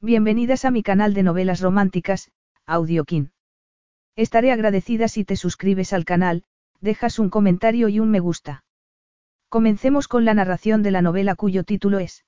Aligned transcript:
Bienvenidas 0.00 0.64
a 0.64 0.70
mi 0.70 0.84
canal 0.84 1.12
de 1.12 1.24
novelas 1.24 1.60
románticas, 1.60 2.30
Audiokin. 2.66 3.32
Estaré 4.14 4.52
agradecida 4.52 5.08
si 5.08 5.24
te 5.24 5.34
suscribes 5.34 5.92
al 5.92 6.04
canal, 6.04 6.44
dejas 6.80 7.18
un 7.18 7.30
comentario 7.30 7.88
y 7.88 7.98
un 7.98 8.08
me 8.08 8.20
gusta. 8.20 8.62
Comencemos 9.48 10.06
con 10.06 10.24
la 10.24 10.34
narración 10.34 10.84
de 10.84 10.92
la 10.92 11.02
novela 11.02 11.34
cuyo 11.34 11.64
título 11.64 11.98
es 11.98 12.24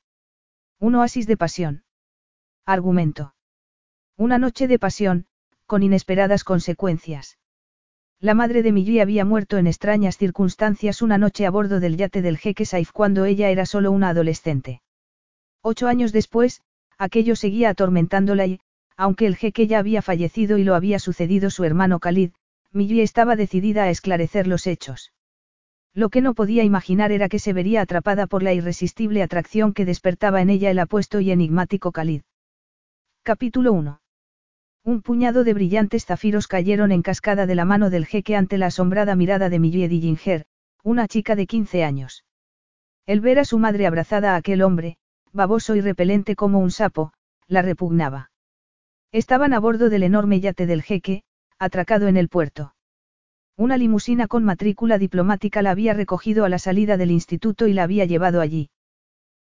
Un 0.80 0.96
oasis 0.96 1.29
de 1.29 1.37
pasión. 1.37 1.85
Argumento. 2.67 3.37
Una 4.17 4.39
noche 4.39 4.67
de 4.67 4.81
pasión, 4.81 5.27
con 5.67 5.85
inesperadas 5.85 6.43
consecuencias. 6.43 7.39
La 8.19 8.35
madre 8.35 8.65
de 8.65 8.73
Millie 8.73 9.01
había 9.01 9.25
muerto 9.25 9.59
en 9.59 9.69
extrañas 9.69 10.19
circunstancias 10.19 11.03
una 11.03 11.19
noche 11.19 11.47
a 11.47 11.51
bordo 11.51 11.79
del 11.79 11.97
yate 11.97 12.21
del 12.21 12.37
jeque 12.37 12.65
Saif 12.65 12.91
cuando 12.91 13.27
ella 13.27 13.49
era 13.49 13.65
solo 13.65 13.93
una 13.93 14.09
adolescente. 14.09 14.83
Ocho 15.63 15.87
años 15.87 16.11
después, 16.11 16.62
aquello 17.01 17.34
seguía 17.34 17.70
atormentándola 17.70 18.46
y, 18.46 18.60
aunque 18.96 19.27
el 19.27 19.34
jeque 19.34 19.66
ya 19.66 19.78
había 19.78 20.02
fallecido 20.02 20.58
y 20.58 20.64
lo 20.64 20.74
había 20.74 20.98
sucedido 20.98 21.48
su 21.48 21.64
hermano 21.64 21.98
Khalid, 21.98 22.32
Millie 22.72 23.02
estaba 23.02 23.34
decidida 23.34 23.84
a 23.84 23.91
esclarecer 23.91 24.46
los 24.46 24.66
hechos. 24.66 25.12
Lo 25.94 26.10
que 26.10 26.20
no 26.20 26.34
podía 26.34 26.62
imaginar 26.62 27.10
era 27.10 27.30
que 27.30 27.38
se 27.38 27.55
vería 27.55 27.80
atrapada 27.80 28.27
por 28.27 28.42
la 28.42 28.52
irresistible 28.52 29.22
atracción 29.22 29.72
que 29.72 29.86
despertaba 29.86 30.42
en 30.42 30.50
ella 30.50 30.70
el 30.70 30.78
apuesto 30.78 31.20
y 31.20 31.30
enigmático 31.30 31.91
Khalid. 31.91 32.20
Capítulo 33.22 33.72
1. 33.72 34.00
Un 34.84 35.02
puñado 35.02 35.42
de 35.42 35.55
brillantes 35.55 36.05
zafiros 36.05 36.46
cayeron 36.46 36.92
en 36.92 37.02
cascada 37.02 37.46
de 37.46 37.55
la 37.55 37.64
mano 37.64 37.88
del 37.88 38.06
jeque 38.06 38.36
ante 38.36 38.58
la 38.58 38.66
asombrada 38.66 39.16
mirada 39.16 39.48
de 39.48 39.58
Millie 39.58 39.88
Dillinger, 39.88 40.44
una 40.84 41.08
chica 41.08 41.34
de 41.34 41.46
15 41.46 41.82
años. 41.82 42.24
El 43.06 43.20
ver 43.20 43.38
a 43.38 43.44
su 43.46 43.58
madre 43.58 43.86
abrazada 43.86 44.34
a 44.34 44.36
aquel 44.36 44.62
hombre, 44.62 44.98
baboso 45.33 45.77
y 45.77 45.80
repelente 45.80 46.37
como 46.37 46.59
un 46.59 46.70
sapo, 46.70 47.12
la 47.47 47.62
repugnaba. 47.62 48.30
Estaban 49.12 49.53
a 49.53 49.61
bordo 49.61 49.91
del 49.91 50.03
enorme 50.03 50.41
yate 50.41 50.66
del 50.66 50.83
jeque, 50.83 51.23
atracado 51.59 52.09
en 52.09 52.17
el 52.17 52.28
puerto. 52.28 52.75
Una 53.56 53.77
limusina 53.77 54.27
con 54.27 54.45
matrícula 54.45 54.98
diplomática 54.98 55.62
la 55.62 55.72
había 55.72 55.92
recogido 55.92 56.45
a 56.45 56.48
la 56.48 56.59
salida 56.59 56.97
del 56.97 57.11
instituto 57.11 57.67
y 57.67 57.72
la 57.72 57.83
había 57.83 58.05
llevado 58.05 58.41
allí. 58.41 58.70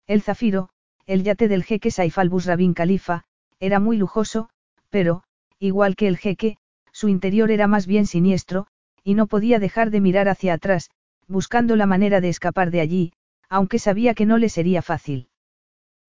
El 0.08 0.22
Zafiro, 0.22 0.69
el 1.05 1.23
yate 1.23 1.47
del 1.47 1.64
jeque 1.64 1.92
Saif 1.92 2.17
al-Bus 2.17 2.45
Rabin 2.45 2.73
Khalifa, 2.73 3.23
era 3.59 3.80
muy 3.80 3.97
lujoso, 3.97 4.49
pero, 4.89 5.23
igual 5.59 5.95
que 5.95 6.08
el 6.08 6.17
jeque, 6.17 6.58
su 6.92 7.09
interior 7.09 7.52
era 7.52 7.67
más 7.67 7.88
bien 7.88 8.05
siniestro, 8.05 8.67
y 9.03 9.16
no 9.16 9.27
podía 9.27 9.59
dejar 9.59 9.92
de 9.92 10.02
mirar 10.02 10.30
hacia 10.30 10.53
atrás, 10.53 10.89
buscando 11.27 11.75
la 11.75 11.86
manera 11.86 12.22
de 12.22 12.30
escapar 12.30 12.72
de 12.72 12.81
allí, 12.81 13.14
aunque 13.49 13.80
sabía 13.80 14.14
que 14.14 14.25
no 14.25 14.38
le 14.38 14.49
sería 14.49 14.81
fácil. 14.81 15.27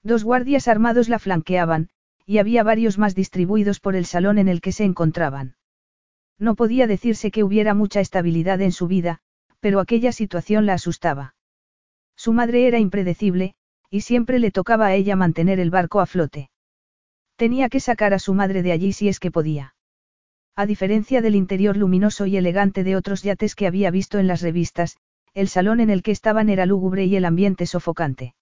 Dos 0.07 0.23
guardias 0.23 0.69
armados 0.69 1.09
la 1.09 1.19
flanqueaban, 1.19 1.89
y 2.25 2.39
había 2.39 2.63
varios 2.63 2.97
más 2.97 3.17
distribuidos 3.17 3.81
por 3.81 3.97
el 3.97 4.07
salón 4.07 4.39
en 4.39 4.47
el 4.47 4.61
que 4.61 4.71
se 4.71 4.85
encontraban. 4.85 5.57
No 6.39 6.55
podía 6.55 6.87
decirse 6.87 7.33
que 7.33 7.43
hubiera 7.43 7.75
mucha 7.75 7.99
estabilidad 7.99 8.61
en 8.61 8.71
su 8.71 8.87
vida, 8.87 9.19
pero 9.59 9.81
aquella 9.81 10.13
situación 10.13 10.65
la 10.65 10.75
asustaba. 10.75 11.35
Su 12.15 12.33
madre 12.33 12.69
era 12.69 12.79
impredecible, 12.79 13.57
y 13.91 14.03
siempre 14.03 14.39
le 14.39 14.53
tocaba 14.53 14.87
a 14.87 14.95
ella 14.95 15.17
mantener 15.17 15.59
el 15.59 15.73
barco 15.73 15.99
a 15.99 16.07
flote. 16.07 16.51
Tenía 17.35 17.69
que 17.69 17.81
sacar 17.81 18.15
a 18.15 18.21
su 18.21 18.33
madre 18.33 18.63
de 18.63 18.71
allí 18.71 18.93
si 18.93 19.09
es 19.09 19.19
que 19.19 19.33
podía. 19.33 19.75
A 20.55 20.67
diferencia 20.67 21.21
del 21.21 21.35
interior 21.35 21.77
luminoso 21.77 22.27
y 22.27 22.37
elegante 22.37 22.85
de 22.85 22.95
otros 22.95 23.25
yates 23.25 23.57
que 23.57 23.67
había 23.67 23.91
visto 23.91 24.21
en 24.21 24.29
las 24.29 24.41
revistas, 24.41 24.99
el 25.35 25.49
salón 25.49 25.81
en 25.81 25.91
el 25.91 26.05
que 26.05 26.13
estaban 26.13 26.49
era 26.49 26.65
lúgubre 26.65 27.07
y 27.07 27.17
el 27.17 27.25
ambiente 27.25 27.67
sofocante. 27.67 28.36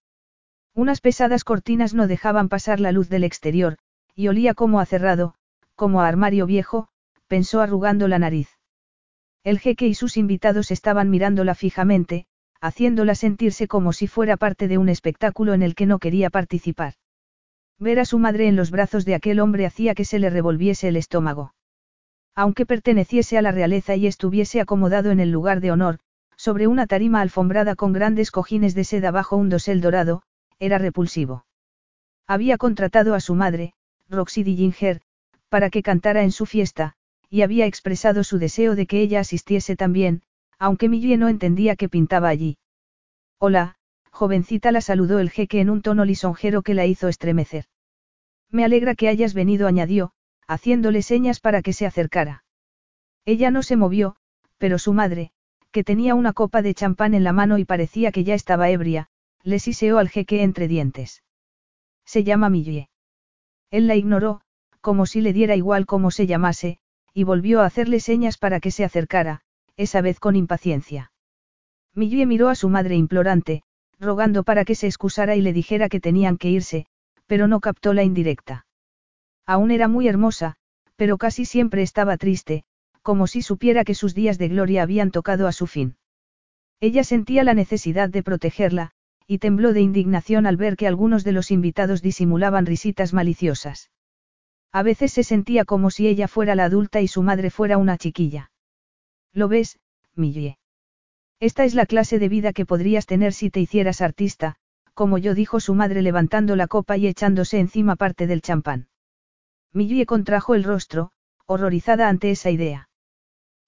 Unas 0.75 1.01
pesadas 1.01 1.45
cortinas 1.45 1.95
no 1.95 2.09
dejaban 2.09 2.49
pasar 2.49 2.81
la 2.81 2.91
luz 2.91 3.09
del 3.09 3.23
exterior, 3.23 3.79
y 4.15 4.29
olía 4.29 4.55
como 4.55 4.81
a 4.81 4.87
cerrado, 4.87 5.35
como 5.77 6.01
a 6.01 6.09
armario 6.09 6.47
viejo, 6.47 6.89
pensó 7.29 7.61
arrugando 7.61 8.09
la 8.09 8.19
nariz. 8.19 8.49
El 9.45 9.61
jeque 9.61 9.87
y 9.87 9.95
sus 9.95 10.17
invitados 10.17 10.71
estaban 10.71 11.11
mirándola 11.11 11.55
fijamente, 11.55 12.27
haciéndola 12.61 13.15
sentirse 13.15 13.69
como 13.69 13.93
si 13.93 14.07
fuera 14.09 14.37
parte 14.37 14.69
de 14.69 14.79
un 14.79 14.89
espectáculo 14.89 15.55
en 15.55 15.63
el 15.63 15.75
que 15.75 15.87
no 15.87 15.99
quería 15.99 16.31
participar. 16.31 16.95
Ver 17.79 18.01
a 18.01 18.05
su 18.05 18.19
madre 18.19 18.49
en 18.49 18.57
los 18.57 18.71
brazos 18.71 19.05
de 19.05 19.15
aquel 19.15 19.41
hombre 19.41 19.67
hacía 19.67 19.95
que 19.95 20.05
se 20.05 20.19
le 20.19 20.31
revolviese 20.31 20.89
el 20.89 20.97
estómago. 20.97 21.55
Aunque 22.35 22.67
perteneciese 22.67 23.39
a 23.39 23.43
la 23.43 23.53
realeza 23.53 23.95
y 23.95 24.07
estuviese 24.07 24.61
acomodado 24.61 25.11
en 25.11 25.21
el 25.21 25.31
lugar 25.31 25.61
de 25.61 25.71
honor, 25.71 25.99
sobre 26.37 26.67
una 26.67 26.87
tarima 26.87 27.21
alfombrada 27.21 27.77
con 27.77 27.93
grandes 27.93 28.31
cojines 28.31 28.75
de 28.75 28.85
seda 28.85 29.11
bajo 29.11 29.37
un 29.37 29.51
dosel 29.51 29.81
dorado, 29.81 30.23
era 30.59 30.79
repulsivo. 30.79 31.47
Había 32.27 32.59
contratado 32.59 33.15
a 33.15 33.21
su 33.21 33.35
madre, 33.35 33.75
Roxy 34.09 34.43
Dillinger, 34.43 35.01
para 35.49 35.71
que 35.71 35.83
cantara 35.83 36.23
en 36.23 36.33
su 36.33 36.47
fiesta, 36.47 36.95
y 37.29 37.43
había 37.43 37.67
expresado 37.67 38.25
su 38.25 38.39
deseo 38.39 38.75
de 38.75 38.87
que 38.87 39.01
ella 39.01 39.21
asistiese 39.21 39.77
también, 39.77 40.23
aunque 40.59 40.89
Millie 40.89 41.17
no 41.17 41.29
entendía 41.29 41.77
qué 41.77 41.89
pintaba 41.89 42.29
allí. 42.29 42.59
Hola, 43.39 43.77
jovencita 44.11 44.73
la 44.73 44.81
saludó 44.81 45.19
el 45.19 45.31
jeque 45.31 45.61
en 45.61 45.71
un 45.71 45.83
tono 45.83 46.05
lisonjero 46.05 46.63
que 46.63 46.75
la 46.75 46.87
hizo 46.87 47.09
estremecer. 47.09 47.67
Me 48.51 48.65
alegra 48.65 48.95
que 48.95 49.09
hayas 49.09 49.35
venido, 49.35 49.67
añadió, 49.67 50.13
haciéndole 50.47 51.03
señas 51.03 51.41
para 51.41 51.61
que 51.61 51.73
se 51.73 51.87
acercara. 51.87 52.45
Ella 53.25 53.51
no 53.51 53.63
se 53.63 53.77
movió, 53.77 54.17
pero 54.59 54.79
su 54.79 54.93
madre, 54.93 55.33
que 55.73 55.83
tenía 55.83 56.15
una 56.15 56.33
copa 56.33 56.63
de 56.63 56.75
champán 56.75 57.15
en 57.15 57.25
la 57.25 57.33
mano 57.33 57.59
y 57.59 57.65
parecía 57.65 58.13
que 58.13 58.23
ya 58.23 58.35
estaba 58.35 58.71
ebria, 58.71 59.09
le 59.45 59.59
siseó 59.59 59.99
al 59.99 60.09
jeque 60.09 60.43
entre 60.43 60.67
dientes. 60.69 61.23
Se 62.05 62.25
llama 62.25 62.49
Millie. 62.49 62.89
Él 63.71 63.87
la 63.87 63.95
ignoró, 63.95 64.41
como 64.81 65.07
si 65.07 65.21
le 65.21 65.33
diera 65.33 65.55
igual 65.55 65.87
cómo 65.87 66.11
se 66.11 66.27
llamase, 66.27 66.79
y 67.13 67.25
volvió 67.25 67.61
a 67.61 67.67
hacerle 67.67 68.01
señas 68.01 68.39
para 68.39 68.59
que 68.59 68.71
se 68.71 68.85
acercara, 68.85 69.43
esa 69.77 70.01
vez 70.01 70.19
con 70.19 70.35
impaciencia. 70.35 71.13
Millie 71.95 72.27
miró 72.27 72.49
a 72.49 72.55
su 72.55 72.69
madre 72.69 72.97
implorante, 72.97 73.63
rogando 74.01 74.43
para 74.43 74.65
que 74.65 74.75
se 74.75 74.87
excusara 74.87 75.37
y 75.37 75.43
le 75.43 75.53
dijera 75.53 75.89
que 75.89 76.01
tenían 76.01 76.39
que 76.39 76.51
irse, 76.51 76.87
pero 77.27 77.47
no 77.47 77.61
captó 77.61 77.93
la 77.93 78.03
indirecta. 78.03 78.67
Aún 79.47 79.71
era 79.71 79.89
muy 79.89 80.09
hermosa, 80.09 80.57
pero 80.97 81.19
casi 81.19 81.45
siempre 81.45 81.83
estaba 81.83 82.17
triste, 82.17 82.65
como 83.03 83.27
si 83.27 83.43
supiera 83.43 83.85
que 83.85 83.95
sus 83.95 84.15
días 84.15 84.39
de 84.39 84.49
gloria 84.49 84.83
habían 84.83 85.11
tocado 85.11 85.47
a 85.47 85.53
su 85.53 85.67
fin. 85.67 85.97
Ella 86.81 87.05
sentía 87.05 87.45
la 87.45 87.55
necesidad 87.55 88.09
de 88.09 88.23
protegerla, 88.23 88.94
y 89.27 89.39
tembló 89.39 89.73
de 89.73 89.81
indignación 89.81 90.47
al 90.47 90.57
ver 90.57 90.77
que 90.77 90.87
algunos 90.87 91.25
de 91.25 91.33
los 91.33 91.51
invitados 91.51 92.03
disimulaban 92.03 92.67
risitas 92.67 93.13
maliciosas. 93.13 93.91
A 94.73 94.83
veces 94.83 95.13
se 95.13 95.23
sentía 95.23 95.65
como 95.65 95.91
si 95.91 96.09
ella 96.09 96.29
fuera 96.29 96.55
la 96.55 96.65
adulta 96.65 97.01
y 97.01 97.09
su 97.09 97.23
madre 97.23 97.51
fuera 97.51 97.79
una 97.79 97.97
chiquilla. 97.97 98.51
¿Lo 99.33 99.49
ves, 99.49 99.79
Millie? 100.15 100.59
Esta 101.41 101.65
es 101.65 101.75
la 101.75 101.87
clase 101.87 102.19
de 102.19 102.29
vida 102.29 102.53
que 102.53 102.67
podrías 102.67 103.07
tener 103.07 103.33
si 103.33 103.51
te 103.51 103.61
hicieras 103.61 104.01
artista, 104.01 104.57
como 104.95 105.19
yo 105.19 105.35
dijo 105.35 105.61
su 105.61 105.75
madre 105.75 106.03
levantando 106.03 106.57
la 106.57 106.69
copa 106.69 106.97
y 106.97 107.07
echándose 107.07 107.59
encima 107.59 107.97
parte 107.97 108.27
del 108.27 108.43
champán. 108.43 108.89
Millie 109.73 110.07
contrajo 110.07 110.55
el 110.55 110.65
rostro, 110.65 111.11
horrorizada 111.47 112.09
ante 112.09 112.31
esa 112.31 112.51
idea. 112.51 112.89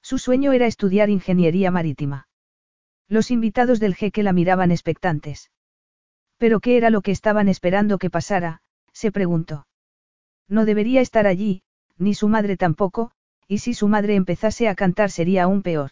Su 0.02 0.18
sueño 0.18 0.52
era 0.52 0.66
estudiar 0.66 1.10
ingeniería 1.10 1.70
marítima. 1.70 2.25
Los 3.08 3.30
invitados 3.30 3.78
del 3.78 3.94
jeque 3.94 4.22
la 4.22 4.32
miraban 4.32 4.70
expectantes. 4.70 5.50
¿Pero 6.38 6.60
qué 6.60 6.76
era 6.76 6.90
lo 6.90 7.02
que 7.02 7.12
estaban 7.12 7.48
esperando 7.48 7.98
que 7.98 8.10
pasara? 8.10 8.62
se 8.92 9.12
preguntó. 9.12 9.66
No 10.48 10.64
debería 10.64 11.00
estar 11.00 11.26
allí, 11.26 11.62
ni 11.98 12.14
su 12.14 12.28
madre 12.28 12.56
tampoco, 12.56 13.12
y 13.46 13.58
si 13.58 13.74
su 13.74 13.88
madre 13.88 14.16
empezase 14.16 14.68
a 14.68 14.74
cantar 14.74 15.10
sería 15.10 15.44
aún 15.44 15.62
peor. 15.62 15.90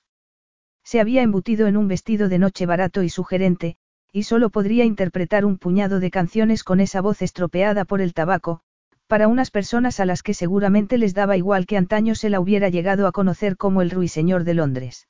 Se 0.82 1.00
había 1.00 1.22
embutido 1.22 1.66
en 1.66 1.76
un 1.76 1.88
vestido 1.88 2.28
de 2.28 2.38
noche 2.38 2.66
barato 2.66 3.02
y 3.02 3.08
sugerente, 3.08 3.76
y 4.12 4.24
solo 4.24 4.50
podría 4.50 4.84
interpretar 4.84 5.44
un 5.44 5.58
puñado 5.58 6.00
de 6.00 6.10
canciones 6.10 6.62
con 6.62 6.80
esa 6.80 7.00
voz 7.00 7.22
estropeada 7.22 7.84
por 7.84 8.00
el 8.00 8.12
tabaco, 8.12 8.60
para 9.06 9.28
unas 9.28 9.50
personas 9.50 10.00
a 10.00 10.04
las 10.04 10.22
que 10.22 10.34
seguramente 10.34 10.98
les 10.98 11.14
daba 11.14 11.36
igual 11.36 11.66
que 11.66 11.76
antaño 11.76 12.14
se 12.14 12.30
la 12.30 12.40
hubiera 12.40 12.68
llegado 12.68 13.06
a 13.06 13.12
conocer 13.12 13.56
como 13.56 13.82
el 13.82 13.90
ruiseñor 13.90 14.44
de 14.44 14.54
Londres. 14.54 15.08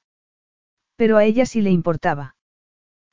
Pero 0.96 1.16
a 1.16 1.24
ella 1.24 1.46
sí 1.46 1.60
le 1.60 1.70
importaba. 1.70 2.36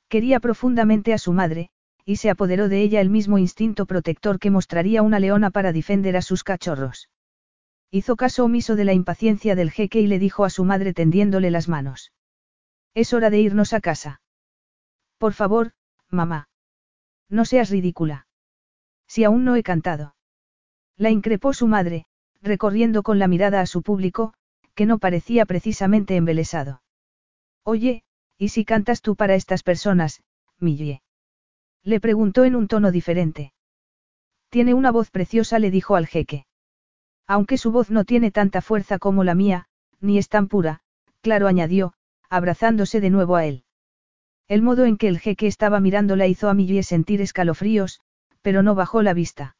Quería 0.08 0.40
profundamente 0.40 1.12
a 1.12 1.18
su 1.18 1.32
madre, 1.32 1.70
y 2.04 2.16
se 2.16 2.30
apoderó 2.30 2.68
de 2.68 2.82
ella 2.82 3.00
el 3.00 3.10
mismo 3.10 3.38
instinto 3.38 3.86
protector 3.86 4.38
que 4.38 4.50
mostraría 4.50 5.02
una 5.02 5.20
leona 5.20 5.50
para 5.50 5.72
defender 5.72 6.16
a 6.16 6.22
sus 6.22 6.44
cachorros. 6.44 7.08
Hizo 7.90 8.16
caso 8.16 8.44
omiso 8.44 8.76
de 8.76 8.84
la 8.84 8.92
impaciencia 8.92 9.54
del 9.54 9.70
jeque 9.70 10.00
y 10.00 10.06
le 10.06 10.18
dijo 10.18 10.44
a 10.44 10.50
su 10.50 10.64
madre 10.64 10.94
tendiéndole 10.94 11.50
las 11.50 11.68
manos. 11.68 12.12
Es 12.94 13.12
hora 13.12 13.30
de 13.30 13.40
irnos 13.40 13.72
a 13.72 13.80
casa. 13.80 14.20
Por 15.18 15.32
favor, 15.32 15.72
mamá. 16.08 16.48
No 17.28 17.44
seas 17.44 17.70
ridícula. 17.70 18.26
Si 19.06 19.24
aún 19.24 19.44
no 19.44 19.56
he 19.56 19.62
cantado. 19.62 20.14
La 20.96 21.10
increpó 21.10 21.52
su 21.52 21.66
madre, 21.66 22.06
recorriendo 22.40 23.02
con 23.02 23.18
la 23.18 23.28
mirada 23.28 23.60
a 23.60 23.66
su 23.66 23.82
público, 23.82 24.34
que 24.74 24.86
no 24.86 24.98
parecía 24.98 25.46
precisamente 25.46 26.16
embelesado. 26.16 26.82
Oye, 27.64 28.02
¿y 28.38 28.48
si 28.48 28.64
cantas 28.64 29.02
tú 29.02 29.14
para 29.14 29.34
estas 29.34 29.62
personas, 29.62 30.22
Millie? 30.58 31.02
Le 31.84 32.00
preguntó 32.00 32.44
en 32.44 32.56
un 32.56 32.68
tono 32.68 32.90
diferente. 32.90 33.52
Tiene 34.48 34.74
una 34.74 34.90
voz 34.90 35.10
preciosa, 35.10 35.58
le 35.58 35.70
dijo 35.70 35.96
al 35.96 36.06
jeque. 36.06 36.46
Aunque 37.26 37.56
su 37.58 37.72
voz 37.72 37.90
no 37.90 38.04
tiene 38.04 38.30
tanta 38.30 38.60
fuerza 38.60 38.98
como 38.98 39.24
la 39.24 39.34
mía, 39.34 39.66
ni 40.00 40.18
es 40.18 40.28
tan 40.28 40.48
pura, 40.48 40.80
claro, 41.20 41.46
añadió, 41.46 41.94
abrazándose 42.28 43.00
de 43.00 43.10
nuevo 43.10 43.36
a 43.36 43.46
él. 43.46 43.64
El 44.48 44.62
modo 44.62 44.84
en 44.84 44.96
que 44.96 45.08
el 45.08 45.20
jeque 45.20 45.46
estaba 45.46 45.80
mirándola 45.80 46.26
hizo 46.26 46.48
a 46.48 46.54
Millie 46.54 46.82
sentir 46.82 47.20
escalofríos, 47.20 48.00
pero 48.42 48.62
no 48.62 48.74
bajó 48.74 49.02
la 49.02 49.14
vista. 49.14 49.56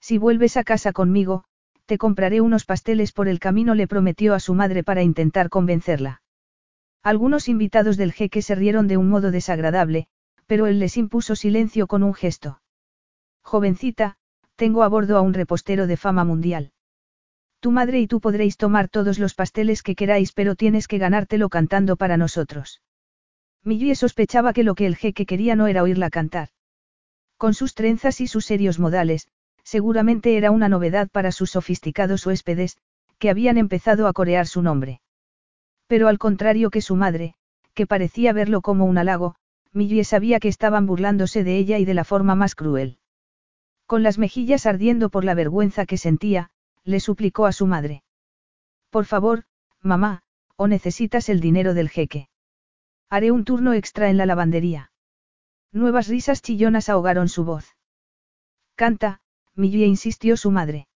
Si 0.00 0.16
vuelves 0.16 0.56
a 0.56 0.64
casa 0.64 0.92
conmigo, 0.92 1.44
te 1.86 1.98
compraré 1.98 2.40
unos 2.40 2.64
pasteles 2.64 3.12
por 3.12 3.28
el 3.28 3.40
camino, 3.40 3.74
le 3.74 3.88
prometió 3.88 4.34
a 4.34 4.40
su 4.40 4.54
madre 4.54 4.84
para 4.84 5.02
intentar 5.02 5.48
convencerla. 5.48 6.22
Algunos 7.06 7.48
invitados 7.48 7.96
del 7.96 8.12
jeque 8.12 8.42
se 8.42 8.56
rieron 8.56 8.88
de 8.88 8.96
un 8.96 9.08
modo 9.08 9.30
desagradable, 9.30 10.08
pero 10.48 10.66
él 10.66 10.80
les 10.80 10.96
impuso 10.96 11.36
silencio 11.36 11.86
con 11.86 12.02
un 12.02 12.14
gesto. 12.14 12.60
Jovencita, 13.42 14.16
tengo 14.56 14.82
a 14.82 14.88
bordo 14.88 15.16
a 15.16 15.20
un 15.20 15.32
repostero 15.32 15.86
de 15.86 15.96
fama 15.96 16.24
mundial. 16.24 16.72
Tu 17.60 17.70
madre 17.70 18.00
y 18.00 18.08
tú 18.08 18.20
podréis 18.20 18.56
tomar 18.56 18.88
todos 18.88 19.20
los 19.20 19.34
pasteles 19.34 19.84
que 19.84 19.94
queráis, 19.94 20.32
pero 20.32 20.56
tienes 20.56 20.88
que 20.88 20.98
ganártelo 20.98 21.48
cantando 21.48 21.94
para 21.94 22.16
nosotros. 22.16 22.82
Millie 23.62 23.94
sospechaba 23.94 24.52
que 24.52 24.64
lo 24.64 24.74
que 24.74 24.86
el 24.86 24.96
jeque 24.96 25.26
quería 25.26 25.54
no 25.54 25.68
era 25.68 25.84
oírla 25.84 26.10
cantar. 26.10 26.48
Con 27.36 27.54
sus 27.54 27.74
trenzas 27.74 28.20
y 28.20 28.26
sus 28.26 28.46
serios 28.46 28.80
modales, 28.80 29.28
seguramente 29.62 30.36
era 30.36 30.50
una 30.50 30.68
novedad 30.68 31.08
para 31.08 31.30
sus 31.30 31.52
sofisticados 31.52 32.26
huéspedes, 32.26 32.78
que 33.20 33.30
habían 33.30 33.58
empezado 33.58 34.08
a 34.08 34.12
corear 34.12 34.48
su 34.48 34.60
nombre. 34.60 35.02
Pero 35.86 36.08
al 36.08 36.18
contrario 36.18 36.70
que 36.70 36.80
su 36.80 36.96
madre, 36.96 37.34
que 37.74 37.86
parecía 37.86 38.32
verlo 38.32 38.60
como 38.60 38.86
un 38.86 38.98
halago, 38.98 39.36
Millie 39.72 40.04
sabía 40.04 40.40
que 40.40 40.48
estaban 40.48 40.86
burlándose 40.86 41.44
de 41.44 41.58
ella 41.58 41.78
y 41.78 41.84
de 41.84 41.94
la 41.94 42.04
forma 42.04 42.34
más 42.34 42.54
cruel. 42.54 42.98
Con 43.86 44.02
las 44.02 44.18
mejillas 44.18 44.66
ardiendo 44.66 45.10
por 45.10 45.24
la 45.24 45.34
vergüenza 45.34 45.86
que 45.86 45.98
sentía, 45.98 46.50
le 46.82 46.98
suplicó 46.98 47.46
a 47.46 47.52
su 47.52 47.66
madre. 47.66 48.02
Por 48.90 49.04
favor, 49.04 49.44
mamá, 49.80 50.22
o 50.56 50.66
necesitas 50.66 51.28
el 51.28 51.40
dinero 51.40 51.74
del 51.74 51.88
jeque. 51.88 52.28
Haré 53.10 53.30
un 53.30 53.44
turno 53.44 53.74
extra 53.74 54.08
en 54.08 54.16
la 54.16 54.26
lavandería. 54.26 54.90
Nuevas 55.72 56.08
risas 56.08 56.42
chillonas 56.42 56.88
ahogaron 56.88 57.28
su 57.28 57.44
voz. 57.44 57.76
Canta, 58.74 59.20
Millie 59.54 59.86
insistió 59.86 60.36
su 60.36 60.50
madre. 60.50 60.88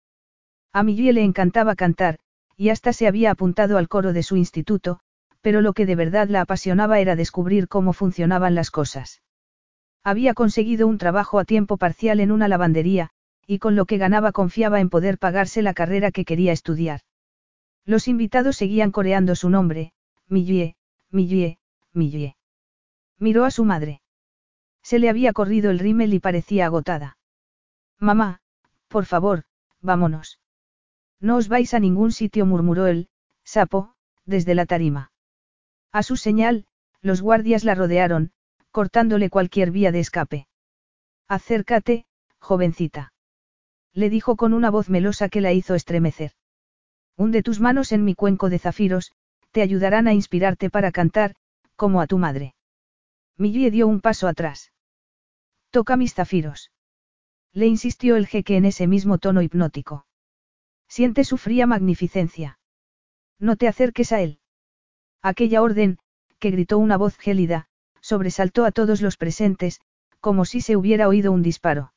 A 0.73 0.83
Millie 0.83 1.13
le 1.13 1.23
encantaba 1.23 1.75
cantar, 1.75 2.19
y 2.61 2.69
hasta 2.69 2.93
se 2.93 3.07
había 3.07 3.31
apuntado 3.31 3.79
al 3.79 3.89
coro 3.89 4.13
de 4.13 4.23
su 4.23 4.37
instituto, 4.37 5.01
pero 5.41 5.63
lo 5.63 5.73
que 5.73 5.87
de 5.87 5.97
verdad 5.97 6.29
la 6.29 6.43
apasionaba 6.43 7.01
era 7.01 7.17
descubrir 7.17 7.69
cómo 7.69 7.95
funcionaban 7.95 8.55
las 8.55 8.71
cosas. 8.71 9.23
Había 10.05 10.35
conseguido 10.35 10.87
un 10.87 10.99
trabajo 10.99 11.39
a 11.39 11.47
tiempo 11.47 11.79
parcial 11.79 12.21
en 12.21 12.31
una 12.31 12.49
lavandería, 12.49 13.13
y 13.47 13.61
con 13.61 13.77
lo 13.77 13.87
que 13.87 13.97
ganaba 13.97 14.33
confiaba 14.33 14.79
en 14.79 14.91
poder 14.91 15.17
pagarse 15.17 15.63
la 15.63 15.73
carrera 15.73 16.11
que 16.11 16.27
quería 16.27 16.53
estudiar. 16.53 17.01
Los 17.87 18.09
invitados 18.09 18.57
seguían 18.57 18.91
coreando 18.91 19.37
su 19.37 19.49
nombre, 19.49 19.95
Millie, 20.29 20.77
Millie, 21.11 21.59
Millie. 21.95 22.37
Miró 23.19 23.47
a 23.47 23.51
su 23.51 23.65
madre. 23.65 24.03
Se 24.83 24.99
le 24.99 25.09
había 25.09 25.33
corrido 25.33 25.71
el 25.71 25.79
rímel 25.79 26.13
y 26.13 26.21
parecía 26.21 26.67
agotada. 26.67 27.17
Mamá, 27.99 28.43
por 28.89 29.07
favor, 29.07 29.45
vámonos. 29.81 30.40
No 31.21 31.37
os 31.37 31.49
vais 31.49 31.75
a 31.75 31.81
ningún 31.81 32.13
sitio, 32.13 32.47
murmuró 32.47 32.87
él, 32.87 33.09
sapo, 33.45 33.95
desde 34.25 34.55
la 34.55 34.67
tarima. 34.67 35.13
A 35.93 36.03
su 36.03 36.17
señal, 36.17 36.67
los 37.03 37.21
guardias 37.21 37.65
la 37.65 37.75
rodearon, 37.75 38.33
cortándole 38.71 39.31
cualquier 39.31 39.71
vía 39.71 39.93
de 39.93 40.01
escape. 40.01 40.47
Acércate, 41.29 42.07
jovencita. 42.39 43.13
Le 43.93 44.09
dijo 44.09 44.37
con 44.37 44.55
una 44.55 44.71
voz 44.71 44.89
melosa 44.89 45.29
que 45.29 45.41
la 45.41 45.53
hizo 45.53 45.75
estremecer. 45.75 46.33
Hunde 47.17 47.43
tus 47.43 47.61
manos 47.61 47.93
en 47.93 48.05
mi 48.05 48.15
cuenco 48.15 48.49
de 48.49 48.59
zafiros, 48.59 49.13
te 49.51 49.63
ayudarán 49.63 50.07
a 50.07 50.15
inspirarte 50.15 50.71
para 50.71 50.93
cantar, 50.93 51.35
como 51.77 52.01
a 52.01 52.07
tu 52.07 52.19
madre. 52.19 52.55
Millie 53.37 53.71
dio 53.71 53.89
un 53.89 54.01
paso 54.01 54.29
atrás. 54.29 54.73
Toca 55.71 55.97
mis 55.97 56.15
zafiros. 56.15 56.71
Le 57.53 57.67
insistió 57.67 58.17
el 58.17 58.27
jeque 58.27 58.57
en 58.57 58.65
ese 58.65 58.87
mismo 58.87 59.19
tono 59.19 59.43
hipnótico. 59.43 60.07
Siente 60.91 61.23
su 61.23 61.39
fría 61.39 61.69
magnificencia. 61.69 62.59
No 63.39 63.55
te 63.55 63.69
acerques 63.69 64.11
a 64.11 64.21
él. 64.23 64.41
Aquella 65.23 65.63
orden, 65.63 66.01
que 66.41 66.51
gritó 66.51 66.79
una 66.79 66.97
voz 66.97 67.17
gélida, 67.17 67.69
sobresaltó 68.01 68.65
a 68.65 68.73
todos 68.73 69.01
los 69.01 69.17
presentes, 69.17 69.81
como 70.19 70.45
si 70.45 70.61
se 70.61 70.77
hubiera 70.77 71.07
oído 71.07 71.31
un 71.31 71.43
disparo. 71.43 71.93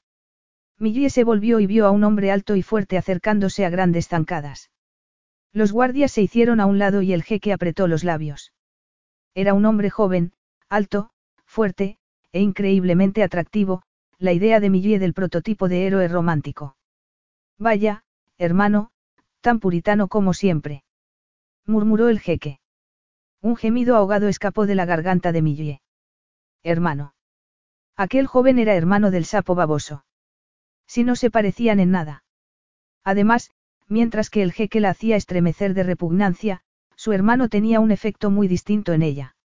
Millie 0.78 1.10
se 1.10 1.24
volvió 1.24 1.60
y 1.60 1.66
vio 1.66 1.88
a 1.88 1.92
un 1.92 2.04
hombre 2.04 2.30
alto 2.30 2.56
y 2.56 2.62
fuerte 2.62 3.00
acercándose 3.00 3.66
a 3.66 3.72
grandes 3.72 4.10
zancadas. 4.10 4.70
Los 5.52 5.72
guardias 5.72 6.12
se 6.12 6.22
hicieron 6.22 6.60
a 6.60 6.68
un 6.68 6.78
lado 6.78 7.02
y 7.02 7.14
el 7.14 7.24
jeque 7.24 7.52
apretó 7.52 7.88
los 7.88 8.04
labios. 8.04 8.54
Era 9.34 9.56
un 9.56 9.66
hombre 9.66 9.90
joven, 9.90 10.34
alto, 10.70 11.10
fuerte, 11.46 11.98
e 12.32 12.42
increíblemente 12.42 13.24
atractivo, 13.24 13.82
la 14.20 14.34
idea 14.34 14.60
de 14.60 14.70
Millie 14.70 15.00
del 15.00 15.16
prototipo 15.16 15.68
de 15.68 15.88
héroe 15.88 16.08
romántico. 16.08 16.78
Vaya, 17.58 18.04
hermano, 18.44 18.92
tan 19.42 19.60
puritano 19.60 20.08
como 20.08 20.34
siempre. 20.34 20.84
murmuró 21.66 22.10
el 22.10 22.20
jeque. 22.20 22.60
Un 23.42 23.56
gemido 23.56 23.96
ahogado 23.96 24.28
escapó 24.28 24.66
de 24.66 24.76
la 24.76 24.86
garganta 24.86 25.32
de 25.32 25.42
Millie 25.42 25.84
hermano. 26.64 27.14
Aquel 27.96 28.26
joven 28.26 28.58
era 28.58 28.74
hermano 28.74 29.12
del 29.12 29.26
sapo 29.26 29.54
baboso. 29.54 30.06
Si 30.88 31.04
no 31.04 31.16
se 31.16 31.30
parecían 31.30 31.80
en 31.80 31.92
nada. 31.92 32.24
Además, 33.04 33.52
mientras 33.88 34.30
que 34.30 34.42
el 34.42 34.54
jeque 34.54 34.80
la 34.80 34.92
hacía 34.92 35.16
estremecer 35.16 35.74
de 35.74 35.84
repugnancia, 35.84 36.62
su 36.96 37.12
hermano 37.12 37.50
tenía 37.50 37.80
un 37.80 37.92
efecto 37.92 38.32
muy 38.32 38.48
distinto 38.48 38.94
en 38.94 39.02
ella. 39.02 39.36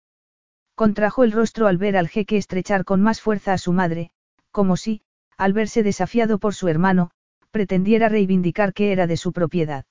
Contrajo 0.75 1.25
el 1.25 1.33
rostro 1.33 1.67
al 1.67 1.77
ver 1.77 1.97
al 1.97 2.09
jeque 2.09 2.37
estrechar 2.37 2.85
con 2.85 3.03
más 3.03 3.21
fuerza 3.21 3.53
a 3.53 3.59
su 3.59 3.73
madre, 3.73 4.13
como 4.53 4.77
si, 4.77 5.03
al 5.37 5.53
verse 5.53 5.83
desafiado 5.83 6.39
por 6.39 6.55
su 6.55 6.69
hermano, 6.69 7.11
pretendiera 7.51 8.09
reivindicar 8.09 8.73
que 8.73 8.93
era 8.93 9.07
de 9.07 9.17
su 9.17 9.33
propiedad. 9.33 9.85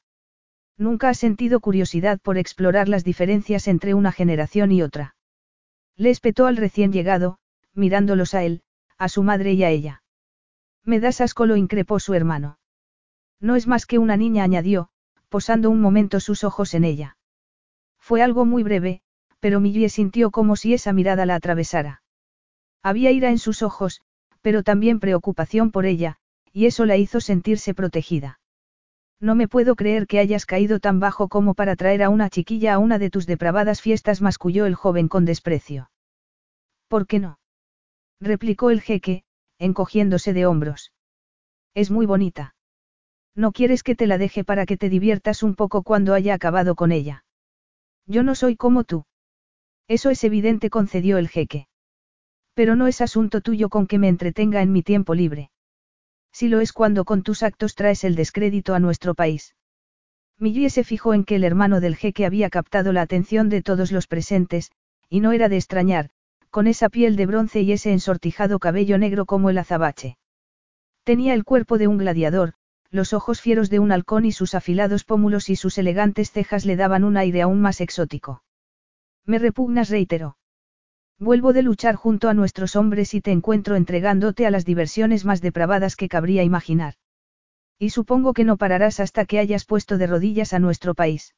Nunca 0.77 1.09
ha 1.09 1.13
sentido 1.13 1.59
curiosidad 1.59 2.19
por 2.21 2.38
explorar 2.38 2.88
las 2.88 3.04
diferencias 3.04 3.68
entre 3.68 3.94
una 3.94 4.12
generación 4.12 4.71
y 4.71 4.81
otra. 4.83 5.15
Le 5.95 6.12
espetó 6.12 6.45
al 6.45 6.57
recién 6.57 6.92
llegado, 6.92 7.39
mirándolos 7.74 8.36
a 8.36 8.44
él, 8.44 8.62
a 8.98 9.09
su 9.09 9.24
madre 9.24 9.54
y 9.54 9.63
a 9.63 9.69
ella. 9.69 10.04
Me 10.83 11.00
das 11.00 11.21
asco, 11.21 11.45
lo 11.45 11.56
increpó 11.56 12.00
su 12.00 12.13
hermano. 12.13 12.59
No 13.39 13.56
es 13.56 13.68
más 13.68 13.86
que 13.86 13.98
una 13.98 14.18
niña, 14.18 14.44
añadió, 14.44 14.89
posando 15.30 15.69
un 15.69 15.81
momento 15.81 16.19
sus 16.19 16.44
ojos 16.44 16.73
en 16.73 16.83
ella. 16.83 17.18
Fue 17.99 18.21
algo 18.21 18.45
muy 18.45 18.64
breve, 18.64 19.02
pero 19.40 19.59
Millie 19.59 19.90
sintió 19.90 20.31
como 20.31 20.56
si 20.56 20.73
esa 20.73 20.94
mirada 20.94 21.26
la 21.26 21.35
atravesara. 21.35 22.02
Había 22.81 23.11
ira 23.11 23.30
en 23.30 23.40
sus 23.40 23.64
ojos, 23.64 24.02
pero 24.42 24.64
también 24.64 24.99
preocupación 24.99 25.71
por 25.71 25.85
ella, 25.85 26.18
y 26.57 26.66
eso 26.66 26.87
la 26.87 26.97
hizo 26.97 27.21
sentirse 27.21 27.76
protegida. 27.76 28.40
No 29.21 29.35
me 29.35 29.47
puedo 29.47 29.76
creer 29.76 30.07
que 30.07 30.18
hayas 30.18 30.47
caído 30.47 30.80
tan 30.80 30.99
bajo 30.99 31.28
como 31.28 31.54
para 31.54 31.76
traer 31.76 32.02
a 32.02 32.09
una 32.09 32.31
chiquilla 32.31 32.73
a 32.73 32.80
una 32.80 32.97
de 32.97 33.11
tus 33.11 33.28
depravadas 33.28 33.80
fiestas, 33.80 34.23
masculló 34.23 34.66
el 34.66 34.73
joven 34.73 35.07
con 35.07 35.23
desprecio. 35.23 35.92
¿Por 36.87 37.06
qué 37.06 37.19
no? 37.19 37.37
replicó 38.19 38.71
el 38.71 38.81
jeque, 38.81 39.23
encogiéndose 39.59 40.33
de 40.33 40.47
hombros. 40.47 40.94
Es 41.76 41.92
muy 41.92 42.07
bonita. 42.07 42.56
No 43.35 43.52
quieres 43.52 43.83
que 43.83 43.94
te 43.94 44.07
la 44.07 44.18
deje 44.18 44.44
para 44.44 44.66
que 44.66 44.78
te 44.78 44.90
diviertas 44.90 45.44
un 45.44 45.54
poco 45.54 45.83
cuando 45.83 46.16
haya 46.16 46.33
acabado 46.33 46.73
con 46.73 46.92
ella. 46.92 47.23
Yo 48.07 48.23
no 48.23 48.33
soy 48.33 48.56
como 48.56 48.83
tú. 48.83 49.06
Eso 49.87 50.09
es 50.09 50.23
evidente, 50.23 50.71
concedió 50.71 51.19
el 51.19 51.30
jeque. 51.30 51.68
Pero 52.56 52.76
no 52.76 52.87
es 52.87 53.02
asunto 53.02 53.42
tuyo 53.42 53.69
con 53.69 53.85
que 53.85 53.99
me 53.99 54.07
entretenga 54.07 54.64
en 54.64 54.71
mi 54.71 54.81
tiempo 54.81 55.14
libre. 55.14 55.52
Si 56.40 56.50
lo 56.50 56.60
es 56.60 56.72
cuando 56.72 57.04
con 57.04 57.24
tus 57.24 57.42
actos 57.42 57.74
traes 57.74 58.04
el 58.04 58.14
descrédito 58.14 58.76
a 58.76 58.80
nuestro 58.80 59.16
país. 59.16 59.56
Millie 60.38 60.70
se 60.70 60.84
fijó 60.84 61.16
en 61.16 61.24
que 61.24 61.38
el 61.38 61.44
hermano 61.44 61.80
del 61.82 61.96
jeque 61.96 62.28
había 62.28 62.52
captado 62.52 62.94
la 62.94 63.02
atención 63.02 63.50
de 63.50 63.64
todos 63.64 63.92
los 63.92 64.06
presentes, 64.06 64.70
y 65.10 65.20
no 65.20 65.32
era 65.32 65.50
de 65.50 65.56
extrañar, 65.56 66.12
con 66.52 66.68
esa 66.68 66.90
piel 66.90 67.16
de 67.16 67.26
bronce 67.26 67.62
y 67.62 67.72
ese 67.72 67.92
ensortijado 67.92 68.60
cabello 68.60 69.00
negro 69.00 69.26
como 69.26 69.50
el 69.50 69.58
azabache. 69.58 70.20
Tenía 71.04 71.34
el 71.34 71.44
cuerpo 71.44 71.80
de 71.80 71.88
un 71.88 71.98
gladiador, 71.98 72.54
los 72.92 73.14
ojos 73.14 73.42
fieros 73.42 73.72
de 73.72 73.80
un 73.80 73.92
halcón 73.92 74.24
y 74.24 74.32
sus 74.32 74.54
afilados 74.54 75.06
pómulos 75.06 75.50
y 75.50 75.56
sus 75.56 75.80
elegantes 75.80 76.32
cejas 76.32 76.66
le 76.66 76.76
daban 76.76 77.04
un 77.04 77.18
aire 77.18 77.42
aún 77.42 77.62
más 77.62 77.82
exótico. 77.82 78.44
Me 79.26 79.40
repugnas, 79.40 79.90
reiteró. 79.90 80.37
Vuelvo 81.19 81.52
de 81.52 81.64
luchar 81.64 81.95
junto 81.95 82.30
a 82.30 82.36
nuestros 82.36 82.76
hombres 82.76 83.14
y 83.16 83.21
te 83.21 83.31
encuentro 83.31 83.76
entregándote 83.76 84.45
a 84.45 84.52
las 84.52 84.66
diversiones 84.66 85.26
más 85.26 85.42
depravadas 85.42 85.95
que 85.95 86.09
cabría 86.09 86.44
imaginar. 86.44 86.94
Y 87.80 87.90
supongo 87.90 88.33
que 88.33 88.44
no 88.44 88.57
pararás 88.57 89.00
hasta 89.00 89.26
que 89.26 89.40
hayas 89.40 89.66
puesto 89.66 89.97
de 89.97 90.07
rodillas 90.07 90.54
a 90.54 90.59
nuestro 90.59 90.94
país. 90.94 91.36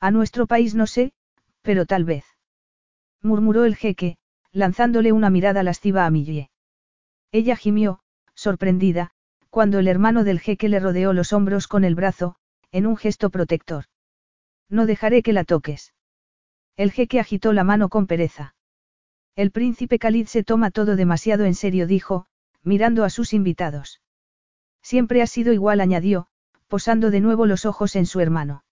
A 0.00 0.10
nuestro 0.10 0.46
país 0.46 0.74
no 0.74 0.86
sé, 0.86 1.12
pero 1.62 1.86
tal 1.86 2.04
vez. 2.04 2.24
Murmuró 3.22 3.64
el 3.64 3.76
jeque, 3.76 4.16
lanzándole 4.52 5.12
una 5.12 5.30
mirada 5.30 5.62
lasciva 5.62 6.04
a 6.04 6.10
Millie. 6.10 6.50
Ella 7.32 7.56
gimió, 7.56 8.00
sorprendida, 8.34 9.12
cuando 9.50 9.78
el 9.78 9.88
hermano 9.88 10.24
del 10.24 10.40
jeque 10.40 10.68
le 10.68 10.80
rodeó 10.80 11.12
los 11.12 11.32
hombros 11.32 11.68
con 11.68 11.84
el 11.84 11.94
brazo, 11.94 12.36
en 12.70 12.86
un 12.86 12.96
gesto 12.96 13.30
protector. 13.30 13.84
No 14.68 14.86
dejaré 14.86 15.22
que 15.22 15.32
la 15.32 15.44
toques. 15.44 15.94
El 16.76 16.92
jeque 16.92 17.18
agitó 17.18 17.52
la 17.52 17.64
mano 17.64 17.88
con 17.88 18.06
pereza. 18.06 18.54
El 19.40 19.52
príncipe 19.52 19.98
Khalid 19.98 20.26
se 20.26 20.44
toma 20.44 20.70
todo 20.70 20.96
demasiado 20.96 21.46
en 21.46 21.54
serio, 21.54 21.86
dijo, 21.86 22.26
mirando 22.62 23.04
a 23.04 23.08
sus 23.08 23.32
invitados. 23.32 24.02
Siempre 24.82 25.22
ha 25.22 25.26
sido 25.26 25.54
igual, 25.54 25.80
añadió, 25.80 26.26
posando 26.68 27.10
de 27.10 27.22
nuevo 27.22 27.46
los 27.46 27.64
ojos 27.64 27.96
en 27.96 28.04
su 28.04 28.20
hermano. 28.20 28.64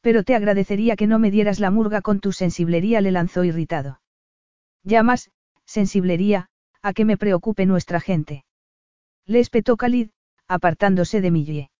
Pero 0.00 0.22
te 0.22 0.36
agradecería 0.36 0.94
que 0.94 1.08
no 1.08 1.18
me 1.18 1.32
dieras 1.32 1.58
la 1.58 1.72
murga 1.72 2.02
con 2.02 2.20
tu 2.20 2.30
sensiblería, 2.30 3.00
le 3.00 3.10
lanzó 3.10 3.42
irritado. 3.42 4.00
Llamas, 4.84 5.32
sensiblería, 5.64 6.50
a 6.82 6.92
que 6.92 7.04
me 7.04 7.16
preocupe 7.16 7.66
nuestra 7.66 7.98
gente. 7.98 8.44
Le 9.26 9.40
espetó 9.40 9.76
Khalid, 9.76 10.10
apartándose 10.46 11.20
de 11.20 11.32
Millie. 11.32 11.70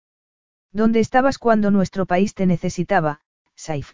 ¿Dónde 0.73 0.99
estabas 0.99 1.39
cuando 1.39 1.71
nuestro 1.71 2.07
país 2.07 2.35
te 2.35 2.47
necesitaba, 2.47 3.21
Saif? 3.55 3.93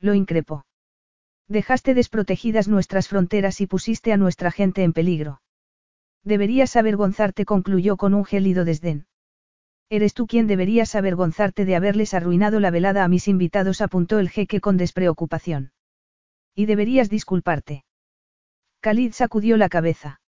Lo 0.00 0.12
increpó. 0.12 0.66
Dejaste 1.48 1.94
desprotegidas 1.94 2.68
nuestras 2.68 3.08
fronteras 3.08 3.60
y 3.60 3.66
pusiste 3.66 4.12
a 4.12 4.16
nuestra 4.16 4.50
gente 4.50 4.82
en 4.82 4.92
peligro. 4.92 5.42
Deberías 6.24 6.76
avergonzarte, 6.76 7.44
concluyó 7.44 7.96
con 7.96 8.14
un 8.14 8.24
gélido 8.24 8.64
desdén. 8.64 9.06
Eres 9.90 10.14
tú 10.14 10.26
quien 10.26 10.46
deberías 10.46 10.94
avergonzarte 10.94 11.64
de 11.64 11.76
haberles 11.76 12.14
arruinado 12.14 12.60
la 12.60 12.70
velada 12.70 13.04
a 13.04 13.08
mis 13.08 13.28
invitados, 13.28 13.80
apuntó 13.80 14.18
el 14.18 14.30
jeque 14.30 14.60
con 14.60 14.76
despreocupación. 14.76 15.72
Y 16.54 16.66
deberías 16.66 17.10
disculparte. 17.10 17.84
Khalid 18.80 19.12
sacudió 19.12 19.56
la 19.56 19.68
cabeza. 19.68 20.20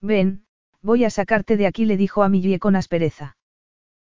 Ven, 0.00 0.44
voy 0.82 1.04
a 1.04 1.10
sacarte 1.10 1.56
de 1.56 1.66
aquí, 1.66 1.84
le 1.84 1.96
dijo 1.96 2.22
a 2.22 2.28
Millie 2.28 2.58
con 2.58 2.76
aspereza. 2.76 3.36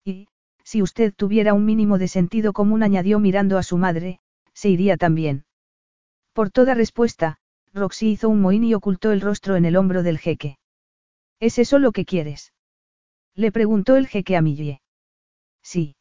Y, 0.05 0.27
si 0.63 0.81
usted 0.81 1.13
tuviera 1.13 1.53
un 1.53 1.65
mínimo 1.65 1.97
de 1.97 2.07
sentido 2.07 2.53
común, 2.53 2.83
añadió 2.83 3.19
mirando 3.19 3.57
a 3.57 3.63
su 3.63 3.77
madre, 3.77 4.19
se 4.53 4.69
iría 4.69 4.95
también. 4.95 5.45
Por 6.39 6.51
toda 6.51 6.73
respuesta, 6.73 7.35
Roxy 7.73 8.11
hizo 8.11 8.29
un 8.29 8.39
mohín 8.39 8.63
y 8.63 8.73
ocultó 8.73 9.11
el 9.11 9.19
rostro 9.19 9.57
en 9.57 9.65
el 9.65 9.75
hombro 9.75 10.03
del 10.03 10.19
jeque. 10.19 10.57
¿Es 11.41 11.59
eso 11.59 11.79
lo 11.79 11.91
que 11.91 12.05
quieres? 12.05 12.53
Le 13.35 13.51
preguntó 13.51 13.97
el 13.97 14.07
jeque 14.07 14.37
a 14.37 14.41
Millie. 14.41 14.81
Sí. 15.61 15.97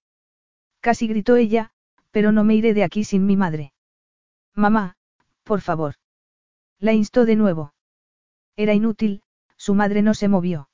Casi 0.79 1.09
gritó 1.09 1.35
ella, 1.35 1.73
pero 2.13 2.31
no 2.31 2.45
me 2.45 2.55
iré 2.55 2.73
de 2.73 2.85
aquí 2.85 3.03
sin 3.03 3.27
mi 3.27 3.37
madre. 3.37 3.73
Mamá, 4.55 4.95
por 5.43 5.61
favor. 5.61 5.97
La 6.79 6.93
instó 6.93 7.25
de 7.25 7.35
nuevo. 7.35 7.75
Era 8.55 8.75
inútil, 8.75 9.23
su 9.57 9.75
madre 9.75 10.03
no 10.03 10.15
se 10.15 10.29
movió. 10.29 10.71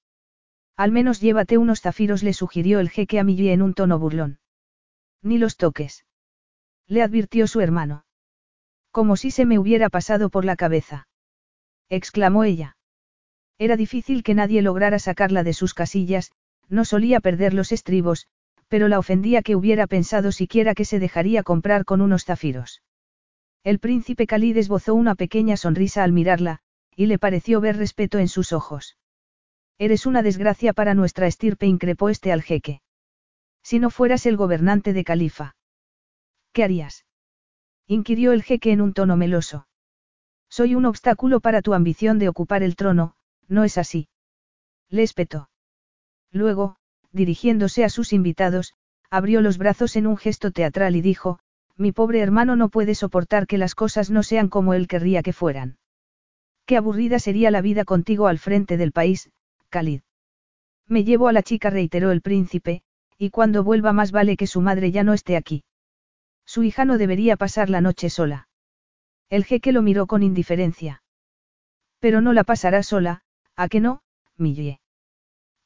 Al 0.76 0.92
menos 0.92 1.22
llévate 1.22 1.56
unos 1.56 1.80
zafiros, 1.80 2.22
le 2.22 2.34
sugirió 2.34 2.80
el 2.80 2.90
jeque 2.90 3.18
a 3.18 3.24
Millie 3.24 3.54
en 3.54 3.62
un 3.62 3.72
tono 3.72 3.98
burlón. 3.98 4.40
Ni 5.22 5.38
los 5.38 5.56
toques. 5.56 6.04
Le 6.86 7.00
advirtió 7.02 7.46
su 7.46 7.62
hermano. 7.62 8.03
Como 8.94 9.16
si 9.16 9.32
se 9.32 9.44
me 9.44 9.58
hubiera 9.58 9.90
pasado 9.90 10.30
por 10.30 10.44
la 10.44 10.54
cabeza. 10.54 11.08
exclamó 11.88 12.44
ella. 12.44 12.76
Era 13.58 13.76
difícil 13.76 14.22
que 14.22 14.34
nadie 14.34 14.62
lograra 14.62 15.00
sacarla 15.00 15.42
de 15.42 15.52
sus 15.52 15.74
casillas, 15.74 16.30
no 16.68 16.84
solía 16.84 17.18
perder 17.18 17.54
los 17.54 17.72
estribos, 17.72 18.28
pero 18.68 18.86
la 18.86 19.00
ofendía 19.00 19.42
que 19.42 19.56
hubiera 19.56 19.88
pensado 19.88 20.30
siquiera 20.30 20.76
que 20.76 20.84
se 20.84 21.00
dejaría 21.00 21.42
comprar 21.42 21.84
con 21.84 22.02
unos 22.02 22.24
zafiros. 22.24 22.82
El 23.64 23.80
príncipe 23.80 24.28
Khalid 24.28 24.58
esbozó 24.58 24.94
una 24.94 25.16
pequeña 25.16 25.56
sonrisa 25.56 26.04
al 26.04 26.12
mirarla, 26.12 26.60
y 26.94 27.06
le 27.06 27.18
pareció 27.18 27.60
ver 27.60 27.76
respeto 27.76 28.20
en 28.20 28.28
sus 28.28 28.52
ojos. 28.52 28.96
Eres 29.76 30.06
una 30.06 30.22
desgracia 30.22 30.72
para 30.72 30.94
nuestra 30.94 31.26
estirpe, 31.26 31.66
increpó 31.66 32.10
este 32.10 32.30
al 32.30 32.42
jeque. 32.42 32.80
Si 33.60 33.80
no 33.80 33.90
fueras 33.90 34.24
el 34.24 34.36
gobernante 34.36 34.92
de 34.92 35.02
Califa. 35.02 35.56
¿Qué 36.52 36.62
harías? 36.62 37.04
Inquirió 37.86 38.32
el 38.32 38.42
jeque 38.42 38.72
en 38.72 38.80
un 38.80 38.92
tono 38.92 39.16
meloso. 39.16 39.66
Soy 40.48 40.74
un 40.74 40.86
obstáculo 40.86 41.40
para 41.40 41.62
tu 41.62 41.74
ambición 41.74 42.18
de 42.18 42.28
ocupar 42.28 42.62
el 42.62 42.76
trono, 42.76 43.14
no 43.48 43.64
es 43.64 43.78
así. 43.78 44.08
Le 44.88 45.02
espetó. 45.02 45.50
Luego, 46.30 46.76
dirigiéndose 47.12 47.84
a 47.84 47.88
sus 47.88 48.12
invitados, 48.12 48.74
abrió 49.10 49.40
los 49.40 49.58
brazos 49.58 49.96
en 49.96 50.06
un 50.06 50.16
gesto 50.16 50.50
teatral 50.50 50.96
y 50.96 51.00
dijo, 51.00 51.38
mi 51.76 51.92
pobre 51.92 52.20
hermano 52.20 52.56
no 52.56 52.68
puede 52.68 52.94
soportar 52.94 53.46
que 53.46 53.58
las 53.58 53.74
cosas 53.74 54.10
no 54.10 54.22
sean 54.22 54.48
como 54.48 54.74
él 54.74 54.86
querría 54.86 55.22
que 55.22 55.32
fueran. 55.32 55.76
Qué 56.66 56.76
aburrida 56.76 57.18
sería 57.18 57.50
la 57.50 57.60
vida 57.60 57.84
contigo 57.84 58.26
al 58.26 58.38
frente 58.38 58.76
del 58.76 58.92
país, 58.92 59.30
Khalid. 59.70 60.02
Me 60.86 61.04
llevo 61.04 61.28
a 61.28 61.32
la 61.32 61.42
chica, 61.42 61.70
reiteró 61.70 62.10
el 62.10 62.22
príncipe, 62.22 62.82
y 63.18 63.30
cuando 63.30 63.64
vuelva 63.64 63.92
más 63.92 64.12
vale 64.12 64.36
que 64.36 64.46
su 64.46 64.60
madre 64.60 64.90
ya 64.90 65.02
no 65.02 65.12
esté 65.12 65.36
aquí. 65.36 65.64
Su 66.46 66.62
hija 66.62 66.84
no 66.84 66.98
debería 66.98 67.36
pasar 67.36 67.70
la 67.70 67.80
noche 67.80 68.10
sola. 68.10 68.48
El 69.30 69.44
jeque 69.44 69.72
lo 69.72 69.82
miró 69.82 70.06
con 70.06 70.22
indiferencia. 70.22 71.02
Pero 71.98 72.20
no 72.20 72.32
la 72.32 72.44
pasará 72.44 72.82
sola, 72.82 73.22
¿a 73.56 73.68
que 73.68 73.80
no, 73.80 74.02
Millie? 74.36 74.80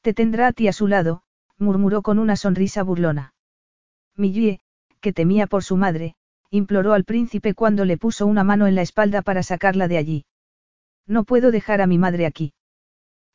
Te 0.01 0.13
tendrá 0.13 0.47
a 0.47 0.53
ti 0.53 0.67
a 0.67 0.73
su 0.73 0.87
lado, 0.87 1.23
murmuró 1.57 2.01
con 2.01 2.19
una 2.19 2.35
sonrisa 2.35 2.83
burlona. 2.83 3.33
Millie, 4.15 4.61
que 5.01 5.13
temía 5.13 5.47
por 5.47 5.63
su 5.63 5.75
madre, 5.75 6.15
imploró 6.49 6.93
al 6.93 7.03
príncipe 7.03 7.53
cuando 7.53 7.85
le 7.85 7.97
puso 7.97 8.25
una 8.25 8.43
mano 8.43 8.67
en 8.67 8.75
la 8.75 8.81
espalda 8.81 9.21
para 9.21 9.43
sacarla 9.43 9.87
de 9.87 9.97
allí. 9.97 10.25
No 11.05 11.23
puedo 11.23 11.51
dejar 11.51 11.81
a 11.81 11.87
mi 11.87 11.97
madre 11.97 12.25
aquí. 12.25 12.53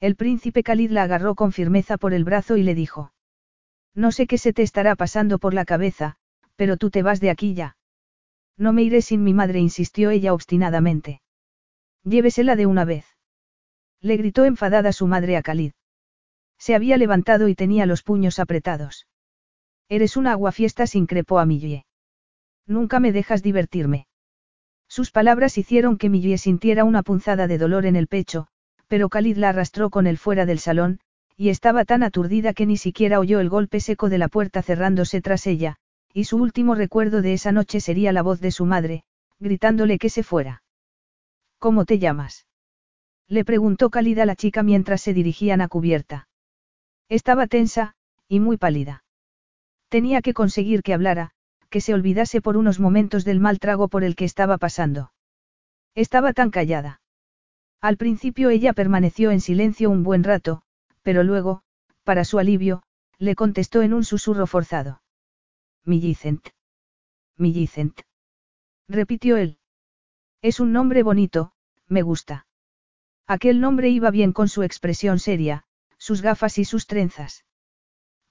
El 0.01 0.17
príncipe 0.17 0.63
Khalid 0.63 0.91
la 0.91 1.05
agarró 1.05 1.35
con 1.35 1.53
firmeza 1.53 1.97
por 1.97 2.15
el 2.15 2.25
brazo 2.25 2.57
y 2.57 2.63
le 2.63 2.75
dijo. 2.75 3.13
No 3.95 4.13
sé 4.13 4.27
qué 4.27 4.39
se 4.39 4.53
te 4.53 4.63
estará 4.63 4.97
pasando 4.97 5.39
por 5.39 5.55
la 5.55 5.65
cabeza, 5.65 6.17
pero 6.57 6.77
tú 6.77 6.91
te 6.91 7.03
vas 7.03 7.21
de 7.21 7.31
aquí 7.31 7.55
ya. 7.55 7.77
No 8.57 8.73
me 8.73 8.83
iré 8.83 9.03
sin 9.03 9.25
mi 9.25 9.35
madre, 9.35 9.59
insistió 9.59 10.11
ella 10.11 10.33
obstinadamente. 10.33 11.21
Llévesela 12.05 12.57
de 12.57 12.67
una 12.67 12.85
vez. 12.85 13.07
Le 14.01 14.17
gritó 14.17 14.45
enfadada 14.45 14.93
su 14.93 15.07
madre 15.07 15.37
a 15.37 15.43
Khalid. 15.43 15.73
Se 16.59 16.75
había 16.75 16.97
levantado 16.97 17.49
y 17.49 17.55
tenía 17.55 17.87
los 17.87 18.03
puños 18.03 18.39
apretados. 18.39 19.07
Eres 19.89 20.17
una 20.17 20.33
aguafiestas, 20.33 20.95
increpó 20.95 21.39
a 21.39 21.47
Millie. 21.47 21.85
Nunca 22.67 23.01
me 23.01 23.13
dejas 23.13 23.43
divertirme. 23.43 24.07
Sus 24.89 25.11
palabras 25.11 25.59
hicieron 25.59 25.99
que 25.99 26.09
Millie 26.09 26.39
sintiera 26.39 26.85
una 26.85 27.03
punzada 27.03 27.47
de 27.47 27.59
dolor 27.59 27.87
en 27.87 27.97
el 27.97 28.07
pecho, 28.07 28.47
pero 28.87 29.09
Khalid 29.09 29.37
la 29.39 29.49
arrastró 29.49 29.91
con 29.91 30.07
él 30.07 30.19
fuera 30.19 30.47
del 30.47 30.59
salón, 30.59 31.01
y 31.37 31.49
estaba 31.49 31.85
tan 31.85 32.03
aturdida 32.03 32.55
que 32.55 32.67
ni 32.67 32.77
siquiera 32.77 33.19
oyó 33.19 33.41
el 33.41 33.49
golpe 33.49 33.81
seco 33.81 34.09
de 34.09 34.19
la 34.19 34.29
puerta 34.29 34.63
cerrándose 34.63 35.21
tras 35.21 35.47
ella, 35.47 35.77
y 36.15 36.25
su 36.25 36.37
último 36.37 36.77
recuerdo 36.77 37.23
de 37.23 37.33
esa 37.33 37.51
noche 37.51 37.81
sería 37.81 38.13
la 38.13 38.23
voz 38.23 38.41
de 38.41 38.53
su 38.53 38.65
madre, 38.65 39.03
gritándole 39.41 39.99
que 39.99 40.09
se 40.09 40.23
fuera. 40.23 40.63
¿Cómo 41.59 41.85
te 41.85 41.99
llamas? 41.99 42.47
Le 43.27 43.45
preguntó 43.45 43.91
Khalid 43.91 44.21
a 44.21 44.27
la 44.27 44.37
chica 44.37 44.63
mientras 44.63 45.01
se 45.01 45.13
dirigían 45.13 45.61
a 45.61 45.67
cubierta. 45.67 46.29
Estaba 47.09 47.49
tensa, 47.49 47.97
y 48.29 48.39
muy 48.39 48.57
pálida. 48.57 49.05
Tenía 49.89 50.23
que 50.23 50.35
conseguir 50.35 50.83
que 50.85 50.95
hablara, 50.95 51.33
que 51.69 51.81
se 51.81 51.95
olvidase 51.95 52.41
por 52.41 52.57
unos 52.57 52.79
momentos 52.79 53.25
del 53.25 53.41
mal 53.41 53.59
trago 53.59 53.89
por 53.89 54.05
el 54.05 54.15
que 54.15 54.25
estaba 54.25 54.57
pasando. 54.57 55.13
Estaba 55.97 56.33
tan 56.33 56.51
callada. 56.51 57.01
Al 57.81 57.97
principio 57.97 58.51
ella 58.51 58.73
permaneció 58.73 59.33
en 59.33 59.41
silencio 59.41 59.91
un 59.91 60.05
buen 60.05 60.23
rato, 60.23 60.63
pero 61.03 61.25
luego, 61.25 61.63
para 62.05 62.25
su 62.25 62.39
alivio, 62.39 62.85
le 63.19 63.35
contestó 63.35 63.83
en 63.83 63.95
un 63.95 64.05
susurro 64.05 64.47
forzado. 64.47 65.01
Millicent. 65.87 66.49
Millicent. 67.37 68.01
Repitió 68.89 69.37
él. 69.37 69.59
Es 70.41 70.59
un 70.59 70.73
nombre 70.73 71.03
bonito, 71.03 71.53
me 71.89 72.01
gusta. 72.01 72.47
Aquel 73.27 73.61
nombre 73.61 73.91
iba 73.91 74.11
bien 74.11 74.33
con 74.33 74.49
su 74.49 74.63
expresión 74.63 75.19
seria, 75.19 75.65
sus 75.99 76.23
gafas 76.23 76.57
y 76.59 76.65
sus 76.65 76.87
trenzas. 76.87 77.45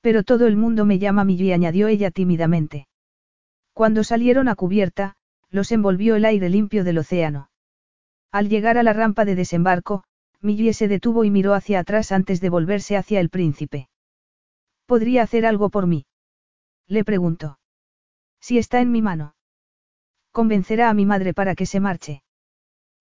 Pero 0.01 0.24
todo 0.24 0.48
el 0.48 0.55
mundo 0.55 0.86
me 0.86 0.98
llama 0.98 1.24
Millie, 1.25 1.53
añadió 1.53 1.88
ella 1.88 2.10
tímidamente. 2.10 2.88
Cuando 3.72 4.03
salieron 4.03 4.48
a 4.48 4.55
cubierta, 4.55 5.15
los 5.50 5.72
envolvió 5.72 6.15
el 6.15 6.25
aire 6.25 6.50
limpio 6.50 6.83
del 6.83 6.98
océano. 6.98 7.51
Al 8.31 8.50
llegar 8.50 8.79
a 8.79 8.83
la 8.83 8.93
rampa 8.93 9.25
de 9.25 9.36
desembarco, 9.36 10.03
Millie 10.41 10.74
se 10.74 10.88
detuvo 10.88 11.24
y 11.24 11.29
miró 11.29 11.53
hacia 11.53 11.79
atrás 11.79 12.12
antes 12.12 12.41
de 12.41 12.50
volverse 12.50 12.98
hacia 12.98 13.19
el 13.19 13.29
príncipe. 13.29 13.89
¿Podría 14.88 15.22
hacer 15.22 15.45
algo 15.45 15.69
por 15.69 15.86
mí? 15.86 16.05
Le 16.88 17.04
preguntó. 17.04 17.60
Si 18.40 18.58
está 18.58 18.82
en 18.82 18.92
mi 18.92 19.02
mano. 19.02 19.36
Convencerá 20.32 20.90
a 20.90 20.94
mi 20.94 21.06
madre 21.06 21.34
para 21.34 21.56
que 21.56 21.66
se 21.66 21.80
marche. 21.80 22.24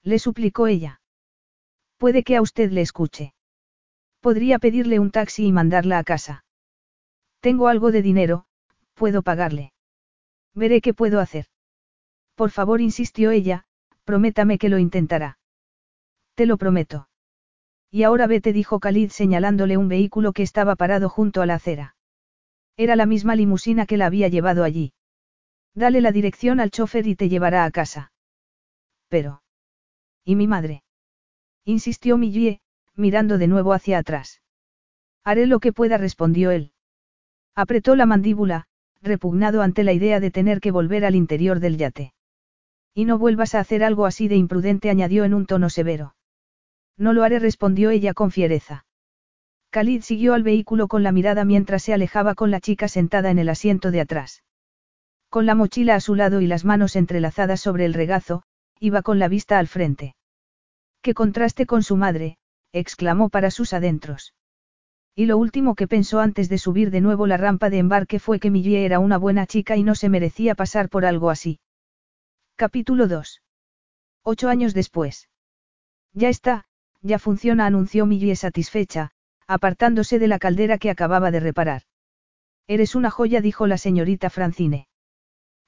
Le 0.02 0.18
suplicó 0.18 0.66
ella. 0.66 1.00
Puede 1.96 2.22
que 2.22 2.36
a 2.36 2.42
usted 2.42 2.70
le 2.70 2.80
escuche. 2.80 3.34
Podría 4.20 4.58
pedirle 4.58 4.98
un 4.98 5.10
taxi 5.10 5.46
y 5.46 5.52
mandarla 5.52 5.98
a 5.98 6.04
casa. 6.04 6.44
Tengo 7.40 7.68
algo 7.68 7.90
de 7.90 8.02
dinero, 8.02 8.44
puedo 8.94 9.22
pagarle. 9.22 9.72
Veré 10.54 10.80
qué 10.80 10.94
puedo 10.94 11.20
hacer. 11.20 11.46
Por 12.34 12.50
favor, 12.50 12.80
insistió 12.80 13.30
ella, 13.30 13.64
prométame 14.04 14.58
que 14.58 14.68
lo 14.68 14.78
intentará. 14.78 15.38
Te 16.34 16.46
lo 16.46 16.56
prometo. 16.56 17.08
Y 17.90 18.04
ahora 18.04 18.26
vete, 18.26 18.52
dijo 18.52 18.80
Khalid 18.80 19.10
señalándole 19.10 19.76
un 19.76 19.88
vehículo 19.88 20.32
que 20.32 20.42
estaba 20.42 20.76
parado 20.76 21.08
junto 21.08 21.42
a 21.42 21.46
la 21.46 21.54
acera. 21.54 21.96
Era 22.76 22.96
la 22.96 23.06
misma 23.06 23.36
limusina 23.36 23.86
que 23.86 23.96
la 23.96 24.06
había 24.06 24.28
llevado 24.28 24.64
allí. 24.64 24.92
Dale 25.74 26.00
la 26.00 26.12
dirección 26.12 26.60
al 26.60 26.70
chofer 26.70 27.06
y 27.06 27.16
te 27.16 27.28
llevará 27.28 27.64
a 27.64 27.70
casa. 27.70 28.12
Pero. 29.08 29.42
¿Y 30.24 30.36
mi 30.36 30.46
madre? 30.46 30.82
insistió 31.64 32.16
Millie, 32.16 32.60
mirando 32.94 33.38
de 33.38 33.46
nuevo 33.46 33.72
hacia 33.72 33.98
atrás. 33.98 34.42
Haré 35.24 35.46
lo 35.46 35.60
que 35.60 35.72
pueda, 35.72 35.98
respondió 35.98 36.50
él. 36.50 36.72
Apretó 37.54 37.96
la 37.96 38.06
mandíbula, 38.06 38.66
repugnado 39.00 39.62
ante 39.62 39.84
la 39.84 39.92
idea 39.92 40.20
de 40.20 40.30
tener 40.30 40.60
que 40.60 40.70
volver 40.70 41.04
al 41.04 41.14
interior 41.14 41.60
del 41.60 41.76
yate. 41.76 42.14
Y 42.94 43.04
no 43.04 43.18
vuelvas 43.18 43.54
a 43.54 43.60
hacer 43.60 43.84
algo 43.84 44.06
así 44.06 44.28
de 44.28 44.36
imprudente, 44.36 44.90
añadió 44.90 45.24
en 45.24 45.34
un 45.34 45.46
tono 45.46 45.70
severo. 45.70 46.14
No 46.96 47.12
lo 47.12 47.24
haré, 47.24 47.38
respondió 47.38 47.90
ella 47.90 48.14
con 48.14 48.30
fiereza. 48.30 48.84
Khalid 49.72 50.02
siguió 50.02 50.34
al 50.34 50.42
vehículo 50.42 50.86
con 50.86 51.02
la 51.02 51.12
mirada 51.12 51.46
mientras 51.46 51.82
se 51.82 51.94
alejaba 51.94 52.34
con 52.34 52.50
la 52.50 52.60
chica 52.60 52.88
sentada 52.88 53.30
en 53.30 53.38
el 53.38 53.48
asiento 53.48 53.90
de 53.90 54.02
atrás. 54.02 54.42
Con 55.30 55.46
la 55.46 55.54
mochila 55.54 55.94
a 55.94 56.00
su 56.00 56.14
lado 56.14 56.42
y 56.42 56.46
las 56.46 56.66
manos 56.66 56.94
entrelazadas 56.94 57.62
sobre 57.62 57.86
el 57.86 57.94
regazo, 57.94 58.42
iba 58.80 59.00
con 59.00 59.18
la 59.18 59.28
vista 59.28 59.58
al 59.58 59.68
frente. 59.68 60.14
¡Qué 61.00 61.14
contraste 61.14 61.64
con 61.64 61.82
su 61.82 61.96
madre! 61.96 62.36
exclamó 62.72 63.30
para 63.30 63.50
sus 63.50 63.72
adentros. 63.72 64.34
Y 65.14 65.24
lo 65.24 65.38
último 65.38 65.74
que 65.74 65.88
pensó 65.88 66.20
antes 66.20 66.50
de 66.50 66.58
subir 66.58 66.90
de 66.90 67.00
nuevo 67.00 67.26
la 67.26 67.38
rampa 67.38 67.70
de 67.70 67.78
embarque 67.78 68.18
fue 68.18 68.40
que 68.40 68.50
Millie 68.50 68.84
era 68.84 68.98
una 68.98 69.16
buena 69.16 69.46
chica 69.46 69.78
y 69.78 69.84
no 69.84 69.94
se 69.94 70.10
merecía 70.10 70.54
pasar 70.54 70.90
por 70.90 71.06
algo 71.06 71.30
así. 71.30 71.60
Capítulo 72.56 73.08
2. 73.08 73.40
Ocho 74.22 74.50
años 74.50 74.74
después. 74.74 75.30
Ya 76.12 76.28
está, 76.28 76.66
ya 77.00 77.18
funciona, 77.18 77.64
anunció 77.64 78.04
Millie 78.04 78.36
satisfecha, 78.36 79.12
apartándose 79.46 80.18
de 80.18 80.28
la 80.28 80.38
caldera 80.38 80.78
que 80.78 80.90
acababa 80.90 81.30
de 81.30 81.40
reparar. 81.40 81.82
Eres 82.66 82.94
una 82.94 83.10
joya, 83.10 83.40
dijo 83.40 83.66
la 83.66 83.78
señorita 83.78 84.30
Francine. 84.30 84.88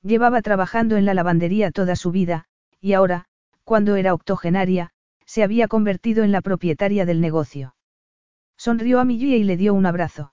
Llevaba 0.02 0.43
trabajando 0.43 0.97
en 0.97 1.04
la 1.04 1.14
lavandería 1.14 1.71
toda 1.71 1.97
su 1.97 2.11
vida, 2.11 2.47
y 2.81 2.93
ahora, 2.93 3.26
cuando 3.64 3.97
era 3.97 4.14
octogenaria, 4.14 4.90
se 5.26 5.43
había 5.43 5.69
convertido 5.69 6.23
en 6.23 6.33
la 6.33 6.43
propietaria 6.43 7.07
del 7.07 7.21
negocio. 7.21 7.75
Sonrió 8.57 9.00
a 9.00 9.04
Millie 9.04 9.37
y 9.37 9.45
le 9.45 9.57
dio 9.57 9.75
un 9.75 9.87
abrazo. 9.87 10.33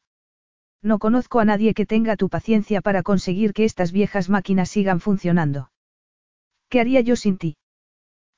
No 0.82 1.00
conozco 1.00 1.40
a 1.40 1.46
nadie 1.46 1.74
que 1.74 1.86
tenga 1.86 2.18
tu 2.18 2.30
paciencia 2.30 2.82
para 2.82 3.04
conseguir 3.04 3.54
que 3.54 3.66
estas 3.66 3.92
viejas 3.92 4.30
máquinas 4.30 4.70
sigan 4.70 5.00
funcionando. 5.00 5.72
¿Qué 6.70 6.80
haría 6.80 7.02
yo 7.02 7.16
sin 7.16 7.38
ti? 7.38 7.58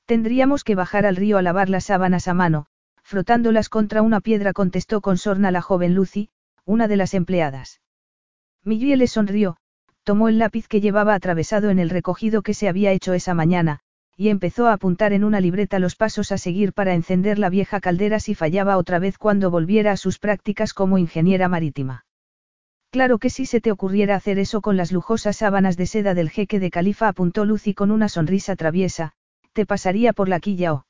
Tendríamos 0.06 0.64
que 0.64 0.74
bajar 0.74 1.06
al 1.06 1.16
río 1.16 1.38
a 1.38 1.42
lavar 1.42 1.70
las 1.70 1.84
sábanas 1.84 2.28
a 2.28 2.34
mano, 2.34 2.66
frotándolas 3.04 3.68
contra 3.68 4.02
una 4.02 4.20
piedra 4.20 4.52
contestó 4.52 5.00
con 5.00 5.18
sorna 5.18 5.50
la 5.50 5.62
joven 5.62 5.94
Lucy, 5.94 6.30
una 6.64 6.88
de 6.88 6.96
las 6.96 7.14
empleadas. 7.14 7.80
Millie 8.64 8.96
le 8.96 9.06
sonrió, 9.06 9.58
tomó 10.02 10.28
el 10.28 10.38
lápiz 10.38 10.66
que 10.66 10.80
llevaba 10.80 11.14
atravesado 11.14 11.70
en 11.70 11.78
el 11.78 11.90
recogido 11.90 12.42
que 12.42 12.54
se 12.54 12.68
había 12.68 12.92
hecho 12.92 13.12
esa 13.12 13.34
mañana, 13.34 13.80
y 14.16 14.28
empezó 14.28 14.66
a 14.68 14.72
apuntar 14.72 15.12
en 15.12 15.24
una 15.24 15.40
libreta 15.40 15.78
los 15.78 15.96
pasos 15.96 16.32
a 16.32 16.38
seguir 16.38 16.72
para 16.72 16.94
encender 16.94 17.38
la 17.38 17.50
vieja 17.50 17.80
caldera 17.80 18.20
si 18.20 18.34
fallaba 18.34 18.78
otra 18.78 18.98
vez 18.98 19.18
cuando 19.18 19.50
volviera 19.50 19.92
a 19.92 19.96
sus 19.96 20.18
prácticas 20.18 20.72
como 20.72 20.98
ingeniera 20.98 21.48
marítima. 21.48 22.06
Claro 22.90 23.18
que 23.18 23.28
si 23.28 23.44
se 23.44 23.60
te 23.60 23.72
ocurriera 23.72 24.14
hacer 24.14 24.38
eso 24.38 24.60
con 24.60 24.76
las 24.76 24.92
lujosas 24.92 25.36
sábanas 25.36 25.76
de 25.76 25.86
seda 25.86 26.14
del 26.14 26.30
jeque 26.30 26.60
de 26.60 26.70
Califa, 26.70 27.08
apuntó 27.08 27.44
Lucy 27.44 27.74
con 27.74 27.90
una 27.90 28.08
sonrisa 28.08 28.54
traviesa, 28.54 29.12
te 29.52 29.66
pasaría 29.66 30.12
por 30.12 30.28
la 30.28 30.38
quilla 30.38 30.74
o. 30.74 30.86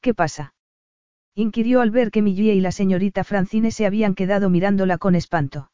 ¿Qué 0.00 0.14
pasa? 0.14 0.54
Inquirió 1.34 1.80
al 1.80 1.90
ver 1.90 2.10
que 2.10 2.22
Millie 2.22 2.54
y 2.54 2.60
la 2.60 2.72
señorita 2.72 3.24
Francine 3.24 3.70
se 3.70 3.86
habían 3.86 4.14
quedado 4.14 4.50
mirándola 4.50 4.98
con 4.98 5.14
espanto. 5.14 5.70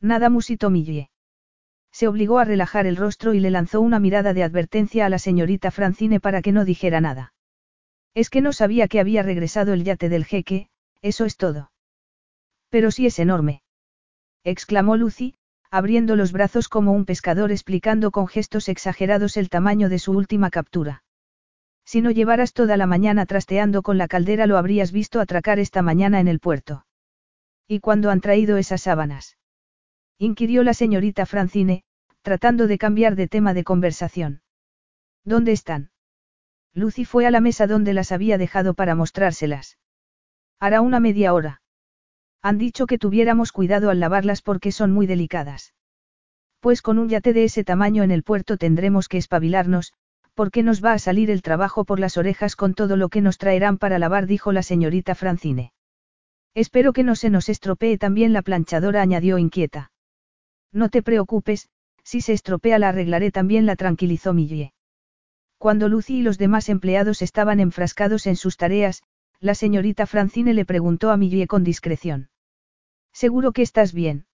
Nada 0.00 0.30
musitó 0.30 0.70
Millie. 0.70 1.10
Se 1.92 2.08
obligó 2.08 2.38
a 2.38 2.44
relajar 2.44 2.86
el 2.86 2.96
rostro 2.96 3.34
y 3.34 3.40
le 3.40 3.50
lanzó 3.50 3.80
una 3.80 3.98
mirada 3.98 4.32
de 4.32 4.42
advertencia 4.42 5.06
a 5.06 5.08
la 5.08 5.18
señorita 5.18 5.70
Francine 5.70 6.20
para 6.20 6.40
que 6.40 6.52
no 6.52 6.64
dijera 6.64 7.00
nada. 7.00 7.34
Es 8.14 8.30
que 8.30 8.40
no 8.40 8.52
sabía 8.52 8.88
que 8.88 9.00
había 9.00 9.22
regresado 9.22 9.72
el 9.72 9.84
yate 9.84 10.08
del 10.08 10.24
jeque, 10.24 10.68
eso 11.02 11.24
es 11.24 11.36
todo. 11.36 11.72
Pero 12.70 12.90
sí 12.90 13.06
es 13.06 13.18
enorme. 13.18 13.62
exclamó 14.44 14.96
Lucy, 14.96 15.34
abriendo 15.70 16.16
los 16.16 16.32
brazos 16.32 16.68
como 16.68 16.92
un 16.92 17.04
pescador 17.04 17.52
explicando 17.52 18.10
con 18.10 18.26
gestos 18.26 18.68
exagerados 18.68 19.36
el 19.36 19.48
tamaño 19.48 19.88
de 19.88 19.98
su 19.98 20.12
última 20.12 20.50
captura. 20.50 21.02
Si 21.90 22.02
no 22.02 22.12
llevaras 22.12 22.52
toda 22.52 22.76
la 22.76 22.86
mañana 22.86 23.26
trasteando 23.26 23.82
con 23.82 23.98
la 23.98 24.06
caldera 24.06 24.46
lo 24.46 24.58
habrías 24.58 24.92
visto 24.92 25.18
atracar 25.18 25.58
esta 25.58 25.82
mañana 25.82 26.20
en 26.20 26.28
el 26.28 26.38
puerto. 26.38 26.86
¿Y 27.66 27.80
cuándo 27.80 28.10
han 28.10 28.20
traído 28.20 28.58
esas 28.58 28.82
sábanas? 28.82 29.38
inquirió 30.16 30.62
la 30.62 30.72
señorita 30.72 31.26
Francine, 31.26 31.82
tratando 32.22 32.68
de 32.68 32.78
cambiar 32.78 33.16
de 33.16 33.26
tema 33.26 33.54
de 33.54 33.64
conversación. 33.64 34.42
¿Dónde 35.24 35.50
están? 35.50 35.90
Lucy 36.74 37.04
fue 37.04 37.26
a 37.26 37.32
la 37.32 37.40
mesa 37.40 37.66
donde 37.66 37.92
las 37.92 38.12
había 38.12 38.38
dejado 38.38 38.74
para 38.74 38.94
mostrárselas. 38.94 39.76
Hará 40.60 40.82
una 40.82 41.00
media 41.00 41.34
hora. 41.34 41.60
Han 42.40 42.56
dicho 42.56 42.86
que 42.86 42.98
tuviéramos 42.98 43.50
cuidado 43.50 43.90
al 43.90 43.98
lavarlas 43.98 44.42
porque 44.42 44.70
son 44.70 44.92
muy 44.92 45.08
delicadas. 45.08 45.74
Pues 46.60 46.82
con 46.82 47.00
un 47.00 47.08
yate 47.08 47.32
de 47.32 47.42
ese 47.42 47.64
tamaño 47.64 48.04
en 48.04 48.12
el 48.12 48.22
puerto 48.22 48.58
tendremos 48.58 49.08
que 49.08 49.18
espabilarnos, 49.18 49.92
porque 50.40 50.62
nos 50.62 50.82
va 50.82 50.94
a 50.94 50.98
salir 50.98 51.30
el 51.30 51.42
trabajo 51.42 51.84
por 51.84 52.00
las 52.00 52.16
orejas 52.16 52.56
con 52.56 52.72
todo 52.72 52.96
lo 52.96 53.10
que 53.10 53.20
nos 53.20 53.36
traerán 53.36 53.76
para 53.76 53.98
lavar, 53.98 54.26
dijo 54.26 54.52
la 54.52 54.62
señorita 54.62 55.14
Francine. 55.14 55.74
Espero 56.54 56.94
que 56.94 57.04
no 57.04 57.14
se 57.14 57.28
nos 57.28 57.50
estropee 57.50 57.98
también 57.98 58.32
la 58.32 58.40
planchadora, 58.40 59.02
añadió 59.02 59.36
inquieta. 59.36 59.92
No 60.72 60.88
te 60.88 61.02
preocupes, 61.02 61.68
si 62.04 62.22
se 62.22 62.32
estropea 62.32 62.78
la 62.78 62.88
arreglaré 62.88 63.30
también, 63.30 63.66
la 63.66 63.76
tranquilizó 63.76 64.32
Millie. 64.32 64.72
Cuando 65.58 65.90
Lucy 65.90 66.20
y 66.20 66.22
los 66.22 66.38
demás 66.38 66.70
empleados 66.70 67.20
estaban 67.20 67.60
enfrascados 67.60 68.26
en 68.26 68.36
sus 68.36 68.56
tareas, 68.56 69.02
la 69.40 69.54
señorita 69.54 70.06
Francine 70.06 70.54
le 70.54 70.64
preguntó 70.64 71.10
a 71.10 71.18
Millie 71.18 71.48
con 71.48 71.64
discreción. 71.64 72.30
¿Seguro 73.12 73.52
que 73.52 73.60
estás 73.60 73.92
bien? 73.92 74.24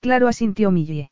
Claro, 0.00 0.28
asintió 0.28 0.70
Millie. 0.70 1.10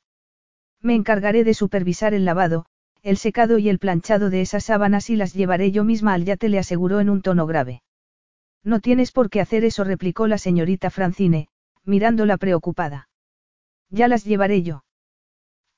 Me 0.83 0.95
encargaré 0.95 1.43
de 1.43 1.55
supervisar 1.55 2.13
el 2.13 2.27
lavado, 2.27 2.67
el 3.05 3.19
secado 3.19 3.59
y 3.59 3.69
el 3.69 3.79
planchado 3.79 4.31
de 4.31 4.41
esas 4.41 4.65
sábanas 4.65 5.11
y 5.11 5.17
las 5.17 5.35
llevaré 5.35 5.71
yo 5.71 5.85
misma 5.85 6.15
al 6.15 6.25
yate, 6.25 6.49
le 6.49 6.59
aseguró 6.59 7.01
en 7.01 7.11
un 7.11 7.21
tono 7.21 7.47
grave. 7.47 7.83
No 8.65 8.81
tienes 8.81 9.13
por 9.13 9.29
qué 9.29 9.43
hacer 9.43 9.63
eso, 9.63 9.85
replicó 9.85 10.27
la 10.27 10.39
señorita 10.39 10.89
Francine, 10.89 11.49
mirándola 11.85 12.39
preocupada. 12.39 13.11
Ya 13.91 14.09
las 14.09 14.25
llevaré 14.25 14.63
yo. 14.63 14.85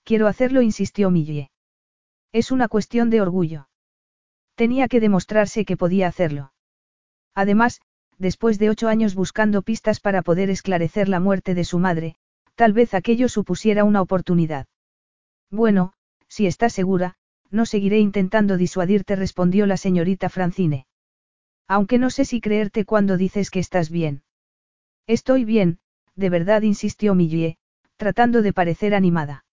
Quiero 0.05 0.29
hacerlo, 0.29 0.63
insistió 0.63 1.11
Millie. 1.11 1.51
Es 2.31 2.53
una 2.53 2.69
cuestión 2.69 3.11
de 3.11 3.21
orgullo. 3.21 3.69
Tenía 4.55 4.87
que 4.87 5.01
demostrarse 5.01 5.65
que 5.65 5.77
podía 5.77 6.07
hacerlo. 6.07 6.53
Además, 7.35 7.81
después 8.19 8.61
de 8.61 8.71
ocho 8.71 8.87
años 8.87 9.17
buscando 9.17 9.63
pistas 9.63 9.99
para 9.99 10.23
poder 10.23 10.49
esclarecer 10.49 11.09
la 11.09 11.19
muerte 11.19 11.55
de 11.55 11.65
su 11.65 11.81
madre, 11.81 12.15
tal 12.55 12.73
vez 12.73 12.95
aquello 12.95 13.29
supusiera 13.29 13.83
una 13.83 14.01
oportunidad. 14.01 14.69
Bueno, 15.51 15.93
si 16.37 16.47
estás 16.47 16.75
segura, 16.75 17.15
no 17.51 17.65
seguiré 17.65 17.99
intentando 17.99 18.59
disuadirte, 18.59 19.17
respondió 19.17 19.65
la 19.65 19.79
señorita 19.79 20.29
Francine. 20.29 20.87
Aunque 21.67 21.97
no 21.97 22.11
sé 22.11 22.27
si 22.27 22.43
creerte 22.43 22.85
cuando 22.85 23.17
dices 23.17 23.49
que 23.51 23.59
estás 23.59 23.89
bien. 23.89 24.23
Estoy 25.07 25.47
bien, 25.47 25.79
de 26.15 26.29
verdad, 26.29 26.61
insistió 26.61 27.15
Millie, 27.15 27.57
tratando 27.97 28.43
de 28.43 28.53
parecer 28.53 28.95
animada. 28.95 29.47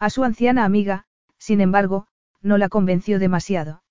A 0.00 0.10
su 0.10 0.24
anciana 0.24 0.64
amiga, 0.64 1.04
sin 1.38 1.60
embargo, 1.60 2.08
no 2.42 2.58
la 2.58 2.68
convenció 2.68 3.20
demasiado. 3.20 3.84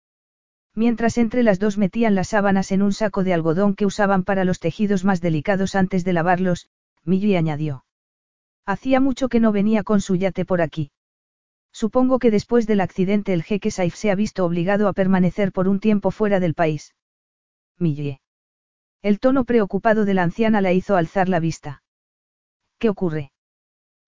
Mientras 0.75 1.17
entre 1.17 1.41
las 1.41 1.58
dos 1.58 1.77
metían 1.77 2.15
las 2.15 2.27
sábanas 2.27 2.73
en 2.73 2.82
un 2.82 2.91
saco 2.91 3.23
de 3.23 3.34
algodón 3.34 3.75
que 3.75 3.86
usaban 3.86 4.25
para 4.25 4.43
los 4.43 4.60
tejidos 4.60 5.05
más 5.05 5.21
delicados 5.21 5.73
antes 5.73 6.03
de 6.03 6.12
lavarlos, 6.12 6.67
Millie 7.05 7.38
añadió. 7.38 7.86
Hacía 8.65 8.99
mucho 8.99 9.29
que 9.29 9.39
no 9.39 9.53
venía 9.53 9.84
con 9.84 10.01
su 10.01 10.17
yate 10.17 10.43
por 10.43 10.62
aquí. 10.62 10.91
Supongo 11.71 12.19
que 12.19 12.32
después 12.32 12.67
del 12.67 12.82
accidente 12.82 13.34
el 13.34 13.43
jeque 13.43 13.71
Saif 13.71 13.95
se 13.95 14.12
ha 14.12 14.15
visto 14.15 14.45
obligado 14.45 14.88
a 14.88 14.93
permanecer 14.93 15.51
por 15.51 15.67
un 15.67 15.79
tiempo 15.79 16.12
fuera 16.12 16.39
del 16.39 16.53
país. 16.53 16.95
Millie. 17.77 18.21
El 19.01 19.19
tono 19.19 19.45
preocupado 19.45 20.05
de 20.05 20.13
la 20.13 20.23
anciana 20.23 20.62
la 20.62 20.73
hizo 20.73 20.97
alzar 20.97 21.29
la 21.29 21.39
vista. 21.39 21.84
¿Qué 22.79 22.89
ocurre? 22.89 23.32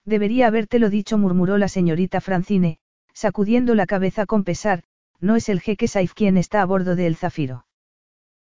Debería 0.06 0.48
habértelo 0.48 0.90
dicho, 0.90 1.18
murmuró 1.18 1.58
la 1.58 1.68
señorita 1.68 2.20
Francine, 2.20 2.80
sacudiendo 3.14 3.76
la 3.76 3.86
cabeza 3.86 4.26
con 4.26 4.44
pesar, 4.44 4.84
no 5.20 5.36
es 5.36 5.48
el 5.50 5.62
jeque 5.62 5.88
Saif 5.88 6.14
quien 6.14 6.38
está 6.38 6.62
a 6.62 6.66
bordo 6.66 6.96
de 6.96 7.08
El 7.08 7.16
Zafiro. 7.16 7.66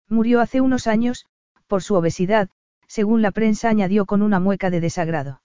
Murió 0.09 0.41
hace 0.41 0.59
unos 0.59 0.87
años, 0.87 1.27
por 1.67 1.83
su 1.83 1.95
obesidad, 1.95 2.49
según 2.87 3.21
la 3.21 3.31
prensa 3.31 3.69
añadió 3.69 4.05
con 4.05 4.21
una 4.21 4.39
mueca 4.39 4.69
de 4.69 4.81
desagrado. 4.81 5.41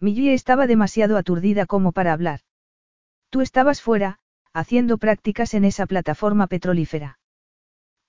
Millie 0.00 0.34
estaba 0.34 0.66
demasiado 0.66 1.16
aturdida 1.16 1.66
como 1.66 1.92
para 1.92 2.12
hablar. 2.12 2.40
Tú 3.36 3.42
estabas 3.42 3.82
fuera, 3.82 4.18
haciendo 4.54 4.96
prácticas 4.96 5.52
en 5.52 5.66
esa 5.66 5.84
plataforma 5.84 6.46
petrolífera. 6.46 7.18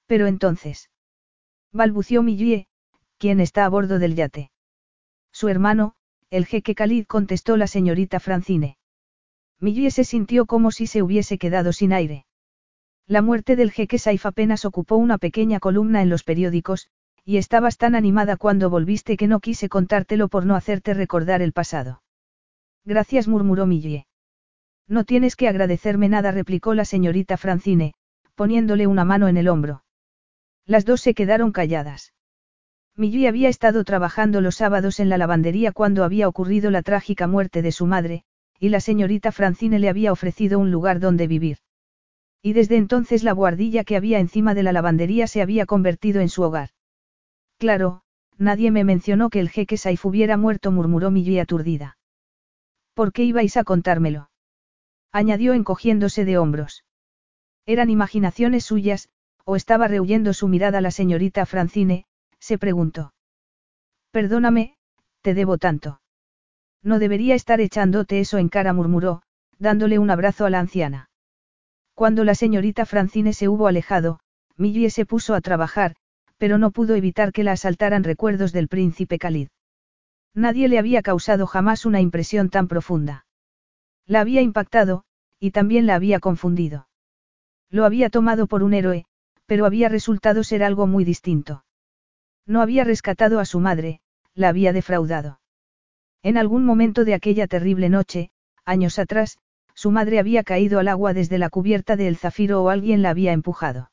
Pero 0.05 0.25
entonces. 0.25 0.89
Balbució 1.73 2.23
Millie, 2.23 2.67
¿quién 3.17 3.41
está 3.41 3.65
a 3.65 3.67
bordo 3.67 3.99
del 3.99 4.15
yate? 4.15 4.51
Su 5.33 5.49
hermano, 5.49 5.95
el 6.29 6.45
jeque 6.45 6.75
Khalid 6.75 7.07
contestó 7.07 7.57
la 7.57 7.67
señorita 7.67 8.21
Francine. 8.21 8.77
Millie 9.59 9.91
se 9.91 10.05
sintió 10.05 10.45
como 10.45 10.71
si 10.71 10.87
se 10.87 11.03
hubiese 11.03 11.37
quedado 11.37 11.73
sin 11.73 11.91
aire. 11.91 12.25
La 13.05 13.21
muerte 13.21 13.57
del 13.57 13.73
jeque 13.73 13.99
Saif 13.99 14.25
apenas 14.25 14.63
ocupó 14.63 14.95
una 14.95 15.17
pequeña 15.17 15.59
columna 15.59 16.01
en 16.01 16.09
los 16.09 16.23
periódicos, 16.23 16.87
y 17.25 17.35
estabas 17.35 17.75
tan 17.75 17.95
animada 17.95 18.37
cuando 18.37 18.69
volviste 18.69 19.17
que 19.17 19.27
no 19.27 19.41
quise 19.41 19.67
contártelo 19.67 20.29
por 20.29 20.45
no 20.45 20.55
hacerte 20.55 20.93
recordar 20.93 21.41
el 21.41 21.51
pasado. 21.51 22.01
Gracias, 22.85 23.27
murmuró 23.27 23.65
Millie. 23.65 24.06
No 24.87 25.03
tienes 25.03 25.35
que 25.35 25.47
agradecerme 25.47 26.07
nada, 26.07 26.31
replicó 26.31 26.73
la 26.73 26.85
señorita 26.85 27.37
Francine, 27.37 27.93
poniéndole 28.35 28.87
una 28.87 29.03
mano 29.03 29.27
en 29.27 29.37
el 29.37 29.49
hombro. 29.49 29.83
Las 30.65 30.85
dos 30.85 31.01
se 31.01 31.13
quedaron 31.13 31.51
calladas. 31.51 32.13
Millie 32.95 33.27
había 33.27 33.49
estado 33.49 33.83
trabajando 33.83 34.41
los 34.41 34.55
sábados 34.55 34.99
en 34.99 35.09
la 35.09 35.17
lavandería 35.17 35.71
cuando 35.71 36.03
había 36.03 36.27
ocurrido 36.27 36.71
la 36.71 36.81
trágica 36.81 37.27
muerte 37.27 37.61
de 37.61 37.71
su 37.71 37.85
madre, 37.85 38.23
y 38.59 38.69
la 38.69 38.79
señorita 38.79 39.31
Francine 39.31 39.77
le 39.79 39.89
había 39.89 40.11
ofrecido 40.11 40.57
un 40.57 40.71
lugar 40.71 40.99
donde 40.99 41.27
vivir. 41.27 41.57
Y 42.41 42.53
desde 42.53 42.77
entonces 42.77 43.23
la 43.23 43.33
guardilla 43.33 43.83
que 43.83 43.97
había 43.97 44.19
encima 44.19 44.55
de 44.55 44.63
la 44.63 44.71
lavandería 44.71 45.27
se 45.27 45.41
había 45.41 45.65
convertido 45.65 46.21
en 46.21 46.29
su 46.29 46.43
hogar. 46.43 46.69
Claro, 47.57 48.01
nadie 48.37 48.71
me 48.71 48.83
mencionó 48.83 49.29
que 49.29 49.41
el 49.41 49.49
jeque 49.49 49.77
Saif 49.77 50.05
hubiera 50.05 50.37
muerto, 50.37 50.71
murmuró 50.71 51.11
Millie 51.11 51.41
aturdida. 51.41 51.97
¿Por 52.93 53.11
qué 53.11 53.23
ibais 53.23 53.57
a 53.57 53.63
contármelo? 53.63 54.29
Añadió 55.17 55.55
encogiéndose 55.55 56.25
de 56.25 56.37
hombros. 56.37 56.85
¿Eran 57.65 57.89
imaginaciones 57.89 58.65
suyas, 58.65 59.09
o 59.45 59.55
estaba 59.55 59.87
rehuyendo 59.87 60.31
su 60.31 60.47
mirada 60.47 60.79
la 60.79 60.91
señorita 60.91 61.47
Francine? 61.47 62.05
se 62.39 62.59
preguntó. 62.59 63.13
Perdóname, 64.11 64.75
te 65.21 65.33
debo 65.33 65.57
tanto. 65.57 66.01
No 66.83 66.99
debería 66.99 67.33
estar 67.33 67.61
echándote 67.61 68.19
eso 68.19 68.37
en 68.37 68.47
cara, 68.47 68.73
murmuró, 68.73 69.23
dándole 69.57 69.97
un 69.97 70.11
abrazo 70.11 70.45
a 70.45 70.51
la 70.51 70.59
anciana. 70.59 71.09
Cuando 71.95 72.23
la 72.23 72.35
señorita 72.35 72.85
Francine 72.85 73.33
se 73.33 73.47
hubo 73.47 73.65
alejado, 73.65 74.19
Millie 74.55 74.91
se 74.91 75.07
puso 75.07 75.33
a 75.33 75.41
trabajar, 75.41 75.95
pero 76.37 76.59
no 76.59 76.69
pudo 76.69 76.93
evitar 76.93 77.31
que 77.31 77.43
la 77.43 77.53
asaltaran 77.53 78.03
recuerdos 78.03 78.53
del 78.53 78.67
príncipe 78.67 79.17
Khalid. 79.17 79.47
Nadie 80.35 80.67
le 80.67 80.77
había 80.77 81.01
causado 81.01 81.47
jamás 81.47 81.87
una 81.87 82.01
impresión 82.01 82.51
tan 82.51 82.67
profunda. 82.67 83.25
La 84.05 84.21
había 84.21 84.41
impactado, 84.41 85.03
y 85.39 85.51
también 85.51 85.85
la 85.85 85.95
había 85.95 86.19
confundido. 86.19 86.87
Lo 87.69 87.85
había 87.85 88.09
tomado 88.09 88.47
por 88.47 88.63
un 88.63 88.73
héroe, 88.73 89.05
pero 89.45 89.65
había 89.65 89.89
resultado 89.89 90.43
ser 90.43 90.63
algo 90.63 90.87
muy 90.87 91.03
distinto. 91.03 91.63
No 92.45 92.61
había 92.61 92.83
rescatado 92.83 93.39
a 93.39 93.45
su 93.45 93.59
madre, 93.59 94.01
la 94.33 94.49
había 94.49 94.73
defraudado. 94.73 95.39
En 96.23 96.37
algún 96.37 96.65
momento 96.65 97.05
de 97.05 97.13
aquella 97.13 97.47
terrible 97.47 97.89
noche, 97.89 98.31
años 98.65 98.99
atrás, 98.99 99.37
su 99.73 99.91
madre 99.91 100.19
había 100.19 100.43
caído 100.43 100.79
al 100.79 100.87
agua 100.87 101.13
desde 101.13 101.37
la 101.37 101.49
cubierta 101.49 101.95
del 101.95 102.17
zafiro 102.17 102.63
o 102.63 102.69
alguien 102.69 103.01
la 103.01 103.11
había 103.11 103.31
empujado. 103.31 103.91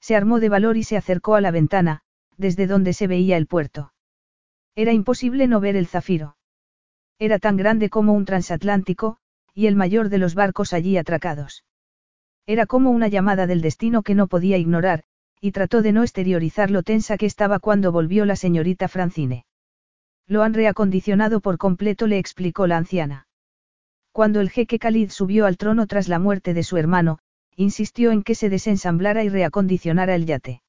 Se 0.00 0.16
armó 0.16 0.40
de 0.40 0.48
valor 0.48 0.76
y 0.76 0.82
se 0.82 0.96
acercó 0.96 1.34
a 1.34 1.40
la 1.40 1.50
ventana, 1.50 2.02
desde 2.36 2.66
donde 2.66 2.92
se 2.92 3.06
veía 3.06 3.36
el 3.36 3.46
puerto. 3.46 3.92
Era 4.74 4.92
imposible 4.92 5.46
no 5.46 5.60
ver 5.60 5.76
el 5.76 5.86
zafiro. 5.86 6.36
Era 7.18 7.38
tan 7.38 7.56
grande 7.56 7.90
como 7.90 8.12
un 8.12 8.24
transatlántico, 8.24 9.18
y 9.54 9.66
el 9.66 9.76
mayor 9.76 10.08
de 10.08 10.18
los 10.18 10.34
barcos 10.34 10.72
allí 10.72 10.96
atracados. 10.96 11.64
Era 12.46 12.66
como 12.66 12.90
una 12.90 13.08
llamada 13.08 13.46
del 13.46 13.62
destino 13.62 14.02
que 14.02 14.14
no 14.14 14.26
podía 14.26 14.58
ignorar, 14.58 15.04
y 15.40 15.52
trató 15.52 15.80
de 15.80 15.92
no 15.92 16.02
exteriorizar 16.02 16.70
lo 16.70 16.82
tensa 16.82 17.16
que 17.16 17.26
estaba 17.26 17.58
cuando 17.58 17.92
volvió 17.92 18.24
la 18.24 18.36
señorita 18.36 18.88
Francine. 18.88 19.46
Lo 20.26 20.42
han 20.42 20.54
reacondicionado 20.54 21.40
por 21.40 21.58
completo, 21.58 22.06
le 22.06 22.18
explicó 22.18 22.66
la 22.66 22.76
anciana. 22.76 23.28
Cuando 24.12 24.40
el 24.40 24.50
jeque 24.50 24.78
Khalid 24.78 25.10
subió 25.10 25.46
al 25.46 25.56
trono 25.56 25.86
tras 25.86 26.08
la 26.08 26.18
muerte 26.18 26.54
de 26.54 26.62
su 26.62 26.76
hermano, 26.76 27.18
insistió 27.56 28.10
en 28.10 28.22
que 28.22 28.34
se 28.34 28.48
desensamblara 28.48 29.22
y 29.22 29.28
reacondicionara 29.28 30.14
el 30.14 30.26
yate. 30.26 30.62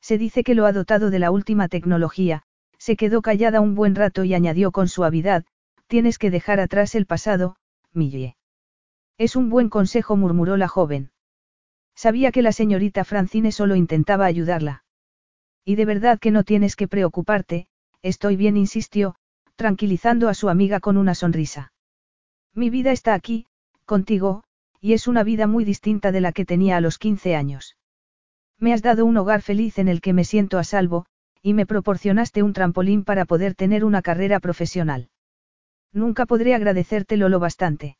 Se 0.00 0.18
dice 0.18 0.42
que 0.42 0.54
lo 0.54 0.66
ha 0.66 0.72
dotado 0.72 1.10
de 1.10 1.18
la 1.18 1.30
última 1.30 1.68
tecnología, 1.68 2.42
se 2.78 2.96
quedó 2.96 3.22
callada 3.22 3.60
un 3.60 3.74
buen 3.74 3.94
rato 3.94 4.24
y 4.24 4.34
añadió 4.34 4.72
con 4.72 4.88
suavidad, 4.88 5.44
tienes 5.86 6.18
que 6.18 6.30
dejar 6.30 6.58
atrás 6.58 6.94
el 6.96 7.06
pasado, 7.06 7.54
Millie. 7.94 8.36
Es 9.18 9.36
un 9.36 9.50
buen 9.50 9.68
consejo, 9.68 10.16
murmuró 10.16 10.56
la 10.56 10.68
joven. 10.68 11.10
Sabía 11.94 12.32
que 12.32 12.42
la 12.42 12.52
señorita 12.52 13.04
Francine 13.04 13.52
solo 13.52 13.76
intentaba 13.76 14.24
ayudarla. 14.24 14.84
Y 15.64 15.76
de 15.76 15.84
verdad 15.84 16.18
que 16.18 16.30
no 16.30 16.42
tienes 16.42 16.74
que 16.74 16.88
preocuparte, 16.88 17.68
estoy 18.00 18.36
bien, 18.36 18.56
insistió, 18.56 19.14
tranquilizando 19.56 20.28
a 20.28 20.34
su 20.34 20.48
amiga 20.48 20.80
con 20.80 20.96
una 20.96 21.14
sonrisa. 21.14 21.72
Mi 22.54 22.70
vida 22.70 22.92
está 22.92 23.14
aquí, 23.14 23.46
contigo, 23.84 24.42
y 24.80 24.94
es 24.94 25.06
una 25.06 25.22
vida 25.22 25.46
muy 25.46 25.64
distinta 25.64 26.10
de 26.10 26.20
la 26.20 26.32
que 26.32 26.44
tenía 26.44 26.78
a 26.78 26.80
los 26.80 26.98
15 26.98 27.36
años. 27.36 27.76
Me 28.58 28.72
has 28.72 28.82
dado 28.82 29.04
un 29.04 29.16
hogar 29.16 29.42
feliz 29.42 29.78
en 29.78 29.88
el 29.88 30.00
que 30.00 30.12
me 30.12 30.24
siento 30.24 30.58
a 30.58 30.64
salvo, 30.64 31.06
y 31.42 31.54
me 31.54 31.66
proporcionaste 31.66 32.42
un 32.42 32.54
trampolín 32.54 33.04
para 33.04 33.24
poder 33.24 33.54
tener 33.54 33.84
una 33.84 34.02
carrera 34.02 34.40
profesional. 34.40 35.10
Nunca 35.92 36.26
podré 36.26 36.54
agradecértelo 36.54 37.28
lo 37.28 37.38
bastante. 37.38 37.96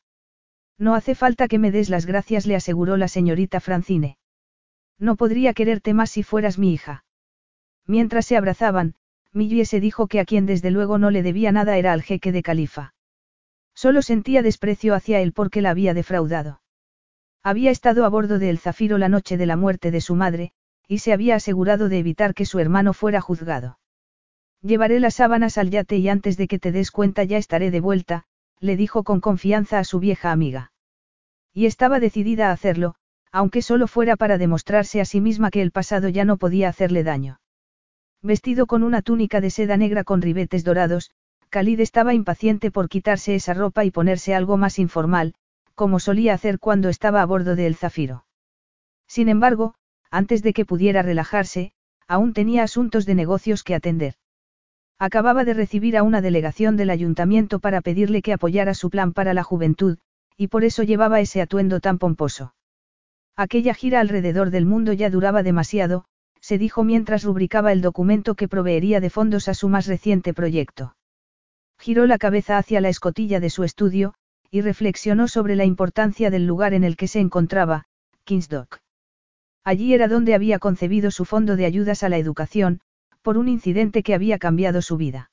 No 0.78 0.94
hace 0.94 1.14
falta 1.14 1.48
que 1.48 1.58
me 1.58 1.70
des 1.70 1.90
las 1.90 2.06
gracias, 2.06 2.46
le 2.46 2.56
aseguró 2.56 2.96
la 2.96 3.08
señorita 3.08 3.60
Francine. 3.60 4.18
No 4.98 5.16
podría 5.16 5.52
quererte 5.52 5.94
más 5.94 6.10
si 6.10 6.22
fueras 6.22 6.58
mi 6.58 6.72
hija. 6.72 7.04
Mientras 7.86 8.26
se 8.26 8.36
abrazaban, 8.36 8.94
Millie 9.32 9.64
se 9.64 9.80
dijo 9.80 10.06
que 10.06 10.20
a 10.20 10.24
quien 10.24 10.46
desde 10.46 10.70
luego 10.70 10.98
no 10.98 11.10
le 11.10 11.22
debía 11.22 11.52
nada 11.52 11.76
era 11.76 11.92
al 11.92 12.02
jeque 12.02 12.32
de 12.32 12.42
Califa. 12.42 12.94
Solo 13.74 14.02
sentía 14.02 14.42
desprecio 14.42 14.94
hacia 14.94 15.20
él 15.20 15.32
porque 15.32 15.62
la 15.62 15.70
había 15.70 15.94
defraudado. 15.94 16.60
Había 17.42 17.70
estado 17.70 18.04
a 18.04 18.08
bordo 18.08 18.38
de 18.38 18.50
El 18.50 18.58
Zafiro 18.58 18.98
la 18.98 19.08
noche 19.08 19.36
de 19.36 19.46
la 19.46 19.56
muerte 19.56 19.90
de 19.90 20.00
su 20.00 20.14
madre, 20.14 20.52
y 20.86 20.98
se 20.98 21.12
había 21.12 21.36
asegurado 21.36 21.88
de 21.88 21.98
evitar 21.98 22.34
que 22.34 22.46
su 22.46 22.58
hermano 22.58 22.92
fuera 22.92 23.20
juzgado. 23.20 23.78
Llevaré 24.62 25.00
las 25.00 25.14
sábanas 25.14 25.58
al 25.58 25.70
yate 25.70 25.96
y 25.96 26.08
antes 26.08 26.36
de 26.36 26.46
que 26.46 26.60
te 26.60 26.70
des 26.70 26.92
cuenta 26.92 27.24
ya 27.24 27.36
estaré 27.36 27.72
de 27.72 27.80
vuelta, 27.80 28.24
le 28.60 28.76
dijo 28.76 29.02
con 29.02 29.20
confianza 29.20 29.80
a 29.80 29.84
su 29.84 29.98
vieja 29.98 30.30
amiga. 30.30 30.72
Y 31.52 31.66
estaba 31.66 31.98
decidida 31.98 32.48
a 32.48 32.52
hacerlo, 32.52 32.94
aunque 33.32 33.60
solo 33.60 33.88
fuera 33.88 34.16
para 34.16 34.38
demostrarse 34.38 35.00
a 35.00 35.04
sí 35.04 35.20
misma 35.20 35.50
que 35.50 35.62
el 35.62 35.72
pasado 35.72 36.08
ya 36.08 36.24
no 36.24 36.36
podía 36.36 36.68
hacerle 36.68 37.02
daño. 37.02 37.40
Vestido 38.22 38.66
con 38.66 38.84
una 38.84 39.02
túnica 39.02 39.40
de 39.40 39.50
seda 39.50 39.76
negra 39.76 40.04
con 40.04 40.22
ribetes 40.22 40.62
dorados, 40.62 41.10
Khalid 41.50 41.80
estaba 41.80 42.14
impaciente 42.14 42.70
por 42.70 42.88
quitarse 42.88 43.34
esa 43.34 43.54
ropa 43.54 43.84
y 43.84 43.90
ponerse 43.90 44.32
algo 44.32 44.56
más 44.56 44.78
informal, 44.78 45.34
como 45.74 45.98
solía 45.98 46.34
hacer 46.34 46.60
cuando 46.60 46.88
estaba 46.88 47.20
a 47.20 47.26
bordo 47.26 47.56
de 47.56 47.66
El 47.66 47.74
Zafiro. 47.74 48.26
Sin 49.08 49.28
embargo, 49.28 49.74
antes 50.10 50.42
de 50.42 50.52
que 50.52 50.64
pudiera 50.64 51.02
relajarse, 51.02 51.72
aún 52.06 52.32
tenía 52.32 52.62
asuntos 52.62 53.06
de 53.06 53.16
negocios 53.16 53.64
que 53.64 53.74
atender. 53.74 54.14
Acababa 55.02 55.44
de 55.44 55.52
recibir 55.52 55.96
a 55.96 56.04
una 56.04 56.20
delegación 56.20 56.76
del 56.76 56.88
ayuntamiento 56.88 57.58
para 57.58 57.80
pedirle 57.80 58.22
que 58.22 58.32
apoyara 58.32 58.72
su 58.72 58.88
plan 58.88 59.12
para 59.12 59.34
la 59.34 59.42
juventud, 59.42 59.98
y 60.36 60.46
por 60.46 60.62
eso 60.62 60.84
llevaba 60.84 61.18
ese 61.18 61.42
atuendo 61.42 61.80
tan 61.80 61.98
pomposo. 61.98 62.54
Aquella 63.34 63.74
gira 63.74 63.98
alrededor 63.98 64.50
del 64.50 64.64
mundo 64.64 64.92
ya 64.92 65.10
duraba 65.10 65.42
demasiado, 65.42 66.04
se 66.40 66.56
dijo 66.56 66.84
mientras 66.84 67.24
rubricaba 67.24 67.72
el 67.72 67.80
documento 67.80 68.36
que 68.36 68.46
proveería 68.46 69.00
de 69.00 69.10
fondos 69.10 69.48
a 69.48 69.54
su 69.54 69.68
más 69.68 69.88
reciente 69.88 70.34
proyecto. 70.34 70.94
Giró 71.80 72.06
la 72.06 72.18
cabeza 72.18 72.56
hacia 72.56 72.80
la 72.80 72.88
escotilla 72.88 73.40
de 73.40 73.50
su 73.50 73.64
estudio, 73.64 74.14
y 74.52 74.60
reflexionó 74.60 75.26
sobre 75.26 75.56
la 75.56 75.64
importancia 75.64 76.30
del 76.30 76.46
lugar 76.46 76.74
en 76.74 76.84
el 76.84 76.96
que 76.96 77.08
se 77.08 77.18
encontraba, 77.18 77.86
Kingsdock. 78.22 78.78
Allí 79.64 79.94
era 79.94 80.06
donde 80.06 80.36
había 80.36 80.60
concebido 80.60 81.10
su 81.10 81.24
fondo 81.24 81.56
de 81.56 81.64
ayudas 81.64 82.04
a 82.04 82.08
la 82.08 82.18
educación, 82.18 82.82
por 83.22 83.38
un 83.38 83.48
incidente 83.48 84.02
que 84.02 84.14
había 84.14 84.38
cambiado 84.38 84.82
su 84.82 84.96
vida. 84.96 85.30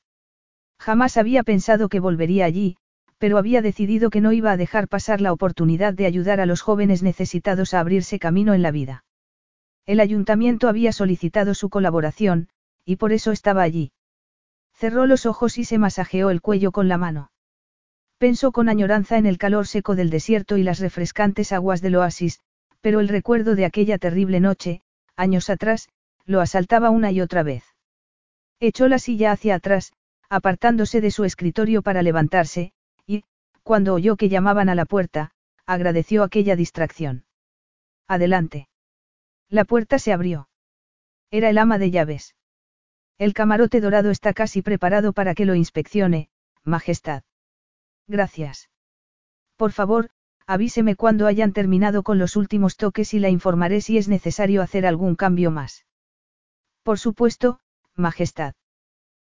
Jamás 0.79 1.17
había 1.17 1.43
pensado 1.43 1.89
que 1.89 1.99
volvería 1.99 2.45
allí, 2.45 2.77
pero 3.17 3.37
había 3.37 3.61
decidido 3.61 4.09
que 4.09 4.21
no 4.21 4.31
iba 4.31 4.51
a 4.51 4.57
dejar 4.57 4.87
pasar 4.87 5.19
la 5.19 5.33
oportunidad 5.33 5.93
de 5.93 6.05
ayudar 6.05 6.39
a 6.39 6.45
los 6.45 6.61
jóvenes 6.61 7.03
necesitados 7.03 7.73
a 7.73 7.81
abrirse 7.81 8.17
camino 8.17 8.53
en 8.53 8.61
la 8.61 8.71
vida. 8.71 9.03
El 9.85 9.99
ayuntamiento 9.99 10.69
había 10.69 10.93
solicitado 10.93 11.53
su 11.53 11.69
colaboración, 11.69 12.47
y 12.85 12.95
por 12.95 13.11
eso 13.11 13.31
estaba 13.31 13.63
allí. 13.63 13.91
Cerró 14.73 15.05
los 15.05 15.25
ojos 15.25 15.57
y 15.57 15.65
se 15.65 15.77
masajeó 15.77 16.29
el 16.29 16.41
cuello 16.41 16.71
con 16.71 16.87
la 16.87 16.97
mano. 16.97 17.31
Pensó 18.17 18.51
con 18.51 18.69
añoranza 18.69 19.17
en 19.17 19.25
el 19.25 19.37
calor 19.37 19.67
seco 19.67 19.95
del 19.95 20.09
desierto 20.09 20.57
y 20.57 20.63
las 20.63 20.79
refrescantes 20.79 21.51
aguas 21.51 21.81
del 21.81 21.95
oasis, 21.95 22.39
pero 22.79 23.01
el 23.01 23.09
recuerdo 23.09 23.55
de 23.55 23.65
aquella 23.65 23.97
terrible 23.97 24.39
noche, 24.39 24.81
años 25.17 25.49
atrás, 25.49 25.89
lo 26.25 26.39
asaltaba 26.39 26.89
una 26.89 27.11
y 27.11 27.19
otra 27.19 27.43
vez. 27.43 27.68
Echó 28.59 28.87
la 28.87 28.99
silla 28.99 29.31
hacia 29.31 29.55
atrás, 29.55 29.93
apartándose 30.29 31.01
de 31.01 31.11
su 31.11 31.23
escritorio 31.23 31.81
para 31.81 32.01
levantarse, 32.01 32.73
y, 33.07 33.23
cuando 33.63 33.93
oyó 33.93 34.15
que 34.15 34.29
llamaban 34.29 34.69
a 34.69 34.75
la 34.75 34.85
puerta, 34.85 35.31
agradeció 35.65 36.23
aquella 36.23 36.55
distracción. 36.55 37.25
Adelante. 38.07 38.67
La 39.49 39.65
puerta 39.65 39.97
se 39.97 40.11
abrió. 40.11 40.49
Era 41.31 41.49
el 41.49 41.57
ama 41.57 41.77
de 41.77 41.91
llaves. 41.91 42.35
El 43.17 43.33
camarote 43.33 43.81
dorado 43.81 44.11
está 44.11 44.33
casi 44.33 44.61
preparado 44.61 45.13
para 45.13 45.35
que 45.35 45.45
lo 45.45 45.55
inspeccione, 45.55 46.29
Majestad. 46.63 47.23
Gracias. 48.07 48.69
Por 49.55 49.71
favor, 49.71 50.09
avíseme 50.47 50.95
cuando 50.95 51.27
hayan 51.27 51.53
terminado 51.53 52.01
con 52.01 52.17
los 52.17 52.35
últimos 52.35 52.77
toques 52.77 53.13
y 53.13 53.19
la 53.19 53.29
informaré 53.29 53.81
si 53.81 53.97
es 53.97 54.07
necesario 54.07 54.61
hacer 54.61 54.85
algún 54.85 55.15
cambio 55.15 55.51
más. 55.51 55.85
Por 56.83 56.97
supuesto, 56.97 57.59
Majestad. 57.99 58.55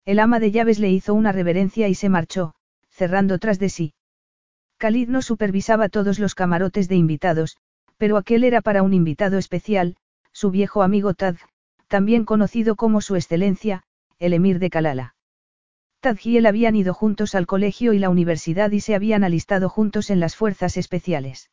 El 0.05 0.19
ama 0.19 0.39
de 0.39 0.51
llaves 0.51 0.79
le 0.79 0.89
hizo 0.91 1.13
una 1.13 1.31
reverencia 1.31 1.87
y 1.87 1.95
se 1.95 2.09
marchó, 2.09 2.55
cerrando 2.89 3.39
tras 3.39 3.59
de 3.59 3.69
sí. 3.69 3.93
Khalid 4.77 5.07
no 5.07 5.21
supervisaba 5.21 5.89
todos 5.89 6.19
los 6.19 6.35
camarotes 6.35 6.89
de 6.89 6.95
invitados, 6.95 7.57
pero 7.97 8.17
aquel 8.17 8.43
era 8.43 8.61
para 8.61 8.83
un 8.83 8.93
invitado 8.93 9.37
especial, 9.37 9.95
su 10.31 10.51
viejo 10.51 10.83
amigo 10.83 11.13
Tad, 11.13 11.37
también 11.87 12.25
conocido 12.25 12.75
como 12.75 13.01
Su 13.01 13.15
Excelencia, 13.15 13.83
el 14.19 14.33
emir 14.33 14.59
de 14.59 14.69
Kalala. 14.69 15.15
Tad 16.01 16.17
y 16.23 16.37
él 16.37 16.45
habían 16.45 16.75
ido 16.75 16.93
juntos 16.93 17.35
al 17.35 17.47
colegio 17.47 17.93
y 17.93 17.99
la 17.99 18.09
universidad 18.09 18.71
y 18.71 18.81
se 18.81 18.95
habían 18.95 19.23
alistado 19.23 19.69
juntos 19.69 20.09
en 20.09 20.19
las 20.19 20.35
fuerzas 20.35 20.77
especiales. 20.77 21.49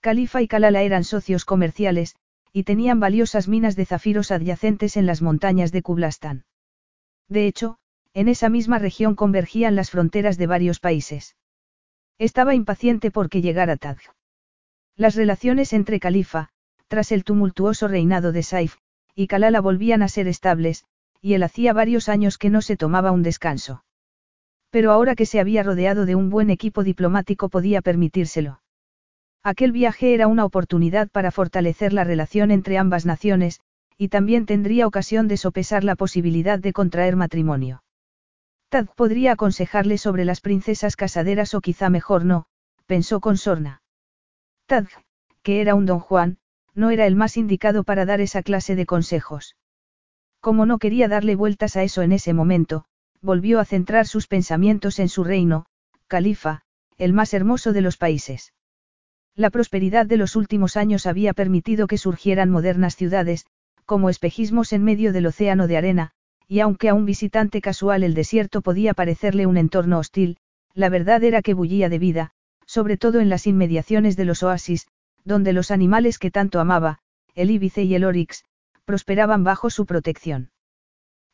Califa 0.00 0.40
y 0.40 0.48
Kalala 0.48 0.82
eran 0.82 1.04
socios 1.04 1.44
comerciales, 1.44 2.16
y 2.52 2.64
tenían 2.64 3.00
valiosas 3.00 3.48
minas 3.48 3.76
de 3.76 3.86
zafiros 3.86 4.30
adyacentes 4.30 4.96
en 4.96 5.06
las 5.06 5.22
montañas 5.22 5.72
de 5.72 5.82
Kublastan. 5.82 6.44
De 7.28 7.46
hecho, 7.46 7.78
en 8.12 8.28
esa 8.28 8.48
misma 8.48 8.78
región 8.78 9.14
convergían 9.14 9.76
las 9.76 9.90
fronteras 9.90 10.36
de 10.36 10.46
varios 10.46 10.80
países. 10.80 11.36
Estaba 12.18 12.54
impaciente 12.54 13.10
porque 13.10 13.40
llegara 13.40 13.76
Tad. 13.76 13.98
Las 14.96 15.14
relaciones 15.14 15.72
entre 15.72 16.00
Califa, 16.00 16.48
tras 16.88 17.12
el 17.12 17.24
tumultuoso 17.24 17.88
reinado 17.88 18.32
de 18.32 18.42
Saif, 18.42 18.76
y 19.14 19.28
Kalala 19.28 19.60
volvían 19.60 20.02
a 20.02 20.08
ser 20.08 20.26
estables, 20.26 20.84
y 21.22 21.34
él 21.34 21.42
hacía 21.42 21.72
varios 21.72 22.08
años 22.08 22.36
que 22.36 22.50
no 22.50 22.62
se 22.62 22.76
tomaba 22.76 23.12
un 23.12 23.22
descanso. 23.22 23.84
Pero 24.70 24.92
ahora 24.92 25.14
que 25.14 25.26
se 25.26 25.40
había 25.40 25.62
rodeado 25.62 26.06
de 26.06 26.14
un 26.14 26.30
buen 26.30 26.50
equipo 26.50 26.82
diplomático 26.82 27.48
podía 27.48 27.80
permitírselo. 27.80 28.59
Aquel 29.42 29.72
viaje 29.72 30.12
era 30.12 30.26
una 30.26 30.44
oportunidad 30.44 31.08
para 31.08 31.30
fortalecer 31.30 31.92
la 31.94 32.04
relación 32.04 32.50
entre 32.50 32.76
ambas 32.76 33.06
naciones, 33.06 33.60
y 33.96 34.08
también 34.08 34.44
tendría 34.44 34.86
ocasión 34.86 35.28
de 35.28 35.38
sopesar 35.38 35.82
la 35.82 35.96
posibilidad 35.96 36.58
de 36.58 36.72
contraer 36.72 37.16
matrimonio. 37.16 37.82
Tad 38.68 38.88
podría 38.94 39.32
aconsejarle 39.32 39.98
sobre 39.98 40.24
las 40.24 40.40
princesas 40.40 40.94
casaderas 40.94 41.54
o 41.54 41.60
quizá 41.60 41.88
mejor 41.88 42.24
no, 42.24 42.46
pensó 42.86 43.20
con 43.20 43.36
sorna. 43.36 43.82
Tad, 44.66 44.86
que 45.42 45.60
era 45.60 45.74
un 45.74 45.86
don 45.86 46.00
Juan, 46.00 46.38
no 46.74 46.90
era 46.90 47.06
el 47.06 47.16
más 47.16 47.36
indicado 47.36 47.82
para 47.82 48.04
dar 48.04 48.20
esa 48.20 48.42
clase 48.42 48.76
de 48.76 48.86
consejos. 48.86 49.56
Como 50.40 50.66
no 50.66 50.78
quería 50.78 51.08
darle 51.08 51.34
vueltas 51.34 51.76
a 51.76 51.82
eso 51.82 52.02
en 52.02 52.12
ese 52.12 52.32
momento, 52.32 52.84
volvió 53.22 53.58
a 53.58 53.64
centrar 53.64 54.06
sus 54.06 54.26
pensamientos 54.26 54.98
en 54.98 55.08
su 55.08 55.24
reino, 55.24 55.66
califa, 56.08 56.62
el 56.96 57.12
más 57.12 57.34
hermoso 57.34 57.72
de 57.72 57.80
los 57.80 57.96
países. 57.96 58.52
La 59.36 59.50
prosperidad 59.50 60.06
de 60.06 60.16
los 60.16 60.36
últimos 60.36 60.76
años 60.76 61.06
había 61.06 61.32
permitido 61.32 61.86
que 61.86 61.98
surgieran 61.98 62.50
modernas 62.50 62.96
ciudades, 62.96 63.46
como 63.86 64.10
espejismos 64.10 64.72
en 64.72 64.84
medio 64.84 65.12
del 65.12 65.26
océano 65.26 65.66
de 65.66 65.76
arena, 65.76 66.12
y 66.46 66.60
aunque 66.60 66.88
a 66.88 66.94
un 66.94 67.06
visitante 67.06 67.60
casual 67.60 68.02
el 68.02 68.14
desierto 68.14 68.60
podía 68.60 68.94
parecerle 68.94 69.46
un 69.46 69.56
entorno 69.56 69.98
hostil, 69.98 70.36
la 70.74 70.88
verdad 70.88 71.22
era 71.24 71.42
que 71.42 71.54
bullía 71.54 71.88
de 71.88 71.98
vida, 71.98 72.30
sobre 72.66 72.96
todo 72.96 73.20
en 73.20 73.28
las 73.28 73.46
inmediaciones 73.46 74.16
de 74.16 74.24
los 74.24 74.42
oasis, 74.42 74.86
donde 75.24 75.52
los 75.52 75.70
animales 75.70 76.18
que 76.18 76.30
tanto 76.30 76.60
amaba, 76.60 76.98
el 77.34 77.50
íbice 77.50 77.82
y 77.82 77.94
el 77.94 78.04
orix, 78.04 78.44
prosperaban 78.84 79.44
bajo 79.44 79.70
su 79.70 79.86
protección. 79.86 80.50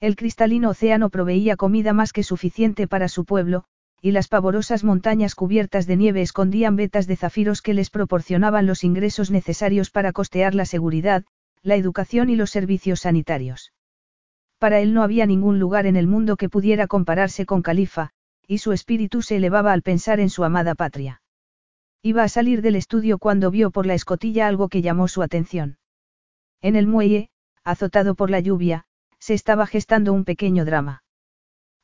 El 0.01 0.17
cristalino 0.17 0.71
océano 0.71 1.09
proveía 1.09 1.57
comida 1.57 1.93
más 1.93 2.13
que 2.13 2.23
suficiente 2.23 2.87
para 2.87 3.09
su 3.09 3.25
pueblo, 3.25 3.65
y 4.07 4.13
las 4.13 4.29
pavorosas 4.29 4.85
montañas 4.85 5.35
cubiertas 5.35 5.89
de 5.89 5.97
nieve 5.97 6.23
escondían 6.23 6.77
vetas 6.77 7.09
de 7.09 7.17
zafiros 7.17 7.61
que 7.61 7.75
les 7.75 7.91
proporcionaban 7.91 8.65
los 8.65 8.85
ingresos 8.85 9.33
necesarios 9.33 9.91
para 9.91 10.13
costear 10.13 10.55
la 10.55 10.65
seguridad, 10.65 11.25
la 11.65 11.75
educación 11.75 12.31
y 12.31 12.37
los 12.37 12.51
servicios 12.51 13.01
sanitarios. 13.01 13.73
Para 14.61 14.79
él 14.79 14.95
no 14.95 15.03
había 15.03 15.27
ningún 15.27 15.59
lugar 15.59 15.87
en 15.87 15.97
el 15.97 16.07
mundo 16.07 16.37
que 16.37 16.49
pudiera 16.49 16.87
compararse 16.87 17.47
con 17.47 17.63
Califa, 17.63 18.11
y 18.47 18.59
su 18.59 18.71
espíritu 18.71 19.23
se 19.23 19.39
elevaba 19.39 19.73
al 19.73 19.83
pensar 19.83 20.21
en 20.21 20.31
su 20.31 20.45
amada 20.45 20.77
patria. 20.77 21.21
Iba 22.01 22.23
a 22.23 22.29
salir 22.29 22.63
del 22.63 22.77
estudio 22.77 23.19
cuando 23.19 23.51
vio 23.51 23.73
por 23.73 23.87
la 23.87 23.95
escotilla 23.95 24.47
algo 24.47 24.69
que 24.69 24.83
llamó 24.83 25.09
su 25.09 25.21
atención. 25.21 25.79
En 26.63 26.77
el 26.77 26.87
muelle, 26.87 27.31
azotado 27.65 28.15
por 28.15 28.31
la 28.31 28.39
lluvia, 28.39 28.85
se 29.19 29.35
estaba 29.35 29.67
gestando 29.67 30.13
un 30.13 30.25
pequeño 30.25 30.65
drama. 30.65 31.03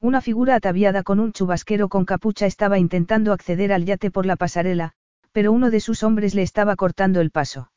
Una 0.03 0.21
figura 0.21 0.57
ataviada 0.57 1.05
con 1.05 1.21
un 1.21 1.33
chubasquero 1.33 1.89
con 1.89 2.05
capucha 2.05 2.47
estaba 2.47 2.77
intentando 2.77 3.33
acceder 3.33 3.73
al 3.73 3.85
yate 3.85 4.11
por 4.11 4.27
la 4.27 4.35
pasarela, 4.35 4.95
pero 5.31 5.53
uno 5.53 5.71
de 5.71 5.79
sus 5.79 6.03
hombres 6.03 6.35
le 6.35 6.43
estaba 6.43 6.75
cortando 6.75 7.21
el 7.21 7.31
paso. 7.31 7.71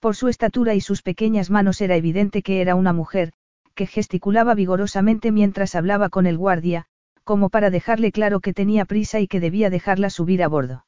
Por 0.00 0.16
su 0.16 0.28
estatura 0.28 0.72
y 0.74 0.80
sus 0.80 1.02
pequeñas 1.02 1.50
manos 1.50 1.82
era 1.82 1.96
evidente 1.96 2.40
que 2.40 2.62
era 2.62 2.74
una 2.74 2.94
mujer, 2.94 3.34
que 3.74 3.86
gesticulaba 3.86 4.54
vigorosamente 4.54 5.32
mientras 5.32 5.74
hablaba 5.74 6.08
con 6.08 6.26
el 6.26 6.38
guardia, 6.38 6.86
como 7.24 7.50
para 7.50 7.68
dejarle 7.68 8.10
claro 8.10 8.40
que 8.40 8.54
tenía 8.54 8.86
prisa 8.86 9.20
y 9.20 9.28
que 9.28 9.38
debía 9.38 9.68
dejarla 9.68 10.08
subir 10.08 10.42
a 10.42 10.48
bordo. 10.48 10.86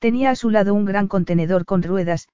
Tenía 0.00 0.28
a 0.28 0.36
su 0.36 0.50
lado 0.50 0.74
un 0.74 0.84
gran 0.84 1.08
contenedor 1.08 1.64
con 1.64 1.82
ruedas, 1.82 2.28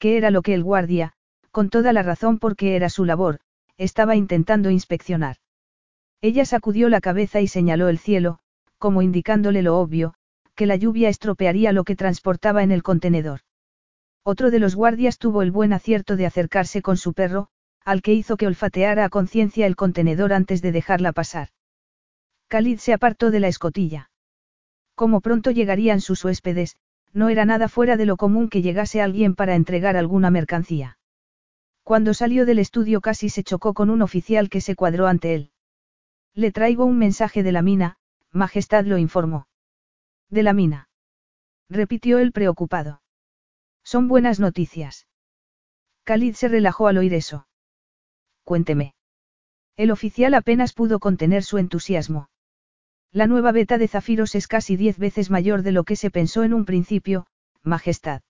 que 0.00 0.16
era 0.16 0.32
lo 0.32 0.42
que 0.42 0.54
el 0.54 0.64
guardia, 0.64 1.12
con 1.52 1.70
toda 1.70 1.92
la 1.92 2.02
razón 2.02 2.40
porque 2.40 2.74
era 2.74 2.88
su 2.88 3.04
labor, 3.04 3.38
estaba 3.76 4.16
intentando 4.16 4.70
inspeccionar. 4.70 5.36
Ella 6.22 6.44
sacudió 6.44 6.88
la 6.88 7.00
cabeza 7.00 7.40
y 7.40 7.48
señaló 7.48 7.88
el 7.88 7.98
cielo, 7.98 8.38
como 8.78 9.02
indicándole 9.02 9.62
lo 9.62 9.78
obvio, 9.78 10.14
que 10.54 10.66
la 10.66 10.76
lluvia 10.76 11.08
estropearía 11.08 11.72
lo 11.72 11.84
que 11.84 11.96
transportaba 11.96 12.62
en 12.62 12.72
el 12.72 12.82
contenedor. 12.82 13.40
Otro 14.22 14.50
de 14.50 14.58
los 14.58 14.74
guardias 14.74 15.16
tuvo 15.16 15.40
el 15.40 15.50
buen 15.50 15.72
acierto 15.72 16.16
de 16.16 16.26
acercarse 16.26 16.82
con 16.82 16.98
su 16.98 17.14
perro, 17.14 17.48
al 17.84 18.02
que 18.02 18.12
hizo 18.12 18.36
que 18.36 18.46
olfateara 18.46 19.06
a 19.06 19.08
conciencia 19.08 19.66
el 19.66 19.76
contenedor 19.76 20.34
antes 20.34 20.60
de 20.60 20.72
dejarla 20.72 21.12
pasar. 21.12 21.48
Khalid 22.48 22.78
se 22.78 22.92
apartó 22.92 23.30
de 23.30 23.40
la 23.40 23.48
escotilla. 23.48 24.10
Como 24.94 25.22
pronto 25.22 25.50
llegarían 25.50 26.02
sus 26.02 26.22
huéspedes, 26.24 26.76
no 27.14 27.30
era 27.30 27.46
nada 27.46 27.68
fuera 27.68 27.96
de 27.96 28.04
lo 28.04 28.18
común 28.18 28.50
que 28.50 28.60
llegase 28.60 29.00
alguien 29.00 29.34
para 29.34 29.54
entregar 29.54 29.96
alguna 29.96 30.30
mercancía. 30.30 30.98
Cuando 31.82 32.12
salió 32.12 32.44
del 32.44 32.58
estudio 32.58 33.00
casi 33.00 33.30
se 33.30 33.42
chocó 33.42 33.72
con 33.72 33.88
un 33.88 34.02
oficial 34.02 34.50
que 34.50 34.60
se 34.60 34.76
cuadró 34.76 35.06
ante 35.06 35.34
él. 35.34 35.50
Le 36.34 36.52
traigo 36.52 36.84
un 36.84 36.98
mensaje 36.98 37.42
de 37.42 37.52
la 37.52 37.62
mina, 37.62 37.96
Majestad 38.32 38.84
lo 38.84 38.98
informó. 38.98 39.46
De 40.28 40.42
la 40.42 40.52
mina. 40.52 40.88
Repitió 41.68 42.18
él 42.18 42.32
preocupado. 42.32 43.02
Son 43.82 44.08
buenas 44.08 44.38
noticias. 44.38 45.08
Khalid 46.04 46.34
se 46.34 46.48
relajó 46.48 46.86
al 46.86 46.98
oír 46.98 47.14
eso. 47.14 47.46
Cuénteme. 48.44 48.94
El 49.76 49.90
oficial 49.90 50.34
apenas 50.34 50.72
pudo 50.72 50.98
contener 50.98 51.42
su 51.42 51.58
entusiasmo. 51.58 52.28
La 53.12 53.26
nueva 53.26 53.50
beta 53.50 53.78
de 53.78 53.88
zafiros 53.88 54.34
es 54.34 54.46
casi 54.46 54.76
diez 54.76 54.98
veces 54.98 55.30
mayor 55.30 55.62
de 55.62 55.72
lo 55.72 55.84
que 55.84 55.96
se 55.96 56.10
pensó 56.10 56.44
en 56.44 56.54
un 56.54 56.64
principio, 56.64 57.26
Majestad. 57.62 58.22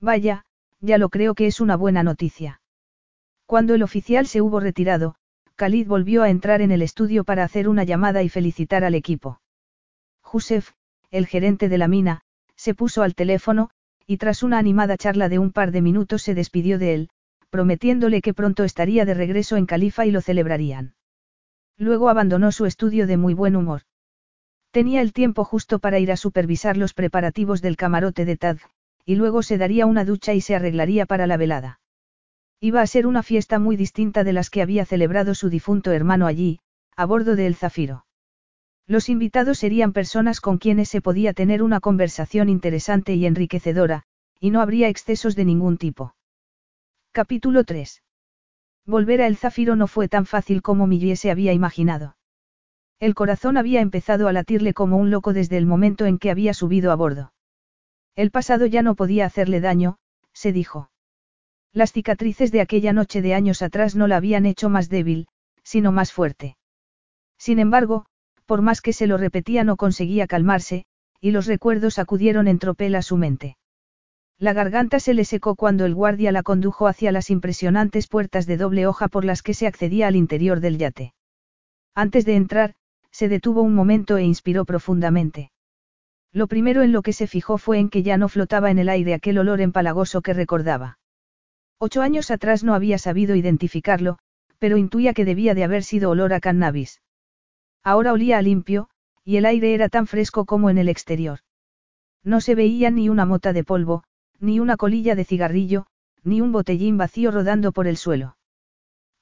Vaya, 0.00 0.44
ya 0.80 0.98
lo 0.98 1.08
creo 1.08 1.34
que 1.34 1.46
es 1.46 1.60
una 1.60 1.76
buena 1.76 2.02
noticia. 2.02 2.60
Cuando 3.46 3.74
el 3.74 3.82
oficial 3.82 4.26
se 4.26 4.42
hubo 4.42 4.60
retirado, 4.60 5.16
Khalid 5.56 5.86
volvió 5.86 6.22
a 6.22 6.30
entrar 6.30 6.62
en 6.62 6.72
el 6.72 6.82
estudio 6.82 7.22
para 7.24 7.44
hacer 7.44 7.68
una 7.68 7.84
llamada 7.84 8.22
y 8.22 8.28
felicitar 8.28 8.82
al 8.84 8.94
equipo. 8.94 9.40
Josef, 10.20 10.72
el 11.10 11.26
gerente 11.26 11.68
de 11.68 11.78
la 11.78 11.86
mina, 11.86 12.22
se 12.56 12.74
puso 12.74 13.02
al 13.02 13.14
teléfono, 13.14 13.70
y 14.06 14.16
tras 14.16 14.42
una 14.42 14.58
animada 14.58 14.96
charla 14.96 15.28
de 15.28 15.38
un 15.38 15.52
par 15.52 15.70
de 15.70 15.80
minutos 15.80 16.22
se 16.22 16.34
despidió 16.34 16.78
de 16.78 16.94
él, 16.94 17.10
prometiéndole 17.50 18.20
que 18.20 18.34
pronto 18.34 18.64
estaría 18.64 19.04
de 19.04 19.14
regreso 19.14 19.56
en 19.56 19.66
Califa 19.66 20.06
y 20.06 20.10
lo 20.10 20.20
celebrarían. 20.20 20.94
Luego 21.76 22.08
abandonó 22.08 22.50
su 22.50 22.66
estudio 22.66 23.06
de 23.06 23.16
muy 23.16 23.34
buen 23.34 23.54
humor. 23.54 23.82
Tenía 24.72 25.00
el 25.00 25.12
tiempo 25.12 25.44
justo 25.44 25.78
para 25.78 26.00
ir 26.00 26.10
a 26.10 26.16
supervisar 26.16 26.76
los 26.76 26.94
preparativos 26.94 27.62
del 27.62 27.76
camarote 27.76 28.24
de 28.24 28.36
Tad, 28.36 28.58
y 29.04 29.14
luego 29.14 29.44
se 29.44 29.56
daría 29.56 29.86
una 29.86 30.04
ducha 30.04 30.34
y 30.34 30.40
se 30.40 30.56
arreglaría 30.56 31.06
para 31.06 31.28
la 31.28 31.36
velada. 31.36 31.80
Iba 32.60 32.80
a 32.80 32.86
ser 32.86 33.06
una 33.06 33.22
fiesta 33.22 33.58
muy 33.58 33.76
distinta 33.76 34.24
de 34.24 34.32
las 34.32 34.50
que 34.50 34.62
había 34.62 34.84
celebrado 34.84 35.34
su 35.34 35.50
difunto 35.50 35.92
hermano 35.92 36.26
allí, 36.26 36.60
a 36.96 37.04
bordo 37.04 37.36
de 37.36 37.46
El 37.46 37.54
Zafiro. 37.54 38.06
Los 38.86 39.08
invitados 39.08 39.58
serían 39.58 39.92
personas 39.92 40.40
con 40.40 40.58
quienes 40.58 40.88
se 40.88 41.00
podía 41.00 41.32
tener 41.32 41.62
una 41.62 41.80
conversación 41.80 42.48
interesante 42.48 43.14
y 43.14 43.26
enriquecedora, 43.26 44.04
y 44.40 44.50
no 44.50 44.60
habría 44.60 44.88
excesos 44.88 45.36
de 45.36 45.44
ningún 45.44 45.78
tipo. 45.78 46.14
Capítulo 47.12 47.64
3. 47.64 48.02
Volver 48.86 49.22
a 49.22 49.26
El 49.26 49.36
Zafiro 49.36 49.76
no 49.76 49.86
fue 49.86 50.08
tan 50.08 50.26
fácil 50.26 50.60
como 50.60 50.86
Millie 50.86 51.16
se 51.16 51.30
había 51.30 51.52
imaginado. 51.54 52.16
El 53.00 53.14
corazón 53.14 53.56
había 53.56 53.80
empezado 53.80 54.28
a 54.28 54.32
latirle 54.32 54.74
como 54.74 54.98
un 54.98 55.10
loco 55.10 55.32
desde 55.32 55.56
el 55.56 55.66
momento 55.66 56.04
en 56.06 56.18
que 56.18 56.30
había 56.30 56.52
subido 56.54 56.92
a 56.92 56.94
bordo. 56.94 57.32
El 58.16 58.30
pasado 58.30 58.66
ya 58.66 58.82
no 58.82 58.94
podía 58.94 59.26
hacerle 59.26 59.60
daño, 59.60 59.96
se 60.32 60.52
dijo. 60.52 60.90
Las 61.74 61.92
cicatrices 61.92 62.52
de 62.52 62.60
aquella 62.60 62.92
noche 62.92 63.20
de 63.20 63.34
años 63.34 63.60
atrás 63.60 63.96
no 63.96 64.06
la 64.06 64.16
habían 64.16 64.46
hecho 64.46 64.70
más 64.70 64.88
débil, 64.88 65.26
sino 65.64 65.90
más 65.90 66.12
fuerte. 66.12 66.56
Sin 67.36 67.58
embargo, 67.58 68.06
por 68.46 68.62
más 68.62 68.80
que 68.80 68.92
se 68.92 69.08
lo 69.08 69.16
repetía 69.16 69.64
no 69.64 69.76
conseguía 69.76 70.28
calmarse, 70.28 70.84
y 71.20 71.32
los 71.32 71.46
recuerdos 71.46 71.98
acudieron 71.98 72.46
en 72.46 72.60
tropel 72.60 72.94
a 72.94 73.02
su 73.02 73.16
mente. 73.16 73.56
La 74.38 74.52
garganta 74.52 75.00
se 75.00 75.14
le 75.14 75.24
secó 75.24 75.56
cuando 75.56 75.84
el 75.84 75.96
guardia 75.96 76.30
la 76.30 76.44
condujo 76.44 76.86
hacia 76.86 77.10
las 77.10 77.28
impresionantes 77.28 78.06
puertas 78.06 78.46
de 78.46 78.56
doble 78.56 78.86
hoja 78.86 79.08
por 79.08 79.24
las 79.24 79.42
que 79.42 79.54
se 79.54 79.66
accedía 79.66 80.06
al 80.06 80.14
interior 80.14 80.60
del 80.60 80.78
yate. 80.78 81.12
Antes 81.92 82.24
de 82.24 82.36
entrar, 82.36 82.74
se 83.10 83.28
detuvo 83.28 83.62
un 83.62 83.74
momento 83.74 84.16
e 84.16 84.22
inspiró 84.22 84.64
profundamente. 84.64 85.50
Lo 86.32 86.46
primero 86.46 86.82
en 86.82 86.92
lo 86.92 87.02
que 87.02 87.12
se 87.12 87.26
fijó 87.26 87.58
fue 87.58 87.80
en 87.80 87.88
que 87.88 88.04
ya 88.04 88.16
no 88.16 88.28
flotaba 88.28 88.70
en 88.70 88.78
el 88.78 88.88
aire 88.88 89.14
aquel 89.14 89.38
olor 89.38 89.60
empalagoso 89.60 90.22
que 90.22 90.34
recordaba. 90.34 90.98
Ocho 91.78 92.02
años 92.02 92.30
atrás 92.30 92.64
no 92.64 92.74
había 92.74 92.98
sabido 92.98 93.34
identificarlo, 93.34 94.18
pero 94.58 94.76
intuía 94.76 95.12
que 95.12 95.24
debía 95.24 95.54
de 95.54 95.64
haber 95.64 95.82
sido 95.82 96.10
olor 96.10 96.32
a 96.32 96.40
cannabis. 96.40 97.02
Ahora 97.82 98.12
olía 98.12 98.38
a 98.38 98.42
limpio, 98.42 98.88
y 99.24 99.36
el 99.36 99.46
aire 99.46 99.74
era 99.74 99.88
tan 99.88 100.06
fresco 100.06 100.44
como 100.44 100.70
en 100.70 100.78
el 100.78 100.88
exterior. 100.88 101.40
No 102.22 102.40
se 102.40 102.54
veía 102.54 102.90
ni 102.90 103.08
una 103.08 103.26
mota 103.26 103.52
de 103.52 103.64
polvo, 103.64 104.04
ni 104.40 104.60
una 104.60 104.76
colilla 104.76 105.14
de 105.14 105.24
cigarrillo, 105.24 105.86
ni 106.22 106.40
un 106.40 106.52
botellín 106.52 106.96
vacío 106.96 107.30
rodando 107.30 107.72
por 107.72 107.86
el 107.86 107.96
suelo. 107.96 108.36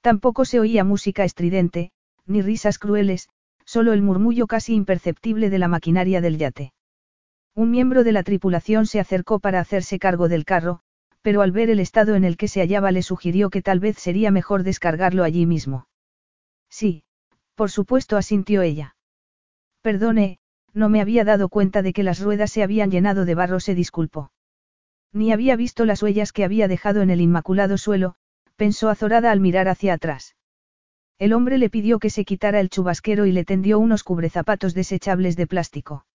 Tampoco 0.01 0.45
se 0.45 0.61
oía 0.61 0.85
música 0.85 1.25
estridente, 1.25 1.91
ni 2.27 2.43
risas 2.43 2.79
crueles, 2.79 3.29
solo 3.65 3.93
el 3.93 4.03
murmullo 4.03 4.47
casi 4.47 4.75
imperceptible 4.75 5.51
de 5.51 5.59
la 5.59 5.69
maquinaria 5.69 6.21
del 6.21 6.38
yate. 6.38 6.73
Un 7.55 7.71
miembro 7.71 8.05
de 8.05 8.12
la 8.12 8.23
tripulación 8.23 8.87
se 8.87 9.01
acercó 9.01 9.41
para 9.41 9.61
hacerse 9.61 9.99
cargo 9.99 10.29
del 10.29 10.45
carro, 10.45 10.81
pero 11.22 11.40
al 11.40 11.52
ver 11.52 11.70
el 11.70 11.80
estado 11.80 12.14
en 12.14 12.24
el 12.24 12.37
que 12.37 12.48
se 12.48 12.61
hallaba 12.61 12.90
le 12.92 13.02
sugirió 13.02 13.48
que 13.48 13.62
tal 13.62 13.80
vez 13.80 13.96
sería 13.96 14.30
mejor 14.30 14.64
descargarlo 14.64 15.24
allí 15.24 15.46
mismo. 15.46 15.87
Sí, 16.68 17.04
por 17.54 17.70
supuesto 17.70 18.16
asintió 18.16 18.62
ella. 18.62 18.96
Perdone, 19.82 20.38
no 20.74 20.88
me 20.88 21.00
había 21.00 21.24
dado 21.24 21.48
cuenta 21.48 21.82
de 21.82 21.92
que 21.92 22.02
las 22.02 22.20
ruedas 22.20 22.50
se 22.50 22.62
habían 22.62 22.90
llenado 22.90 23.24
de 23.24 23.35
barro, 23.35 23.61
se 23.61 23.74
disculpó. 23.74 24.32
Ni 25.12 25.32
había 25.32 25.56
visto 25.56 25.85
las 25.85 26.02
huellas 26.02 26.32
que 26.32 26.44
había 26.44 26.68
dejado 26.68 27.02
en 27.02 27.11
el 27.11 27.20
inmaculado 27.20 27.78
suelo, 27.78 28.14
pensó 28.56 28.88
azorada 28.88 29.30
al 29.30 29.40
mirar 29.40 29.68
hacia 29.68 29.94
atrás. 29.94 30.35
El 31.18 31.35
hombre 31.35 31.58
le 31.58 31.70
pidió 31.70 31.98
que 31.98 32.11
se 32.11 32.24
quitara 32.24 32.58
el 32.58 32.70
chubasquero 32.70 33.26
y 33.26 33.32
le 33.32 33.44
tendió 33.44 33.78
unos 33.78 34.02
cubrezapatos 34.02 34.74
desechables 34.74 35.37
de 35.37 35.46
plástico. 35.46 36.06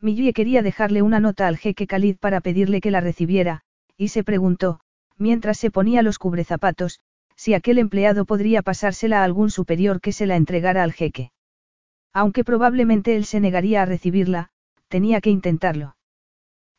Millie 0.00 0.32
quería 0.32 0.62
dejarle 0.62 1.02
una 1.02 1.20
nota 1.20 1.46
al 1.46 1.56
jeque 1.56 1.86
Khalid 1.86 2.16
para 2.18 2.40
pedirle 2.40 2.80
que 2.80 2.90
la 2.90 3.00
recibiera, 3.00 3.62
y 3.96 4.08
se 4.08 4.24
preguntó, 4.24 4.80
mientras 5.16 5.58
se 5.58 5.70
ponía 5.70 6.02
los 6.02 6.18
cubrezapatos, 6.18 7.00
si 7.36 7.54
aquel 7.54 7.78
empleado 7.78 8.24
podría 8.24 8.62
pasársela 8.62 9.20
a 9.20 9.24
algún 9.24 9.50
superior 9.50 10.00
que 10.00 10.12
se 10.12 10.26
la 10.26 10.36
entregara 10.36 10.82
al 10.82 10.92
jeque. 10.92 11.32
Aunque 12.12 12.44
probablemente 12.44 13.16
él 13.16 13.24
se 13.24 13.40
negaría 13.40 13.82
a 13.82 13.86
recibirla, 13.86 14.50
tenía 14.88 15.20
que 15.20 15.30
intentarlo. 15.30 15.96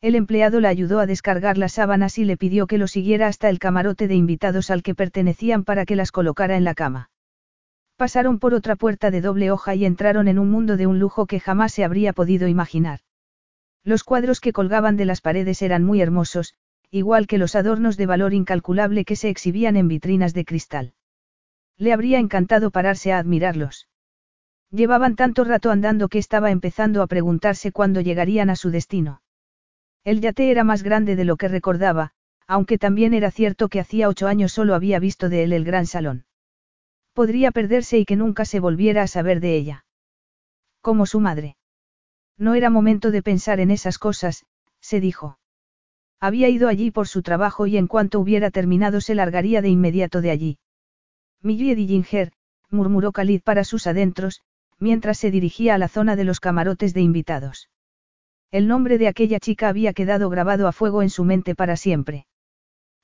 El 0.00 0.14
empleado 0.14 0.60
la 0.60 0.68
ayudó 0.68 1.00
a 1.00 1.06
descargar 1.06 1.58
las 1.58 1.72
sábanas 1.72 2.18
y 2.18 2.24
le 2.24 2.36
pidió 2.36 2.66
que 2.66 2.78
lo 2.78 2.86
siguiera 2.86 3.26
hasta 3.26 3.48
el 3.48 3.58
camarote 3.58 4.08
de 4.08 4.14
invitados 4.14 4.70
al 4.70 4.82
que 4.82 4.94
pertenecían 4.94 5.64
para 5.64 5.84
que 5.84 5.96
las 5.96 6.12
colocara 6.12 6.56
en 6.56 6.64
la 6.64 6.74
cama. 6.74 7.10
Pasaron 7.96 8.38
por 8.38 8.52
otra 8.52 8.76
puerta 8.76 9.10
de 9.10 9.22
doble 9.22 9.50
hoja 9.50 9.74
y 9.74 9.86
entraron 9.86 10.28
en 10.28 10.38
un 10.38 10.50
mundo 10.50 10.76
de 10.76 10.86
un 10.86 10.98
lujo 10.98 11.26
que 11.26 11.40
jamás 11.40 11.72
se 11.72 11.82
habría 11.82 12.12
podido 12.12 12.46
imaginar. 12.46 13.00
Los 13.84 14.04
cuadros 14.04 14.40
que 14.40 14.52
colgaban 14.52 14.96
de 14.96 15.06
las 15.06 15.22
paredes 15.22 15.62
eran 15.62 15.82
muy 15.82 16.02
hermosos, 16.02 16.54
igual 16.90 17.26
que 17.26 17.38
los 17.38 17.54
adornos 17.54 17.96
de 17.96 18.06
valor 18.06 18.34
incalculable 18.34 19.04
que 19.04 19.16
se 19.16 19.28
exhibían 19.28 19.76
en 19.76 19.88
vitrinas 19.88 20.34
de 20.34 20.44
cristal. 20.44 20.94
Le 21.76 21.92
habría 21.92 22.18
encantado 22.18 22.70
pararse 22.70 23.12
a 23.12 23.18
admirarlos. 23.18 23.88
Llevaban 24.70 25.16
tanto 25.16 25.44
rato 25.44 25.70
andando 25.70 26.08
que 26.08 26.18
estaba 26.18 26.50
empezando 26.50 27.02
a 27.02 27.06
preguntarse 27.06 27.72
cuándo 27.72 28.00
llegarían 28.00 28.50
a 28.50 28.56
su 28.56 28.70
destino. 28.70 29.22
El 30.04 30.20
yate 30.20 30.50
era 30.50 30.64
más 30.64 30.82
grande 30.82 31.16
de 31.16 31.24
lo 31.24 31.36
que 31.36 31.48
recordaba, 31.48 32.12
aunque 32.46 32.78
también 32.78 33.14
era 33.14 33.30
cierto 33.30 33.68
que 33.68 33.80
hacía 33.80 34.08
ocho 34.08 34.28
años 34.28 34.52
solo 34.52 34.74
había 34.74 34.98
visto 34.98 35.28
de 35.28 35.44
él 35.44 35.52
el 35.52 35.64
gran 35.64 35.86
salón. 35.86 36.24
Podría 37.12 37.50
perderse 37.50 37.98
y 37.98 38.04
que 38.04 38.16
nunca 38.16 38.44
se 38.44 38.60
volviera 38.60 39.02
a 39.02 39.06
saber 39.08 39.40
de 39.40 39.56
ella. 39.56 39.84
Como 40.80 41.06
su 41.06 41.20
madre. 41.20 41.56
No 42.38 42.54
era 42.54 42.70
momento 42.70 43.10
de 43.10 43.22
pensar 43.22 43.58
en 43.58 43.70
esas 43.70 43.98
cosas, 43.98 44.44
se 44.80 45.00
dijo. 45.00 45.38
Había 46.20 46.48
ido 46.48 46.68
allí 46.68 46.90
por 46.90 47.08
su 47.08 47.22
trabajo 47.22 47.66
y 47.66 47.76
en 47.76 47.86
cuanto 47.86 48.20
hubiera 48.20 48.50
terminado 48.50 49.00
se 49.00 49.14
largaría 49.14 49.62
de 49.62 49.68
inmediato 49.68 50.20
de 50.20 50.30
allí. 50.30 50.58
Millie 51.42 51.74
Dillinger, 51.74 52.32
murmuró 52.70 53.12
Khalid 53.12 53.42
para 53.42 53.64
sus 53.64 53.86
adentros, 53.86 54.42
mientras 54.78 55.18
se 55.18 55.30
dirigía 55.30 55.74
a 55.74 55.78
la 55.78 55.88
zona 55.88 56.16
de 56.16 56.24
los 56.24 56.40
camarotes 56.40 56.94
de 56.94 57.00
invitados. 57.02 57.68
El 58.50 58.68
nombre 58.68 58.98
de 58.98 59.08
aquella 59.08 59.40
chica 59.40 59.68
había 59.68 59.92
quedado 59.92 60.30
grabado 60.30 60.68
a 60.68 60.72
fuego 60.72 61.02
en 61.02 61.10
su 61.10 61.24
mente 61.24 61.54
para 61.54 61.76
siempre. 61.76 62.26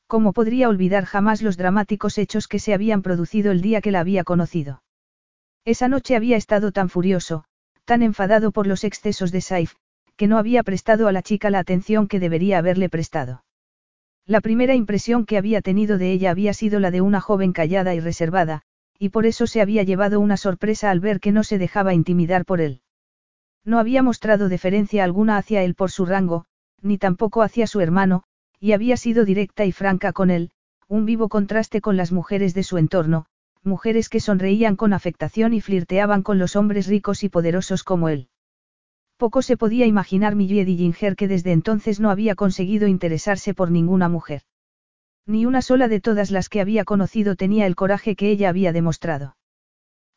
¿Cómo 0.06 0.32
podría 0.32 0.68
olvidar 0.68 1.04
jamás 1.04 1.42
los 1.42 1.56
dramáticos 1.56 2.18
hechos 2.18 2.48
que 2.48 2.58
se 2.58 2.74
habían 2.74 3.02
producido 3.02 3.50
el 3.50 3.60
día 3.60 3.80
que 3.80 3.90
la 3.90 4.00
había 4.00 4.24
conocido? 4.24 4.82
Esa 5.64 5.88
noche 5.88 6.16
había 6.16 6.36
estado 6.36 6.72
tan 6.72 6.88
furioso, 6.88 7.44
tan 7.84 8.02
enfadado 8.02 8.52
por 8.52 8.66
los 8.66 8.84
excesos 8.84 9.32
de 9.32 9.40
Saif, 9.40 9.74
que 10.22 10.28
no 10.28 10.38
había 10.38 10.62
prestado 10.62 11.08
a 11.08 11.12
la 11.12 11.20
chica 11.20 11.50
la 11.50 11.58
atención 11.58 12.06
que 12.06 12.20
debería 12.20 12.58
haberle 12.58 12.88
prestado. 12.88 13.42
La 14.24 14.40
primera 14.40 14.76
impresión 14.76 15.26
que 15.26 15.36
había 15.36 15.62
tenido 15.62 15.98
de 15.98 16.12
ella 16.12 16.30
había 16.30 16.54
sido 16.54 16.78
la 16.78 16.92
de 16.92 17.00
una 17.00 17.20
joven 17.20 17.52
callada 17.52 17.92
y 17.96 17.98
reservada, 17.98 18.62
y 19.00 19.08
por 19.08 19.26
eso 19.26 19.48
se 19.48 19.60
había 19.60 19.82
llevado 19.82 20.20
una 20.20 20.36
sorpresa 20.36 20.92
al 20.92 21.00
ver 21.00 21.18
que 21.18 21.32
no 21.32 21.42
se 21.42 21.58
dejaba 21.58 21.92
intimidar 21.92 22.44
por 22.44 22.60
él. 22.60 22.82
No 23.64 23.80
había 23.80 24.04
mostrado 24.04 24.48
deferencia 24.48 25.02
alguna 25.02 25.38
hacia 25.38 25.64
él 25.64 25.74
por 25.74 25.90
su 25.90 26.06
rango, 26.06 26.44
ni 26.80 26.98
tampoco 26.98 27.42
hacia 27.42 27.66
su 27.66 27.80
hermano, 27.80 28.22
y 28.60 28.74
había 28.74 28.96
sido 28.96 29.24
directa 29.24 29.64
y 29.64 29.72
franca 29.72 30.12
con 30.12 30.30
él, 30.30 30.52
un 30.86 31.04
vivo 31.04 31.28
contraste 31.28 31.80
con 31.80 31.96
las 31.96 32.12
mujeres 32.12 32.54
de 32.54 32.62
su 32.62 32.78
entorno, 32.78 33.26
mujeres 33.64 34.08
que 34.08 34.20
sonreían 34.20 34.76
con 34.76 34.92
afectación 34.92 35.52
y 35.52 35.60
flirteaban 35.60 36.22
con 36.22 36.38
los 36.38 36.54
hombres 36.54 36.86
ricos 36.86 37.24
y 37.24 37.28
poderosos 37.28 37.82
como 37.82 38.08
él. 38.08 38.28
Poco 39.22 39.40
se 39.40 39.56
podía 39.56 39.86
imaginar 39.86 40.34
Millie 40.34 40.64
Dillinger 40.64 41.14
que 41.14 41.28
desde 41.28 41.52
entonces 41.52 42.00
no 42.00 42.10
había 42.10 42.34
conseguido 42.34 42.88
interesarse 42.88 43.54
por 43.54 43.70
ninguna 43.70 44.08
mujer. 44.08 44.42
Ni 45.26 45.46
una 45.46 45.62
sola 45.62 45.86
de 45.86 46.00
todas 46.00 46.32
las 46.32 46.48
que 46.48 46.60
había 46.60 46.84
conocido 46.84 47.36
tenía 47.36 47.66
el 47.66 47.76
coraje 47.76 48.16
que 48.16 48.32
ella 48.32 48.48
había 48.48 48.72
demostrado. 48.72 49.36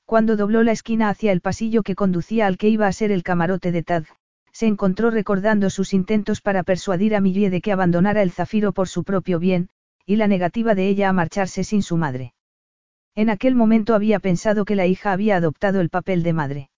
Cuando 0.05 0.35
dobló 0.35 0.63
la 0.63 0.71
esquina 0.71 1.09
hacia 1.09 1.31
el 1.31 1.41
pasillo 1.41 1.83
que 1.83 1.93
conducía 1.93 2.47
al 2.47 2.57
que 2.57 2.67
iba 2.67 2.87
a 2.87 2.91
ser 2.91 3.11
el 3.11 3.21
camarote 3.21 3.71
de 3.71 3.83
Tad, 3.83 4.05
se 4.51 4.65
encontró 4.65 5.11
recordando 5.11 5.69
sus 5.69 5.93
intentos 5.93 6.41
para 6.41 6.63
persuadir 6.63 7.15
a 7.15 7.21
Millie 7.21 7.51
de 7.51 7.61
que 7.61 7.71
abandonara 7.71 8.23
el 8.23 8.31
zafiro 8.31 8.73
por 8.73 8.87
su 8.87 9.03
propio 9.03 9.37
bien, 9.37 9.69
y 10.07 10.15
la 10.15 10.25
negativa 10.25 10.73
de 10.73 10.87
ella 10.87 11.09
a 11.09 11.13
marcharse 11.13 11.63
sin 11.63 11.83
su 11.83 11.95
madre. 11.95 12.33
En 13.13 13.29
aquel 13.29 13.53
momento 13.53 13.93
había 13.93 14.17
pensado 14.17 14.65
que 14.65 14.75
la 14.75 14.87
hija 14.87 15.11
había 15.11 15.35
adoptado 15.35 15.79
el 15.79 15.91
papel 15.91 16.23
de 16.23 16.33
madre. 16.33 16.69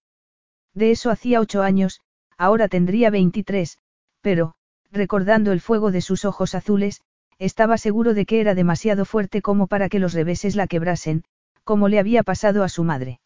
De 0.74 0.90
eso 0.90 1.10
hacía 1.10 1.40
ocho 1.40 1.62
años, 1.62 2.02
ahora 2.38 2.68
tendría 2.68 3.10
veintitrés, 3.10 3.78
pero, 4.22 4.54
recordando 4.90 5.52
el 5.52 5.60
fuego 5.60 5.90
de 5.90 6.00
sus 6.00 6.24
ojos 6.24 6.54
azules, 6.54 7.02
estaba 7.38 7.76
seguro 7.76 8.14
de 8.14 8.24
que 8.24 8.40
era 8.40 8.54
demasiado 8.54 9.04
fuerte 9.04 9.42
como 9.42 9.66
para 9.66 9.88
que 9.88 9.98
los 9.98 10.14
reveses 10.14 10.56
la 10.56 10.66
quebrasen, 10.66 11.24
como 11.64 11.88
le 11.88 11.98
había 11.98 12.22
pasado 12.22 12.64
a 12.64 12.68
su 12.68 12.84
madre. 12.84 13.20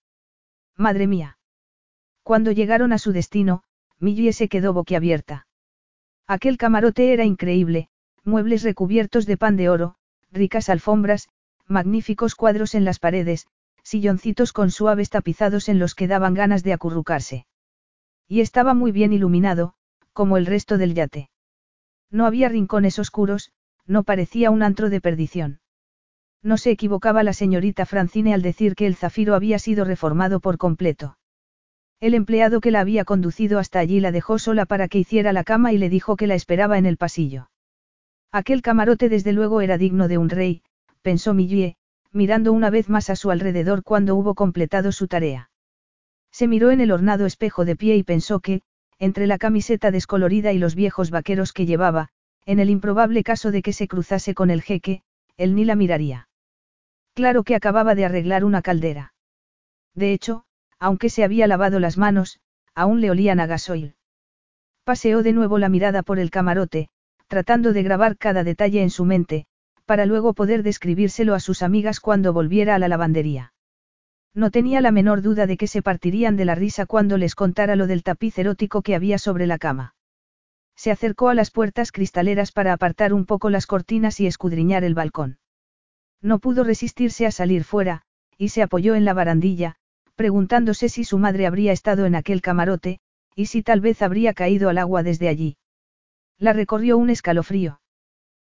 Madre 0.77 1.07
mía. 1.07 1.39
Cuando 2.23 2.51
llegaron 2.51 2.93
a 2.93 2.99
su 2.99 3.13
destino, 3.13 3.63
Millie 3.99 4.33
se 4.33 4.49
quedó 4.49 4.73
boquiabierta. 4.73 5.47
Aquel 6.27 6.57
camarote 6.57 7.13
era 7.13 7.25
increíble, 7.25 7.89
muebles 8.25 8.63
recubiertos 8.63 9.27
de 9.27 9.37
pan 9.37 9.57
de 9.57 9.69
oro, 9.69 9.97
ricas 10.31 10.69
alfombras, 10.69 11.29
magníficos 11.67 12.35
cuadros 12.35 12.75
en 12.75 12.85
las 12.85 12.99
paredes, 12.99 13.47
silloncitos 13.83 14.53
con 14.53 14.71
suaves 14.71 15.11
tapizados 15.11 15.69
en 15.69 15.79
los 15.79 15.95
que 15.95 16.09
daban 16.09 16.35
ganas 16.35 16.63
de 16.63 16.73
acurrucarse. 16.73 17.47
Y 18.33 18.41
estaba 18.41 18.73
muy 18.73 18.93
bien 18.93 19.13
iluminado, 19.13 19.75
como 20.15 20.39
el 20.39 20.47
resto 20.47 20.79
del 20.79 20.95
yate. 20.95 21.29
No 22.11 22.25
había 22.25 22.49
rincones 22.49 22.99
oscuros, 22.99 23.53
no 23.87 24.05
parecía 24.05 24.51
un 24.51 24.63
antro 24.63 24.89
de 24.89 25.03
perdición. 25.03 25.61
No 26.43 26.57
se 26.57 26.71
equivocaba 26.71 27.25
la 27.25 27.35
señorita 27.35 27.85
Francine 27.85 28.33
al 28.33 28.41
decir 28.41 28.75
que 28.75 28.87
el 28.87 28.97
zafiro 28.97 29.35
había 29.35 29.59
sido 29.59 29.85
reformado 29.85 30.41
por 30.41 30.57
completo. 30.57 31.19
El 32.01 32.15
empleado 32.15 32.63
que 32.63 32.71
la 32.71 32.81
había 32.81 33.05
conducido 33.05 33.59
hasta 33.59 33.81
allí 33.81 34.01
la 34.01 34.13
dejó 34.13 34.39
sola 34.39 34.65
para 34.65 34.89
que 34.89 35.01
hiciera 35.01 35.35
la 35.35 35.45
cama 35.45 35.75
y 35.75 35.77
le 35.77 35.91
dijo 35.91 36.17
que 36.17 36.27
la 36.27 36.35
esperaba 36.35 36.79
en 36.79 36.87
el 36.87 36.97
pasillo. 36.97 37.51
Aquel 38.33 38.63
camarote 38.63 39.11
desde 39.11 39.35
luego 39.35 39.61
era 39.61 39.77
digno 39.77 40.09
de 40.09 40.17
un 40.17 40.31
rey, 40.31 40.63
pensó 41.03 41.35
Millie, 41.35 41.77
mirando 42.13 42.55
una 42.55 42.71
vez 42.71 42.89
más 42.89 43.11
a 43.11 43.17
su 43.17 43.31
alrededor 43.31 43.83
cuando 43.83 44.17
hubo 44.17 44.35
completado 44.35 44.91
su 44.91 45.07
tarea. 45.07 45.51
Se 46.33 46.49
miró 46.49 46.71
en 46.71 46.81
el 46.81 46.91
ornado 46.91 47.27
espejo 47.27 47.65
de 47.65 47.77
pie 47.77 47.97
y 47.97 48.03
pensó 48.03 48.41
que, 48.41 48.63
entre 48.99 49.27
la 49.27 49.39
camiseta 49.39 49.91
descolorida 49.91 50.53
y 50.53 50.59
los 50.59 50.75
viejos 50.75 51.11
vaqueros 51.11 51.53
que 51.53 51.67
llevaba, 51.67 52.09
en 52.47 52.59
el 52.59 52.71
improbable 52.71 53.23
caso 53.23 53.51
de 53.51 53.63
que 53.63 53.73
se 53.73 53.87
cruzase 53.87 54.35
con 54.35 54.51
el 54.51 54.63
jeque, 54.63 55.03
él 55.37 55.55
ni 55.55 55.65
la 55.65 55.77
miraría. 55.77 56.29
Claro 57.15 57.45
que 57.45 57.55
acababa 57.55 57.95
de 57.95 58.05
arreglar 58.05 58.45
una 58.45 58.63
caldera. 58.63 59.13
De 59.95 60.13
hecho, 60.13 60.45
aunque 60.79 61.11
se 61.11 61.25
había 61.25 61.47
lavado 61.47 61.79
las 61.79 61.99
manos, 61.99 62.41
aún 62.75 63.01
le 63.01 63.11
olían 63.11 63.39
a 63.39 63.47
gasoil. 63.47 63.95
Paseó 64.85 65.23
de 65.23 65.33
nuevo 65.33 65.59
la 65.59 65.69
mirada 65.69 66.03
por 66.03 66.19
el 66.19 66.31
camarote, 66.31 66.89
tratando 67.29 67.73
de 67.73 67.83
grabar 67.83 68.17
cada 68.17 68.43
detalle 68.43 68.83
en 68.83 68.91
su 68.91 69.05
mente, 69.05 69.47
para 69.85 70.07
luego 70.07 70.33
poder 70.33 70.63
describírselo 70.63 71.35
a 71.35 71.41
sus 71.41 71.63
amigas 71.63 72.01
cuando 72.01 72.33
volviera 72.33 72.75
a 72.75 72.79
la 72.79 72.89
lavandería. 72.89 73.52
No 74.35 74.51
tenía 74.51 74.81
la 74.81 74.93
menor 74.93 75.21
duda 75.21 75.47
de 75.47 75.57
que 75.57 75.67
se 75.67 75.83
partirían 75.83 76.37
de 76.37 76.47
la 76.47 76.55
risa 76.55 76.87
cuando 76.87 77.19
les 77.19 77.35
contara 77.35 77.77
lo 77.77 77.87
del 77.87 78.03
tapiz 78.03 78.39
erótico 78.39 78.83
que 78.83 78.95
había 78.95 79.19
sobre 79.19 79.47
la 79.47 79.59
cama. 79.59 79.95
Se 80.75 80.91
acercó 80.91 81.29
a 81.29 81.35
las 81.35 81.51
puertas 81.51 81.93
cristaleras 81.93 82.51
para 82.51 82.73
apartar 82.73 83.13
un 83.13 83.27
poco 83.27 83.51
las 83.51 83.67
cortinas 83.67 84.21
y 84.21 84.27
escudriñar 84.27 84.85
el 84.85 84.95
balcón. 84.95 85.39
No 86.23 86.39
pudo 86.39 86.65
resistirse 86.65 87.27
a 87.27 87.31
salir 87.31 87.65
fuera, 87.65 88.03
y 88.39 88.49
se 88.49 88.63
apoyó 88.63 88.95
en 88.95 89.05
la 89.05 89.13
barandilla, 89.13 89.77
preguntándose 90.15 90.89
si 90.89 91.05
su 91.05 91.19
madre 91.19 91.47
habría 91.47 91.73
estado 91.73 92.07
en 92.07 92.15
aquel 92.15 92.41
camarote, 92.41 93.01
y 93.35 93.47
si 93.47 93.63
tal 93.63 93.81
vez 93.81 94.03
habría 94.03 94.33
caído 94.35 94.69
al 94.69 94.79
agua 94.79 95.03
desde 95.03 95.29
allí. 95.29 95.57
La 96.39 96.53
recorrió 96.53 96.97
un 96.97 97.11
escalofrío. 97.11 97.81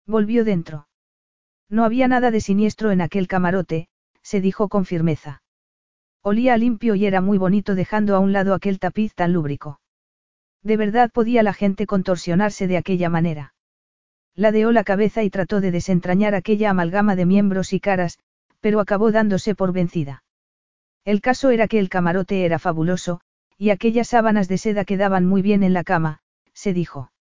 Volvió 0.05 0.45
dentro. 0.45 0.88
No 1.69 1.84
había 1.84 2.07
nada 2.07 2.32
de 2.32 2.39
siniestro 2.39 2.91
en 2.91 3.01
aquel 3.01 3.28
camarote, 3.28 3.89
se 4.21 4.41
dijo 4.41 4.69
con 4.69 4.86
firmeza. 4.86 5.41
Olía 6.28 6.57
limpio 6.57 6.95
y 6.95 7.05
era 7.05 7.21
muy 7.21 7.38
bonito 7.38 7.76
dejando 7.76 8.15
a 8.15 8.19
un 8.19 8.34
lado 8.34 8.55
aquel 8.55 8.80
tapiz 8.80 9.13
tan 9.13 9.32
lúbrico. 9.32 9.80
De 10.63 10.76
verdad 10.76 11.11
podía 11.11 11.43
la 11.43 11.53
gente 11.53 11.86
contorsionarse 11.86 12.65
de 12.65 12.78
aquella 12.78 13.09
manera. 13.09 13.53
Ladeó 14.34 14.71
la 14.71 14.84
cabeza 14.84 15.21
y 15.21 15.30
trató 15.30 15.61
de 15.61 15.69
desentrañar 15.69 16.34
aquella 16.34 16.71
amalgama 16.71 17.15
de 17.15 17.28
miembros 17.28 17.73
y 17.73 17.80
caras, 17.80 18.17
pero 18.59 18.80
acabó 18.80 19.11
dándose 19.11 19.53
por 19.53 19.71
vencida. 19.71 20.23
El 21.03 21.21
caso 21.21 21.51
era 21.51 21.67
que 21.67 21.78
el 21.78 21.89
camarote 21.89 22.43
era 22.43 22.57
fabuloso, 22.57 23.21
y 23.55 23.69
aquellas 23.69 24.07
sábanas 24.07 24.47
de 24.47 24.57
seda 24.57 24.84
quedaban 24.84 25.28
muy 25.28 25.43
bien 25.43 25.61
en 25.61 25.73
la 25.73 25.84
cama, 25.84 26.21
se 26.53 26.73
dijo. 26.73 27.11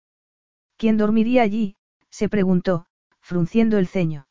¿Quién 0.79 0.97
dormiría 0.97 1.43
allí? 1.43 1.77
se 2.09 2.31
preguntó, 2.31 2.87
frunciendo 3.21 3.77
el 3.77 3.87
ceño. 3.87 4.29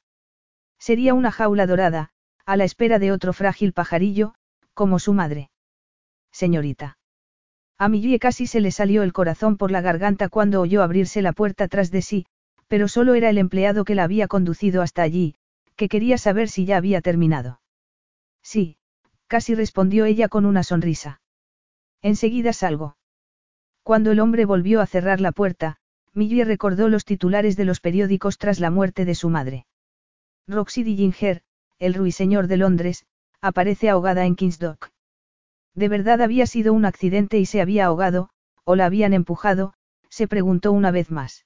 Sería 0.80 1.14
una 1.14 1.30
jaula 1.30 1.68
dorada, 1.68 2.10
a 2.48 2.58
la 2.58 2.64
espera 2.64 2.98
de 2.98 3.12
otro 3.12 3.34
frágil 3.34 3.72
pajarillo, 3.72 4.34
como 4.74 5.00
su 5.00 5.14
madre. 5.14 5.50
Señorita. 6.32 6.98
A 7.78 7.90
Millie 7.90 8.20
casi 8.20 8.48
se 8.48 8.62
le 8.62 8.72
salió 8.72 9.04
el 9.04 9.14
corazón 9.14 9.58
por 9.58 9.72
la 9.72 9.82
garganta 9.82 10.30
cuando 10.30 10.62
oyó 10.62 10.84
abrirse 10.84 11.22
la 11.22 11.34
puerta 11.34 11.68
tras 11.68 11.92
de 11.92 12.02
sí, 12.02 12.26
pero 12.68 12.88
solo 12.88 13.14
era 13.14 13.30
el 13.30 13.38
empleado 13.38 13.86
que 13.86 13.96
la 13.96 14.04
había 14.04 14.28
conducido 14.28 14.82
hasta 14.82 15.02
allí, 15.02 15.36
que 15.76 15.90
quería 15.90 16.18
saber 16.18 16.50
si 16.50 16.66
ya 16.66 16.78
había 16.78 17.02
terminado. 17.02 17.62
Sí, 18.42 18.78
casi 19.28 19.56
respondió 19.56 20.06
ella 20.06 20.28
con 20.28 20.46
una 20.46 20.64
sonrisa. 20.64 21.22
Enseguida 22.02 22.54
salgo. 22.54 22.98
Cuando 23.84 24.12
el 24.12 24.20
hombre 24.20 24.46
volvió 24.46 24.82
a 24.82 24.86
cerrar 24.86 25.20
la 25.20 25.32
puerta, 25.32 25.78
Millie 26.14 26.46
recordó 26.46 26.90
los 26.90 27.06
titulares 27.06 27.58
de 27.58 27.66
los 27.66 27.80
periódicos 27.80 28.38
tras 28.38 28.60
la 28.60 28.70
muerte 28.70 29.06
de 29.06 29.16
su 29.16 29.30
madre. 29.30 29.66
Roxy 30.48 30.84
Dillinger, 30.84 31.42
el 31.80 31.94
ruiseñor 31.94 32.48
de 32.48 32.58
Londres, 32.58 33.06
aparece 33.44 33.90
ahogada 33.90 34.26
en 34.26 34.36
Kingsdock. 34.36 34.90
¿De 35.76 35.90
verdad 35.90 36.22
había 36.22 36.48
sido 36.48 36.72
un 36.72 36.86
accidente 36.86 37.40
y 37.40 37.46
se 37.46 37.60
había 37.60 37.86
ahogado, 37.86 38.30
o 38.64 38.76
la 38.78 38.86
habían 38.86 39.14
empujado? 39.14 39.74
se 40.10 40.30
preguntó 40.30 40.72
una 40.72 40.92
vez 40.92 41.12
más. 41.12 41.46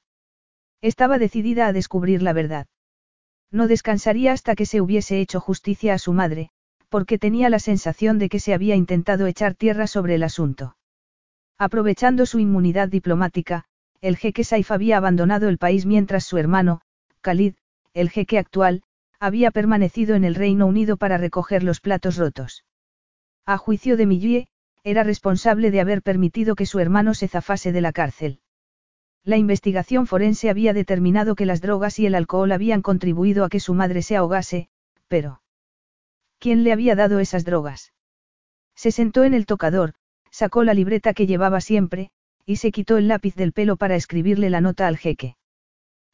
Estaba 0.82 1.18
decidida 1.18 1.66
a 1.66 1.74
descubrir 1.74 2.22
la 2.22 2.34
verdad. 2.34 2.68
No 3.50 3.68
descansaría 3.68 4.32
hasta 4.32 4.56
que 4.56 4.68
se 4.68 4.80
hubiese 4.80 5.20
hecho 5.22 5.39
justicia 5.39 5.95
a 5.95 5.98
su 5.98 6.14
madre, 6.14 6.52
porque 6.89 7.18
tenía 7.18 7.50
la 7.50 7.60
sensación 7.60 8.20
de 8.20 8.30
que 8.30 8.39
se 8.39 8.54
había 8.54 8.76
intentado 8.76 9.26
echar 9.26 9.56
tierra 9.56 9.88
sobre 9.88 10.16
el 10.16 10.24
asunto. 10.24 10.78
Aprovechando 11.58 12.28
su 12.28 12.38
inmunidad 12.38 12.89
diplomática, 12.89 13.66
el 14.02 14.18
jeque 14.18 14.43
Saif 14.43 14.70
había 14.70 14.98
abandonado 14.98 15.50
el 15.50 15.58
país 15.58 15.88
mientras 15.88 16.26
su 16.26 16.38
hermano, 16.38 16.82
Khalid, 17.22 17.56
el 17.95 18.12
jeque 18.12 18.38
actual, 18.38 18.84
había 19.20 19.51
permanecido 19.51 20.15
en 20.15 20.24
el 20.24 20.36
Reino 20.36 20.65
Unido 20.68 20.97
para 20.97 21.18
recoger 21.18 21.63
los 21.63 21.82
platos 21.82 22.18
rotos. 22.18 22.65
A 23.45 23.57
juicio 23.57 23.97
de 23.97 24.05
Millie, 24.05 24.47
era 24.84 25.03
responsable 25.03 25.72
de 25.72 25.82
haber 25.82 26.01
permitido 26.01 26.55
que 26.55 26.65
su 26.65 26.80
hermano 26.80 27.13
se 27.13 27.28
zafase 27.28 27.72
de 27.72 27.82
la 27.82 27.91
cárcel. 27.91 28.39
La 29.24 29.36
investigación 29.36 30.07
forense 30.07 30.49
había 30.49 30.72
determinado 30.72 31.36
que 31.36 31.45
las 31.45 31.59
drogas 31.59 31.99
y 31.99 32.05
el 32.05 32.15
alcohol 32.15 32.51
habían 32.51 32.82
contribuido 32.82 33.43
a 33.43 33.49
que 33.49 33.59
su 33.59 33.74
madre 33.74 34.01
se 34.01 34.15
ahogase, 34.15 34.70
pero... 35.09 35.41
¿Quién 36.39 36.63
le 36.63 36.72
había 36.72 36.95
dado 36.95 37.20
esas 37.20 37.43
drogas? 37.43 37.91
Se 38.76 38.91
sentó 38.91 39.26
en 39.26 39.34
el 39.34 39.45
tocador, 39.45 39.95
sacó 40.32 40.63
la 40.63 40.74
libreta 40.74 41.13
que 41.13 41.28
llevaba 41.28 41.59
siempre, 41.59 42.11
y 42.45 42.57
se 42.57 42.72
quitó 42.72 42.95
el 42.95 43.09
lápiz 43.09 43.36
del 43.36 43.51
pelo 43.51 43.76
para 43.76 43.95
escribirle 43.95 44.49
la 44.49 44.61
nota 44.61 44.88
al 44.88 44.97
jeque. 44.97 45.36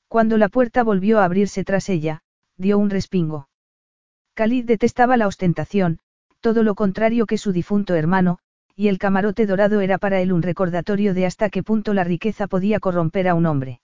Cuando 0.08 0.40
la 0.40 0.50
puerta 0.50 0.82
volvió 0.82 1.20
a 1.20 1.26
abrirse 1.26 1.64
tras 1.64 1.90
ella, 1.90 2.23
dio 2.58 2.78
un 2.78 2.90
respingo. 2.90 3.48
Khalid 4.36 4.66
detestaba 4.66 5.18
la 5.18 5.28
ostentación, 5.28 6.00
todo 6.42 6.64
lo 6.64 6.76
contrario 6.76 7.26
que 7.26 7.38
su 7.38 7.52
difunto 7.52 7.96
hermano, 7.96 8.40
y 8.76 8.88
el 8.88 8.98
camarote 8.98 9.46
dorado 9.46 9.82
era 9.82 9.98
para 9.98 10.20
él 10.22 10.34
un 10.34 10.42
recordatorio 10.42 11.14
de 11.14 11.26
hasta 11.26 11.50
qué 11.50 11.64
punto 11.64 11.94
la 11.94 12.04
riqueza 12.04 12.48
podía 12.48 12.80
corromper 12.80 13.28
a 13.28 13.36
un 13.36 13.46
hombre. 13.46 13.82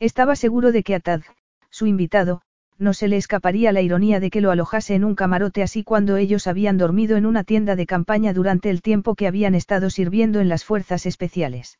Estaba 0.00 0.34
seguro 0.34 0.72
de 0.72 0.82
que 0.82 0.94
a 0.94 1.00
Tad, 1.00 1.22
su 1.70 1.86
invitado, 1.86 2.42
no 2.78 2.94
se 2.94 3.08
le 3.08 3.18
escaparía 3.18 3.72
la 3.72 3.82
ironía 3.82 4.18
de 4.18 4.30
que 4.30 4.40
lo 4.40 4.50
alojase 4.50 4.94
en 4.94 5.04
un 5.04 5.14
camarote 5.14 5.62
así 5.62 5.84
cuando 5.84 6.16
ellos 6.16 6.46
habían 6.46 6.78
dormido 6.78 7.16
en 7.16 7.26
una 7.26 7.44
tienda 7.44 7.76
de 7.76 7.86
campaña 7.86 8.32
durante 8.32 8.70
el 8.70 8.80
tiempo 8.80 9.14
que 9.14 9.26
habían 9.26 9.54
estado 9.54 9.90
sirviendo 9.90 10.40
en 10.40 10.48
las 10.48 10.64
fuerzas 10.64 11.04
especiales. 11.04 11.78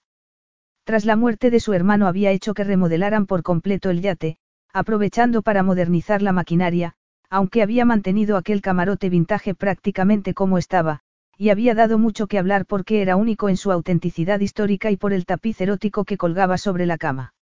Tras 0.85 1.05
la 1.07 1.17
muerte 1.17 1.51
de 1.51 1.61
su 1.61 1.73
hermano 1.73 2.07
había 2.07 2.31
hecho 2.31 2.53
que 2.53 2.65
remodelaran 2.65 3.27
por 3.27 3.43
completo 3.43 3.91
el 3.91 4.03
yate, 4.03 4.37
aprovechando 4.73 5.43
para 5.43 5.63
modernizar 5.63 6.23
la 6.23 6.33
maquinaria, 6.33 6.95
aunque 7.29 7.63
había 7.63 7.85
mantenido 7.85 8.37
aquel 8.37 8.61
camarote 8.61 9.09
vintage 9.09 9.55
prácticamente 9.55 10.35
como 10.35 10.59
estaba, 10.59 11.01
y 11.37 11.49
había 11.49 11.75
dado 11.75 11.99
mucho 11.99 12.27
que 12.27 12.39
hablar 12.39 12.67
porque 12.67 13.01
era 13.01 13.17
único 13.17 13.49
en 13.49 13.57
su 13.57 13.73
autenticidad 13.73 14.41
histórica 14.41 14.91
y 14.91 14.97
por 14.97 15.13
el 15.13 15.25
tapiz 15.25 15.61
erótico 15.61 16.05
que 16.05 16.17
colgaba 16.17 16.59
sobre 16.59 16.87
la 16.87 16.99
cama. 16.99 17.35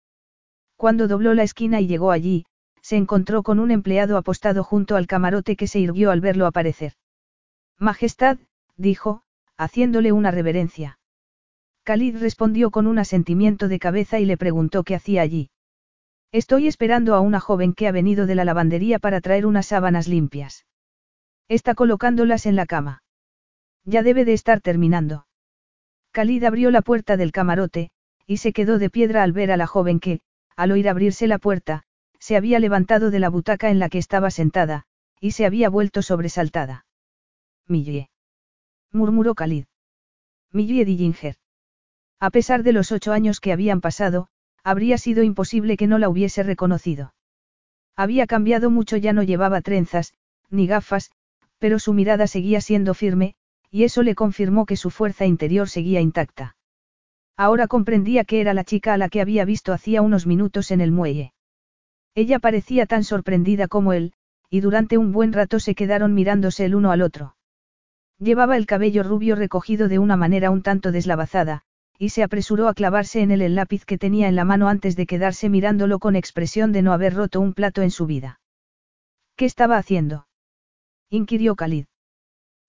Cuando 0.77 1.09
dobló 1.09 1.35
la 1.35 1.43
esquina 1.43 1.81
y 1.81 1.89
llegó 1.89 2.13
allí, 2.13 2.45
se 2.81 2.97
encontró 2.97 3.43
con 3.43 3.59
un 3.59 3.71
empleado 3.71 4.17
apostado 4.17 4.63
junto 4.63 4.95
al 4.95 5.07
camarote 5.07 5.57
que 5.57 5.67
se 5.67 5.81
irguió 5.81 6.11
al 6.11 6.21
verlo 6.21 6.47
aparecer. 6.47 6.93
Majestad, 7.79 8.39
dijo, 8.77 9.23
haciéndole 9.57 10.13
una 10.13 10.31
reverencia. 10.31 10.99
Khalid 11.83 12.19
respondió 12.19 12.71
con 12.71 12.87
un 12.87 12.99
asentimiento 12.99 13.67
de 13.67 13.79
cabeza 13.79 14.21
y 14.21 14.27
le 14.27 14.37
preguntó 14.37 14.85
qué 14.85 14.95
hacía 14.95 15.23
allí. 15.23 15.51
Estoy 16.31 16.69
esperando 16.69 17.15
a 17.15 17.21
una 17.21 17.41
joven 17.41 17.73
que 17.73 17.89
ha 17.89 17.93
venido 17.93 18.27
de 18.27 18.35
la 18.35 18.45
lavandería 18.45 18.99
para 18.99 19.21
traer 19.21 19.47
unas 19.47 19.67
sábanas 19.67 20.09
limpias. 20.09 20.67
Está 21.49 21.75
colocándolas 21.75 22.45
en 22.45 22.57
la 22.57 22.67
cama. 22.67 23.03
Ya 23.85 24.03
debe 24.03 24.27
de 24.27 24.35
estar 24.35 24.61
terminando. 24.61 25.27
Khalid 26.13 26.45
abrió 26.45 26.71
la 26.71 26.83
puerta 26.83 27.17
del 27.17 27.33
camarote, 27.33 27.91
y 28.27 28.39
se 28.39 28.53
quedó 28.53 28.79
de 28.79 28.91
piedra 28.91 29.23
al 29.23 29.33
ver 29.33 29.51
a 29.51 29.57
la 29.57 29.67
joven 29.67 30.01
que, 30.01 30.21
al 30.57 30.73
oír 30.73 30.89
abrirse 30.89 31.27
la 31.27 31.39
puerta, 31.39 31.85
se 32.19 32.37
había 32.37 32.59
levantado 32.59 33.11
de 33.11 33.21
la 33.21 33.31
butaca 33.31 33.71
en 33.71 33.79
la 33.79 33.89
que 33.89 33.99
estaba 33.99 34.31
sentada, 34.31 34.85
y 35.21 35.31
se 35.31 35.47
había 35.47 35.71
vuelto 35.71 36.03
sobresaltada. 36.03 36.85
Millie. 37.67 38.11
murmuró 38.93 39.35
Khalid. 39.35 39.65
Millie 40.53 40.85
Dillinger. 40.85 41.37
A 42.21 42.31
pesar 42.31 42.63
de 42.63 42.73
los 42.73 42.93
ocho 42.93 43.13
años 43.13 43.41
que 43.41 43.53
habían 43.53 43.81
pasado, 43.81 44.29
habría 44.69 44.99
sido 44.99 45.23
imposible 45.23 45.79
que 45.79 45.87
no 45.87 45.99
la 45.99 46.11
hubiese 46.11 46.43
reconocido. 46.43 47.15
Había 47.97 48.27
cambiado 48.27 48.69
mucho, 48.69 48.99
ya 48.99 49.15
no 49.15 49.23
llevaba 49.23 49.63
trenzas, 49.63 50.13
ni 50.51 50.67
gafas, 50.67 51.11
pero 51.59 51.79
su 51.79 51.95
mirada 51.95 52.27
seguía 52.27 52.61
siendo 52.61 52.93
firme, 52.93 53.35
y 53.71 53.85
eso 53.85 54.03
le 54.03 54.15
confirmó 54.15 54.67
que 54.67 54.77
su 54.77 54.91
fuerza 54.91 55.25
interior 55.25 55.71
seguía 55.71 56.03
intacta. 56.03 56.55
Ahora 57.35 57.67
comprendía 57.67 58.25
que 58.25 58.43
era 58.43 58.53
la 58.53 58.63
chica 58.63 58.93
a 58.93 58.99
la 58.99 59.09
que 59.09 59.23
había 59.23 59.47
visto 59.47 59.73
hacía 59.73 60.03
unos 60.03 60.27
minutos 60.27 60.71
en 60.71 60.83
el 60.83 60.93
muelle. 60.93 61.33
Ella 62.15 62.39
parecía 62.39 62.85
tan 62.85 63.05
sorprendida 63.05 63.69
como 63.69 63.95
él, 63.95 64.13
y 64.51 64.61
durante 64.61 64.99
un 64.99 65.13
buen 65.13 65.33
rato 65.33 65.61
se 65.61 65.75
quedaron 65.75 66.13
mirándose 66.13 66.67
el 66.67 66.75
uno 66.75 66.91
al 66.91 67.01
otro. 67.01 67.37
Llevaba 68.19 68.59
el 68.59 68.67
cabello 68.67 69.03
rubio 69.03 69.35
recogido 69.35 69.89
de 69.89 69.99
una 69.99 70.19
manera 70.19 70.51
un 70.51 70.61
tanto 70.61 70.93
deslavazada, 70.93 71.63
y 71.99 72.11
se 72.11 72.23
apresuró 72.23 72.69
a 72.69 72.75
clavarse 72.75 73.21
en 73.21 73.33
él 73.33 73.43
el 73.43 73.57
lápiz 73.57 73.85
que 73.85 73.99
tenía 73.99 74.29
en 74.29 74.37
la 74.37 74.45
mano 74.45 74.69
antes 74.69 74.95
de 74.95 75.07
quedarse 75.07 75.49
mirándolo 75.49 75.99
con 75.99 76.15
expresión 76.15 76.71
de 76.73 76.83
no 76.83 76.93
haber 76.93 77.15
roto 77.15 77.41
un 77.41 77.55
plato 77.55 77.83
en 77.83 77.91
su 77.91 78.07
vida. 78.07 78.41
¿Qué 79.37 79.45
estaba 79.45 79.77
haciendo? 79.77 80.29
inquirió 81.11 81.57
Khalid. 81.57 81.87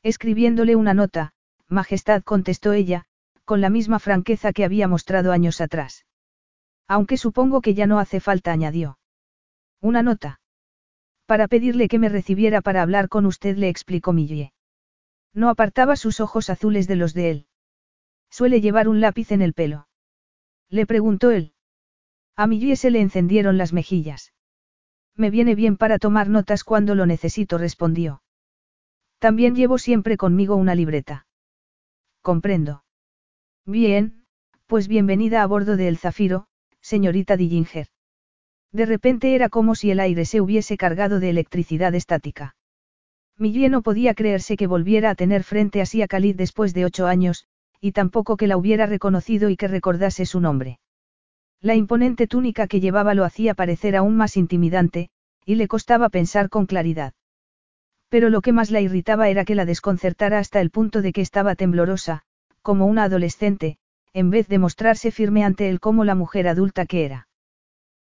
Escribiéndole 0.01 0.75
una 0.75 0.93
nota, 0.93 1.33
Majestad 1.67 2.23
contestó 2.23 2.73
ella, 2.73 3.05
con 3.45 3.61
la 3.61 3.69
misma 3.69 3.99
franqueza 3.99 4.53
que 4.53 4.65
había 4.65 4.87
mostrado 4.87 5.31
años 5.31 5.61
atrás. 5.61 6.05
Aunque 6.87 7.17
supongo 7.17 7.61
que 7.61 7.75
ya 7.75 7.85
no 7.85 7.99
hace 7.99 8.19
falta, 8.19 8.51
añadió. 8.51 8.97
Una 9.79 10.01
nota. 10.01 10.39
Para 11.27 11.47
pedirle 11.47 11.87
que 11.87 11.99
me 11.99 12.09
recibiera 12.09 12.61
para 12.61 12.81
hablar 12.81 13.09
con 13.09 13.27
usted, 13.27 13.57
le 13.57 13.69
explicó 13.69 14.13
Millie. 14.13 14.53
No 15.33 15.49
apartaba 15.49 15.95
sus 15.95 16.19
ojos 16.19 16.49
azules 16.49 16.87
de 16.87 16.95
los 16.95 17.13
de 17.13 17.29
él. 17.29 17.45
Suele 18.29 18.61
llevar 18.61 18.87
un 18.87 19.01
lápiz 19.01 19.31
en 19.31 19.41
el 19.41 19.53
pelo. 19.53 19.87
Le 20.69 20.85
preguntó 20.85 21.31
él. 21.31 21.53
A 22.35 22.47
Millie 22.47 22.75
se 22.75 22.91
le 22.91 23.01
encendieron 23.01 23.57
las 23.57 23.73
mejillas. 23.73 24.33
Me 25.15 25.29
viene 25.29 25.55
bien 25.55 25.75
para 25.75 25.99
tomar 25.99 26.29
notas 26.29 26.63
cuando 26.63 26.95
lo 26.95 27.05
necesito, 27.05 27.57
respondió. 27.57 28.21
También 29.17 29.55
llevo 29.55 29.77
siempre 29.77 30.15
conmigo 30.15 30.55
una 30.55 30.75
libreta. 30.75 31.27
Comprendo. 32.21 32.85
Bien, 33.65 34.25
pues 34.67 34.87
bienvenida 34.87 35.43
a 35.43 35.47
bordo 35.47 35.75
de 35.75 35.89
El 35.89 35.97
Zafiro, 35.97 36.47
señorita 36.79 37.35
Dillinger. 37.35 37.87
De 38.71 38.85
repente 38.85 39.35
era 39.35 39.49
como 39.49 39.75
si 39.75 39.91
el 39.91 39.99
aire 39.99 40.25
se 40.25 40.41
hubiese 40.41 40.77
cargado 40.77 41.19
de 41.19 41.31
electricidad 41.31 41.93
estática. 41.95 42.55
Millie 43.37 43.69
no 43.69 43.81
podía 43.81 44.13
creerse 44.13 44.55
que 44.57 44.67
volviera 44.67 45.09
a 45.09 45.15
tener 45.15 45.43
frente 45.43 45.81
así 45.81 46.01
a 46.01 46.07
Khalid 46.07 46.35
después 46.35 46.73
de 46.73 46.85
ocho 46.85 47.07
años, 47.07 47.45
y 47.81 47.91
tampoco 47.91 48.37
que 48.37 48.47
la 48.47 48.57
hubiera 48.57 48.85
reconocido 48.85 49.49
y 49.49 49.57
que 49.57 49.67
recordase 49.67 50.25
su 50.25 50.39
nombre. 50.39 50.79
La 51.61 51.75
imponente 51.75 52.27
túnica 52.27 52.67
que 52.67 52.79
llevaba 52.79 53.13
lo 53.13 53.25
hacía 53.25 53.53
parecer 53.53 53.95
aún 53.95 54.15
más 54.15 54.37
intimidante, 54.37 55.09
y 55.45 55.55
le 55.55 55.67
costaba 55.67 56.09
pensar 56.09 56.49
con 56.49 56.65
claridad. 56.65 57.13
Pero 58.09 58.29
lo 58.29 58.41
que 58.41 58.53
más 58.53 58.71
la 58.71 58.81
irritaba 58.81 59.29
era 59.29 59.45
que 59.45 59.55
la 59.55 59.65
desconcertara 59.65 60.39
hasta 60.39 60.61
el 60.61 60.71
punto 60.71 61.01
de 61.01 61.13
que 61.13 61.21
estaba 61.21 61.55
temblorosa, 61.55 62.23
como 62.61 62.85
una 62.85 63.03
adolescente, 63.03 63.77
en 64.13 64.29
vez 64.29 64.47
de 64.47 64.57
mostrarse 64.57 65.11
firme 65.11 65.43
ante 65.43 65.69
él 65.69 65.79
como 65.79 66.05
la 66.05 66.15
mujer 66.15 66.47
adulta 66.47 66.85
que 66.85 67.05
era. 67.05 67.27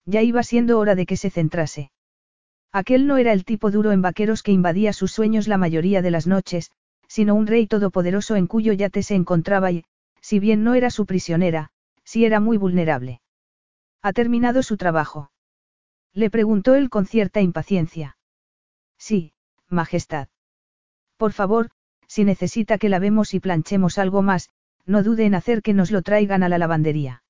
Ya 0.05 0.23
iba 0.23 0.43
siendo 0.43 0.79
hora 0.79 0.95
de 0.95 1.07
que 1.07 1.17
se 1.17 1.31
centrase. 1.31 1.91
Aquel 2.73 3.07
no 3.07 3.17
era 3.17 3.33
el 3.33 3.45
tipo 3.45 3.71
duro 3.71 3.93
en 3.93 4.03
vaqueros 4.03 4.43
que 4.43 4.53
invadía 4.53 4.93
sus 4.93 5.13
sueños 5.13 5.49
la 5.49 5.59
mayoría 5.59 6.03
de 6.03 6.11
las 6.11 6.27
noches, 6.27 6.71
sino 7.07 7.35
un 7.35 7.47
rey 7.47 7.67
todopoderoso 7.67 8.37
en 8.37 8.47
cuyo 8.47 8.73
yate 8.73 9.03
se 9.03 9.15
encontraba 9.15 9.71
y, 9.71 9.85
si 10.21 10.39
bien 10.39 10.65
no 10.65 10.75
era 10.75 10.91
su 10.91 11.07
prisionera, 11.07 11.71
sí 12.05 12.25
era 12.25 12.41
muy 12.41 12.57
vulnerable. 12.57 13.21
¿Ha 14.03 14.13
terminado 14.13 14.63
su 14.63 14.77
trabajo? 14.77 15.31
Le 16.13 16.31
preguntó 16.31 16.75
él 16.75 16.91
con 16.91 17.07
cierta 17.07 17.41
impaciencia. 17.41 18.17
Sí, 18.99 19.33
Majestad. 19.69 20.29
Por 21.17 21.33
favor, 21.33 21.71
si 22.07 22.25
necesita 22.25 22.79
que 22.79 22.89
lavemos 22.89 23.35
y 23.35 23.41
planchemos 23.41 23.99
algo 23.99 24.23
más, 24.23 24.51
no 24.87 25.03
dude 25.03 25.25
en 25.25 25.35
hacer 25.35 25.63
que 25.63 25.75
nos 25.75 25.91
lo 25.91 26.03
traigan 26.03 26.43
a 26.43 26.49
la 26.49 26.59
lavandería. 26.59 27.23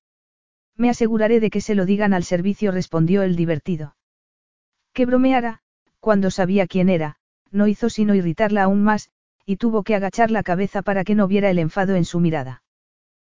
Me 0.75 0.89
aseguraré 0.89 1.39
de 1.39 1.49
que 1.49 1.61
se 1.61 1.75
lo 1.75 1.85
digan 1.85 2.13
al 2.13 2.23
servicio, 2.23 2.71
respondió 2.71 3.23
el 3.23 3.35
divertido. 3.35 3.95
Que 4.93 5.05
bromeara, 5.05 5.61
cuando 5.99 6.29
sabía 6.31 6.67
quién 6.67 6.89
era, 6.89 7.17
no 7.51 7.67
hizo 7.67 7.89
sino 7.89 8.13
irritarla 8.13 8.63
aún 8.63 8.83
más, 8.83 9.09
y 9.45 9.57
tuvo 9.57 9.83
que 9.83 9.95
agachar 9.95 10.31
la 10.31 10.43
cabeza 10.43 10.81
para 10.81 11.03
que 11.03 11.15
no 11.15 11.27
viera 11.27 11.49
el 11.49 11.59
enfado 11.59 11.95
en 11.95 12.05
su 12.05 12.19
mirada. 12.19 12.63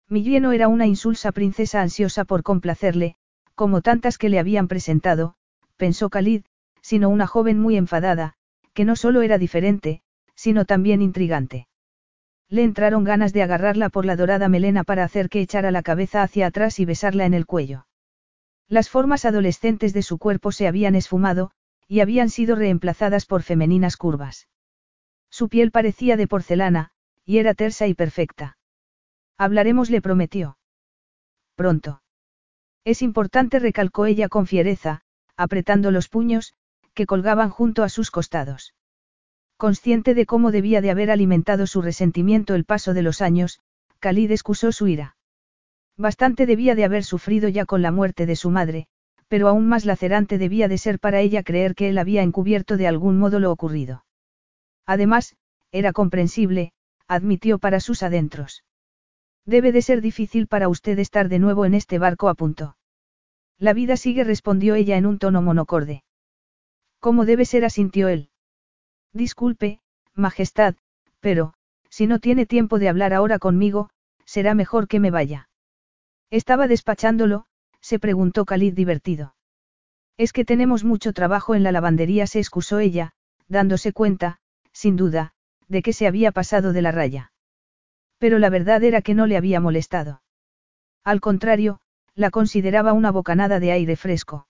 Millie 0.07 0.39
no 0.39 0.51
era 0.51 0.67
una 0.67 0.87
insulsa 0.87 1.31
princesa 1.31 1.81
ansiosa 1.81 2.25
por 2.25 2.41
complacerle, 2.41 3.15
como 3.53 3.81
tantas 3.81 4.17
que 4.17 4.29
le 4.29 4.39
habían 4.39 4.67
presentado, 4.67 5.35
pensó 5.77 6.09
Khalid, 6.09 6.43
sino 6.81 7.09
una 7.09 7.27
joven 7.27 7.59
muy 7.59 7.77
enfadada, 7.77 8.33
que 8.73 8.85
no 8.85 8.95
solo 8.95 9.21
era 9.21 9.37
diferente, 9.37 10.01
sino 10.35 10.65
también 10.65 11.01
intrigante. 11.01 11.67
Le 12.49 12.63
entraron 12.63 13.03
ganas 13.03 13.31
de 13.33 13.43
agarrarla 13.43 13.89
por 13.89 14.05
la 14.05 14.15
dorada 14.15 14.49
melena 14.49 14.83
para 14.83 15.03
hacer 15.03 15.29
que 15.29 15.41
echara 15.41 15.69
la 15.69 15.83
cabeza 15.83 16.23
hacia 16.23 16.47
atrás 16.47 16.79
y 16.79 16.85
besarla 16.85 17.25
en 17.25 17.35
el 17.35 17.45
cuello. 17.45 17.85
Las 18.67 18.89
formas 18.89 19.25
adolescentes 19.25 19.93
de 19.93 20.01
su 20.01 20.17
cuerpo 20.17 20.51
se 20.51 20.67
habían 20.67 20.95
esfumado, 20.95 21.51
y 21.87 21.99
habían 21.99 22.29
sido 22.29 22.55
reemplazadas 22.55 23.25
por 23.25 23.43
femeninas 23.43 23.97
curvas. 23.97 24.47
Su 25.29 25.49
piel 25.49 25.71
parecía 25.71 26.17
de 26.17 26.27
porcelana, 26.27 26.91
y 27.25 27.37
era 27.37 27.53
tersa 27.53 27.87
y 27.87 27.93
perfecta. 27.93 28.57
Hablaremos, 29.37 29.89
le 29.89 30.01
prometió. 30.01 30.57
Pronto. 31.55 32.01
Es 32.83 33.01
importante, 33.01 33.59
recalcó 33.59 34.05
ella 34.05 34.29
con 34.29 34.47
fiereza, 34.47 35.01
apretando 35.35 35.91
los 35.91 36.09
puños, 36.09 36.53
que 36.93 37.05
colgaban 37.05 37.49
junto 37.49 37.83
a 37.83 37.89
sus 37.89 38.11
costados. 38.11 38.73
Consciente 39.57 40.13
de 40.13 40.25
cómo 40.25 40.51
debía 40.51 40.81
de 40.81 40.91
haber 40.91 41.11
alimentado 41.11 41.67
su 41.67 41.81
resentimiento 41.81 42.55
el 42.55 42.65
paso 42.65 42.93
de 42.93 43.01
los 43.01 43.21
años, 43.21 43.59
Khalid 43.99 44.31
excusó 44.31 44.71
su 44.71 44.87
ira. 44.87 45.17
Bastante 45.97 46.45
debía 46.45 46.75
de 46.75 46.85
haber 46.85 47.03
sufrido 47.03 47.49
ya 47.49 47.65
con 47.65 47.81
la 47.81 47.91
muerte 47.91 48.25
de 48.25 48.37
su 48.37 48.49
madre, 48.49 48.87
pero 49.27 49.47
aún 49.49 49.67
más 49.67 49.85
lacerante 49.85 50.37
debía 50.37 50.67
de 50.67 50.77
ser 50.77 50.99
para 50.99 51.19
ella 51.19 51.43
creer 51.43 51.75
que 51.75 51.89
él 51.89 51.97
había 51.97 52.23
encubierto 52.23 52.77
de 52.77 52.87
algún 52.87 53.19
modo 53.19 53.39
lo 53.39 53.51
ocurrido. 53.51 54.05
Además, 54.89 55.35
era 55.71 55.93
comprensible, 55.93 56.73
admitió 57.07 57.59
para 57.59 57.79
sus 57.79 58.01
adentros. 58.01 58.63
Debe 59.45 59.71
de 59.71 59.83
ser 59.83 60.01
difícil 60.01 60.47
para 60.47 60.67
usted 60.67 60.97
estar 60.97 61.29
de 61.29 61.37
nuevo 61.37 61.65
en 61.65 61.75
este 61.75 61.99
barco 61.99 62.27
a 62.27 62.33
punto. 62.33 62.75
La 63.59 63.73
vida 63.73 63.97
sigue, 63.97 64.23
respondió 64.23 64.73
ella 64.73 64.97
en 64.97 65.05
un 65.05 65.19
tono 65.19 65.43
monocorde. 65.43 66.03
¿Cómo 66.99 67.25
debe 67.25 67.45
ser? 67.45 67.65
asintió 67.65 68.07
él. 68.07 68.31
Disculpe, 69.13 69.79
Majestad, 70.15 70.73
pero, 71.19 71.53
si 71.91 72.07
no 72.07 72.17
tiene 72.17 72.47
tiempo 72.47 72.79
de 72.79 72.89
hablar 72.89 73.13
ahora 73.13 73.37
conmigo, 73.37 73.91
será 74.25 74.55
mejor 74.55 74.87
que 74.87 74.99
me 74.99 75.11
vaya. 75.11 75.49
Estaba 76.31 76.65
despachándolo, 76.65 77.45
se 77.79 77.99
preguntó 77.99 78.43
Khalid 78.43 78.73
divertido. 78.73 79.35
Es 80.17 80.33
que 80.33 80.45
tenemos 80.45 80.83
mucho 80.83 81.13
trabajo 81.13 81.53
en 81.53 81.61
la 81.61 81.71
lavandería, 81.71 82.25
se 82.25 82.39
excusó 82.39 82.79
ella, 82.79 83.11
dándose 83.47 83.93
cuenta, 83.93 84.39
sin 84.73 84.95
duda, 84.95 85.33
de 85.67 85.81
que 85.81 85.93
se 85.93 86.07
había 86.07 86.31
pasado 86.31 86.73
de 86.73 86.81
la 86.81 86.91
raya. 86.91 87.31
Pero 88.17 88.39
la 88.39 88.49
verdad 88.49 88.83
era 88.83 89.01
que 89.01 89.13
no 89.13 89.27
le 89.27 89.37
había 89.37 89.59
molestado. 89.59 90.21
Al 91.03 91.21
contrario, 91.21 91.79
la 92.15 92.31
consideraba 92.31 92.93
una 92.93 93.11
bocanada 93.11 93.59
de 93.59 93.71
aire 93.71 93.95
fresco. 93.95 94.47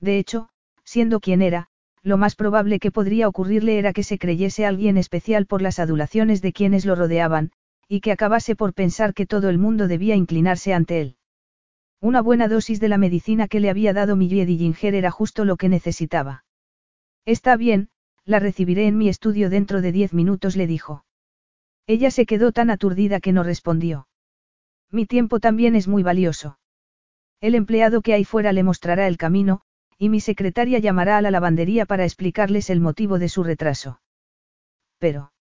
De 0.00 0.18
hecho, 0.18 0.48
siendo 0.84 1.20
quien 1.20 1.42
era, 1.42 1.68
lo 2.02 2.16
más 2.16 2.34
probable 2.34 2.78
que 2.78 2.90
podría 2.90 3.28
ocurrirle 3.28 3.78
era 3.78 3.92
que 3.92 4.02
se 4.02 4.18
creyese 4.18 4.64
alguien 4.66 4.96
especial 4.96 5.46
por 5.46 5.62
las 5.62 5.78
adulaciones 5.78 6.40
de 6.42 6.52
quienes 6.52 6.86
lo 6.86 6.94
rodeaban, 6.94 7.52
y 7.86 8.00
que 8.00 8.12
acabase 8.12 8.56
por 8.56 8.72
pensar 8.72 9.14
que 9.14 9.26
todo 9.26 9.50
el 9.50 9.58
mundo 9.58 9.86
debía 9.86 10.16
inclinarse 10.16 10.72
ante 10.72 11.00
él. 11.00 11.16
Una 12.00 12.22
buena 12.22 12.48
dosis 12.48 12.80
de 12.80 12.88
la 12.88 12.96
medicina 12.96 13.46
que 13.46 13.60
le 13.60 13.68
había 13.68 13.92
dado 13.92 14.16
Millie 14.16 14.46
Dillinger 14.46 14.94
era 14.94 15.10
justo 15.10 15.44
lo 15.44 15.56
que 15.56 15.68
necesitaba. 15.68 16.44
Está 17.26 17.56
bien, 17.56 17.89
la 18.24 18.38
recibiré 18.38 18.86
en 18.86 18.98
mi 18.98 19.08
estudio 19.08 19.50
dentro 19.50 19.80
de 19.80 19.92
diez 19.92 20.12
minutos, 20.12 20.56
le 20.56 20.66
dijo. 20.66 21.04
Ella 21.86 22.10
se 22.10 22.26
quedó 22.26 22.52
tan 22.52 22.70
aturdida 22.70 23.20
que 23.20 23.32
no 23.32 23.42
respondió. 23.42 24.06
Mi 24.90 25.06
tiempo 25.06 25.40
también 25.40 25.74
es 25.74 25.88
muy 25.88 26.02
valioso. 26.02 26.58
El 27.40 27.54
empleado 27.54 28.02
que 28.02 28.14
hay 28.14 28.24
fuera 28.24 28.52
le 28.52 28.62
mostrará 28.62 29.06
el 29.06 29.16
camino, 29.16 29.62
y 29.98 30.08
mi 30.08 30.20
secretaria 30.20 30.78
llamará 30.78 31.18
a 31.18 31.22
la 31.22 31.30
lavandería 31.30 31.86
para 31.86 32.04
explicarles 32.04 32.70
el 32.70 32.80
motivo 32.80 33.18
de 33.18 33.28
su 33.28 33.42
retraso. 33.42 34.00
Pero. 34.98 35.32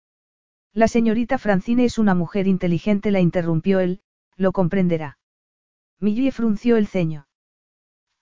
La 0.73 0.87
señorita 0.87 1.37
Francine 1.37 1.85
es 1.85 1.97
una 1.97 2.13
mujer 2.13 2.47
inteligente, 2.47 3.11
la 3.11 3.19
interrumpió 3.19 3.79
él, 3.79 4.01
lo 4.35 4.51
comprenderá. 4.51 5.17
Millie 5.99 6.31
frunció 6.31 6.77
el 6.77 6.87
ceño. 6.87 7.27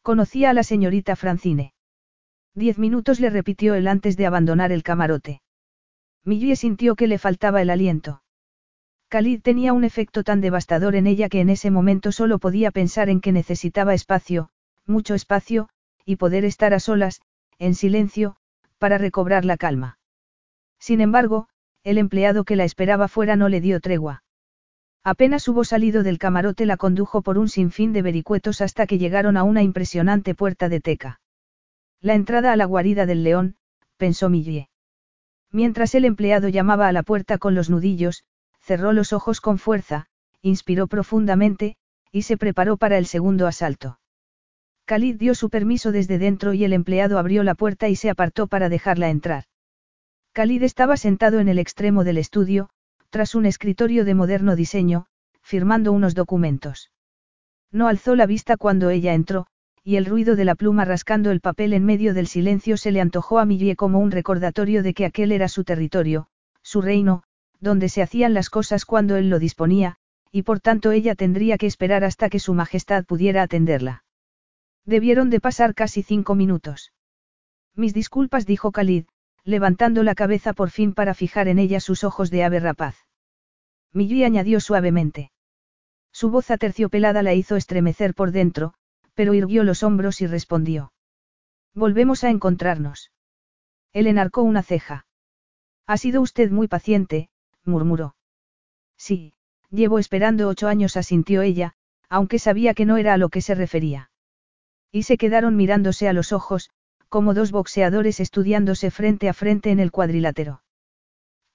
Conocía 0.01 0.49
a 0.49 0.53
la 0.53 0.63
señorita 0.63 1.15
Francine. 1.15 1.73
Diez 2.57 2.79
minutos 2.79 3.19
le 3.19 3.29
repitió 3.29 3.75
él 3.75 3.87
antes 3.87 4.17
de 4.17 4.25
abandonar 4.25 4.71
el 4.71 4.81
camarote. 4.81 5.43
Millie 6.23 6.55
sintió 6.55 6.95
que 6.95 7.05
le 7.05 7.19
faltaba 7.19 7.61
el 7.61 7.69
aliento. 7.69 8.23
Khalid 9.09 9.43
tenía 9.43 9.73
un 9.73 9.83
efecto 9.83 10.23
tan 10.23 10.41
devastador 10.41 10.95
en 10.95 11.05
ella 11.05 11.29
que 11.29 11.39
en 11.39 11.51
ese 11.51 11.69
momento 11.69 12.11
solo 12.11 12.39
podía 12.39 12.71
pensar 12.71 13.09
en 13.09 13.21
que 13.21 13.31
necesitaba 13.31 13.93
espacio, 13.93 14.49
mucho 14.87 15.13
espacio, 15.13 15.69
y 16.03 16.15
poder 16.15 16.45
estar 16.45 16.73
a 16.73 16.79
solas, 16.79 17.21
en 17.59 17.75
silencio, 17.75 18.37
para 18.79 18.97
recobrar 18.97 19.45
la 19.45 19.57
calma. 19.57 19.99
Sin 20.79 20.99
embargo, 20.99 21.49
el 21.83 21.99
empleado 21.99 22.43
que 22.43 22.55
la 22.55 22.63
esperaba 22.63 23.07
fuera 23.07 23.35
no 23.35 23.49
le 23.49 23.61
dio 23.61 23.79
tregua. 23.81 24.23
Apenas 25.03 25.47
hubo 25.47 25.63
salido 25.63 26.01
del 26.01 26.17
camarote 26.17 26.65
la 26.65 26.77
condujo 26.77 27.21
por 27.21 27.37
un 27.37 27.49
sinfín 27.49 27.93
de 27.93 28.01
vericuetos 28.01 28.61
hasta 28.61 28.87
que 28.87 28.97
llegaron 28.97 29.37
a 29.37 29.43
una 29.43 29.61
impresionante 29.61 30.33
puerta 30.33 30.69
de 30.69 30.79
teca. 30.79 31.19
La 32.07 32.15
entrada 32.15 32.53
a 32.53 32.55
la 32.55 32.63
guarida 32.63 33.05
del 33.05 33.25
león, 33.25 33.57
pensó 33.97 34.29
Millie. 34.29 34.69
Mientras 35.51 35.93
el 35.93 36.05
empleado 36.05 36.47
llamaba 36.47 36.87
a 36.87 36.93
la 36.93 37.03
puerta 37.03 37.37
con 37.37 37.53
los 37.53 37.69
nudillos, 37.69 38.23
cerró 38.61 38.93
los 38.93 39.11
ojos 39.11 39.41
con 39.41 39.57
fuerza, 39.57 40.05
inspiró 40.41 40.87
profundamente, 40.87 41.75
y 42.13 42.21
se 42.21 42.37
preparó 42.37 42.77
para 42.77 42.97
el 42.97 43.07
segundo 43.07 43.45
asalto. 43.45 43.99
Khalid 44.85 45.17
dio 45.17 45.35
su 45.35 45.49
permiso 45.49 45.91
desde 45.91 46.17
dentro 46.17 46.53
y 46.53 46.63
el 46.63 46.71
empleado 46.71 47.19
abrió 47.19 47.43
la 47.43 47.55
puerta 47.55 47.89
y 47.89 47.97
se 47.97 48.09
apartó 48.09 48.47
para 48.47 48.69
dejarla 48.69 49.09
entrar. 49.09 49.43
Khalid 50.31 50.63
estaba 50.63 50.95
sentado 50.95 51.41
en 51.41 51.49
el 51.49 51.59
extremo 51.59 52.05
del 52.05 52.19
estudio, 52.19 52.69
tras 53.09 53.35
un 53.35 53.45
escritorio 53.45 54.05
de 54.05 54.15
moderno 54.15 54.55
diseño, 54.55 55.07
firmando 55.41 55.91
unos 55.91 56.15
documentos. 56.15 56.89
No 57.69 57.89
alzó 57.89 58.15
la 58.15 58.27
vista 58.27 58.55
cuando 58.55 58.91
ella 58.91 59.13
entró, 59.13 59.47
y 59.87 59.95
el 59.95 60.05
ruido 60.05 60.35
de 60.35 60.43
la 60.43 60.55
pluma 60.55 60.83
rascando 60.83 61.31
el 61.31 61.39
papel 61.39 61.71
en 61.71 61.85
medio 61.85 62.13
del 62.13 62.27
silencio 62.27 62.75
se 62.75 62.91
le 62.91 62.99
antojó 62.99 63.39
a 63.39 63.45
Millie 63.45 63.77
como 63.77 63.99
un 63.99 64.11
recordatorio 64.11 64.83
de 64.83 64.93
que 64.93 65.05
aquel 65.05 65.31
era 65.31 65.47
su 65.47 65.63
territorio, 65.63 66.27
su 66.61 66.81
reino, 66.81 67.23
donde 67.61 67.87
se 67.87 68.01
hacían 68.01 68.33
las 68.33 68.49
cosas 68.49 68.83
cuando 68.83 69.15
él 69.15 69.29
lo 69.29 69.39
disponía, 69.39 69.95
y 70.29 70.41
por 70.41 70.59
tanto 70.59 70.91
ella 70.91 71.15
tendría 71.15 71.57
que 71.57 71.67
esperar 71.67 72.03
hasta 72.03 72.27
que 72.27 72.39
su 72.39 72.53
majestad 72.53 73.05
pudiera 73.05 73.41
atenderla. 73.43 74.03
Debieron 74.83 75.29
de 75.29 75.39
pasar 75.39 75.73
casi 75.73 76.03
cinco 76.03 76.35
minutos. 76.35 76.91
Mis 77.73 77.93
disculpas, 77.93 78.45
dijo 78.45 78.73
Khalid, 78.73 79.05
levantando 79.45 80.03
la 80.03 80.15
cabeza 80.15 80.51
por 80.51 80.69
fin 80.69 80.93
para 80.93 81.13
fijar 81.13 81.47
en 81.47 81.59
ella 81.59 81.79
sus 81.79 82.03
ojos 82.03 82.29
de 82.29 82.43
ave 82.43 82.59
rapaz. 82.59 82.97
Millie 83.93 84.25
añadió 84.25 84.59
suavemente. 84.59 85.31
Su 86.11 86.29
voz 86.29 86.51
aterciopelada 86.51 87.23
la 87.23 87.33
hizo 87.35 87.55
estremecer 87.55 88.15
por 88.15 88.33
dentro, 88.33 88.73
pero 89.17 89.33
irguió 89.33 89.63
los 89.63 89.81
hombros 89.81 90.21
y 90.21 90.27
respondió. 90.27 90.93
Volvemos 91.73 92.23
a 92.23 92.29
encontrarnos. 92.29 93.11
Él 93.91 94.05
enarcó 94.05 94.43
una 94.43 94.61
ceja. 94.61 95.07
Ha 95.87 95.97
sido 95.97 96.21
usted 96.21 96.51
muy 96.51 96.67
paciente, 96.67 97.31
murmuró. 97.63 98.15
Sí, 98.95 99.33
llevo 99.71 99.97
esperando 99.97 100.47
ocho 100.47 100.67
años, 100.67 100.97
asintió 100.97 101.41
ella, 101.41 101.73
aunque 102.09 102.37
sabía 102.37 102.75
que 102.75 102.85
no 102.85 102.97
era 102.97 103.15
a 103.15 103.17
lo 103.17 103.29
que 103.29 103.41
se 103.41 103.55
refería. 103.55 104.11
Y 104.91 105.01
se 105.01 105.17
quedaron 105.17 105.55
mirándose 105.55 106.07
a 106.07 106.13
los 106.13 106.31
ojos, 106.31 106.69
como 107.09 107.33
dos 107.33 107.51
boxeadores 107.51 108.19
estudiándose 108.19 108.91
frente 108.91 109.29
a 109.29 109.33
frente 109.33 109.71
en 109.71 109.79
el 109.79 109.91
cuadrilátero. 109.91 110.61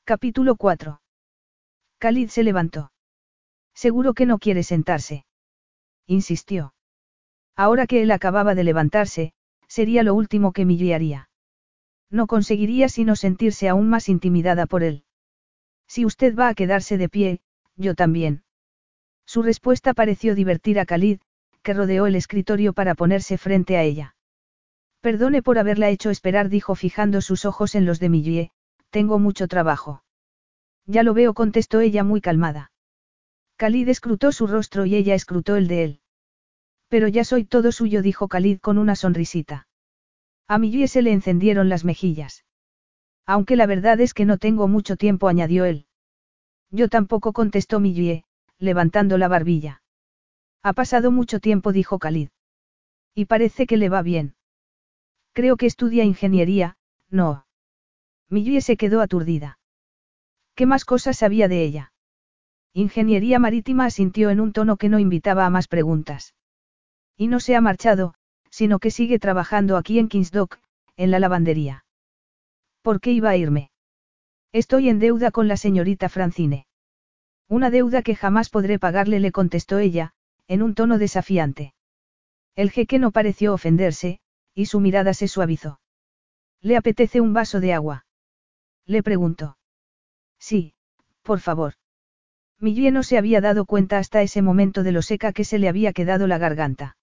Capítulo 0.03 0.57
4. 0.57 1.01
Khalid 1.99 2.29
se 2.29 2.43
levantó. 2.43 2.91
Seguro 3.73 4.15
que 4.15 4.27
no 4.27 4.39
quiere 4.41 4.65
sentarse. 4.65 5.27
Insistió. 6.09 6.75
Ahora 7.57 7.87
que 7.87 8.03
él 8.03 8.11
acababa 8.11 8.55
de 8.55 8.65
levantarse, 8.65 9.33
sería 9.69 10.03
lo 10.03 10.15
último 10.15 10.53
que 10.53 10.65
Millie 10.65 10.95
haría. 10.95 11.29
No 12.11 12.27
conseguiría 12.27 12.89
sino 12.89 13.17
sentirse 13.17 13.69
aún 13.69 13.89
más 13.89 14.09
intimidada 14.09 14.67
por 14.67 14.83
él. 14.83 15.05
Si 15.87 16.05
usted 16.05 16.35
va 16.37 16.49
a 16.49 16.55
quedarse 16.55 16.99
de 16.99 17.09
pie, 17.09 17.41
yo 17.77 17.95
también. 17.95 18.45
Su 19.27 19.43
respuesta 19.43 19.95
pareció 19.95 20.35
divertir 20.35 20.79
a 20.79 20.87
Khalid, 20.87 21.21
que 21.63 21.75
rodeó 21.75 22.07
el 22.07 22.17
escritorio 22.17 22.73
para 22.73 22.95
ponerse 22.95 23.39
frente 23.39 23.77
a 23.77 23.83
ella. 23.83 24.15
Perdone 25.01 25.43
por 25.43 25.59
haberla 25.59 25.91
hecho 25.91 26.11
esperar, 26.11 26.49
dijo 26.49 26.75
fijando 26.75 27.21
sus 27.21 27.45
ojos 27.45 27.75
en 27.75 27.87
los 27.87 27.99
de 27.99 28.09
Millie, 28.09 28.51
tengo 28.91 29.19
mucho 29.19 29.49
trabajo. 29.49 30.05
Ya 30.87 31.03
lo 31.03 31.15
veo, 31.15 31.35
contestó 31.35 31.81
ella 31.81 32.05
muy 32.05 32.21
calmada. 32.21 32.73
Khalid 33.57 33.89
escrutó 33.89 34.33
su 34.33 34.47
rostro 34.47 34.87
y 34.87 34.97
ella 34.97 35.15
escrutó 35.15 35.57
el 35.57 35.69
de 35.69 35.85
él. 35.85 36.02
Pero 36.93 37.09
ya 37.09 37.25
soy 37.25 37.47
todo 37.47 37.73
suyo, 37.73 38.03
dijo 38.03 38.29
Khalid 38.29 38.59
con 38.61 38.77
una 38.77 38.97
sonrisita. 38.97 39.67
A 40.47 40.59
Millie 40.59 40.89
se 40.89 41.01
le 41.01 41.11
encendieron 41.11 41.71
las 41.71 41.87
mejillas. 41.87 42.45
Aunque 43.25 43.57
la 43.57 43.65
verdad 43.65 43.99
es 44.03 44.13
que 44.13 44.27
no 44.27 44.37
tengo 44.37 44.69
mucho 44.69 44.97
tiempo, 44.97 45.29
añadió 45.29 45.65
él. 45.65 45.87
Yo 46.71 46.91
tampoco 46.91 47.33
contestó 47.33 47.81
Millie, 47.81 48.25
levantando 48.59 49.17
la 49.17 49.29
barbilla. 49.29 49.83
Ha 50.63 50.75
pasado 50.75 51.11
mucho 51.11 51.41
tiempo, 51.41 51.73
dijo 51.73 51.99
Khalid. 51.99 52.29
Y 53.15 53.25
parece 53.25 53.67
que 53.67 53.79
le 53.79 53.89
va 53.89 54.03
bien. 54.03 54.35
Creo 55.33 55.57
que 55.57 55.65
estudia 55.65 56.05
ingeniería, 56.05 56.77
no. 57.09 57.47
Millie 58.29 58.61
se 58.61 58.77
quedó 58.77 59.01
aturdida. 59.01 59.59
¿Qué 60.55 60.67
más 60.67 60.85
cosas 60.85 61.17
sabía 61.17 61.49
de 61.49 61.65
ella? 61.65 61.95
Ingeniería 62.75 63.39
marítima 63.39 63.87
asintió 63.87 64.29
en 64.29 64.41
un 64.41 64.53
tono 64.53 64.77
que 64.77 64.91
no 64.91 64.99
invitaba 64.99 65.47
a 65.47 65.51
más 65.51 65.69
preguntas. 65.69 66.35
Y 67.17 67.29
no 67.29 67.41
se 67.41 67.55
ha 67.57 67.61
marchado, 67.61 68.15
sino 68.51 68.79
que 68.79 68.91
sigue 68.91 69.19
trabajando 69.19 69.77
aquí 69.77 69.99
en 69.99 70.09
Kingsdock, 70.09 70.59
en 70.97 71.11
la 71.11 71.19
lavandería. 71.19 71.85
¿Por 72.83 73.01
qué 73.01 73.13
iba 73.13 73.31
a 73.31 73.37
irme? 73.37 73.71
Estoy 74.53 74.89
en 74.89 74.99
deuda 74.99 75.31
con 75.31 75.49
la 75.49 75.57
señorita 75.57 76.09
Francine. 76.09 76.67
Una 77.49 77.71
deuda 77.71 78.03
que 78.03 78.15
jamás 78.15 78.51
podré 78.51 78.79
pagarle, 78.79 79.21
le 79.21 79.33
contestó 79.33 79.79
ella, 79.79 80.13
en 80.49 80.63
un 80.63 80.75
tono 80.75 80.99
desafiante. 80.99 81.75
El 82.55 82.71
jeque 82.71 82.99
no 82.99 83.13
pareció 83.13 83.55
ofenderse, 83.55 84.21
y 84.55 84.67
su 84.67 84.81
mirada 84.81 85.15
se 85.15 85.29
suavizó. 85.29 85.81
¿Le 86.61 86.77
apetece 86.77 87.21
un 87.21 87.33
vaso 87.33 87.61
de 87.61 87.73
agua? 87.73 88.07
Le 88.85 89.03
preguntó. 89.03 89.57
Sí, 90.39 90.75
por 91.23 91.41
favor. 91.41 91.75
Millie 92.59 92.91
no 92.91 93.03
se 93.03 93.19
había 93.19 93.41
dado 93.41 93.65
cuenta 93.65 93.99
hasta 93.99 94.23
ese 94.23 94.43
momento 94.43 94.83
de 94.83 94.93
lo 94.93 95.03
seca 95.03 95.33
que 95.33 95.45
se 95.45 95.59
le 95.59 95.69
había 95.69 95.93
quedado 95.93 96.27
la 96.27 96.39
garganta. 96.39 96.97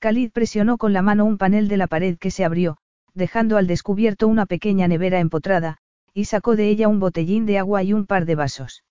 Khalid 0.00 0.30
presionó 0.32 0.78
con 0.78 0.94
la 0.94 1.02
mano 1.02 1.26
un 1.26 1.36
panel 1.36 1.68
de 1.68 1.76
la 1.76 1.86
pared 1.86 2.16
que 2.18 2.30
se 2.30 2.42
abrió, 2.42 2.78
dejando 3.12 3.58
al 3.58 3.66
descubierto 3.66 4.28
una 4.28 4.46
pequeña 4.46 4.88
nevera 4.88 5.20
empotrada, 5.20 5.76
y 6.14 6.24
sacó 6.24 6.56
de 6.56 6.70
ella 6.70 6.88
un 6.88 7.00
botellín 7.00 7.44
de 7.44 7.58
agua 7.58 7.82
y 7.82 7.92
un 7.92 8.06
par 8.06 8.24
de 8.24 8.34
vasos. 8.34 8.82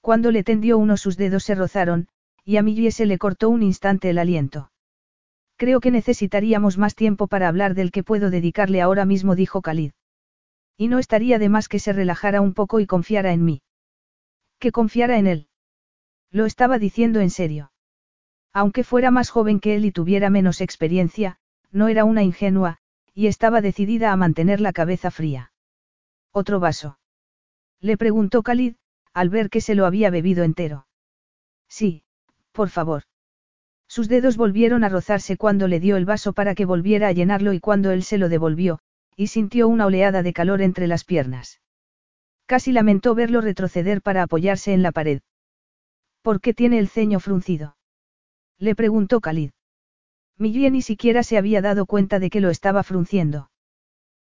Cuando 0.00 0.30
le 0.30 0.42
tendió 0.42 0.78
uno 0.78 0.96
sus 0.96 1.18
dedos 1.18 1.44
se 1.44 1.54
rozaron, 1.54 2.08
y 2.44 2.56
a 2.56 2.62
Millie 2.62 2.92
se 2.92 3.04
le 3.04 3.18
cortó 3.18 3.50
un 3.50 3.62
instante 3.62 4.08
el 4.08 4.18
aliento. 4.18 4.72
Creo 5.56 5.80
que 5.80 5.90
necesitaríamos 5.90 6.78
más 6.78 6.94
tiempo 6.94 7.26
para 7.26 7.46
hablar 7.46 7.74
del 7.74 7.92
que 7.92 8.02
puedo 8.02 8.30
dedicarle 8.30 8.80
ahora 8.80 9.04
mismo, 9.04 9.36
dijo 9.36 9.60
Khalid. 9.60 9.92
Y 10.78 10.88
no 10.88 10.98
estaría 10.98 11.38
de 11.38 11.50
más 11.50 11.68
que 11.68 11.78
se 11.78 11.92
relajara 11.92 12.40
un 12.40 12.54
poco 12.54 12.80
y 12.80 12.86
confiara 12.86 13.32
en 13.32 13.44
mí. 13.44 13.62
Que 14.58 14.72
confiara 14.72 15.18
en 15.18 15.26
él. 15.26 15.48
Lo 16.30 16.46
estaba 16.46 16.78
diciendo 16.78 17.20
en 17.20 17.28
serio. 17.28 17.71
Aunque 18.52 18.84
fuera 18.84 19.10
más 19.10 19.30
joven 19.30 19.60
que 19.60 19.74
él 19.74 19.84
y 19.84 19.92
tuviera 19.92 20.30
menos 20.30 20.60
experiencia, 20.60 21.38
no 21.70 21.88
era 21.88 22.04
una 22.04 22.22
ingenua, 22.22 22.78
y 23.14 23.26
estaba 23.26 23.60
decidida 23.60 24.12
a 24.12 24.16
mantener 24.16 24.60
la 24.60 24.72
cabeza 24.72 25.10
fría. 25.10 25.52
¿Otro 26.32 26.60
vaso? 26.60 26.98
Le 27.80 27.96
preguntó 27.96 28.42
Khalid, 28.42 28.74
al 29.14 29.28
ver 29.28 29.50
que 29.50 29.60
se 29.60 29.74
lo 29.74 29.86
había 29.86 30.10
bebido 30.10 30.44
entero. 30.44 30.86
Sí, 31.68 32.04
por 32.52 32.68
favor. 32.68 33.04
Sus 33.88 34.08
dedos 34.08 34.36
volvieron 34.36 34.84
a 34.84 34.88
rozarse 34.88 35.36
cuando 35.36 35.68
le 35.68 35.80
dio 35.80 35.96
el 35.96 36.04
vaso 36.04 36.32
para 36.32 36.54
que 36.54 36.64
volviera 36.64 37.08
a 37.08 37.12
llenarlo 37.12 37.52
y 37.52 37.60
cuando 37.60 37.90
él 37.90 38.02
se 38.02 38.16
lo 38.16 38.28
devolvió, 38.28 38.78
y 39.16 39.26
sintió 39.26 39.68
una 39.68 39.86
oleada 39.86 40.22
de 40.22 40.32
calor 40.32 40.62
entre 40.62 40.86
las 40.86 41.04
piernas. 41.04 41.60
Casi 42.46 42.72
lamentó 42.72 43.14
verlo 43.14 43.40
retroceder 43.40 44.02
para 44.02 44.22
apoyarse 44.22 44.72
en 44.72 44.82
la 44.82 44.92
pared. 44.92 45.20
¿Por 46.22 46.40
qué 46.40 46.54
tiene 46.54 46.78
el 46.78 46.88
ceño 46.88 47.20
fruncido? 47.20 47.76
Le 48.62 48.76
preguntó 48.76 49.20
Khalid. 49.20 49.50
Millie 50.38 50.70
ni 50.70 50.82
siquiera 50.82 51.24
se 51.24 51.36
había 51.36 51.60
dado 51.60 51.84
cuenta 51.84 52.20
de 52.20 52.30
que 52.30 52.40
lo 52.40 52.48
estaba 52.48 52.84
frunciendo. 52.84 53.50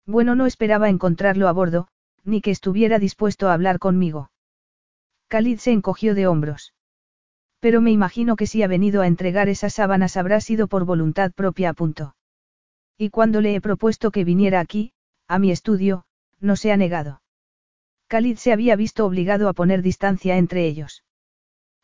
Bueno, 0.05 0.35
no 0.35 0.45
esperaba 0.45 0.91
encontrarlo 0.91 1.49
a 1.49 1.53
bordo, 1.53 1.89
ni 2.23 2.43
que 2.43 2.51
estuviera 2.51 2.99
dispuesto 2.99 3.49
a 3.49 3.55
hablar 3.55 3.79
conmigo. 3.79 4.31
Khalid 5.29 5.57
se 5.57 5.73
encogió 5.73 6.15
de 6.15 6.27
hombros. 6.27 6.75
Pero 7.61 7.81
me 7.81 7.93
imagino 7.93 8.37
que 8.37 8.47
si 8.47 8.63
ha 8.63 8.67
venido 8.67 9.01
a 9.01 9.07
entregar 9.07 9.49
esas 9.49 9.73
sábanas 9.73 10.19
habrá 10.19 10.43
sido 10.43 10.69
por 10.69 10.85
voluntad 10.85 11.33
propia 11.33 11.71
a 11.71 11.73
punto. 11.73 12.15
Y 12.99 13.09
cuando 13.09 13.41
le 13.41 13.55
he 13.55 13.63
propuesto 13.63 14.11
que 14.11 14.25
viniera 14.25 14.61
aquí, 14.61 14.93
a 15.27 15.39
mi 15.39 15.51
estudio, 15.51 16.05
no 16.41 16.57
se 16.57 16.73
ha 16.73 16.77
negado. 16.77 17.23
Khalid 18.09 18.37
se 18.37 18.53
había 18.53 18.77
visto 18.77 19.07
obligado 19.07 19.49
a 19.49 19.55
poner 19.55 19.81
distancia 19.81 20.37
entre 20.37 20.67
ellos. 20.67 21.06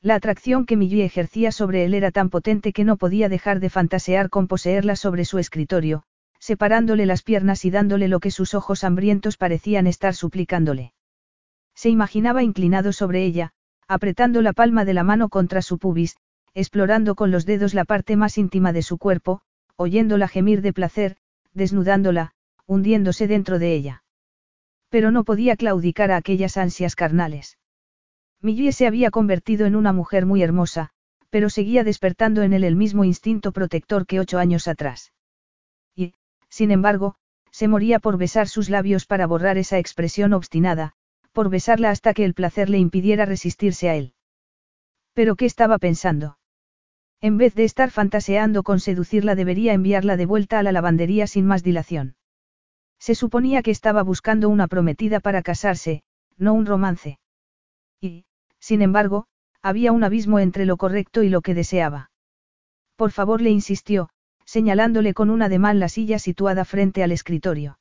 La 0.05 0.17
atracción 0.17 0.67
que 0.67 0.77
Millie 0.77 1.05
ejercía 1.05 1.53
sobre 1.53 1.85
él 1.85 1.95
era 1.95 2.11
tan 2.11 2.29
potente 2.29 2.73
que 2.73 2.83
no 2.83 2.97
podía 2.97 3.29
dejar 3.29 3.61
de 3.61 3.71
fantasear 3.71 4.31
con 4.31 4.49
poseerla 4.49 4.97
sobre 4.97 5.25
su 5.25 5.39
escritorio, 5.39 6.03
separándole 6.41 7.07
las 7.07 7.23
piernas 7.23 7.65
y 7.65 7.71
dándole 7.71 8.09
lo 8.09 8.19
que 8.19 8.33
sus 8.33 8.53
ojos 8.55 8.83
hambrientos 8.83 9.37
parecían 9.37 9.87
estar 9.87 10.17
suplicándole. 10.17 10.93
Se 11.77 11.89
imaginaba 11.89 12.43
inclinado 12.43 12.93
sobre 12.93 13.25
ella, 13.25 13.53
apretando 13.87 14.43
la 14.43 14.53
palma 14.53 14.85
de 14.85 14.93
la 14.93 15.05
mano 15.05 15.29
contra 15.29 15.63
su 15.63 15.79
pubis, 15.79 16.17
explorando 16.53 17.15
con 17.15 17.31
los 17.31 17.47
dedos 17.47 17.73
la 17.73 17.85
parte 17.85 18.17
más 18.17 18.39
íntima 18.39 18.73
de 18.73 18.83
su 18.83 18.99
cuerpo, 18.99 19.43
oyéndola 19.77 20.27
gemir 20.27 20.63
de 20.63 20.73
placer, 20.73 21.17
desnudándola, 21.55 22.33
hundiéndose 22.67 23.29
dentro 23.29 23.61
de 23.61 23.73
ella. 23.73 24.03
Pero 24.89 25.13
no 25.13 25.23
podía 25.23 25.55
claudicar 25.55 26.11
a 26.11 26.17
aquellas 26.17 26.57
ansias 26.57 26.97
carnales. 26.97 27.57
Millie 28.43 28.72
se 28.72 28.88
había 28.88 29.12
convertido 29.12 29.66
en 29.66 29.76
una 29.76 29.93
mujer 29.93 30.26
muy 30.26 30.43
hermosa, 30.43 30.90
pero 31.30 31.49
seguía 31.49 31.84
despertando 31.84 32.43
en 32.43 32.53
él 32.53 32.64
el 32.64 32.74
mismo 32.74 33.05
instinto 33.05 33.53
protector 33.53 34.05
que 34.05 34.18
ocho 34.18 34.38
años 34.38 34.66
atrás. 34.66 35.12
Y, 35.95 36.14
sin 36.49 36.72
embargo, 36.72 37.14
se 37.53 37.68
moría 37.68 38.01
por 38.01 38.18
besar 38.18 38.49
sus 38.49 38.68
labios 38.68 39.07
para 39.07 39.26
borrar 39.28 39.59
esa 39.59 39.78
expresión 39.78 40.32
obstinada, 40.32 40.93
por 41.32 41.51
besarla 41.51 41.90
hasta 41.90 42.14
que 42.14 42.24
el 42.24 42.34
placer 42.34 42.68
le 42.68 42.78
impidiera 42.78 43.26
resistirse 43.26 43.88
a 43.88 43.95
él. 43.95 44.14
¿Pero 45.14 45.36
qué 45.36 45.47
estaba 45.47 45.78
pensando? 45.78 46.38
En 47.20 47.38
vez 47.38 47.55
de 47.55 47.62
estar 47.62 47.90
fantaseando 47.90 48.64
con 48.64 48.80
seducirla 48.80 49.36
debería 49.36 49.72
enviarla 49.72 50.16
de 50.16 50.26
vuelta 50.26 50.59
a 50.59 50.62
la 50.64 50.72
lavandería 50.72 51.28
sin 51.28 51.47
más 51.47 51.62
dilación. 51.62 52.16
Se 52.99 53.14
suponía 53.14 53.62
que 53.62 53.70
estaba 53.70 54.03
buscando 54.03 54.49
una 54.49 54.66
prometida 54.66 55.20
para 55.20 55.43
casarse, 55.43 56.03
no 56.36 56.55
un 56.55 56.66
romance. 56.66 57.20
Y, 58.01 58.24
sin 58.63 58.81
embargo, 58.81 59.27
había 59.61 59.91
un 59.91 60.05
abismo 60.05 60.39
entre 60.39 60.67
lo 60.67 60.77
correcto 60.77 61.25
y 61.25 61.29
lo 61.29 61.41
que 61.41 61.53
deseaba. 61.53 62.13
Por 62.95 63.11
favor, 63.11 63.43
le 63.43 63.51
insistió, 63.51 64.09
señalándole 64.45 65.15
con 65.15 65.31
un 65.31 65.43
ademán 65.43 65.81
la 65.81 65.89
silla 65.89 66.21
situada 66.21 66.65
frente 66.65 67.03
al 67.03 67.11
escritorio. 67.11 67.81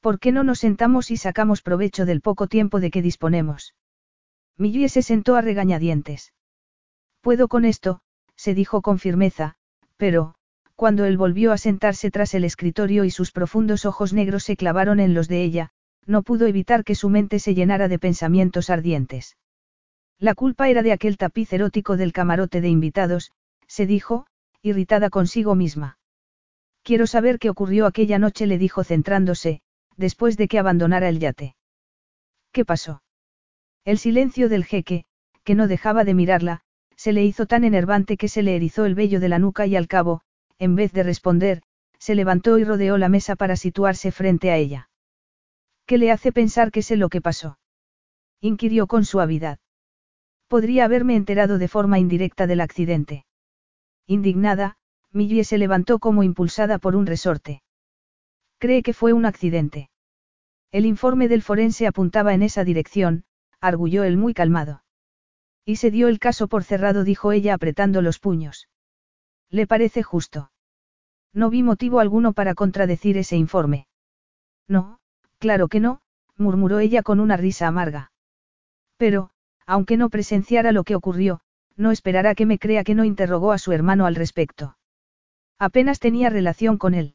¿Por 0.00 0.20
qué 0.20 0.30
no 0.30 0.44
nos 0.44 0.60
sentamos 0.60 1.10
y 1.10 1.16
sacamos 1.16 1.62
provecho 1.62 2.06
del 2.06 2.20
poco 2.20 2.46
tiempo 2.46 2.78
de 2.78 2.92
que 2.92 3.02
disponemos? 3.02 3.74
Millie 4.56 4.88
se 4.88 5.02
sentó 5.02 5.34
a 5.34 5.40
regañadientes. 5.40 6.32
Puedo 7.20 7.48
con 7.48 7.64
esto, 7.64 8.00
se 8.36 8.54
dijo 8.54 8.82
con 8.82 9.00
firmeza, 9.00 9.56
pero, 9.96 10.36
cuando 10.76 11.06
él 11.06 11.18
volvió 11.18 11.50
a 11.50 11.58
sentarse 11.58 12.12
tras 12.12 12.34
el 12.34 12.44
escritorio 12.44 13.04
y 13.04 13.10
sus 13.10 13.32
profundos 13.32 13.84
ojos 13.84 14.12
negros 14.12 14.44
se 14.44 14.56
clavaron 14.56 15.00
en 15.00 15.12
los 15.12 15.26
de 15.26 15.42
ella, 15.42 15.70
no 16.06 16.22
pudo 16.22 16.46
evitar 16.46 16.84
que 16.84 16.94
su 16.94 17.08
mente 17.08 17.40
se 17.40 17.56
llenara 17.56 17.88
de 17.88 17.98
pensamientos 17.98 18.70
ardientes. 18.70 19.36
La 20.20 20.34
culpa 20.34 20.68
era 20.68 20.82
de 20.82 20.92
aquel 20.92 21.16
tapiz 21.16 21.52
erótico 21.52 21.96
del 21.96 22.12
camarote 22.12 22.60
de 22.60 22.68
invitados, 22.68 23.30
se 23.68 23.86
dijo, 23.86 24.26
irritada 24.62 25.10
consigo 25.10 25.54
misma. 25.54 25.98
Quiero 26.82 27.06
saber 27.06 27.38
qué 27.38 27.50
ocurrió 27.50 27.86
aquella 27.86 28.18
noche, 28.18 28.46
le 28.46 28.58
dijo 28.58 28.82
centrándose, 28.82 29.60
después 29.96 30.36
de 30.36 30.48
que 30.48 30.58
abandonara 30.58 31.08
el 31.08 31.20
yate. 31.20 31.54
¿Qué 32.50 32.64
pasó? 32.64 33.02
El 33.84 33.98
silencio 33.98 34.48
del 34.48 34.64
jeque, 34.64 35.04
que 35.44 35.54
no 35.54 35.68
dejaba 35.68 36.04
de 36.04 36.14
mirarla, 36.14 36.62
se 36.96 37.12
le 37.12 37.24
hizo 37.24 37.46
tan 37.46 37.62
enervante 37.62 38.16
que 38.16 38.28
se 38.28 38.42
le 38.42 38.56
erizó 38.56 38.86
el 38.86 38.96
vello 38.96 39.20
de 39.20 39.28
la 39.28 39.38
nuca 39.38 39.66
y 39.66 39.76
al 39.76 39.86
cabo, 39.86 40.22
en 40.58 40.74
vez 40.74 40.92
de 40.92 41.04
responder, 41.04 41.62
se 41.98 42.16
levantó 42.16 42.58
y 42.58 42.64
rodeó 42.64 42.98
la 42.98 43.08
mesa 43.08 43.36
para 43.36 43.54
situarse 43.54 44.10
frente 44.10 44.50
a 44.50 44.56
ella. 44.56 44.90
¿Qué 45.86 45.96
le 45.96 46.10
hace 46.10 46.32
pensar 46.32 46.72
que 46.72 46.82
sé 46.82 46.96
lo 46.96 47.08
que 47.08 47.20
pasó? 47.20 47.58
inquirió 48.40 48.88
con 48.88 49.04
suavidad. 49.04 49.58
Podría 50.48 50.86
haberme 50.86 51.14
enterado 51.14 51.58
de 51.58 51.68
forma 51.68 51.98
indirecta 51.98 52.46
del 52.46 52.60
accidente. 52.60 53.26
Indignada, 54.06 54.76
Millie 55.12 55.44
se 55.44 55.58
levantó 55.58 55.98
como 55.98 56.22
impulsada 56.22 56.78
por 56.78 56.96
un 56.96 57.06
resorte. 57.06 57.62
Cree 58.58 58.82
que 58.82 58.94
fue 58.94 59.12
un 59.12 59.26
accidente. 59.26 59.90
El 60.72 60.86
informe 60.86 61.28
del 61.28 61.42
forense 61.42 61.86
apuntaba 61.86 62.34
en 62.34 62.42
esa 62.42 62.64
dirección, 62.64 63.24
arguyó 63.60 64.04
él 64.04 64.16
muy 64.16 64.34
calmado. 64.34 64.82
Y 65.64 65.76
se 65.76 65.90
dio 65.90 66.08
el 66.08 66.18
caso 66.18 66.48
por 66.48 66.64
cerrado, 66.64 67.04
dijo 67.04 67.32
ella 67.32 67.54
apretando 67.54 68.00
los 68.00 68.18
puños. 68.18 68.68
¿Le 69.50 69.66
parece 69.66 70.02
justo? 70.02 70.50
No 71.32 71.50
vi 71.50 71.62
motivo 71.62 72.00
alguno 72.00 72.32
para 72.32 72.54
contradecir 72.54 73.18
ese 73.18 73.36
informe. 73.36 73.86
No, 74.66 74.98
claro 75.38 75.68
que 75.68 75.80
no, 75.80 76.00
murmuró 76.36 76.78
ella 76.78 77.02
con 77.02 77.20
una 77.20 77.36
risa 77.36 77.66
amarga. 77.66 78.12
Pero, 78.96 79.30
aunque 79.68 79.98
no 79.98 80.08
presenciara 80.08 80.72
lo 80.72 80.82
que 80.82 80.96
ocurrió, 80.96 81.40
no 81.76 81.90
esperará 81.90 82.34
que 82.34 82.46
me 82.46 82.58
crea 82.58 82.84
que 82.84 82.94
no 82.94 83.04
interrogó 83.04 83.52
a 83.52 83.58
su 83.58 83.72
hermano 83.72 84.06
al 84.06 84.14
respecto. 84.14 84.78
Apenas 85.58 86.00
tenía 86.00 86.30
relación 86.30 86.78
con 86.78 86.94
él. 86.94 87.14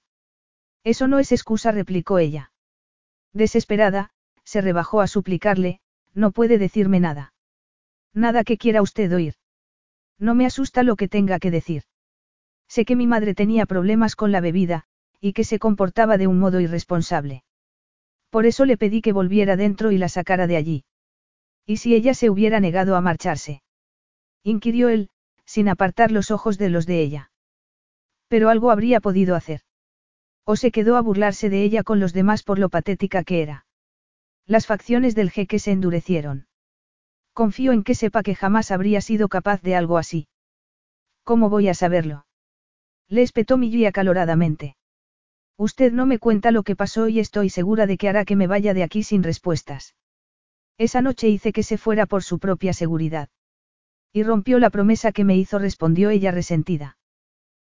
Eso 0.83 1.07
no 1.07 1.17
es 1.17 1.31
excusa, 1.31 1.71
replicó 1.71 2.19
ella. 2.19 2.51
Desesperada, 3.33 4.11
se 4.43 4.61
rebajó 4.61 5.01
a 5.01 5.07
suplicarle, 5.07 5.79
no 6.13 6.31
puede 6.31 6.59
decirme 6.59 6.99
nada. 6.99 7.33
Nada 8.13 8.43
que 8.43 8.59
quiera 8.59 8.83
usted 8.83 9.11
oír. 9.11 9.33
No 10.19 10.35
me 10.35 10.45
asusta 10.45 10.83
lo 10.83 10.95
que 10.95 11.07
tenga 11.07 11.39
que 11.39 11.49
decir. 11.49 11.83
Sé 12.67 12.85
que 12.85 12.95
mi 12.95 13.07
madre 13.07 13.33
tenía 13.33 13.65
problemas 13.65 14.15
con 14.15 14.31
la 14.31 14.41
bebida, 14.41 14.83
y 15.19 15.33
que 15.33 15.43
se 15.43 15.57
comportaba 15.57 16.19
de 16.19 16.27
un 16.27 16.37
modo 16.37 16.59
irresponsable. 16.59 17.43
Por 18.29 18.45
eso 18.45 18.65
le 18.65 18.77
pedí 18.77 19.01
que 19.01 19.11
volviera 19.11 19.55
dentro 19.55 19.91
y 19.91 19.97
la 19.97 20.09
sacara 20.09 20.45
de 20.45 20.57
allí. 20.57 20.85
¿Y 21.65 21.77
si 21.77 21.95
ella 21.95 22.13
se 22.13 22.29
hubiera 22.29 22.59
negado 22.59 22.95
a 22.95 23.01
marcharse? 23.01 23.61
inquirió 24.43 24.89
él, 24.89 25.09
sin 25.45 25.69
apartar 25.69 26.11
los 26.11 26.31
ojos 26.31 26.57
de 26.57 26.69
los 26.69 26.85
de 26.85 27.01
ella. 27.01 27.31
Pero 28.27 28.49
algo 28.49 28.71
habría 28.71 28.99
podido 28.99 29.35
hacer. 29.35 29.61
O 30.45 30.55
se 30.55 30.71
quedó 30.71 30.97
a 30.97 31.01
burlarse 31.01 31.49
de 31.49 31.63
ella 31.63 31.83
con 31.83 31.99
los 31.99 32.13
demás 32.13 32.43
por 32.43 32.59
lo 32.59 32.69
patética 32.69 33.23
que 33.23 33.41
era. 33.41 33.65
Las 34.45 34.67
facciones 34.67 35.15
del 35.15 35.31
jeque 35.31 35.59
se 35.59 35.71
endurecieron. 35.71 36.47
Confío 37.31 37.71
en 37.71 37.83
que 37.83 37.95
sepa 37.95 38.23
que 38.23 38.35
jamás 38.35 38.71
habría 38.71 38.99
sido 38.99 39.29
capaz 39.29 39.61
de 39.61 39.75
algo 39.75 39.97
así. 39.97 40.27
¿Cómo 41.23 41.49
voy 41.49 41.69
a 41.69 41.73
saberlo? 41.73 42.25
Le 43.07 43.21
espetó 43.21 43.57
Millie 43.57 43.87
acaloradamente. 43.87 44.75
Usted 45.57 45.93
no 45.93 46.05
me 46.05 46.19
cuenta 46.19 46.51
lo 46.51 46.63
que 46.63 46.75
pasó 46.75 47.07
y 47.07 47.19
estoy 47.19 47.49
segura 47.49 47.85
de 47.87 47.97
que 47.97 48.09
hará 48.09 48.25
que 48.25 48.35
me 48.35 48.47
vaya 48.47 48.73
de 48.73 48.83
aquí 48.83 49.03
sin 49.03 49.23
respuestas. 49.23 49.95
Esa 50.77 51.01
noche 51.01 51.29
hice 51.29 51.53
que 51.53 51.63
se 51.63 51.77
fuera 51.77 52.05
por 52.05 52.23
su 52.23 52.39
propia 52.39 52.73
seguridad. 52.73 53.29
Y 54.11 54.23
rompió 54.23 54.59
la 54.59 54.69
promesa 54.69 55.11
que 55.11 55.23
me 55.23 55.37
hizo, 55.37 55.59
respondió 55.59 56.09
ella 56.09 56.31
resentida. 56.31 56.97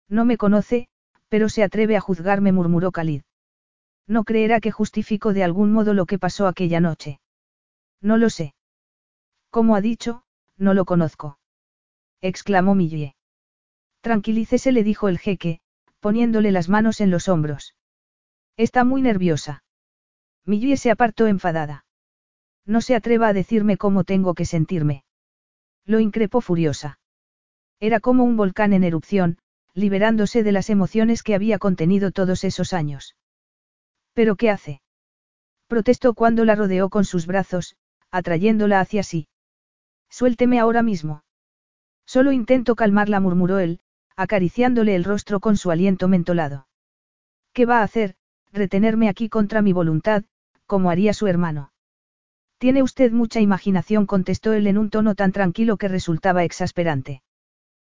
No 0.09 0.25
me 0.25 0.37
conoce, 0.37 0.89
pero 1.29 1.49
se 1.49 1.63
atreve 1.63 1.97
a 1.97 2.01
juzgarme, 2.01 2.53
murmuró 2.53 2.93
Khalid. 2.93 3.23
No 4.07 4.25
creerá 4.25 4.61
que 4.61 4.71
justifico 4.71 5.33
de 5.33 5.45
algún 5.45 5.73
modo 5.73 5.95
lo 5.95 6.07
que 6.07 6.19
pasó 6.19 6.47
aquella 6.47 6.81
noche. 6.81 7.21
No 8.01 8.19
lo 8.19 8.29
sé. 8.29 8.55
Como 9.51 9.77
ha 9.77 9.81
dicho, 9.81 10.25
no 10.59 10.75
lo 10.75 10.85
conozco. 10.85 11.39
exclamó 12.21 12.75
Millie. 12.75 13.15
Tranquilícese, 14.01 14.73
le 14.73 14.85
dijo 14.85 15.09
el 15.09 15.19
jeque, 15.19 15.61
poniéndole 16.01 16.53
las 16.53 16.69
manos 16.69 17.01
en 17.01 17.11
los 17.11 17.29
hombros. 17.29 17.75
Está 18.57 18.85
muy 18.85 19.01
nerviosa. 19.01 19.65
Millie 20.45 20.77
se 20.77 20.91
apartó 20.91 21.27
enfadada. 21.27 21.84
No 22.67 22.81
se 22.81 22.95
atreva 22.95 23.29
a 23.29 23.33
decirme 23.33 23.77
cómo 23.77 24.05
tengo 24.05 24.35
que 24.35 24.47
sentirme. 24.47 25.05
Lo 25.85 26.01
increpó 26.01 26.41
furiosa. 26.41 26.99
Era 27.81 28.01
como 28.01 28.25
un 28.25 28.37
volcán 28.37 28.73
en 28.73 28.85
erupción, 28.85 29.39
liberándose 29.75 30.43
de 30.43 30.53
las 30.53 30.71
emociones 30.71 31.23
que 31.23 31.35
había 31.35 31.59
contenido 31.59 32.11
todos 32.11 32.45
esos 32.45 32.73
años. 32.73 33.17
¿Pero 34.15 34.37
qué 34.37 34.51
hace? 34.51 34.81
Protestó 35.67 36.15
cuando 36.15 36.45
la 36.45 36.55
rodeó 36.55 36.89
con 36.89 37.05
sus 37.05 37.27
brazos, 37.27 37.77
atrayéndola 38.11 38.81
hacia 38.81 39.03
sí. 39.03 39.29
Suélteme 40.09 40.61
ahora 40.61 40.83
mismo. 40.83 41.25
Solo 42.07 42.33
intento 42.33 42.77
calmarla, 42.77 43.19
murmuró 43.19 43.59
él, 43.59 43.81
acariciándole 44.17 44.95
el 44.95 45.05
rostro 45.05 45.41
con 45.41 45.57
su 45.57 45.71
aliento 45.71 46.07
mentolado. 46.07 46.69
¿Qué 47.53 47.67
va 47.67 47.81
a 47.81 47.83
hacer? 47.83 48.15
Retenerme 48.53 49.09
aquí 49.09 49.29
contra 49.29 49.63
mi 49.63 49.73
voluntad, 49.73 50.23
como 50.67 50.91
haría 50.91 51.13
su 51.13 51.27
hermano. 51.27 51.73
Tiene 52.65 52.83
usted 52.83 53.13
mucha 53.13 53.43
imaginación, 53.43 54.07
contestó 54.07 54.55
él 54.55 54.67
en 54.67 54.79
un 54.79 54.89
tono 54.89 55.15
tan 55.15 55.33
tranquilo 55.33 55.77
que 55.77 55.87
resultaba 55.87 56.45
exasperante. 56.45 57.21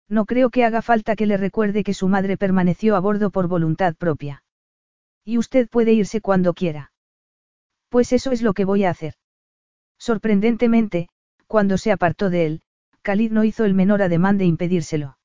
No 0.07 0.25
creo 0.25 0.51
que 0.51 0.63
haga 0.63 0.83
falta 0.83 1.15
que 1.15 1.25
le 1.25 1.37
recuerde 1.37 1.83
que 1.83 1.95
su 1.95 2.07
madre 2.07 2.37
permaneció 2.37 2.95
a 2.95 2.99
bordo 2.99 3.31
por 3.31 3.47
voluntad 3.47 3.95
propia. 3.95 4.43
Y 5.25 5.39
usted 5.39 5.67
puede 5.67 5.93
irse 5.93 6.21
cuando 6.21 6.53
quiera. 6.53 6.91
Pues 7.89 8.13
eso 8.13 8.31
es 8.31 8.43
lo 8.43 8.53
que 8.53 8.63
voy 8.63 8.83
a 8.83 8.91
hacer. 8.91 9.15
Sorprendentemente, 9.97 11.09
cuando 11.47 11.79
se 11.79 11.91
apartó 11.91 12.29
de 12.29 12.45
él, 12.45 12.61
Khalid 13.01 13.31
no 13.31 13.45
hizo 13.45 13.65
el 13.65 13.73
menor 13.73 14.03
ademán 14.03 14.37
de 14.37 14.45
impedírselo. 14.45 15.17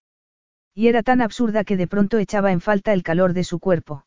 Y 0.74 0.88
era 0.88 1.02
tan 1.02 1.20
absurda 1.20 1.64
que 1.64 1.76
de 1.76 1.86
pronto 1.86 2.16
echaba 2.16 2.50
en 2.50 2.62
falta 2.62 2.94
el 2.94 3.02
calor 3.02 3.34
de 3.34 3.44
su 3.44 3.58
cuerpo. 3.58 4.06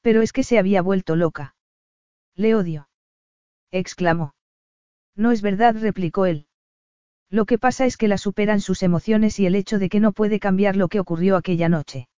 Pero 0.00 0.20
es 0.20 0.32
que 0.32 0.42
se 0.42 0.58
había 0.58 0.82
vuelto 0.82 1.14
loca. 1.14 1.54
Le 2.34 2.56
odio 2.56 2.88
exclamó. 3.72 4.34
No 5.16 5.32
es 5.32 5.42
verdad, 5.42 5.74
replicó 5.76 6.26
él. 6.26 6.46
Lo 7.30 7.46
que 7.46 7.58
pasa 7.58 7.86
es 7.86 7.96
que 7.96 8.08
la 8.08 8.18
superan 8.18 8.60
sus 8.60 8.82
emociones 8.82 9.40
y 9.40 9.46
el 9.46 9.54
hecho 9.54 9.78
de 9.78 9.88
que 9.88 10.00
no 10.00 10.12
puede 10.12 10.38
cambiar 10.38 10.76
lo 10.76 10.88
que 10.88 11.00
ocurrió 11.00 11.36
aquella 11.36 11.68
noche. 11.68 12.08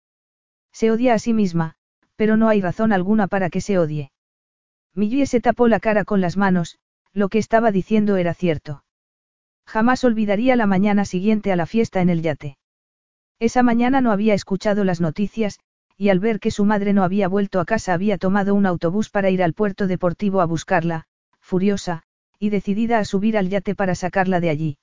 Se 0.72 0.90
odia 0.90 1.14
a 1.14 1.18
sí 1.18 1.32
misma, 1.32 1.76
pero 2.16 2.36
no 2.36 2.48
hay 2.48 2.60
razón 2.60 2.92
alguna 2.92 3.28
para 3.28 3.48
que 3.48 3.60
se 3.60 3.78
odie. 3.78 4.10
Millie 4.94 5.26
se 5.26 5.40
tapó 5.40 5.68
la 5.68 5.80
cara 5.80 6.04
con 6.04 6.20
las 6.20 6.36
manos, 6.36 6.78
lo 7.12 7.28
que 7.28 7.38
estaba 7.38 7.70
diciendo 7.70 8.16
era 8.16 8.34
cierto. 8.34 8.84
Jamás 9.66 10.04
olvidaría 10.04 10.56
la 10.56 10.66
mañana 10.66 11.04
siguiente 11.04 11.52
a 11.52 11.56
la 11.56 11.66
fiesta 11.66 12.00
en 12.00 12.10
el 12.10 12.22
yate. 12.22 12.58
Esa 13.38 13.62
mañana 13.62 14.00
no 14.00 14.10
había 14.10 14.34
escuchado 14.34 14.84
las 14.84 15.00
noticias, 15.00 15.58
y 15.96 16.08
al 16.08 16.18
ver 16.18 16.40
que 16.40 16.50
su 16.50 16.64
madre 16.64 16.92
no 16.92 17.04
había 17.04 17.28
vuelto 17.28 17.60
a 17.60 17.64
casa 17.64 17.94
había 17.94 18.18
tomado 18.18 18.54
un 18.54 18.66
autobús 18.66 19.10
para 19.10 19.30
ir 19.30 19.42
al 19.42 19.54
puerto 19.54 19.86
deportivo 19.86 20.40
a 20.40 20.44
buscarla, 20.44 21.06
furiosa, 21.44 22.02
y 22.38 22.48
decidida 22.48 22.98
a 22.98 23.04
subir 23.04 23.36
al 23.36 23.50
yate 23.50 23.74
para 23.74 23.94
sacarla 23.94 24.40
de 24.40 24.48
allí. 24.48 24.78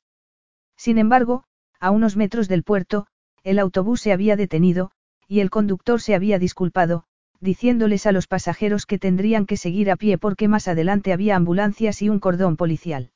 Sin 0.78 1.00
embargo, 1.00 1.44
a 1.80 1.90
unos 1.90 2.16
metros 2.16 2.48
del 2.48 2.64
puerto, 2.64 3.08
el 3.44 3.58
autobús 3.58 4.02
se 4.02 4.14
había 4.14 4.36
detenido, 4.36 4.92
y 5.28 5.40
el 5.40 5.50
conductor 5.50 6.00
se 6.00 6.14
había 6.14 6.38
disculpado, 6.38 7.06
diciéndoles 7.40 8.06
a 8.06 8.12
los 8.12 8.28
pasajeros 8.28 8.86
que 8.86 9.00
tendrían 9.00 9.48
que 9.48 9.58
seguir 9.58 9.90
a 9.90 9.96
pie 9.96 10.20
porque 10.20 10.48
más 10.48 10.68
adelante 10.68 11.12
había 11.12 11.36
ambulancias 11.36 12.02
y 12.04 12.10
un 12.10 12.20
cordón 12.20 12.56
policial. 12.56 13.12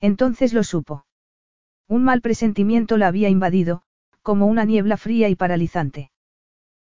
Entonces 0.00 0.52
lo 0.52 0.64
supo. 0.64 1.06
Un 1.88 2.02
mal 2.02 2.20
presentimiento 2.20 2.96
la 2.96 3.06
había 3.06 3.28
invadido, 3.28 3.82
como 4.22 4.46
una 4.46 4.64
niebla 4.64 4.96
fría 4.96 5.28
y 5.28 5.36
paralizante. 5.36 6.10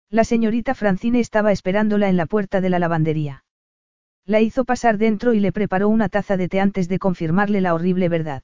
La 0.09 0.25
señorita 0.25 0.75
Francine 0.75 1.21
estaba 1.21 1.53
esperándola 1.53 2.09
en 2.09 2.17
la 2.17 2.25
puerta 2.25 2.63
de 2.63 2.71
la 2.71 2.79
lavandería. 2.79 3.44
La 4.27 4.41
hizo 4.41 4.65
pasar 4.65 4.97
dentro 4.97 5.35
y 5.35 5.41
le 5.41 5.53
preparó 5.53 5.89
una 5.89 6.09
taza 6.09 6.37
de 6.37 6.49
té 6.49 6.61
antes 6.61 6.89
de 6.89 6.99
confirmarle 6.99 7.61
la 7.61 7.75
horrible 7.75 8.09
verdad. 8.09 8.43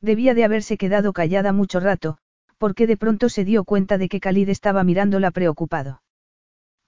Debía 0.00 0.34
de 0.34 0.44
haberse 0.44 0.76
quedado 0.76 1.12
callada 1.12 1.52
mucho 1.52 1.78
rato, 1.78 2.18
porque 2.58 2.86
de 2.86 2.96
pronto 2.96 3.28
se 3.28 3.44
dio 3.44 3.64
cuenta 3.64 3.98
de 3.98 4.08
que 4.08 4.20
Khalid 4.20 4.48
estaba 4.48 4.82
mirándola 4.82 5.30
preocupado. 5.30 6.02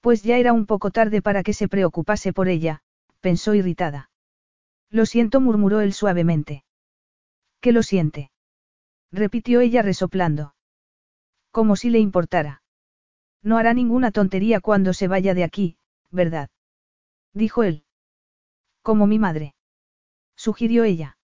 Pues 0.00 0.22
ya 0.22 0.38
era 0.38 0.52
un 0.52 0.66
poco 0.66 0.90
tarde 0.90 1.22
para 1.22 1.42
que 1.42 1.52
se 1.52 1.68
preocupase 1.68 2.32
por 2.32 2.48
ella, 2.48 2.82
pensó 3.20 3.54
irritada. 3.54 4.10
Lo 4.90 5.06
siento, 5.06 5.40
murmuró 5.40 5.80
él 5.80 5.92
suavemente. 5.92 6.64
¿Qué 7.60 7.72
lo 7.72 7.82
siente? 7.82 8.30
repitió 9.12 9.60
ella 9.60 9.82
resoplando. 9.82 10.54
Como 11.52 11.76
si 11.76 11.90
le 11.90 11.98
importara. 11.98 12.62
No 13.42 13.56
hará 13.56 13.74
ninguna 13.74 14.10
tontería 14.10 14.60
cuando 14.60 14.92
se 14.94 15.08
vaya 15.08 15.34
de 15.34 15.44
aquí, 15.44 15.76
¿verdad? 16.10 16.50
Dijo 17.34 17.62
él. 17.62 17.84
Como 18.82 19.06
mi 19.06 19.18
madre. 19.18 19.54
Sugirió 20.36 20.84
ella. 20.84 21.18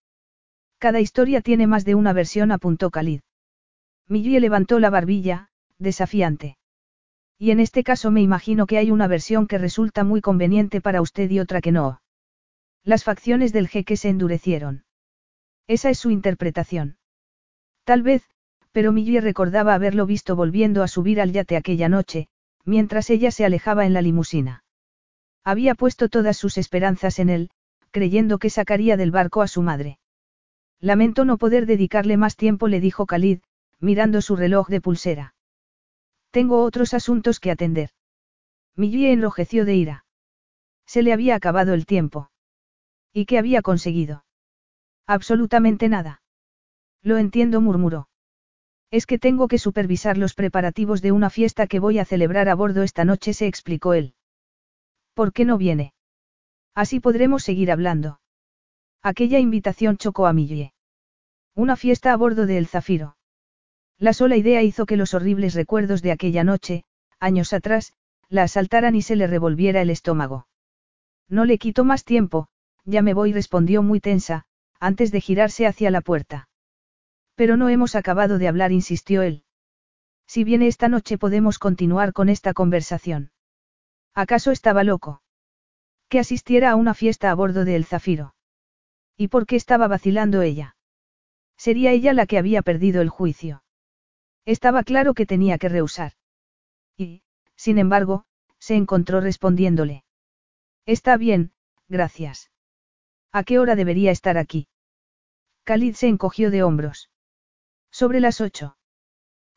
Cada 0.78 1.00
historia 1.00 1.40
tiene 1.40 1.66
más 1.66 1.84
de 1.84 1.94
una 1.94 2.12
versión, 2.12 2.52
apuntó 2.52 2.90
Khalid. 2.90 3.20
Millie 4.08 4.40
levantó 4.40 4.78
la 4.78 4.90
barbilla, 4.90 5.48
desafiante. 5.78 6.58
Y 7.38 7.50
en 7.50 7.60
este 7.60 7.82
caso 7.82 8.10
me 8.10 8.22
imagino 8.22 8.66
que 8.66 8.78
hay 8.78 8.90
una 8.90 9.08
versión 9.08 9.46
que 9.46 9.58
resulta 9.58 10.04
muy 10.04 10.20
conveniente 10.20 10.80
para 10.80 11.00
usted 11.00 11.30
y 11.30 11.40
otra 11.40 11.60
que 11.60 11.72
no. 11.72 12.00
Las 12.84 13.04
facciones 13.04 13.52
del 13.52 13.68
jeque 13.68 13.96
se 13.96 14.10
endurecieron. 14.10 14.84
Esa 15.66 15.90
es 15.90 15.98
su 15.98 16.10
interpretación. 16.10 16.98
Tal 17.84 18.02
vez, 18.02 18.22
pero 18.70 18.92
Millie 18.92 19.20
recordaba 19.20 19.74
haberlo 19.74 20.06
visto 20.06 20.36
volviendo 20.36 20.82
a 20.82 20.88
subir 20.88 21.20
al 21.20 21.32
yate 21.32 21.56
aquella 21.56 21.88
noche, 21.88 22.28
mientras 22.64 23.10
ella 23.10 23.30
se 23.30 23.44
alejaba 23.44 23.86
en 23.86 23.94
la 23.94 24.02
limusina. 24.02 24.64
Había 25.46 25.76
puesto 25.76 26.08
todas 26.08 26.36
sus 26.36 26.58
esperanzas 26.58 27.20
en 27.20 27.28
él, 27.28 27.50
creyendo 27.92 28.38
que 28.38 28.50
sacaría 28.50 28.96
del 28.96 29.12
barco 29.12 29.42
a 29.42 29.46
su 29.46 29.62
madre. 29.62 30.00
Lamento 30.80 31.24
no 31.24 31.38
poder 31.38 31.66
dedicarle 31.66 32.16
más 32.16 32.34
tiempo, 32.34 32.66
le 32.66 32.80
dijo 32.80 33.06
Khalid, 33.06 33.42
mirando 33.78 34.22
su 34.22 34.34
reloj 34.34 34.66
de 34.66 34.80
pulsera. 34.80 35.36
Tengo 36.32 36.64
otros 36.64 36.94
asuntos 36.94 37.38
que 37.38 37.52
atender. 37.52 37.90
Millie 38.74 39.12
enrojeció 39.12 39.64
de 39.64 39.76
ira. 39.76 40.04
Se 40.84 41.04
le 41.04 41.12
había 41.12 41.36
acabado 41.36 41.74
el 41.74 41.86
tiempo. 41.86 42.28
¿Y 43.12 43.26
qué 43.26 43.38
había 43.38 43.62
conseguido? 43.62 44.24
Absolutamente 45.06 45.88
nada. 45.88 46.22
Lo 47.02 47.18
entiendo, 47.18 47.60
murmuró. 47.60 48.08
Es 48.90 49.06
que 49.06 49.20
tengo 49.20 49.46
que 49.46 49.58
supervisar 49.58 50.18
los 50.18 50.34
preparativos 50.34 51.02
de 51.02 51.12
una 51.12 51.30
fiesta 51.30 51.68
que 51.68 51.78
voy 51.78 52.00
a 52.00 52.04
celebrar 52.04 52.48
a 52.48 52.56
bordo 52.56 52.82
esta 52.82 53.04
noche, 53.04 53.32
se 53.32 53.46
explicó 53.46 53.94
él. 53.94 54.15
¿Por 55.16 55.32
qué 55.32 55.46
no 55.46 55.56
viene? 55.56 55.94
Así 56.74 57.00
podremos 57.00 57.42
seguir 57.42 57.72
hablando. 57.72 58.20
Aquella 59.02 59.38
invitación 59.38 59.96
chocó 59.96 60.26
a 60.26 60.34
Millie. 60.34 60.74
Una 61.54 61.74
fiesta 61.74 62.12
a 62.12 62.16
bordo 62.18 62.44
de 62.44 62.58
El 62.58 62.66
Zafiro. 62.66 63.16
La 63.98 64.12
sola 64.12 64.36
idea 64.36 64.62
hizo 64.62 64.84
que 64.84 64.98
los 64.98 65.14
horribles 65.14 65.54
recuerdos 65.54 66.02
de 66.02 66.12
aquella 66.12 66.44
noche, 66.44 66.84
años 67.18 67.54
atrás, 67.54 67.94
la 68.28 68.42
asaltaran 68.42 68.94
y 68.94 69.00
se 69.00 69.16
le 69.16 69.26
revolviera 69.26 69.80
el 69.80 69.88
estómago. 69.88 70.48
No 71.30 71.46
le 71.46 71.56
quito 71.56 71.82
más 71.82 72.04
tiempo, 72.04 72.48
ya 72.84 73.00
me 73.00 73.14
voy, 73.14 73.32
respondió 73.32 73.82
muy 73.82 74.00
tensa, 74.00 74.44
antes 74.80 75.12
de 75.12 75.22
girarse 75.22 75.66
hacia 75.66 75.90
la 75.90 76.02
puerta. 76.02 76.50
Pero 77.36 77.56
no 77.56 77.70
hemos 77.70 77.94
acabado 77.94 78.36
de 78.36 78.48
hablar, 78.48 78.70
insistió 78.70 79.22
él. 79.22 79.44
Si 80.26 80.44
viene 80.44 80.66
esta 80.66 80.90
noche 80.90 81.16
podemos 81.16 81.58
continuar 81.58 82.12
con 82.12 82.28
esta 82.28 82.52
conversación. 82.52 83.30
¿Acaso 84.16 84.50
estaba 84.50 84.82
loco? 84.82 85.20
Que 86.08 86.18
asistiera 86.18 86.70
a 86.70 86.76
una 86.76 86.94
fiesta 86.94 87.30
a 87.30 87.34
bordo 87.34 87.66
de 87.66 87.76
El 87.76 87.84
Zafiro. 87.84 88.34
¿Y 89.14 89.28
por 89.28 89.44
qué 89.44 89.56
estaba 89.56 89.88
vacilando 89.88 90.40
ella? 90.40 90.74
Sería 91.58 91.92
ella 91.92 92.14
la 92.14 92.24
que 92.24 92.38
había 92.38 92.62
perdido 92.62 93.02
el 93.02 93.10
juicio. 93.10 93.62
Estaba 94.46 94.84
claro 94.84 95.12
que 95.12 95.26
tenía 95.26 95.58
que 95.58 95.68
rehusar. 95.68 96.12
Y, 96.96 97.24
sin 97.56 97.76
embargo, 97.76 98.24
se 98.58 98.74
encontró 98.74 99.20
respondiéndole. 99.20 100.02
Está 100.86 101.18
bien, 101.18 101.52
gracias. 101.88 102.50
¿A 103.32 103.44
qué 103.44 103.58
hora 103.58 103.76
debería 103.76 104.12
estar 104.12 104.38
aquí? 104.38 104.66
Khalid 105.64 105.94
se 105.94 106.08
encogió 106.08 106.50
de 106.50 106.62
hombros. 106.62 107.10
Sobre 107.90 108.20
las 108.20 108.40
ocho. 108.40 108.78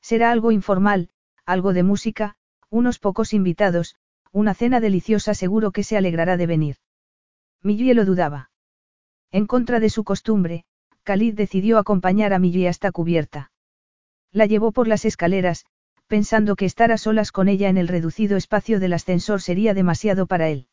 Será 0.01 0.31
algo 0.31 0.51
informal, 0.51 1.11
algo 1.45 1.71
de 1.71 1.83
música, 1.83 2.35
unos 2.69 2.99
pocos 2.99 3.33
invitados, 3.33 3.95
una 4.31 4.53
cena 4.53 4.79
deliciosa 4.79 5.33
seguro 5.33 5.71
que 5.71 5.83
se 5.83 5.97
alegrará 5.97 6.37
de 6.37 6.47
venir. 6.47 6.75
Millie 7.63 7.93
lo 7.93 8.05
dudaba. 8.05 8.51
En 9.31 9.45
contra 9.45 9.79
de 9.79 9.89
su 9.89 10.03
costumbre, 10.03 10.63
Khalid 11.03 11.33
decidió 11.33 11.77
acompañar 11.77 12.33
a 12.33 12.39
Millie 12.39 12.67
hasta 12.67 12.91
cubierta. 12.91 13.51
La 14.31 14.45
llevó 14.45 14.71
por 14.71 14.87
las 14.87 15.05
escaleras, 15.05 15.65
pensando 16.07 16.55
que 16.55 16.65
estar 16.65 16.91
a 16.91 16.97
solas 16.97 17.31
con 17.31 17.47
ella 17.47 17.69
en 17.69 17.77
el 17.77 17.87
reducido 17.87 18.37
espacio 18.37 18.79
del 18.79 18.93
ascensor 18.93 19.41
sería 19.41 19.73
demasiado 19.73 20.27
para 20.27 20.49
él. 20.49 20.67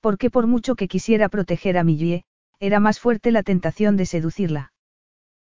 Porque 0.00 0.30
por 0.30 0.46
mucho 0.46 0.74
que 0.74 0.88
quisiera 0.88 1.28
proteger 1.28 1.78
a 1.78 1.84
Millie, 1.84 2.24
era 2.60 2.80
más 2.80 3.00
fuerte 3.00 3.30
la 3.30 3.42
tentación 3.42 3.96
de 3.96 4.06
seducirla. 4.06 4.72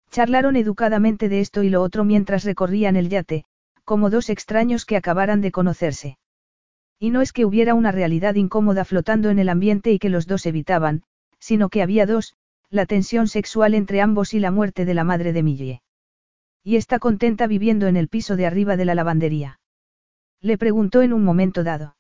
Charlaron 0.09 0.55
educadamente 0.55 1.29
de 1.29 1.41
esto 1.41 1.63
y 1.63 1.69
lo 1.69 1.81
otro 1.81 2.03
mientras 2.03 2.43
recorrían 2.43 2.95
el 2.95 3.09
yate, 3.09 3.45
como 3.83 4.09
dos 4.09 4.29
extraños 4.29 4.85
que 4.85 4.97
acabaran 4.97 5.41
de 5.41 5.51
conocerse. 5.51 6.17
Y 6.99 7.11
no 7.11 7.21
es 7.21 7.31
que 7.31 7.45
hubiera 7.45 7.73
una 7.73 7.91
realidad 7.91 8.35
incómoda 8.35 8.83
flotando 8.85 9.29
en 9.29 9.39
el 9.39 9.49
ambiente 9.49 9.91
y 9.91 9.99
que 9.99 10.09
los 10.09 10.25
dos 10.25 10.45
evitaban, 10.45 11.03
sino 11.39 11.69
que 11.69 11.83
había 11.83 12.05
dos, 12.05 12.35
la 12.69 12.85
tensión 12.85 13.27
sexual 13.27 13.73
entre 13.73 14.01
ambos 14.01 14.33
y 14.33 14.39
la 14.39 14.51
muerte 14.51 14.85
de 14.85 14.93
la 14.93 15.03
madre 15.03 15.31
de 15.31 15.43
Millie. 15.43 15.81
Y 16.63 16.75
está 16.75 16.99
contenta 16.99 17.47
viviendo 17.47 17.87
en 17.87 17.95
el 17.95 18.09
piso 18.09 18.35
de 18.35 18.45
arriba 18.45 18.75
de 18.75 18.85
la 18.85 18.95
lavandería. 18.95 19.59
Le 20.41 20.57
preguntó 20.57 21.01
en 21.01 21.13
un 21.13 21.23
momento 21.23 21.63
dado. 21.63 21.95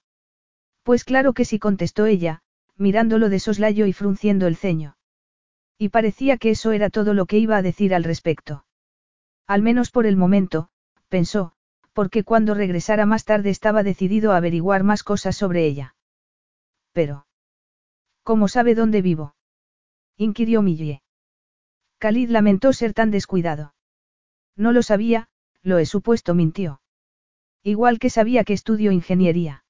Pues 0.83 1.03
claro 1.03 1.33
que 1.33 1.45
sí 1.45 1.59
contestó 1.59 2.05
ella, 2.05 2.41
mirándolo 2.75 3.29
de 3.29 3.39
soslayo 3.39 3.85
y 3.85 3.93
frunciendo 3.93 4.47
el 4.47 4.55
ceño. 4.55 4.97
Y 5.77 5.89
parecía 5.89 6.37
que 6.37 6.51
eso 6.51 6.71
era 6.71 6.89
todo 6.89 7.13
lo 7.13 7.25
que 7.25 7.37
iba 7.37 7.57
a 7.57 7.61
decir 7.61 7.93
al 7.93 8.03
respecto. 8.03 8.65
Al 9.45 9.61
menos 9.61 9.91
por 9.91 10.05
el 10.05 10.17
momento, 10.17 10.69
pensó, 11.07 11.53
porque 11.97 12.23
cuando 12.23 12.53
regresara 12.53 13.07
más 13.07 13.25
tarde 13.25 13.49
estaba 13.49 13.81
decidido 13.81 14.31
a 14.31 14.37
averiguar 14.37 14.83
más 14.83 15.01
cosas 15.01 15.35
sobre 15.35 15.65
ella. 15.65 15.95
Pero. 16.91 17.25
¿Cómo 18.21 18.47
sabe 18.47 18.75
dónde 18.75 19.01
vivo? 19.01 19.33
inquirió 20.15 20.61
Millie. 20.61 21.01
Khalid 21.97 22.29
lamentó 22.29 22.71
ser 22.71 22.93
tan 22.93 23.09
descuidado. 23.09 23.73
No 24.55 24.73
lo 24.73 24.83
sabía, 24.83 25.29
lo 25.63 25.79
he 25.79 25.87
supuesto, 25.87 26.35
mintió. 26.35 26.81
Igual 27.63 27.97
que 27.97 28.11
sabía 28.11 28.43
que 28.43 28.53
estudio 28.53 28.91
ingeniería. 28.91 29.63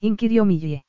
Inquirió 0.00 0.46
Millie. 0.46 0.86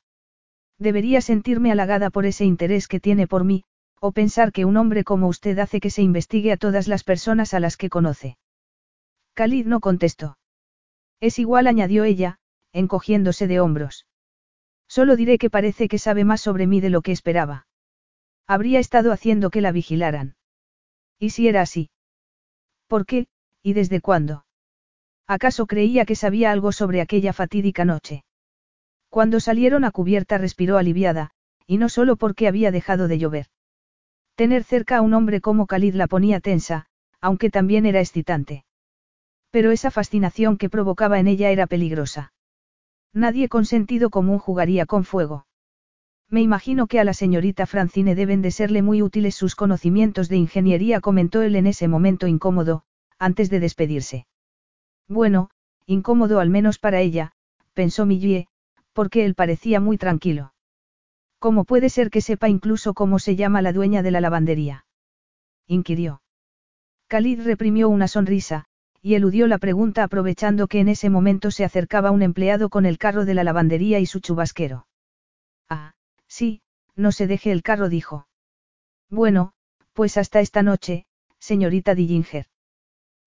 Debería 0.78 1.20
sentirme 1.20 1.72
halagada 1.72 2.08
por 2.08 2.24
ese 2.24 2.46
interés 2.46 2.88
que 2.88 3.00
tiene 3.00 3.26
por 3.26 3.44
mí, 3.44 3.64
o 4.00 4.12
pensar 4.12 4.50
que 4.50 4.64
un 4.64 4.78
hombre 4.78 5.04
como 5.04 5.28
usted 5.28 5.58
hace 5.58 5.78
que 5.78 5.90
se 5.90 6.00
investigue 6.00 6.52
a 6.52 6.56
todas 6.56 6.88
las 6.88 7.04
personas 7.04 7.52
a 7.52 7.60
las 7.60 7.76
que 7.76 7.90
conoce. 7.90 8.38
Khalid 9.34 9.66
no 9.66 9.80
contestó. 9.80 10.38
Es 11.24 11.38
igual, 11.38 11.66
añadió 11.68 12.04
ella, 12.04 12.36
encogiéndose 12.74 13.46
de 13.46 13.58
hombros. 13.58 14.06
Solo 14.86 15.16
diré 15.16 15.38
que 15.38 15.48
parece 15.48 15.88
que 15.88 15.98
sabe 15.98 16.22
más 16.22 16.42
sobre 16.42 16.66
mí 16.66 16.82
de 16.82 16.90
lo 16.90 17.00
que 17.00 17.12
esperaba. 17.12 17.66
Habría 18.46 18.78
estado 18.78 19.10
haciendo 19.10 19.48
que 19.48 19.62
la 19.62 19.72
vigilaran. 19.72 20.36
¿Y 21.18 21.30
si 21.30 21.48
era 21.48 21.62
así? 21.62 21.88
¿Por 22.88 23.06
qué, 23.06 23.26
y 23.62 23.72
desde 23.72 24.02
cuándo? 24.02 24.44
¿Acaso 25.26 25.66
creía 25.66 26.04
que 26.04 26.14
sabía 26.14 26.52
algo 26.52 26.72
sobre 26.72 27.00
aquella 27.00 27.32
fatídica 27.32 27.86
noche? 27.86 28.26
Cuando 29.08 29.40
salieron 29.40 29.86
a 29.86 29.92
cubierta 29.92 30.36
respiró 30.36 30.76
aliviada, 30.76 31.30
y 31.66 31.78
no 31.78 31.88
solo 31.88 32.16
porque 32.16 32.48
había 32.48 32.70
dejado 32.70 33.08
de 33.08 33.18
llover. 33.18 33.46
Tener 34.34 34.62
cerca 34.62 34.98
a 34.98 35.00
un 35.00 35.14
hombre 35.14 35.40
como 35.40 35.66
Khalid 35.66 35.94
la 35.94 36.06
ponía 36.06 36.40
tensa, 36.40 36.84
aunque 37.22 37.48
también 37.48 37.86
era 37.86 38.00
excitante. 38.00 38.66
Pero 39.54 39.70
esa 39.70 39.92
fascinación 39.92 40.56
que 40.56 40.68
provocaba 40.68 41.20
en 41.20 41.28
ella 41.28 41.52
era 41.52 41.68
peligrosa. 41.68 42.32
Nadie 43.12 43.48
con 43.48 43.66
sentido 43.66 44.10
común 44.10 44.40
jugaría 44.40 44.84
con 44.84 45.04
fuego. 45.04 45.46
Me 46.28 46.42
imagino 46.42 46.88
que 46.88 46.98
a 46.98 47.04
la 47.04 47.14
señorita 47.14 47.64
Francine 47.64 48.16
deben 48.16 48.42
de 48.42 48.50
serle 48.50 48.82
muy 48.82 49.00
útiles 49.00 49.36
sus 49.36 49.54
conocimientos 49.54 50.28
de 50.28 50.38
ingeniería, 50.38 51.00
comentó 51.00 51.40
él 51.40 51.54
en 51.54 51.68
ese 51.68 51.86
momento 51.86 52.26
incómodo, 52.26 52.82
antes 53.20 53.48
de 53.48 53.60
despedirse. 53.60 54.26
Bueno, 55.06 55.50
incómodo 55.86 56.40
al 56.40 56.50
menos 56.50 56.80
para 56.80 57.00
ella, 57.00 57.30
pensó 57.74 58.06
Millie, 58.06 58.48
porque 58.92 59.24
él 59.24 59.36
parecía 59.36 59.78
muy 59.78 59.98
tranquilo. 59.98 60.52
¿Cómo 61.38 61.62
puede 61.62 61.90
ser 61.90 62.10
que 62.10 62.22
sepa 62.22 62.48
incluso 62.48 62.92
cómo 62.92 63.20
se 63.20 63.36
llama 63.36 63.62
la 63.62 63.72
dueña 63.72 64.02
de 64.02 64.10
la 64.10 64.20
lavandería? 64.20 64.84
inquirió. 65.68 66.22
Khalid 67.06 67.42
reprimió 67.42 67.88
una 67.88 68.08
sonrisa, 68.08 68.66
y 69.04 69.16
eludió 69.16 69.46
la 69.46 69.58
pregunta 69.58 70.02
aprovechando 70.02 70.66
que 70.66 70.80
en 70.80 70.88
ese 70.88 71.10
momento 71.10 71.50
se 71.50 71.62
acercaba 71.62 72.10
un 72.10 72.22
empleado 72.22 72.70
con 72.70 72.86
el 72.86 72.96
carro 72.96 73.26
de 73.26 73.34
la 73.34 73.44
lavandería 73.44 74.00
y 74.00 74.06
su 74.06 74.20
chubasquero. 74.20 74.86
Ah, 75.68 75.92
Sí, 76.26 76.62
no 76.96 77.12
se 77.12 77.26
deje 77.26 77.52
el 77.52 77.62
carro, 77.62 77.90
dijo. 77.90 78.26
Bueno, 79.10 79.52
pues 79.92 80.16
hasta 80.16 80.40
esta 80.40 80.62
noche, 80.62 81.04
señorita 81.38 81.94
Dillinger. 81.94 82.46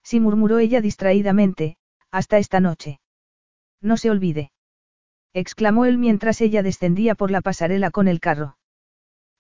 Sí 0.04 0.20
murmuró 0.20 0.58
ella 0.58 0.82
distraídamente, 0.82 1.78
hasta 2.10 2.40
esta 2.40 2.60
noche. 2.60 3.00
No 3.80 3.98
se 3.98 4.10
olvide. 4.10 4.52
exclamó 5.32 5.86
él 5.86 6.00
mientras 6.00 6.42
ella 6.42 6.64
descendía 6.64 7.14
por 7.14 7.30
la 7.30 7.42
pasarela 7.42 7.92
con 7.92 8.08
el 8.08 8.20
carro. 8.20 8.58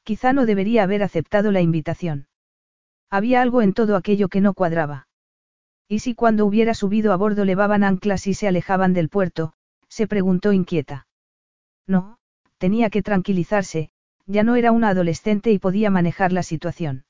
Quizá 0.04 0.34
no 0.34 0.46
debería 0.46 0.84
haber 0.84 1.02
aceptado 1.02 1.52
la 1.52 1.62
invitación. 1.62 2.28
Había 3.10 3.42
algo 3.42 3.64
en 3.64 3.74
todo 3.74 3.96
aquello 3.96 4.30
que 4.30 4.40
no 4.40 4.54
cuadraba. 4.54 5.07
¿Y 5.88 6.00
si 6.00 6.16
cuando 6.16 6.46
hubiera 6.46 6.74
subido 6.74 7.14
a 7.14 7.16
bordo 7.16 7.46
levaban 7.46 7.84
anclas 7.84 8.28
y 8.28 8.34
se 8.34 8.48
alejaban 8.48 8.94
del 8.94 9.10
puerto? 9.10 9.54
se 9.88 10.08
preguntó 10.08 10.52
inquieta. 10.52 11.08
No, 11.88 12.18
tenía 12.58 12.90
que 12.90 13.02
tranquilizarse, 13.02 13.90
ya 14.26 14.44
no 14.44 14.56
era 14.56 14.72
una 14.72 14.90
adolescente 14.90 15.52
y 15.52 15.60
podía 15.60 15.90
manejar 15.90 16.34
la 16.34 16.44
situación. 16.44 17.06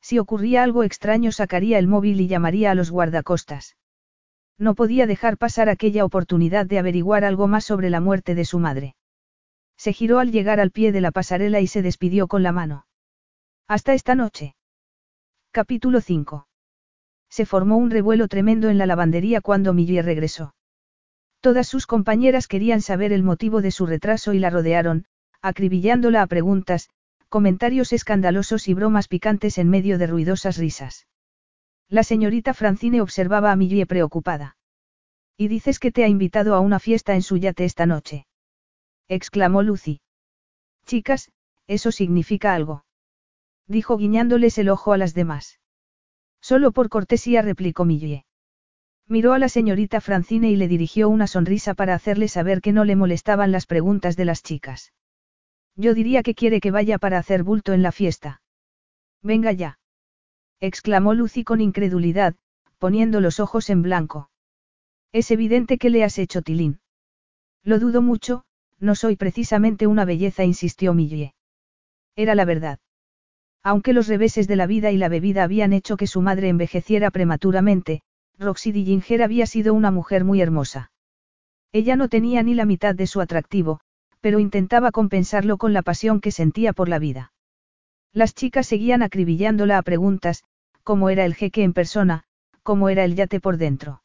Si 0.00 0.18
ocurría 0.18 0.62
algo 0.62 0.82
extraño 0.82 1.30
sacaría 1.30 1.78
el 1.78 1.86
móvil 1.86 2.20
y 2.20 2.26
llamaría 2.26 2.70
a 2.70 2.74
los 2.74 2.90
guardacostas. 2.90 3.76
No 4.56 4.74
podía 4.74 5.06
dejar 5.06 5.36
pasar 5.36 5.68
aquella 5.68 6.04
oportunidad 6.04 6.66
de 6.66 6.78
averiguar 6.78 7.24
algo 7.24 7.48
más 7.48 7.64
sobre 7.64 7.90
la 7.90 8.00
muerte 8.00 8.34
de 8.34 8.44
su 8.46 8.58
madre. 8.58 8.94
Se 9.76 9.92
giró 9.92 10.18
al 10.18 10.32
llegar 10.32 10.60
al 10.60 10.70
pie 10.70 10.92
de 10.92 11.00
la 11.00 11.10
pasarela 11.10 11.60
y 11.60 11.66
se 11.66 11.82
despidió 11.82 12.28
con 12.28 12.42
la 12.42 12.52
mano. 12.52 12.86
Hasta 13.68 13.94
esta 13.94 14.14
noche. 14.14 14.54
Capítulo 15.52 16.00
5. 16.00 16.49
Se 17.30 17.46
formó 17.46 17.76
un 17.76 17.90
revuelo 17.90 18.28
tremendo 18.28 18.68
en 18.68 18.76
la 18.76 18.86
lavandería 18.86 19.40
cuando 19.40 19.72
Millie 19.72 20.02
regresó. 20.02 20.54
Todas 21.40 21.68
sus 21.68 21.86
compañeras 21.86 22.48
querían 22.48 22.82
saber 22.82 23.12
el 23.12 23.22
motivo 23.22 23.62
de 23.62 23.70
su 23.70 23.86
retraso 23.86 24.34
y 24.34 24.40
la 24.40 24.50
rodearon, 24.50 25.06
acribillándola 25.40 26.22
a 26.22 26.26
preguntas, 26.26 26.90
comentarios 27.28 27.92
escandalosos 27.92 28.66
y 28.66 28.74
bromas 28.74 29.06
picantes 29.06 29.56
en 29.56 29.70
medio 29.70 29.96
de 29.96 30.08
ruidosas 30.08 30.56
risas. 30.58 31.06
La 31.88 32.02
señorita 32.02 32.52
Francine 32.52 33.00
observaba 33.00 33.52
a 33.52 33.56
Millie 33.56 33.86
preocupada. 33.86 34.56
¿Y 35.36 35.48
dices 35.48 35.78
que 35.78 35.92
te 35.92 36.04
ha 36.04 36.08
invitado 36.08 36.54
a 36.54 36.60
una 36.60 36.80
fiesta 36.80 37.14
en 37.14 37.22
su 37.22 37.36
yate 37.36 37.64
esta 37.64 37.86
noche? 37.86 38.26
exclamó 39.08 39.62
Lucy. 39.62 40.00
Chicas, 40.84 41.30
eso 41.68 41.92
significa 41.92 42.54
algo. 42.54 42.84
Dijo 43.68 43.96
guiñándoles 43.96 44.58
el 44.58 44.68
ojo 44.68 44.92
a 44.92 44.98
las 44.98 45.14
demás. 45.14 45.59
Solo 46.40 46.72
por 46.72 46.88
cortesía 46.88 47.42
replicó 47.42 47.84
Millie. 47.84 48.24
Miró 49.06 49.32
a 49.32 49.38
la 49.38 49.48
señorita 49.48 50.00
Francine 50.00 50.50
y 50.50 50.56
le 50.56 50.68
dirigió 50.68 51.08
una 51.08 51.26
sonrisa 51.26 51.74
para 51.74 51.94
hacerle 51.94 52.28
saber 52.28 52.60
que 52.60 52.72
no 52.72 52.84
le 52.84 52.96
molestaban 52.96 53.50
las 53.50 53.66
preguntas 53.66 54.16
de 54.16 54.24
las 54.24 54.42
chicas. 54.42 54.92
Yo 55.76 55.94
diría 55.94 56.22
que 56.22 56.34
quiere 56.34 56.60
que 56.60 56.70
vaya 56.70 56.98
para 56.98 57.18
hacer 57.18 57.42
bulto 57.42 57.72
en 57.72 57.82
la 57.82 57.92
fiesta. 57.92 58.42
Venga 59.22 59.52
ya. 59.52 59.78
exclamó 60.60 61.14
Lucy 61.14 61.42
con 61.42 61.60
incredulidad, 61.60 62.36
poniendo 62.78 63.20
los 63.20 63.40
ojos 63.40 63.68
en 63.70 63.82
blanco. 63.82 64.30
Es 65.12 65.30
evidente 65.30 65.76
que 65.76 65.90
le 65.90 66.04
has 66.04 66.18
hecho 66.18 66.42
tilín. 66.42 66.80
Lo 67.62 67.78
dudo 67.78 68.00
mucho, 68.00 68.44
no 68.78 68.94
soy 68.94 69.16
precisamente 69.16 69.86
una 69.86 70.04
belleza, 70.04 70.44
insistió 70.44 70.94
Millie. 70.94 71.34
Era 72.16 72.34
la 72.34 72.44
verdad. 72.44 72.78
Aunque 73.62 73.92
los 73.92 74.08
reveses 74.08 74.48
de 74.48 74.56
la 74.56 74.66
vida 74.66 74.90
y 74.90 74.96
la 74.96 75.08
bebida 75.08 75.42
habían 75.42 75.72
hecho 75.72 75.96
que 75.96 76.06
su 76.06 76.22
madre 76.22 76.48
envejeciera 76.48 77.10
prematuramente, 77.10 78.02
Roxy 78.38 78.72
Dillinger 78.72 79.22
había 79.22 79.46
sido 79.46 79.74
una 79.74 79.90
mujer 79.90 80.24
muy 80.24 80.40
hermosa. 80.40 80.90
Ella 81.72 81.94
no 81.96 82.08
tenía 82.08 82.42
ni 82.42 82.54
la 82.54 82.64
mitad 82.64 82.94
de 82.94 83.06
su 83.06 83.20
atractivo, 83.20 83.80
pero 84.20 84.38
intentaba 84.38 84.92
compensarlo 84.92 85.58
con 85.58 85.72
la 85.72 85.82
pasión 85.82 86.20
que 86.20 86.32
sentía 86.32 86.72
por 86.72 86.88
la 86.88 86.98
vida. 86.98 87.32
Las 88.12 88.34
chicas 88.34 88.66
seguían 88.66 89.02
acribillándola 89.02 89.78
a 89.78 89.82
preguntas, 89.82 90.42
cómo 90.82 91.10
era 91.10 91.24
el 91.24 91.34
jeque 91.34 91.62
en 91.62 91.74
persona, 91.74 92.24
cómo 92.62 92.88
era 92.88 93.04
el 93.04 93.14
yate 93.14 93.40
por 93.40 93.56
dentro. 93.56 94.02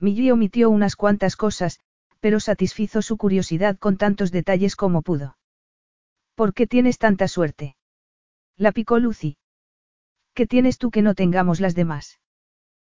Millie 0.00 0.32
omitió 0.32 0.68
unas 0.68 0.96
cuantas 0.96 1.36
cosas, 1.36 1.78
pero 2.20 2.40
satisfizo 2.40 3.02
su 3.02 3.16
curiosidad 3.16 3.78
con 3.78 3.96
tantos 3.96 4.32
detalles 4.32 4.76
como 4.76 5.02
pudo. 5.02 5.36
¿Por 6.34 6.52
qué 6.54 6.66
tienes 6.66 6.98
tanta 6.98 7.28
suerte? 7.28 7.76
La 8.56 8.70
picó 8.70 8.98
Lucy. 8.98 9.36
¿Qué 10.32 10.46
tienes 10.46 10.78
tú 10.78 10.90
que 10.90 11.02
no 11.02 11.14
tengamos 11.14 11.60
las 11.60 11.74
demás? 11.74 12.20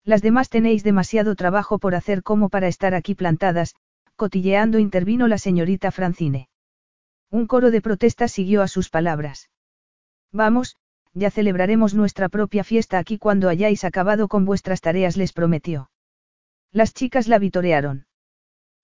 Las 0.04 0.22
demás 0.22 0.50
tenéis 0.50 0.84
demasiado 0.84 1.36
trabajo 1.36 1.80
por 1.80 1.96
hacer 1.96 2.24
como 2.24 2.50
para 2.50 2.68
estar 2.68 2.94
aquí 2.94 3.16
plantadas, 3.16 3.76
cotilleando 4.16 4.80
intervino 4.80 5.28
la 5.28 5.38
señorita 5.38 5.92
Francine. 5.92 6.50
Un 7.30 7.48
coro 7.48 7.72
de 7.72 7.82
protestas 7.82 8.32
siguió 8.32 8.62
a 8.62 8.68
sus 8.68 8.90
palabras. 8.90 9.50
Vamos, 10.32 10.78
ya 11.14 11.32
celebraremos 11.32 11.94
nuestra 11.94 12.30
propia 12.30 12.64
fiesta 12.64 13.00
aquí 13.00 13.18
cuando 13.18 13.50
hayáis 13.50 13.84
acabado 13.84 14.28
con 14.28 14.46
vuestras 14.46 14.82
tareas, 14.82 15.18
les 15.18 15.34
prometió. 15.34 15.90
Las 16.72 16.94
chicas 16.94 17.28
la 17.28 17.40
vitorearon. 17.40 18.06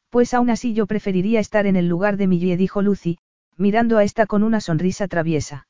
Pues 0.10 0.34
aún 0.34 0.50
así 0.50 0.74
yo 0.74 0.88
preferiría 0.88 1.40
estar 1.40 1.68
en 1.68 1.76
el 1.76 1.88
lugar 1.88 2.18
de 2.18 2.28
Millie, 2.28 2.58
dijo 2.58 2.82
Lucy, 2.82 3.20
mirando 3.58 3.98
a 3.98 4.04
esta 4.04 4.26
con 4.26 4.44
una 4.44 4.62
sonrisa 4.62 5.08
traviesa. 5.08 5.68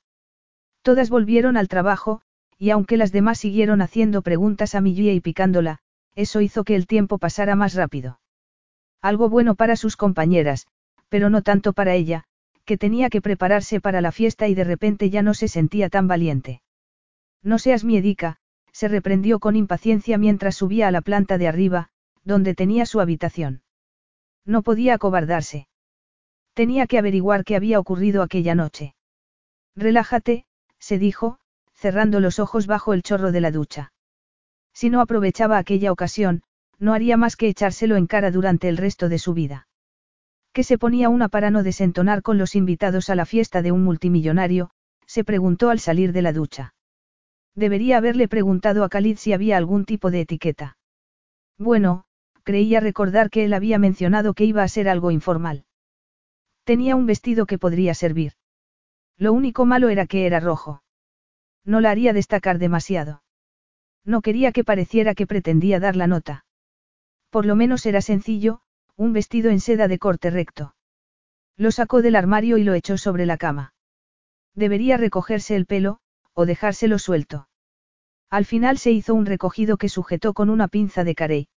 Todas 0.83 1.09
volvieron 1.09 1.57
al 1.57 1.69
trabajo, 1.69 2.21
y 2.59 2.69
aunque 2.69 2.97
las 2.97 3.11
demás 3.11 3.39
siguieron 3.39 3.81
haciendo 3.81 4.21
preguntas 4.21 4.75
a 4.75 4.81
Millie 4.81 5.13
y 5.13 5.21
picándola, 5.21 5.79
eso 6.13 6.41
hizo 6.41 6.63
que 6.63 6.75
el 6.75 6.87
tiempo 6.87 7.17
pasara 7.17 7.55
más 7.55 7.73
rápido. 7.73 8.19
Algo 9.01 9.29
bueno 9.29 9.55
para 9.55 9.75
sus 9.75 9.97
compañeras, 9.97 10.67
pero 11.09 11.29
no 11.29 11.41
tanto 11.41 11.73
para 11.73 11.95
ella, 11.95 12.25
que 12.65 12.77
tenía 12.77 13.09
que 13.09 13.21
prepararse 13.21 13.81
para 13.81 14.01
la 14.01 14.11
fiesta 14.11 14.47
y 14.47 14.55
de 14.55 14.65
repente 14.65 15.09
ya 15.09 15.21
no 15.21 15.33
se 15.33 15.47
sentía 15.47 15.89
tan 15.89 16.07
valiente. 16.07 16.61
No 17.41 17.59
seas 17.59 17.83
miedica, 17.83 18.37
se 18.71 18.87
reprendió 18.87 19.39
con 19.39 19.55
impaciencia 19.55 20.17
mientras 20.17 20.55
subía 20.55 20.87
a 20.87 20.91
la 20.91 21.01
planta 21.01 21.37
de 21.37 21.47
arriba, 21.47 21.89
donde 22.23 22.55
tenía 22.55 22.85
su 22.85 22.99
habitación. 22.99 23.61
No 24.45 24.63
podía 24.63 24.95
acobardarse. 24.95 25.67
Tenía 26.53 26.87
que 26.87 26.97
averiguar 26.97 27.45
qué 27.45 27.55
había 27.55 27.79
ocurrido 27.79 28.21
aquella 28.21 28.55
noche. 28.55 28.95
Relájate, 29.75 30.45
se 30.83 30.99
dijo, 30.99 31.37
cerrando 31.73 32.19
los 32.19 32.39
ojos 32.39 32.67
bajo 32.67 32.93
el 32.93 33.03
chorro 33.03 33.31
de 33.31 33.39
la 33.39 33.51
ducha. 33.51 33.93
Si 34.73 34.89
no 34.89 34.99
aprovechaba 34.99 35.57
aquella 35.57 35.93
ocasión, 35.93 36.43
no 36.77 36.93
haría 36.93 37.15
más 37.15 37.37
que 37.37 37.47
echárselo 37.47 37.95
en 37.95 38.05
cara 38.05 38.31
durante 38.31 38.67
el 38.67 38.75
resto 38.75 39.07
de 39.07 39.17
su 39.17 39.33
vida. 39.33 39.69
¿Qué 40.51 40.63
se 40.63 40.77
ponía 40.77 41.07
una 41.07 41.29
para 41.29 41.51
no 41.51 41.63
desentonar 41.63 42.21
con 42.21 42.37
los 42.37 42.53
invitados 42.53 43.09
a 43.09 43.15
la 43.15 43.25
fiesta 43.25 43.61
de 43.61 43.71
un 43.71 43.81
multimillonario? 43.85 44.71
se 45.07 45.23
preguntó 45.23 45.69
al 45.69 45.79
salir 45.79 46.11
de 46.11 46.21
la 46.21 46.33
ducha. 46.33 46.73
Debería 47.55 47.97
haberle 47.97 48.27
preguntado 48.27 48.83
a 48.83 48.89
Khalid 48.89 49.17
si 49.17 49.31
había 49.31 49.55
algún 49.55 49.85
tipo 49.85 50.11
de 50.11 50.21
etiqueta. 50.21 50.77
Bueno, 51.57 52.03
creía 52.43 52.81
recordar 52.81 53.29
que 53.29 53.45
él 53.45 53.53
había 53.53 53.79
mencionado 53.79 54.33
que 54.33 54.43
iba 54.43 54.63
a 54.63 54.67
ser 54.67 54.89
algo 54.89 55.11
informal. 55.11 55.63
Tenía 56.65 56.97
un 56.97 57.05
vestido 57.05 57.45
que 57.45 57.57
podría 57.57 57.93
servir. 57.93 58.33
Lo 59.17 59.33
único 59.33 59.65
malo 59.65 59.89
era 59.89 60.05
que 60.07 60.25
era 60.25 60.39
rojo. 60.39 60.83
No 61.65 61.81
la 61.81 61.91
haría 61.91 62.13
destacar 62.13 62.59
demasiado. 62.59 63.23
No 64.05 64.21
quería 64.21 64.51
que 64.51 64.63
pareciera 64.63 65.15
que 65.15 65.27
pretendía 65.27 65.79
dar 65.79 65.95
la 65.95 66.07
nota. 66.07 66.45
Por 67.29 67.45
lo 67.45 67.55
menos 67.55 67.85
era 67.85 68.01
sencillo, 68.01 68.61
un 68.95 69.13
vestido 69.13 69.49
en 69.49 69.59
seda 69.59 69.87
de 69.87 69.99
corte 69.99 70.29
recto. 70.29 70.75
Lo 71.57 71.71
sacó 71.71 72.01
del 72.01 72.15
armario 72.15 72.57
y 72.57 72.63
lo 72.63 72.73
echó 72.73 72.97
sobre 72.97 73.25
la 73.25 73.37
cama. 73.37 73.73
Debería 74.55 74.97
recogerse 74.97 75.55
el 75.55 75.65
pelo, 75.65 75.99
o 76.33 76.45
dejárselo 76.45 76.99
suelto. 76.99 77.47
Al 78.29 78.45
final 78.45 78.77
se 78.77 78.91
hizo 78.91 79.13
un 79.13 79.25
recogido 79.25 79.77
que 79.77 79.89
sujetó 79.89 80.33
con 80.33 80.49
una 80.49 80.67
pinza 80.67 81.03
de 81.03 81.15
carey. 81.15 81.47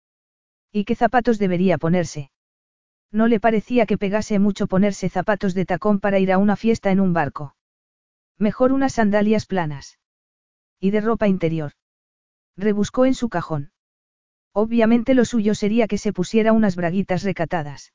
¿Y 0.72 0.84
qué 0.84 0.94
zapatos 0.94 1.38
debería 1.38 1.78
ponerse? 1.78 2.30
No 3.12 3.28
le 3.28 3.40
parecía 3.40 3.86
que 3.86 3.98
pegase 3.98 4.38
mucho 4.38 4.66
ponerse 4.66 5.08
zapatos 5.08 5.54
de 5.54 5.64
tacón 5.64 6.00
para 6.00 6.18
ir 6.18 6.32
a 6.32 6.38
una 6.38 6.56
fiesta 6.56 6.90
en 6.90 7.00
un 7.00 7.12
barco. 7.12 7.54
Mejor 8.38 8.72
unas 8.72 8.94
sandalias 8.94 9.46
planas. 9.46 9.98
Y 10.80 10.90
de 10.90 11.00
ropa 11.00 11.28
interior. 11.28 11.72
Rebuscó 12.56 13.06
en 13.06 13.14
su 13.14 13.28
cajón. 13.28 13.72
Obviamente 14.52 15.14
lo 15.14 15.24
suyo 15.24 15.54
sería 15.54 15.86
que 15.86 15.98
se 15.98 16.12
pusiera 16.12 16.52
unas 16.52 16.76
braguitas 16.76 17.22
recatadas. 17.22 17.92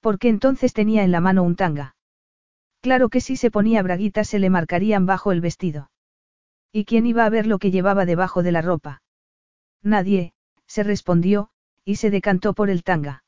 Porque 0.00 0.28
entonces 0.28 0.72
tenía 0.72 1.04
en 1.04 1.12
la 1.12 1.20
mano 1.20 1.42
un 1.42 1.56
tanga. 1.56 1.96
Claro 2.80 3.08
que 3.08 3.20
si 3.20 3.36
se 3.36 3.50
ponía 3.50 3.82
braguitas 3.82 4.28
se 4.28 4.38
le 4.38 4.50
marcarían 4.50 5.06
bajo 5.06 5.32
el 5.32 5.40
vestido. 5.40 5.90
¿Y 6.72 6.84
quién 6.84 7.06
iba 7.06 7.24
a 7.24 7.30
ver 7.30 7.46
lo 7.46 7.58
que 7.58 7.70
llevaba 7.70 8.06
debajo 8.06 8.42
de 8.42 8.52
la 8.52 8.62
ropa? 8.62 9.02
Nadie, 9.82 10.32
se 10.66 10.82
respondió, 10.82 11.50
y 11.84 11.96
se 11.96 12.10
decantó 12.10 12.54
por 12.54 12.70
el 12.70 12.82
tanga. 12.82 13.24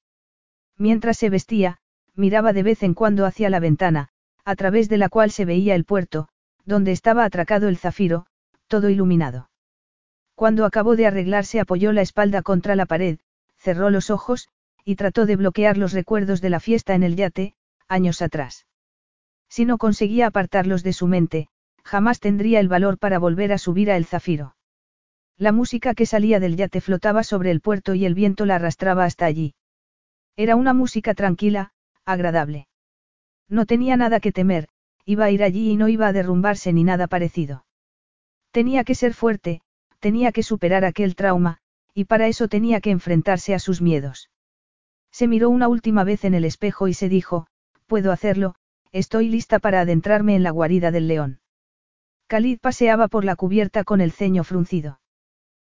Mientras 0.79 1.18
se 1.18 1.29
vestía, 1.29 1.79
miraba 2.14 2.53
de 2.53 2.62
vez 2.62 2.83
en 2.83 2.95
cuando 2.95 3.26
hacia 3.26 3.51
la 3.51 3.61
ventana, 3.61 4.09
a 4.45 4.57
través 4.57 4.89
de 4.89 4.97
la 4.97 5.09
cual 5.09 5.31
se 5.31 5.45
veía 5.45 5.74
el 5.74 5.85
puerto, 5.85 6.29
donde 6.64 6.93
estaba 6.93 7.24
atracado 7.24 7.68
el 7.68 7.76
zafiro, 7.76 8.26
todo 8.68 8.89
iluminado. 8.89 9.51
Cuando 10.35 10.64
acabó 10.64 10.95
de 10.95 11.07
arreglarse 11.07 11.59
apoyó 11.59 11.93
la 11.93 12.03
espalda 12.03 12.43
contra 12.43 12.76
la 12.76 12.87
pared, 12.87 13.18
cerró 13.57 13.91
los 13.91 14.09
ojos, 14.09 14.49
y 14.85 14.95
trató 14.97 15.26
de 15.26 15.37
bloquear 15.37 15.76
los 15.76 15.93
recuerdos 15.93 16.41
de 16.41 16.51
la 16.51 16.61
fiesta 16.61 16.95
en 16.95 17.03
el 17.03 17.16
yate, 17.16 17.55
años 17.89 18.22
atrás. 18.22 18.66
Si 19.49 19.64
no 19.64 19.79
conseguía 19.79 20.29
apartarlos 20.29 20.83
de 20.83 20.93
su 20.93 21.07
mente, 21.09 21.49
jamás 21.83 22.20
tendría 22.20 22.61
el 22.61 22.68
valor 22.68 22.99
para 22.99 23.18
volver 23.18 23.53
a 23.53 23.59
subir 23.59 23.91
a 23.91 23.97
el 23.97 24.05
zafiro. 24.05 24.55
La 25.37 25.53
música 25.53 25.95
que 25.95 26.07
salía 26.07 26.39
del 26.39 26.57
yate 26.57 26.81
flotaba 26.81 27.22
sobre 27.24 27.51
el 27.51 27.61
puerto 27.61 27.95
y 27.95 28.05
el 28.05 28.14
viento 28.14 28.47
la 28.47 28.57
arrastraba 28.57 29.05
hasta 29.05 29.24
allí. 29.26 29.55
Era 30.39 30.55
una 30.55 30.72
música 30.72 31.14
tranquila, 31.14 31.72
agradable. 32.05 32.68
No 33.49 33.66
tenía 33.66 33.97
nada 33.97 34.20
que 34.20 34.30
temer, 34.30 34.68
iba 35.05 35.24
a 35.24 35.32
ir 35.32 35.43
allí 35.43 35.72
y 35.72 35.76
no 35.76 35.89
iba 35.89 36.07
a 36.07 36.12
derrumbarse 36.12 36.72
ni 36.72 36.84
nada 36.84 37.09
parecido. 37.09 37.66
Tenía 38.53 38.84
que 38.84 38.95
ser 38.95 39.14
fuerte, 39.14 39.62
tenía 39.99 40.30
que 40.30 40.45
superar 40.45 40.84
aquel 40.84 41.16
trauma, 41.16 41.59
y 41.93 42.05
para 42.05 42.28
eso 42.28 42.47
tenía 42.47 42.80
que 42.80 42.93
enfrentarse 42.93 43.53
a 43.53 43.59
sus 43.59 43.82
miedos. 43.82 44.30
Se 45.11 45.26
miró 45.26 45.51
una 45.51 45.66
última 45.66 46.05
vez 46.05 46.24
en 46.24 46.34
el 46.34 46.45
espejo 46.45 46.86
y 46.86 46.95
se 46.95 47.09
dijo, 47.09 47.49
puedo 47.89 48.12
hacerlo, 48.12 48.55
estoy 48.93 49.28
lista 49.28 49.59
para 49.59 49.80
adentrarme 49.80 50.36
en 50.36 50.45
la 50.45 50.51
guarida 50.51 50.93
del 50.93 51.09
león. 51.09 51.41
Khalid 52.28 52.61
paseaba 52.61 53.09
por 53.09 53.24
la 53.24 53.34
cubierta 53.34 53.82
con 53.82 54.01
el 54.01 54.12
ceño 54.12 54.45
fruncido. 54.45 55.01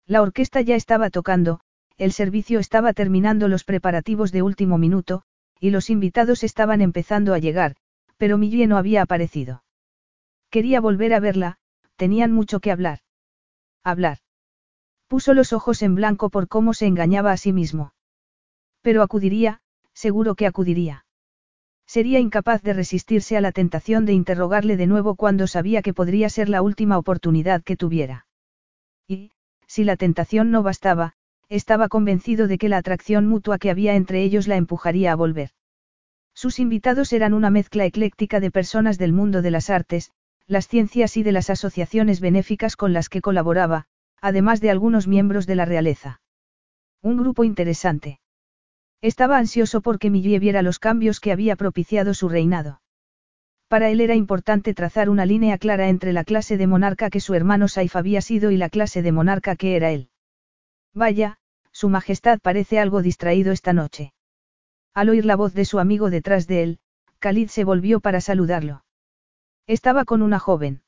La 0.06 0.22
orquesta 0.22 0.60
ya 0.60 0.76
estaba 0.76 1.10
tocando, 1.10 1.62
el 2.02 2.10
servicio 2.10 2.58
estaba 2.58 2.94
terminando 2.94 3.46
los 3.46 3.62
preparativos 3.62 4.32
de 4.32 4.42
último 4.42 4.76
minuto, 4.76 5.22
y 5.60 5.70
los 5.70 5.88
invitados 5.88 6.42
estaban 6.42 6.80
empezando 6.80 7.32
a 7.32 7.38
llegar, 7.38 7.76
pero 8.16 8.38
Millie 8.38 8.66
no 8.66 8.76
había 8.76 9.02
aparecido. 9.02 9.62
Quería 10.50 10.80
volver 10.80 11.14
a 11.14 11.20
verla, 11.20 11.58
tenían 11.94 12.32
mucho 12.32 12.58
que 12.58 12.72
hablar. 12.72 12.98
Hablar. 13.84 14.18
Puso 15.06 15.32
los 15.32 15.52
ojos 15.52 15.80
en 15.80 15.94
blanco 15.94 16.28
por 16.28 16.48
cómo 16.48 16.74
se 16.74 16.86
engañaba 16.86 17.30
a 17.30 17.36
sí 17.36 17.52
mismo. 17.52 17.94
Pero 18.80 19.02
acudiría, 19.02 19.60
seguro 19.94 20.34
que 20.34 20.48
acudiría. 20.48 21.06
Sería 21.86 22.18
incapaz 22.18 22.62
de 22.62 22.72
resistirse 22.72 23.36
a 23.36 23.40
la 23.40 23.52
tentación 23.52 24.06
de 24.06 24.12
interrogarle 24.12 24.76
de 24.76 24.88
nuevo 24.88 25.14
cuando 25.14 25.46
sabía 25.46 25.82
que 25.82 25.94
podría 25.94 26.28
ser 26.30 26.48
la 26.48 26.62
última 26.62 26.98
oportunidad 26.98 27.62
que 27.62 27.76
tuviera. 27.76 28.26
Y, 29.06 29.30
si 29.68 29.84
la 29.84 29.96
tentación 29.96 30.50
no 30.50 30.64
bastaba, 30.64 31.14
estaba 31.54 31.88
convencido 31.88 32.48
de 32.48 32.56
que 32.56 32.70
la 32.70 32.78
atracción 32.78 33.26
mutua 33.26 33.58
que 33.58 33.70
había 33.70 33.94
entre 33.94 34.22
ellos 34.22 34.48
la 34.48 34.56
empujaría 34.56 35.12
a 35.12 35.16
volver. 35.16 35.50
Sus 36.34 36.58
invitados 36.58 37.12
eran 37.12 37.34
una 37.34 37.50
mezcla 37.50 37.84
ecléctica 37.84 38.40
de 38.40 38.50
personas 38.50 38.96
del 38.96 39.12
mundo 39.12 39.42
de 39.42 39.50
las 39.50 39.68
artes, 39.68 40.12
las 40.46 40.66
ciencias 40.66 41.18
y 41.18 41.22
de 41.22 41.32
las 41.32 41.50
asociaciones 41.50 42.20
benéficas 42.20 42.74
con 42.74 42.94
las 42.94 43.10
que 43.10 43.20
colaboraba, 43.20 43.84
además 44.22 44.62
de 44.62 44.70
algunos 44.70 45.06
miembros 45.06 45.46
de 45.46 45.56
la 45.56 45.66
realeza. 45.66 46.22
Un 47.02 47.18
grupo 47.18 47.44
interesante. 47.44 48.18
Estaba 49.02 49.36
ansioso 49.36 49.82
porque 49.82 50.08
Millie 50.08 50.38
viera 50.38 50.62
los 50.62 50.78
cambios 50.78 51.20
que 51.20 51.32
había 51.32 51.56
propiciado 51.56 52.14
su 52.14 52.30
reinado. 52.30 52.80
Para 53.68 53.90
él 53.90 54.00
era 54.00 54.14
importante 54.14 54.72
trazar 54.72 55.10
una 55.10 55.26
línea 55.26 55.58
clara 55.58 55.90
entre 55.90 56.14
la 56.14 56.24
clase 56.24 56.56
de 56.56 56.66
monarca 56.66 57.10
que 57.10 57.20
su 57.20 57.34
hermano 57.34 57.68
Saif 57.68 57.94
había 57.94 58.22
sido 58.22 58.50
y 58.50 58.56
la 58.56 58.70
clase 58.70 59.02
de 59.02 59.12
monarca 59.12 59.54
que 59.54 59.76
era 59.76 59.90
él. 59.90 60.08
Vaya, 60.94 61.38
su 61.72 61.88
Majestad 61.88 62.38
parece 62.40 62.78
algo 62.78 63.02
distraído 63.02 63.52
esta 63.52 63.72
noche. 63.72 64.12
Al 64.94 65.08
oír 65.08 65.24
la 65.24 65.36
voz 65.36 65.54
de 65.54 65.64
su 65.64 65.78
amigo 65.78 66.10
detrás 66.10 66.46
de 66.46 66.62
él, 66.62 66.78
Khalid 67.18 67.48
se 67.48 67.64
volvió 67.64 68.00
para 68.00 68.20
saludarlo. 68.20 68.84
Estaba 69.66 70.04
con 70.04 70.22
una 70.22 70.38
joven. 70.38 70.82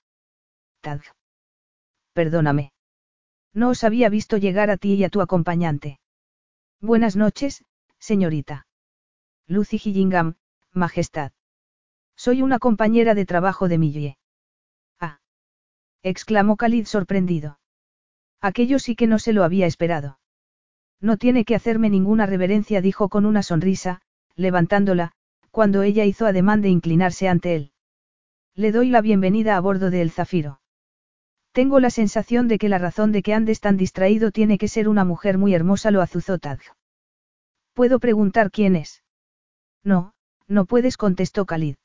Tag. 0.81 1.03
Perdóname. 2.13 2.73
No 3.53 3.71
os 3.71 3.85
había 3.85 4.09
visto 4.09 4.37
llegar 4.37 4.71
a 4.71 4.77
ti 4.77 4.95
y 4.95 5.05
a 5.05 5.09
tu 5.09 5.21
acompañante. 5.21 6.01
Buenas 6.81 7.17
noches, 7.17 7.65
señorita. 7.99 8.67
Lucy 9.47 9.79
Gillingham, 9.79 10.35
Majestad. 10.73 11.33
Soy 12.17 12.43
una 12.43 12.59
compañera 12.59 13.15
de 13.15 13.27
trabajo 13.27 13.69
de 13.69 13.79
Millie. 13.79 14.19
Ah. 15.01 15.21
exclamó 16.03 16.57
Khalid 16.57 16.87
sorprendido. 16.87 17.59
Aquello 18.41 18.79
sí 18.79 18.97
que 18.97 19.07
no 19.07 19.19
se 19.19 19.33
lo 19.33 19.45
había 19.45 19.67
esperado. 19.67 20.19
No 21.01 21.17
tiene 21.17 21.45
que 21.45 21.55
hacerme 21.55 21.91
ninguna 21.91 22.27
reverencia, 22.27 22.81
dijo 22.81 23.09
con 23.09 23.27
una 23.27 23.43
sonrisa, 23.43 24.01
levantándola, 24.37 25.13
cuando 25.51 25.83
ella 25.83 26.05
hizo 26.05 26.27
ademán 26.27 26.63
de 26.63 26.69
inclinarse 26.69 27.29
ante 27.29 27.55
él. 27.55 27.73
Le 28.55 28.73
doy 28.73 28.91
la 28.91 29.01
bienvenida 29.01 29.57
a 29.57 29.61
bordo 29.61 29.91
de 29.91 30.03
El 30.03 30.11
Zafiro. 30.11 30.61
Tengo 31.53 31.79
la 31.79 31.91
sensación 31.91 32.49
de 32.49 32.59
que 32.59 32.69
la 32.69 32.79
razón 32.79 33.13
de 33.13 33.23
que 33.23 33.35
andes 33.35 33.61
tan 33.61 33.77
distraído 33.77 34.33
tiene 34.33 34.59
que 34.59 34.69
ser 34.69 34.89
una 34.89 35.05
mujer 35.05 35.39
muy 35.39 35.55
hermosa, 35.55 35.91
lo 35.91 36.01
azuzó 36.01 36.39
Tadg. 36.39 36.61
¿Puedo 37.75 38.01
preguntar 38.01 38.51
quién 38.51 38.75
es? 38.75 39.05
No, 39.85 40.15
no 40.49 40.65
puedes, 40.65 40.97
contestó 40.97 41.47
Khalid. 41.47 41.77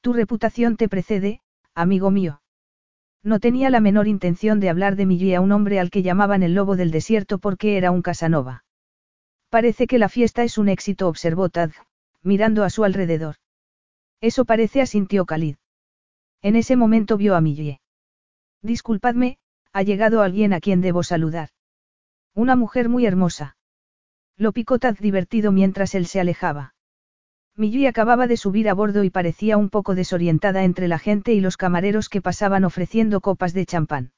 Tu 0.00 0.12
reputación 0.12 0.76
te 0.76 0.88
precede, 0.88 1.40
amigo 1.74 2.10
mío. 2.10 2.40
No 3.22 3.40
tenía 3.40 3.70
la 3.70 3.80
menor 3.80 4.06
intención 4.06 4.60
de 4.60 4.70
hablar 4.70 4.96
de 4.96 5.06
Millie 5.06 5.34
a 5.34 5.40
un 5.40 5.52
hombre 5.52 5.80
al 5.80 5.90
que 5.90 6.02
llamaban 6.02 6.42
el 6.42 6.54
lobo 6.54 6.76
del 6.76 6.90
desierto 6.90 7.38
porque 7.38 7.76
era 7.76 7.90
un 7.90 8.02
Casanova. 8.02 8.64
Parece 9.50 9.86
que 9.86 9.98
la 9.98 10.08
fiesta 10.08 10.44
es 10.44 10.58
un 10.58 10.68
éxito, 10.68 11.08
observó 11.08 11.48
Tad, 11.48 11.70
mirando 12.22 12.64
a 12.64 12.70
su 12.70 12.84
alrededor. 12.84 13.36
Eso 14.20 14.44
parece, 14.44 14.80
asintió 14.80 15.24
Khalid. 15.24 15.56
En 16.42 16.56
ese 16.56 16.76
momento 16.76 17.16
vio 17.16 17.34
a 17.34 17.40
Millie. 17.40 17.80
Disculpadme, 18.62 19.38
ha 19.72 19.82
llegado 19.82 20.22
alguien 20.22 20.52
a 20.52 20.60
quien 20.60 20.80
debo 20.80 21.02
saludar. 21.02 21.50
Una 22.34 22.56
mujer 22.56 22.88
muy 22.88 23.06
hermosa. 23.06 23.56
Lo 24.36 24.52
picó 24.52 24.78
Tad 24.78 24.98
divertido 24.98 25.50
mientras 25.50 25.94
él 25.94 26.06
se 26.06 26.20
alejaba. 26.20 26.74
Millie 27.58 27.88
acababa 27.88 28.28
de 28.28 28.36
subir 28.36 28.68
a 28.68 28.74
bordo 28.74 29.02
y 29.02 29.10
parecía 29.10 29.56
un 29.56 29.68
poco 29.68 29.96
desorientada 29.96 30.62
entre 30.62 30.86
la 30.86 31.00
gente 31.00 31.34
y 31.34 31.40
los 31.40 31.56
camareros 31.56 32.08
que 32.08 32.22
pasaban 32.22 32.64
ofreciendo 32.64 33.20
copas 33.20 33.52
de 33.52 33.66
champán. 33.66 34.12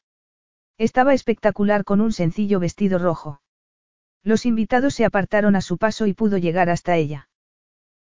Estaba 0.76 1.14
espectacular 1.14 1.84
con 1.84 2.02
un 2.02 2.12
sencillo 2.12 2.60
vestido 2.60 2.98
rojo. 2.98 3.40
Los 4.22 4.44
invitados 4.44 4.92
se 4.92 5.06
apartaron 5.06 5.56
a 5.56 5.62
su 5.62 5.78
paso 5.78 6.06
y 6.06 6.12
pudo 6.12 6.36
llegar 6.36 6.68
hasta 6.68 6.96
ella. 6.96 7.30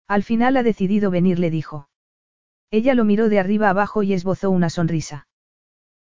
Al 0.09 0.24
final 0.24 0.57
ha 0.57 0.64
decidido 0.64 1.12
venir, 1.12 1.39
le 1.39 1.51
dijo. 1.51 1.89
Ella 2.72 2.95
lo 2.95 3.05
miró 3.05 3.28
de 3.28 3.39
arriba 3.39 3.70
abajo 3.70 4.03
y 4.03 4.14
esbozó 4.14 4.51
una 4.51 4.70
sonrisa. 4.70 5.28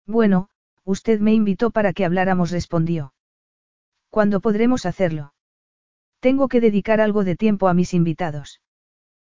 Bueno, 0.07 0.49
usted 0.83 1.21
me 1.21 1.35
invitó 1.35 1.71
para 1.71 1.93
que 1.93 2.07
habláramos, 2.07 2.53
respondió. 2.53 3.13
¿Cuándo 4.09 4.41
podremos 4.41 4.87
hacerlo? 4.87 5.35
Tengo 6.21 6.49
que 6.49 6.63
dedicar 6.63 7.03
algo 7.03 7.23
de 7.23 7.37
tiempo 7.37 7.69
a 7.69 7.75
mis 7.75 7.93
invitados. 7.93 8.63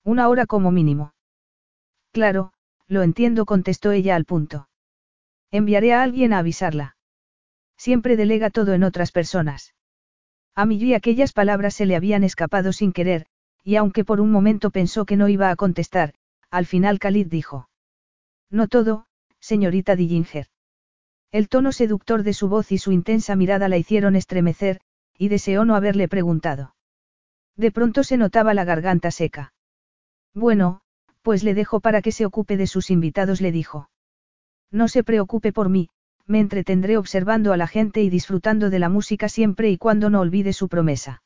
Una 0.08 0.30
hora 0.30 0.46
como 0.46 0.72
mínimo. 0.72 1.14
Claro, 2.14 2.54
lo 2.88 3.04
entiendo, 3.04 3.46
contestó 3.46 3.92
ella 3.92 4.16
al 4.16 4.24
punto. 4.24 4.70
Enviaré 5.52 5.94
a 5.94 6.02
alguien 6.02 6.32
a 6.32 6.38
avisarla. 6.38 6.96
Siempre 7.76 8.16
delega 8.16 8.50
todo 8.50 8.72
en 8.72 8.86
otras 8.86 9.12
personas. 9.12 9.76
A 10.56 10.66
Millie 10.66 10.96
aquellas 10.96 11.34
palabras 11.34 11.74
se 11.74 11.86
le 11.86 11.98
habían 11.98 12.24
escapado 12.24 12.72
sin 12.72 12.94
querer, 12.94 13.26
y 13.66 13.76
aunque 13.76 14.06
por 14.06 14.22
un 14.22 14.32
momento 14.32 14.72
pensó 14.72 15.04
que 15.06 15.18
no 15.18 15.28
iba 15.28 15.50
a 15.50 15.58
contestar, 15.58 16.14
al 16.50 16.66
final 16.66 17.00
Khalid 17.00 17.28
dijo. 17.28 17.68
No 18.50 18.70
todo, 18.70 19.08
señorita 19.42 19.98
Dillinger. 19.98 20.48
El 21.34 21.50
tono 21.50 21.74
seductor 21.74 22.24
de 22.24 22.32
su 22.32 22.48
voz 22.48 22.72
y 22.72 22.78
su 22.78 22.94
intensa 22.94 23.36
mirada 23.36 23.68
la 23.68 23.76
hicieron 23.76 24.16
estremecer, 24.16 24.80
y 25.18 25.28
deseó 25.28 25.66
no 25.66 25.76
haberle 25.76 26.08
preguntado. 26.08 26.76
De 27.58 27.74
pronto 27.74 28.06
se 28.06 28.16
notaba 28.16 28.54
la 28.54 28.64
garganta 28.64 29.12
seca. 29.12 29.52
Bueno, 30.38 30.82
pues 31.24 31.44
le 31.44 31.56
dejo 31.56 31.80
para 31.80 32.04
que 32.04 32.12
se 32.12 32.24
ocupe 32.24 32.58
de 32.58 32.68
sus 32.68 32.92
invitados, 32.92 33.42
le 33.42 33.52
dijo. 33.52 33.90
No 34.72 34.88
se 34.88 35.04
preocupe 35.04 35.52
por 35.52 35.68
mí, 35.68 35.90
me 36.28 36.40
entretendré 36.40 36.96
observando 36.96 37.54
a 37.54 37.58
la 37.58 37.66
gente 37.66 38.04
y 38.04 38.12
disfrutando 38.12 38.70
de 38.70 38.78
la 38.78 38.88
música 38.88 39.30
siempre 39.30 39.72
y 39.72 39.80
cuando 39.80 40.12
no 40.12 40.20
olvide 40.20 40.54
su 40.54 40.70
promesa. 40.70 41.24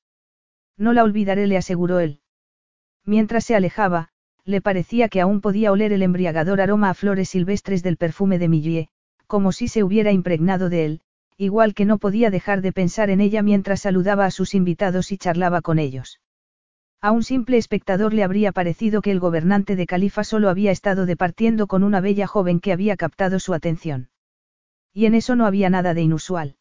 No 0.77 0.93
la 0.93 1.03
olvidaré, 1.03 1.45
le 1.45 1.57
aseguró 1.57 1.99
él. 1.99 2.21
Mientras 3.05 3.43
se 3.43 3.53
alejaba, 3.53 4.07
le 4.45 4.61
parecía 4.61 5.09
que 5.09 5.19
aún 5.19 5.41
podía 5.41 5.73
oler 5.73 5.91
el 5.91 6.03
embriagador 6.03 6.61
aroma 6.61 6.89
a 6.89 6.93
flores 6.93 7.27
silvestres 7.27 7.83
del 7.83 7.97
perfume 7.97 8.39
de 8.39 8.47
Millie, 8.47 8.88
como 9.27 9.51
si 9.51 9.67
se 9.67 9.83
hubiera 9.83 10.13
impregnado 10.13 10.69
de 10.69 10.85
él, 10.85 11.01
igual 11.35 11.73
que 11.73 11.83
no 11.83 11.97
podía 11.97 12.29
dejar 12.29 12.61
de 12.61 12.71
pensar 12.71 13.09
en 13.09 13.19
ella 13.19 13.41
mientras 13.41 13.81
saludaba 13.81 14.23
a 14.23 14.31
sus 14.31 14.55
invitados 14.55 15.11
y 15.11 15.17
charlaba 15.17 15.59
con 15.59 15.79
ellos. 15.79 16.20
A 17.03 17.11
un 17.11 17.23
simple 17.23 17.57
espectador 17.57 18.13
le 18.13 18.23
habría 18.23 18.51
parecido 18.51 19.01
que 19.01 19.09
el 19.09 19.19
gobernante 19.19 19.75
de 19.75 19.87
Califa 19.87 20.23
solo 20.23 20.49
había 20.49 20.71
estado 20.71 21.07
departiendo 21.07 21.65
con 21.65 21.83
una 21.83 21.99
bella 21.99 22.27
joven 22.27 22.59
que 22.59 22.71
había 22.71 22.95
captado 22.95 23.39
su 23.39 23.55
atención. 23.55 24.09
Y 24.93 25.07
en 25.07 25.15
eso 25.15 25.35
no 25.35 25.47
había 25.47 25.71
nada 25.71 25.95
de 25.95 26.03
inusual. 26.03 26.57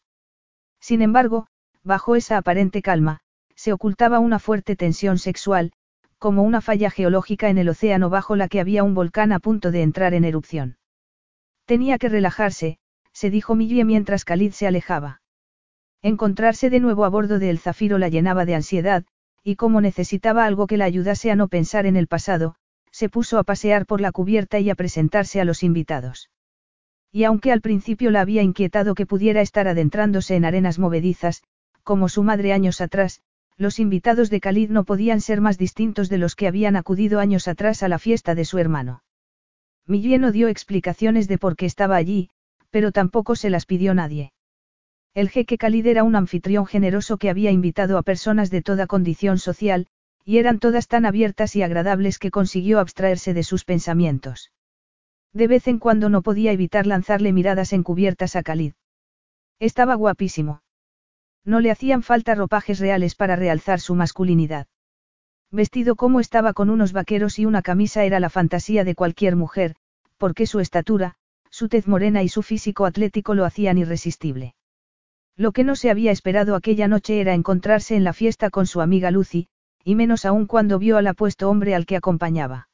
Sin 0.79 1.03
embargo, 1.03 1.45
bajo 1.83 2.15
esa 2.15 2.37
aparente 2.37 2.81
calma, 2.81 3.19
se 3.55 3.71
ocultaba 3.71 4.17
una 4.17 4.39
fuerte 4.39 4.75
tensión 4.75 5.19
sexual, 5.19 5.73
como 6.17 6.41
una 6.41 6.61
falla 6.61 6.89
geológica 6.89 7.49
en 7.49 7.59
el 7.59 7.69
océano 7.69 8.09
bajo 8.09 8.35
la 8.35 8.47
que 8.47 8.59
había 8.59 8.83
un 8.83 8.95
volcán 8.95 9.31
a 9.33 9.39
punto 9.39 9.69
de 9.69 9.83
entrar 9.83 10.15
en 10.15 10.25
erupción. 10.25 10.77
Tenía 11.65 11.99
que 11.99 12.09
relajarse, 12.09 12.79
se 13.13 13.29
dijo 13.29 13.53
Millie 13.53 13.85
mientras 13.85 14.25
Khalid 14.25 14.53
se 14.53 14.65
alejaba. 14.65 15.21
Encontrarse 16.01 16.71
de 16.71 16.79
nuevo 16.79 17.05
a 17.05 17.09
bordo 17.09 17.37
del 17.37 17.59
Zafiro 17.59 17.99
la 17.99 18.09
llenaba 18.09 18.45
de 18.45 18.55
ansiedad, 18.55 19.05
y 19.43 19.55
como 19.55 19.81
necesitaba 19.81 20.45
algo 20.45 20.67
que 20.67 20.77
la 20.77 20.85
ayudase 20.85 21.31
a 21.31 21.35
no 21.35 21.47
pensar 21.47 21.85
en 21.85 21.95
el 21.95 22.07
pasado, 22.07 22.55
se 22.91 23.09
puso 23.09 23.39
a 23.39 23.43
pasear 23.43 23.85
por 23.85 24.01
la 24.01 24.11
cubierta 24.11 24.59
y 24.59 24.69
a 24.69 24.75
presentarse 24.75 25.41
a 25.41 25.45
los 25.45 25.63
invitados. 25.63 26.29
Y 27.11 27.23
aunque 27.23 27.51
al 27.51 27.61
principio 27.61 28.11
la 28.11 28.21
había 28.21 28.41
inquietado 28.41 28.95
que 28.95 29.05
pudiera 29.05 29.41
estar 29.41 29.67
adentrándose 29.67 30.35
en 30.35 30.45
arenas 30.45 30.79
movedizas, 30.79 31.43
como 31.83 32.09
su 32.09 32.23
madre 32.23 32.53
años 32.53 32.79
atrás, 32.79 33.21
los 33.57 33.79
invitados 33.79 34.29
de 34.29 34.39
Khalid 34.39 34.69
no 34.69 34.85
podían 34.85 35.21
ser 35.21 35.41
más 35.41 35.57
distintos 35.57 36.09
de 36.09 36.17
los 36.17 36.35
que 36.35 36.47
habían 36.47 36.75
acudido 36.75 37.19
años 37.19 37.47
atrás 37.47 37.83
a 37.83 37.87
la 37.87 37.99
fiesta 37.99 38.35
de 38.35 38.45
su 38.45 38.57
hermano. 38.59 39.03
Millie 39.85 40.19
no 40.19 40.31
dio 40.31 40.47
explicaciones 40.47 41.27
de 41.27 41.37
por 41.37 41.55
qué 41.55 41.65
estaba 41.65 41.95
allí, 41.95 42.29
pero 42.69 42.91
tampoco 42.91 43.35
se 43.35 43.49
las 43.49 43.65
pidió 43.65 43.93
nadie. 43.93 44.31
El 45.13 45.29
jeque 45.29 45.57
Khalid 45.57 45.87
era 45.87 46.03
un 46.03 46.15
anfitrión 46.15 46.65
generoso 46.65 47.17
que 47.17 47.29
había 47.29 47.51
invitado 47.51 47.97
a 47.97 48.03
personas 48.03 48.49
de 48.49 48.61
toda 48.61 48.87
condición 48.87 49.39
social, 49.39 49.87
y 50.23 50.37
eran 50.37 50.59
todas 50.59 50.87
tan 50.87 51.05
abiertas 51.05 51.55
y 51.57 51.63
agradables 51.63 52.17
que 52.17 52.31
consiguió 52.31 52.79
abstraerse 52.79 53.33
de 53.33 53.43
sus 53.43 53.65
pensamientos. 53.65 54.51
De 55.33 55.47
vez 55.47 55.67
en 55.67 55.79
cuando 55.79 56.09
no 56.09 56.21
podía 56.21 56.53
evitar 56.53 56.87
lanzarle 56.87 57.33
miradas 57.33 57.73
encubiertas 57.73 58.37
a 58.37 58.43
Khalid. 58.43 58.73
Estaba 59.59 59.95
guapísimo. 59.95 60.63
No 61.43 61.59
le 61.59 61.71
hacían 61.71 62.03
falta 62.03 62.33
ropajes 62.35 62.79
reales 62.79 63.15
para 63.15 63.35
realzar 63.35 63.81
su 63.81 63.95
masculinidad. 63.95 64.67
Vestido 65.51 65.95
como 65.95 66.21
estaba 66.21 66.53
con 66.53 66.69
unos 66.69 66.93
vaqueros 66.93 67.37
y 67.37 67.45
una 67.45 67.61
camisa 67.61 68.05
era 68.05 68.21
la 68.21 68.29
fantasía 68.29 68.85
de 68.85 68.95
cualquier 68.95 69.35
mujer, 69.35 69.75
porque 70.17 70.45
su 70.45 70.61
estatura, 70.61 71.15
su 71.49 71.67
tez 71.67 71.87
morena 71.87 72.23
y 72.23 72.29
su 72.29 72.43
físico 72.43 72.85
atlético 72.85 73.33
lo 73.33 73.43
hacían 73.43 73.77
irresistible. 73.77 74.55
Lo 75.37 75.51
que 75.51 75.63
no 75.63 75.75
se 75.75 75.89
había 75.89 76.11
esperado 76.11 76.55
aquella 76.55 76.87
noche 76.87 77.21
era 77.21 77.33
encontrarse 77.33 77.95
en 77.95 78.03
la 78.03 78.13
fiesta 78.13 78.49
con 78.49 78.67
su 78.67 78.81
amiga 78.81 79.11
Lucy, 79.11 79.47
y 79.83 79.95
menos 79.95 80.25
aún 80.25 80.45
cuando 80.45 80.79
vio 80.79 80.97
al 80.97 81.07
apuesto 81.07 81.49
hombre 81.49 81.75
al 81.75 81.85
que 81.85 81.95
acompañaba. 81.95 82.69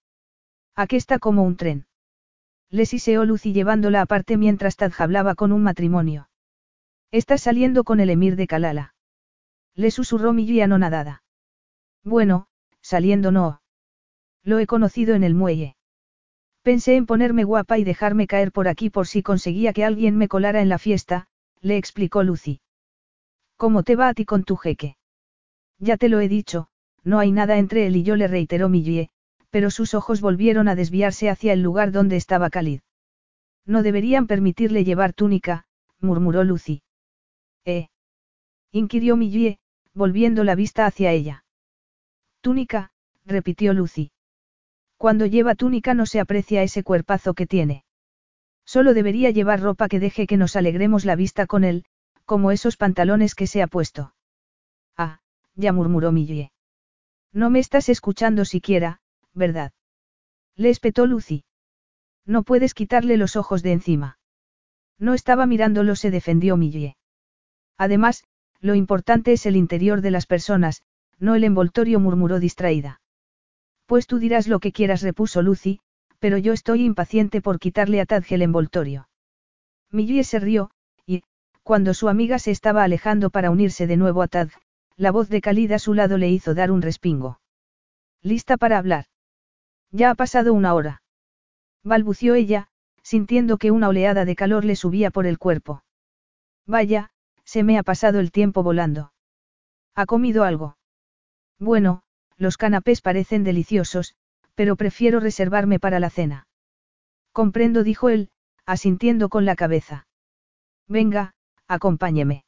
Aquí 0.75 0.95
está 0.95 1.19
como 1.19 1.43
un 1.43 1.55
tren. 1.55 1.85
Le 2.69 2.85
siseó 2.85 3.23
Lucy 3.25 3.53
llevándola 3.53 4.01
aparte 4.01 4.37
mientras 4.37 4.75
Tad 4.75 4.91
hablaba 4.97 5.35
con 5.35 5.51
un 5.51 5.63
matrimonio. 5.63 6.29
Estás 7.11 7.41
saliendo 7.41 7.83
con 7.83 7.99
el 7.99 8.09
emir 8.09 8.35
de 8.35 8.47
Kalala. 8.47 8.93
Le 9.73 9.91
susurró 9.91 10.33
Millie 10.33 10.63
anonadada. 10.63 11.23
Bueno, 12.03 12.47
saliendo 12.81 13.31
no. 13.31 13.61
Lo 14.43 14.59
he 14.59 14.67
conocido 14.67 15.15
en 15.15 15.23
el 15.23 15.35
muelle. 15.35 15.77
Pensé 16.61 16.95
en 16.95 17.05
ponerme 17.05 17.45
guapa 17.45 17.77
y 17.77 17.85
dejarme 17.85 18.27
caer 18.27 18.51
por 18.51 18.67
aquí 18.67 18.89
por 18.89 19.07
si 19.07 19.23
conseguía 19.23 19.71
que 19.71 19.85
alguien 19.85 20.17
me 20.17 20.27
colara 20.27 20.61
en 20.61 20.67
la 20.67 20.79
fiesta, 20.79 21.27
le 21.61 21.77
explicó 21.77 22.23
Lucy. 22.23 22.61
¿Cómo 23.55 23.83
te 23.83 23.95
va 23.95 24.09
a 24.09 24.13
ti 24.13 24.25
con 24.25 24.43
tu 24.43 24.55
jeque? 24.55 24.97
Ya 25.79 25.97
te 25.97 26.09
lo 26.09 26.19
he 26.19 26.27
dicho, 26.27 26.67
no 27.03 27.19
hay 27.19 27.31
nada 27.31 27.57
entre 27.57 27.87
él 27.87 27.95
y 27.95 28.03
yo 28.03 28.15
le 28.15 28.27
reiteró 28.27 28.69
Millie, 28.69 29.09
pero 29.49 29.71
sus 29.71 29.93
ojos 29.93 30.21
volvieron 30.21 30.67
a 30.67 30.75
desviarse 30.75 31.29
hacia 31.29 31.53
el 31.53 31.61
lugar 31.61 31.91
donde 31.91 32.15
estaba 32.17 32.49
Khalid. 32.49 32.81
No 33.65 33.81
deberían 33.83 34.27
permitirle 34.27 34.83
llevar 34.83 35.13
túnica, 35.13 35.65
murmuró 35.99 36.43
Lucy. 36.43 36.83
¿Eh? 37.65 37.87
inquirió 38.71 39.15
Millie, 39.15 39.59
volviendo 39.93 40.43
la 40.43 40.55
vista 40.55 40.85
hacia 40.85 41.11
ella. 41.11 41.45
Túnica, 42.41 42.91
repitió 43.25 43.73
Lucy. 43.73 44.11
Cuando 44.97 45.25
lleva 45.25 45.55
túnica 45.55 45.93
no 45.93 46.05
se 46.05 46.19
aprecia 46.19 46.63
ese 46.63 46.83
cuerpazo 46.83 47.33
que 47.33 47.45
tiene. 47.45 47.83
Solo 48.67 48.93
debería 48.93 49.31
llevar 49.31 49.61
ropa 49.61 49.87
que 49.87 50.01
deje 50.01 50.27
que 50.27 50.35
nos 50.35 50.57
alegremos 50.57 51.05
la 51.05 51.15
vista 51.15 51.47
con 51.47 51.63
él, 51.63 51.85
como 52.25 52.51
esos 52.51 52.75
pantalones 52.75 53.33
que 53.33 53.47
se 53.47 53.61
ha 53.61 53.67
puesto. 53.67 54.13
Ah, 54.97 55.21
ya 55.55 55.71
murmuró 55.71 56.11
Millie. 56.11 56.51
No 57.31 57.49
me 57.49 57.59
estás 57.59 57.87
escuchando 57.87 58.43
siquiera, 58.43 58.99
¿verdad? 59.33 59.71
Le 60.57 60.69
espetó 60.69 61.05
Lucy. 61.05 61.45
No 62.25 62.43
puedes 62.43 62.73
quitarle 62.73 63.15
los 63.15 63.37
ojos 63.37 63.63
de 63.63 63.71
encima. 63.71 64.19
No 64.99 65.13
estaba 65.13 65.45
mirándolo, 65.45 65.95
se 65.95 66.11
defendió 66.11 66.57
Millie. 66.57 66.97
Además, 67.77 68.25
lo 68.59 68.75
importante 68.75 69.31
es 69.31 69.45
el 69.45 69.55
interior 69.55 70.01
de 70.01 70.11
las 70.11 70.25
personas, 70.25 70.83
no 71.19 71.35
el 71.35 71.45
envoltorio, 71.45 72.01
murmuró 72.01 72.41
distraída. 72.41 72.99
Pues 73.85 74.07
tú 74.07 74.19
dirás 74.19 74.47
lo 74.49 74.59
que 74.59 74.73
quieras, 74.73 75.03
repuso 75.03 75.41
Lucy, 75.41 75.79
pero 76.19 76.37
yo 76.37 76.53
estoy 76.53 76.83
impaciente 76.83 77.41
por 77.41 77.59
quitarle 77.59 78.01
a 78.01 78.05
Tadge 78.05 78.35
el 78.35 78.41
envoltorio. 78.41 79.09
Millie 79.91 80.23
se 80.23 80.39
rió, 80.39 80.71
y, 81.05 81.23
cuando 81.63 81.93
su 81.93 82.09
amiga 82.09 82.39
se 82.39 82.51
estaba 82.51 82.83
alejando 82.83 83.29
para 83.29 83.51
unirse 83.51 83.87
de 83.87 83.97
nuevo 83.97 84.21
a 84.21 84.27
Tadge, 84.27 84.57
la 84.95 85.11
voz 85.11 85.29
de 85.29 85.41
Khalid 85.41 85.71
a 85.71 85.79
su 85.79 85.93
lado 85.93 86.17
le 86.17 86.29
hizo 86.29 86.55
dar 86.55 86.71
un 86.71 86.81
respingo. 86.81 87.39
¿Lista 88.21 88.57
para 88.57 88.77
hablar? 88.77 89.05
Ya 89.91 90.09
ha 90.09 90.15
pasado 90.15 90.53
una 90.53 90.73
hora. 90.73 91.01
Balbució 91.83 92.35
ella, 92.35 92.67
sintiendo 93.03 93.57
que 93.57 93.71
una 93.71 93.87
oleada 93.87 94.25
de 94.25 94.35
calor 94.35 94.65
le 94.65 94.75
subía 94.75 95.11
por 95.11 95.27
el 95.27 95.37
cuerpo. 95.37 95.83
Vaya, 96.65 97.11
se 97.45 97.63
me 97.63 97.77
ha 97.77 97.83
pasado 97.83 98.19
el 98.19 98.31
tiempo 98.31 98.63
volando. 98.63 99.13
¿Ha 99.95 100.05
comido 100.05 100.43
algo? 100.43 100.77
Bueno, 101.59 102.03
los 102.35 102.57
canapés 102.57 103.01
parecen 103.01 103.45
deliciosos, 103.45 104.15
pero 104.57 104.75
prefiero 104.75 105.19
reservarme 105.19 105.79
para 105.79 105.99
la 105.99 106.09
cena. 106.09 106.47
Comprendo, 107.31 107.83
dijo 107.83 108.09
él, 108.09 108.31
asintiendo 108.65 109.29
con 109.29 109.45
la 109.45 109.55
cabeza. 109.55 110.07
Venga, 110.87 111.35
acompáñeme. 111.67 112.43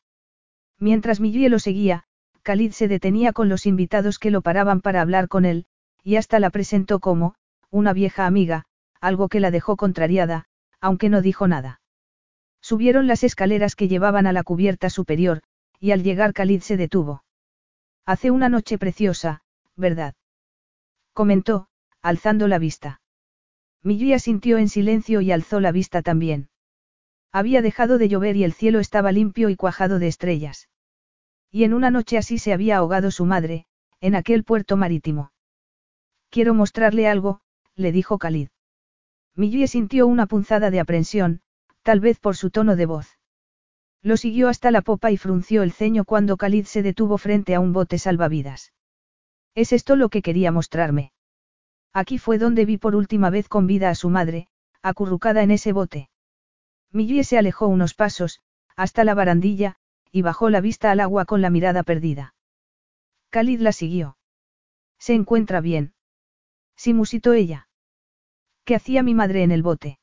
Mientras 0.80 1.20
Millie 1.20 1.50
lo 1.50 1.60
seguía, 1.60 2.06
Khalid 2.42 2.72
se 2.72 2.88
detenía 2.88 3.32
con 3.32 3.48
los 3.48 3.68
invitados 3.68 4.18
que 4.18 4.32
lo 4.32 4.42
paraban 4.42 4.82
para 4.82 5.02
hablar 5.02 5.28
con 5.28 5.46
él, 5.46 5.68
y 6.04 6.16
hasta 6.16 6.40
la 6.40 6.50
presentó 6.50 7.00
como, 7.00 7.36
una 7.70 7.94
vieja 7.94 8.26
amiga, 8.26 8.66
algo 9.00 9.30
que 9.30 9.40
la 9.40 9.52
dejó 9.52 9.78
contrariada, 9.78 10.46
aunque 10.82 11.10
no 11.10 11.22
dijo 11.22 11.48
nada. 11.48 11.80
Subieron 12.60 13.06
las 13.06 13.24
escaleras 13.24 13.76
que 13.76 13.88
llevaban 13.88 14.26
a 14.26 14.34
la 14.34 14.42
cubierta 14.42 14.90
superior, 14.90 15.44
y 15.80 15.92
al 15.92 16.02
llegar 16.02 16.34
Khalid 16.34 16.62
se 16.62 16.76
detuvo. 16.76 17.24
Hace 18.04 18.32
una 18.32 18.50
noche 18.50 18.80
preciosa, 18.80 19.44
¿verdad? 19.76 20.16
Comentó, 21.14 21.69
alzando 22.02 22.48
la 22.48 22.60
vista. 22.60 23.02
Millie 23.84 24.20
sintió 24.20 24.58
en 24.58 24.70
silencio 24.70 25.22
y 25.22 25.32
alzó 25.32 25.60
la 25.60 25.72
vista 25.72 26.02
también. 26.02 26.50
Había 27.32 27.62
dejado 27.62 27.98
de 27.98 28.10
llover 28.10 28.36
y 28.36 28.44
el 28.44 28.54
cielo 28.54 28.80
estaba 28.80 29.12
limpio 29.12 29.50
y 29.50 29.56
cuajado 29.56 30.00
de 30.00 30.08
estrellas. 30.08 30.70
Y 31.52 31.64
en 31.64 31.74
una 31.74 31.92
noche 31.92 32.18
así 32.18 32.38
se 32.38 32.54
había 32.54 32.78
ahogado 32.78 33.12
su 33.12 33.26
madre, 33.26 33.66
en 34.02 34.16
aquel 34.16 34.44
puerto 34.44 34.78
marítimo. 34.78 35.32
Quiero 36.30 36.54
mostrarle 36.54 37.08
algo, 37.08 37.42
le 37.76 37.92
dijo 37.92 38.18
Khalid. 38.18 38.50
Millie 39.36 39.68
sintió 39.68 40.08
una 40.08 40.28
punzada 40.28 40.70
de 40.70 40.80
aprensión, 40.80 41.42
tal 41.84 42.00
vez 42.00 42.20
por 42.20 42.36
su 42.36 42.50
tono 42.50 42.76
de 42.76 42.86
voz. 42.86 43.18
Lo 44.02 44.18
siguió 44.18 44.48
hasta 44.48 44.72
la 44.72 44.82
popa 44.82 45.12
y 45.12 45.18
frunció 45.18 45.64
el 45.64 45.72
ceño 45.72 46.06
cuando 46.06 46.38
Khalid 46.38 46.66
se 46.66 46.84
detuvo 46.84 47.18
frente 47.18 47.56
a 47.56 47.60
un 47.60 47.74
bote 47.74 47.98
salvavidas. 47.98 48.74
¿Es 49.56 49.74
esto 49.74 49.96
lo 49.96 50.10
que 50.10 50.22
quería 50.22 50.52
mostrarme? 50.52 51.12
Aquí 51.94 52.18
fue 52.18 52.38
donde 52.38 52.66
vi 52.66 52.78
por 52.78 52.96
última 52.96 53.30
vez 53.30 53.48
con 53.48 53.68
vida 53.68 53.90
a 53.90 53.96
su 53.96 54.10
madre, 54.10 54.48
acurrucada 54.82 55.44
en 55.44 55.52
ese 55.52 55.74
bote. 55.74 56.10
Millie 56.92 57.24
se 57.24 57.38
alejó 57.38 57.68
unos 57.68 57.94
pasos, 57.94 58.42
hasta 58.76 59.04
la 59.04 59.14
barandilla, 59.14 59.76
y 60.12 60.22
bajó 60.22 60.50
la 60.50 60.62
vista 60.62 60.92
al 60.92 61.00
agua 61.00 61.26
con 61.26 61.42
la 61.42 61.50
mirada 61.50 61.84
perdida. 61.84 62.34
Khalid 63.30 63.62
la 63.62 63.72
siguió. 63.72 64.18
¿Se 64.98 65.14
encuentra 65.14 65.62
bien? 65.62 65.94
Sí 66.76 66.94
musitó 66.94 67.34
ella. 67.34 67.68
¿Qué 68.64 68.76
hacía 68.76 69.04
mi 69.04 69.14
madre 69.14 69.44
en 69.44 69.52
el 69.52 69.64
bote? 69.64 70.00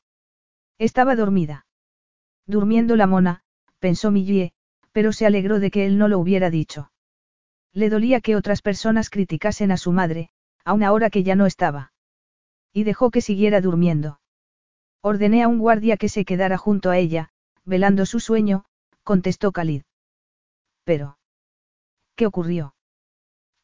Estaba 0.77 1.15
dormida. 1.15 1.65
Durmiendo 2.45 2.95
la 2.95 3.07
mona, 3.07 3.43
pensó 3.79 4.11
Millie, 4.11 4.53
pero 4.91 5.11
se 5.11 5.25
alegró 5.25 5.59
de 5.59 5.71
que 5.71 5.85
él 5.85 5.97
no 5.97 6.07
lo 6.07 6.19
hubiera 6.19 6.49
dicho. 6.49 6.91
Le 7.73 7.89
dolía 7.89 8.21
que 8.21 8.35
otras 8.35 8.61
personas 8.61 9.09
criticasen 9.09 9.71
a 9.71 9.77
su 9.77 9.91
madre, 9.91 10.29
aun 10.67 10.83
ahora 10.83 11.09
que 11.09 11.23
ya 11.23 11.35
no 11.37 11.45
estaba. 11.45 11.93
Y 12.73 12.83
dejó 12.83 13.09
que 13.09 13.21
siguiera 13.21 13.61
durmiendo. 13.61 14.19
Ordené 15.01 15.41
a 15.41 15.47
un 15.47 15.59
guardia 15.59 15.95
que 15.95 16.09
se 16.09 16.25
quedara 16.25 16.57
junto 16.57 16.89
a 16.89 16.97
ella, 16.97 17.29
velando 17.63 18.05
su 18.05 18.19
sueño, 18.19 18.65
contestó 19.03 19.53
Khalid. 19.53 19.83
Pero. 20.83 21.19
¿Qué 22.17 22.25
ocurrió? 22.25 22.75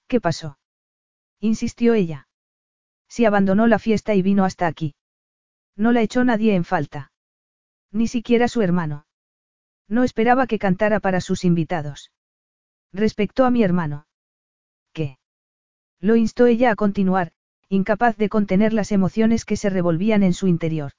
¿Qué 0.07 0.21
pasó? 0.21 0.57
insistió 1.41 1.93
ella. 1.93 2.29
Si 3.09 3.25
abandonó 3.25 3.67
la 3.67 3.79
fiesta 3.79 4.15
y 4.15 4.21
vino 4.21 4.45
hasta 4.45 4.67
aquí. 4.67 4.95
No 5.75 5.91
la 5.91 6.03
echó 6.03 6.23
nadie 6.23 6.55
en 6.55 6.63
falta. 6.63 7.11
Ni 7.91 8.07
siquiera 8.07 8.47
su 8.47 8.61
hermano. 8.61 9.07
No 9.89 10.05
esperaba 10.05 10.47
que 10.47 10.57
cantara 10.57 11.01
para 11.01 11.19
sus 11.19 11.43
invitados. 11.43 12.13
Respecto 12.93 13.43
a 13.43 13.51
mi 13.51 13.61
hermano. 13.61 14.05
Lo 16.03 16.17
instó 16.17 16.47
ella 16.47 16.69
a 16.69 16.75
continuar, 16.75 17.31
incapaz 17.69 18.17
de 18.17 18.27
contener 18.27 18.73
las 18.73 18.91
emociones 18.91 19.45
que 19.45 19.55
se 19.55 19.69
revolvían 19.69 20.21
en 20.21 20.33
su 20.33 20.47
interior. 20.47 20.91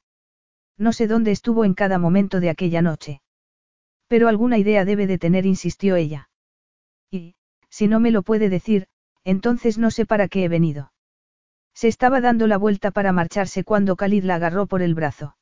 No 0.78 0.94
sé 0.94 1.06
dónde 1.06 1.30
estuvo 1.30 1.66
en 1.66 1.74
cada 1.74 1.98
momento 1.98 2.40
de 2.40 2.48
aquella 2.48 2.80
noche. 2.80 3.20
Pero 4.08 4.28
alguna 4.28 4.56
idea 4.56 4.86
debe 4.86 5.06
de 5.06 5.18
tener, 5.18 5.44
insistió 5.44 5.96
ella. 5.96 6.30
Y, 7.10 7.34
si 7.68 7.86
no 7.86 8.00
me 8.00 8.10
lo 8.10 8.22
puede 8.22 8.48
decir, 8.48 8.86
entonces 9.24 9.76
no 9.76 9.90
sé 9.90 10.06
para 10.06 10.26
qué 10.26 10.44
he 10.44 10.48
venido. 10.48 10.90
Se 11.74 11.88
estaba 11.88 12.22
dando 12.22 12.46
la 12.46 12.56
vuelta 12.56 12.90
para 12.90 13.12
marcharse 13.12 13.62
cuando 13.62 13.96
Khalid 13.96 14.24
la 14.24 14.36
agarró 14.36 14.66
por 14.66 14.80
el 14.80 14.94
brazo. 14.94 15.36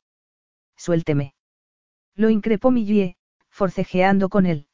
Suélteme. 0.77 1.35
Lo 2.17 2.31
increpó 2.31 2.73
Millie, 2.73 3.17
forcejeando 3.49 4.29
con 4.29 4.47
él. 4.47 4.67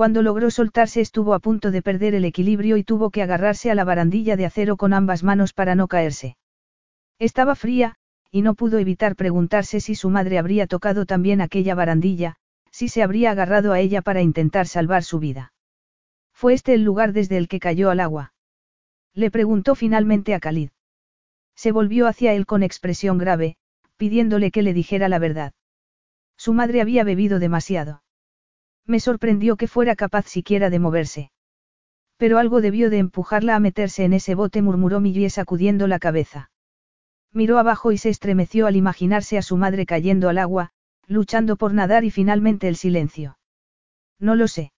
Cuando 0.00 0.22
logró 0.22 0.50
soltarse 0.50 1.02
estuvo 1.02 1.34
a 1.34 1.40
punto 1.40 1.70
de 1.70 1.82
perder 1.82 2.14
el 2.14 2.24
equilibrio 2.24 2.78
y 2.78 2.84
tuvo 2.84 3.10
que 3.10 3.22
agarrarse 3.22 3.70
a 3.70 3.74
la 3.74 3.84
barandilla 3.84 4.34
de 4.34 4.46
acero 4.46 4.78
con 4.78 4.94
ambas 4.94 5.22
manos 5.22 5.52
para 5.52 5.74
no 5.74 5.88
caerse. 5.88 6.38
Estaba 7.18 7.54
fría, 7.54 7.96
y 8.30 8.40
no 8.40 8.54
pudo 8.54 8.78
evitar 8.78 9.14
preguntarse 9.14 9.78
si 9.78 9.94
su 9.94 10.08
madre 10.08 10.38
habría 10.38 10.66
tocado 10.66 11.04
también 11.04 11.42
aquella 11.42 11.74
barandilla, 11.74 12.36
si 12.70 12.88
se 12.88 13.02
habría 13.02 13.32
agarrado 13.32 13.74
a 13.74 13.80
ella 13.80 14.00
para 14.00 14.22
intentar 14.22 14.66
salvar 14.66 15.02
su 15.04 15.18
vida. 15.18 15.52
¿Fue 16.32 16.54
este 16.54 16.72
el 16.72 16.82
lugar 16.82 17.12
desde 17.12 17.36
el 17.36 17.46
que 17.46 17.60
cayó 17.60 17.90
al 17.90 18.00
agua? 18.00 18.32
Le 19.12 19.30
preguntó 19.30 19.74
finalmente 19.74 20.32
a 20.32 20.40
Khalid. 20.40 20.70
Se 21.54 21.72
volvió 21.72 22.06
hacia 22.06 22.32
él 22.32 22.46
con 22.46 22.62
expresión 22.62 23.18
grave, 23.18 23.58
pidiéndole 23.98 24.50
que 24.50 24.62
le 24.62 24.72
dijera 24.72 25.10
la 25.10 25.18
verdad. 25.18 25.52
Su 26.38 26.54
madre 26.54 26.80
había 26.80 27.04
bebido 27.04 27.38
demasiado. 27.38 28.00
Me 28.90 28.98
sorprendió 28.98 29.54
que 29.54 29.68
fuera 29.68 29.94
capaz 29.94 30.26
siquiera 30.26 30.68
de 30.68 30.80
moverse. 30.80 31.30
Pero 32.16 32.38
algo 32.38 32.60
debió 32.60 32.90
de 32.90 32.98
empujarla 32.98 33.54
a 33.54 33.60
meterse 33.60 34.02
en 34.02 34.12
ese 34.14 34.34
bote, 34.34 34.62
murmuró 34.62 34.98
Millie 34.98 35.30
sacudiendo 35.30 35.86
la 35.86 36.00
cabeza. 36.00 36.50
Miró 37.32 37.60
abajo 37.60 37.92
y 37.92 37.98
se 37.98 38.08
estremeció 38.08 38.66
al 38.66 38.74
imaginarse 38.74 39.38
a 39.38 39.42
su 39.42 39.56
madre 39.56 39.86
cayendo 39.86 40.28
al 40.28 40.38
agua, 40.38 40.72
luchando 41.06 41.54
por 41.54 41.72
nadar 41.72 42.02
y 42.02 42.10
finalmente 42.10 42.66
el 42.66 42.74
silencio. 42.74 43.38
No 44.18 44.34
lo 44.34 44.48
sé. 44.48 44.72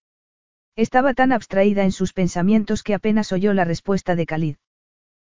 Estaba 0.76 1.14
tan 1.14 1.32
abstraída 1.32 1.82
en 1.82 1.90
sus 1.90 2.12
pensamientos 2.12 2.82
que 2.82 2.92
apenas 2.92 3.32
oyó 3.32 3.54
la 3.54 3.64
respuesta 3.64 4.14
de 4.14 4.26
Khalid. 4.26 4.56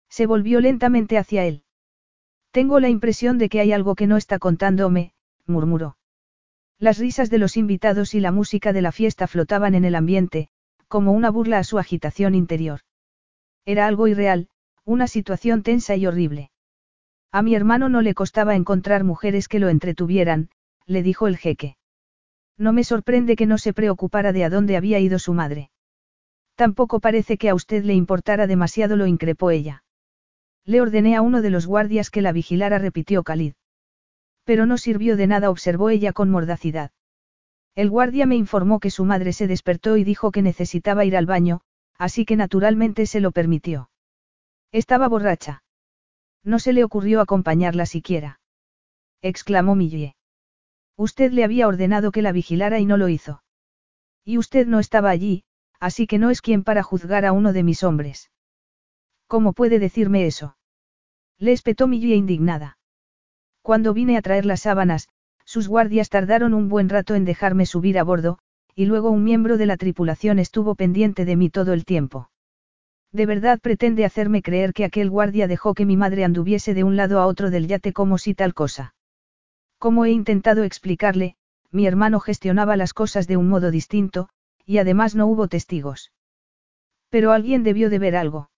Se 0.08 0.26
volvió 0.26 0.62
lentamente 0.62 1.18
hacia 1.18 1.44
él. 1.44 1.64
Tengo 2.52 2.80
la 2.80 2.88
impresión 2.88 3.40
de 3.40 3.50
que 3.50 3.60
hay 3.60 3.74
algo 3.74 3.96
que 3.96 4.08
no 4.08 4.16
está 4.16 4.40
contándome, 4.40 5.12
murmuró. 5.46 5.99
Las 6.80 6.98
risas 6.98 7.30
de 7.30 7.40
los 7.40 7.58
invitados 7.58 8.16
y 8.16 8.22
la 8.22 8.32
música 8.32 8.72
de 8.72 8.82
la 8.82 8.94
fiesta 8.94 9.28
flotaban 9.28 9.76
en 9.76 9.84
el 9.84 9.96
ambiente, 9.96 10.48
como 10.88 11.12
una 11.12 11.30
burla 11.30 11.60
a 11.60 11.66
su 11.66 11.78
agitación 11.78 12.36
interior. 12.36 12.80
Era 13.66 13.86
algo 13.86 14.08
irreal, 14.08 14.48
una 14.86 15.08
situación 15.08 15.62
tensa 15.62 15.98
y 15.98 16.08
horrible. 16.08 16.52
A 17.34 17.42
mi 17.42 17.54
hermano 17.54 17.90
no 17.90 18.02
le 18.02 18.14
costaba 18.14 18.56
encontrar 18.56 19.04
mujeres 19.04 19.50
que 19.50 19.60
lo 19.60 19.68
entretuvieran, 19.68 20.50
le 20.86 21.04
dijo 21.04 21.28
el 21.28 21.38
jeque. 21.38 21.76
No 22.58 22.72
me 22.72 22.86
sorprende 22.86 23.36
que 23.36 23.46
no 23.46 23.58
se 23.58 23.74
preocupara 23.74 24.32
de 24.32 24.46
a 24.46 24.50
dónde 24.50 24.78
había 24.78 25.00
ido 25.00 25.20
su 25.20 25.34
madre. 25.34 25.72
Tampoco 26.56 27.02
parece 27.02 27.38
que 27.38 27.50
a 27.50 27.56
usted 27.56 27.84
le 27.84 27.94
importara 27.94 28.48
demasiado, 28.48 28.96
lo 28.96 29.06
increpó 29.06 29.52
ella. 29.52 29.84
Le 30.64 30.82
ordené 30.82 31.18
a 31.18 31.22
uno 31.22 31.42
de 31.42 31.50
los 31.50 31.68
guardias 31.68 32.10
que 32.10 32.22
la 32.22 32.32
vigilara, 32.32 32.80
repitió 32.80 33.24
Khalid. 33.24 33.54
Pero 34.50 34.66
no 34.66 34.80
sirvió 34.80 35.16
de 35.16 35.28
nada, 35.28 35.52
observó 35.52 35.92
ella 35.92 36.12
con 36.12 36.32
mordacidad. 36.32 36.90
El 37.76 37.92
guardia 37.92 38.26
me 38.26 38.36
informó 38.36 38.80
que 38.80 38.90
su 38.90 39.06
madre 39.06 39.32
se 39.32 39.46
despertó 39.46 39.96
y 39.96 40.04
dijo 40.04 40.32
que 40.32 40.42
necesitaba 40.42 41.06
ir 41.06 41.16
al 41.16 41.28
baño, 41.28 41.62
así 42.00 42.26
que 42.26 42.36
naturalmente 42.36 43.06
se 43.06 43.20
lo 43.20 43.30
permitió. 43.30 43.92
Estaba 44.72 45.08
borracha. 45.08 45.62
No 46.44 46.58
se 46.58 46.74
le 46.74 46.84
ocurrió 46.84 47.22
acompañarla 47.22 47.86
siquiera. 47.86 48.42
Exclamó 49.22 49.76
Millie. 49.76 50.16
Usted 50.98 51.32
le 51.32 51.44
había 51.44 51.68
ordenado 51.68 52.12
que 52.12 52.24
la 52.24 52.32
vigilara 52.32 52.80
y 52.80 52.88
no 52.88 52.98
lo 52.98 53.08
hizo. 53.08 53.44
Y 54.26 54.40
usted 54.40 54.66
no 54.66 54.80
estaba 54.80 55.12
allí, 55.12 55.44
así 55.80 56.08
que 56.08 56.18
no 56.18 56.32
es 56.32 56.42
quien 56.42 56.64
para 56.64 56.82
juzgar 56.82 57.24
a 57.28 57.34
uno 57.34 57.54
de 57.54 57.62
mis 57.62 57.84
hombres. 57.84 58.32
¿Cómo 59.28 59.54
puede 59.54 59.78
decirme 59.78 60.26
eso? 60.26 60.58
Le 61.38 61.52
espetó 61.52 61.88
Millie 61.88 62.16
indignada. 62.16 62.79
Cuando 63.62 63.94
vine 63.94 64.18
a 64.18 64.22
traer 64.22 64.46
las 64.46 64.62
sábanas, 64.62 65.10
sus 65.46 65.68
guardias 65.68 66.10
tardaron 66.10 66.54
un 66.54 66.70
buen 66.70 66.90
rato 66.90 67.16
en 67.16 67.26
dejarme 67.26 67.66
subir 67.66 68.00
a 68.00 68.04
bordo, 68.04 68.40
y 68.76 68.86
luego 68.86 69.10
un 69.10 69.24
miembro 69.24 69.58
de 69.58 69.66
la 69.66 69.78
tripulación 69.78 70.40
estuvo 70.40 70.76
pendiente 70.76 71.26
de 71.26 71.36
mí 71.36 71.50
todo 71.50 71.74
el 71.74 71.86
tiempo. 71.86 72.30
¿De 73.12 73.26
verdad 73.26 73.60
pretende 73.60 74.06
hacerme 74.06 74.42
creer 74.42 74.74
que 74.74 74.86
aquel 74.86 75.10
guardia 75.10 75.48
dejó 75.48 75.74
que 75.74 75.86
mi 75.86 75.98
madre 75.98 76.24
anduviese 76.24 76.74
de 76.74 76.84
un 76.84 76.96
lado 76.96 77.20
a 77.20 77.26
otro 77.26 77.50
del 77.50 77.68
yate 77.68 77.92
como 77.92 78.18
si 78.18 78.36
tal 78.36 78.54
cosa? 78.54 78.94
Como 79.80 80.06
he 80.06 80.12
intentado 80.12 80.64
explicarle, 80.64 81.36
mi 81.72 81.88
hermano 81.88 82.20
gestionaba 82.20 82.78
las 82.78 82.94
cosas 82.94 83.28
de 83.28 83.38
un 83.38 83.50
modo 83.50 83.72
distinto, 83.72 84.30
y 84.66 84.78
además 84.78 85.16
no 85.16 85.28
hubo 85.28 85.48
testigos. 85.48 86.12
Pero 87.10 87.32
alguien 87.32 87.64
debió 87.64 87.90
de 87.90 88.00
ver 88.00 88.16
algo. 88.16 88.52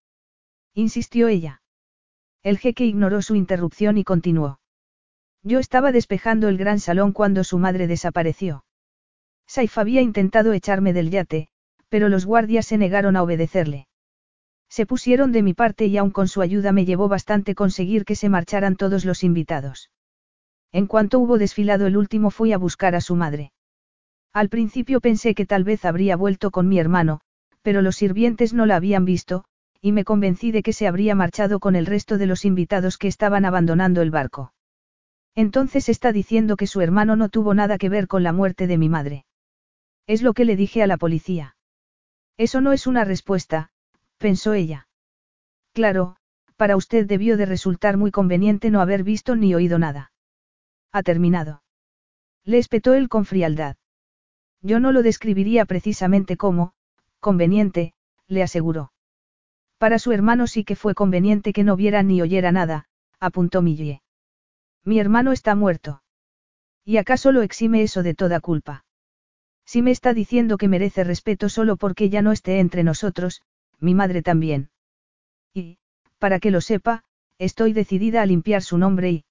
Insistió 0.74 1.28
ella. 1.28 1.62
El 2.44 2.58
jeque 2.58 2.86
ignoró 2.86 3.22
su 3.22 3.36
interrupción 3.36 3.98
y 3.98 4.04
continuó. 4.04 4.61
Yo 5.44 5.60
estaba 5.60 5.92
despejando 5.92 6.48
el 6.50 6.58
gran 6.58 6.80
salón 6.80 7.12
cuando 7.14 7.44
su 7.44 7.58
madre 7.58 7.88
desapareció. 7.88 8.64
Saif 9.48 9.78
había 9.78 10.02
intentado 10.02 10.54
echarme 10.54 10.94
del 10.94 11.10
yate, 11.10 11.50
pero 11.90 12.10
los 12.10 12.26
guardias 12.26 12.68
se 12.68 12.78
negaron 12.78 13.16
a 13.16 13.24
obedecerle. 13.24 13.88
Se 14.70 14.86
pusieron 14.86 15.32
de 15.32 15.42
mi 15.42 15.54
parte 15.54 15.88
y 15.88 15.98
aun 15.98 16.12
con 16.12 16.28
su 16.28 16.42
ayuda 16.42 16.72
me 16.72 16.86
llevó 16.86 17.10
bastante 17.10 17.56
conseguir 17.56 18.06
que 18.06 18.16
se 18.16 18.30
marcharan 18.30 18.76
todos 18.76 19.04
los 19.04 19.24
invitados. 19.24 19.92
En 20.72 20.88
cuanto 20.88 21.20
hubo 21.20 21.38
desfilado 21.38 21.88
el 21.88 21.98
último 21.98 22.32
fui 22.32 22.54
a 22.54 22.58
buscar 22.58 22.96
a 22.96 23.02
su 23.02 23.16
madre. 23.16 23.52
Al 24.32 24.48
principio 24.48 25.02
pensé 25.02 25.36
que 25.36 25.46
tal 25.46 25.66
vez 25.66 25.84
habría 25.84 26.16
vuelto 26.16 26.52
con 26.52 26.70
mi 26.70 26.80
hermano, 26.80 27.20
pero 27.62 27.82
los 27.82 27.98
sirvientes 27.98 28.54
no 28.54 28.66
la 28.66 28.78
habían 28.78 29.04
visto, 29.04 29.44
y 29.82 29.92
me 29.92 30.06
convencí 30.06 30.52
de 30.52 30.64
que 30.64 30.72
se 30.72 30.88
habría 30.88 31.16
marchado 31.16 31.60
con 31.60 31.76
el 31.76 31.86
resto 31.86 32.18
de 32.18 32.28
los 32.28 32.46
invitados 32.46 32.98
que 32.98 33.10
estaban 33.10 33.44
abandonando 33.44 34.02
el 34.02 34.12
barco. 34.12 34.54
Entonces 35.36 35.90
está 35.90 36.12
diciendo 36.12 36.58
que 36.58 36.68
su 36.68 36.82
hermano 36.82 37.16
no 37.16 37.30
tuvo 37.30 37.54
nada 37.54 37.78
que 37.78 37.90
ver 37.90 38.08
con 38.08 38.24
la 38.24 38.34
muerte 38.34 38.68
de 38.68 38.78
mi 38.78 38.90
madre. 38.90 39.26
Es 40.08 40.22
lo 40.22 40.34
que 40.34 40.46
le 40.46 40.56
dije 40.56 40.84
a 40.84 40.88
la 40.88 40.98
policía. 40.98 41.56
Eso 42.38 42.60
no 42.60 42.74
es 42.74 42.88
una 42.88 43.06
respuesta, 43.06 43.72
pensó 44.18 44.54
ella. 44.54 44.88
Claro, 45.74 46.18
para 46.58 46.76
usted 46.76 47.06
debió 47.06 47.38
de 47.38 47.46
resultar 47.46 47.98
muy 47.98 48.12
conveniente 48.12 48.72
no 48.72 48.82
haber 48.82 49.04
visto 49.04 49.36
ni 49.36 49.56
oído 49.56 49.80
nada. 49.80 50.12
Ha 50.92 51.04
terminado. 51.04 51.64
Le 52.44 52.58
espetó 52.58 52.94
él 52.94 53.08
con 53.08 53.26
frialdad. 53.26 53.78
Yo 54.62 54.80
no 54.80 54.92
lo 54.92 55.02
describiría 55.02 55.66
precisamente 55.66 56.38
como, 56.38 56.74
conveniente, 57.20 57.94
le 58.28 58.44
aseguró. 58.44 58.92
Para 59.78 59.98
su 59.98 60.12
hermano 60.12 60.46
sí 60.46 60.64
que 60.64 60.76
fue 60.76 60.94
conveniente 60.94 61.54
que 61.54 61.64
no 61.64 61.76
viera 61.76 62.04
ni 62.04 62.22
oyera 62.22 62.52
nada, 62.52 62.86
apuntó 63.20 63.62
Millie. 63.62 64.02
Mi 64.84 65.00
hermano 65.00 65.32
está 65.32 65.56
muerto. 65.56 66.02
¿Y 66.84 66.98
acaso 66.98 67.32
lo 67.32 67.42
exime 67.42 67.84
eso 67.84 68.04
de 68.04 68.16
toda 68.16 68.40
culpa? 68.40 68.86
Si 69.66 69.82
me 69.82 69.92
está 69.92 70.14
diciendo 70.14 70.58
que 70.58 70.68
merece 70.68 71.04
respeto 71.04 71.50
solo 71.50 71.78
porque 71.78 72.10
ya 72.10 72.22
no 72.22 72.32
esté 72.32 72.60
entre 72.60 72.84
nosotros, 72.84 73.44
mi 73.80 73.94
madre 73.94 74.22
también. 74.22 74.70
Y, 75.54 75.78
para 76.18 76.40
que 76.40 76.52
lo 76.52 76.62
sepa, 76.62 77.04
estoy 77.38 77.74
decidida 77.74 78.22
a 78.22 78.26
limpiar 78.26 78.64
su 78.64 78.78
nombre 78.78 79.12
y... 79.12 79.26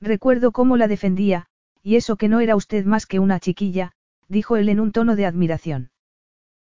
Recuerdo 0.00 0.52
cómo 0.52 0.76
la 0.76 0.88
defendía, 0.88 1.46
y 1.82 1.96
eso 1.96 2.16
que 2.16 2.28
no 2.28 2.40
era 2.40 2.56
usted 2.56 2.84
más 2.84 3.06
que 3.06 3.18
una 3.18 3.40
chiquilla, 3.40 3.92
dijo 4.28 4.56
él 4.56 4.68
en 4.68 4.80
un 4.80 4.92
tono 4.92 5.16
de 5.16 5.24
admiración. 5.24 5.90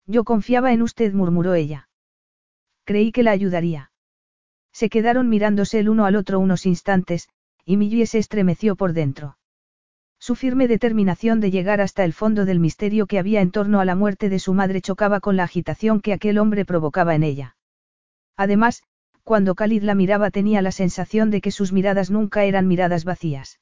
Yo 0.06 0.24
confiaba 0.24 0.72
en 0.72 0.82
usted, 0.82 1.14
murmuró 1.14 1.54
ella. 1.54 1.90
Creí 2.86 3.12
que 3.12 3.24
la 3.24 3.32
ayudaría. 3.32 3.92
Se 4.72 4.90
quedaron 4.90 5.28
mirándose 5.28 5.80
el 5.80 5.90
uno 5.90 6.06
al 6.06 6.16
otro 6.16 6.40
unos 6.40 6.66
instantes, 6.66 7.28
y 7.68 7.76
Millie 7.76 8.08
se 8.08 8.18
estremeció 8.18 8.78
por 8.78 8.94
dentro. 8.94 9.38
Su 10.20 10.36
firme 10.36 10.70
determinación 10.70 11.42
de 11.42 11.52
llegar 11.52 11.82
hasta 11.82 12.06
el 12.06 12.14
fondo 12.14 12.46
del 12.46 12.62
misterio 12.62 13.08
que 13.08 13.20
había 13.20 13.42
en 13.42 13.52
torno 13.52 13.82
a 13.82 13.86
la 13.86 13.94
muerte 13.94 14.30
de 14.30 14.40
su 14.40 14.54
madre 14.54 14.80
chocaba 14.80 15.20
con 15.20 15.36
la 15.36 15.44
agitación 15.44 16.00
que 16.00 16.14
aquel 16.14 16.38
hombre 16.38 16.64
provocaba 16.64 17.14
en 17.14 17.24
ella. 17.24 17.58
Además, 18.38 18.84
cuando 19.24 19.54
Khalid 19.54 19.84
la 19.84 19.96
miraba 19.96 20.32
tenía 20.32 20.62
la 20.62 20.72
sensación 20.72 21.30
de 21.30 21.42
que 21.42 21.52
sus 21.52 21.74
miradas 21.74 22.10
nunca 22.10 22.46
eran 22.46 22.70
miradas 22.70 23.04
vacías. 23.04 23.60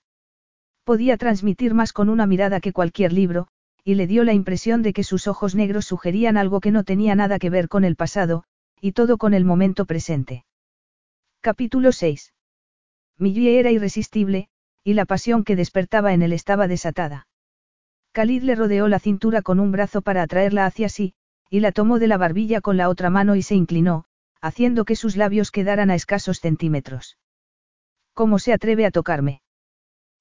Podía 0.83 1.17
transmitir 1.17 1.73
más 1.73 1.91
con 1.91 2.07
una 2.09 2.27
mirada 2.27 2.59
que 2.59 2.73
cualquier 2.73 3.11
libro, 3.11 3.47
y 3.83 3.95
le 3.95 4.05
dio 4.05 4.23
la 4.23 4.33
impresión 4.33 4.83
de 4.83 4.93
que 4.93 5.03
sus 5.03 5.25
ojos 5.25 5.55
negros 5.55 5.85
sugerían 5.85 6.37
algo 6.37 6.59
que 6.59 6.69
no 6.69 6.83
tenía 6.83 7.15
nada 7.15 7.39
que 7.39 7.49
ver 7.49 7.69
con 7.69 7.83
el 7.83 7.95
pasado, 7.95 8.43
y 8.79 8.91
todo 8.91 9.17
con 9.17 9.33
el 9.33 9.45
momento 9.45 9.85
presente. 9.85 10.45
Capítulo 11.41 11.91
6. 11.91 12.34
Millie 13.17 13.59
era 13.59 13.71
irresistible, 13.71 14.49
y 14.83 14.93
la 14.93 15.05
pasión 15.05 15.43
que 15.43 15.55
despertaba 15.55 16.13
en 16.13 16.21
él 16.21 16.33
estaba 16.33 16.67
desatada. 16.67 17.27
Khalid 18.11 18.43
le 18.43 18.55
rodeó 18.55 18.87
la 18.87 18.99
cintura 18.99 19.41
con 19.41 19.59
un 19.59 19.71
brazo 19.71 20.01
para 20.01 20.21
atraerla 20.21 20.65
hacia 20.65 20.89
sí, 20.89 21.13
y 21.49 21.59
la 21.59 21.71
tomó 21.71 21.99
de 21.99 22.07
la 22.07 22.17
barbilla 22.17 22.61
con 22.61 22.77
la 22.77 22.89
otra 22.89 23.09
mano 23.09 23.35
y 23.35 23.41
se 23.41 23.55
inclinó, 23.55 24.05
haciendo 24.41 24.85
que 24.85 24.95
sus 24.95 25.15
labios 25.15 25.51
quedaran 25.51 25.89
a 25.89 25.95
escasos 25.95 26.39
centímetros. 26.39 27.17
¿Cómo 28.13 28.39
se 28.39 28.53
atreve 28.53 28.85
a 28.85 28.91
tocarme? 28.91 29.41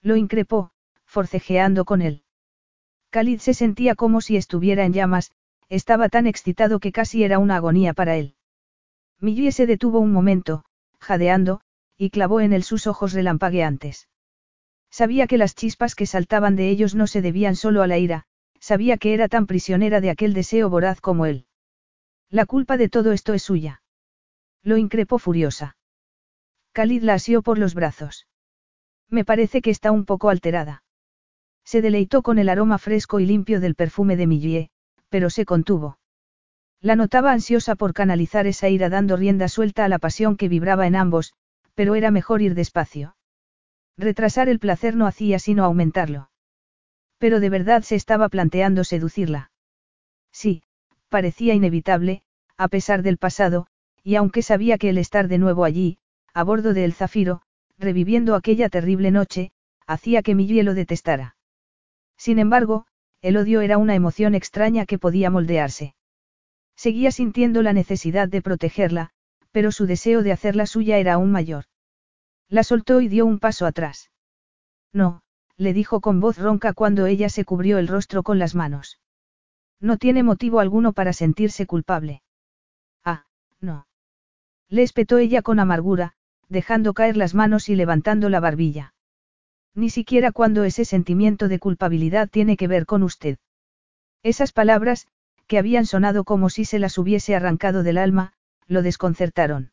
Lo 0.02 0.16
increpó, 0.16 0.70
forcejeando 1.04 1.84
con 1.84 2.02
él. 2.02 2.24
Khalid 3.10 3.38
se 3.38 3.54
sentía 3.54 3.94
como 3.94 4.20
si 4.20 4.36
estuviera 4.36 4.84
en 4.84 4.92
llamas, 4.92 5.30
estaba 5.68 6.08
tan 6.08 6.26
excitado 6.26 6.80
que 6.80 6.92
casi 6.92 7.22
era 7.22 7.38
una 7.38 7.56
agonía 7.56 7.94
para 7.94 8.16
él. 8.16 8.34
Millie 9.20 9.52
se 9.52 9.66
detuvo 9.66 10.00
un 10.00 10.12
momento, 10.12 10.64
jadeando, 10.98 11.60
y 11.96 12.10
clavó 12.10 12.40
en 12.40 12.52
él 12.52 12.62
sus 12.62 12.86
ojos 12.86 13.12
relampagueantes. 13.12 14.08
Sabía 14.90 15.26
que 15.26 15.38
las 15.38 15.54
chispas 15.54 15.94
que 15.94 16.06
saltaban 16.06 16.56
de 16.56 16.68
ellos 16.68 16.94
no 16.94 17.06
se 17.06 17.22
debían 17.22 17.56
solo 17.56 17.82
a 17.82 17.86
la 17.86 17.98
ira, 17.98 18.26
sabía 18.60 18.96
que 18.96 19.14
era 19.14 19.28
tan 19.28 19.46
prisionera 19.46 20.00
de 20.00 20.10
aquel 20.10 20.34
deseo 20.34 20.70
voraz 20.70 21.00
como 21.00 21.26
él. 21.26 21.46
La 22.30 22.46
culpa 22.46 22.76
de 22.76 22.88
todo 22.88 23.12
esto 23.12 23.34
es 23.34 23.42
suya. 23.42 23.82
Lo 24.62 24.76
increpó 24.76 25.18
furiosa. 25.18 25.76
Khalid 26.72 27.02
la 27.02 27.14
asió 27.14 27.42
por 27.42 27.58
los 27.58 27.74
brazos. 27.74 28.26
Me 29.08 29.24
parece 29.24 29.62
que 29.62 29.70
está 29.70 29.92
un 29.92 30.04
poco 30.04 30.30
alterada. 30.30 30.82
Se 31.64 31.82
deleitó 31.82 32.22
con 32.22 32.38
el 32.38 32.48
aroma 32.48 32.78
fresco 32.78 33.20
y 33.20 33.26
limpio 33.26 33.60
del 33.60 33.74
perfume 33.74 34.16
de 34.16 34.26
Millie, 34.26 34.70
pero 35.08 35.30
se 35.30 35.44
contuvo. 35.44 35.98
La 36.80 36.96
notaba 36.96 37.32
ansiosa 37.32 37.76
por 37.76 37.94
canalizar 37.94 38.46
esa 38.46 38.68
ira 38.68 38.88
dando 38.88 39.16
rienda 39.16 39.48
suelta 39.48 39.84
a 39.84 39.88
la 39.88 39.98
pasión 39.98 40.36
que 40.36 40.48
vibraba 40.48 40.86
en 40.86 40.96
ambos, 40.96 41.32
pero 41.74 41.94
era 41.94 42.10
mejor 42.10 42.42
ir 42.42 42.54
despacio. 42.54 43.16
Retrasar 43.96 44.48
el 44.48 44.58
placer 44.58 44.96
no 44.96 45.06
hacía 45.06 45.38
sino 45.38 45.64
aumentarlo. 45.64 46.30
Pero 47.18 47.40
de 47.40 47.50
verdad 47.50 47.82
se 47.82 47.94
estaba 47.94 48.28
planteando 48.28 48.84
seducirla. 48.84 49.50
Sí, 50.32 50.62
parecía 51.08 51.54
inevitable, 51.54 52.22
a 52.56 52.68
pesar 52.68 53.02
del 53.02 53.18
pasado, 53.18 53.66
y 54.02 54.16
aunque 54.16 54.42
sabía 54.42 54.78
que 54.78 54.90
el 54.90 54.98
estar 54.98 55.28
de 55.28 55.38
nuevo 55.38 55.64
allí, 55.64 55.98
a 56.32 56.42
bordo 56.42 56.74
del 56.74 56.92
Zafiro, 56.92 57.42
reviviendo 57.78 58.34
aquella 58.34 58.68
terrible 58.68 59.10
noche, 59.10 59.52
hacía 59.86 60.22
que 60.22 60.34
mi 60.34 60.62
lo 60.62 60.74
detestara. 60.74 61.36
Sin 62.16 62.38
embargo, 62.38 62.86
el 63.20 63.36
odio 63.36 63.60
era 63.60 63.78
una 63.78 63.94
emoción 63.94 64.34
extraña 64.34 64.86
que 64.86 64.98
podía 64.98 65.30
moldearse. 65.30 65.94
Seguía 66.76 67.10
sintiendo 67.10 67.62
la 67.62 67.72
necesidad 67.72 68.28
de 68.28 68.42
protegerla, 68.42 69.10
pero 69.54 69.70
su 69.70 69.86
deseo 69.86 70.24
de 70.24 70.32
hacerla 70.32 70.66
suya 70.66 70.98
era 70.98 71.12
aún 71.12 71.30
mayor. 71.30 71.66
La 72.48 72.64
soltó 72.64 73.00
y 73.00 73.06
dio 73.06 73.24
un 73.24 73.38
paso 73.38 73.66
atrás. 73.66 74.10
No, 74.92 75.22
le 75.56 75.72
dijo 75.72 76.00
con 76.00 76.18
voz 76.18 76.38
ronca 76.38 76.72
cuando 76.72 77.06
ella 77.06 77.28
se 77.28 77.44
cubrió 77.44 77.78
el 77.78 77.86
rostro 77.86 78.24
con 78.24 78.40
las 78.40 78.56
manos. 78.56 78.98
No 79.78 79.96
tiene 79.96 80.24
motivo 80.24 80.58
alguno 80.58 80.92
para 80.92 81.12
sentirse 81.12 81.66
culpable. 81.66 82.20
Ah, 83.04 83.26
no. 83.60 83.86
Le 84.68 84.82
espetó 84.82 85.18
ella 85.18 85.40
con 85.40 85.60
amargura, 85.60 86.14
dejando 86.48 86.92
caer 86.92 87.16
las 87.16 87.32
manos 87.32 87.68
y 87.68 87.76
levantando 87.76 88.30
la 88.30 88.40
barbilla. 88.40 88.92
Ni 89.72 89.88
siquiera 89.88 90.32
cuando 90.32 90.64
ese 90.64 90.84
sentimiento 90.84 91.46
de 91.46 91.60
culpabilidad 91.60 92.28
tiene 92.28 92.56
que 92.56 92.66
ver 92.66 92.86
con 92.86 93.04
usted. 93.04 93.38
Esas 94.24 94.50
palabras, 94.50 95.06
que 95.46 95.58
habían 95.58 95.86
sonado 95.86 96.24
como 96.24 96.50
si 96.50 96.64
se 96.64 96.80
las 96.80 96.98
hubiese 96.98 97.36
arrancado 97.36 97.84
del 97.84 97.98
alma, 97.98 98.32
lo 98.66 98.82
desconcertaron. 98.82 99.72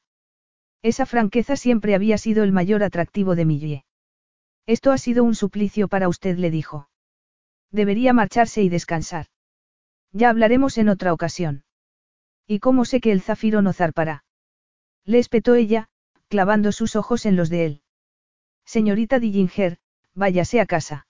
Esa 0.82 1.06
franqueza 1.06 1.56
siempre 1.56 1.96
había 1.96 2.18
sido 2.18 2.44
el 2.44 2.52
mayor 2.52 2.84
atractivo 2.84 3.36
de 3.36 3.46
Millie. 3.46 3.86
Esto 4.66 4.92
ha 4.92 4.98
sido 4.98 5.24
un 5.24 5.36
suplicio 5.36 5.88
para 5.88 6.08
usted, 6.08 6.38
le 6.38 6.52
dijo. 6.52 6.90
Debería 7.72 8.14
marcharse 8.14 8.64
y 8.64 8.70
descansar. 8.70 9.28
Ya 10.12 10.30
hablaremos 10.30 10.78
en 10.78 10.90
otra 10.90 11.14
ocasión. 11.14 11.64
¿Y 12.48 12.60
cómo 12.60 12.86
sé 12.86 13.00
que 13.00 13.12
el 13.12 13.22
zafiro 13.22 13.62
no 13.62 13.74
zarpará? 13.74 14.26
Le 15.06 15.20
espetó 15.20 15.56
ella, 15.56 15.88
clavando 16.28 16.72
sus 16.72 16.96
ojos 16.96 17.26
en 17.26 17.36
los 17.36 17.50
de 17.50 17.66
él. 17.66 17.82
Señorita 18.66 19.20
Dillinger, 19.20 19.78
váyase 20.14 20.60
a 20.60 20.66
casa. 20.66 21.08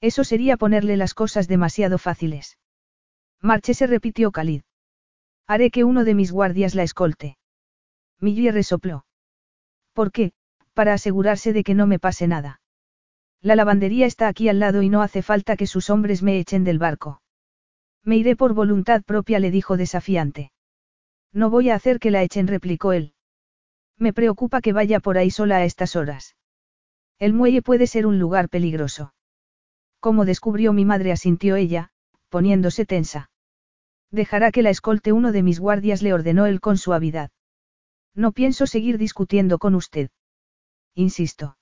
Eso 0.00 0.24
sería 0.24 0.56
ponerle 0.56 0.96
las 0.96 1.14
cosas 1.14 1.48
demasiado 1.48 1.98
fáciles. 1.98 2.58
se 3.62 3.86
repitió 3.86 4.32
Khalid. 4.32 4.62
Haré 5.46 5.70
que 5.70 5.84
uno 5.84 6.04
de 6.04 6.14
mis 6.14 6.32
guardias 6.32 6.74
la 6.74 6.82
escolte. 6.82 7.36
Millie 8.20 8.50
resopló. 8.50 9.04
¿Por 9.92 10.10
qué? 10.10 10.32
Para 10.72 10.94
asegurarse 10.94 11.52
de 11.52 11.62
que 11.62 11.74
no 11.74 11.86
me 11.86 11.98
pase 11.98 12.26
nada. 12.26 12.60
La 13.42 13.56
lavandería 13.56 14.06
está 14.06 14.28
aquí 14.28 14.48
al 14.48 14.58
lado 14.58 14.80
y 14.80 14.88
no 14.88 15.02
hace 15.02 15.20
falta 15.20 15.56
que 15.56 15.66
sus 15.66 15.90
hombres 15.90 16.22
me 16.22 16.38
echen 16.38 16.64
del 16.64 16.78
barco. 16.78 17.20
Me 18.02 18.16
iré 18.16 18.36
por 18.36 18.54
voluntad 18.54 19.02
propia, 19.02 19.38
le 19.38 19.50
dijo 19.50 19.76
desafiante. 19.76 20.50
No 21.32 21.50
voy 21.50 21.68
a 21.68 21.74
hacer 21.74 21.98
que 21.98 22.10
la 22.10 22.22
echen, 22.22 22.46
replicó 22.46 22.92
él. 22.92 23.12
Me 23.98 24.12
preocupa 24.12 24.60
que 24.60 24.72
vaya 24.72 24.98
por 25.00 25.18
ahí 25.18 25.30
sola 25.30 25.58
a 25.58 25.64
estas 25.64 25.94
horas. 25.94 26.36
El 27.18 27.34
muelle 27.34 27.60
puede 27.60 27.86
ser 27.86 28.06
un 28.06 28.18
lugar 28.18 28.48
peligroso. 28.48 29.14
Como 30.00 30.24
descubrió 30.24 30.72
mi 30.72 30.84
madre, 30.84 31.12
asintió 31.12 31.56
ella, 31.56 31.90
poniéndose 32.28 32.86
tensa. 32.86 33.30
Dejará 34.14 34.52
que 34.52 34.62
la 34.62 34.70
escolte 34.70 35.12
uno 35.12 35.32
de 35.32 35.42
mis 35.42 35.58
guardias, 35.58 36.00
le 36.00 36.12
ordenó 36.12 36.46
él 36.46 36.60
con 36.60 36.78
suavidad. 36.78 37.32
No 38.14 38.30
pienso 38.30 38.68
seguir 38.68 38.96
discutiendo 38.96 39.58
con 39.58 39.74
usted. 39.74 40.08
Insisto. 40.94 41.58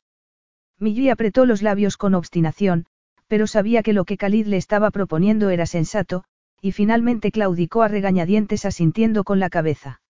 Millie 0.78 1.10
apretó 1.10 1.46
los 1.46 1.62
labios 1.62 1.96
con 1.96 2.14
obstinación, 2.14 2.84
pero 3.26 3.46
sabía 3.46 3.82
que 3.82 3.94
lo 3.94 4.04
que 4.04 4.18
Khalid 4.18 4.48
le 4.48 4.58
estaba 4.58 4.90
proponiendo 4.90 5.48
era 5.48 5.64
sensato, 5.64 6.24
y 6.60 6.72
finalmente 6.72 7.30
claudicó 7.30 7.80
a 7.80 7.88
regañadientes 7.88 8.66
asintiendo 8.66 9.24
con 9.24 9.40
la 9.40 9.48
cabeza. 9.48 10.02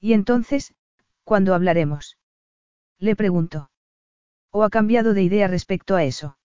Y 0.00 0.14
entonces, 0.14 0.74
¿cuándo 1.22 1.54
hablaremos? 1.54 2.18
Le 2.98 3.14
preguntó. 3.14 3.70
¿O 4.50 4.64
ha 4.64 4.70
cambiado 4.70 5.14
de 5.14 5.22
idea 5.22 5.46
respecto 5.46 5.94
a 5.94 6.02
eso? 6.02 6.36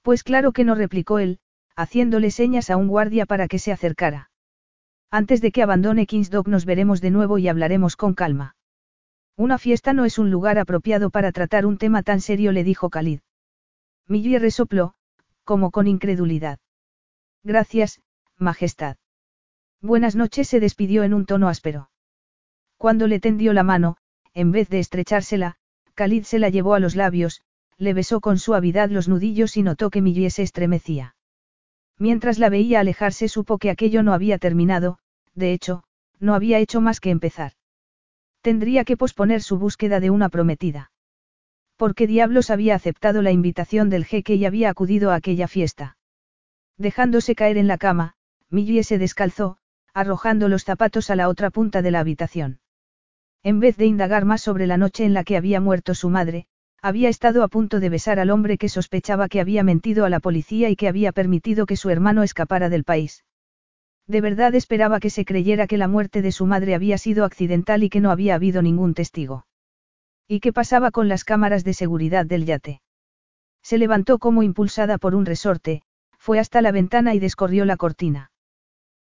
Pues 0.00 0.22
claro 0.22 0.52
que 0.52 0.64
no 0.64 0.74
replicó 0.74 1.18
él, 1.18 1.38
haciéndole 1.76 2.30
señas 2.30 2.70
a 2.70 2.78
un 2.78 2.88
guardia 2.88 3.26
para 3.26 3.46
que 3.46 3.58
se 3.58 3.72
acercara. 3.72 4.30
Antes 5.10 5.40
de 5.40 5.52
que 5.52 5.62
abandone 5.62 6.06
Kingsdock 6.06 6.48
nos 6.48 6.66
veremos 6.66 7.00
de 7.00 7.10
nuevo 7.10 7.38
y 7.38 7.48
hablaremos 7.48 7.96
con 7.96 8.14
calma. 8.14 8.56
Una 9.36 9.56
fiesta 9.56 9.92
no 9.92 10.04
es 10.04 10.18
un 10.18 10.30
lugar 10.30 10.58
apropiado 10.58 11.10
para 11.10 11.32
tratar 11.32 11.64
un 11.64 11.78
tema 11.78 12.02
tan 12.02 12.20
serio, 12.20 12.52
le 12.52 12.64
dijo 12.64 12.90
Khalid. 12.90 13.20
Millie 14.06 14.38
resopló, 14.38 14.94
como 15.44 15.70
con 15.70 15.86
incredulidad. 15.86 16.58
Gracias, 17.42 18.00
Majestad. 18.36 18.96
Buenas 19.80 20.16
noches 20.16 20.48
se 20.48 20.60
despidió 20.60 21.04
en 21.04 21.14
un 21.14 21.24
tono 21.24 21.48
áspero. 21.48 21.90
Cuando 22.76 23.06
le 23.06 23.20
tendió 23.20 23.52
la 23.52 23.62
mano, 23.62 23.96
en 24.34 24.52
vez 24.52 24.68
de 24.68 24.80
estrechársela, 24.80 25.56
Khalid 25.94 26.24
se 26.24 26.38
la 26.38 26.48
llevó 26.48 26.74
a 26.74 26.80
los 26.80 26.96
labios, 26.96 27.42
le 27.76 27.94
besó 27.94 28.20
con 28.20 28.38
suavidad 28.38 28.90
los 28.90 29.08
nudillos 29.08 29.56
y 29.56 29.62
notó 29.62 29.90
que 29.90 30.02
Millie 30.02 30.30
se 30.30 30.42
estremecía. 30.42 31.14
Mientras 31.98 32.38
la 32.38 32.48
veía 32.48 32.80
alejarse 32.80 33.28
supo 33.28 33.58
que 33.58 33.70
aquello 33.70 34.02
no 34.02 34.12
había 34.12 34.38
terminado, 34.38 34.98
de 35.34 35.52
hecho, 35.52 35.82
no 36.20 36.34
había 36.34 36.58
hecho 36.58 36.80
más 36.80 37.00
que 37.00 37.10
empezar. 37.10 37.52
Tendría 38.40 38.84
que 38.84 38.96
posponer 38.96 39.42
su 39.42 39.58
búsqueda 39.58 40.00
de 40.00 40.10
una 40.10 40.28
prometida. 40.28 40.92
¿Por 41.76 41.94
qué 41.94 42.06
diablos 42.06 42.50
había 42.50 42.74
aceptado 42.74 43.22
la 43.22 43.32
invitación 43.32 43.90
del 43.90 44.04
jeque 44.04 44.34
y 44.34 44.44
había 44.44 44.70
acudido 44.70 45.10
a 45.10 45.16
aquella 45.16 45.48
fiesta? 45.48 45.96
Dejándose 46.76 47.34
caer 47.34 47.56
en 47.56 47.66
la 47.66 47.78
cama, 47.78 48.14
Millie 48.50 48.84
se 48.84 48.98
descalzó, 48.98 49.58
arrojando 49.92 50.48
los 50.48 50.64
zapatos 50.64 51.10
a 51.10 51.16
la 51.16 51.28
otra 51.28 51.50
punta 51.50 51.82
de 51.82 51.90
la 51.90 52.00
habitación. 52.00 52.60
En 53.42 53.60
vez 53.60 53.76
de 53.76 53.86
indagar 53.86 54.24
más 54.24 54.42
sobre 54.42 54.66
la 54.66 54.76
noche 54.76 55.04
en 55.04 55.14
la 55.14 55.24
que 55.24 55.36
había 55.36 55.60
muerto 55.60 55.94
su 55.94 56.10
madre, 56.10 56.46
había 56.80 57.08
estado 57.08 57.42
a 57.42 57.48
punto 57.48 57.80
de 57.80 57.88
besar 57.88 58.20
al 58.20 58.30
hombre 58.30 58.56
que 58.56 58.68
sospechaba 58.68 59.28
que 59.28 59.40
había 59.40 59.62
mentido 59.62 60.04
a 60.04 60.10
la 60.10 60.20
policía 60.20 60.70
y 60.70 60.76
que 60.76 60.88
había 60.88 61.12
permitido 61.12 61.66
que 61.66 61.76
su 61.76 61.90
hermano 61.90 62.22
escapara 62.22 62.68
del 62.68 62.84
país. 62.84 63.24
De 64.06 64.20
verdad 64.20 64.54
esperaba 64.54 65.00
que 65.00 65.10
se 65.10 65.24
creyera 65.24 65.66
que 65.66 65.76
la 65.76 65.88
muerte 65.88 66.22
de 66.22 66.32
su 66.32 66.46
madre 66.46 66.74
había 66.74 66.96
sido 66.96 67.24
accidental 67.24 67.82
y 67.82 67.90
que 67.90 68.00
no 68.00 68.10
había 68.10 68.36
habido 68.36 68.62
ningún 68.62 68.94
testigo. 68.94 69.46
¿Y 70.26 70.40
qué 70.40 70.52
pasaba 70.52 70.90
con 70.90 71.08
las 71.08 71.24
cámaras 71.24 71.64
de 71.64 71.74
seguridad 71.74 72.24
del 72.24 72.46
yate? 72.46 72.80
Se 73.62 73.76
levantó 73.76 74.18
como 74.18 74.42
impulsada 74.42 74.98
por 74.98 75.14
un 75.14 75.26
resorte, 75.26 75.82
fue 76.18 76.38
hasta 76.38 76.62
la 76.62 76.72
ventana 76.72 77.14
y 77.14 77.18
descorrió 77.18 77.64
la 77.64 77.76
cortina. 77.76 78.30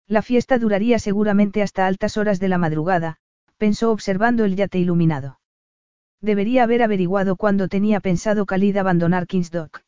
La 0.07 0.21
fiesta 0.21 0.57
duraría 0.57 0.99
seguramente 0.99 1.61
hasta 1.61 1.87
altas 1.87 2.17
horas 2.17 2.39
de 2.39 2.49
la 2.49 2.57
madrugada, 2.57 3.17
pensó 3.57 3.91
observando 3.91 4.45
el 4.45 4.55
yate 4.55 4.79
iluminado. 4.79 5.39
Debería 6.23 6.63
haber 6.63 6.81
averiguado 6.81 7.35
cuándo 7.35 7.67
tenía 7.67 7.99
pensado 7.99 8.45
Khalid 8.45 8.77
abandonar 8.77 9.27
Kingsdock. 9.27 9.81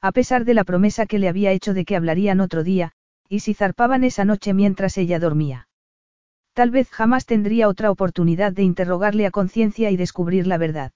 A 0.00 0.12
pesar 0.12 0.44
de 0.44 0.54
la 0.54 0.62
promesa 0.62 1.04
que 1.06 1.18
le 1.18 1.28
había 1.28 1.50
hecho 1.50 1.74
de 1.74 1.84
que 1.84 1.96
hablarían 1.96 2.38
otro 2.38 2.62
día, 2.62 2.92
y 3.28 3.40
si 3.40 3.54
zarpaban 3.54 4.04
esa 4.04 4.24
noche 4.24 4.54
mientras 4.54 4.96
ella 4.96 5.18
dormía. 5.18 5.66
Tal 6.52 6.70
vez 6.70 6.88
jamás 6.90 7.26
tendría 7.26 7.66
otra 7.66 7.90
oportunidad 7.90 8.52
de 8.52 8.62
interrogarle 8.62 9.26
a 9.26 9.32
conciencia 9.32 9.90
y 9.90 9.96
descubrir 9.96 10.46
la 10.46 10.58
verdad. 10.58 10.92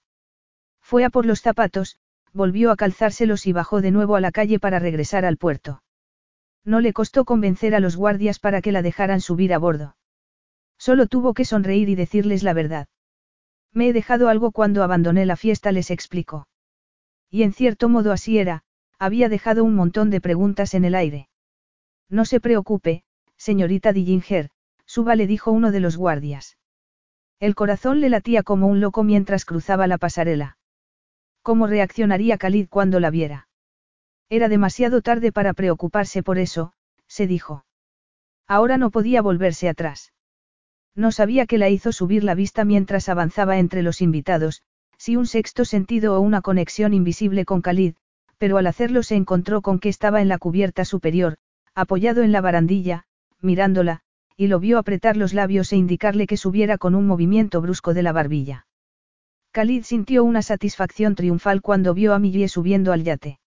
Fue 0.81 1.03
a 1.03 1.09
por 1.09 1.25
los 1.25 1.41
zapatos, 1.41 1.97
volvió 2.31 2.71
a 2.71 2.77
calzárselos 2.77 3.45
y 3.47 3.51
bajó 3.51 3.81
de 3.81 3.91
nuevo 3.91 4.15
a 4.15 4.21
la 4.21 4.31
calle 4.31 4.59
para 4.59 4.79
regresar 4.79 5.25
al 5.25 5.35
puerto. 5.35 5.83
No 6.63 6.79
le 6.79 6.93
costó 6.93 7.25
convencer 7.25 7.75
a 7.75 7.81
los 7.81 7.97
guardias 7.97 8.39
para 8.39 8.61
que 8.61 8.71
la 8.71 8.81
dejaran 8.81 9.19
subir 9.19 9.53
a 9.53 9.57
bordo. 9.57 9.97
Solo 10.77 11.07
tuvo 11.07 11.33
que 11.33 11.43
sonreír 11.43 11.89
y 11.89 11.95
decirles 11.95 12.43
la 12.43 12.53
verdad. 12.53 12.87
Me 13.73 13.87
he 13.87 13.93
dejado 13.93 14.29
algo 14.29 14.51
cuando 14.51 14.83
abandoné 14.83 15.25
la 15.25 15.35
fiesta, 15.35 15.71
les 15.71 15.91
explicó. 15.91 16.47
Y 17.29 17.43
en 17.43 17.53
cierto 17.53 17.89
modo 17.89 18.11
así 18.11 18.37
era, 18.37 18.63
había 18.99 19.29
dejado 19.29 19.63
un 19.63 19.75
montón 19.75 20.09
de 20.09 20.21
preguntas 20.21 20.73
en 20.73 20.85
el 20.85 20.95
aire. 20.95 21.27
No 22.09 22.25
se 22.25 22.39
preocupe, 22.39 23.03
señorita 23.37 23.91
Dillinger, 23.91 24.49
suba 24.85 25.15
le 25.15 25.27
dijo 25.27 25.51
uno 25.51 25.71
de 25.71 25.79
los 25.79 25.97
guardias. 25.97 26.57
El 27.39 27.55
corazón 27.55 27.99
le 27.99 28.09
latía 28.09 28.43
como 28.43 28.67
un 28.67 28.79
loco 28.79 29.03
mientras 29.03 29.45
cruzaba 29.45 29.87
la 29.87 29.97
pasarela. 29.97 30.57
¿Cómo 31.41 31.67
reaccionaría 31.67 32.37
Khalid 32.37 32.69
cuando 32.69 32.99
la 32.99 33.09
viera? 33.09 33.49
Era 34.29 34.47
demasiado 34.47 35.01
tarde 35.01 35.31
para 35.31 35.53
preocuparse 35.53 36.23
por 36.23 36.37
eso, 36.37 36.73
se 37.07 37.27
dijo. 37.27 37.65
Ahora 38.47 38.77
no 38.77 38.91
podía 38.91 39.21
volverse 39.21 39.67
atrás. 39.67 40.13
No 40.95 41.11
sabía 41.11 41.45
que 41.45 41.57
la 41.57 41.69
hizo 41.69 41.91
subir 41.91 42.23
la 42.23 42.35
vista 42.35 42.65
mientras 42.65 43.09
avanzaba 43.09 43.57
entre 43.57 43.81
los 43.81 44.01
invitados, 44.01 44.61
si 44.97 45.15
un 45.15 45.25
sexto 45.25 45.65
sentido 45.65 46.15
o 46.15 46.19
una 46.19 46.41
conexión 46.41 46.93
invisible 46.93 47.45
con 47.45 47.61
Khalid, 47.61 47.95
pero 48.37 48.57
al 48.57 48.67
hacerlo 48.67 49.03
se 49.03 49.15
encontró 49.15 49.61
con 49.61 49.79
que 49.79 49.89
estaba 49.89 50.21
en 50.21 50.27
la 50.27 50.37
cubierta 50.37 50.85
superior, 50.85 51.37
apoyado 51.75 52.21
en 52.23 52.31
la 52.31 52.41
barandilla, 52.41 53.05
mirándola, 53.41 54.01
y 54.37 54.47
lo 54.47 54.59
vio 54.59 54.77
apretar 54.77 55.17
los 55.17 55.33
labios 55.33 55.73
e 55.73 55.77
indicarle 55.77 56.27
que 56.27 56.37
subiera 56.37 56.77
con 56.77 56.95
un 56.95 57.07
movimiento 57.07 57.61
brusco 57.61 57.93
de 57.93 58.03
la 58.03 58.11
barbilla. 58.11 58.67
Khalid 59.51 59.83
sintió 59.83 60.23
una 60.23 60.41
satisfacción 60.41 61.15
triunfal 61.15 61.61
cuando 61.61 61.93
vio 61.93 62.13
a 62.13 62.19
Millie 62.19 62.47
subiendo 62.47 62.91
al 62.91 63.03
yate. 63.03 63.39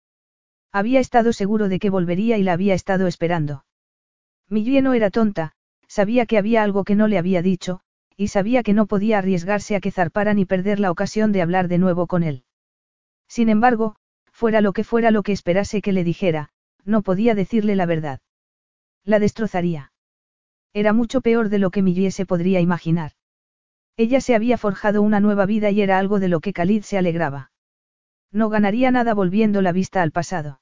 Había 0.71 0.99
estado 0.99 1.33
seguro 1.33 1.69
de 1.69 1.79
que 1.79 1.89
volvería 1.89 2.37
y 2.37 2.43
la 2.43 2.53
había 2.53 2.73
estado 2.73 3.07
esperando. 3.07 3.65
Millie 4.49 4.81
no 4.81 4.93
era 4.93 5.09
tonta, 5.09 5.53
sabía 5.95 6.25
que 6.25 6.37
había 6.37 6.61
algo 6.61 6.83
que 6.83 6.93
no 6.93 7.07
le 7.07 7.17
había 7.17 7.41
dicho, 7.41 7.79
y 8.17 8.27
sabía 8.27 8.63
que 8.63 8.73
no 8.73 8.85
podía 8.85 9.17
arriesgarse 9.17 9.77
a 9.77 9.79
que 9.79 9.91
zarpara 9.91 10.33
ni 10.33 10.43
perder 10.43 10.77
la 10.81 10.91
ocasión 10.91 11.31
de 11.31 11.41
hablar 11.41 11.69
de 11.69 11.77
nuevo 11.77 12.05
con 12.05 12.21
él. 12.23 12.43
Sin 13.29 13.47
embargo, 13.47 13.95
fuera 14.29 14.59
lo 14.59 14.73
que 14.73 14.83
fuera 14.83 15.09
lo 15.09 15.23
que 15.23 15.31
esperase 15.31 15.81
que 15.81 15.93
le 15.93 16.03
dijera, 16.03 16.49
no 16.83 17.01
podía 17.01 17.33
decirle 17.33 17.77
la 17.77 17.85
verdad. 17.85 18.19
La 19.05 19.19
destrozaría. 19.19 19.93
Era 20.73 20.91
mucho 20.91 21.21
peor 21.21 21.47
de 21.47 21.59
lo 21.59 21.69
que 21.69 21.81
Millie 21.81 22.11
se 22.11 22.25
podría 22.25 22.59
imaginar. 22.59 23.13
Ella 23.95 24.19
se 24.19 24.35
había 24.35 24.57
forjado 24.57 25.01
una 25.01 25.21
nueva 25.21 25.45
vida 25.45 25.71
y 25.71 25.81
era 25.81 25.97
algo 25.97 26.19
de 26.19 26.27
lo 26.27 26.41
que 26.41 26.51
Khalid 26.51 26.83
se 26.83 26.97
alegraba. 26.97 27.51
No 28.33 28.49
ganaría 28.49 28.91
nada 28.91 29.13
volviendo 29.13 29.61
la 29.61 29.71
vista 29.71 30.01
al 30.01 30.11
pasado. 30.11 30.59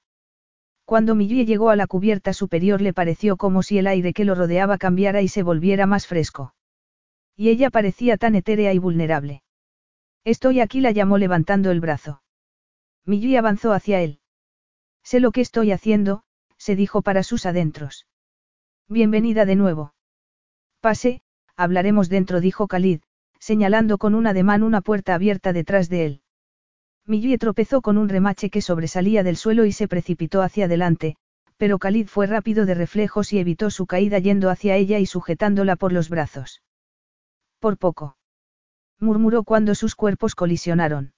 Cuando 0.94 1.16
Millie 1.16 1.48
llegó 1.48 1.72
a 1.72 1.76
la 1.76 1.88
cubierta 1.88 2.34
superior 2.34 2.80
le 2.80 2.94
pareció 2.94 3.36
como 3.36 3.64
si 3.64 3.80
el 3.80 3.88
aire 3.88 4.14
que 4.14 4.26
lo 4.26 4.36
rodeaba 4.36 4.78
cambiara 4.78 5.24
y 5.24 5.28
se 5.28 5.42
volviera 5.42 5.88
más 5.88 6.06
fresco. 6.06 6.54
Y 7.36 7.50
ella 7.50 7.72
parecía 7.72 8.16
tan 8.18 8.36
etérea 8.36 8.72
y 8.76 8.78
vulnerable. 8.78 9.42
Estoy 10.24 10.60
aquí 10.60 10.82
la 10.82 10.92
llamó 10.92 11.18
levantando 11.18 11.72
el 11.72 11.80
brazo. 11.80 12.22
Millie 13.06 13.40
avanzó 13.40 13.74
hacia 13.74 14.02
él. 14.02 14.20
Sé 15.02 15.20
lo 15.20 15.32
que 15.32 15.42
estoy 15.42 15.72
haciendo, 15.72 16.26
se 16.58 16.76
dijo 16.76 17.02
para 17.02 17.24
sus 17.24 17.48
adentros. 17.48 18.06
Bienvenida 18.88 19.46
de 19.46 19.56
nuevo. 19.56 19.96
Pase, 20.80 21.24
hablaremos 21.56 22.08
dentro, 22.08 22.40
dijo 22.40 22.68
Khalid, 22.68 23.02
señalando 23.40 23.98
con 23.98 24.14
un 24.14 24.28
ademán 24.28 24.62
una 24.62 24.82
puerta 24.82 25.16
abierta 25.16 25.54
detrás 25.54 25.90
de 25.90 26.06
él. 26.06 26.23
Millie 27.06 27.38
tropezó 27.38 27.82
con 27.82 27.98
un 27.98 28.08
remache 28.08 28.50
que 28.50 28.62
sobresalía 28.62 29.24
del 29.24 29.36
suelo 29.36 29.66
y 29.66 29.74
se 29.74 29.88
precipitó 29.88 30.42
hacia 30.42 30.66
adelante, 30.66 31.18
pero 31.58 31.78
Khalid 31.78 32.08
fue 32.08 32.28
rápido 32.28 32.66
de 32.66 32.76
reflejos 32.76 33.34
y 33.34 33.40
evitó 33.40 33.70
su 33.70 33.86
caída 33.86 34.20
yendo 34.20 34.50
hacia 34.50 34.78
ella 34.78 35.00
y 35.00 35.06
sujetándola 35.06 35.76
por 35.76 35.92
los 35.92 36.10
brazos. 36.10 36.62
Por 37.60 37.78
poco. 37.78 38.18
murmuró 39.00 39.44
cuando 39.44 39.76
sus 39.76 39.96
cuerpos 39.96 40.34
colisionaron. 40.34 41.14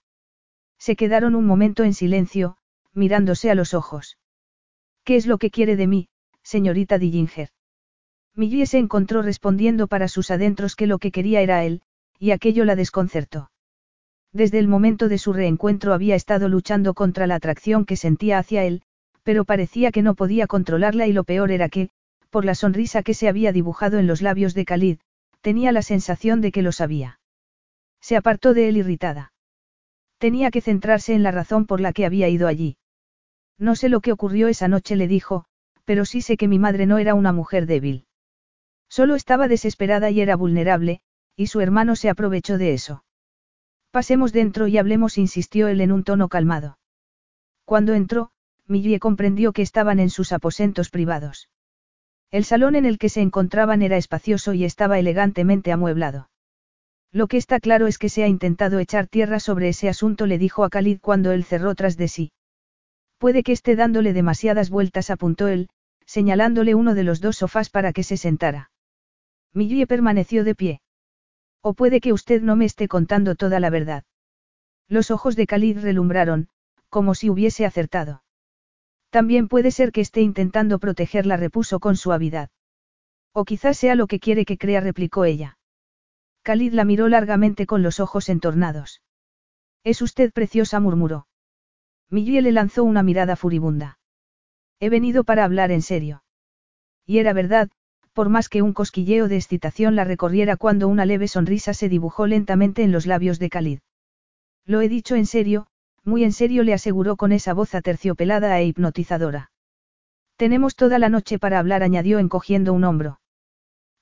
Se 0.80 0.95
quedaron 0.95 1.36
un 1.36 1.45
momento 1.45 1.84
en 1.84 1.94
silencio, 1.94 2.57
mirándose 2.94 3.52
a 3.52 3.56
los 3.56 3.74
ojos. 3.74 4.18
¿Qué 5.03 5.16
es 5.16 5.28
lo 5.28 5.38
que 5.38 5.52
quiere 5.52 5.76
de 5.76 5.88
mí, 5.88 6.10
señorita 6.41 6.98
Dillinger? 6.98 7.49
Millie 8.34 8.66
se 8.66 8.80
encontró 8.80 9.22
respondiendo 9.22 9.88
para 9.88 10.07
sus 10.07 10.32
adentros 10.32 10.76
que 10.76 10.88
lo 10.88 10.98
que 10.98 11.12
quería 11.12 11.41
era 11.41 11.64
él, 11.64 11.82
y 12.20 12.32
aquello 12.32 12.66
la 12.66 12.76
desconcertó. 12.76 13.49
Desde 14.36 14.60
el 14.60 14.68
momento 14.68 15.07
de 15.07 15.18
su 15.18 15.32
reencuentro 15.32 15.94
había 15.94 16.14
estado 16.14 16.49
luchando 16.49 16.94
contra 16.94 17.26
la 17.26 17.36
atracción 17.36 17.86
que 17.86 17.95
sentía 17.95 18.38
hacia 18.38 18.66
él, 18.66 18.82
pero 19.24 19.45
parecía 19.45 19.91
que 19.91 20.02
no 20.02 20.14
podía 20.14 20.45
controlarla 20.45 21.07
y 21.07 21.14
lo 21.14 21.24
peor 21.24 21.52
era 21.52 21.70
que, 21.70 21.88
por 22.32 22.44
la 22.44 22.53
sonrisa 22.53 23.02
que 23.02 23.14
se 23.14 23.30
había 23.30 23.53
dibujado 23.53 23.98
en 23.98 24.07
los 24.07 24.22
labios 24.22 24.53
de 24.53 24.66
Khalid, 24.66 24.98
tenía 25.40 25.72
la 25.72 25.82
sensación 25.82 26.41
de 26.41 26.52
que 26.52 26.64
lo 26.64 26.74
sabía. 26.74 27.22
Se 28.02 28.18
apartó 28.18 28.53
de 28.53 28.68
él 28.68 28.76
irritada. 28.76 29.32
Tenía 30.18 30.52
que 30.52 30.60
centrarse 30.60 31.14
en 31.14 31.24
la 31.24 31.32
razón 31.32 31.66
por 31.66 31.80
la 31.80 31.94
que 31.94 32.06
había 32.06 32.28
ido 32.28 32.49
allí. 32.49 32.76
No 33.57 33.78
sé 33.78 33.88
lo 33.88 34.02
que 34.02 34.12
ocurrió 34.12 34.49
esa 34.49 34.68
noche, 34.68 34.98
le 34.98 35.07
dijo, 35.07 35.45
pero 35.86 36.03
sí 36.03 36.20
sé 36.20 36.36
que 36.36 36.49
mi 36.49 36.60
madre 36.60 36.88
no 36.88 36.98
era 36.98 37.14
una 37.14 37.32
mujer 37.32 37.68
débil. 37.68 38.06
Solo 38.90 39.16
estaba 39.16 39.48
desesperada 39.48 40.12
y 40.12 40.20
era 40.20 40.36
vulnerable, 40.36 40.99
y 41.38 41.48
su 41.48 41.62
hermano 41.62 41.95
se 41.95 42.10
aprovechó 42.10 42.57
de 42.57 42.74
eso. 42.74 43.05
Pasemos 43.96 44.34
dentro 44.34 44.68
y 44.68 44.78
hablemos, 44.78 45.18
insistió 45.18 45.70
él 45.70 45.80
en 45.80 45.94
un 45.94 46.04
tono 46.04 46.28
calmado. 46.28 46.78
Cuando 47.64 47.94
entró, 47.94 48.30
Millie 48.68 49.00
comprendió 49.00 49.54
que 49.54 49.62
estaban 49.62 50.02
en 50.02 50.10
sus 50.10 50.34
aposentos 50.34 50.90
privados. 50.90 51.48
El 52.30 52.44
salón 52.44 52.76
en 52.76 52.86
el 52.86 52.98
que 52.98 53.08
se 53.08 53.22
encontraban 53.22 53.82
era 53.82 53.96
espacioso 53.96 54.52
y 54.52 54.66
estaba 54.66 55.00
elegantemente 55.00 55.72
amueblado. 55.72 56.30
Lo 57.14 57.28
que 57.28 57.38
está 57.38 57.62
claro 57.62 57.88
es 57.88 57.98
que 57.98 58.10
se 58.10 58.26
ha 58.26 58.28
intentado 58.28 58.80
echar 58.80 59.08
tierra 59.08 59.40
sobre 59.40 59.70
ese 59.70 59.88
asunto, 59.88 60.26
le 60.26 60.40
dijo 60.40 60.66
a 60.66 60.70
Khalid 60.70 61.00
cuando 61.00 61.32
él 61.32 61.46
cerró 61.46 61.74
tras 61.74 61.96
de 61.96 62.10
sí. 62.10 62.34
Puede 63.18 63.44
que 63.44 63.54
esté 63.54 63.78
dándole 63.78 64.12
demasiadas 64.12 64.70
vueltas, 64.70 65.10
apuntó 65.10 65.48
él, 65.48 65.70
señalándole 66.06 66.76
uno 66.76 66.96
de 66.96 67.04
los 67.06 67.22
dos 67.22 67.38
sofás 67.38 67.70
para 67.70 67.94
que 67.94 68.04
se 68.04 68.18
sentara. 68.18 68.72
Millie 69.54 69.88
permaneció 69.88 70.44
de 70.44 70.54
pie. 70.54 70.82
O 71.68 71.74
puede 71.74 72.00
que 72.00 72.14
usted 72.14 72.44
no 72.44 72.56
me 72.56 72.66
esté 72.66 72.88
contando 72.88 73.34
toda 73.34 73.60
la 73.60 73.72
verdad. 73.72 74.04
Los 74.88 75.10
ojos 75.10 75.36
de 75.36 75.48
Khalid 75.48 75.80
relumbraron, 75.80 76.48
como 76.90 77.16
si 77.16 77.28
hubiese 77.28 77.66
acertado. 77.66 78.22
También 79.10 79.48
puede 79.48 79.72
ser 79.72 79.92
que 79.92 80.02
esté 80.02 80.22
intentando 80.22 80.78
protegerla, 80.78 81.38
repuso 81.38 81.80
con 81.80 81.96
suavidad. 81.96 82.52
O 83.34 83.46
quizás 83.46 83.80
sea 83.80 83.96
lo 83.96 84.06
que 84.06 84.20
quiere 84.20 84.46
que 84.46 84.60
crea, 84.60 84.80
replicó 84.80 85.26
ella. 85.26 85.58
Khalid 86.44 86.74
la 86.74 86.86
miró 86.86 87.08
largamente 87.08 87.66
con 87.66 87.82
los 87.82 88.00
ojos 88.00 88.30
entornados. 88.30 89.02
Es 89.84 90.04
usted 90.04 90.32
preciosa, 90.34 90.80
murmuró. 90.80 91.26
Millie 92.12 92.44
le 92.44 92.52
lanzó 92.52 92.84
una 92.84 93.02
mirada 93.02 93.36
furibunda. 93.36 93.98
He 94.80 94.92
venido 94.92 95.24
para 95.24 95.44
hablar 95.44 95.72
en 95.72 95.82
serio. 95.82 96.24
Y 97.08 97.18
era 97.18 97.34
verdad, 97.34 97.72
por 98.16 98.30
más 98.30 98.48
que 98.48 98.62
un 98.62 98.72
cosquilleo 98.72 99.28
de 99.28 99.36
excitación 99.36 99.98
la 99.98 100.06
recorriera 100.06 100.56
cuando 100.56 100.88
una 100.88 101.06
leve 101.06 101.28
sonrisa 101.28 101.74
se 101.74 101.90
dibujó 101.90 102.28
lentamente 102.28 102.82
en 102.82 102.94
los 102.94 103.06
labios 103.06 103.40
de 103.40 103.50
Khalid. 103.50 103.80
Lo 104.66 104.80
he 104.80 104.88
dicho 104.88 105.16
en 105.16 105.26
serio, 105.26 105.68
muy 106.06 106.24
en 106.24 106.32
serio 106.32 106.64
le 106.64 106.74
aseguró 106.74 107.18
con 107.18 107.34
esa 107.34 107.54
voz 107.54 107.76
aterciopelada 107.76 108.58
e 108.58 108.68
hipnotizadora. 108.68 109.52
Tenemos 110.38 110.78
toda 110.78 110.98
la 110.98 111.10
noche 111.10 111.40
para 111.40 111.60
hablar, 111.60 111.84
añadió 111.84 112.20
encogiendo 112.20 112.72
un 112.72 112.86
hombro. 112.86 113.20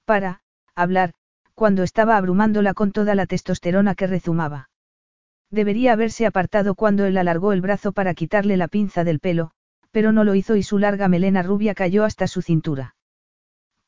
Para, 0.05 0.41
hablar, 0.75 1.15
cuando 1.55 1.81
estaba 1.81 2.15
abrumándola 2.15 2.75
con 2.75 2.91
toda 2.91 3.15
la 3.15 3.25
testosterona 3.25 3.95
que 3.95 4.05
rezumaba. 4.05 4.69
Debería 5.49 5.93
haberse 5.93 6.27
apartado 6.27 6.75
cuando 6.75 7.05
él 7.05 7.17
alargó 7.17 7.51
el 7.51 7.61
brazo 7.61 7.93
para 7.93 8.13
quitarle 8.13 8.57
la 8.57 8.67
pinza 8.67 9.03
del 9.03 9.19
pelo, 9.19 9.53
pero 9.89 10.11
no 10.11 10.23
lo 10.23 10.35
hizo 10.35 10.55
y 10.55 10.61
su 10.61 10.77
larga 10.77 11.07
melena 11.07 11.41
rubia 11.41 11.73
cayó 11.73 12.03
hasta 12.03 12.27
su 12.27 12.43
cintura. 12.43 12.93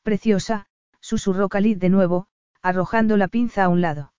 Preciosa, 0.06 0.66
susurró 1.00 1.48
Khalid 1.48 1.78
de 1.78 1.88
nuevo, 1.88 2.28
arrojando 2.62 3.16
la 3.16 3.26
pinza 3.26 3.64
a 3.64 3.68
un 3.68 3.80
lado. 3.80 4.12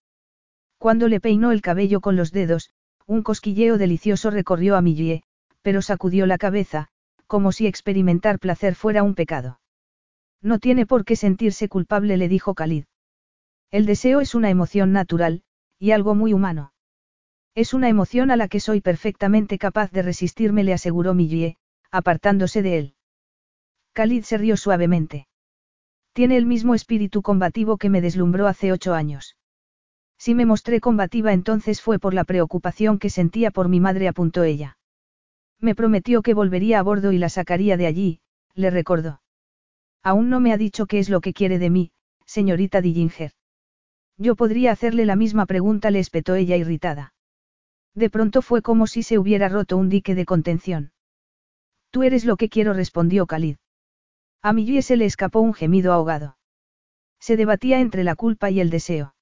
Cuando 0.78 1.08
le 1.08 1.22
peinó 1.22 1.54
el 1.54 1.62
cabello 1.62 2.02
con 2.02 2.18
los 2.18 2.34
dedos, 2.34 2.72
un 3.06 3.24
cosquilleo 3.24 3.78
delicioso 3.78 4.30
recorrió 4.30 4.76
a 4.76 4.82
Millie, 4.82 5.24
pero 5.62 5.82
sacudió 5.82 6.26
la 6.26 6.38
cabeza, 6.38 6.90
como 7.26 7.54
si 7.54 7.68
experimentar 7.68 8.38
placer 8.38 8.76
fuera 8.76 9.02
un 9.02 9.16
pecado. 9.16 9.62
No 10.42 10.60
tiene 10.60 10.86
por 10.86 11.06
qué 11.06 11.16
sentirse 11.16 11.70
culpable, 11.70 12.18
le 12.18 12.28
dijo 12.28 12.54
Khalid. 12.54 12.84
El 13.72 13.86
deseo 13.86 14.20
es 14.20 14.36
una 14.36 14.50
emoción 14.50 14.92
natural, 14.92 15.42
y 15.80 15.92
algo 15.92 16.16
muy 16.16 16.34
humano. 16.34 16.74
Es 17.56 17.74
una 17.74 17.88
emoción 17.88 18.30
a 18.30 18.36
la 18.36 18.50
que 18.50 18.60
soy 18.60 18.82
perfectamente 18.82 19.58
capaz 19.58 19.90
de 19.92 20.02
resistirme, 20.02 20.66
le 20.66 20.74
aseguró 20.74 21.14
Millie, 21.14 21.56
apartándose 21.92 22.62
de 22.62 22.78
él. 22.78 22.96
Khalid 23.94 24.24
se 24.24 24.38
rió 24.38 24.58
suavemente. 24.58 25.27
Tiene 26.18 26.36
el 26.38 26.48
mismo 26.48 26.74
espíritu 26.74 27.22
combativo 27.22 27.78
que 27.78 27.92
me 27.92 28.02
deslumbró 28.02 28.48
hace 28.48 28.72
ocho 28.72 28.96
años. 28.96 29.38
Si 30.18 30.34
me 30.34 30.48
mostré 30.48 30.82
combativa 30.82 31.32
entonces 31.32 31.80
fue 31.80 32.00
por 32.00 32.16
la 32.16 32.24
preocupación 32.24 32.98
que 32.98 33.12
sentía 33.12 33.52
por 33.52 33.70
mi 33.70 33.80
madre, 33.80 34.08
apuntó 34.08 34.44
ella. 34.44 34.80
Me 35.60 35.76
prometió 35.76 36.24
que 36.24 36.34
volvería 36.34 36.80
a 36.80 36.82
bordo 36.82 37.12
y 37.12 37.20
la 37.20 37.30
sacaría 37.30 37.78
de 37.78 37.86
allí, 37.86 38.20
le 38.56 38.72
recordó. 38.72 39.22
Aún 40.02 40.32
no 40.32 40.40
me 40.40 40.52
ha 40.54 40.58
dicho 40.58 40.88
qué 40.88 40.98
es 40.98 41.08
lo 41.08 41.22
que 41.22 41.34
quiere 41.34 41.60
de 41.60 41.70
mí, 41.70 41.92
señorita 42.26 42.82
Dillinger. 42.82 43.34
Yo 44.18 44.36
podría 44.36 44.72
hacerle 44.72 45.06
la 45.06 45.16
misma 45.16 45.46
pregunta, 45.46 45.92
le 45.92 46.00
espetó 46.00 46.34
ella 46.34 46.58
irritada. 46.58 47.14
De 47.94 48.10
pronto 48.10 48.42
fue 48.42 48.64
como 48.64 48.88
si 48.88 49.04
se 49.04 49.20
hubiera 49.20 49.50
roto 49.50 49.78
un 49.78 49.90
dique 49.90 50.16
de 50.16 50.26
contención. 50.26 50.94
Tú 51.92 52.02
eres 52.02 52.26
lo 52.26 52.38
que 52.38 52.50
quiero, 52.50 52.74
respondió 52.74 53.28
Khalid. 53.28 53.58
A 54.42 54.54
Millie 54.54 54.82
se 54.82 54.98
le 54.98 55.06
escapó 55.06 55.42
un 55.42 55.54
gemido 55.54 55.94
ahogado. 55.94 56.38
Se 57.20 57.38
debatía 57.38 57.80
entre 57.80 58.04
la 58.04 58.16
culpa 58.16 58.50
y 58.52 58.60
el 58.60 58.70
deseo. 58.70 59.16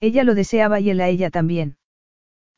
Ella 0.00 0.24
lo 0.24 0.34
deseaba 0.34 0.80
y 0.80 0.90
él 0.90 1.00
a 1.00 1.08
ella 1.08 1.30
también. 1.30 1.76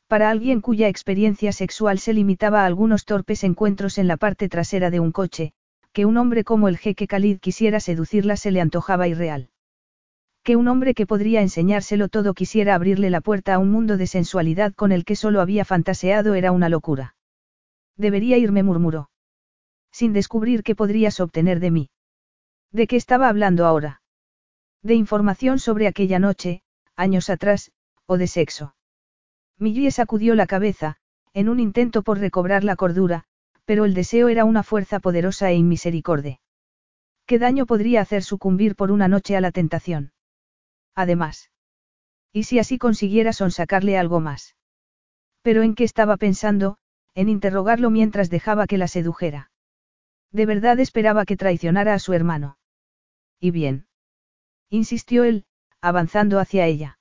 Para 0.06 0.30
alguien 0.30 0.60
cuya 0.60 0.88
experiencia 0.88 1.52
sexual 1.52 1.98
se 1.98 2.12
limitaba 2.12 2.62
a 2.62 2.66
algunos 2.66 3.04
torpes 3.04 3.44
encuentros 3.44 3.98
en 3.98 4.08
la 4.08 4.16
parte 4.16 4.48
trasera 4.48 4.90
de 4.90 5.00
un 5.00 5.10
coche, 5.10 5.54
que 5.92 6.06
un 6.06 6.16
hombre 6.16 6.44
como 6.44 6.68
el 6.68 6.78
jeque 6.78 7.06
Khalid 7.06 7.38
quisiera 7.38 7.80
seducirla 7.80 8.36
se 8.36 8.50
le 8.50 8.60
antojaba 8.60 9.08
irreal. 9.08 9.48
Que 10.42 10.56
un 10.56 10.68
hombre 10.68 10.94
que 10.94 11.06
podría 11.06 11.40
enseñárselo 11.40 12.08
todo 12.08 12.34
quisiera 12.34 12.74
abrirle 12.74 13.10
la 13.10 13.20
puerta 13.20 13.54
a 13.54 13.58
un 13.58 13.70
mundo 13.70 13.96
de 13.96 14.06
sensualidad 14.06 14.74
con 14.74 14.92
el 14.92 15.04
que 15.04 15.16
solo 15.16 15.40
había 15.40 15.64
fantaseado 15.64 16.34
era 16.34 16.52
una 16.52 16.68
locura. 16.68 17.14
Debería 17.96 18.38
irme, 18.38 18.62
murmuró. 18.62 19.10
Sin 19.92 20.12
descubrir 20.12 20.62
qué 20.62 20.74
podrías 20.74 21.20
obtener 21.20 21.60
de 21.60 21.70
mí. 21.70 21.90
¿De 22.72 22.86
qué 22.86 22.96
estaba 22.96 23.28
hablando 23.28 23.66
ahora? 23.66 24.02
De 24.82 24.94
información 24.94 25.58
sobre 25.58 25.86
aquella 25.86 26.18
noche, 26.18 26.62
años 26.96 27.30
atrás, 27.30 27.70
o 28.06 28.16
de 28.16 28.26
sexo. 28.26 28.74
Millie 29.58 29.90
sacudió 29.90 30.34
la 30.34 30.46
cabeza, 30.46 30.96
en 31.34 31.48
un 31.48 31.60
intento 31.60 32.02
por 32.02 32.18
recobrar 32.18 32.64
la 32.64 32.74
cordura, 32.74 33.24
pero 33.64 33.84
el 33.84 33.94
deseo 33.94 34.28
era 34.28 34.44
una 34.44 34.62
fuerza 34.62 34.98
poderosa 34.98 35.50
e 35.50 35.54
inmisericorde. 35.54 36.40
¿Qué 37.26 37.38
daño 37.38 37.66
podría 37.66 38.00
hacer 38.00 38.24
sucumbir 38.24 38.74
por 38.74 38.90
una 38.90 39.06
noche 39.06 39.36
a 39.36 39.40
la 39.40 39.52
tentación? 39.52 40.12
Además. 40.94 41.50
¿Y 42.32 42.44
si 42.44 42.58
así 42.58 42.78
consiguiera 42.78 43.32
sonsacarle 43.32 43.96
algo 43.96 44.20
más? 44.20 44.56
Pero 45.42 45.62
en 45.62 45.74
qué 45.74 45.84
estaba 45.84 46.16
pensando, 46.16 46.78
en 47.14 47.28
interrogarlo 47.28 47.90
mientras 47.90 48.30
dejaba 48.30 48.66
que 48.66 48.78
la 48.78 48.88
sedujera. 48.88 49.51
De 50.32 50.46
verdad 50.46 50.80
esperaba 50.80 51.24
que 51.24 51.36
traicionara 51.36 51.94
a 51.94 51.98
su 51.98 52.14
hermano. 52.14 52.56
¿Y 53.38 53.50
bien? 53.50 53.86
Insistió 54.70 55.24
él, 55.24 55.44
avanzando 55.80 56.38
hacia 56.38 56.66
ella. 56.66 56.98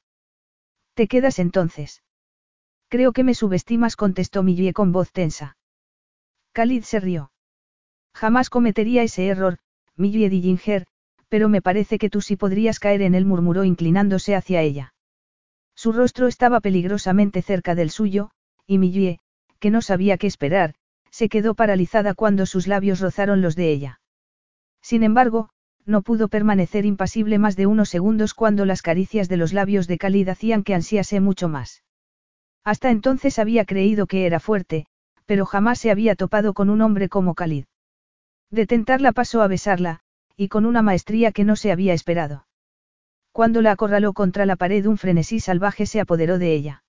¿Te 0.93 1.07
quedas 1.07 1.39
entonces? 1.39 2.03
Creo 2.89 3.13
que 3.13 3.23
me 3.23 3.33
subestimas, 3.33 3.95
contestó 3.95 4.43
Millie 4.43 4.73
con 4.73 4.91
voz 4.91 5.13
tensa. 5.13 5.55
Khalid 6.51 6.83
se 6.83 6.99
rió. 6.99 7.31
Jamás 8.13 8.49
cometería 8.49 9.03
ese 9.03 9.27
error, 9.27 9.59
Millie 9.95 10.29
Dillinger, 10.29 10.85
pero 11.29 11.47
me 11.47 11.61
parece 11.61 11.97
que 11.97 12.09
tú 12.09 12.19
sí 12.19 12.35
podrías 12.35 12.79
caer 12.79 13.01
en 13.01 13.15
él, 13.15 13.25
murmuró 13.25 13.63
inclinándose 13.63 14.35
hacia 14.35 14.61
ella. 14.61 14.93
Su 15.73 15.93
rostro 15.93 16.27
estaba 16.27 16.59
peligrosamente 16.59 17.41
cerca 17.41 17.73
del 17.73 17.89
suyo, 17.89 18.31
y 18.67 18.77
Millie, 18.77 19.19
que 19.59 19.69
no 19.69 19.81
sabía 19.81 20.17
qué 20.17 20.27
esperar, 20.27 20.75
se 21.11 21.29
quedó 21.29 21.53
paralizada 21.53 22.13
cuando 22.13 22.45
sus 22.45 22.67
labios 22.67 22.99
rozaron 22.99 23.41
los 23.41 23.55
de 23.55 23.71
ella. 23.71 24.01
Sin 24.81 25.03
embargo, 25.03 25.49
no 25.85 26.01
pudo 26.01 26.27
permanecer 26.27 26.85
impasible 26.85 27.37
más 27.37 27.55
de 27.55 27.67
unos 27.67 27.89
segundos 27.89 28.33
cuando 28.33 28.65
las 28.65 28.81
caricias 28.81 29.29
de 29.29 29.37
los 29.37 29.53
labios 29.53 29.87
de 29.87 29.97
Khalid 29.97 30.29
hacían 30.29 30.63
que 30.63 30.73
ansiase 30.73 31.19
mucho 31.19 31.49
más. 31.49 31.83
Hasta 32.63 32.91
entonces 32.91 33.39
había 33.39 33.65
creído 33.65 34.07
que 34.07 34.25
era 34.25 34.39
fuerte, 34.39 34.85
pero 35.25 35.45
jamás 35.45 35.79
se 35.79 35.91
había 35.91 36.15
topado 36.15 36.53
con 36.53 36.69
un 36.69 36.81
hombre 36.81 37.09
como 37.09 37.35
Khalid. 37.35 37.65
De 38.49 38.67
tentarla 38.67 39.11
pasó 39.11 39.41
a 39.41 39.47
besarla, 39.47 40.01
y 40.35 40.47
con 40.47 40.65
una 40.65 40.81
maestría 40.81 41.31
que 41.31 41.43
no 41.43 41.55
se 41.55 41.71
había 41.71 41.93
esperado. 41.93 42.47
Cuando 43.31 43.61
la 43.61 43.71
acorraló 43.71 44.13
contra 44.13 44.45
la 44.45 44.57
pared 44.57 44.85
un 44.85 44.97
frenesí 44.97 45.39
salvaje 45.39 45.85
se 45.85 46.01
apoderó 46.01 46.37
de 46.37 46.53
ella. 46.53 46.83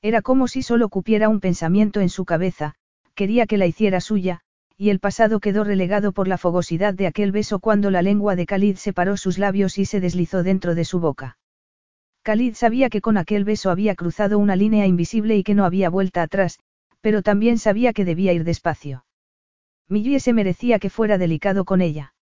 Era 0.00 0.22
como 0.22 0.48
si 0.48 0.62
solo 0.62 0.88
cupiera 0.88 1.28
un 1.28 1.40
pensamiento 1.40 2.00
en 2.00 2.08
su 2.08 2.24
cabeza, 2.24 2.74
quería 3.18 3.48
que 3.48 3.58
la 3.58 3.66
hiciera 3.66 4.00
suya, 4.00 4.42
y 4.76 4.90
el 4.90 5.00
pasado 5.00 5.40
quedó 5.40 5.64
relegado 5.64 6.12
por 6.12 6.28
la 6.28 6.38
fogosidad 6.38 6.94
de 6.94 7.08
aquel 7.08 7.32
beso 7.32 7.58
cuando 7.58 7.90
la 7.90 8.00
lengua 8.00 8.36
de 8.36 8.46
Khalid 8.46 8.76
separó 8.76 9.16
sus 9.16 9.38
labios 9.38 9.76
y 9.76 9.86
se 9.86 9.98
deslizó 9.98 10.44
dentro 10.44 10.76
de 10.76 10.84
su 10.84 11.00
boca. 11.00 11.36
Khalid 12.22 12.54
sabía 12.54 12.88
que 12.90 13.00
con 13.00 13.16
aquel 13.16 13.42
beso 13.42 13.70
había 13.70 13.96
cruzado 13.96 14.38
una 14.38 14.54
línea 14.54 14.86
invisible 14.86 15.36
y 15.36 15.42
que 15.42 15.56
no 15.56 15.64
había 15.64 15.90
vuelta 15.90 16.22
atrás, 16.22 16.60
pero 17.00 17.22
también 17.22 17.58
sabía 17.58 17.92
que 17.92 18.04
debía 18.04 18.32
ir 18.32 18.44
despacio. 18.44 19.04
Millie 19.88 20.20
se 20.20 20.32
merecía 20.32 20.78
que 20.78 20.88
fuera 20.88 21.18
delicado 21.18 21.64
con 21.64 21.80
ella. 21.80 22.14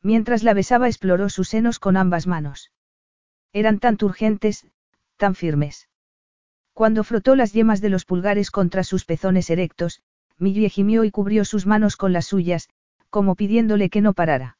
Mientras 0.00 0.42
la 0.42 0.54
besaba 0.54 0.88
exploró 0.88 1.28
sus 1.28 1.50
senos 1.50 1.78
con 1.78 1.98
ambas 1.98 2.26
manos. 2.26 2.72
Eran 3.52 3.78
tan 3.78 3.98
turgentes, 3.98 4.66
tan 5.18 5.34
firmes. 5.34 5.90
Cuando 6.72 7.04
frotó 7.04 7.36
las 7.36 7.52
yemas 7.52 7.82
de 7.82 7.90
los 7.90 8.06
pulgares 8.06 8.50
contra 8.50 8.84
sus 8.84 9.04
pezones 9.04 9.50
erectos, 9.50 10.00
Millie 10.38 10.68
gimió 10.68 11.04
y 11.04 11.10
cubrió 11.10 11.44
sus 11.44 11.66
manos 11.66 11.96
con 11.96 12.12
las 12.12 12.26
suyas, 12.26 12.68
como 13.10 13.34
pidiéndole 13.34 13.90
que 13.90 14.00
no 14.00 14.12
parara. 14.12 14.58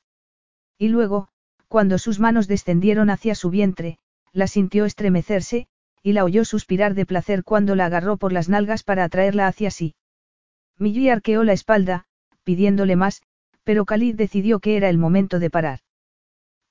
Y 0.78 0.88
luego, 0.88 1.28
cuando 1.68 1.98
sus 1.98 2.20
manos 2.20 2.46
descendieron 2.46 3.10
hacia 3.10 3.34
su 3.34 3.50
vientre, 3.50 3.98
la 4.32 4.46
sintió 4.46 4.84
estremecerse, 4.84 5.66
y 6.02 6.12
la 6.12 6.24
oyó 6.24 6.44
suspirar 6.44 6.94
de 6.94 7.06
placer 7.06 7.44
cuando 7.44 7.74
la 7.74 7.86
agarró 7.86 8.16
por 8.16 8.32
las 8.32 8.48
nalgas 8.48 8.82
para 8.82 9.04
atraerla 9.04 9.46
hacia 9.46 9.70
sí. 9.70 9.94
Millie 10.78 11.10
arqueó 11.10 11.44
la 11.44 11.52
espalda, 11.52 12.04
pidiéndole 12.44 12.94
más, 12.94 13.22
pero 13.64 13.84
Khalid 13.84 14.14
decidió 14.14 14.60
que 14.60 14.76
era 14.76 14.88
el 14.88 14.98
momento 14.98 15.38
de 15.38 15.50
parar. 15.50 15.80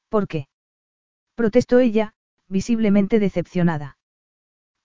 ¿Por 0.09 0.27
qué? 0.27 0.47
protestó 1.35 1.79
ella, 1.79 2.13
visiblemente 2.47 3.19
decepcionada. 3.19 3.97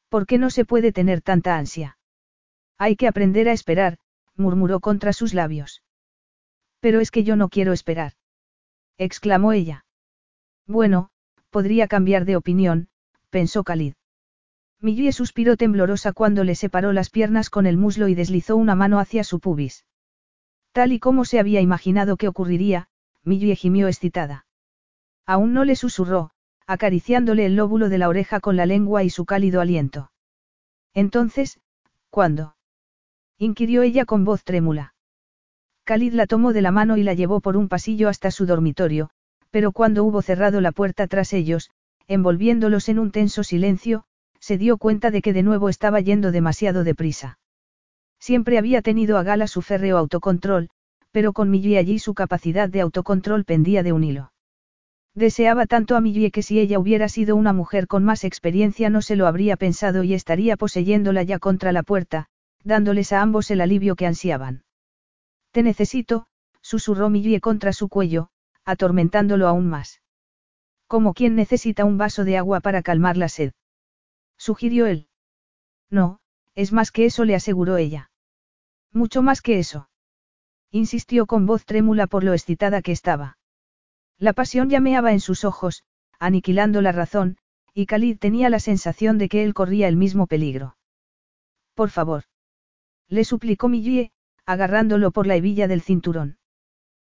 ¿Por 0.09 0.27
qué 0.27 0.39
no 0.39 0.49
se 0.49 0.65
puede 0.65 0.93
tener 0.93 1.21
tanta 1.21 1.59
ansia? 1.59 1.99
Hay 2.79 2.97
que 2.97 3.07
aprender 3.07 3.49
a 3.49 3.53
esperar, 3.53 3.99
murmuró 4.39 4.81
contra 4.81 5.13
sus 5.13 5.35
labios. 5.35 5.83
Pero 6.81 7.01
es 7.01 7.11
que 7.11 7.25
yo 7.25 7.37
no 7.37 7.49
quiero 7.49 7.73
esperar. 7.73 8.13
exclamó 8.97 9.53
ella. 9.53 9.85
Bueno, 10.67 11.11
podría 11.51 11.89
cambiar 11.89 12.25
de 12.25 12.37
opinión, 12.37 12.89
pensó 13.31 13.65
Khalid. 13.65 13.95
Millie 14.81 15.13
suspiró 15.13 15.57
temblorosa 15.57 16.13
cuando 16.13 16.45
le 16.45 16.55
separó 16.55 16.93
las 16.93 17.11
piernas 17.11 17.51
con 17.51 17.67
el 17.67 17.77
muslo 17.77 18.07
y 18.07 18.15
deslizó 18.15 18.57
una 18.57 18.77
mano 18.77 19.01
hacia 19.01 19.25
su 19.25 19.41
pubis. 19.41 19.85
Tal 20.73 20.93
y 20.93 21.01
como 21.01 21.25
se 21.25 21.41
había 21.41 21.61
imaginado 21.61 22.17
que 22.17 22.29
ocurriría, 22.29 22.89
Millie 23.25 23.57
gimió 23.57 23.89
excitada. 23.89 24.47
Aún 25.27 25.53
no 25.53 25.65
le 25.65 25.75
susurró, 25.75 26.31
acariciándole 26.67 27.47
el 27.47 27.57
lóbulo 27.57 27.89
de 27.89 27.99
la 27.99 28.09
oreja 28.09 28.41
con 28.41 28.57
la 28.57 28.67
lengua 28.67 29.03
y 29.03 29.11
su 29.11 29.25
cálido 29.25 29.61
aliento. 29.61 30.13
Entonces, 30.95 31.61
¿cuándo? 32.11 32.58
Inquirió 33.39 33.83
ella 33.83 34.05
con 34.05 34.25
voz 34.25 34.43
trémula. 34.43 34.95
Khalid 35.85 36.13
la 36.13 36.27
tomó 36.27 36.53
de 36.53 36.61
la 36.61 36.73
mano 36.73 36.97
y 36.97 37.03
la 37.03 37.15
llevó 37.15 37.41
por 37.41 37.57
un 37.57 37.69
pasillo 37.69 38.09
hasta 38.09 38.31
su 38.31 38.47
dormitorio, 38.47 39.11
pero 39.51 39.73
cuando 39.73 40.05
hubo 40.05 40.23
cerrado 40.23 40.61
la 40.61 40.73
puerta 40.73 41.07
tras 41.07 41.33
ellos, 41.33 41.71
envolviéndolos 42.09 42.89
en 42.89 42.99
un 42.99 43.11
tenso 43.11 43.45
silencio, 43.45 44.05
se 44.41 44.59
dio 44.59 44.77
cuenta 44.77 45.11
de 45.11 45.23
que 45.23 45.33
de 45.33 45.43
nuevo 45.43 45.69
estaba 45.69 46.01
yendo 46.01 46.33
demasiado 46.33 46.85
deprisa. 46.85 47.39
Siempre 48.19 48.59
había 48.59 48.83
tenido 48.83 49.19
a 49.19 49.23
gala 49.23 49.47
su 49.47 49.63
férreo 49.63 49.97
autocontrol, 49.99 50.69
pero 51.13 51.33
con 51.33 51.51
Millie 51.51 51.79
allí 51.79 51.99
su 51.99 52.15
capacidad 52.15 52.69
de 52.69 52.81
autocontrol 52.81 53.45
pendía 53.45 53.83
de 53.83 53.93
un 53.93 54.05
hilo. 54.05 54.33
Deseaba 55.15 55.67
tanto 55.67 55.97
a 55.97 56.01
Millie 56.01 56.31
que 56.31 56.43
si 56.43 56.61
ella 56.61 56.79
hubiera 56.79 57.09
sido 57.09 57.35
una 57.37 57.53
mujer 57.53 57.87
con 57.87 58.05
más 58.05 58.25
experiencia 58.25 58.91
no 58.91 59.01
se 59.01 59.17
lo 59.17 59.27
habría 59.27 59.57
pensado 59.57 60.03
y 60.05 60.15
estaría 60.15 60.57
poseyéndola 60.57 61.23
ya 61.23 61.39
contra 61.39 61.73
la 61.73 61.83
puerta, 61.83 62.29
dándoles 62.65 63.13
a 63.13 63.23
ambos 63.23 63.51
el 63.51 63.61
alivio 63.61 63.97
que 63.97 64.07
ansiaban. 64.07 64.65
Te 65.53 65.63
necesito, 65.63 66.27
susurró 66.61 67.11
Millie 67.11 67.41
contra 67.41 67.73
su 67.73 67.89
cuello, 67.89 68.31
atormentándolo 68.65 69.49
aún 69.49 69.69
más. 69.69 70.03
Como 70.87 71.15
quien 71.15 71.35
necesita 71.37 71.85
un 71.85 71.99
vaso 71.99 72.25
de 72.25 72.37
agua 72.37 72.61
para 72.61 72.83
calmar 72.83 73.17
la 73.17 73.29
sed. 73.29 73.53
Sugirió 74.37 74.87
él. 74.87 75.09
No, 75.91 76.21
es 76.55 76.73
más 76.73 76.91
que 76.91 77.07
eso, 77.07 77.25
le 77.25 77.35
aseguró 77.35 77.77
ella. 77.77 78.11
Mucho 78.93 79.23
más 79.23 79.43
que 79.43 79.59
eso. 79.59 79.89
Insistió 80.71 81.27
con 81.27 81.47
voz 81.47 81.65
trémula 81.65 82.07
por 82.07 82.25
lo 82.25 82.35
excitada 82.35 82.83
que 82.83 82.93
estaba. 82.93 83.39
La 84.19 84.33
pasión 84.33 84.69
llameaba 84.69 85.13
en 85.13 85.21
sus 85.21 85.45
ojos, 85.45 85.85
aniquilando 86.19 86.83
la 86.83 86.93
razón, 86.93 87.39
y 87.73 87.87
Khalid 87.87 88.19
tenía 88.19 88.51
la 88.51 88.61
sensación 88.61 89.19
de 89.19 89.29
que 89.29 89.45
él 89.45 89.55
corría 89.55 89.89
el 89.89 89.97
mismo 89.97 90.27
peligro. 90.27 90.77
Por 91.75 91.91
favor. 91.91 92.25
Le 93.09 93.25
suplicó 93.25 93.69
Millie, 93.69 94.11
agarrándolo 94.45 95.11
por 95.11 95.27
la 95.27 95.37
hebilla 95.37 95.69
del 95.69 95.83
cinturón. 95.83 96.39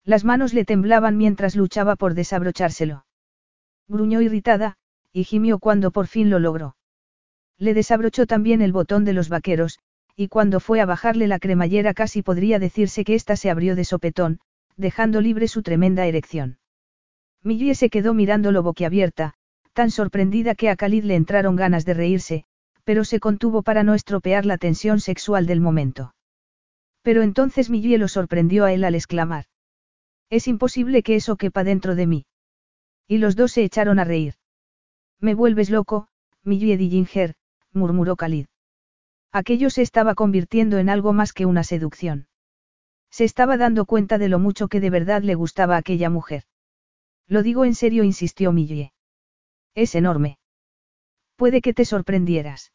Las 0.05 0.24
manos 0.24 0.52
le 0.55 0.64
temblaban 0.64 1.16
mientras 1.16 1.55
luchaba 1.55 1.97
por 1.97 2.14
desabrochárselo. 2.14 3.06
Gruñó 3.89 4.20
irritada, 4.20 4.77
y 5.12 5.24
gimió 5.24 5.59
cuando 5.59 5.90
por 5.90 6.06
fin 6.06 6.31
lo 6.31 6.39
logró. 6.39 6.77
Le 7.59 7.74
desabrochó 7.74 8.27
también 8.27 8.62
el 8.62 8.73
botón 8.73 9.05
de 9.05 9.12
los 9.12 9.28
vaqueros, 9.28 9.78
y 10.16 10.28
cuando 10.28 10.60
fue 10.60 10.81
a 10.81 10.86
bajarle 10.86 11.27
la 11.27 11.39
cremallera 11.39 11.94
casi 11.94 12.23
podría 12.23 12.59
decirse 12.59 13.05
que 13.05 13.14
ésta 13.14 13.36
se 13.36 13.51
abrió 13.51 13.77
de 13.77 13.85
sopetón, 13.85 14.40
dejando 14.77 15.20
libre 15.20 15.48
su 15.48 15.62
tremenda 15.62 16.06
erección. 16.06 16.59
Millie 17.43 17.74
se 17.74 17.90
quedó 17.90 18.14
mirándolo 18.14 18.62
boquiabierta, 18.62 19.35
tan 19.73 19.90
sorprendida 19.90 20.55
que 20.55 20.70
a 20.70 20.77
Khalid 20.77 21.05
le 21.05 21.16
entraron 21.16 21.56
ganas 21.56 21.85
de 21.85 21.94
reírse, 21.94 22.44
pero 22.84 23.04
se 23.04 23.20
contuvo 23.20 23.62
para 23.62 23.82
no 23.84 23.94
estropear 23.94 24.46
la 24.46 24.59
tensión 24.59 25.00
sexual 25.00 25.46
del 25.46 25.60
momento. 25.60 26.14
Pero 27.02 27.22
entonces 27.22 27.70
Millie 27.70 27.98
lo 27.98 28.09
sorprendió 28.09 28.64
a 28.64 28.72
él 28.72 28.84
al 28.84 28.94
exclamar. 28.94 29.46
Es 30.30 30.48
imposible 30.48 31.02
que 31.02 31.16
eso 31.16 31.36
quepa 31.36 31.64
dentro 31.64 31.94
de 31.94 32.06
mí. 32.06 32.26
Y 33.06 33.18
los 33.18 33.36
dos 33.36 33.52
se 33.52 33.64
echaron 33.64 33.98
a 33.98 34.04
reír. 34.04 34.34
Me 35.20 35.34
vuelves 35.34 35.70
loco, 35.70 36.09
Millie 36.42 36.76
Dillinger, 36.76 37.34
murmuró 37.72 38.16
Khalid. 38.16 38.46
Aquello 39.32 39.70
se 39.70 39.82
estaba 39.82 40.14
convirtiendo 40.14 40.78
en 40.78 40.88
algo 40.88 41.12
más 41.12 41.32
que 41.32 41.46
una 41.46 41.64
seducción. 41.64 42.28
Se 43.10 43.24
estaba 43.24 43.56
dando 43.56 43.84
cuenta 43.84 44.18
de 44.18 44.28
lo 44.28 44.38
mucho 44.38 44.68
que 44.68 44.80
de 44.80 44.90
verdad 44.90 45.22
le 45.22 45.34
gustaba 45.34 45.76
a 45.76 45.78
aquella 45.78 46.10
mujer. 46.10 46.44
Lo 47.28 47.42
digo 47.42 47.64
en 47.64 47.74
serio, 47.74 48.04
insistió 48.04 48.52
Millie. 48.52 48.92
Es 49.74 49.94
enorme. 49.94 50.38
Puede 51.36 51.60
que 51.60 51.74
te 51.74 51.84
sorprendieras. 51.84 52.72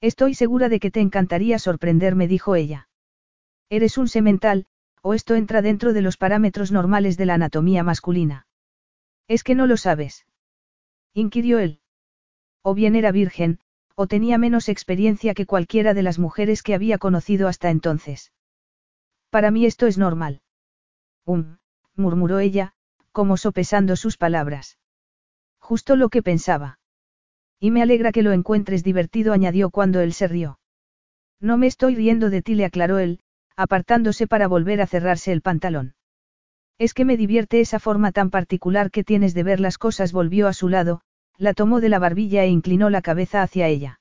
Estoy 0.00 0.34
segura 0.34 0.68
de 0.68 0.80
que 0.80 0.90
te 0.90 1.00
encantaría 1.00 1.58
sorprenderme, 1.58 2.28
dijo 2.28 2.54
ella. 2.54 2.88
Eres 3.68 3.98
un 3.98 4.08
semental, 4.08 4.66
o 5.02 5.14
esto 5.14 5.34
entra 5.34 5.62
dentro 5.62 5.92
de 5.92 6.02
los 6.02 6.16
parámetros 6.16 6.72
normales 6.72 7.16
de 7.16 7.26
la 7.26 7.34
anatomía 7.34 7.82
masculina. 7.82 8.46
Es 9.26 9.44
que 9.44 9.54
no 9.54 9.66
lo 9.66 9.76
sabes. 9.76 10.26
Inquirió 11.14 11.58
él. 11.58 11.80
O 12.62 12.74
bien 12.74 12.94
era 12.94 13.12
virgen, 13.12 13.60
o 13.94 14.06
tenía 14.06 14.38
menos 14.38 14.68
experiencia 14.68 15.34
que 15.34 15.46
cualquiera 15.46 15.94
de 15.94 16.02
las 16.02 16.18
mujeres 16.18 16.62
que 16.62 16.74
había 16.74 16.98
conocido 16.98 17.48
hasta 17.48 17.70
entonces. 17.70 18.32
Para 19.30 19.50
mí 19.50 19.66
esto 19.66 19.86
es 19.86 19.98
normal. 19.98 20.40
Um, 21.24 21.58
murmuró 21.94 22.38
ella, 22.38 22.72
como 23.12 23.36
sopesando 23.36 23.96
sus 23.96 24.16
palabras. 24.16 24.78
Justo 25.58 25.96
lo 25.96 26.08
que 26.08 26.22
pensaba. 26.22 26.77
Y 27.60 27.70
me 27.70 27.82
alegra 27.82 28.12
que 28.12 28.22
lo 28.22 28.32
encuentres 28.32 28.84
divertido, 28.84 29.32
añadió 29.32 29.70
cuando 29.70 30.00
él 30.00 30.12
se 30.12 30.28
rió. 30.28 30.58
No 31.40 31.56
me 31.56 31.66
estoy 31.66 31.94
riendo 31.94 32.30
de 32.30 32.42
ti, 32.42 32.54
le 32.54 32.64
aclaró 32.64 32.98
él, 32.98 33.20
apartándose 33.56 34.26
para 34.26 34.46
volver 34.46 34.80
a 34.80 34.86
cerrarse 34.86 35.32
el 35.32 35.42
pantalón. 35.42 35.94
Es 36.78 36.94
que 36.94 37.04
me 37.04 37.16
divierte 37.16 37.60
esa 37.60 37.80
forma 37.80 38.12
tan 38.12 38.30
particular 38.30 38.92
que 38.92 39.02
tienes 39.02 39.34
de 39.34 39.42
ver 39.42 39.58
las 39.58 39.78
cosas, 39.78 40.12
volvió 40.12 40.46
a 40.46 40.52
su 40.52 40.68
lado, 40.68 41.00
la 41.36 41.54
tomó 41.54 41.80
de 41.80 41.88
la 41.88 41.98
barbilla 41.98 42.44
e 42.44 42.48
inclinó 42.48 42.90
la 42.90 43.02
cabeza 43.02 43.42
hacia 43.42 43.66
ella. 43.66 44.00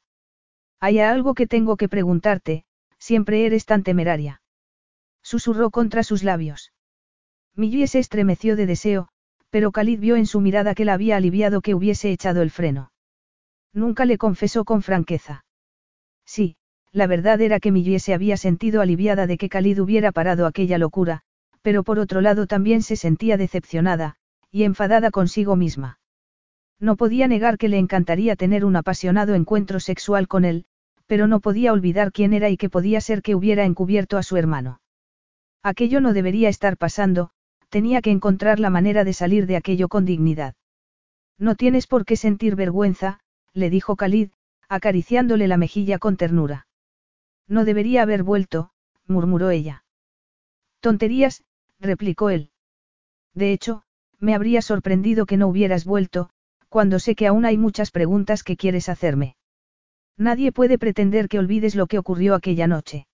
Hay 0.79 0.99
algo 0.99 1.34
que 1.34 1.47
tengo 1.47 1.75
que 1.75 1.89
preguntarte, 1.89 2.65
siempre 2.99 3.45
eres 3.47 3.65
tan 3.65 3.81
temeraria. 3.81 4.41
Susurró 5.23 5.71
contra 5.71 6.03
sus 6.03 6.23
labios. 6.23 6.71
Millie 7.55 7.88
se 7.88 7.97
estremeció 7.97 8.55
de 8.55 8.67
deseo, 8.67 9.07
pero 9.49 9.71
Khalid 9.71 9.99
vio 9.99 10.15
en 10.15 10.27
su 10.27 10.41
mirada 10.41 10.75
que 10.75 10.85
la 10.85 10.93
había 10.93 11.17
aliviado 11.17 11.61
que 11.61 11.73
hubiese 11.73 12.11
echado 12.11 12.43
el 12.43 12.51
freno. 12.51 12.91
Nunca 13.77 14.05
le 14.05 14.17
confesó 14.17 14.65
con 14.65 14.81
franqueza. 14.81 15.45
Sí, 16.25 16.55
la 16.91 17.05
verdad 17.05 17.39
era 17.41 17.59
que 17.59 17.71
Millie 17.71 17.99
se 17.99 18.15
había 18.15 18.35
sentido 18.35 18.81
aliviada 18.81 19.27
de 19.27 19.37
que 19.37 19.49
Khalid 19.49 19.79
hubiera 19.79 20.11
parado 20.11 20.47
aquella 20.47 20.79
locura, 20.79 21.21
pero 21.61 21.83
por 21.83 21.99
otro 21.99 22.21
lado 22.21 22.47
también 22.47 22.81
se 22.81 22.95
sentía 22.95 23.37
decepcionada, 23.37 24.15
y 24.49 24.63
enfadada 24.63 25.11
consigo 25.11 25.55
misma. 25.55 25.99
No 26.79 26.95
podía 26.95 27.27
negar 27.27 27.59
que 27.59 27.67
le 27.67 27.77
encantaría 27.77 28.35
tener 28.35 28.65
un 28.65 28.75
apasionado 28.75 29.35
encuentro 29.35 29.79
sexual 29.79 30.27
con 30.27 30.43
él, 30.43 30.65
pero 31.05 31.27
no 31.27 31.39
podía 31.39 31.71
olvidar 31.71 32.11
quién 32.11 32.33
era 32.33 32.49
y 32.49 32.57
que 32.57 32.71
podía 32.71 32.99
ser 32.99 33.21
que 33.21 33.35
hubiera 33.35 33.63
encubierto 33.63 34.17
a 34.17 34.23
su 34.23 34.37
hermano. 34.37 34.81
Aquello 35.61 36.01
no 36.01 36.13
debería 36.13 36.49
estar 36.49 36.77
pasando, 36.77 37.29
tenía 37.69 38.01
que 38.01 38.09
encontrar 38.09 38.59
la 38.59 38.71
manera 38.71 39.03
de 39.03 39.13
salir 39.13 39.45
de 39.45 39.55
aquello 39.55 39.87
con 39.87 40.03
dignidad. 40.03 40.55
No 41.37 41.53
tienes 41.53 41.85
por 41.85 42.05
qué 42.05 42.15
sentir 42.15 42.55
vergüenza, 42.55 43.19
le 43.53 43.69
dijo 43.69 43.95
Khalid, 43.95 44.29
acariciándole 44.69 45.47
la 45.47 45.57
mejilla 45.57 45.99
con 45.99 46.17
ternura. 46.17 46.67
No 47.47 47.65
debería 47.65 48.01
haber 48.01 48.23
vuelto, 48.23 48.71
murmuró 49.07 49.49
ella. 49.49 49.83
Tonterías, 50.79 51.43
replicó 51.79 52.29
él. 52.29 52.51
De 53.33 53.53
hecho, 53.53 53.83
me 54.19 54.35
habría 54.35 54.61
sorprendido 54.61 55.25
que 55.25 55.37
no 55.37 55.47
hubieras 55.47 55.85
vuelto, 55.85 56.29
cuando 56.69 56.99
sé 56.99 57.15
que 57.15 57.27
aún 57.27 57.45
hay 57.45 57.57
muchas 57.57 57.91
preguntas 57.91 58.43
que 58.43 58.57
quieres 58.57 58.89
hacerme. 58.89 59.35
Nadie 60.17 60.51
puede 60.51 60.77
pretender 60.77 61.29
que 61.29 61.39
olvides 61.39 61.75
lo 61.75 61.87
que 61.87 61.99
ocurrió 61.99 62.35
aquella 62.35 62.67
noche. 62.67 63.07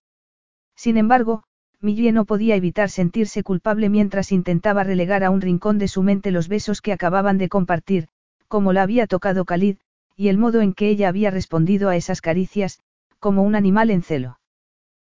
Sin 0.74 0.96
embargo, 0.96 1.44
Millie 1.80 2.12
no 2.12 2.24
podía 2.24 2.56
evitar 2.56 2.88
sentirse 2.88 3.42
culpable 3.42 3.90
mientras 3.90 4.32
intentaba 4.32 4.84
relegar 4.84 5.22
a 5.22 5.30
un 5.30 5.42
rincón 5.42 5.78
de 5.78 5.86
su 5.86 6.02
mente 6.02 6.30
los 6.30 6.48
besos 6.48 6.80
que 6.80 6.92
acababan 6.92 7.36
de 7.36 7.50
compartir, 7.50 8.08
como 8.48 8.72
la 8.72 8.82
había 8.82 9.06
tocado 9.06 9.44
Khalid, 9.44 9.76
y 10.16 10.28
el 10.28 10.38
modo 10.38 10.60
en 10.60 10.74
que 10.74 10.88
ella 10.88 11.08
había 11.08 11.30
respondido 11.30 11.88
a 11.88 11.96
esas 11.96 12.20
caricias, 12.20 12.80
como 13.18 13.42
un 13.42 13.54
animal 13.54 13.90
en 13.90 14.02
celo. 14.02 14.38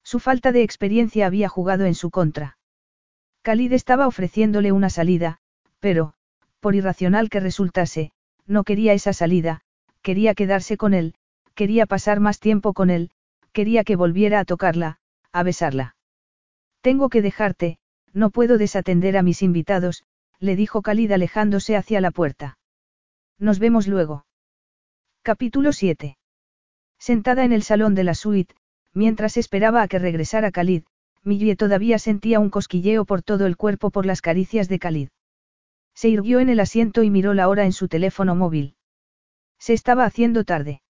Su 0.02 0.20
falta 0.20 0.52
de 0.52 0.62
experiencia 0.62 1.27
había 1.27 1.48
jugado 1.48 1.85
en 1.85 1.94
su 1.94 2.10
contra. 2.10 2.59
Khalid 3.43 3.73
estaba 3.73 4.06
ofreciéndole 4.06 4.73
una 4.73 4.90
salida, 4.90 5.39
pero, 5.81 6.14
por 6.60 6.74
irracional 6.74 7.31
que 7.31 7.40
resultase, 7.40 8.12
no 8.47 8.64
quería 8.64 8.93
esa 8.93 9.12
salida, 9.12 9.62
quería 10.02 10.35
quedarse 10.35 10.77
con 10.77 10.94
él, 10.94 11.14
quería 11.55 11.86
pasar 11.86 12.20
más 12.20 12.39
tiempo 12.39 12.73
con 12.73 12.90
él, 12.90 13.10
quería 13.52 13.85
que 13.85 13.97
volviera 13.97 14.40
a 14.40 14.44
tocarla, 14.44 14.98
a 15.32 15.43
besarla. 15.43 15.97
Tengo 16.81 17.09
que 17.09 17.23
dejarte, 17.23 17.78
no 18.12 18.31
puedo 18.31 18.59
desatender 18.59 19.16
a 19.16 19.23
mis 19.23 19.43
invitados, 19.43 20.05
le 20.39 20.55
dijo 20.55 20.82
Khalid 20.82 21.12
alejándose 21.12 21.77
hacia 21.77 22.01
la 22.01 22.10
puerta. 22.10 22.59
Nos 23.39 23.59
vemos 23.59 23.89
luego. 23.89 24.26
Capítulo 25.27 25.73
7. 25.73 26.16
Sentada 27.01 27.44
en 27.44 27.51
el 27.51 27.65
salón 27.65 27.97
de 27.97 28.05
la 28.05 28.15
suite, 28.15 28.55
mientras 28.94 29.36
esperaba 29.36 29.82
a 29.82 29.89
que 29.89 29.98
regresara 29.98 30.53
Khalid, 30.53 30.85
Millie 31.24 31.57
todavía 31.57 31.98
sentía 31.98 32.39
un 32.39 32.48
cosquilleo 32.48 33.05
por 33.05 33.23
todo 33.23 33.47
el 33.47 33.57
cuerpo 33.57 33.90
por 33.90 34.07
las 34.07 34.23
caricias 34.23 34.69
de 34.69 34.78
Khalid. 34.78 35.09
Se 35.97 36.09
irguió 36.09 36.39
en 36.39 36.48
el 36.48 36.61
asiento 36.61 37.03
y 37.03 37.11
miró 37.11 37.35
la 37.35 37.48
hora 37.48 37.65
en 37.65 37.73
su 37.73 37.89
teléfono 37.89 38.36
móvil. 38.36 38.77
Se 39.59 39.73
estaba 39.73 40.05
haciendo 40.05 40.44
tarde. 40.44 40.81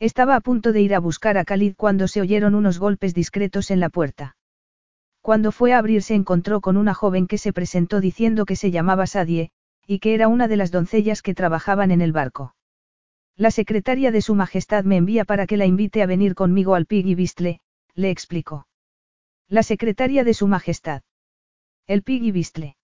Estaba 0.00 0.34
a 0.34 0.40
punto 0.40 0.72
de 0.72 0.80
ir 0.80 0.92
a 0.92 0.98
buscar 0.98 1.38
a 1.38 1.44
Khalid 1.44 1.74
cuando 1.76 2.08
se 2.08 2.20
oyeron 2.20 2.56
unos 2.56 2.80
golpes 2.80 3.14
discretos 3.14 3.70
en 3.70 3.78
la 3.78 3.90
puerta. 3.90 4.34
Cuando 5.20 5.52
fue 5.52 5.72
a 5.72 5.78
abrir 5.78 6.02
se 6.02 6.16
encontró 6.16 6.60
con 6.60 6.76
una 6.76 6.94
joven 6.94 7.28
que 7.28 7.38
se 7.38 7.52
presentó 7.52 8.00
diciendo 8.00 8.44
que 8.44 8.56
se 8.56 8.72
llamaba 8.72 9.06
Sadie, 9.06 9.52
y 9.86 10.00
que 10.00 10.14
era 10.14 10.26
una 10.26 10.48
de 10.48 10.56
las 10.56 10.72
doncellas 10.72 11.22
que 11.22 11.32
trabajaban 11.32 11.92
en 11.92 12.00
el 12.00 12.10
barco. 12.10 12.56
La 13.36 13.50
secretaria 13.50 14.10
de 14.10 14.20
Su 14.20 14.34
Majestad 14.34 14.84
me 14.84 14.96
envía 14.96 15.24
para 15.24 15.46
que 15.46 15.56
la 15.56 15.66
invite 15.66 16.02
a 16.02 16.06
venir 16.06 16.34
conmigo 16.34 16.74
al 16.74 16.86
Piggy 16.86 17.14
Bistle, 17.14 17.60
le 17.94 18.10
explicó. 18.10 18.66
La 19.48 19.62
secretaria 19.62 20.24
de 20.24 20.34
Su 20.34 20.48
Majestad. 20.48 21.02
El 21.86 22.02
Piggy 22.02 22.30
Bistle. 22.30 22.76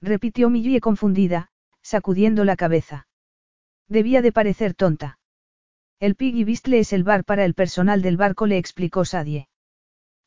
Repitió 0.00 0.50
Millie 0.50 0.80
confundida, 0.80 1.48
sacudiendo 1.82 2.44
la 2.44 2.56
cabeza. 2.56 3.06
Debía 3.88 4.22
de 4.22 4.32
parecer 4.32 4.74
tonta. 4.74 5.18
El 6.00 6.16
Piggy 6.16 6.44
Bistle 6.44 6.78
es 6.78 6.92
el 6.92 7.04
bar 7.04 7.24
para 7.24 7.44
el 7.44 7.54
personal 7.54 8.02
del 8.02 8.16
barco, 8.16 8.46
le 8.46 8.58
explicó 8.58 9.04
Sadie. 9.04 9.48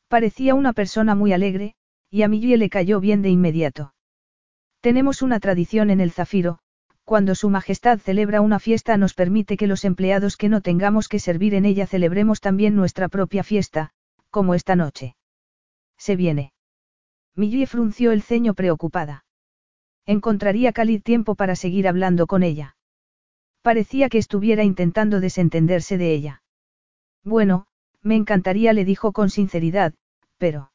Parecía 0.08 0.54
una 0.54 0.72
persona 0.72 1.14
muy 1.14 1.32
alegre, 1.32 1.74
y 2.08 2.22
a 2.22 2.28
Millie 2.28 2.56
le 2.56 2.70
cayó 2.70 2.98
bien 2.98 3.22
de 3.22 3.28
inmediato. 3.28 3.94
Tenemos 4.80 5.22
una 5.22 5.38
tradición 5.38 5.90
en 5.90 6.00
el 6.00 6.10
Zafiro, 6.10 6.58
cuando 7.10 7.34
Su 7.34 7.50
Majestad 7.50 7.98
celebra 7.98 8.40
una 8.40 8.60
fiesta 8.60 8.96
nos 8.96 9.14
permite 9.14 9.56
que 9.56 9.66
los 9.66 9.84
empleados 9.84 10.36
que 10.36 10.48
no 10.48 10.60
tengamos 10.60 11.08
que 11.08 11.18
servir 11.18 11.54
en 11.54 11.64
ella 11.64 11.88
celebremos 11.88 12.40
también 12.40 12.76
nuestra 12.76 13.08
propia 13.08 13.42
fiesta, 13.42 13.90
como 14.30 14.54
esta 14.54 14.76
noche. 14.76 15.16
Se 15.98 16.14
viene. 16.14 16.52
Millie 17.34 17.66
frunció 17.66 18.12
el 18.12 18.22
ceño 18.22 18.54
preocupada. 18.54 19.24
Encontraría 20.06 20.72
Khalid 20.72 21.02
tiempo 21.02 21.34
para 21.34 21.56
seguir 21.56 21.88
hablando 21.88 22.28
con 22.28 22.44
ella. 22.44 22.76
Parecía 23.60 24.08
que 24.08 24.18
estuviera 24.18 24.62
intentando 24.62 25.18
desentenderse 25.18 25.98
de 25.98 26.14
ella. 26.14 26.42
Bueno, 27.24 27.66
me 28.02 28.14
encantaría, 28.14 28.72
le 28.72 28.84
dijo 28.84 29.10
con 29.10 29.30
sinceridad, 29.30 29.94
pero... 30.38 30.70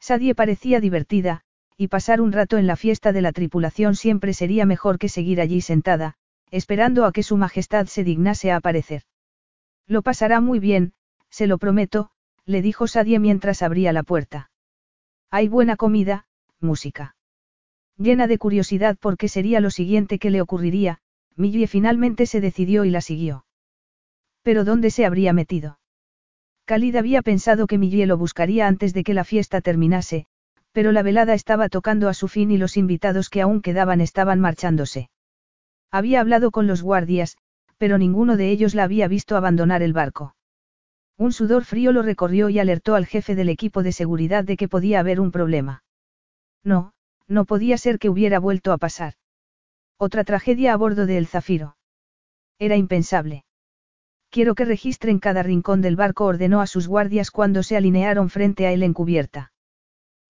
Sadie 0.00 0.34
parecía 0.34 0.80
divertida, 0.80 1.45
y 1.76 1.88
pasar 1.88 2.20
un 2.20 2.32
rato 2.32 2.56
en 2.58 2.66
la 2.66 2.76
fiesta 2.76 3.12
de 3.12 3.20
la 3.20 3.32
tripulación 3.32 3.94
siempre 3.96 4.32
sería 4.32 4.64
mejor 4.64 4.98
que 4.98 5.08
seguir 5.08 5.40
allí 5.40 5.60
sentada, 5.60 6.14
esperando 6.50 7.04
a 7.04 7.12
que 7.12 7.22
su 7.22 7.36
majestad 7.36 7.86
se 7.86 8.04
dignase 8.04 8.50
a 8.50 8.56
aparecer. 8.56 9.02
Lo 9.86 10.02
pasará 10.02 10.40
muy 10.40 10.58
bien, 10.58 10.92
se 11.30 11.46
lo 11.46 11.58
prometo, 11.58 12.10
le 12.44 12.62
dijo 12.62 12.86
Sadie 12.86 13.18
mientras 13.18 13.62
abría 13.62 13.92
la 13.92 14.02
puerta. 14.02 14.50
Hay 15.30 15.48
buena 15.48 15.76
comida, 15.76 16.26
música. 16.60 17.14
Llena 17.98 18.26
de 18.26 18.38
curiosidad 18.38 18.96
por 18.96 19.16
qué 19.16 19.28
sería 19.28 19.60
lo 19.60 19.70
siguiente 19.70 20.18
que 20.18 20.30
le 20.30 20.40
ocurriría, 20.40 21.00
Millie 21.34 21.66
finalmente 21.66 22.26
se 22.26 22.40
decidió 22.40 22.84
y 22.84 22.90
la 22.90 23.00
siguió. 23.00 23.44
Pero 24.42 24.64
¿dónde 24.64 24.90
se 24.90 25.04
habría 25.04 25.32
metido? 25.32 25.78
Khalid 26.64 26.96
había 26.96 27.22
pensado 27.22 27.66
que 27.66 27.78
Millie 27.78 28.06
lo 28.06 28.16
buscaría 28.16 28.66
antes 28.66 28.94
de 28.94 29.04
que 29.04 29.14
la 29.14 29.24
fiesta 29.24 29.60
terminase, 29.60 30.26
pero 30.76 30.92
la 30.92 31.02
velada 31.02 31.32
estaba 31.32 31.70
tocando 31.70 32.06
a 32.06 32.12
su 32.12 32.28
fin 32.28 32.50
y 32.50 32.58
los 32.58 32.76
invitados 32.76 33.30
que 33.30 33.40
aún 33.40 33.62
quedaban 33.62 34.02
estaban 34.02 34.40
marchándose. 34.40 35.08
Había 35.90 36.20
hablado 36.20 36.50
con 36.50 36.66
los 36.66 36.82
guardias, 36.82 37.38
pero 37.78 37.96
ninguno 37.96 38.36
de 38.36 38.50
ellos 38.50 38.74
la 38.74 38.84
había 38.84 39.08
visto 39.08 39.38
abandonar 39.38 39.82
el 39.82 39.94
barco. 39.94 40.36
Un 41.16 41.32
sudor 41.32 41.64
frío 41.64 41.92
lo 41.92 42.02
recorrió 42.02 42.50
y 42.50 42.58
alertó 42.58 42.94
al 42.94 43.06
jefe 43.06 43.34
del 43.34 43.48
equipo 43.48 43.82
de 43.82 43.92
seguridad 43.92 44.44
de 44.44 44.58
que 44.58 44.68
podía 44.68 45.00
haber 45.00 45.18
un 45.18 45.32
problema. 45.32 45.82
No, 46.62 46.92
no 47.26 47.46
podía 47.46 47.78
ser 47.78 47.98
que 47.98 48.10
hubiera 48.10 48.38
vuelto 48.38 48.70
a 48.70 48.76
pasar. 48.76 49.14
Otra 49.96 50.24
tragedia 50.24 50.74
a 50.74 50.76
bordo 50.76 51.06
de 51.06 51.16
El 51.16 51.26
Zafiro. 51.26 51.78
Era 52.58 52.76
impensable. 52.76 53.46
Quiero 54.28 54.54
que 54.54 54.66
registren 54.66 55.20
cada 55.20 55.42
rincón 55.42 55.80
del 55.80 55.96
barco, 55.96 56.26
ordenó 56.26 56.60
a 56.60 56.66
sus 56.66 56.86
guardias 56.86 57.30
cuando 57.30 57.62
se 57.62 57.78
alinearon 57.78 58.28
frente 58.28 58.66
a 58.66 58.72
él 58.72 58.82
en 58.82 58.92
cubierta. 58.92 59.52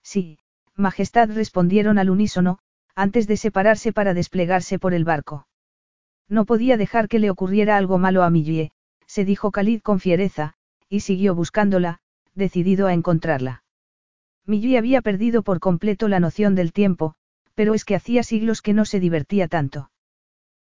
Sí, 0.07 0.39
Majestad 0.77 1.33
respondieron 1.33 1.99
al 1.99 2.11
unísono, 2.11 2.61
antes 2.95 3.27
de 3.27 3.37
separarse 3.37 3.93
para 3.93 4.15
desplegarse 4.15 4.78
por 4.78 4.95
el 4.95 5.05
barco. 5.05 5.49
No 6.28 6.45
podía 6.45 6.77
dejar 6.77 7.09
que 7.09 7.19
le 7.19 7.28
ocurriera 7.28 7.77
algo 7.77 7.99
malo 7.99 8.23
a 8.23 8.31
Millie, 8.31 8.70
se 9.09 9.24
dijo 9.24 9.51
Khalid 9.51 9.81
con 9.81 9.99
fiereza, 9.99 10.55
y 10.89 11.01
siguió 11.01 11.35
buscándola, 11.35 11.99
decidido 12.37 12.87
a 12.87 12.93
encontrarla. 12.93 13.65
Millie 14.45 14.78
había 14.78 15.03
perdido 15.03 15.43
por 15.43 15.59
completo 15.59 16.07
la 16.07 16.20
noción 16.20 16.55
del 16.55 16.73
tiempo, 16.73 17.16
pero 17.57 17.74
es 17.74 17.85
que 17.85 17.97
hacía 17.97 18.23
siglos 18.23 18.62
que 18.62 18.74
no 18.74 18.85
se 18.85 19.01
divertía 19.01 19.49
tanto. 19.49 19.91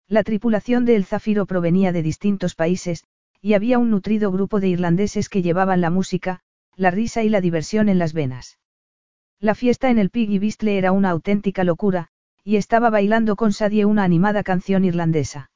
La 0.08 0.22
tripulación 0.22 0.86
de 0.86 0.96
El 0.96 1.06
Zafiro 1.06 1.48
provenía 1.48 1.92
de 1.92 2.04
distintos 2.04 2.54
países, 2.54 3.06
y 3.42 3.56
había 3.56 3.80
un 3.80 3.90
nutrido 3.90 4.32
grupo 4.32 4.60
de 4.60 4.68
irlandeses 4.68 5.30
que 5.30 5.42
llevaban 5.42 5.82
la 5.82 5.90
música, 5.90 6.42
la 6.76 6.92
risa 6.92 7.24
y 7.24 7.30
la 7.30 7.42
diversión 7.42 7.90
en 7.90 7.98
las 7.98 8.14
venas. 8.14 8.60
La 9.42 9.56
fiesta 9.56 9.90
en 9.90 9.98
el 9.98 10.12
Piggy 10.12 10.38
Bistle 10.38 10.78
era 10.78 10.92
una 10.92 11.10
auténtica 11.10 11.64
locura, 11.64 12.10
y 12.44 12.58
estaba 12.58 12.92
bailando 12.92 13.36
con 13.36 13.54
Sadie 13.54 13.86
una 13.86 14.04
animada 14.04 14.44
canción 14.44 14.86
irlandesa. 14.86 15.50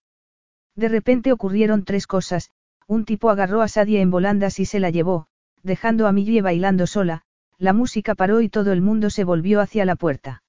De 0.75 0.89
repente 0.89 1.31
ocurrieron 1.31 1.83
tres 1.83 2.07
cosas, 2.07 2.49
un 2.87 3.05
tipo 3.05 3.29
agarró 3.29 3.61
a 3.61 3.67
Sadie 3.67 4.01
en 4.01 4.09
volandas 4.09 4.59
y 4.59 4.65
se 4.65 4.79
la 4.79 4.89
llevó, 4.89 5.27
dejando 5.61 6.07
a 6.07 6.11
Millie 6.11 6.41
bailando 6.41 6.87
sola, 6.87 7.21
la 7.59 7.73
música 7.73 8.15
paró 8.15 8.41
y 8.41 8.49
todo 8.49 8.71
el 8.73 8.81
mundo 8.81 9.11
se 9.11 9.23
volvió 9.23 9.61
hacia 9.61 9.85
la 9.85 9.95
puerta. 9.95 10.41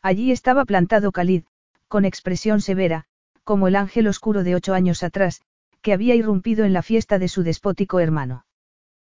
Allí 0.00 0.32
estaba 0.32 0.64
plantado 0.64 1.12
Khalid, 1.12 1.44
con 1.88 2.06
expresión 2.06 2.62
severa, 2.62 3.04
como 3.44 3.68
el 3.68 3.76
ángel 3.76 4.06
oscuro 4.06 4.42
de 4.42 4.54
ocho 4.54 4.72
años 4.72 5.02
atrás, 5.02 5.42
que 5.82 5.92
había 5.92 6.14
irrumpido 6.14 6.64
en 6.64 6.72
la 6.72 6.82
fiesta 6.82 7.18
de 7.18 7.28
su 7.28 7.42
despótico 7.42 8.00
hermano. 8.00 8.46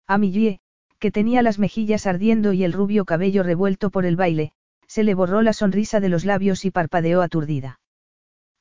A 0.07 0.16
Millie, 0.16 0.61
que 1.05 1.10
tenía 1.10 1.43
las 1.43 1.59
mejillas 1.59 2.06
ardiendo 2.06 2.55
y 2.55 2.64
el 2.64 2.72
rubio 2.72 3.05
cabello 3.05 3.43
revuelto 3.43 3.90
por 3.90 4.06
el 4.06 4.16
baile, 4.16 4.52
se 4.86 5.05
le 5.05 5.12
borró 5.12 5.43
la 5.43 5.52
sonrisa 5.52 6.01
de 6.01 6.09
los 6.09 6.24
labios 6.24 6.64
y 6.64 6.70
parpadeó 6.70 7.20
aturdida. 7.20 7.78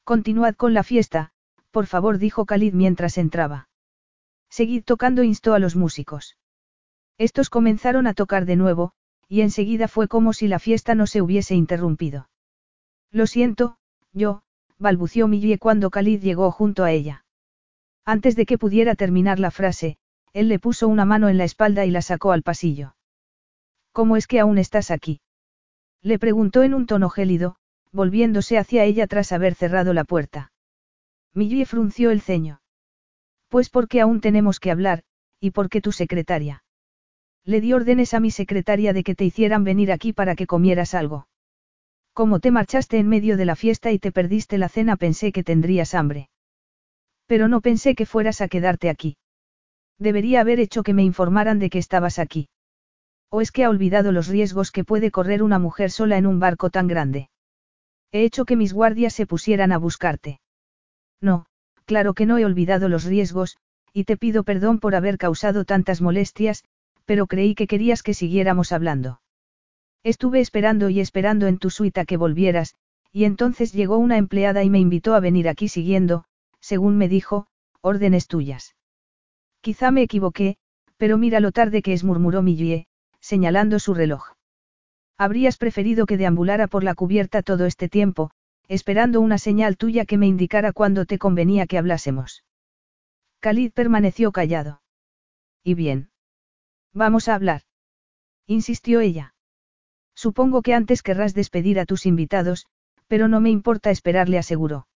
Continuad 0.04 0.54
con 0.56 0.74
la 0.74 0.84
fiesta, 0.84 1.32
por 1.72 1.86
favor, 1.86 2.18
dijo 2.18 2.46
Khalid 2.46 2.74
mientras 2.74 3.18
entraba. 3.18 3.70
Seguid 4.50 4.84
tocando, 4.84 5.24
instó 5.24 5.54
a 5.54 5.60
los 5.60 5.78
músicos. 5.78 6.38
Estos 7.18 7.50
comenzaron 7.50 8.08
a 8.08 8.14
tocar 8.14 8.44
de 8.44 8.58
nuevo, 8.58 8.92
y 9.30 9.40
enseguida 9.40 9.88
fue 9.88 10.10
como 10.10 10.34
si 10.34 10.50
la 10.50 10.60
fiesta 10.60 10.96
no 10.96 11.08
se 11.08 11.22
hubiese 11.22 11.56
interrumpido. 11.56 12.28
Lo 13.10 13.26
siento, 13.26 13.78
yo, 14.12 14.42
balbució 14.78 15.30
Millie 15.30 15.60
cuando 15.60 15.90
Khalid 15.90 16.22
llegó 16.22 16.52
junto 16.52 16.84
a 16.84 16.92
ella. 16.92 17.24
Antes 18.04 18.36
de 18.36 18.46
que 18.46 18.58
pudiera 18.58 18.96
terminar 18.96 19.40
la 19.40 19.50
frase, 19.50 19.96
él 20.34 20.50
le 20.50 20.60
puso 20.60 20.88
una 20.88 21.06
mano 21.06 21.30
en 21.30 21.38
la 21.38 21.44
espalda 21.44 21.86
y 21.86 21.92
la 21.92 22.02
sacó 22.02 22.32
al 22.32 22.42
pasillo. 22.42 22.96
¿Cómo 23.92 24.18
es 24.18 24.28
que 24.28 24.40
aún 24.40 24.58
estás 24.58 24.90
aquí? 24.90 25.22
Le 26.02 26.18
preguntó 26.20 26.64
en 26.64 26.74
un 26.74 26.88
tono 26.88 27.10
gélido, 27.10 27.56
volviéndose 27.92 28.58
hacia 28.58 28.84
ella 28.84 29.08
tras 29.08 29.32
haber 29.32 29.54
cerrado 29.54 29.94
la 29.94 30.04
puerta. 30.04 30.52
Millie 31.34 31.66
frunció 31.66 32.10
el 32.10 32.22
ceño. 32.22 32.62
Pues 33.48 33.70
porque 33.70 34.02
aún 34.02 34.20
tenemos 34.20 34.60
que 34.60 34.72
hablar, 34.72 35.04
y 35.40 35.52
porque 35.52 35.80
tu 35.80 35.92
secretaria. 35.92 36.64
Le 37.46 37.62
di 37.62 37.74
órdenes 37.74 38.14
a 38.14 38.20
mi 38.20 38.32
secretaria 38.32 38.94
de 38.94 39.04
que 39.04 39.16
te 39.16 39.26
hicieran 39.26 39.64
venir 39.64 39.92
aquí 39.92 40.14
para 40.14 40.36
que 40.36 40.48
comieras 40.48 40.96
algo. 40.96 41.28
Como 42.14 42.40
te 42.40 42.52
marchaste 42.52 42.98
en 42.98 43.08
medio 43.08 43.38
de 43.38 43.46
la 43.46 43.56
fiesta 43.56 43.92
y 43.92 44.00
te 44.00 44.12
perdiste 44.12 44.58
la 44.58 44.70
cena 44.70 44.98
pensé 44.98 45.32
que 45.32 45.44
tendrías 45.44 45.94
hambre. 45.94 46.30
Pero 47.28 47.48
no 47.48 47.62
pensé 47.62 47.96
que 47.96 48.06
fueras 48.06 48.42
a 48.42 48.48
quedarte 48.48 48.90
aquí. 48.90 49.18
Debería 50.04 50.42
haber 50.42 50.60
hecho 50.60 50.84
que 50.84 50.94
me 50.94 51.02
informaran 51.02 51.60
de 51.60 51.70
que 51.70 51.80
estabas 51.80 52.20
aquí. 52.20 52.50
¿O 53.30 53.40
es 53.40 53.54
que 53.54 53.64
ha 53.64 53.70
olvidado 53.70 54.12
los 54.12 54.28
riesgos 54.28 54.70
que 54.70 54.84
puede 54.84 55.12
correr 55.12 55.42
una 55.42 55.60
mujer 55.60 55.92
sola 55.92 56.18
en 56.18 56.28
un 56.28 56.42
barco 56.42 56.70
tan 56.70 56.88
grande? 56.90 57.30
He 58.12 58.26
hecho 58.26 58.44
que 58.44 58.58
mis 58.58 58.74
guardias 58.74 59.14
se 59.14 59.26
pusieran 59.26 59.72
a 59.72 59.78
buscarte. 59.78 60.42
No, 61.22 61.46
claro 61.86 62.14
que 62.14 62.26
no 62.26 62.38
he 62.38 62.44
olvidado 62.44 62.90
los 62.90 63.06
riesgos, 63.06 63.56
y 63.94 64.04
te 64.04 64.18
pido 64.18 64.44
perdón 64.44 64.80
por 64.80 64.94
haber 64.94 65.18
causado 65.18 65.64
tantas 65.64 66.02
molestias, 66.02 66.66
pero 67.06 67.26
creí 67.26 67.56
que 67.56 67.66
querías 67.66 68.04
que 68.04 68.14
siguiéramos 68.14 68.74
hablando. 68.74 69.22
Estuve 70.04 70.42
esperando 70.42 70.90
y 70.90 71.00
esperando 71.00 71.48
en 71.48 71.60
tu 71.60 71.70
suite 71.70 72.06
que 72.06 72.18
volvieras, 72.18 72.76
y 73.14 73.24
entonces 73.24 73.72
llegó 73.72 74.00
una 74.00 74.18
empleada 74.18 74.66
y 74.66 74.70
me 74.70 74.82
invitó 74.82 75.16
a 75.16 75.22
venir 75.22 75.48
aquí 75.48 75.70
siguiendo, 75.70 76.26
según 76.60 76.98
me 76.98 77.08
dijo, 77.08 77.48
órdenes 77.80 78.28
tuyas. 78.28 78.76
Quizá 79.64 79.92
me 79.92 80.02
equivoqué, 80.02 80.58
pero 80.98 81.18
mira 81.18 81.40
lo 81.40 81.54
tarde 81.54 81.82
que 81.82 81.94
es, 81.94 82.04
murmuró 82.04 82.42
Millie, 82.42 82.86
señalando 83.22 83.80
su 83.80 83.94
reloj. 83.94 84.34
Habrías 85.18 85.56
preferido 85.56 86.06
que 86.06 86.18
deambulara 86.18 86.68
por 86.68 86.84
la 86.84 86.96
cubierta 86.96 87.42
todo 87.44 87.66
este 87.66 87.88
tiempo, 87.88 88.32
esperando 88.68 89.22
una 89.22 89.38
señal 89.38 89.78
tuya 89.78 90.04
que 90.04 90.18
me 90.18 90.28
indicara 90.28 90.74
cuándo 90.74 91.06
te 91.06 91.18
convenía 91.18 91.66
que 91.66 91.78
hablásemos. 91.78 92.44
Khalid 93.40 93.72
permaneció 93.72 94.34
callado. 94.34 94.82
¿Y 95.64 95.76
bien? 95.76 96.10
Vamos 96.94 97.30
a 97.30 97.36
hablar. 97.36 97.62
Insistió 98.48 99.00
ella. 99.00 99.34
Supongo 100.14 100.62
que 100.62 100.74
antes 100.74 101.02
querrás 101.02 101.34
despedir 101.34 101.80
a 101.80 101.86
tus 101.86 102.06
invitados, 102.06 102.68
pero 103.08 103.30
no 103.30 103.40
me 103.40 103.50
importa 103.50 103.92
esperar, 103.92 104.28
le 104.28 104.40
aseguró. 104.40 104.88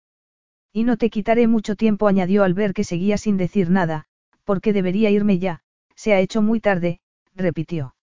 Y 0.74 0.84
no 0.84 0.98
te 0.98 1.10
quitaré 1.10 1.48
mucho 1.48 1.78
tiempo, 1.78 2.10
añadió 2.10 2.44
al 2.44 2.54
ver 2.54 2.74
que 2.74 2.84
seguía 2.84 3.18
sin 3.18 3.38
decir 3.38 3.70
nada, 3.70 4.08
porque 4.48 4.72
debería 4.72 5.10
irme 5.10 5.40
ya, 5.40 5.60
se 5.94 6.14
ha 6.14 6.22
hecho 6.22 6.42
muy 6.42 6.62
tarde, 6.62 7.02
repitió. 7.36 7.98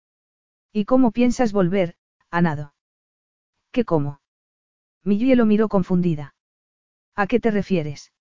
¿Y 0.73 0.83
cómo 0.83 1.13
piensas 1.13 1.53
volver, 1.53 1.95
Anado? 2.29 2.75
¿Qué 3.71 3.85
cómo? 3.85 4.19
Millie 5.05 5.37
lo 5.37 5.45
miró 5.45 5.69
confundida. 5.69 6.35
¿A 7.15 7.27
qué 7.27 7.39
te 7.39 7.49
refieres? 7.49 8.11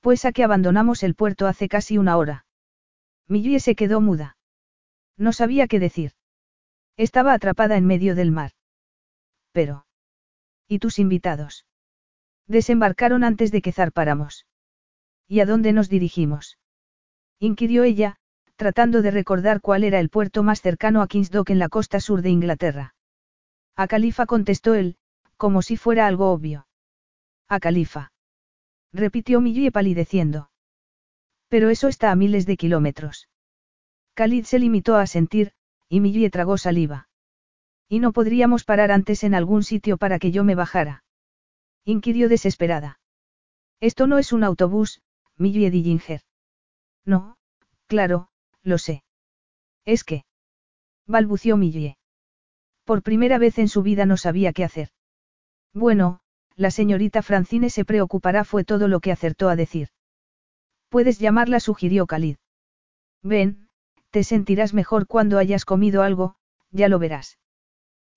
Pues 0.00 0.24
a 0.24 0.32
que 0.32 0.42
abandonamos 0.42 1.02
el 1.02 1.14
puerto 1.14 1.46
hace 1.46 1.68
casi 1.68 1.98
una 1.98 2.16
hora. 2.16 2.46
Millie 3.28 3.60
se 3.60 3.74
quedó 3.74 4.00
muda. 4.00 4.38
No 5.18 5.34
sabía 5.34 5.68
qué 5.68 5.78
decir. 5.78 6.12
Estaba 6.96 7.34
atrapada 7.34 7.76
en 7.76 7.84
medio 7.84 8.14
del 8.14 8.30
mar. 8.30 8.52
Pero. 9.52 9.84
¿Y 10.66 10.78
tus 10.78 10.98
invitados? 10.98 11.66
Desembarcaron 12.46 13.22
antes 13.22 13.52
de 13.52 13.60
que 13.60 13.72
zarpáramos. 13.72 14.46
¿Y 15.28 15.40
a 15.40 15.46
dónde 15.46 15.74
nos 15.74 15.90
dirigimos? 15.90 16.56
Inquirió 17.38 17.84
ella, 17.84 18.16
tratando 18.56 19.02
de 19.02 19.10
recordar 19.10 19.60
cuál 19.60 19.84
era 19.84 20.00
el 20.00 20.08
puerto 20.08 20.42
más 20.42 20.60
cercano 20.60 21.02
a 21.02 21.08
Kingsdock 21.08 21.50
en 21.50 21.58
la 21.58 21.68
costa 21.68 22.00
sur 22.00 22.22
de 22.22 22.30
Inglaterra. 22.30 22.94
A 23.76 23.86
Califa 23.88 24.26
contestó 24.26 24.74
él, 24.74 24.96
como 25.36 25.62
si 25.62 25.76
fuera 25.76 26.06
algo 26.06 26.30
obvio. 26.30 26.66
A 27.48 27.60
Califa. 27.60 28.12
Repitió 28.92 29.40
Millie 29.40 29.72
palideciendo. 29.72 30.50
Pero 31.48 31.70
eso 31.70 31.88
está 31.88 32.10
a 32.10 32.16
miles 32.16 32.46
de 32.46 32.56
kilómetros. 32.56 33.28
Khalid 34.14 34.44
se 34.44 34.60
limitó 34.60 34.96
a 34.96 35.06
sentir, 35.06 35.52
y 35.88 36.00
Millie 36.00 36.30
tragó 36.30 36.56
saliva. 36.56 37.08
¿Y 37.88 37.98
no 37.98 38.12
podríamos 38.12 38.64
parar 38.64 38.92
antes 38.92 39.24
en 39.24 39.34
algún 39.34 39.64
sitio 39.64 39.98
para 39.98 40.18
que 40.18 40.30
yo 40.30 40.44
me 40.44 40.54
bajara? 40.54 41.04
Inquirió 41.84 42.28
desesperada. 42.28 43.00
Esto 43.80 44.06
no 44.06 44.18
es 44.18 44.32
un 44.32 44.44
autobús, 44.44 45.02
Millie 45.36 45.70
Dillinger. 45.70 46.22
No, 47.04 47.36
claro, 47.86 48.28
lo 48.62 48.78
sé. 48.78 49.04
Es 49.84 50.04
que. 50.04 50.24
balbució 51.06 51.56
Millie. 51.56 51.96
Por 52.84 53.02
primera 53.02 53.38
vez 53.38 53.58
en 53.58 53.68
su 53.68 53.82
vida 53.82 54.06
no 54.06 54.16
sabía 54.16 54.52
qué 54.52 54.64
hacer. 54.64 54.88
Bueno, 55.72 56.20
la 56.56 56.70
señorita 56.70 57.22
Francine 57.22 57.70
se 57.70 57.84
preocupará 57.84 58.44
fue 58.44 58.64
todo 58.64 58.88
lo 58.88 59.00
que 59.00 59.12
acertó 59.12 59.48
a 59.48 59.56
decir. 59.56 59.88
Puedes 60.88 61.18
llamarla, 61.18 61.60
sugirió 61.60 62.06
Khalid. 62.06 62.36
Ven, 63.22 63.68
te 64.10 64.22
sentirás 64.22 64.74
mejor 64.74 65.06
cuando 65.06 65.38
hayas 65.38 65.64
comido 65.64 66.02
algo, 66.02 66.36
ya 66.70 66.88
lo 66.88 66.98
verás. 66.98 67.38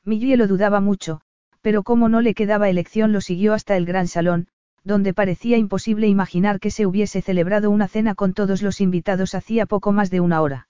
Millie 0.04 0.38
lo 0.38 0.48
dudaba 0.48 0.80
mucho, 0.80 1.22
pero 1.62 1.84
como 1.84 2.08
no 2.08 2.22
le 2.22 2.34
quedaba 2.34 2.70
elección 2.70 3.12
lo 3.12 3.22
siguió 3.22 3.54
hasta 3.54 3.76
el 3.76 3.86
gran 3.86 4.08
salón, 4.08 4.48
donde 4.84 5.14
parecía 5.14 5.58
imposible 5.58 6.08
imaginar 6.08 6.60
que 6.60 6.72
se 6.72 6.86
hubiese 6.86 7.22
celebrado 7.22 7.70
una 7.70 7.88
cena 7.88 8.16
con 8.16 8.34
todos 8.34 8.62
los 8.62 8.82
invitados 8.82 9.36
hacía 9.36 9.66
poco 9.66 9.92
más 9.92 10.10
de 10.10 10.20
una 10.20 10.42
hora. 10.42 10.68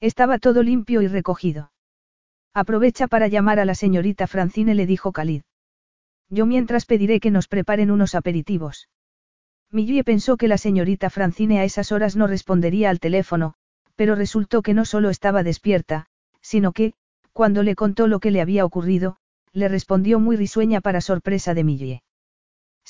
Estaba 0.00 0.38
todo 0.38 0.62
limpio 0.62 1.02
y 1.02 1.08
recogido. 1.08 1.72
Aprovecha 2.54 3.06
para 3.06 3.28
llamar 3.28 3.60
a 3.60 3.64
la 3.64 3.74
señorita 3.74 4.26
Francine, 4.26 4.74
le 4.74 4.86
dijo 4.86 5.12
Khalid. 5.12 5.42
Yo 6.30 6.46
mientras 6.46 6.86
pediré 6.86 7.20
que 7.20 7.30
nos 7.30 7.48
preparen 7.48 7.90
unos 7.90 8.14
aperitivos. 8.14 8.88
Millie 9.70 10.04
pensó 10.04 10.36
que 10.36 10.48
la 10.48 10.58
señorita 10.58 11.10
Francine 11.10 11.60
a 11.60 11.64
esas 11.64 11.92
horas 11.92 12.16
no 12.16 12.26
respondería 12.26 12.90
al 12.90 13.00
teléfono, 13.00 13.54
pero 13.96 14.14
resultó 14.14 14.62
que 14.62 14.74
no 14.74 14.84
solo 14.84 15.10
estaba 15.10 15.42
despierta, 15.42 16.06
sino 16.40 16.72
que, 16.72 16.94
cuando 17.32 17.62
le 17.62 17.74
contó 17.74 18.06
lo 18.06 18.20
que 18.20 18.30
le 18.30 18.40
había 18.40 18.64
ocurrido, 18.64 19.18
le 19.52 19.68
respondió 19.68 20.20
muy 20.20 20.36
risueña 20.36 20.80
para 20.80 21.00
sorpresa 21.00 21.54
de 21.54 21.64
Millie. 21.64 22.02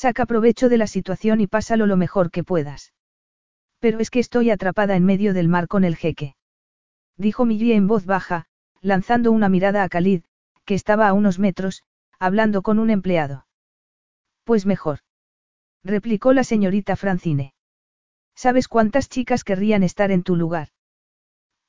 Saca 0.00 0.26
provecho 0.26 0.68
de 0.68 0.78
la 0.78 0.86
situación 0.86 1.40
y 1.40 1.48
pásalo 1.48 1.84
lo 1.84 1.96
mejor 1.96 2.30
que 2.30 2.44
puedas. 2.44 2.92
Pero 3.80 3.98
es 3.98 4.10
que 4.10 4.20
estoy 4.20 4.48
atrapada 4.48 4.94
en 4.94 5.04
medio 5.04 5.34
del 5.34 5.48
mar 5.48 5.66
con 5.66 5.82
el 5.82 5.96
jeque. 5.96 6.36
Dijo 7.16 7.44
Millie 7.44 7.74
en 7.74 7.88
voz 7.88 8.06
baja, 8.06 8.46
lanzando 8.80 9.32
una 9.32 9.48
mirada 9.48 9.82
a 9.82 9.88
Khalid, 9.88 10.22
que 10.64 10.74
estaba 10.74 11.08
a 11.08 11.14
unos 11.14 11.40
metros, 11.40 11.82
hablando 12.20 12.62
con 12.62 12.78
un 12.78 12.90
empleado. 12.90 13.48
Pues 14.44 14.66
mejor. 14.66 15.00
Replicó 15.82 16.32
la 16.32 16.44
señorita 16.44 16.94
Francine. 16.94 17.52
¿Sabes 18.36 18.68
cuántas 18.68 19.08
chicas 19.08 19.42
querrían 19.42 19.82
estar 19.82 20.12
en 20.12 20.22
tu 20.22 20.36
lugar? 20.36 20.68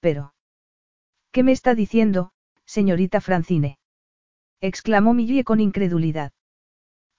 Pero. 0.02 0.36
¿Qué 1.32 1.42
me 1.42 1.52
está 1.52 1.74
diciendo, 1.74 2.32
señorita 2.66 3.22
Francine? 3.22 3.80
exclamó 4.62 5.16
Millie 5.16 5.44
con 5.44 5.60
incredulidad. 5.60 6.32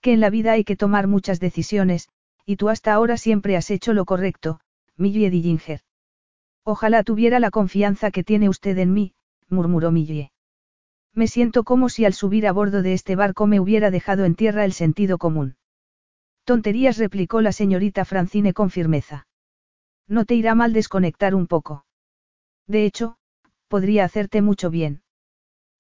Que 0.01 0.13
en 0.13 0.21
la 0.21 0.31
vida 0.31 0.53
hay 0.53 0.65
que 0.65 0.77
tomar 0.77 1.07
muchas 1.07 1.41
decisiones, 1.41 2.09
y 2.47 2.57
tú 2.57 2.69
hasta 2.69 2.93
ahora 2.93 3.17
siempre 3.17 3.57
has 3.57 3.71
hecho 3.71 3.93
lo 3.93 4.05
correcto, 4.05 4.61
Millie 4.97 5.31
Dillinger. 5.31 5.81
Ojalá 6.65 7.03
tuviera 7.03 7.41
la 7.41 7.51
confianza 7.51 8.11
que 8.11 8.25
tiene 8.25 8.49
usted 8.49 8.77
en 8.79 8.93
mí, 8.93 9.15
murmuró 9.49 9.91
Millie. 9.91 10.33
Me 11.15 11.27
siento 11.27 11.65
como 11.65 11.89
si 11.89 12.05
al 12.05 12.15
subir 12.15 12.47
a 12.47 12.53
bordo 12.53 12.83
de 12.83 12.93
este 12.93 13.17
barco 13.17 13.47
me 13.47 13.61
hubiera 13.61 13.91
dejado 13.91 14.25
en 14.25 14.37
tierra 14.37 14.65
el 14.65 14.73
sentido 14.73 15.19
común. 15.19 15.57
Tonterías 16.45 16.99
replicó 16.99 17.41
la 17.41 17.53
señorita 17.53 18.05
Francine 18.05 18.53
con 18.53 18.71
firmeza. 18.71 19.27
No 20.07 20.25
te 20.25 20.35
irá 20.35 20.55
mal 20.55 20.73
desconectar 20.73 21.35
un 21.35 21.47
poco. 21.47 21.85
De 22.67 22.85
hecho, 22.85 23.17
podría 23.69 24.05
hacerte 24.05 24.43
mucho 24.43 24.71
bien. 24.71 25.03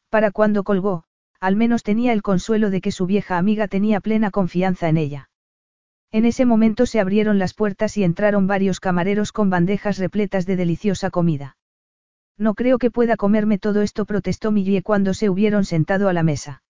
Para 0.08 0.30
cuando 0.30 0.64
colgó, 0.64 1.04
al 1.40 1.56
menos 1.56 1.82
tenía 1.82 2.12
el 2.12 2.22
consuelo 2.22 2.70
de 2.70 2.80
que 2.80 2.92
su 2.92 3.06
vieja 3.06 3.38
amiga 3.38 3.66
tenía 3.66 4.00
plena 4.00 4.30
confianza 4.30 4.88
en 4.88 4.98
ella. 4.98 5.30
En 6.12 6.24
ese 6.24 6.44
momento 6.44 6.86
se 6.86 7.00
abrieron 7.00 7.38
las 7.38 7.54
puertas 7.54 7.96
y 7.96 8.04
entraron 8.04 8.46
varios 8.46 8.80
camareros 8.80 9.32
con 9.32 9.48
bandejas 9.48 9.98
repletas 9.98 10.44
de 10.44 10.56
deliciosa 10.56 11.10
comida. 11.10 11.56
No 12.36 12.54
creo 12.54 12.78
que 12.78 12.90
pueda 12.90 13.16
comerme 13.16 13.58
todo 13.58 13.82
esto, 13.82 14.04
protestó 14.04 14.50
Millie 14.50 14.82
cuando 14.82 15.14
se 15.14 15.30
hubieron 15.30 15.64
sentado 15.64 16.08
a 16.08 16.12
la 16.12 16.22
mesa. 16.22 16.62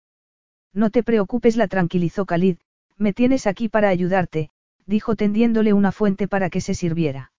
No 0.73 0.91
te 0.91 1.03
preocupes, 1.03 1.57
la 1.57 1.69
tranquilizó 1.69 2.27
Khalid, 2.27 2.59
me 2.97 3.13
tienes 3.13 3.47
aquí 3.47 3.69
para 3.69 3.89
ayudarte, 3.89 4.51
dijo 4.87 5.17
tendiéndole 5.17 5.73
una 5.73 5.91
fuente 5.91 6.29
para 6.29 6.51
que 6.51 6.61
se 6.61 6.75
sirviera. 6.75 7.33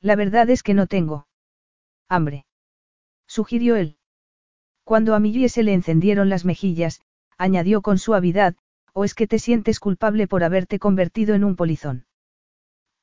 La 0.00 0.16
verdad 0.16 0.48
es 0.50 0.62
que 0.62 0.74
no 0.74 0.86
tengo. 0.86 1.26
Hambre. 2.08 2.46
Sugirió 3.26 3.76
él. 3.76 3.97
Cuando 4.88 5.14
a 5.14 5.20
Millie 5.20 5.50
se 5.50 5.62
le 5.62 5.74
encendieron 5.74 6.30
las 6.30 6.46
mejillas, 6.46 7.02
añadió 7.36 7.82
con 7.82 7.98
suavidad, 7.98 8.56
¿o 8.94 9.04
es 9.04 9.14
que 9.14 9.26
te 9.26 9.38
sientes 9.38 9.80
culpable 9.80 10.26
por 10.26 10.42
haberte 10.42 10.78
convertido 10.78 11.34
en 11.34 11.44
un 11.44 11.56
polizón? 11.56 12.06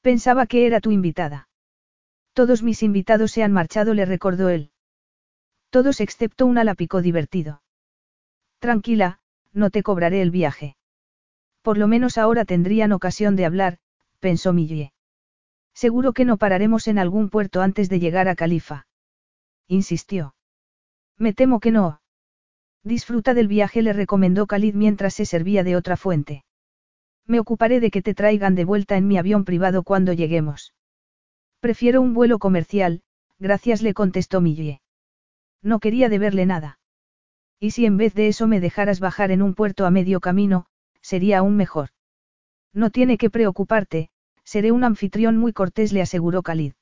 Pensaba 0.02 0.48
que 0.48 0.66
era 0.66 0.82
tu 0.82 0.90
invitada. 0.90 1.48
Todos 2.34 2.64
mis 2.64 2.82
invitados 2.82 3.30
se 3.34 3.44
han 3.44 3.52
marchado, 3.52 3.94
le 3.94 4.06
recordó 4.06 4.50
él. 4.50 4.72
Todos 5.70 6.02
excepto 6.02 6.48
una 6.48 6.64
la 6.64 6.74
picó 6.74 7.04
divertido. 7.04 7.62
Tranquila, 8.58 9.20
no 9.54 9.70
te 9.70 9.84
cobraré 9.84 10.24
el 10.24 10.32
viaje. 10.32 10.78
Por 11.62 11.78
lo 11.78 11.88
menos 11.88 12.18
ahora 12.18 12.46
tendrían 12.46 12.94
ocasión 12.94 13.36
de 13.36 13.46
hablar, 13.46 13.78
pensó 14.20 14.54
Millie. 14.54 14.92
Seguro 15.76 16.14
que 16.14 16.26
no 16.26 16.38
pararemos 16.38 16.88
en 16.88 16.98
algún 16.98 17.30
puerto 17.30 17.62
antes 17.62 17.90
de 17.90 18.00
llegar 18.00 18.28
a 18.28 18.34
Califa. 18.34 18.88
Insistió. 19.68 20.35
Me 21.18 21.34
temo 21.34 21.60
que 21.60 21.72
no. 21.72 22.02
Disfruta 22.84 23.34
del 23.34 23.48
viaje, 23.48 23.82
le 23.82 23.94
recomendó 23.94 24.48
Khalid 24.48 24.76
mientras 24.76 25.14
se 25.14 25.26
servía 25.26 25.64
de 25.64 25.76
otra 25.76 25.98
fuente. 25.98 26.44
Me 27.26 27.40
ocuparé 27.40 27.80
de 27.80 27.90
que 27.90 28.02
te 28.02 28.14
traigan 28.14 28.56
de 28.56 28.66
vuelta 28.66 28.98
en 28.98 29.08
mi 29.08 29.18
avión 29.18 29.46
privado 29.46 29.84
cuando 29.84 30.14
lleguemos. 30.14 30.74
Prefiero 31.60 32.02
un 32.02 32.14
vuelo 32.14 32.38
comercial, 32.38 33.02
gracias 33.40 33.82
le 33.82 33.94
contestó 33.94 34.42
Millie. 34.42 34.82
No 35.64 35.80
quería 35.80 36.10
deberle 36.10 36.46
nada. 36.46 36.80
Y 37.60 37.72
si 37.72 37.86
en 37.86 37.98
vez 37.98 38.14
de 38.14 38.28
eso 38.28 38.46
me 38.46 38.60
dejaras 38.60 39.00
bajar 39.00 39.32
en 39.32 39.42
un 39.42 39.56
puerto 39.56 39.86
a 39.86 39.92
medio 39.92 40.20
camino, 40.20 40.68
sería 41.02 41.40
aún 41.40 41.56
mejor. 41.56 41.90
No 42.74 42.92
tiene 42.92 43.18
que 43.18 43.30
preocuparte, 43.30 44.10
seré 44.44 44.72
un 44.72 44.84
anfitrión 44.84 45.38
muy 45.38 45.54
cortés, 45.54 45.92
le 45.94 46.02
aseguró 46.02 46.44
Khalid. 46.44 46.74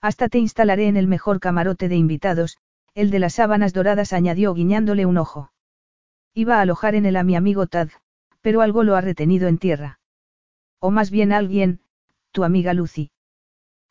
Hasta 0.00 0.28
te 0.28 0.38
instalaré 0.38 0.86
en 0.86 0.96
el 0.96 1.08
mejor 1.08 1.40
camarote 1.40 1.88
de 1.88 1.96
invitados, 1.96 2.56
el 2.98 3.12
de 3.12 3.20
las 3.20 3.34
sábanas 3.34 3.72
doradas 3.72 4.12
añadió 4.12 4.52
guiñándole 4.54 5.06
un 5.06 5.18
ojo. 5.18 5.52
Iba 6.34 6.56
a 6.56 6.62
alojar 6.62 6.96
en 6.96 7.06
él 7.06 7.14
a 7.14 7.22
mi 7.22 7.36
amigo 7.36 7.68
Tad, 7.68 7.90
pero 8.40 8.60
algo 8.60 8.82
lo 8.82 8.96
ha 8.96 9.00
retenido 9.00 9.46
en 9.46 9.58
tierra. 9.58 10.00
O 10.80 10.90
más 10.90 11.12
bien 11.12 11.32
alguien, 11.32 11.78
tu 12.32 12.42
amiga 12.42 12.74
Lucy. 12.74 13.12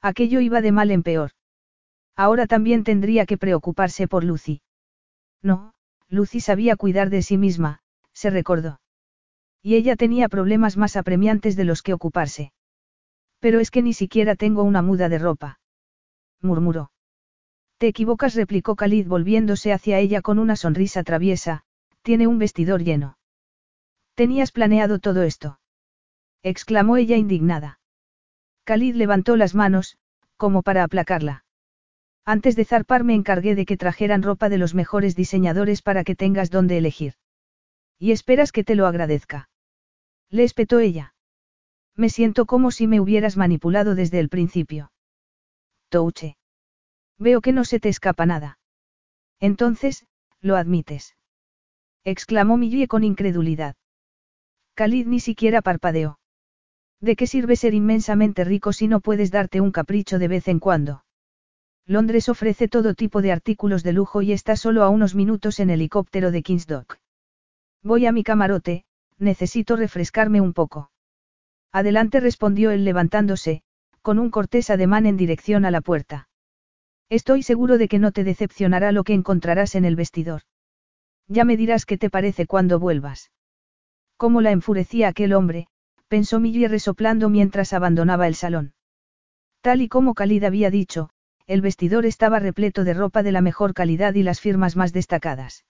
Aquello 0.01 0.41
iba 0.41 0.59
de 0.59 0.73
mal 0.73 0.91
en 0.91 1.03
peor. 1.03 1.31
Ahora 2.17 2.47
también 2.47 2.84
tendría 2.84 3.25
que 3.25 3.38
preocuparse 3.38 4.09
por 4.09 4.25
Lucy. 4.25 4.61
No, 5.41 5.73
Lucy 6.09 6.41
sabía 6.41 6.75
cuidar 6.75 7.09
de 7.09 7.21
sí 7.21 7.38
misma, 7.38 7.79
se 8.11 8.29
recordó. 8.29 8.81
Y 9.61 9.75
ella 9.75 9.95
tenía 9.95 10.27
problemas 10.27 10.75
más 10.75 10.97
apremiantes 10.97 11.55
de 11.55 11.63
los 11.63 11.81
que 11.81 11.93
ocuparse. 11.93 12.51
Pero 13.39 13.61
es 13.61 13.71
que 13.71 13.81
ni 13.81 13.93
siquiera 13.93 14.35
tengo 14.35 14.63
una 14.63 14.81
muda 14.81 15.07
de 15.07 15.19
ropa. 15.19 15.59
Murmuró. 16.41 16.91
Te 17.78 17.88
equivocas, 17.88 18.34
replicó 18.34 18.76
Khalid 18.76 19.08
volviéndose 19.08 19.72
hacia 19.72 19.99
ella 19.99 20.22
con 20.22 20.40
una 20.40 20.56
sonrisa 20.56 21.04
traviesa, 21.04 21.64
tiene 22.02 22.26
un 22.26 22.40
vestidor 22.40 22.84
lleno. 22.84 23.18
¿Tenías 24.16 24.52
planeado 24.52 24.99
todo 24.99 25.22
esto? 25.22 25.60
exclamó 26.41 26.98
ella 26.98 27.18
indignada. 27.18 27.80
Khalid 28.64 28.95
levantó 28.95 29.36
las 29.36 29.54
manos, 29.54 29.98
como 30.38 30.64
para 30.64 30.84
aplacarla. 30.84 31.45
Antes 32.26 32.56
de 32.56 32.66
zarpar 32.66 33.04
me 33.04 33.14
encargué 33.14 33.56
de 33.56 33.66
que 33.66 33.78
trajeran 33.78 34.24
ropa 34.24 34.49
de 34.49 34.58
los 34.58 34.74
mejores 34.74 35.16
diseñadores 35.16 35.82
para 35.82 36.04
que 36.04 36.16
tengas 36.16 36.49
donde 36.49 36.78
elegir. 36.78 37.14
Y 37.99 38.12
esperas 38.12 38.52
que 38.52 38.64
te 38.64 38.76
lo 38.76 38.88
agradezca. 38.88 39.49
Le 40.30 40.44
espetó 40.44 40.80
ella. 40.80 41.14
Me 41.95 42.10
siento 42.10 42.45
como 42.45 42.72
si 42.72 42.88
me 42.88 42.99
hubieras 42.99 43.38
manipulado 43.38 43.95
desde 43.95 44.20
el 44.20 44.30
principio. 44.30 44.91
Touche. 45.90 46.38
Veo 47.19 47.41
que 47.41 47.52
no 47.52 47.65
se 47.65 47.80
te 47.80 47.89
escapa 47.89 48.26
nada. 48.26 48.60
Entonces, 49.39 50.06
lo 50.41 50.56
admites. 50.56 51.15
Exclamó 52.03 52.57
Millie 52.57 52.88
con 52.88 53.03
incredulidad. 53.03 53.76
Khalid 54.76 55.07
ni 55.07 55.19
siquiera 55.19 55.61
parpadeó. 55.61 56.19
¿De 57.02 57.15
qué 57.15 57.27
sirve 57.27 57.56
ser 57.56 57.73
inmensamente 57.73 58.44
rico 58.44 58.73
si 58.73 58.88
no 58.88 59.02
puedes 59.02 59.31
darte 59.31 59.61
un 59.61 59.72
capricho 59.72 60.19
de 60.19 60.27
vez 60.27 60.48
en 60.48 60.60
cuando? 60.60 61.03
Londres 61.85 62.27
ofrece 62.30 62.68
todo 62.68 62.94
tipo 62.94 63.22
de 63.22 63.31
artículos 63.31 63.84
de 63.84 63.94
lujo 63.94 64.22
y 64.22 64.34
está 64.34 64.56
solo 64.56 64.84
a 64.84 64.89
unos 64.89 65.15
minutos 65.15 65.60
en 65.60 65.69
helicóptero 65.69 66.31
de 66.31 66.44
King's 66.44 66.68
Dock. 66.68 66.98
Voy 67.81 68.06
a 68.06 68.11
mi 68.11 68.23
camarote, 68.23 68.84
necesito 69.18 69.76
refrescarme 69.76 70.41
un 70.41 70.53
poco. 70.53 70.91
Adelante 71.72 72.19
respondió 72.19 72.72
él 72.72 72.84
levantándose, 72.84 73.61
con 74.02 74.19
un 74.19 74.30
cortés 74.30 74.69
ademán 74.69 75.06
en 75.06 75.18
dirección 75.18 75.65
a 75.65 75.72
la 75.72 75.81
puerta. 75.81 76.27
Estoy 77.09 77.41
seguro 77.41 77.77
de 77.77 77.88
que 77.88 77.99
no 77.99 78.11
te 78.11 78.23
decepcionará 78.23 78.91
lo 78.91 79.03
que 79.03 79.13
encontrarás 79.13 79.75
en 79.75 79.85
el 79.85 79.95
vestidor. 79.95 80.41
Ya 81.27 81.45
me 81.45 81.55
dirás 81.55 81.85
qué 81.85 81.97
te 81.97 82.09
parece 82.09 82.45
cuando 82.47 82.79
vuelvas. 82.79 83.31
Cómo 84.17 84.41
la 84.41 84.51
enfurecía 84.51 85.07
aquel 85.07 85.34
hombre, 85.34 85.67
pensó 86.07 86.39
Millie 86.39 86.67
resoplando 86.67 87.29
mientras 87.29 87.71
abandonaba 87.71 88.27
el 88.27 88.35
salón. 88.35 88.73
Tal 89.61 89.81
y 89.81 89.88
como 89.88 90.13
Khalid 90.13 90.43
había 90.43 90.69
dicho, 90.69 91.09
el 91.45 91.61
vestidor 91.61 92.05
estaba 92.05 92.39
repleto 92.39 92.84
de 92.84 92.93
ropa 92.93 93.23
de 93.23 93.31
la 93.31 93.41
mejor 93.41 93.73
calidad 93.73 94.15
y 94.15 94.23
las 94.23 94.41
firmas 94.41 94.75
más 94.75 94.91
destacadas. 94.91 95.65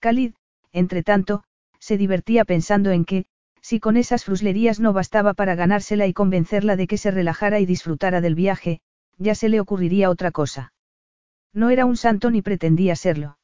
Khalid, 0.00 0.34
entre 0.72 1.02
tanto, 1.02 1.44
se 1.78 1.98
divertía 1.98 2.44
pensando 2.44 2.90
en 2.90 3.04
que, 3.04 3.26
si 3.60 3.80
con 3.80 3.96
esas 3.96 4.24
fruslerías 4.24 4.80
no 4.80 4.92
bastaba 4.92 5.34
para 5.34 5.54
ganársela 5.54 6.06
y 6.06 6.12
convencerla 6.12 6.76
de 6.76 6.86
que 6.86 6.98
se 6.98 7.10
relajara 7.10 7.60
y 7.60 7.66
disfrutara 7.66 8.20
del 8.20 8.34
viaje, 8.34 8.80
ya 9.18 9.34
se 9.34 9.48
le 9.48 9.60
ocurriría 9.60 10.10
otra 10.10 10.30
cosa. 10.30 10.72
No 11.52 11.70
era 11.70 11.86
un 11.86 11.96
santo 11.96 12.30
ni 12.30 12.42
pretendía 12.42 12.96
serlo. 12.96 13.38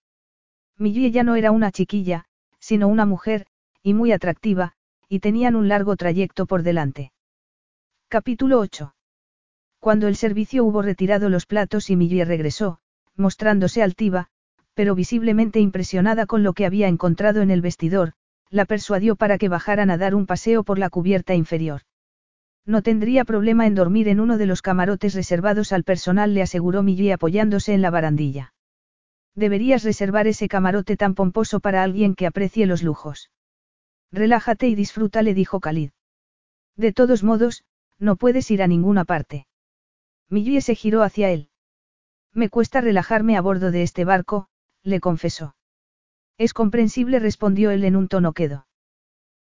Millie 0.76 1.10
ya 1.10 1.22
no 1.22 1.36
era 1.36 1.50
una 1.50 1.70
chiquilla, 1.70 2.26
sino 2.58 2.88
una 2.88 3.06
mujer, 3.06 3.46
y 3.82 3.94
muy 3.94 4.12
atractiva, 4.12 4.72
y 5.08 5.20
tenían 5.20 5.56
un 5.56 5.68
largo 5.68 5.96
trayecto 5.96 6.46
por 6.46 6.62
delante. 6.62 7.12
Capítulo 8.08 8.60
8. 8.60 8.94
Cuando 9.80 10.08
el 10.08 10.16
servicio 10.16 10.64
hubo 10.64 10.82
retirado 10.82 11.28
los 11.28 11.46
platos 11.46 11.90
y 11.90 11.96
Millie 11.96 12.24
regresó, 12.24 12.78
mostrándose 13.16 13.82
altiva, 13.82 14.28
pero 14.74 14.94
visiblemente 14.94 15.60
impresionada 15.60 16.26
con 16.26 16.42
lo 16.42 16.52
que 16.52 16.66
había 16.66 16.88
encontrado 16.88 17.42
en 17.42 17.50
el 17.50 17.60
vestidor, 17.60 18.12
la 18.50 18.64
persuadió 18.64 19.16
para 19.16 19.38
que 19.38 19.48
bajaran 19.48 19.90
a 19.90 19.98
dar 19.98 20.14
un 20.14 20.26
paseo 20.26 20.62
por 20.62 20.78
la 20.78 20.90
cubierta 20.90 21.34
inferior. 21.34 21.82
No 22.64 22.82
tendría 22.82 23.24
problema 23.24 23.66
en 23.66 23.74
dormir 23.74 24.08
en 24.08 24.20
uno 24.20 24.38
de 24.38 24.46
los 24.46 24.62
camarotes 24.62 25.14
reservados 25.14 25.72
al 25.72 25.82
personal, 25.82 26.32
le 26.34 26.42
aseguró 26.42 26.82
Millie 26.82 27.12
apoyándose 27.12 27.74
en 27.74 27.82
la 27.82 27.90
barandilla. 27.90 28.54
Deberías 29.34 29.82
reservar 29.82 30.26
ese 30.26 30.46
camarote 30.48 30.96
tan 30.96 31.14
pomposo 31.14 31.60
para 31.60 31.82
alguien 31.82 32.14
que 32.14 32.26
aprecie 32.26 32.66
los 32.66 32.82
lujos. 32.82 33.30
Relájate 34.12 34.68
y 34.68 34.74
disfruta, 34.74 35.22
le 35.22 35.34
dijo 35.34 35.58
Khalid. 35.58 35.90
De 36.76 36.92
todos 36.92 37.22
modos, 37.22 37.64
no 37.98 38.16
puedes 38.16 38.50
ir 38.50 38.62
a 38.62 38.66
ninguna 38.66 39.04
parte. 39.04 39.46
Millie 40.28 40.60
se 40.60 40.74
giró 40.74 41.02
hacia 41.02 41.30
él. 41.30 41.48
Me 42.32 42.48
cuesta 42.48 42.80
relajarme 42.80 43.36
a 43.36 43.40
bordo 43.40 43.70
de 43.70 43.82
este 43.82 44.04
barco, 44.04 44.48
le 44.82 45.00
confesó. 45.00 45.54
Es 46.38 46.54
comprensible, 46.54 47.18
respondió 47.18 47.70
él 47.70 47.84
en 47.84 47.96
un 47.96 48.08
tono 48.08 48.32
quedo. 48.32 48.66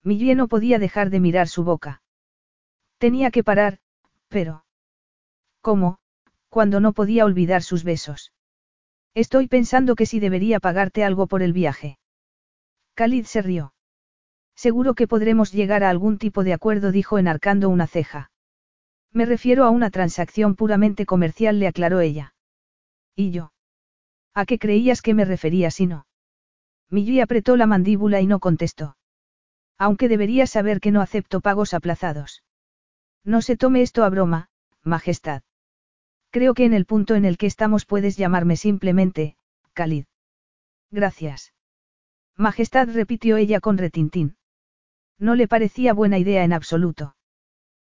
Millie 0.04 0.36
no 0.36 0.48
podía 0.48 0.80
dejar 0.80 1.10
de 1.10 1.20
mirar 1.20 1.48
su 1.48 1.64
boca. 1.64 2.02
Tenía 2.98 3.32
que 3.32 3.44
parar, 3.44 3.80
pero... 4.30 4.66
¿Cómo? 5.62 5.98
Cuando 6.50 6.80
no 6.80 6.94
podía 6.94 7.26
olvidar 7.26 7.64
sus 7.64 7.84
besos. 7.84 8.32
Estoy 9.14 9.48
pensando 9.48 9.96
que 9.96 10.06
si 10.06 10.20
debería 10.20 10.60
pagarte 10.60 11.04
algo 11.04 11.28
por 11.28 11.42
el 11.42 11.54
viaje. 11.54 11.98
Khalid 12.96 13.26
se 13.26 13.42
rió. 13.42 13.74
Seguro 14.56 14.94
que 14.94 15.08
podremos 15.08 15.52
llegar 15.52 15.84
a 15.84 15.90
algún 15.90 16.18
tipo 16.18 16.44
de 16.44 16.54
acuerdo, 16.54 16.92
dijo 16.92 17.18
enarcando 17.18 17.70
una 17.70 17.88
ceja. 17.88 18.32
Me 19.12 19.26
refiero 19.26 19.66
a 19.66 19.70
una 19.70 19.90
transacción 19.90 20.56
puramente 20.56 21.06
comercial, 21.06 21.60
le 21.60 21.68
aclaró 21.68 22.00
ella. 22.00 22.34
¿Y 23.16 23.32
yo? 23.32 23.52
¿A 24.34 24.46
qué 24.46 24.60
creías 24.60 25.02
que 25.02 25.14
me 25.14 25.26
refería 25.26 25.72
si 25.72 25.88
no? 25.88 26.08
Millie 26.90 27.22
apretó 27.22 27.56
la 27.56 27.66
mandíbula 27.66 28.22
y 28.22 28.28
no 28.28 28.40
contestó. 28.40 28.98
Aunque 29.78 30.08
debería 30.08 30.48
saber 30.48 30.80
que 30.80 30.92
no 30.92 31.02
acepto 31.02 31.42
pagos 31.42 31.74
aplazados. 31.74 32.44
No 33.26 33.42
se 33.42 33.58
tome 33.58 33.82
esto 33.82 34.04
a 34.04 34.10
broma, 34.10 34.50
Majestad. 34.84 35.42
Creo 36.30 36.54
que 36.54 36.66
en 36.66 36.74
el 36.74 36.86
punto 36.86 37.16
en 37.16 37.26
el 37.26 37.38
que 37.38 37.48
estamos 37.48 37.86
puedes 37.86 38.18
llamarme 38.18 38.56
simplemente, 38.56 39.36
Khalid. 39.74 40.06
Gracias. 40.92 41.54
Majestad 42.38 42.88
repitió 42.90 43.38
ella 43.38 43.60
con 43.60 43.78
retintín. 43.78 44.38
No 45.18 45.34
le 45.36 45.48
parecía 45.48 45.94
buena 45.94 46.20
idea 46.20 46.44
en 46.44 46.54
absoluto. 46.54 47.16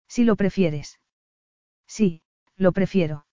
Si 0.07 0.23
lo 0.23 0.35
prefieres. 0.35 0.99
Sí, 1.85 2.21
lo 2.55 2.71
prefiero. 2.71 3.25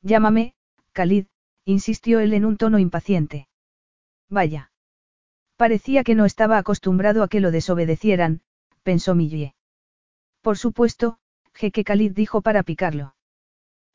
Llámame, 0.00 0.54
Khalid, 0.92 1.26
insistió 1.64 2.20
él 2.20 2.32
en 2.32 2.44
un 2.44 2.56
tono 2.56 2.78
impaciente. 2.78 3.48
Vaya. 4.30 4.70
Parecía 5.56 6.04
que 6.04 6.14
no 6.14 6.24
estaba 6.24 6.56
acostumbrado 6.56 7.22
a 7.22 7.28
que 7.28 7.40
lo 7.40 7.50
desobedecieran, 7.50 8.40
pensó 8.82 9.14
Millie. 9.14 9.54
Por 10.48 10.56
supuesto, 10.56 11.18
Jeque 11.52 11.84
Khalid 11.84 12.12
dijo 12.12 12.40
para 12.40 12.62
picarlo. 12.62 13.14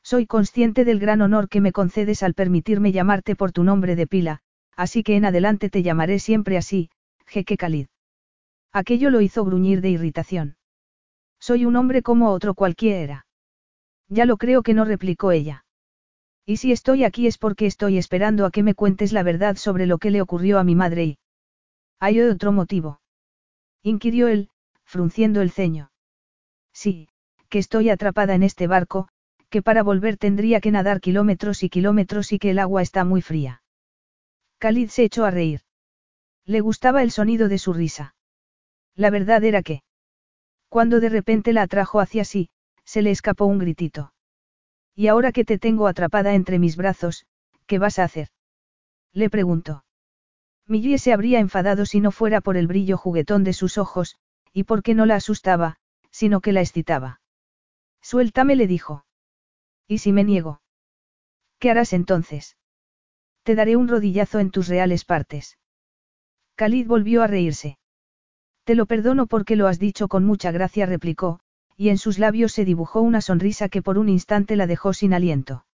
Soy 0.04 0.24
consciente 0.24 0.84
del 0.84 1.00
gran 1.00 1.20
honor 1.20 1.48
que 1.48 1.60
me 1.60 1.72
concedes 1.72 2.22
al 2.22 2.34
permitirme 2.34 2.92
llamarte 2.92 3.34
por 3.34 3.50
tu 3.50 3.64
nombre 3.64 3.96
de 3.96 4.06
pila, 4.06 4.38
así 4.76 5.02
que 5.02 5.16
en 5.16 5.24
adelante 5.24 5.68
te 5.68 5.82
llamaré 5.82 6.20
siempre 6.20 6.56
así, 6.56 6.90
Jeque 7.26 7.56
Khalid. 7.56 7.88
Aquello 8.72 9.10
lo 9.10 9.20
hizo 9.20 9.44
gruñir 9.44 9.80
de 9.80 9.90
irritación. 9.90 10.56
Soy 11.40 11.64
un 11.64 11.74
hombre 11.74 12.02
como 12.02 12.30
otro 12.30 12.54
cualquiera. 12.54 13.26
Ya 14.06 14.24
lo 14.24 14.36
creo 14.36 14.62
que 14.62 14.74
no 14.74 14.84
replicó 14.84 15.32
ella. 15.32 15.64
Y 16.46 16.58
si 16.58 16.70
estoy 16.70 17.02
aquí 17.02 17.26
es 17.26 17.36
porque 17.36 17.66
estoy 17.66 17.98
esperando 17.98 18.46
a 18.46 18.52
que 18.52 18.62
me 18.62 18.76
cuentes 18.76 19.12
la 19.12 19.24
verdad 19.24 19.56
sobre 19.56 19.86
lo 19.86 19.98
que 19.98 20.12
le 20.12 20.22
ocurrió 20.22 20.60
a 20.60 20.62
mi 20.62 20.76
madre 20.76 21.04
y... 21.04 21.18
¿Hay 21.98 22.20
otro 22.20 22.52
motivo? 22.52 23.00
inquirió 23.82 24.28
él, 24.28 24.50
frunciendo 24.84 25.42
el 25.42 25.50
ceño. 25.50 25.90
Sí, 26.74 27.08
que 27.48 27.58
estoy 27.60 27.88
atrapada 27.88 28.34
en 28.34 28.42
este 28.42 28.66
barco, 28.66 29.08
que 29.48 29.62
para 29.62 29.82
volver 29.82 30.16
tendría 30.16 30.60
que 30.60 30.72
nadar 30.72 31.00
kilómetros 31.00 31.62
y 31.62 31.70
kilómetros 31.70 32.32
y 32.32 32.38
que 32.38 32.50
el 32.50 32.58
agua 32.58 32.82
está 32.82 33.04
muy 33.04 33.22
fría. 33.22 33.62
Khalid 34.58 34.88
se 34.88 35.04
echó 35.04 35.24
a 35.24 35.30
reír. 35.30 35.60
Le 36.44 36.60
gustaba 36.60 37.02
el 37.02 37.10
sonido 37.10 37.48
de 37.48 37.58
su 37.58 37.72
risa. 37.72 38.14
La 38.96 39.10
verdad 39.10 39.44
era 39.44 39.62
que... 39.62 39.82
Cuando 40.68 41.00
de 41.00 41.08
repente 41.08 41.52
la 41.52 41.62
atrajo 41.62 42.00
hacia 42.00 42.24
sí, 42.24 42.48
se 42.84 43.00
le 43.00 43.12
escapó 43.12 43.46
un 43.46 43.58
gritito. 43.58 44.12
Y 44.94 45.06
ahora 45.06 45.32
que 45.32 45.44
te 45.44 45.58
tengo 45.58 45.86
atrapada 45.86 46.34
entre 46.34 46.58
mis 46.58 46.76
brazos, 46.76 47.24
¿qué 47.66 47.78
vas 47.78 47.98
a 47.98 48.04
hacer? 48.04 48.28
Le 49.12 49.30
preguntó. 49.30 49.84
Millie 50.66 50.98
se 50.98 51.12
habría 51.12 51.38
enfadado 51.38 51.86
si 51.86 52.00
no 52.00 52.10
fuera 52.10 52.40
por 52.40 52.56
el 52.56 52.66
brillo 52.66 52.96
juguetón 52.96 53.44
de 53.44 53.52
sus 53.52 53.78
ojos, 53.78 54.16
y 54.52 54.64
porque 54.64 54.94
no 54.94 55.06
la 55.06 55.16
asustaba, 55.16 55.76
sino 56.14 56.40
que 56.40 56.52
la 56.52 56.60
excitaba. 56.60 57.20
Suéltame, 58.00 58.54
le 58.54 58.68
dijo. 58.68 59.04
¿Y 59.88 59.98
si 59.98 60.12
me 60.12 60.22
niego? 60.22 60.62
¿Qué 61.58 61.72
harás 61.72 61.92
entonces? 61.92 62.56
Te 63.42 63.56
daré 63.56 63.74
un 63.74 63.88
rodillazo 63.88 64.38
en 64.38 64.52
tus 64.52 64.68
reales 64.68 65.04
partes. 65.04 65.58
Khalid 66.54 66.86
volvió 66.86 67.24
a 67.24 67.26
reírse. 67.26 67.78
Te 68.62 68.76
lo 68.76 68.86
perdono 68.86 69.26
porque 69.26 69.56
lo 69.56 69.66
has 69.66 69.80
dicho 69.80 70.06
con 70.06 70.24
mucha 70.24 70.52
gracia, 70.52 70.86
replicó, 70.86 71.40
y 71.76 71.88
en 71.88 71.98
sus 71.98 72.20
labios 72.20 72.52
se 72.52 72.64
dibujó 72.64 73.00
una 73.00 73.20
sonrisa 73.20 73.68
que 73.68 73.82
por 73.82 73.98
un 73.98 74.08
instante 74.08 74.54
la 74.54 74.68
dejó 74.68 74.92
sin 74.92 75.14
aliento. 75.14 75.66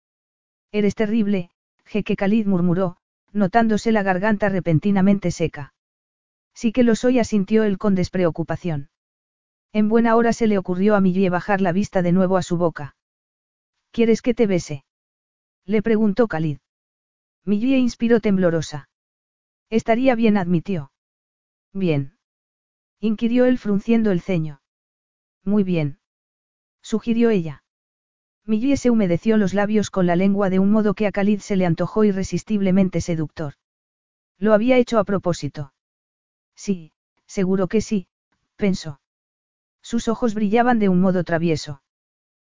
Eres 0.70 0.94
terrible, 0.94 1.50
Jeque 1.84 2.14
Khalid 2.14 2.46
murmuró, 2.46 2.98
notándose 3.32 3.90
la 3.90 4.04
garganta 4.04 4.48
repentinamente 4.50 5.32
seca. 5.32 5.74
Sí 6.54 6.70
que 6.70 6.84
lo 6.84 6.94
soy, 6.94 7.18
asintió 7.18 7.64
él 7.64 7.76
con 7.76 7.96
despreocupación. 7.96 8.90
En 9.72 9.88
buena 9.88 10.16
hora 10.16 10.32
se 10.32 10.46
le 10.46 10.58
ocurrió 10.58 10.94
a 10.94 11.00
Millie 11.00 11.30
bajar 11.30 11.60
la 11.60 11.72
vista 11.72 12.02
de 12.02 12.12
nuevo 12.12 12.36
a 12.36 12.42
su 12.42 12.56
boca. 12.56 12.96
¿Quieres 13.90 14.22
que 14.22 14.34
te 14.34 14.46
bese? 14.46 14.84
Le 15.64 15.82
preguntó 15.82 16.28
Khalid. 16.28 16.58
Millie 17.44 17.78
inspiró 17.78 18.20
temblorosa. 18.20 18.88
Estaría 19.70 20.14
bien, 20.14 20.36
admitió. 20.36 20.92
Bien. 21.72 22.16
Inquirió 23.00 23.44
él 23.44 23.58
frunciendo 23.58 24.10
el 24.10 24.20
ceño. 24.20 24.60
Muy 25.44 25.64
bien. 25.64 25.98
Sugirió 26.82 27.30
ella. 27.30 27.62
Millie 28.44 28.78
se 28.78 28.90
humedeció 28.90 29.36
los 29.36 29.52
labios 29.52 29.90
con 29.90 30.06
la 30.06 30.16
lengua 30.16 30.48
de 30.48 30.58
un 30.58 30.70
modo 30.70 30.94
que 30.94 31.06
a 31.06 31.12
Khalid 31.12 31.40
se 31.40 31.56
le 31.56 31.66
antojó 31.66 32.04
irresistiblemente 32.04 33.02
seductor. 33.02 33.54
Lo 34.38 34.54
había 34.54 34.78
hecho 34.78 34.98
a 34.98 35.04
propósito. 35.04 35.74
Sí, 36.54 36.92
seguro 37.26 37.68
que 37.68 37.82
sí, 37.82 38.08
pensó. 38.56 39.00
Sus 39.88 40.06
ojos 40.06 40.34
brillaban 40.34 40.78
de 40.78 40.90
un 40.90 41.00
modo 41.00 41.24
travieso. 41.24 41.80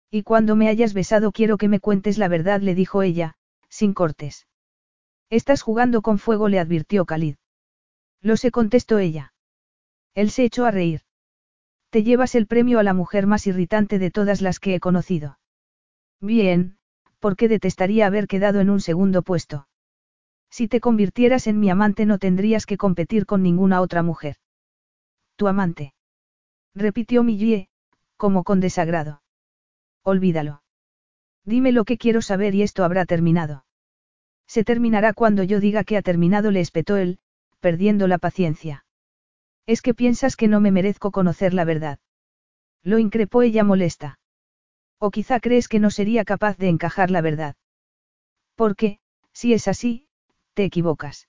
Y 0.08 0.22
cuando 0.22 0.54
me 0.54 0.68
hayas 0.68 0.94
besado 0.94 1.32
quiero 1.32 1.58
que 1.58 1.66
me 1.66 1.80
cuentes 1.80 2.16
la 2.16 2.28
verdad, 2.28 2.60
le 2.60 2.76
dijo 2.76 3.02
ella, 3.02 3.34
sin 3.68 3.92
cortes. 3.92 4.46
Estás 5.30 5.60
jugando 5.60 6.00
con 6.00 6.20
fuego, 6.20 6.48
le 6.48 6.60
advirtió 6.60 7.04
Khalid. 7.06 7.34
Lo 8.20 8.36
sé, 8.36 8.52
contestó 8.52 9.00
ella. 9.00 9.34
Él 10.14 10.30
se 10.30 10.44
echó 10.44 10.64
a 10.64 10.70
reír. 10.70 11.00
Te 11.90 12.04
llevas 12.04 12.36
el 12.36 12.46
premio 12.46 12.78
a 12.78 12.84
la 12.84 12.94
mujer 12.94 13.26
más 13.26 13.48
irritante 13.48 13.98
de 13.98 14.12
todas 14.12 14.40
las 14.40 14.60
que 14.60 14.76
he 14.76 14.78
conocido. 14.78 15.40
Bien, 16.20 16.78
porque 17.18 17.48
detestaría 17.48 18.06
haber 18.06 18.28
quedado 18.28 18.60
en 18.60 18.70
un 18.70 18.80
segundo 18.80 19.22
puesto. 19.22 19.66
Si 20.50 20.68
te 20.68 20.78
convirtieras 20.78 21.48
en 21.48 21.58
mi 21.58 21.68
amante 21.68 22.06
no 22.06 22.20
tendrías 22.20 22.64
que 22.64 22.76
competir 22.76 23.26
con 23.26 23.42
ninguna 23.42 23.80
otra 23.80 24.04
mujer. 24.04 24.36
Tu 25.34 25.48
amante. 25.48 25.94
Repitió 26.74 27.22
Millie, 27.22 27.68
como 28.16 28.42
con 28.42 28.60
desagrado. 28.60 29.22
Olvídalo. 30.02 30.62
Dime 31.44 31.72
lo 31.72 31.84
que 31.84 31.98
quiero 31.98 32.20
saber 32.20 32.54
y 32.54 32.62
esto 32.62 32.84
habrá 32.84 33.04
terminado. 33.04 33.64
Se 34.46 34.64
terminará 34.64 35.12
cuando 35.12 35.42
yo 35.42 35.60
diga 35.60 35.84
que 35.84 35.96
ha 35.96 36.02
terminado, 36.02 36.50
le 36.50 36.60
espetó 36.60 36.96
él, 36.96 37.18
perdiendo 37.60 38.08
la 38.08 38.18
paciencia. 38.18 38.84
Es 39.66 39.82
que 39.82 39.94
piensas 39.94 40.36
que 40.36 40.48
no 40.48 40.60
me 40.60 40.70
merezco 40.70 41.10
conocer 41.10 41.54
la 41.54 41.64
verdad. 41.64 41.98
Lo 42.82 42.98
increpó 42.98 43.42
ella 43.42 43.64
molesta. 43.64 44.18
O 44.98 45.10
quizá 45.10 45.40
crees 45.40 45.68
que 45.68 45.78
no 45.78 45.90
sería 45.90 46.24
capaz 46.24 46.58
de 46.58 46.68
encajar 46.68 47.10
la 47.10 47.20
verdad. 47.20 47.56
Porque, 48.54 48.98
si 49.32 49.54
es 49.54 49.68
así, 49.68 50.08
te 50.54 50.64
equivocas. 50.64 51.28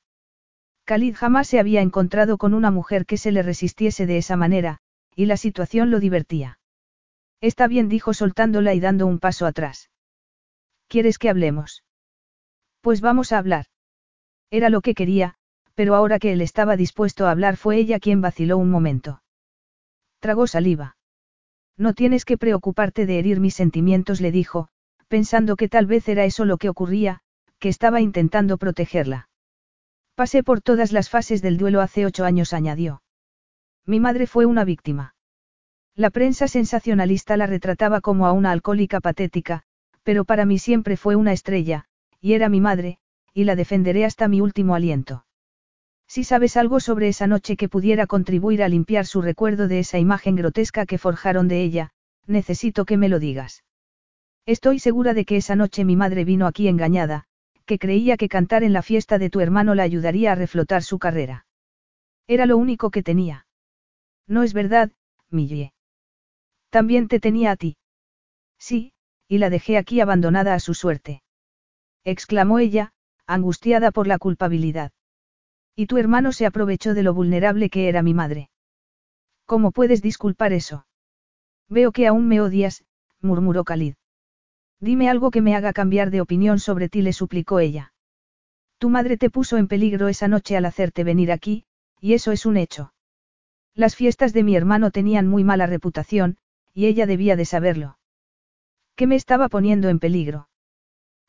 Khalid 0.86 1.16
jamás 1.16 1.48
se 1.48 1.60
había 1.60 1.82
encontrado 1.82 2.38
con 2.38 2.54
una 2.54 2.72
mujer 2.72 3.06
que 3.06 3.18
se 3.18 3.32
le 3.32 3.42
resistiese 3.42 4.06
de 4.06 4.18
esa 4.18 4.36
manera, 4.36 4.82
y 5.16 5.26
la 5.26 5.38
situación 5.38 5.92
lo 5.92 6.00
divertía. 6.00 6.60
Está 7.42 7.68
bien, 7.68 7.90
dijo 7.90 8.14
soltándola 8.14 8.74
y 8.74 8.80
dando 8.80 9.08
un 9.08 9.20
paso 9.20 9.46
atrás. 9.46 9.90
¿Quieres 10.88 11.18
que 11.18 11.30
hablemos? 11.30 11.84
Pues 12.82 13.02
vamos 13.02 13.32
a 13.32 13.38
hablar. 13.38 13.66
Era 14.52 14.70
lo 14.70 14.82
que 14.82 14.94
quería, 14.94 15.36
pero 15.74 15.96
ahora 15.96 16.20
que 16.20 16.32
él 16.32 16.42
estaba 16.42 16.78
dispuesto 16.78 17.26
a 17.26 17.32
hablar 17.32 17.58
fue 17.58 17.78
ella 17.78 18.00
quien 18.00 18.22
vaciló 18.22 18.58
un 18.58 18.70
momento. 18.70 19.22
Tragó 20.20 20.48
saliva. 20.48 20.98
No 21.78 21.94
tienes 21.94 22.26
que 22.26 22.38
preocuparte 22.38 23.06
de 23.06 23.20
herir 23.20 23.40
mis 23.40 23.56
sentimientos, 23.56 24.22
le 24.22 24.32
dijo, 24.32 24.70
pensando 25.08 25.56
que 25.56 25.68
tal 25.68 25.86
vez 25.86 26.08
era 26.08 26.26
eso 26.26 26.46
lo 26.46 26.58
que 26.58 26.70
ocurría, 26.70 27.22
que 27.60 27.70
estaba 27.70 28.02
intentando 28.02 28.58
protegerla. 28.58 29.30
Pasé 30.16 30.44
por 30.44 30.62
todas 30.62 30.92
las 30.94 31.10
fases 31.10 31.42
del 31.42 31.58
duelo 31.58 31.82
hace 31.82 32.06
ocho 32.06 32.24
años, 32.24 32.54
añadió. 32.54 33.02
Mi 33.88 34.00
madre 34.00 34.26
fue 34.26 34.46
una 34.46 34.64
víctima. 34.64 35.16
La 35.96 36.10
prensa 36.10 36.48
sensacionalista 36.48 37.38
la 37.38 37.46
retrataba 37.46 38.02
como 38.02 38.26
a 38.26 38.32
una 38.32 38.52
alcohólica 38.52 39.00
patética, 39.00 39.62
pero 40.04 40.26
para 40.26 40.46
mí 40.46 40.58
siempre 40.58 40.98
fue 40.98 41.16
una 41.16 41.34
estrella, 41.34 41.86
y 42.20 42.34
era 42.34 42.50
mi 42.50 42.62
madre, 42.62 42.98
y 43.34 43.44
la 43.44 43.56
defenderé 43.56 44.04
hasta 44.04 44.28
mi 44.28 44.42
último 44.42 44.74
aliento. 44.74 45.26
Si 46.08 46.24
sabes 46.24 46.58
algo 46.58 46.80
sobre 46.80 47.08
esa 47.08 47.28
noche 47.28 47.56
que 47.58 47.70
pudiera 47.70 48.08
contribuir 48.08 48.64
a 48.64 48.70
limpiar 48.70 49.06
su 49.06 49.22
recuerdo 49.22 49.68
de 49.68 49.80
esa 49.80 50.00
imagen 50.00 50.36
grotesca 50.36 50.86
que 50.86 50.98
forjaron 50.98 51.48
de 51.48 51.62
ella, 51.62 51.92
necesito 52.26 52.86
que 52.86 52.98
me 52.98 53.10
lo 53.10 53.20
digas. 53.20 53.64
Estoy 54.48 54.80
segura 54.80 55.14
de 55.14 55.26
que 55.26 55.38
esa 55.38 55.56
noche 55.56 55.86
mi 55.86 55.96
madre 55.96 56.26
vino 56.26 56.48
aquí 56.48 56.68
engañada, 56.68 57.26
que 57.66 57.80
creía 57.80 58.18
que 58.18 58.30
cantar 58.30 58.64
en 58.64 58.74
la 58.74 58.82
fiesta 58.82 59.18
de 59.18 59.30
tu 59.30 59.40
hermano 59.40 59.76
la 59.76 59.84
ayudaría 59.84 60.32
a 60.32 60.36
reflotar 60.36 60.84
su 60.84 61.00
carrera. 61.00 61.46
Era 62.28 62.46
lo 62.46 62.58
único 62.58 62.92
que 62.92 63.04
tenía. 63.04 63.45
No 64.28 64.44
es 64.44 64.54
verdad, 64.54 64.92
Millie. 65.30 65.74
También 66.70 67.08
te 67.08 67.20
tenía 67.20 67.52
a 67.52 67.56
ti. 67.56 67.78
Sí, 68.58 68.94
y 69.28 69.38
la 69.38 69.50
dejé 69.50 69.78
aquí 69.78 70.02
abandonada 70.02 70.54
a 70.54 70.60
su 70.60 70.74
suerte. 70.74 71.22
Exclamó 72.04 72.60
ella, 72.60 72.94
angustiada 73.28 73.92
por 73.92 74.08
la 74.08 74.18
culpabilidad. 74.18 74.92
Y 75.76 75.88
tu 75.88 75.98
hermano 75.98 76.32
se 76.32 76.46
aprovechó 76.46 76.94
de 76.94 77.04
lo 77.04 77.14
vulnerable 77.14 77.70
que 77.70 77.90
era 77.90 78.02
mi 78.02 78.14
madre. 78.14 78.50
¿Cómo 79.46 79.72
puedes 79.72 80.02
disculpar 80.02 80.54
eso? 80.54 80.88
Veo 81.70 81.92
que 81.92 82.08
aún 82.08 82.28
me 82.28 82.42
odias, 82.42 82.84
murmuró 83.22 83.64
Khalid. 83.64 83.96
Dime 84.80 85.10
algo 85.10 85.32
que 85.32 85.42
me 85.42 85.56
haga 85.56 85.74
cambiar 85.74 86.12
de 86.12 86.22
opinión 86.22 86.60
sobre 86.60 86.90
ti, 86.90 87.02
le 87.02 87.14
suplicó 87.14 87.60
ella. 87.60 87.94
Tu 88.78 88.90
madre 88.90 89.18
te 89.18 89.30
puso 89.30 89.58
en 89.58 89.68
peligro 89.68 90.08
esa 90.08 90.28
noche 90.28 90.58
al 90.58 90.66
hacerte 90.66 91.04
venir 91.04 91.32
aquí, 91.32 91.66
y 92.00 92.14
eso 92.14 92.32
es 92.32 92.46
un 92.46 92.58
hecho. 92.58 92.94
Las 93.76 93.96
fiestas 93.98 94.32
de 94.32 94.44
mi 94.44 94.56
hermano 94.56 94.90
tenían 94.90 95.28
muy 95.28 95.44
mala 95.44 95.68
reputación, 95.68 96.38
y 96.74 96.86
ella 96.86 97.06
debía 97.06 97.36
de 97.36 97.44
saberlo. 97.44 97.98
¿Qué 98.96 99.06
me 99.06 99.16
estaba 99.16 99.50
poniendo 99.50 99.90
en 99.90 100.00
peligro? 100.00 100.48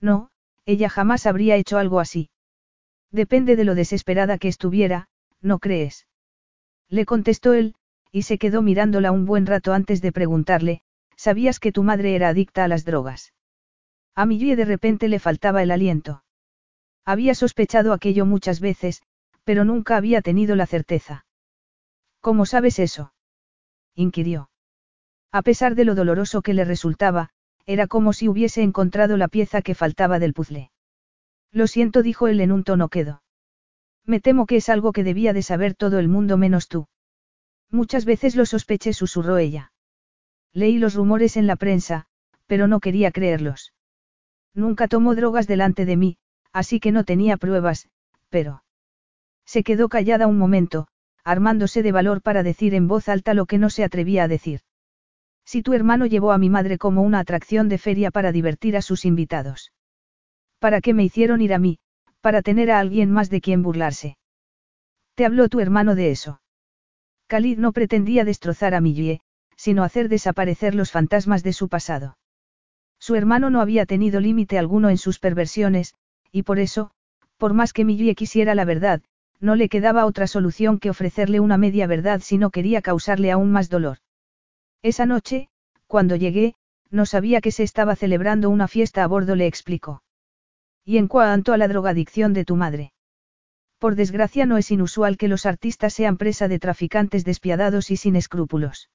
No, 0.01 0.31
ella 0.65 0.89
jamás 0.89 1.27
habría 1.27 1.57
hecho 1.57 1.79
algo 1.79 1.99
así. 1.99 2.31
Depende 3.11 3.57
de 3.57 3.65
lo 3.65 3.75
desesperada 3.75 4.39
que 4.39 4.49
estuviera, 4.49 5.09
¿no 5.41 5.59
crees? 5.59 6.07
Le 6.89 7.05
contestó 7.05 7.53
él, 7.53 7.75
y 8.13 8.23
se 8.23 8.39
quedó 8.39 8.63
mirándola 8.63 9.11
un 9.11 9.27
buen 9.27 9.47
rato 9.47 9.73
antes 9.73 10.01
de 10.01 10.13
preguntarle, 10.13 10.83
¿sabías 11.17 11.59
que 11.59 11.73
tu 11.73 11.83
madre 11.83 12.15
era 12.15 12.29
adicta 12.29 12.65
a 12.65 12.69
las 12.69 12.85
drogas? 12.85 13.33
A 14.15 14.25
Millie 14.25 14.57
de 14.57 14.65
repente 14.65 15.09
le 15.09 15.19
faltaba 15.19 15.63
el 15.63 15.73
aliento. 15.73 16.23
Había 17.05 17.35
sospechado 17.35 17.93
aquello 17.93 18.25
muchas 18.25 18.61
veces, 18.61 19.03
pero 19.45 19.65
nunca 19.65 19.97
había 19.97 20.23
tenido 20.23 20.57
la 20.57 20.67
certeza. 20.67 21.26
¿Cómo 22.27 22.45
sabes 22.45 22.81
eso? 22.81 23.13
inquirió. 23.95 24.51
A 25.31 25.43
pesar 25.43 25.77
de 25.77 25.85
lo 25.85 25.95
doloroso 25.95 26.43
que 26.43 26.55
le 26.55 26.65
resultaba, 26.65 27.29
era 27.67 27.87
como 27.87 28.13
si 28.13 28.27
hubiese 28.27 28.65
encontrado 28.65 29.17
la 29.17 29.29
pieza 29.29 29.63
que 29.63 29.77
faltaba 29.77 30.19
del 30.19 30.35
puzzle. 30.35 30.73
Lo 31.53 31.69
siento, 31.69 32.03
dijo 32.03 32.27
él 32.27 32.41
en 32.41 32.51
un 32.51 32.65
tono 32.65 32.89
quedo. 32.89 33.23
Me 34.05 34.19
temo 34.19 34.47
que 34.47 34.57
es 34.57 34.69
algo 34.69 34.91
que 34.91 35.05
debía 35.05 35.33
de 35.35 35.43
saber 35.43 35.77
todo 35.77 36.01
el 36.01 36.09
mundo 36.09 36.37
menos 36.37 36.67
tú. 36.67 36.89
Muchas 37.71 38.05
veces 38.05 38.35
lo 38.35 38.45
sospeché, 38.45 38.93
susurró 38.93 39.39
ella. 39.39 39.71
Leí 40.53 40.79
los 40.79 40.95
rumores 40.95 41.37
en 41.37 41.47
la 41.47 41.55
prensa, 41.55 42.07
pero 42.49 42.67
no 42.67 42.81
quería 42.81 43.13
creerlos. 43.13 43.73
Nunca 44.53 44.89
tomó 44.89 45.15
drogas 45.15 45.47
delante 45.47 45.85
de 45.85 45.97
mí, 45.97 46.19
así 46.53 46.81
que 46.81 46.91
no 46.91 47.05
tenía 47.05 47.37
pruebas, 47.37 47.89
pero... 48.31 48.65
Se 49.45 49.63
quedó 49.63 49.89
callada 49.89 50.27
un 50.27 50.39
momento, 50.39 50.89
armándose 51.27 51.83
de 51.83 51.91
valor 51.91 52.23
para 52.23 52.45
decir 52.45 52.73
en 52.73 52.87
voz 52.87 53.09
alta 53.09 53.35
lo 53.35 53.47
que 53.47 53.59
no 53.59 53.69
se 53.69 53.83
atrevía 53.83 54.23
a 54.23 54.29
decir. 54.29 54.61
Si 55.45 55.61
tu 55.61 55.73
hermano 55.73 56.07
llevó 56.07 56.31
a 56.31 56.39
mi 56.39 56.51
madre 56.51 56.79
como 56.79 57.03
una 57.03 57.19
atracción 57.19 57.69
de 57.69 57.79
feria 57.79 58.13
para 58.13 58.31
divertir 58.31 58.77
a 58.77 58.83
sus 58.83 59.05
invitados. 59.05 59.73
¿Para 60.61 60.81
qué 60.81 60.95
me 60.95 61.03
hicieron 61.03 61.41
ir 61.41 61.53
a 61.53 61.59
mí? 61.59 61.81
Para 62.21 62.43
tener 62.43 62.71
a 62.71 62.79
alguien 62.79 63.11
más 63.11 63.29
de 63.29 63.41
quien 63.41 63.65
burlarse. 63.65 64.17
¿Te 65.17 65.27
habló 65.27 65.49
tu 65.49 65.59
hermano 65.59 65.97
de 65.97 66.13
eso? 66.13 66.41
Khalid 67.27 67.59
no 67.59 67.73
pretendía 67.73 68.25
destrozar 68.25 68.75
a 68.75 68.81
Millie, 68.81 69.21
sino 69.57 69.83
hacer 69.83 70.09
desaparecer 70.09 70.77
los 70.77 70.93
fantasmas 70.93 71.43
de 71.43 71.53
su 71.53 71.69
pasado. 71.69 72.19
Su 73.01 73.17
hermano 73.17 73.51
no 73.51 73.61
había 73.61 73.85
tenido 73.85 74.21
límite 74.21 74.59
alguno 74.59 74.91
en 74.91 74.99
sus 74.99 75.19
perversiones, 75.19 75.95
y 76.31 76.45
por 76.45 76.61
eso, 76.61 76.93
por 77.37 77.53
más 77.53 77.73
que 77.73 77.85
Millie 77.85 78.15
quisiera 78.15 78.55
la 78.55 78.65
verdad, 78.65 79.03
no 79.41 79.55
le 79.55 79.69
quedaba 79.69 80.07
otra 80.07 80.27
solución 80.27 80.79
que 80.79 80.91
ofrecerle 80.91 81.41
una 81.41 81.59
media 81.59 81.87
verdad 81.87 82.21
si 82.23 82.39
no 82.39 82.51
quería 82.51 82.83
causarle 82.83 83.31
aún 83.31 83.53
más 83.53 83.69
dolor. 83.69 83.99
Esa 84.83 85.07
noche, 85.07 85.49
cuando 85.87 86.17
llegué, 86.17 86.55
no 86.91 87.07
sabía 87.07 87.41
que 87.41 87.53
se 87.53 87.63
estaba 87.63 87.97
celebrando 87.97 88.51
una 88.51 88.69
fiesta 88.69 89.03
a 89.03 89.07
bordo, 89.07 89.35
le 89.35 89.47
explicó. 89.47 90.03
Y 90.85 90.99
en 90.99 91.09
cuanto 91.09 91.53
a 91.53 91.57
la 91.57 91.69
drogadicción 91.69 92.33
de 92.33 92.45
tu 92.45 92.57
madre. 92.57 92.93
Por 93.79 93.95
desgracia 93.95 94.47
no 94.47 94.57
es 94.57 94.71
inusual 94.71 95.17
que 95.17 95.29
los 95.29 95.45
artistas 95.45 95.93
sean 95.93 96.17
presa 96.17 96.49
de 96.49 96.59
traficantes 96.59 97.25
despiadados 97.25 97.91
y 97.91 97.97
sin 97.97 98.17
escrúpulos. 98.17 98.89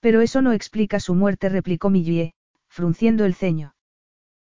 Pero 0.00 0.22
eso 0.22 0.40
no 0.40 0.52
explica 0.52 1.00
su 1.00 1.14
muerte, 1.14 1.48
replicó 1.48 1.90
Millie, 1.90 2.32
frunciendo 2.68 3.24
el 3.26 3.34
ceño. 3.34 3.74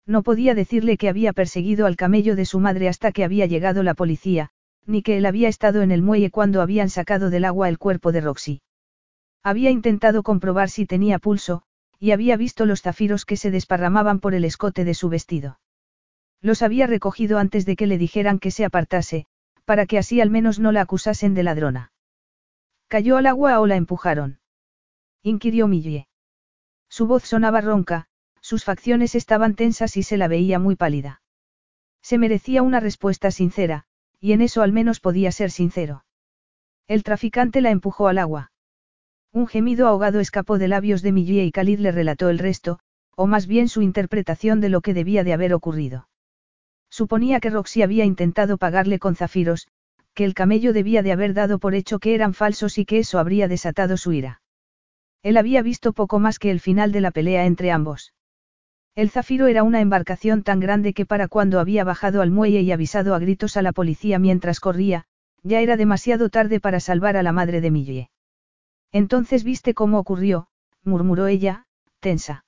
No 0.06 0.22
podía 0.22 0.54
decirle 0.54 0.96
que 0.96 1.08
había 1.08 1.32
perseguido 1.32 1.86
al 1.86 1.96
camello 1.96 2.36
de 2.36 2.44
su 2.44 2.60
madre 2.60 2.88
hasta 2.88 3.10
que 3.10 3.24
había 3.24 3.46
llegado 3.46 3.82
la 3.82 3.94
policía, 3.94 4.50
ni 4.86 5.02
que 5.02 5.16
él 5.16 5.27
había 5.27 5.48
estado 5.48 5.82
en 5.82 5.90
el 5.90 6.02
muelle 6.02 6.31
cuando 6.31 6.62
habían 6.62 6.90
sacado 6.90 7.31
del 7.31 7.44
agua 7.44 7.69
el 7.69 7.78
cuerpo 7.78 8.12
de 8.12 8.20
Roxy. 8.20 8.62
Había 9.43 9.70
intentado 9.70 10.23
comprobar 10.23 10.69
si 10.69 10.86
tenía 10.86 11.19
pulso, 11.19 11.62
y 11.98 12.12
había 12.12 12.36
visto 12.36 12.66
los 12.66 12.82
zafiros 12.82 13.24
que 13.24 13.36
se 13.36 13.51
desparramaban 13.51 14.20
por 14.20 14.35
el 14.35 14.44
escote 14.44 14.85
de 14.85 14.94
su 14.94 15.09
vestido. 15.09 15.61
Los 16.40 16.62
había 16.62 16.86
recogido 16.86 17.39
antes 17.39 17.66
de 17.66 17.77
que 17.77 17.86
le 17.86 17.98
dijeran 17.98 18.39
que 18.39 18.51
se 18.51 18.65
apartase, 18.65 19.27
para 19.65 19.86
que 19.86 19.98
así 19.98 20.20
al 20.20 20.31
menos 20.31 20.59
no 20.59 20.73
la 20.73 20.81
acusasen 20.81 21.35
de 21.35 21.43
ladrona. 21.43 21.93
¿Cayó 22.89 23.19
al 23.19 23.27
agua 23.27 23.61
o 23.61 23.66
la 23.66 23.77
empujaron? 23.77 24.40
inquirió 25.23 25.69
Millie. 25.69 26.09
Su 26.89 27.07
voz 27.07 27.24
sonaba 27.24 27.61
ronca, 27.61 28.07
sus 28.40 28.65
facciones 28.65 29.15
estaban 29.15 29.55
tensas 29.55 29.97
y 29.97 30.02
se 30.02 30.16
la 30.16 30.28
veía 30.28 30.59
muy 30.59 30.74
pálida. 30.74 31.23
Se 32.02 32.19
merecía 32.19 32.62
una 32.62 32.81
respuesta 32.81 33.31
sincera, 33.31 33.85
y 34.20 34.32
en 34.32 34.42
eso 34.42 34.62
al 34.62 34.72
menos 34.72 35.01
podía 35.01 35.32
ser 35.32 35.51
sincero. 35.51 36.05
El 36.86 37.02
traficante 37.02 37.60
la 37.60 37.70
empujó 37.70 38.09
al 38.09 38.18
agua. 38.18 38.52
Un 39.32 39.47
gemido 39.47 39.86
ahogado 39.86 40.20
escapó 40.20 40.59
de 40.59 40.68
labios 40.68 41.02
de 41.02 41.12
Millie 41.12 41.44
y 41.44 41.52
Khalid 41.52 41.78
le 41.78 41.92
relató 41.92 42.28
el 42.28 42.38
resto, 42.38 42.80
o 43.16 43.26
más 43.26 43.47
bien 43.47 43.68
su 43.68 43.82
interpretación 43.82 44.60
de 44.60 44.68
lo 44.68 44.80
que 44.80 44.94
debía 44.94 45.24
de 45.24 45.32
haber 45.32 45.55
ocurrido. 45.55 46.09
Suponía 46.90 47.38
que 47.40 47.51
Roxy 47.51 47.82
había 47.82 48.05
intentado 48.05 48.59
pagarle 48.59 48.98
con 48.98 49.14
zafiros, 49.14 49.68
que 50.14 50.24
el 50.24 50.34
camello 50.34 50.72
debía 50.72 51.02
de 51.02 51.12
haber 51.12 51.34
dado 51.34 51.59
por 51.59 51.74
hecho 51.74 51.98
que 52.01 52.14
eran 52.14 52.34
falsos 52.34 52.78
y 52.78 52.84
que 52.84 52.98
eso 52.98 53.18
habría 53.18 53.47
desatado 53.47 53.97
su 53.97 54.12
ira. 54.12 54.42
Él 55.22 55.36
había 55.36 55.62
visto 55.62 55.92
poco 55.92 56.18
más 56.18 56.38
que 56.38 56.51
el 56.51 56.60
final 56.60 56.92
de 56.92 57.01
la 57.01 57.10
pelea 57.10 57.47
entre 57.47 57.70
ambos. 57.70 58.12
El 59.01 59.09
zafiro 59.09 59.47
era 59.47 59.62
una 59.62 59.81
embarcación 59.81 60.43
tan 60.43 60.60
grande 60.60 60.93
que 60.93 61.06
para 61.06 61.27
cuando 61.27 61.59
había 61.59 61.85
bajado 61.85 62.20
al 62.20 62.31
muelle 62.31 62.60
y 62.60 62.70
avisado 62.70 63.14
a 63.14 63.18
gritos 63.18 63.56
a 63.56 63.62
la 63.62 63.72
policía 63.72 64.18
mientras 64.18 64.60
corría, 64.60 65.06
ya 65.43 65.62
era 65.62 65.78
demasiado 65.78 66.28
tarde 66.28 66.60
para 66.60 66.81
salvar 66.81 67.16
a 67.16 67.22
la 67.22 67.32
madre 67.32 67.62
de 67.62 67.70
Millie. 67.70 68.10
Entonces 68.93 69.43
viste 69.43 69.72
cómo 69.72 69.98
ocurrió, 69.98 70.48
murmuró 70.85 71.28
ella, 71.28 71.64
tensa. 72.01 72.44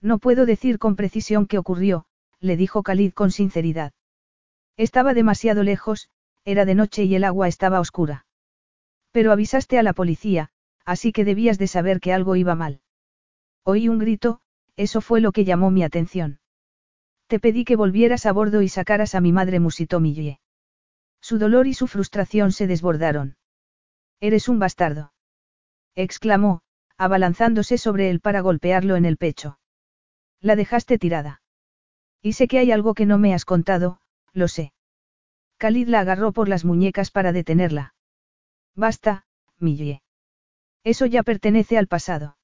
No 0.00 0.16
puedo 0.18 0.46
decir 0.46 0.78
con 0.78 0.96
precisión 0.96 1.46
qué 1.46 1.58
ocurrió, 1.58 2.06
le 2.40 2.56
dijo 2.56 2.82
Khalid 2.82 3.12
con 3.12 3.30
sinceridad. 3.30 3.92
Estaba 4.78 5.12
demasiado 5.12 5.62
lejos, 5.62 6.08
era 6.46 6.64
de 6.64 6.74
noche 6.74 7.04
y 7.04 7.16
el 7.16 7.24
agua 7.24 7.48
estaba 7.48 7.80
oscura. 7.80 8.24
Pero 9.12 9.30
avisaste 9.30 9.78
a 9.78 9.82
la 9.82 9.92
policía, 9.92 10.48
así 10.86 11.12
que 11.12 11.26
debías 11.26 11.58
de 11.58 11.66
saber 11.66 12.00
que 12.00 12.14
algo 12.14 12.34
iba 12.34 12.54
mal. 12.54 12.80
Oí 13.62 13.90
un 13.90 13.98
grito, 13.98 14.40
eso 14.76 15.00
fue 15.00 15.20
lo 15.20 15.32
que 15.32 15.44
llamó 15.44 15.70
mi 15.70 15.82
atención. 15.82 16.40
Te 17.26 17.40
pedí 17.40 17.64
que 17.64 17.76
volvieras 17.76 18.26
a 18.26 18.32
bordo 18.32 18.62
y 18.62 18.68
sacaras 18.68 19.14
a 19.14 19.20
mi 19.20 19.32
madre, 19.32 19.60
musitó 19.60 20.00
Millie. 20.00 20.40
Su 21.20 21.38
dolor 21.38 21.66
y 21.66 21.74
su 21.74 21.86
frustración 21.86 22.52
se 22.52 22.66
desbordaron. 22.66 23.36
Eres 24.20 24.48
un 24.48 24.58
bastardo 24.58 25.12
exclamó, 25.96 26.60
abalanzándose 26.98 27.78
sobre 27.78 28.10
él 28.10 28.20
para 28.20 28.42
golpearlo 28.42 28.96
en 28.96 29.06
el 29.06 29.16
pecho. 29.16 29.58
La 30.40 30.54
dejaste 30.54 30.98
tirada. 30.98 31.42
Y 32.22 32.34
sé 32.34 32.46
que 32.46 32.58
hay 32.58 32.70
algo 32.70 32.94
que 32.94 33.06
no 33.06 33.18
me 33.18 33.34
has 33.34 33.44
contado, 33.44 34.00
lo 34.32 34.46
sé. 34.46 34.72
Khalid 35.56 35.88
la 35.88 36.00
agarró 36.00 36.32
por 36.32 36.48
las 36.48 36.64
muñecas 36.64 37.10
para 37.10 37.32
detenerla. 37.32 37.94
Basta, 38.74 39.24
Millie. 39.58 40.02
Eso 40.84 41.06
ya 41.06 41.22
pertenece 41.22 41.78
al 41.78 41.88
pasado. 41.88 42.36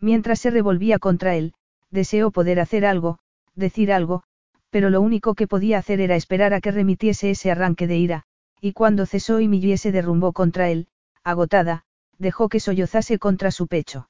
Mientras 0.00 0.40
se 0.40 0.50
revolvía 0.50 0.98
contra 0.98 1.34
él, 1.36 1.54
deseó 1.90 2.30
poder 2.30 2.60
hacer 2.60 2.84
algo, 2.84 3.18
decir 3.54 3.92
algo, 3.92 4.22
pero 4.70 4.90
lo 4.90 5.00
único 5.00 5.34
que 5.34 5.46
podía 5.46 5.78
hacer 5.78 6.00
era 6.00 6.16
esperar 6.16 6.52
a 6.52 6.60
que 6.60 6.70
remitiese 6.70 7.30
ese 7.30 7.50
arranque 7.50 7.86
de 7.86 7.96
ira, 7.96 8.22
y 8.60 8.72
cuando 8.72 9.06
cesó 9.06 9.40
y 9.40 9.48
Millie 9.48 9.78
se 9.78 9.92
derrumbó 9.92 10.32
contra 10.32 10.68
él, 10.70 10.88
agotada, 11.22 11.84
dejó 12.18 12.48
que 12.48 12.60
sollozase 12.60 13.18
contra 13.18 13.50
su 13.50 13.66
pecho. 13.66 14.08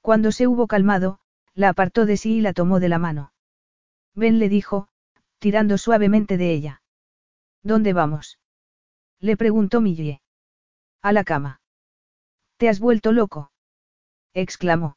Cuando 0.00 0.32
se 0.32 0.46
hubo 0.46 0.66
calmado, 0.66 1.20
la 1.54 1.68
apartó 1.68 2.06
de 2.06 2.16
sí 2.16 2.36
y 2.36 2.40
la 2.40 2.52
tomó 2.52 2.80
de 2.80 2.88
la 2.88 2.98
mano. 2.98 3.32
Ven 4.14 4.38
le 4.38 4.48
dijo, 4.48 4.88
tirando 5.38 5.78
suavemente 5.78 6.36
de 6.36 6.52
ella. 6.52 6.82
¿Dónde 7.62 7.92
vamos? 7.92 8.38
Le 9.20 9.36
preguntó 9.36 9.80
Millie. 9.80 10.20
A 11.00 11.12
la 11.12 11.24
cama. 11.24 11.60
¿Te 12.56 12.68
has 12.68 12.80
vuelto 12.80 13.12
loco? 13.12 13.51
Exclamó. 14.34 14.96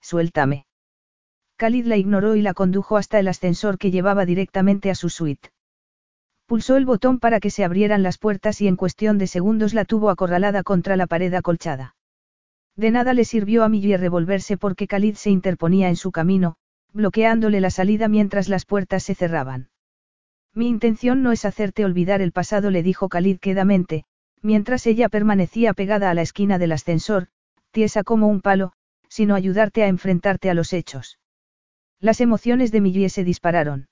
Suéltame. 0.00 0.66
Khalid 1.56 1.86
la 1.86 1.96
ignoró 1.96 2.36
y 2.36 2.42
la 2.42 2.54
condujo 2.54 2.96
hasta 2.96 3.18
el 3.18 3.28
ascensor 3.28 3.78
que 3.78 3.90
llevaba 3.90 4.26
directamente 4.26 4.90
a 4.90 4.94
su 4.94 5.08
suite. 5.08 5.50
Pulsó 6.46 6.76
el 6.76 6.84
botón 6.84 7.20
para 7.20 7.40
que 7.40 7.50
se 7.50 7.64
abrieran 7.64 8.02
las 8.02 8.18
puertas 8.18 8.60
y 8.60 8.68
en 8.68 8.76
cuestión 8.76 9.18
de 9.18 9.26
segundos 9.26 9.72
la 9.72 9.84
tuvo 9.84 10.10
acorralada 10.10 10.62
contra 10.62 10.96
la 10.96 11.06
pared 11.06 11.32
acolchada. 11.32 11.96
De 12.76 12.90
nada 12.90 13.14
le 13.14 13.24
sirvió 13.24 13.64
a 13.64 13.68
Millie 13.68 13.96
revolverse 13.96 14.56
porque 14.56 14.86
Khalid 14.86 15.14
se 15.14 15.30
interponía 15.30 15.88
en 15.88 15.96
su 15.96 16.10
camino, 16.10 16.56
bloqueándole 16.92 17.60
la 17.60 17.70
salida 17.70 18.08
mientras 18.08 18.48
las 18.48 18.66
puertas 18.66 19.04
se 19.04 19.14
cerraban. 19.14 19.68
Mi 20.52 20.68
intención 20.68 21.22
no 21.22 21.32
es 21.32 21.44
hacerte 21.44 21.84
olvidar 21.84 22.20
el 22.20 22.32
pasado, 22.32 22.70
le 22.70 22.82
dijo 22.82 23.08
Khalid 23.08 23.38
quedamente, 23.38 24.04
mientras 24.42 24.86
ella 24.86 25.08
permanecía 25.08 25.72
pegada 25.72 26.10
a 26.10 26.14
la 26.14 26.22
esquina 26.22 26.58
del 26.58 26.72
ascensor, 26.72 27.28
tiesa 27.74 28.04
como 28.04 28.28
un 28.28 28.40
palo, 28.40 28.72
sino 29.08 29.34
ayudarte 29.34 29.82
a 29.82 29.88
enfrentarte 29.88 30.48
a 30.48 30.54
los 30.54 30.72
hechos. 30.72 31.18
Las 32.00 32.20
emociones 32.20 32.70
de 32.70 32.80
Millie 32.80 33.10
se 33.10 33.24
dispararon. 33.24 33.88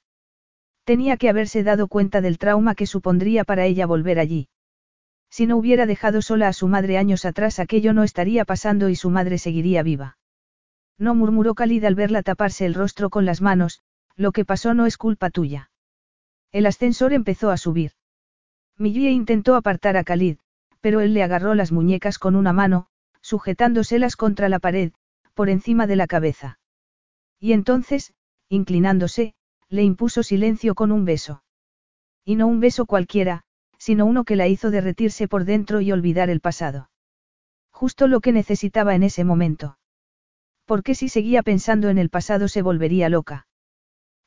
Tenía 0.84 1.16
que 1.16 1.28
haberse 1.28 1.64
dado 1.64 1.88
cuenta 1.88 2.20
del 2.20 2.38
trauma 2.38 2.76
que 2.76 2.86
supondría 2.86 3.44
para 3.44 3.66
ella 3.66 3.86
volver 3.86 4.20
allí. 4.20 4.48
Si 5.30 5.46
no 5.46 5.56
hubiera 5.56 5.84
dejado 5.86 6.22
sola 6.22 6.46
a 6.46 6.52
su 6.52 6.68
madre 6.68 6.96
años 6.96 7.24
atrás 7.24 7.59
aquello 7.59 7.92
no 7.92 8.04
estaría 8.04 8.44
pasando 8.44 8.88
y 8.88 8.94
su 8.94 9.10
madre 9.10 9.38
seguiría 9.38 9.82
viva. 9.82 10.16
No 10.98 11.14
murmuró 11.16 11.54
Khalid 11.54 11.84
al 11.84 11.96
verla 11.96 12.22
taparse 12.22 12.64
el 12.64 12.74
rostro 12.74 13.10
con 13.10 13.24
las 13.24 13.40
manos, 13.40 13.80
lo 14.14 14.30
que 14.30 14.44
pasó 14.44 14.74
no 14.74 14.86
es 14.86 14.96
culpa 14.96 15.30
tuya. 15.30 15.70
El 16.52 16.66
ascensor 16.66 17.12
empezó 17.12 17.50
a 17.50 17.56
subir. 17.56 17.92
Millie 18.78 19.10
intentó 19.10 19.56
apartar 19.56 19.96
a 19.96 20.04
Khalid, 20.04 20.36
pero 20.80 21.00
él 21.00 21.14
le 21.14 21.22
agarró 21.22 21.54
las 21.54 21.72
muñecas 21.72 22.18
con 22.18 22.36
una 22.36 22.52
mano, 22.52 22.86
sujetándoselas 23.23 24.16
contra 24.16 24.49
la 24.49 24.59
pared, 24.59 24.93
por 25.35 25.49
encima 25.49 25.86
de 25.86 25.97
la 25.97 26.07
cabeza. 26.07 26.59
Y 27.40 27.53
entonces, 27.53 28.12
inclinándose, 28.49 29.35
le 29.69 29.82
impuso 29.82 30.23
silencio 30.23 30.74
con 30.74 30.93
un 30.93 31.05
beso. 31.05 31.43
Y 32.24 32.36
no 32.36 32.47
un 32.47 32.61
beso 32.61 32.85
cualquiera, 32.85 33.44
sino 33.78 34.07
uno 34.07 34.24
que 34.24 34.36
la 34.36 34.47
hizo 34.47 34.70
derretirse 34.70 35.27
por 35.27 35.44
dentro 35.44 35.81
y 35.81 35.90
olvidar 35.90 36.31
el 36.31 36.40
pasado. 36.40 36.90
Justo 37.70 38.07
lo 38.07 38.20
que 38.20 38.32
necesitaba 38.32 38.94
en 38.94 39.03
ese 39.03 39.24
momento. 39.24 39.78
Porque 40.66 40.94
si 40.94 41.09
seguía 41.09 41.43
pensando 41.43 41.89
en 41.89 41.99
el 41.99 42.11
pasado 42.11 42.47
se 42.49 42.62
volvería 42.62 43.09
loca. 43.09 43.47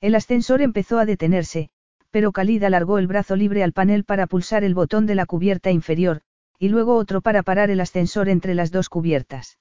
El 0.01 0.15
ascensor 0.15 0.61
empezó 0.61 0.99
a 0.99 1.05
detenerse, 1.05 1.69
pero 2.11 2.31
Khalid 2.31 2.63
alargó 2.63 2.97
el 2.97 3.07
brazo 3.07 3.35
libre 3.35 3.63
al 3.63 3.71
panel 3.71 4.03
para 4.03 4.27
pulsar 4.27 4.63
el 4.63 4.73
botón 4.73 5.05
de 5.05 5.15
la 5.15 5.25
cubierta 5.25 5.71
inferior, 5.71 6.21
y 6.59 6.69
luego 6.69 6.95
otro 6.95 7.21
para 7.21 7.43
parar 7.43 7.69
el 7.69 7.81
ascensor 7.81 8.29
entre 8.29 8.55
las 8.55 8.71
dos 8.71 8.89
cubiertas. 8.89 9.59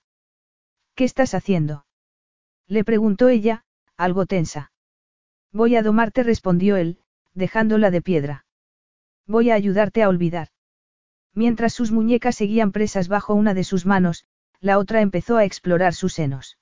¿Qué 0.94 1.04
estás 1.04 1.34
haciendo? 1.34 1.86
Le 2.66 2.84
preguntó 2.84 3.28
ella, 3.28 3.64
algo 3.96 4.26
tensa. 4.26 4.72
Voy 5.52 5.76
a 5.76 5.82
domarte, 5.82 6.22
respondió 6.22 6.76
él, 6.76 6.98
dejándola 7.34 7.90
de 7.90 8.02
piedra. 8.02 8.46
Voy 9.26 9.50
a 9.50 9.54
ayudarte 9.54 10.02
a 10.02 10.08
olvidar. 10.08 10.48
Mientras 11.34 11.72
sus 11.72 11.90
muñecas 11.90 12.36
seguían 12.36 12.72
presas 12.72 13.08
bajo 13.08 13.34
una 13.34 13.54
de 13.54 13.64
sus 13.64 13.86
manos, 13.86 14.24
la 14.60 14.78
otra 14.78 15.00
empezó 15.00 15.36
a 15.36 15.44
explorar 15.44 15.94
sus 15.94 16.14
senos. 16.14 16.58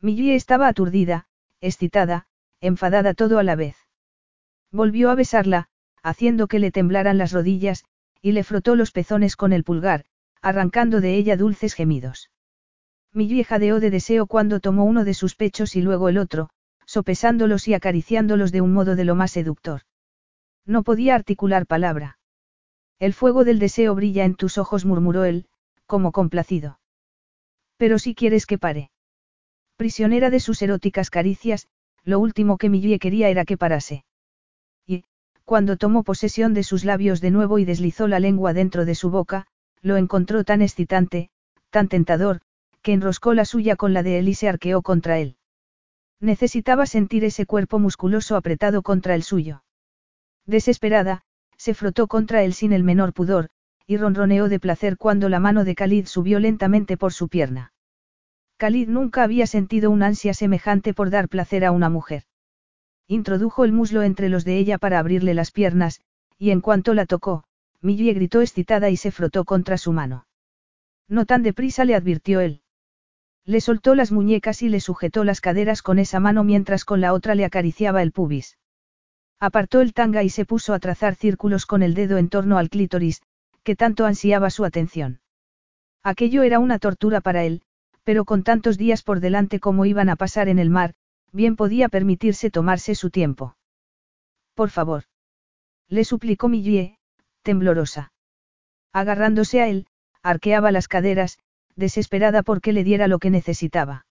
Millie 0.00 0.34
estaba 0.34 0.68
aturdida, 0.68 1.26
excitada, 1.60 2.26
enfadada 2.60 3.14
todo 3.14 3.38
a 3.38 3.42
la 3.42 3.56
vez. 3.56 3.76
Volvió 4.70 5.10
a 5.10 5.14
besarla, 5.14 5.68
haciendo 6.02 6.48
que 6.48 6.58
le 6.58 6.70
temblaran 6.70 7.18
las 7.18 7.32
rodillas, 7.32 7.84
y 8.24 8.32
le 8.32 8.42
frotó 8.42 8.74
los 8.74 8.90
pezones 8.90 9.36
con 9.36 9.52
el 9.52 9.64
pulgar, 9.64 10.06
arrancando 10.40 11.02
de 11.02 11.14
ella 11.14 11.36
dulces 11.36 11.74
gemidos. 11.74 12.30
Millie 13.12 13.44
jadeó 13.44 13.80
de 13.80 13.90
deseo 13.90 14.26
cuando 14.26 14.60
tomó 14.60 14.86
uno 14.86 15.04
de 15.04 15.12
sus 15.12 15.34
pechos 15.34 15.76
y 15.76 15.82
luego 15.82 16.08
el 16.08 16.16
otro, 16.16 16.48
sopesándolos 16.86 17.68
y 17.68 17.74
acariciándolos 17.74 18.50
de 18.50 18.62
un 18.62 18.72
modo 18.72 18.96
de 18.96 19.04
lo 19.04 19.14
más 19.14 19.32
seductor. 19.32 19.82
No 20.64 20.84
podía 20.84 21.14
articular 21.14 21.66
palabra. 21.66 22.18
El 22.98 23.12
fuego 23.12 23.44
del 23.44 23.58
deseo 23.58 23.94
brilla 23.94 24.24
en 24.24 24.36
tus 24.36 24.56
ojos, 24.56 24.86
murmuró 24.86 25.26
él, 25.26 25.44
como 25.84 26.10
complacido. 26.10 26.80
Pero 27.76 27.98
si 27.98 28.14
quieres 28.14 28.46
que 28.46 28.56
pare. 28.56 28.90
Prisionera 29.76 30.30
de 30.30 30.40
sus 30.40 30.62
eróticas 30.62 31.10
caricias, 31.10 31.68
lo 32.04 32.20
último 32.20 32.56
que 32.56 32.70
Millie 32.70 32.98
quería 32.98 33.28
era 33.28 33.44
que 33.44 33.58
parase. 33.58 34.06
Cuando 35.44 35.76
tomó 35.76 36.04
posesión 36.04 36.54
de 36.54 36.62
sus 36.62 36.84
labios 36.84 37.20
de 37.20 37.30
nuevo 37.30 37.58
y 37.58 37.64
deslizó 37.64 38.08
la 38.08 38.18
lengua 38.18 38.54
dentro 38.54 38.84
de 38.84 38.94
su 38.94 39.10
boca, 39.10 39.46
lo 39.82 39.96
encontró 39.96 40.44
tan 40.44 40.62
excitante, 40.62 41.30
tan 41.70 41.88
tentador, 41.88 42.40
que 42.80 42.92
enroscó 42.92 43.34
la 43.34 43.44
suya 43.44 43.76
con 43.76 43.92
la 43.92 44.02
de 44.02 44.18
él 44.18 44.28
y 44.28 44.34
se 44.34 44.48
arqueó 44.48 44.80
contra 44.80 45.18
él. 45.18 45.36
Necesitaba 46.20 46.86
sentir 46.86 47.24
ese 47.24 47.44
cuerpo 47.44 47.78
musculoso 47.78 48.36
apretado 48.36 48.82
contra 48.82 49.14
el 49.14 49.22
suyo. 49.22 49.62
Desesperada, 50.46 51.22
se 51.58 51.74
frotó 51.74 52.06
contra 52.06 52.42
él 52.42 52.54
sin 52.54 52.72
el 52.72 52.82
menor 52.82 53.12
pudor, 53.12 53.50
y 53.86 53.98
ronroneó 53.98 54.48
de 54.48 54.60
placer 54.60 54.96
cuando 54.96 55.28
la 55.28 55.40
mano 55.40 55.64
de 55.64 55.74
Khalid 55.74 56.06
subió 56.06 56.40
lentamente 56.40 56.96
por 56.96 57.12
su 57.12 57.28
pierna. 57.28 57.72
Khalid 58.56 58.88
nunca 58.88 59.22
había 59.22 59.46
sentido 59.46 59.90
un 59.90 60.02
ansia 60.02 60.32
semejante 60.32 60.94
por 60.94 61.10
dar 61.10 61.28
placer 61.28 61.64
a 61.64 61.72
una 61.72 61.90
mujer. 61.90 62.24
Introdujo 63.06 63.64
el 63.64 63.72
muslo 63.72 64.02
entre 64.02 64.28
los 64.28 64.44
de 64.44 64.58
ella 64.58 64.78
para 64.78 64.98
abrirle 64.98 65.34
las 65.34 65.50
piernas, 65.50 66.00
y 66.38 66.50
en 66.50 66.60
cuanto 66.60 66.94
la 66.94 67.06
tocó, 67.06 67.44
Millie 67.80 68.14
gritó 68.14 68.40
excitada 68.40 68.88
y 68.88 68.96
se 68.96 69.10
frotó 69.10 69.44
contra 69.44 69.76
su 69.76 69.92
mano. 69.92 70.26
No 71.06 71.26
tan 71.26 71.42
deprisa 71.42 71.84
le 71.84 71.94
advirtió 71.94 72.40
él. 72.40 72.62
Le 73.44 73.60
soltó 73.60 73.94
las 73.94 74.10
muñecas 74.10 74.62
y 74.62 74.70
le 74.70 74.80
sujetó 74.80 75.22
las 75.22 75.42
caderas 75.42 75.82
con 75.82 75.98
esa 75.98 76.18
mano 76.18 76.44
mientras 76.44 76.86
con 76.86 77.02
la 77.02 77.12
otra 77.12 77.34
le 77.34 77.44
acariciaba 77.44 78.02
el 78.02 78.10
pubis. 78.10 78.56
Apartó 79.38 79.82
el 79.82 79.92
tanga 79.92 80.22
y 80.22 80.30
se 80.30 80.46
puso 80.46 80.72
a 80.72 80.78
trazar 80.78 81.14
círculos 81.14 81.66
con 81.66 81.82
el 81.82 81.92
dedo 81.92 82.16
en 82.16 82.30
torno 82.30 82.56
al 82.56 82.70
clítoris, 82.70 83.20
que 83.62 83.76
tanto 83.76 84.06
ansiaba 84.06 84.48
su 84.48 84.64
atención. 84.64 85.20
Aquello 86.02 86.42
era 86.42 86.58
una 86.58 86.78
tortura 86.78 87.20
para 87.20 87.44
él, 87.44 87.60
pero 88.02 88.24
con 88.24 88.44
tantos 88.44 88.78
días 88.78 89.02
por 89.02 89.20
delante 89.20 89.60
como 89.60 89.84
iban 89.84 90.08
a 90.08 90.16
pasar 90.16 90.48
en 90.48 90.58
el 90.58 90.70
mar, 90.70 90.94
bien 91.34 91.56
podía 91.56 91.88
permitirse 91.88 92.50
tomarse 92.50 92.94
su 92.94 93.10
tiempo. 93.10 93.56
Por 94.54 94.70
favor. 94.70 95.04
Le 95.88 96.04
suplicó 96.04 96.48
Millie, 96.48 96.96
temblorosa. 97.42 98.12
Agarrándose 98.92 99.60
a 99.60 99.68
él, 99.68 99.86
arqueaba 100.22 100.70
las 100.70 100.86
caderas, 100.86 101.38
desesperada 101.74 102.42
porque 102.44 102.72
le 102.72 102.84
diera 102.84 103.08
lo 103.08 103.18
que 103.18 103.30
necesitaba. 103.30 104.06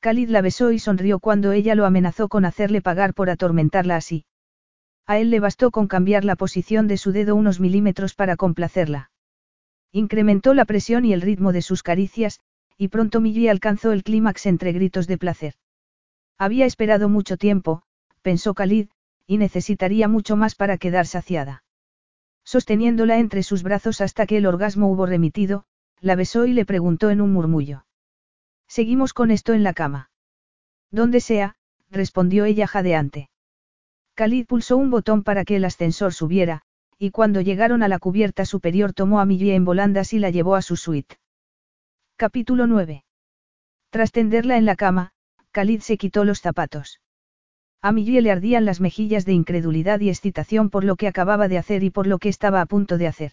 Khalid 0.00 0.30
la 0.30 0.40
besó 0.40 0.70
y 0.70 0.78
sonrió 0.78 1.18
cuando 1.18 1.50
ella 1.50 1.74
lo 1.74 1.84
amenazó 1.84 2.28
con 2.28 2.44
hacerle 2.44 2.80
pagar 2.80 3.14
por 3.14 3.30
atormentarla 3.30 3.96
así. 3.96 4.24
A 5.06 5.18
él 5.18 5.30
le 5.30 5.40
bastó 5.40 5.72
con 5.72 5.88
cambiar 5.88 6.24
la 6.24 6.36
posición 6.36 6.86
de 6.86 6.98
su 6.98 7.10
dedo 7.10 7.34
unos 7.34 7.58
milímetros 7.58 8.14
para 8.14 8.36
complacerla. 8.36 9.10
Incrementó 9.90 10.54
la 10.54 10.66
presión 10.66 11.04
y 11.04 11.12
el 11.12 11.20
ritmo 11.22 11.52
de 11.52 11.62
sus 11.62 11.82
caricias, 11.82 12.40
y 12.76 12.88
pronto 12.88 13.20
Millie 13.20 13.50
alcanzó 13.50 13.90
el 13.90 14.04
clímax 14.04 14.46
entre 14.46 14.72
gritos 14.72 15.08
de 15.08 15.18
placer. 15.18 15.54
Había 16.38 16.66
esperado 16.66 17.08
mucho 17.08 17.36
tiempo, 17.36 17.82
pensó 18.22 18.54
Khalid, 18.54 18.88
y 19.26 19.38
necesitaría 19.38 20.06
mucho 20.08 20.36
más 20.36 20.54
para 20.54 20.78
quedar 20.78 21.06
saciada. 21.06 21.64
Sosteniéndola 22.44 23.18
entre 23.18 23.42
sus 23.42 23.62
brazos 23.62 24.00
hasta 24.00 24.26
que 24.26 24.38
el 24.38 24.46
orgasmo 24.46 24.90
hubo 24.90 25.04
remitido, 25.04 25.64
la 26.00 26.14
besó 26.14 26.46
y 26.46 26.52
le 26.52 26.64
preguntó 26.64 27.10
en 27.10 27.20
un 27.20 27.32
murmullo. 27.32 27.84
Seguimos 28.68 29.12
con 29.12 29.30
esto 29.30 29.52
en 29.52 29.64
la 29.64 29.74
cama. 29.74 30.10
Donde 30.90 31.20
sea, 31.20 31.56
respondió 31.90 32.44
ella 32.44 32.66
jadeante. 32.66 33.30
Khalid 34.14 34.46
pulsó 34.46 34.76
un 34.76 34.90
botón 34.90 35.24
para 35.24 35.44
que 35.44 35.56
el 35.56 35.64
ascensor 35.64 36.14
subiera, 36.14 36.62
y 36.98 37.10
cuando 37.10 37.40
llegaron 37.40 37.82
a 37.82 37.88
la 37.88 37.98
cubierta 37.98 38.44
superior 38.44 38.92
tomó 38.92 39.20
a 39.20 39.24
Millie 39.24 39.54
en 39.54 39.64
volandas 39.64 40.12
y 40.12 40.18
la 40.18 40.30
llevó 40.30 40.54
a 40.54 40.62
su 40.62 40.76
suite. 40.76 41.16
Capítulo 42.16 42.66
9. 42.66 43.04
Tras 43.90 44.12
tenderla 44.12 44.56
en 44.56 44.64
la 44.64 44.74
cama, 44.74 45.12
Khalid 45.58 45.80
se 45.80 45.96
quitó 45.96 46.24
los 46.24 46.40
zapatos. 46.40 47.00
A 47.82 47.90
Millie 47.90 48.22
le 48.22 48.30
ardían 48.30 48.64
las 48.64 48.80
mejillas 48.80 49.26
de 49.26 49.32
incredulidad 49.32 49.98
y 49.98 50.08
excitación 50.08 50.70
por 50.70 50.84
lo 50.84 50.94
que 50.94 51.08
acababa 51.08 51.48
de 51.48 51.58
hacer 51.58 51.82
y 51.82 51.90
por 51.90 52.06
lo 52.06 52.20
que 52.20 52.28
estaba 52.28 52.60
a 52.60 52.66
punto 52.66 52.96
de 52.96 53.08
hacer. 53.08 53.32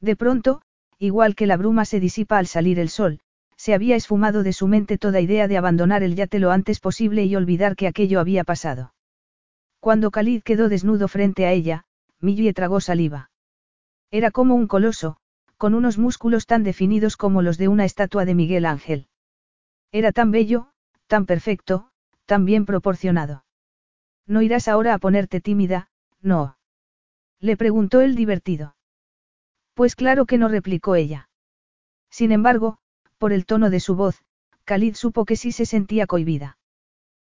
De 0.00 0.14
pronto, 0.14 0.62
igual 1.00 1.34
que 1.34 1.48
la 1.48 1.56
bruma 1.56 1.84
se 1.84 1.98
disipa 1.98 2.38
al 2.38 2.46
salir 2.46 2.78
el 2.78 2.90
sol, 2.90 3.18
se 3.56 3.74
había 3.74 3.96
esfumado 3.96 4.44
de 4.44 4.52
su 4.52 4.68
mente 4.68 4.98
toda 4.98 5.20
idea 5.20 5.48
de 5.48 5.56
abandonar 5.56 6.04
el 6.04 6.14
yate 6.14 6.38
lo 6.38 6.52
antes 6.52 6.78
posible 6.78 7.24
y 7.24 7.34
olvidar 7.34 7.74
que 7.74 7.88
aquello 7.88 8.20
había 8.20 8.44
pasado. 8.44 8.94
Cuando 9.80 10.12
Khalid 10.12 10.44
quedó 10.44 10.68
desnudo 10.68 11.08
frente 11.08 11.44
a 11.44 11.50
ella, 11.50 11.86
Millie 12.20 12.52
tragó 12.52 12.80
saliva. 12.80 13.32
Era 14.12 14.30
como 14.30 14.54
un 14.54 14.68
coloso, 14.68 15.16
con 15.56 15.74
unos 15.74 15.98
músculos 15.98 16.46
tan 16.46 16.62
definidos 16.62 17.16
como 17.16 17.42
los 17.42 17.58
de 17.58 17.66
una 17.66 17.84
estatua 17.84 18.24
de 18.26 18.36
Miguel 18.36 18.64
Ángel. 18.64 19.08
Era 19.90 20.12
tan 20.12 20.30
bello, 20.30 20.71
tan 21.12 21.26
perfecto, 21.26 21.90
tan 22.24 22.46
bien 22.46 22.64
proporcionado. 22.64 23.44
¿No 24.26 24.40
irás 24.40 24.66
ahora 24.66 24.94
a 24.94 24.98
ponerte 24.98 25.42
tímida, 25.42 25.90
no? 26.22 26.56
Le 27.38 27.58
preguntó 27.58 28.00
el 28.00 28.14
divertido. 28.14 28.76
Pues 29.74 29.94
claro 29.94 30.24
que 30.24 30.38
no 30.38 30.48
replicó 30.48 30.94
ella. 30.94 31.28
Sin 32.08 32.32
embargo, 32.32 32.78
por 33.18 33.34
el 33.34 33.44
tono 33.44 33.68
de 33.68 33.78
su 33.80 33.94
voz, 33.94 34.22
Khalid 34.64 34.94
supo 34.94 35.26
que 35.26 35.36
sí 35.36 35.52
se 35.52 35.66
sentía 35.66 36.06
cohibida. 36.06 36.56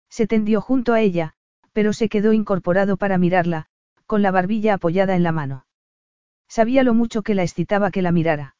Se 0.09 0.27
tendió 0.27 0.61
junto 0.61 0.93
a 0.93 1.01
ella, 1.01 1.33
pero 1.73 1.91
se 1.91 2.07
quedó 2.07 2.31
incorporado 2.31 2.95
para 2.95 3.17
mirarla, 3.17 3.65
con 4.05 4.21
la 4.21 4.31
barbilla 4.31 4.75
apoyada 4.75 5.17
en 5.17 5.23
la 5.23 5.33
mano. 5.33 5.65
Sabía 6.47 6.83
lo 6.83 6.93
mucho 6.93 7.21
que 7.21 7.35
la 7.35 7.43
excitaba 7.43 7.91
que 7.91 8.01
la 8.01 8.13
mirara. 8.13 8.55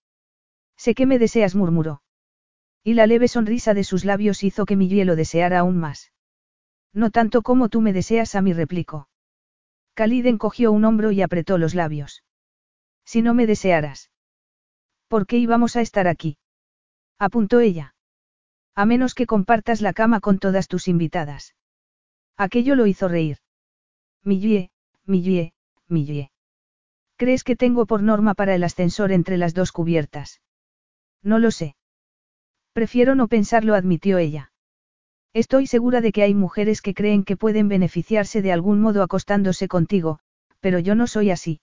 Sé 0.76 0.94
que 0.94 1.06
me 1.06 1.18
deseas, 1.18 1.56
murmuró. 1.56 2.02
Y 2.84 2.96
la 2.96 3.08
leve 3.08 3.28
sonrisa 3.28 3.74
de 3.74 3.84
sus 3.84 4.04
labios 4.04 4.44
hizo 4.44 4.66
que 4.66 4.76
mi 4.76 4.90
hielo 4.90 5.16
deseara 5.16 5.60
aún 5.60 5.78
más. 5.78 6.12
No 6.94 7.12
tanto 7.12 7.42
como 7.42 7.70
tú 7.70 7.82
me 7.82 7.94
deseas 7.94 8.36
a 8.36 8.42
mi 8.42 8.54
replicó. 8.54 9.08
Khalid 9.96 10.26
encogió 10.26 10.72
un 10.72 10.86
hombro 10.86 11.12
y 11.12 11.22
apretó 11.22 11.58
los 11.58 11.76
labios. 11.76 12.24
Si 13.06 13.22
no 13.22 13.34
me 13.34 13.48
desearas. 13.48 14.12
¿Por 15.08 15.28
qué 15.28 15.38
íbamos 15.38 15.76
a 15.76 15.82
estar 15.82 16.08
aquí? 16.08 16.38
Apuntó 17.20 17.60
ella. 17.60 17.96
A 18.76 18.86
menos 18.86 19.14
que 19.14 19.28
compartas 19.28 19.82
la 19.82 19.94
cama 19.94 20.20
con 20.20 20.40
todas 20.40 20.68
tus 20.68 20.88
invitadas. 20.88 21.56
Aquello 22.38 22.76
lo 22.76 22.88
hizo 22.88 23.08
reír. 23.08 23.38
Millie, 24.24 24.72
Millie, 25.06 25.54
Millie. 25.88 26.32
¿Crees 27.18 27.44
que 27.44 27.56
tengo 27.56 27.86
por 27.86 28.02
norma 28.02 28.34
para 28.34 28.56
el 28.56 28.64
ascensor 28.64 29.12
entre 29.12 29.38
las 29.38 29.54
dos 29.54 29.72
cubiertas? 29.72 30.42
No 31.22 31.40
lo 31.40 31.52
sé. 31.52 31.76
Prefiero 32.74 33.16
no 33.16 33.28
pensarlo, 33.28 33.76
admitió 33.76 34.18
ella. 34.18 34.52
Estoy 35.34 35.68
segura 35.68 36.02
de 36.02 36.12
que 36.12 36.24
hay 36.24 36.34
mujeres 36.34 36.82
que 36.82 36.94
creen 36.94 37.24
que 37.24 37.38
pueden 37.38 37.68
beneficiarse 37.68 38.42
de 38.42 38.52
algún 38.52 38.82
modo 38.82 39.02
acostándose 39.02 39.68
contigo, 39.68 40.20
pero 40.60 40.80
yo 40.80 40.96
no 40.96 41.08
soy 41.08 41.32
así. 41.32 41.62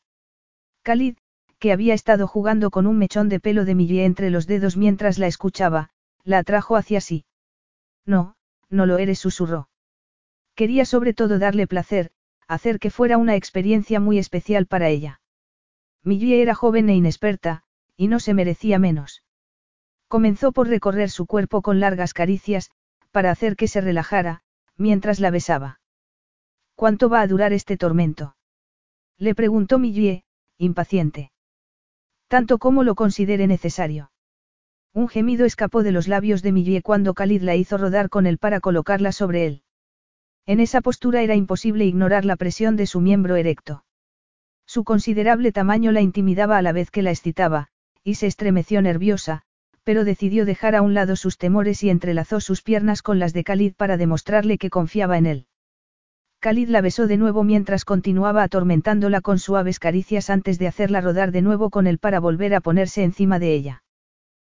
Khalid, 0.82 1.16
que 1.58 1.72
había 1.72 1.94
estado 1.94 2.26
jugando 2.26 2.70
con 2.70 2.86
un 2.86 2.98
mechón 2.98 3.28
de 3.28 3.38
pelo 3.38 3.64
de 3.64 3.74
Millie 3.74 4.04
entre 4.04 4.30
los 4.30 4.46
dedos 4.46 4.76
mientras 4.76 5.18
la 5.18 5.26
escuchaba, 5.26 5.90
la 6.24 6.38
atrajo 6.38 6.76
hacia 6.76 7.00
sí. 7.00 7.24
No, 8.06 8.34
no 8.70 8.86
lo 8.86 8.98
eres, 8.98 9.18
susurró. 9.18 9.68
Quería 10.54 10.84
sobre 10.84 11.12
todo 11.12 11.38
darle 11.38 11.66
placer, 11.66 12.10
hacer 12.48 12.78
que 12.78 12.90
fuera 12.90 13.18
una 13.18 13.36
experiencia 13.36 14.00
muy 14.00 14.18
especial 14.18 14.66
para 14.66 14.88
ella. 14.88 15.20
Millie 16.02 16.40
era 16.42 16.54
joven 16.54 16.88
e 16.88 16.94
inexperta, 16.94 17.62
y 17.96 18.08
no 18.08 18.20
se 18.20 18.34
merecía 18.34 18.78
menos. 18.78 19.22
Comenzó 20.10 20.50
por 20.50 20.66
recorrer 20.66 21.08
su 21.08 21.24
cuerpo 21.24 21.62
con 21.62 21.78
largas 21.78 22.14
caricias, 22.14 22.72
para 23.12 23.30
hacer 23.30 23.54
que 23.54 23.68
se 23.68 23.80
relajara, 23.80 24.42
mientras 24.76 25.20
la 25.20 25.30
besaba. 25.30 25.78
¿Cuánto 26.74 27.08
va 27.08 27.20
a 27.20 27.28
durar 27.28 27.52
este 27.52 27.76
tormento? 27.76 28.34
Le 29.18 29.36
preguntó 29.36 29.78
Millie, 29.78 30.24
impaciente. 30.58 31.30
Tanto 32.26 32.58
como 32.58 32.82
lo 32.82 32.96
considere 32.96 33.46
necesario. 33.46 34.10
Un 34.92 35.06
gemido 35.06 35.46
escapó 35.46 35.84
de 35.84 35.92
los 35.92 36.08
labios 36.08 36.42
de 36.42 36.50
Millie 36.50 36.82
cuando 36.82 37.14
Khalid 37.14 37.42
la 37.42 37.54
hizo 37.54 37.78
rodar 37.78 38.08
con 38.08 38.26
él 38.26 38.38
para 38.38 38.58
colocarla 38.58 39.12
sobre 39.12 39.46
él. 39.46 39.62
En 40.44 40.58
esa 40.58 40.80
postura 40.80 41.22
era 41.22 41.36
imposible 41.36 41.84
ignorar 41.84 42.24
la 42.24 42.34
presión 42.34 42.74
de 42.74 42.86
su 42.88 43.00
miembro 43.00 43.36
erecto. 43.36 43.84
Su 44.66 44.82
considerable 44.82 45.52
tamaño 45.52 45.92
la 45.92 46.00
intimidaba 46.00 46.58
a 46.58 46.62
la 46.62 46.72
vez 46.72 46.90
que 46.90 47.02
la 47.02 47.12
excitaba, 47.12 47.68
y 48.02 48.16
se 48.16 48.26
estremeció 48.26 48.82
nerviosa, 48.82 49.44
pero 49.84 50.04
decidió 50.04 50.44
dejar 50.44 50.74
a 50.74 50.82
un 50.82 50.94
lado 50.94 51.16
sus 51.16 51.38
temores 51.38 51.82
y 51.82 51.90
entrelazó 51.90 52.40
sus 52.40 52.62
piernas 52.62 53.02
con 53.02 53.18
las 53.18 53.32
de 53.32 53.44
Khalid 53.44 53.74
para 53.74 53.96
demostrarle 53.96 54.58
que 54.58 54.70
confiaba 54.70 55.18
en 55.18 55.26
él. 55.26 55.46
Khalid 56.40 56.68
la 56.68 56.80
besó 56.80 57.06
de 57.06 57.18
nuevo 57.18 57.44
mientras 57.44 57.84
continuaba 57.84 58.42
atormentándola 58.42 59.20
con 59.20 59.38
suaves 59.38 59.78
caricias 59.78 60.30
antes 60.30 60.58
de 60.58 60.68
hacerla 60.68 61.00
rodar 61.00 61.32
de 61.32 61.42
nuevo 61.42 61.68
con 61.68 61.86
él 61.86 61.98
para 61.98 62.18
volver 62.18 62.54
a 62.54 62.60
ponerse 62.60 63.02
encima 63.02 63.38
de 63.38 63.54
ella. 63.54 63.82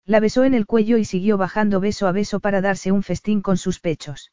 La 0.05 0.19
besó 0.19 0.43
en 0.43 0.53
el 0.53 0.65
cuello 0.65 0.97
y 0.97 1.05
siguió 1.05 1.37
bajando 1.37 1.79
beso 1.79 2.07
a 2.07 2.11
beso 2.11 2.39
para 2.39 2.61
darse 2.61 2.91
un 2.91 3.01
festín 3.01 3.41
con 3.41 3.57
sus 3.57 3.79
pechos. 3.79 4.31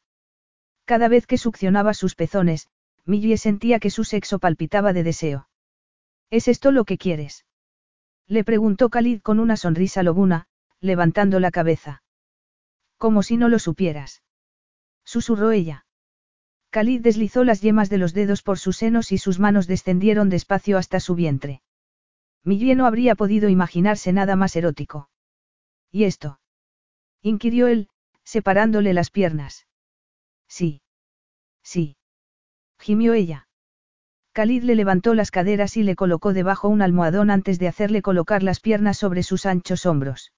Cada 0.85 1.07
vez 1.07 1.25
que 1.25 1.37
succionaba 1.37 1.93
sus 1.93 2.15
pezones, 2.15 2.67
Millie 3.05 3.37
sentía 3.37 3.79
que 3.79 3.89
su 3.89 4.03
sexo 4.03 4.39
palpitaba 4.39 4.93
de 4.93 5.03
deseo. 5.03 5.47
¿Es 6.29 6.47
esto 6.47 6.71
lo 6.71 6.85
que 6.85 6.97
quieres? 6.97 7.45
Le 8.27 8.43
preguntó 8.43 8.89
Khalid 8.89 9.21
con 9.21 9.39
una 9.39 9.57
sonrisa 9.57 10.03
lobuna, 10.03 10.45
levantando 10.81 11.39
la 11.39 11.51
cabeza. 11.51 12.03
Como 12.97 13.23
si 13.23 13.37
no 13.37 13.49
lo 13.49 13.59
supieras. 13.59 14.23
Susurró 15.05 15.51
ella. 15.51 15.85
Khalid 16.71 17.01
deslizó 17.01 17.43
las 17.43 17.61
yemas 17.61 17.89
de 17.89 17.97
los 17.97 18.13
dedos 18.13 18.43
por 18.43 18.59
sus 18.59 18.77
senos 18.77 19.11
y 19.11 19.17
sus 19.17 19.39
manos 19.39 19.65
descendieron 19.67 20.29
despacio 20.29 20.77
hasta 20.77 20.99
su 20.99 21.15
vientre. 21.15 21.61
Millie 22.43 22.75
no 22.75 22.85
habría 22.85 23.15
podido 23.15 23.49
imaginarse 23.49 24.13
nada 24.13 24.35
más 24.35 24.55
erótico. 24.55 25.09
¿Y 25.91 26.03
esto? 26.03 26.39
inquirió 27.21 27.67
él, 27.67 27.89
separándole 28.23 28.93
las 28.93 29.09
piernas. 29.09 29.67
Sí. 30.47 30.81
Sí. 31.63 31.97
Gimió 32.77 33.13
ella. 33.13 33.47
Khalid 34.33 34.63
le 34.63 34.75
levantó 34.75 35.15
las 35.15 35.31
caderas 35.31 35.75
y 35.75 35.83
le 35.83 35.95
colocó 35.95 36.33
debajo 36.33 36.69
un 36.69 36.81
almohadón 36.81 37.31
antes 37.31 37.59
de 37.59 37.67
hacerle 37.67 38.01
colocar 38.01 38.43
las 38.43 38.59
piernas 38.59 38.97
sobre 38.97 39.23
sus 39.23 39.45
anchos 39.45 39.85
hombros. 39.85 40.31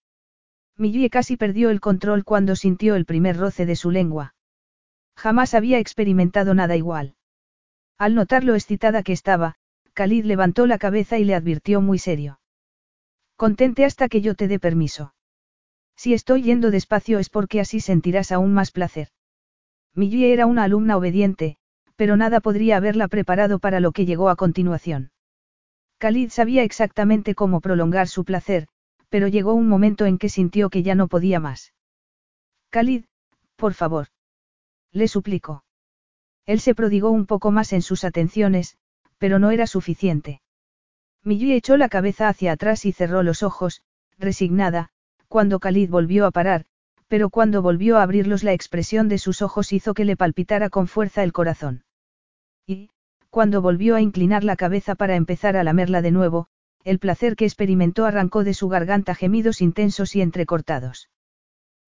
Millie 0.78 1.10
casi 1.10 1.38
perdió 1.38 1.70
el 1.70 1.80
control 1.80 2.24
cuando 2.24 2.56
sintió 2.56 2.96
el 2.96 3.06
primer 3.06 3.38
roce 3.38 3.66
de 3.66 3.76
su 3.76 3.92
lengua. 3.92 4.36
Jamás 5.16 5.54
había 5.54 5.80
experimentado 5.80 6.54
nada 6.54 6.76
igual. 6.76 7.16
Al 7.98 8.16
notar 8.16 8.44
lo 8.44 8.56
excitada 8.56 9.04
que 9.04 9.14
estaba, 9.14 9.56
Khalid 9.94 10.26
levantó 10.26 10.66
la 10.66 10.78
cabeza 10.78 11.20
y 11.20 11.26
le 11.26 11.36
advirtió 11.36 11.82
muy 11.82 12.00
serio. 12.00 12.40
Contente 13.36 13.86
hasta 13.86 14.10
que 14.10 14.22
yo 14.22 14.36
te 14.36 14.48
dé 14.48 14.60
permiso. 14.60 15.14
Si 15.96 16.14
estoy 16.14 16.44
yendo 16.44 16.72
despacio 16.72 17.20
es 17.20 17.30
porque 17.30 17.60
así 17.60 17.80
sentirás 17.80 18.32
aún 18.32 18.54
más 18.54 18.72
placer. 18.72 19.10
Millie 19.94 20.34
era 20.34 20.46
una 20.46 20.64
alumna 20.64 20.98
obediente, 20.98 21.58
pero 21.96 22.18
nada 22.18 22.40
podría 22.40 22.78
haberla 22.78 23.08
preparado 23.08 23.60
para 23.60 23.80
lo 23.80 23.92
que 23.92 24.06
llegó 24.06 24.30
a 24.30 24.36
continuación. 24.36 25.12
Khalid 26.00 26.30
sabía 26.30 26.64
exactamente 26.64 27.36
cómo 27.36 27.62
prolongar 27.62 28.08
su 28.08 28.24
placer, 28.24 28.68
pero 29.12 29.28
llegó 29.28 29.54
un 29.54 29.68
momento 29.68 30.06
en 30.06 30.18
que 30.18 30.30
sintió 30.30 30.70
que 30.70 30.84
ya 30.84 30.96
no 30.96 31.10
podía 31.10 31.42
más. 31.42 31.74
Khalid, 32.70 33.04
por 33.58 33.74
favor. 33.74 34.08
Le 34.94 35.10
suplicó. 35.10 35.66
Él 36.46 36.62
se 36.62 36.74
prodigó 36.74 37.12
un 37.12 37.26
poco 37.26 37.52
más 37.52 37.74
en 37.74 37.82
sus 37.82 38.06
atenciones, 38.06 38.78
pero 39.18 39.38
no 39.38 39.52
era 39.52 39.68
suficiente. 39.68 40.42
Millie 41.24 41.58
echó 41.58 41.76
la 41.76 41.90
cabeza 41.90 42.30
hacia 42.30 42.54
atrás 42.54 42.86
y 42.86 42.94
cerró 42.94 43.22
los 43.22 43.44
ojos, 43.44 43.82
resignada, 44.18 44.90
cuando 45.28 45.60
Khalid 45.60 45.90
volvió 45.90 46.26
a 46.26 46.32
parar, 46.32 46.66
pero 47.10 47.30
cuando 47.30 47.62
volvió 47.62 47.98
a 47.98 48.04
abrirlos 48.04 48.44
la 48.44 48.54
expresión 48.54 49.10
de 49.10 49.18
sus 49.18 49.42
ojos 49.42 49.74
hizo 49.74 49.94
que 49.94 50.06
le 50.06 50.16
palpitara 50.16 50.70
con 50.70 50.88
fuerza 50.88 51.22
el 51.24 51.34
corazón. 51.34 51.84
Y, 52.66 52.90
cuando 53.30 53.62
volvió 53.62 53.96
a 53.96 54.02
inclinar 54.02 54.46
la 54.46 54.56
cabeza 54.56 54.96
para 54.96 55.18
empezar 55.18 55.58
a 55.58 55.66
lamerla 55.66 56.02
de 56.02 56.12
nuevo, 56.12 56.48
el 56.84 57.00
placer 57.00 57.36
que 57.36 57.46
experimentó 57.46 58.06
arrancó 58.06 58.44
de 58.44 58.54
su 58.54 58.70
garganta 58.70 59.16
gemidos 59.16 59.62
intensos 59.62 60.16
y 60.16 60.22
entrecortados. 60.22 61.10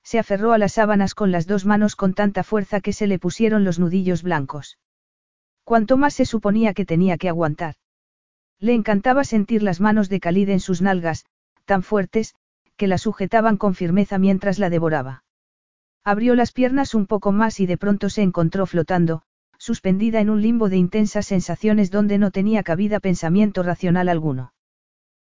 Se 0.04 0.20
aferró 0.20 0.52
a 0.52 0.58
las 0.58 0.74
sábanas 0.74 1.16
con 1.16 1.32
las 1.32 1.48
dos 1.48 1.66
manos 1.66 1.96
con 1.96 2.14
tanta 2.14 2.44
fuerza 2.44 2.82
que 2.82 2.94
se 2.94 3.08
le 3.08 3.20
pusieron 3.20 3.64
los 3.64 3.80
nudillos 3.80 4.22
blancos. 4.22 4.78
Cuanto 5.64 5.98
más 5.98 6.14
se 6.14 6.26
suponía 6.26 6.74
que 6.74 6.86
tenía 6.86 7.18
que 7.18 7.30
aguantar. 7.30 7.76
Le 8.60 8.74
encantaba 8.74 9.24
sentir 9.24 9.64
las 9.64 9.80
manos 9.80 10.10
de 10.10 10.20
Khalid 10.20 10.50
en 10.50 10.60
sus 10.60 10.82
nalgas, 10.82 11.26
tan 11.66 11.84
fuertes, 11.84 12.36
que 12.76 12.88
la 12.88 12.98
sujetaban 12.98 13.58
con 13.58 13.76
firmeza 13.76 14.18
mientras 14.18 14.60
la 14.60 14.70
devoraba. 14.70 15.24
Abrió 16.04 16.36
las 16.36 16.52
piernas 16.52 16.94
un 16.94 17.06
poco 17.06 17.32
más 17.32 17.60
y 17.62 17.66
de 17.66 17.78
pronto 17.78 18.10
se 18.10 18.22
encontró 18.22 18.66
flotando, 18.66 19.24
suspendida 19.58 20.20
en 20.20 20.30
un 20.30 20.42
limbo 20.42 20.68
de 20.68 20.76
intensas 20.76 21.28
sensaciones 21.28 21.92
donde 21.92 22.18
no 22.18 22.32
tenía 22.32 22.64
cabida 22.64 23.00
pensamiento 23.00 23.64
racional 23.64 24.10
alguno. 24.10 24.54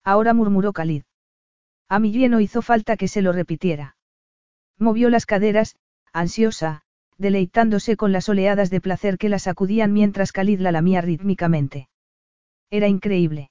Ahora 0.04 0.34
murmuró 0.34 0.72
Khalid. 0.72 1.04
A 1.88 1.98
mi 1.98 2.10
no 2.28 2.40
hizo 2.40 2.62
falta 2.62 2.96
que 2.96 3.08
se 3.08 3.22
lo 3.22 3.32
repitiera. 3.32 3.96
Movió 4.78 5.10
las 5.10 5.26
caderas, 5.26 5.76
ansiosa, 6.12 6.82
deleitándose 7.18 7.96
con 7.96 8.12
las 8.12 8.28
oleadas 8.28 8.70
de 8.70 8.80
placer 8.80 9.18
que 9.18 9.28
la 9.28 9.38
sacudían 9.38 9.92
mientras 9.92 10.32
Khalid 10.32 10.60
la 10.60 10.72
lamía 10.72 11.00
rítmicamente. 11.00 11.88
Era 12.70 12.88
increíble. 12.88 13.50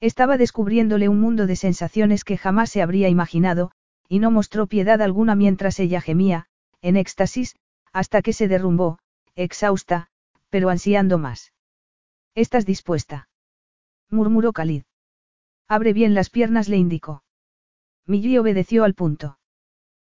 Estaba 0.00 0.38
descubriéndole 0.38 1.08
un 1.08 1.20
mundo 1.20 1.46
de 1.46 1.56
sensaciones 1.56 2.24
que 2.24 2.38
jamás 2.38 2.70
se 2.70 2.82
habría 2.82 3.08
imaginado, 3.08 3.70
y 4.08 4.18
no 4.18 4.30
mostró 4.30 4.66
piedad 4.66 5.00
alguna 5.02 5.34
mientras 5.34 5.78
ella 5.78 6.00
gemía, 6.00 6.46
en 6.80 6.96
éxtasis, 6.96 7.56
hasta 7.92 8.22
que 8.22 8.32
se 8.32 8.48
derrumbó, 8.48 8.98
exhausta, 9.36 10.08
pero 10.48 10.70
ansiando 10.70 11.18
más. 11.18 11.52
¿Estás 12.34 12.64
dispuesta? 12.64 13.28
murmuró 14.08 14.52
Khalid. 14.52 14.82
Abre 15.70 15.92
bien 15.92 16.14
las 16.14 16.30
piernas, 16.30 16.68
le 16.68 16.78
indicó. 16.78 17.22
Millie 18.04 18.40
obedeció 18.40 18.82
al 18.82 18.94
punto. 18.94 19.38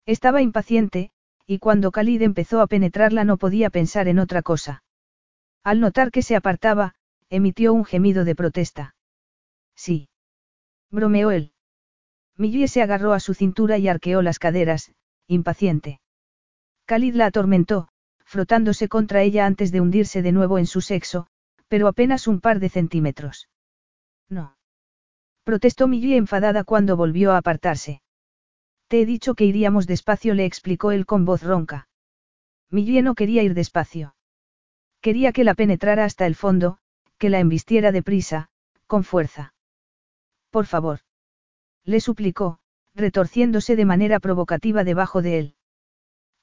Estaba 0.06 0.42
impaciente, 0.42 1.12
y 1.48 1.60
cuando 1.60 1.92
Khalid 1.92 2.24
empezó 2.24 2.60
a 2.60 2.68
penetrarla 2.68 3.24
no 3.24 3.38
podía 3.38 3.70
pensar 3.70 4.10
en 4.10 4.20
otra 4.20 4.42
cosa. 4.42 4.84
Al 5.64 5.80
notar 5.80 6.12
que 6.12 6.24
se 6.24 6.36
apartaba, 6.36 6.94
emitió 7.30 7.74
un 7.74 7.86
gemido 7.86 8.26
de 8.26 8.36
protesta. 8.36 8.96
Sí. 9.78 10.10
Bromeó 10.92 11.32
él. 11.32 11.54
Millie 12.36 12.68
se 12.68 12.82
agarró 12.82 13.14
a 13.14 13.22
su 13.22 13.34
cintura 13.34 13.78
y 13.78 13.88
arqueó 13.88 14.22
las 14.22 14.40
caderas, 14.40 14.92
impaciente. 15.26 16.02
Khalid 16.86 17.16
la 17.16 17.28
atormentó, 17.28 17.88
frotándose 18.26 18.90
contra 18.90 19.22
ella 19.22 19.46
antes 19.46 19.72
de 19.72 19.80
hundirse 19.80 20.22
de 20.22 20.34
nuevo 20.34 20.60
en 20.60 20.68
su 20.68 20.82
sexo, 20.82 21.28
pero 21.70 21.88
apenas 21.88 22.28
un 22.28 22.42
par 22.42 22.60
de 22.60 22.68
centímetros. 22.68 23.48
No. 24.28 24.55
Protestó 25.46 25.88
Millie 25.88 26.18
enfadada 26.18 26.64
cuando 26.64 26.98
volvió 26.98 27.32
a 27.32 27.38
apartarse. 27.38 28.02
Te 28.88 29.00
he 29.00 29.06
dicho 29.06 29.36
que 29.36 29.46
iríamos 29.46 29.86
despacio, 29.86 30.34
le 30.34 30.44
explicó 30.44 30.92
él 30.92 31.06
con 31.06 31.24
voz 31.24 31.44
ronca. 31.44 31.88
Millie 32.72 33.04
no 33.04 33.14
quería 33.14 33.44
ir 33.44 33.54
despacio. 33.54 34.16
Quería 35.02 35.32
que 35.34 35.44
la 35.44 35.54
penetrara 35.54 36.04
hasta 36.04 36.26
el 36.26 36.34
fondo, 36.34 36.80
que 37.20 37.30
la 37.30 37.40
embistiera 37.40 37.92
deprisa, 37.92 38.50
con 38.88 39.04
fuerza. 39.04 39.54
Por 40.50 40.66
favor. 40.66 41.02
Le 41.84 42.00
suplicó, 42.00 42.58
retorciéndose 42.96 43.76
de 43.76 43.86
manera 43.86 44.20
provocativa 44.20 44.84
debajo 44.84 45.22
de 45.22 45.38
él. 45.38 45.56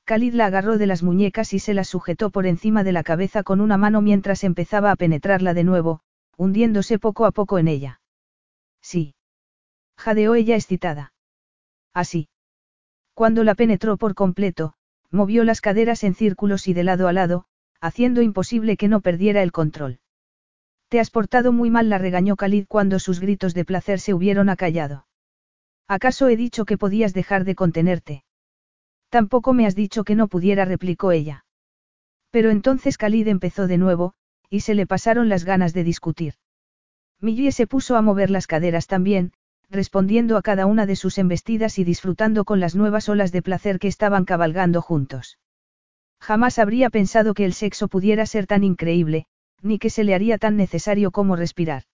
Khalid 0.05 0.35
la 0.35 0.47
agarró 0.47 0.79
de 0.79 0.87
las 0.87 1.03
muñecas 1.03 1.55
y 1.55 1.59
se 1.59 1.75
la 1.75 1.83
sujetó 1.83 2.31
por 2.31 2.47
encima 2.47 2.85
de 2.85 2.93
la 2.93 3.03
cabeza 3.03 3.43
con 3.43 3.61
una 3.61 3.77
mano 3.77 4.01
mientras 4.01 4.45
empezaba 4.45 4.93
a 4.93 4.97
penetrarla 4.97 5.55
de 5.55 5.65
nuevo, 5.65 6.03
hundiéndose 6.37 7.01
poco 7.01 7.27
a 7.27 7.33
poco 7.33 7.59
en 7.59 7.67
ella. 7.67 8.02
Sí. 8.83 9.15
Jadeó 9.97 10.35
ella 10.35 10.57
excitada. 10.57 11.13
Así. 11.95 12.29
Cuando 13.15 13.45
la 13.45 13.55
penetró 13.55 13.97
por 13.97 14.15
completo, 14.15 14.75
movió 15.11 15.45
las 15.45 15.61
caderas 15.61 16.05
en 16.05 16.15
círculos 16.15 16.67
y 16.69 16.75
de 16.75 16.85
lado 16.85 17.09
a 17.09 17.13
lado, 17.13 17.45
haciendo 17.81 18.23
imposible 18.23 18.77
que 18.77 18.89
no 18.89 19.01
perdiera 19.01 19.43
el 19.43 19.53
control. 19.53 20.01
Te 20.89 21.01
has 21.01 21.11
portado 21.11 21.53
muy 21.53 21.71
mal, 21.71 21.89
la 21.89 21.99
regañó 21.99 22.37
Khalid 22.37 22.67
cuando 22.69 22.99
sus 22.99 23.21
gritos 23.21 23.55
de 23.55 23.65
placer 23.65 24.01
se 24.01 24.15
hubieron 24.15 24.49
acallado. 24.49 25.07
¿Acaso 25.89 26.29
he 26.29 26.37
dicho 26.37 26.65
que 26.65 26.79
podías 26.79 27.13
dejar 27.13 27.45
de 27.45 27.55
contenerte? 27.55 28.25
Tampoco 29.09 29.53
me 29.53 29.67
has 29.67 29.75
dicho 29.75 30.05
que 30.05 30.15
no 30.15 30.29
pudiera, 30.29 30.65
replicó 30.65 31.13
ella. 31.13 31.45
Pero 32.31 32.51
entonces 32.51 32.97
Khalid 32.97 33.29
empezó 33.29 33.67
de 33.67 33.79
nuevo, 33.79 34.15
y 34.49 34.61
se 34.61 34.75
le 34.75 34.87
pasaron 34.87 35.29
las 35.29 35.45
ganas 35.45 35.75
de 35.75 35.85
discutir. 35.85 36.35
Millie 37.23 37.53
se 37.53 37.69
puso 37.69 37.97
a 37.97 38.03
mover 38.03 38.31
las 38.31 38.49
caderas 38.49 38.89
también, 38.89 39.33
respondiendo 39.71 40.37
a 40.37 40.43
cada 40.43 40.67
una 40.67 40.87
de 40.87 40.97
sus 40.97 41.19
embestidas 41.19 41.79
y 41.79 41.85
disfrutando 41.85 42.45
con 42.45 42.59
las 42.59 42.75
nuevas 42.75 43.09
olas 43.09 43.31
de 43.31 43.43
placer 43.43 43.79
que 43.79 43.87
estaban 43.87 44.25
cabalgando 44.25 44.83
juntos. 44.83 45.39
Jamás 46.21 46.59
habría 46.59 46.91
pensado 46.91 47.33
que 47.33 47.45
el 47.45 47.53
sexo 47.53 47.87
pudiera 47.87 48.27
ser 48.27 48.49
tan 48.49 48.65
increíble, 48.65 49.27
ni 49.63 49.79
que 49.79 49.89
se 49.89 50.03
le 50.03 50.15
haría 50.15 50.37
tan 50.37 50.57
necesario 50.57 51.13
como 51.13 51.37
respirar. 51.37 51.85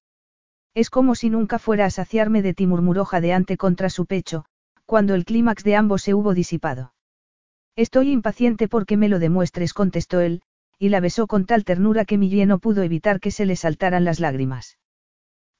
Es 0.74 0.88
como 0.88 1.14
si 1.14 1.28
nunca 1.28 1.58
fuera 1.58 1.84
a 1.84 1.90
saciarme 1.90 2.40
de 2.40 2.54
ti, 2.54 2.66
murmuró 2.66 3.04
jadeante 3.04 3.58
contra 3.58 3.90
su 3.90 4.06
pecho, 4.06 4.46
cuando 4.86 5.14
el 5.14 5.26
clímax 5.26 5.62
de 5.62 5.76
ambos 5.76 6.02
se 6.02 6.14
hubo 6.14 6.32
disipado. 6.32 6.94
Estoy 7.76 8.12
impaciente 8.12 8.66
porque 8.66 8.96
me 8.96 9.10
lo 9.10 9.18
demuestres, 9.18 9.74
contestó 9.74 10.20
él, 10.20 10.40
y 10.78 10.88
la 10.88 11.00
besó 11.00 11.26
con 11.26 11.44
tal 11.44 11.64
ternura 11.64 12.06
que 12.06 12.16
Millie 12.16 12.46
no 12.46 12.58
pudo 12.58 12.82
evitar 12.82 13.20
que 13.20 13.30
se 13.30 13.44
le 13.44 13.56
saltaran 13.56 14.04
las 14.04 14.20
lágrimas. 14.20 14.78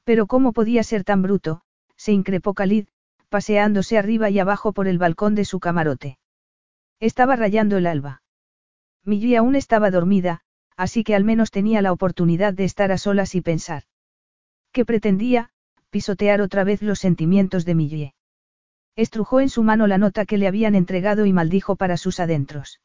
Pero 0.08 0.26
¿cómo 0.26 0.54
podía 0.54 0.82
ser 0.84 1.04
tan 1.04 1.20
bruto? 1.20 1.60
se 1.94 2.12
increpó 2.12 2.54
Khalid, 2.54 2.86
paseándose 3.28 3.98
arriba 3.98 4.30
y 4.30 4.38
abajo 4.38 4.72
por 4.72 4.88
el 4.88 4.96
balcón 4.96 5.34
de 5.34 5.44
su 5.44 5.60
camarote. 5.60 6.18
Estaba 6.98 7.36
rayando 7.36 7.76
el 7.76 7.86
alba. 7.86 8.22
Millie 9.04 9.36
aún 9.36 9.54
estaba 9.54 9.90
dormida, 9.90 10.40
así 10.78 11.04
que 11.04 11.14
al 11.14 11.24
menos 11.24 11.50
tenía 11.50 11.82
la 11.82 11.92
oportunidad 11.92 12.54
de 12.54 12.64
estar 12.64 12.90
a 12.90 12.96
solas 12.96 13.34
y 13.34 13.42
pensar. 13.42 13.82
¿Qué 14.72 14.86
pretendía? 14.86 15.50
Pisotear 15.90 16.40
otra 16.40 16.64
vez 16.64 16.80
los 16.80 17.00
sentimientos 17.00 17.66
de 17.66 17.74
Millie. 17.74 18.14
Estrujó 18.96 19.40
en 19.40 19.50
su 19.50 19.62
mano 19.62 19.86
la 19.86 19.98
nota 19.98 20.24
que 20.24 20.38
le 20.38 20.48
habían 20.48 20.74
entregado 20.74 21.26
y 21.26 21.34
maldijo 21.34 21.76
para 21.76 21.98
sus 21.98 22.18
adentros. 22.18 22.80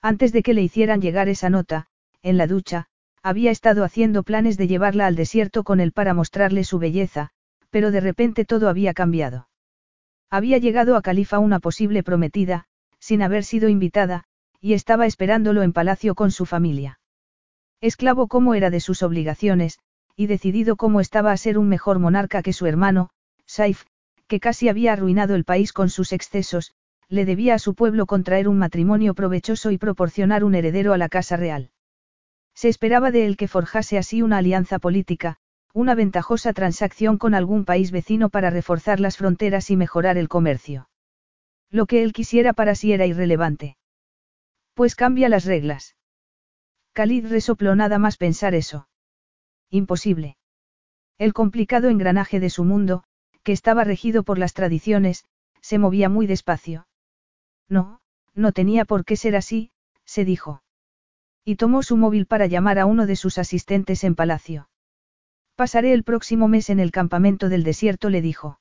Antes 0.00 0.32
de 0.32 0.42
que 0.42 0.54
le 0.54 0.62
hicieran 0.62 1.02
llegar 1.02 1.28
esa 1.28 1.50
nota, 1.50 1.88
en 2.22 2.38
la 2.38 2.46
ducha, 2.46 2.88
había 3.22 3.50
estado 3.50 3.84
haciendo 3.84 4.22
planes 4.22 4.56
de 4.56 4.68
llevarla 4.68 5.06
al 5.06 5.16
desierto 5.16 5.64
con 5.64 5.80
él 5.80 5.92
para 5.92 6.14
mostrarle 6.14 6.64
su 6.64 6.78
belleza, 6.78 7.30
pero 7.70 7.90
de 7.90 8.00
repente 8.00 8.44
todo 8.44 8.68
había 8.68 8.94
cambiado. 8.94 9.48
Había 10.30 10.58
llegado 10.58 10.96
a 10.96 11.02
Califa 11.02 11.38
una 11.38 11.60
posible 11.60 12.02
prometida, 12.02 12.66
sin 12.98 13.22
haber 13.22 13.44
sido 13.44 13.68
invitada, 13.68 14.24
y 14.60 14.74
estaba 14.74 15.06
esperándolo 15.06 15.62
en 15.62 15.72
palacio 15.72 16.14
con 16.14 16.30
su 16.30 16.46
familia. 16.46 17.00
Esclavo 17.80 18.26
como 18.26 18.54
era 18.54 18.70
de 18.70 18.80
sus 18.80 19.02
obligaciones, 19.02 19.78
y 20.16 20.26
decidido 20.26 20.76
cómo 20.76 21.00
estaba 21.00 21.32
a 21.32 21.36
ser 21.36 21.58
un 21.58 21.68
mejor 21.68 21.98
monarca 21.98 22.42
que 22.42 22.52
su 22.52 22.66
hermano, 22.66 23.10
Saif, 23.46 23.84
que 24.26 24.40
casi 24.40 24.68
había 24.68 24.92
arruinado 24.92 25.34
el 25.34 25.44
país 25.44 25.72
con 25.72 25.88
sus 25.88 26.12
excesos, 26.12 26.72
le 27.08 27.24
debía 27.24 27.54
a 27.54 27.58
su 27.58 27.74
pueblo 27.74 28.04
contraer 28.06 28.48
un 28.48 28.58
matrimonio 28.58 29.14
provechoso 29.14 29.70
y 29.70 29.78
proporcionar 29.78 30.44
un 30.44 30.54
heredero 30.54 30.92
a 30.92 30.98
la 30.98 31.08
Casa 31.08 31.36
Real. 31.36 31.70
Se 32.58 32.68
esperaba 32.68 33.12
de 33.12 33.24
él 33.24 33.36
que 33.36 33.46
forjase 33.46 33.98
así 33.98 34.20
una 34.20 34.38
alianza 34.38 34.80
política, 34.80 35.36
una 35.72 35.94
ventajosa 35.94 36.52
transacción 36.52 37.16
con 37.16 37.34
algún 37.34 37.64
país 37.64 37.92
vecino 37.92 38.30
para 38.30 38.50
reforzar 38.50 38.98
las 38.98 39.16
fronteras 39.16 39.70
y 39.70 39.76
mejorar 39.76 40.18
el 40.18 40.28
comercio. 40.28 40.88
Lo 41.70 41.86
que 41.86 42.02
él 42.02 42.12
quisiera 42.12 42.52
para 42.54 42.74
sí 42.74 42.92
era 42.92 43.06
irrelevante. 43.06 43.76
Pues 44.74 44.96
cambia 44.96 45.28
las 45.28 45.44
reglas. 45.44 45.94
Khalid 46.94 47.28
resopló 47.28 47.76
nada 47.76 48.00
más 48.00 48.16
pensar 48.16 48.56
eso. 48.56 48.88
Imposible. 49.70 50.36
El 51.16 51.34
complicado 51.34 51.88
engranaje 51.88 52.40
de 52.40 52.50
su 52.50 52.64
mundo, 52.64 53.04
que 53.44 53.52
estaba 53.52 53.84
regido 53.84 54.24
por 54.24 54.36
las 54.36 54.52
tradiciones, 54.52 55.24
se 55.60 55.78
movía 55.78 56.08
muy 56.08 56.26
despacio. 56.26 56.88
No, 57.68 58.00
no 58.34 58.50
tenía 58.50 58.84
por 58.84 59.04
qué 59.04 59.14
ser 59.14 59.36
así, 59.36 59.70
se 60.04 60.24
dijo. 60.24 60.60
Y 61.48 61.56
tomó 61.56 61.82
su 61.82 61.96
móvil 61.96 62.26
para 62.26 62.44
llamar 62.44 62.78
a 62.78 62.84
uno 62.84 63.06
de 63.06 63.16
sus 63.16 63.38
asistentes 63.38 64.04
en 64.04 64.14
palacio. 64.14 64.68
Pasaré 65.56 65.94
el 65.94 66.04
próximo 66.04 66.46
mes 66.46 66.68
en 66.68 66.78
el 66.78 66.90
campamento 66.90 67.48
del 67.48 67.62
desierto, 67.62 68.10
le 68.10 68.20
dijo. 68.20 68.60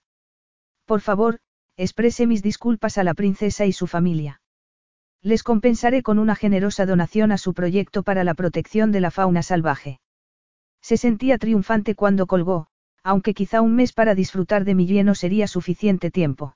Por 0.86 1.02
favor, 1.02 1.40
exprese 1.76 2.26
mis 2.28 2.42
disculpas 2.42 2.98
a 2.98 3.04
la 3.04 3.14
princesa 3.14 3.66
y 3.66 3.74
su 3.74 3.88
familia. 3.88 4.40
Les 5.22 5.44
compensaré 5.44 6.02
con 6.02 6.18
una 6.18 6.34
generosa 6.34 6.86
donación 6.86 7.34
a 7.34 7.38
su 7.38 7.54
proyecto 7.54 8.04
para 8.04 8.24
la 8.24 8.36
protección 8.36 8.94
de 8.94 9.02
la 9.02 9.12
fauna 9.12 9.44
salvaje. 9.44 10.00
Se 10.82 10.96
sentía 10.96 11.38
triunfante 11.38 11.94
cuando 11.94 12.26
colgó, 12.26 12.68
aunque 13.04 13.34
quizá 13.34 13.60
un 13.60 13.76
mes 13.76 13.92
para 13.92 14.16
disfrutar 14.16 14.64
de 14.64 14.76
mi 14.76 14.88
lleno 14.88 15.14
sería 15.14 15.48
suficiente 15.48 16.10
tiempo. 16.10 16.56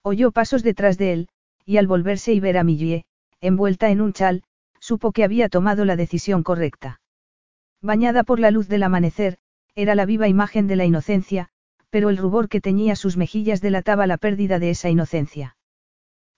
Oyó 0.00 0.32
pasos 0.32 0.62
detrás 0.62 0.96
de 0.96 1.12
él, 1.12 1.28
y 1.66 1.76
al 1.76 1.86
volverse 1.86 2.32
y 2.32 2.40
ver 2.40 2.56
a 2.56 2.64
Millie, 2.64 3.04
envuelta 3.42 3.90
en 3.90 4.00
un 4.00 4.14
chal, 4.14 4.44
supo 4.82 5.12
que 5.12 5.22
había 5.22 5.48
tomado 5.48 5.84
la 5.84 5.94
decisión 5.94 6.42
correcta. 6.42 7.00
Bañada 7.80 8.24
por 8.24 8.40
la 8.40 8.50
luz 8.50 8.66
del 8.66 8.82
amanecer, 8.82 9.38
era 9.76 9.94
la 9.94 10.06
viva 10.06 10.26
imagen 10.26 10.66
de 10.66 10.74
la 10.74 10.84
inocencia, 10.84 11.50
pero 11.88 12.10
el 12.10 12.16
rubor 12.16 12.48
que 12.48 12.60
teñía 12.60 12.96
sus 12.96 13.16
mejillas 13.16 13.60
delataba 13.60 14.08
la 14.08 14.18
pérdida 14.18 14.58
de 14.58 14.70
esa 14.70 14.90
inocencia. 14.90 15.56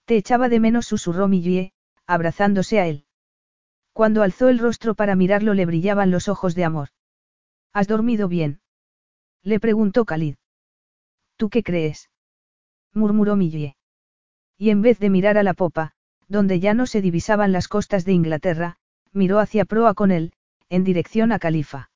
Te 0.05 0.15
echaba 0.15 0.47
de 0.47 0.59
menos, 0.59 0.85
susurró 0.85 1.27
Millie, 1.27 1.73
abrazándose 2.05 2.79
a 2.79 2.85
él. 2.85 3.05
Cuando 3.93 4.21
alzó 4.21 4.49
el 4.49 4.59
rostro 4.59 4.93
para 4.93 5.15
mirarlo 5.15 5.55
le 5.55 5.65
brillaban 5.65 6.11
los 6.11 6.27
ojos 6.27 6.53
de 6.53 6.65
amor. 6.65 6.89
¿Has 7.73 7.87
dormido 7.87 8.27
bien? 8.27 8.61
Le 9.41 9.59
preguntó 9.59 10.05
Khalid. 10.05 10.35
¿Tú 11.35 11.49
qué 11.49 11.63
crees? 11.63 12.11
murmuró 12.93 13.35
Millie. 13.35 13.75
Y 14.55 14.69
en 14.69 14.83
vez 14.83 14.99
de 14.99 15.09
mirar 15.09 15.39
a 15.39 15.43
la 15.43 15.55
popa, 15.55 15.94
donde 16.27 16.59
ya 16.59 16.73
no 16.73 16.87
se 16.87 17.01
divisaban 17.01 17.51
las 17.51 17.67
costas 17.67 18.05
de 18.05 18.13
Inglaterra, 18.13 18.77
miró 19.11 19.39
hacia 19.39 19.65
proa 19.65 19.93
con 19.93 20.11
él, 20.11 20.33
en 20.69 20.83
dirección 20.83 21.31
a 21.31 21.39
Califa. 21.39 21.89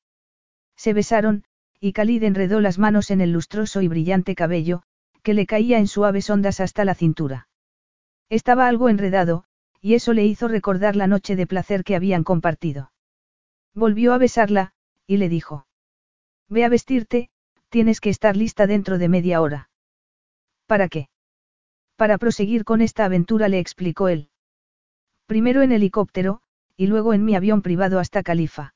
Se 0.76 0.92
besaron, 0.92 1.44
y 1.80 1.92
Khalid 1.92 2.22
enredó 2.22 2.60
las 2.60 2.78
manos 2.78 3.10
en 3.10 3.20
el 3.20 3.32
lustroso 3.32 3.82
y 3.82 3.88
brillante 3.88 4.34
cabello, 4.34 4.82
que 5.22 5.34
le 5.34 5.46
caía 5.46 5.78
en 5.78 5.86
suaves 5.86 6.30
ondas 6.30 6.60
hasta 6.60 6.84
la 6.84 6.94
cintura. 6.94 7.48
Estaba 8.28 8.68
algo 8.68 8.88
enredado, 8.88 9.44
y 9.80 9.94
eso 9.94 10.12
le 10.12 10.24
hizo 10.24 10.48
recordar 10.48 10.96
la 10.96 11.06
noche 11.06 11.36
de 11.36 11.46
placer 11.46 11.84
que 11.84 11.96
habían 11.96 12.24
compartido. 12.24 12.92
Volvió 13.74 14.12
a 14.12 14.18
besarla, 14.18 14.72
y 15.06 15.16
le 15.16 15.28
dijo. 15.28 15.66
Ve 16.48 16.64
a 16.64 16.68
vestirte, 16.68 17.30
Tienes 17.70 18.00
que 18.00 18.10
estar 18.10 18.36
lista 18.36 18.66
dentro 18.66 18.98
de 18.98 19.08
media 19.08 19.40
hora. 19.40 19.70
¿Para 20.66 20.88
qué? 20.88 21.09
Para 22.00 22.16
proseguir 22.16 22.64
con 22.64 22.80
esta 22.80 23.04
aventura, 23.04 23.48
le 23.48 23.58
explicó 23.58 24.08
él. 24.08 24.30
Primero 25.26 25.60
en 25.60 25.70
helicóptero, 25.70 26.40
y 26.74 26.86
luego 26.86 27.12
en 27.12 27.26
mi 27.26 27.34
avión 27.34 27.60
privado 27.60 27.98
hasta 27.98 28.22
Califa. 28.22 28.74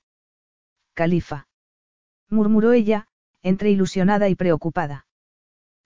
Califa. 0.93 1.49
murmuró 2.29 2.73
ella, 2.73 3.07
entre 3.43 3.71
ilusionada 3.71 4.29
y 4.29 4.35
preocupada. 4.35 5.07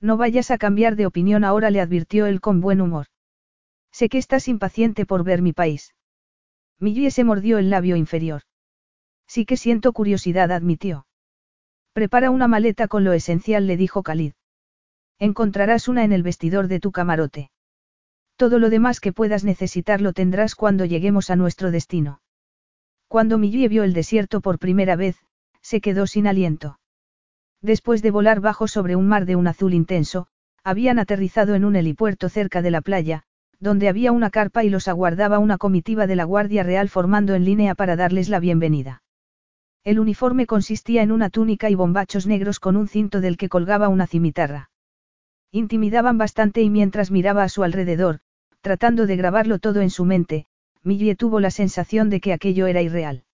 No 0.00 0.16
vayas 0.16 0.50
a 0.50 0.58
cambiar 0.58 0.96
de 0.96 1.06
opinión 1.06 1.44
ahora, 1.44 1.70
le 1.70 1.80
advirtió 1.80 2.26
él 2.26 2.40
con 2.40 2.60
buen 2.60 2.80
humor. 2.80 3.06
Sé 3.92 4.08
que 4.08 4.18
estás 4.18 4.48
impaciente 4.48 5.06
por 5.06 5.22
ver 5.22 5.40
mi 5.40 5.52
país. 5.52 5.94
Millie 6.80 7.12
se 7.12 7.22
mordió 7.22 7.58
el 7.58 7.70
labio 7.70 7.94
inferior. 7.94 8.42
Sí 9.28 9.44
que 9.44 9.56
siento 9.56 9.92
curiosidad, 9.92 10.50
admitió. 10.50 11.06
Prepara 11.92 12.32
una 12.32 12.48
maleta 12.48 12.88
con 12.88 13.04
lo 13.04 13.12
esencial, 13.12 13.68
le 13.68 13.76
dijo 13.76 14.02
Khalid. 14.02 14.32
Encontrarás 15.20 15.88
una 15.88 16.04
en 16.04 16.12
el 16.12 16.22
vestidor 16.22 16.68
de 16.68 16.78
tu 16.78 16.92
camarote. 16.92 17.50
Todo 18.36 18.60
lo 18.60 18.70
demás 18.70 19.00
que 19.00 19.12
puedas 19.12 19.42
necesitar 19.42 20.00
lo 20.00 20.12
tendrás 20.12 20.54
cuando 20.54 20.84
lleguemos 20.84 21.28
a 21.30 21.36
nuestro 21.36 21.72
destino. 21.72 22.20
Cuando 23.08 23.36
Millie 23.36 23.68
vio 23.68 23.82
el 23.82 23.94
desierto 23.94 24.40
por 24.40 24.60
primera 24.60 24.94
vez, 24.94 25.16
se 25.60 25.80
quedó 25.80 26.06
sin 26.06 26.28
aliento. 26.28 26.78
Después 27.60 28.00
de 28.00 28.12
volar 28.12 28.40
bajo 28.40 28.68
sobre 28.68 28.94
un 28.94 29.08
mar 29.08 29.26
de 29.26 29.34
un 29.34 29.48
azul 29.48 29.74
intenso, 29.74 30.28
habían 30.62 31.00
aterrizado 31.00 31.56
en 31.56 31.64
un 31.64 31.74
helipuerto 31.74 32.28
cerca 32.28 32.62
de 32.62 32.70
la 32.70 32.80
playa, 32.80 33.24
donde 33.58 33.88
había 33.88 34.12
una 34.12 34.30
carpa 34.30 34.62
y 34.62 34.70
los 34.70 34.86
aguardaba 34.86 35.40
una 35.40 35.58
comitiva 35.58 36.06
de 36.06 36.14
la 36.14 36.24
Guardia 36.24 36.62
Real 36.62 36.88
formando 36.88 37.34
en 37.34 37.44
línea 37.44 37.74
para 37.74 37.96
darles 37.96 38.28
la 38.28 38.38
bienvenida. 38.38 39.02
El 39.82 39.98
uniforme 39.98 40.46
consistía 40.46 41.02
en 41.02 41.10
una 41.10 41.30
túnica 41.30 41.70
y 41.70 41.74
bombachos 41.74 42.28
negros 42.28 42.60
con 42.60 42.76
un 42.76 42.86
cinto 42.86 43.20
del 43.20 43.36
que 43.36 43.48
colgaba 43.48 43.88
una 43.88 44.06
cimitarra. 44.06 44.67
Intimidaban 45.50 46.18
bastante 46.18 46.60
y 46.60 46.68
mientras 46.68 47.10
miraba 47.10 47.42
a 47.42 47.48
su 47.48 47.62
alrededor, 47.64 48.20
tratando 48.60 49.06
de 49.06 49.16
grabarlo 49.16 49.58
todo 49.58 49.80
en 49.80 49.90
su 49.90 50.04
mente, 50.04 50.46
Millie 50.82 51.16
tuvo 51.16 51.40
la 51.40 51.50
sensación 51.50 52.10
de 52.10 52.20
que 52.20 52.32
aquello 52.32 52.66
era 52.66 52.82
irreal. 52.82 53.24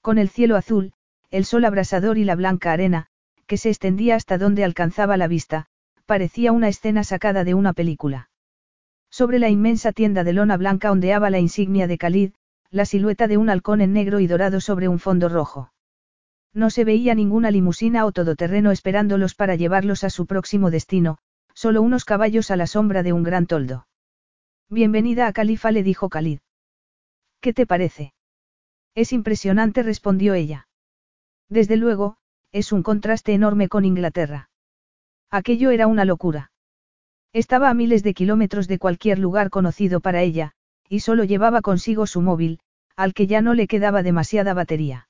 Con 0.00 0.18
el 0.18 0.28
cielo 0.28 0.56
azul, 0.56 0.92
el 1.30 1.44
sol 1.44 1.64
abrasador 1.64 2.16
y 2.16 2.24
la 2.24 2.36
blanca 2.36 2.72
arena, 2.72 3.08
que 3.46 3.56
se 3.58 3.68
extendía 3.68 4.14
hasta 4.14 4.38
donde 4.38 4.64
alcanzaba 4.64 5.16
la 5.16 5.28
vista, 5.28 5.66
parecía 6.06 6.52
una 6.52 6.68
escena 6.68 7.04
sacada 7.04 7.44
de 7.44 7.54
una 7.54 7.72
película. 7.72 8.30
Sobre 9.10 9.38
la 9.38 9.48
inmensa 9.48 9.92
tienda 9.92 10.24
de 10.24 10.32
lona 10.32 10.56
blanca 10.56 10.90
ondeaba 10.90 11.30
la 11.30 11.38
insignia 11.38 11.86
de 11.86 11.98
Khalid, 11.98 12.32
la 12.70 12.84
silueta 12.84 13.28
de 13.28 13.36
un 13.36 13.50
halcón 13.50 13.80
en 13.80 13.92
negro 13.92 14.20
y 14.20 14.26
dorado 14.26 14.60
sobre 14.60 14.88
un 14.88 14.98
fondo 14.98 15.28
rojo. 15.28 15.72
No 16.52 16.70
se 16.70 16.84
veía 16.84 17.14
ninguna 17.14 17.50
limusina 17.50 18.06
o 18.06 18.12
todoterreno 18.12 18.70
esperándolos 18.70 19.34
para 19.34 19.54
llevarlos 19.56 20.04
a 20.04 20.10
su 20.10 20.26
próximo 20.26 20.70
destino, 20.70 21.18
solo 21.56 21.80
unos 21.80 22.04
caballos 22.04 22.50
a 22.50 22.56
la 22.56 22.66
sombra 22.66 23.02
de 23.02 23.14
un 23.14 23.22
gran 23.22 23.46
toldo. 23.46 23.86
Bienvenida 24.68 25.26
a 25.26 25.32
Califa, 25.32 25.72
le 25.72 25.82
dijo 25.82 26.10
Khalid. 26.10 26.40
¿Qué 27.40 27.54
te 27.54 27.66
parece? 27.66 28.12
Es 28.94 29.14
impresionante, 29.14 29.82
respondió 29.82 30.34
ella. 30.34 30.68
Desde 31.48 31.78
luego, 31.78 32.18
es 32.52 32.72
un 32.72 32.82
contraste 32.82 33.32
enorme 33.32 33.68
con 33.68 33.86
Inglaterra. 33.86 34.50
Aquello 35.30 35.70
era 35.70 35.86
una 35.86 36.04
locura. 36.04 36.52
Estaba 37.32 37.70
a 37.70 37.74
miles 37.74 38.02
de 38.02 38.12
kilómetros 38.12 38.68
de 38.68 38.78
cualquier 38.78 39.18
lugar 39.18 39.48
conocido 39.48 40.00
para 40.00 40.20
ella, 40.20 40.52
y 40.90 41.00
solo 41.00 41.24
llevaba 41.24 41.62
consigo 41.62 42.06
su 42.06 42.20
móvil, 42.20 42.60
al 42.96 43.14
que 43.14 43.26
ya 43.26 43.40
no 43.40 43.54
le 43.54 43.66
quedaba 43.66 44.02
demasiada 44.02 44.52
batería. 44.52 45.08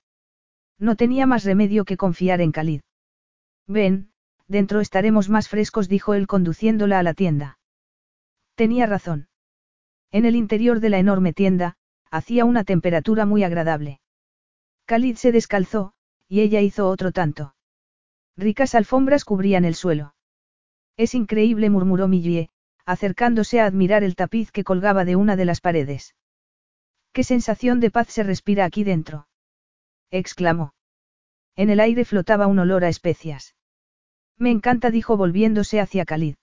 No 0.79 0.95
tenía 0.95 1.27
más 1.27 1.43
remedio 1.43 1.85
que 1.85 1.97
confiar 1.97 2.41
en 2.41 2.53
Khalid. 2.53 2.83
Ven, 3.67 4.13
dentro 4.49 4.81
estaremos 4.81 5.29
más 5.29 5.49
frescos, 5.49 5.89
dijo 5.89 6.15
él 6.15 6.27
conduciéndola 6.27 6.99
a 6.99 7.03
la 7.03 7.15
tienda. 7.15 7.59
Tenía 8.55 8.87
razón. 8.87 9.29
En 10.13 10.25
el 10.25 10.37
interior 10.37 10.81
de 10.81 10.91
la 10.91 10.99
enorme 10.99 11.33
tienda, 11.33 11.77
hacía 12.11 12.45
una 12.45 12.65
temperatura 12.65 13.27
muy 13.27 13.45
agradable. 13.45 14.01
Khalid 14.87 15.17
se 15.17 15.33
descalzó, 15.33 15.93
y 16.29 16.41
ella 16.41 16.61
hizo 16.61 16.89
otro 16.89 17.13
tanto. 17.13 17.55
Ricas 18.37 18.75
alfombras 18.75 19.25
cubrían 19.25 19.65
el 19.65 19.75
suelo. 19.75 20.15
Es 20.97 21.15
increíble, 21.15 21.71
murmuró 21.71 22.07
Millie, 22.07 22.51
acercándose 22.85 23.61
a 23.61 23.67
admirar 23.67 24.05
el 24.05 24.15
tapiz 24.15 24.53
que 24.53 24.65
colgaba 24.65 25.05
de 25.05 25.17
una 25.17 25.37
de 25.37 25.45
las 25.45 25.61
paredes. 25.61 26.15
¿Qué 27.13 27.25
sensación 27.25 27.81
de 27.81 27.91
paz 27.91 28.09
se 28.09 28.23
respira 28.23 28.65
aquí 28.65 28.85
dentro? 28.85 29.27
exclamó. 30.11 30.75
En 31.57 31.71
el 31.71 31.81
aire 31.81 32.05
flotaba 32.05 32.47
un 32.47 32.59
olor 32.59 32.85
a 32.85 32.89
especias. 32.89 33.56
Me 34.39 34.51
encanta, 34.51 34.91
dijo 34.91 35.17
volviéndose 35.17 35.81
hacia 35.81 36.05
Khalid. 36.05 36.37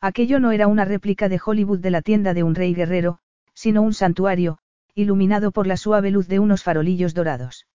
Aquello 0.00 0.38
no 0.40 0.52
era 0.52 0.66
una 0.66 0.84
réplica 0.84 1.28
de 1.28 1.40
Hollywood 1.44 1.80
de 1.80 1.90
la 1.90 2.02
tienda 2.02 2.34
de 2.34 2.42
un 2.42 2.54
rey 2.54 2.74
guerrero, 2.74 3.18
sino 3.54 3.82
un 3.82 3.94
santuario, 3.94 4.58
iluminado 4.94 5.50
por 5.50 5.66
la 5.66 5.76
suave 5.76 6.10
luz 6.10 6.28
de 6.28 6.38
unos 6.38 6.62
farolillos 6.62 7.14
dorados. 7.14 7.66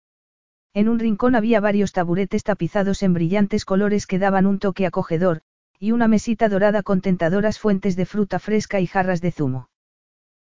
En 0.73 0.87
un 0.87 0.99
rincón 0.99 1.35
había 1.35 1.59
varios 1.59 1.91
taburetes 1.91 2.43
tapizados 2.43 3.03
en 3.03 3.13
brillantes 3.13 3.65
colores 3.65 4.07
que 4.07 4.19
daban 4.19 4.45
un 4.45 4.59
toque 4.59 4.85
acogedor, 4.85 5.41
y 5.79 5.91
una 5.91 6.07
mesita 6.07 6.47
dorada 6.47 6.83
con 6.83 7.01
tentadoras 7.01 7.59
fuentes 7.59 7.95
de 7.95 8.05
fruta 8.05 8.39
fresca 8.39 8.79
y 8.79 8.87
jarras 8.87 9.19
de 9.19 9.31
zumo. 9.31 9.69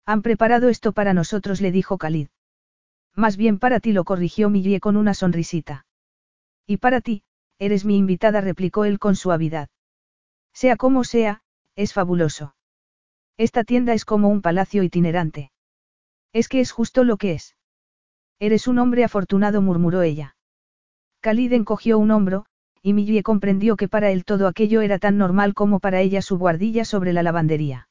Han 0.06 0.22
preparado 0.22 0.68
esto 0.68 0.92
para 0.92 1.12
nosotros, 1.12 1.60
le 1.60 1.70
dijo 1.70 1.98
Khalid. 1.98 2.28
Más 3.14 3.36
bien 3.36 3.58
para 3.58 3.80
ti, 3.80 3.92
lo 3.92 4.04
corrigió 4.04 4.50
Millie 4.50 4.80
con 4.80 4.96
una 4.96 5.14
sonrisita. 5.14 5.86
Y 6.66 6.78
para 6.78 7.00
ti, 7.00 7.22
eres 7.58 7.84
mi 7.84 7.96
invitada, 7.96 8.40
replicó 8.40 8.84
él 8.84 8.98
con 8.98 9.16
suavidad. 9.16 9.68
Sea 10.52 10.76
como 10.76 11.04
sea, 11.04 11.42
es 11.74 11.92
fabuloso. 11.92 12.54
Esta 13.36 13.64
tienda 13.64 13.92
es 13.92 14.04
como 14.04 14.28
un 14.28 14.42
palacio 14.42 14.82
itinerante. 14.82 15.50
Es 16.32 16.48
que 16.48 16.60
es 16.60 16.72
justo 16.72 17.04
lo 17.04 17.16
que 17.16 17.32
es. 17.32 17.56
Eres 18.38 18.66
un 18.66 18.78
hombre 18.78 19.04
afortunado, 19.04 19.62
murmuró 19.62 20.02
ella. 20.02 20.36
Khalid 21.20 21.52
encogió 21.52 21.98
un 21.98 22.10
hombro, 22.10 22.46
y 22.82 22.92
Millie 22.92 23.22
comprendió 23.22 23.76
que 23.76 23.88
para 23.88 24.10
él 24.10 24.24
todo 24.24 24.46
aquello 24.46 24.80
era 24.80 24.98
tan 24.98 25.18
normal 25.18 25.54
como 25.54 25.80
para 25.80 26.00
ella 26.00 26.22
su 26.22 26.38
guardilla 26.38 26.84
sobre 26.84 27.12
la 27.12 27.22
lavandería. 27.22 27.88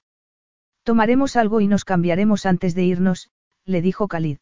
Tomaremos 0.83 1.35
algo 1.35 1.61
y 1.61 1.67
nos 1.67 1.83
cambiaremos 1.83 2.45
antes 2.45 2.75
de 2.75 2.83
irnos, 2.83 3.29
le 3.65 3.81
dijo 3.81 4.07
Khalid. 4.07 4.37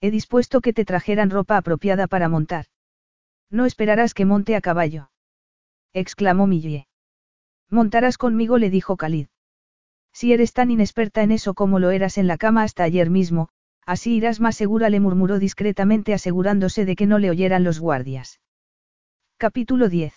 He 0.00 0.10
dispuesto 0.10 0.60
que 0.60 0.72
te 0.72 0.84
trajeran 0.84 1.30
ropa 1.30 1.56
apropiada 1.56 2.08
para 2.08 2.28
montar. 2.28 2.66
No 3.52 3.66
esperarás 3.66 4.14
que 4.14 4.24
monte 4.24 4.56
a 4.56 4.60
caballo. 4.60 5.12
exclamó 5.92 6.48
Millie. 6.48 6.88
Montarás 7.70 8.18
conmigo, 8.18 8.58
le 8.58 8.70
dijo 8.70 8.96
Khalid. 8.96 9.28
Si 10.12 10.32
eres 10.32 10.52
tan 10.52 10.72
inexperta 10.72 11.22
en 11.22 11.30
eso 11.30 11.54
como 11.54 11.78
lo 11.78 11.92
eras 11.92 12.18
en 12.18 12.26
la 12.26 12.36
cama 12.36 12.64
hasta 12.64 12.82
ayer 12.82 13.08
mismo, 13.08 13.50
Así 13.84 14.14
irás 14.14 14.40
más 14.40 14.56
segura, 14.56 14.90
le 14.90 15.00
murmuró 15.00 15.38
discretamente 15.38 16.14
asegurándose 16.14 16.84
de 16.84 16.94
que 16.94 17.06
no 17.06 17.18
le 17.18 17.30
oyeran 17.30 17.64
los 17.64 17.80
guardias. 17.80 18.40
Capítulo 19.38 19.88
10. 19.88 20.14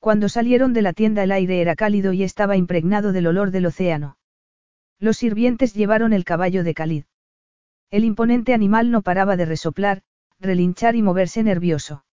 Cuando 0.00 0.28
salieron 0.28 0.74
de 0.74 0.82
la 0.82 0.92
tienda 0.92 1.22
el 1.22 1.32
aire 1.32 1.60
era 1.60 1.74
cálido 1.76 2.12
y 2.12 2.22
estaba 2.22 2.56
impregnado 2.56 3.12
del 3.12 3.26
olor 3.26 3.50
del 3.50 3.66
océano. 3.66 4.18
Los 4.98 5.16
sirvientes 5.16 5.74
llevaron 5.74 6.12
el 6.12 6.24
caballo 6.24 6.62
de 6.62 6.74
Khalid. 6.74 7.04
El 7.90 8.04
imponente 8.04 8.52
animal 8.52 8.90
no 8.90 9.00
paraba 9.00 9.36
de 9.36 9.46
resoplar, 9.46 10.02
relinchar 10.38 10.94
y 10.94 11.02
moverse 11.02 11.42
nervioso. 11.42 12.04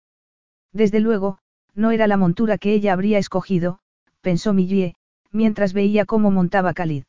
Desde 0.75 1.01
luego, 1.01 1.39
no 1.75 1.91
era 1.91 2.07
la 2.07 2.19
montura 2.19 2.59
que 2.59 2.75
ella 2.75 2.93
habría 2.93 3.17
escogido, 3.17 3.79
pensó 4.21 4.53
Millie, 4.53 4.95
mientras 5.31 5.73
veía 5.73 6.05
cómo 6.05 6.31
montaba 6.31 6.75
Khalid. 6.75 7.05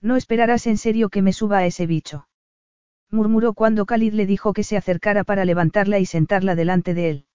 No 0.00 0.16
esperarás 0.16 0.66
en 0.66 0.78
serio 0.78 1.10
que 1.10 1.20
me 1.20 1.34
suba 1.34 1.58
a 1.58 1.66
ese 1.66 1.86
bicho 1.86 2.26
murmuró 3.10 3.54
cuando 3.54 3.86
Khalid 3.86 4.14
le 4.14 4.26
dijo 4.26 4.52
que 4.52 4.64
se 4.64 4.76
acercara 4.76 5.24
para 5.24 5.44
levantarla 5.44 5.98
y 5.98 6.06
sentarla 6.06 6.54
delante 6.54 6.94
de 6.94 7.10
él. 7.10 7.26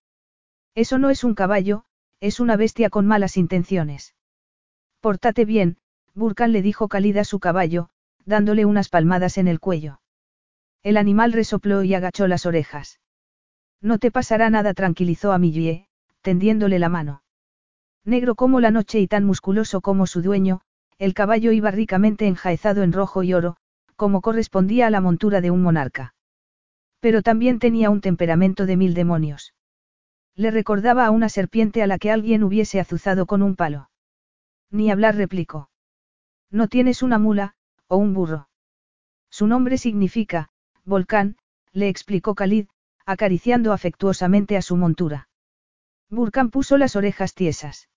Eso 0.75 0.97
no 0.97 1.09
es 1.09 1.23
un 1.23 1.33
caballo, 1.33 1.83
es 2.19 2.39
una 2.39 2.55
bestia 2.55 2.89
con 2.89 3.07
malas 3.07 3.37
intenciones. 3.37 4.15
Pórtate 4.99 5.45
bien, 5.45 5.77
Burkan 6.13 6.51
le 6.51 6.61
dijo 6.61 6.87
Khalid 6.87 7.17
a 7.17 7.23
su 7.23 7.39
caballo, 7.39 7.89
dándole 8.25 8.65
unas 8.65 8.89
palmadas 8.89 9.37
en 9.37 9.47
el 9.47 9.59
cuello. 9.59 10.01
El 10.83 10.97
animal 10.97 11.33
resopló 11.33 11.83
y 11.83 11.93
agachó 11.93 12.27
las 12.27 12.45
orejas. 12.45 12.99
No 13.81 13.97
te 13.97 14.11
pasará 14.11 14.49
nada, 14.49 14.73
tranquilizó 14.73 15.31
a 15.31 15.39
Millie, 15.39 15.87
tendiéndole 16.21 16.77
la 16.77 16.89
mano. 16.89 17.23
Negro 18.05 18.35
como 18.35 18.59
la 18.59 18.71
noche 18.71 18.99
y 18.99 19.07
tan 19.07 19.25
musculoso 19.25 19.81
como 19.81 20.07
su 20.07 20.21
dueño, 20.21 20.61
el 20.97 21.13
caballo 21.13 21.51
iba 21.51 21.71
ricamente 21.71 22.27
enjaezado 22.27 22.83
en 22.83 22.93
rojo 22.93 23.23
y 23.23 23.33
oro, 23.33 23.57
como 23.95 24.21
correspondía 24.21 24.87
a 24.87 24.89
la 24.91 25.01
montura 25.01 25.41
de 25.41 25.51
un 25.51 25.63
monarca. 25.63 26.13
Pero 26.99 27.23
también 27.23 27.57
tenía 27.57 27.89
un 27.89 28.01
temperamento 28.01 28.67
de 28.67 28.77
mil 28.77 28.93
demonios. 28.93 29.53
Le 30.35 30.51
recordaba 30.51 31.05
a 31.05 31.11
una 31.11 31.29
serpiente 31.29 31.81
a 31.81 31.87
la 31.87 31.97
que 31.97 32.11
alguien 32.11 32.43
hubiese 32.43 32.79
azuzado 32.79 33.25
con 33.25 33.41
un 33.41 33.55
palo. 33.55 33.89
Ni 34.69 34.91
hablar 34.91 35.15
replicó. 35.15 35.69
No 36.51 36.67
tienes 36.67 37.01
una 37.01 37.17
mula, 37.17 37.55
o 37.87 37.97
un 37.97 38.13
burro. 38.13 38.47
Su 39.29 39.47
nombre 39.47 39.77
significa, 39.77 40.49
volcán, 40.85 41.37
le 41.73 41.89
explicó 41.89 42.35
Khalid, 42.35 42.67
acariciando 43.05 43.73
afectuosamente 43.73 44.57
a 44.57 44.61
su 44.61 44.77
montura. 44.77 45.29
Burkan 46.09 46.49
puso 46.49 46.77
las 46.77 46.95
orejas 46.95 47.33
tiesas. 47.33 47.89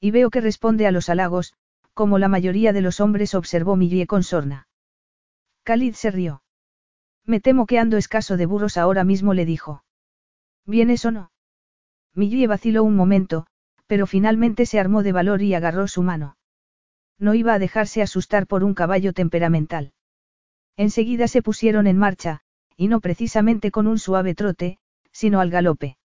Y 0.00 0.10
veo 0.10 0.30
que 0.30 0.40
responde 0.40 0.86
a 0.86 0.90
los 0.92 1.08
halagos, 1.08 1.54
como 1.94 2.18
la 2.18 2.28
mayoría 2.28 2.72
de 2.72 2.80
los 2.80 3.00
hombres 3.00 3.34
observó 3.34 3.76
Millie 3.76 4.06
con 4.06 4.22
sorna. 4.22 4.68
Khalid 5.64 5.94
se 5.94 6.10
rió. 6.10 6.42
Me 7.24 7.40
temo 7.40 7.66
que 7.66 7.78
ando 7.78 7.96
escaso 7.96 8.36
de 8.36 8.46
burros 8.46 8.76
ahora 8.76 9.04
mismo, 9.04 9.34
le 9.34 9.44
dijo. 9.44 9.84
¿Vienes 10.66 11.04
o 11.04 11.10
no? 11.10 11.32
Millie 12.14 12.46
vaciló 12.46 12.82
un 12.84 12.96
momento, 12.96 13.46
pero 13.86 14.06
finalmente 14.06 14.66
se 14.66 14.80
armó 14.80 15.02
de 15.02 15.12
valor 15.12 15.42
y 15.42 15.54
agarró 15.54 15.88
su 15.88 16.02
mano. 16.02 16.36
No 17.18 17.34
iba 17.34 17.54
a 17.54 17.58
dejarse 17.58 18.02
asustar 18.02 18.46
por 18.46 18.64
un 18.64 18.74
caballo 18.74 19.12
temperamental. 19.12 19.92
Enseguida 20.76 21.28
se 21.28 21.42
pusieron 21.42 21.86
en 21.86 21.98
marcha, 21.98 22.40
y 22.80 22.88
no 22.88 23.00
precisamente 23.00 23.70
con 23.70 23.86
un 23.86 23.98
suave 23.98 24.34
trote, 24.34 24.78
sino 25.12 25.40
al 25.40 25.50
galope. 25.50 25.98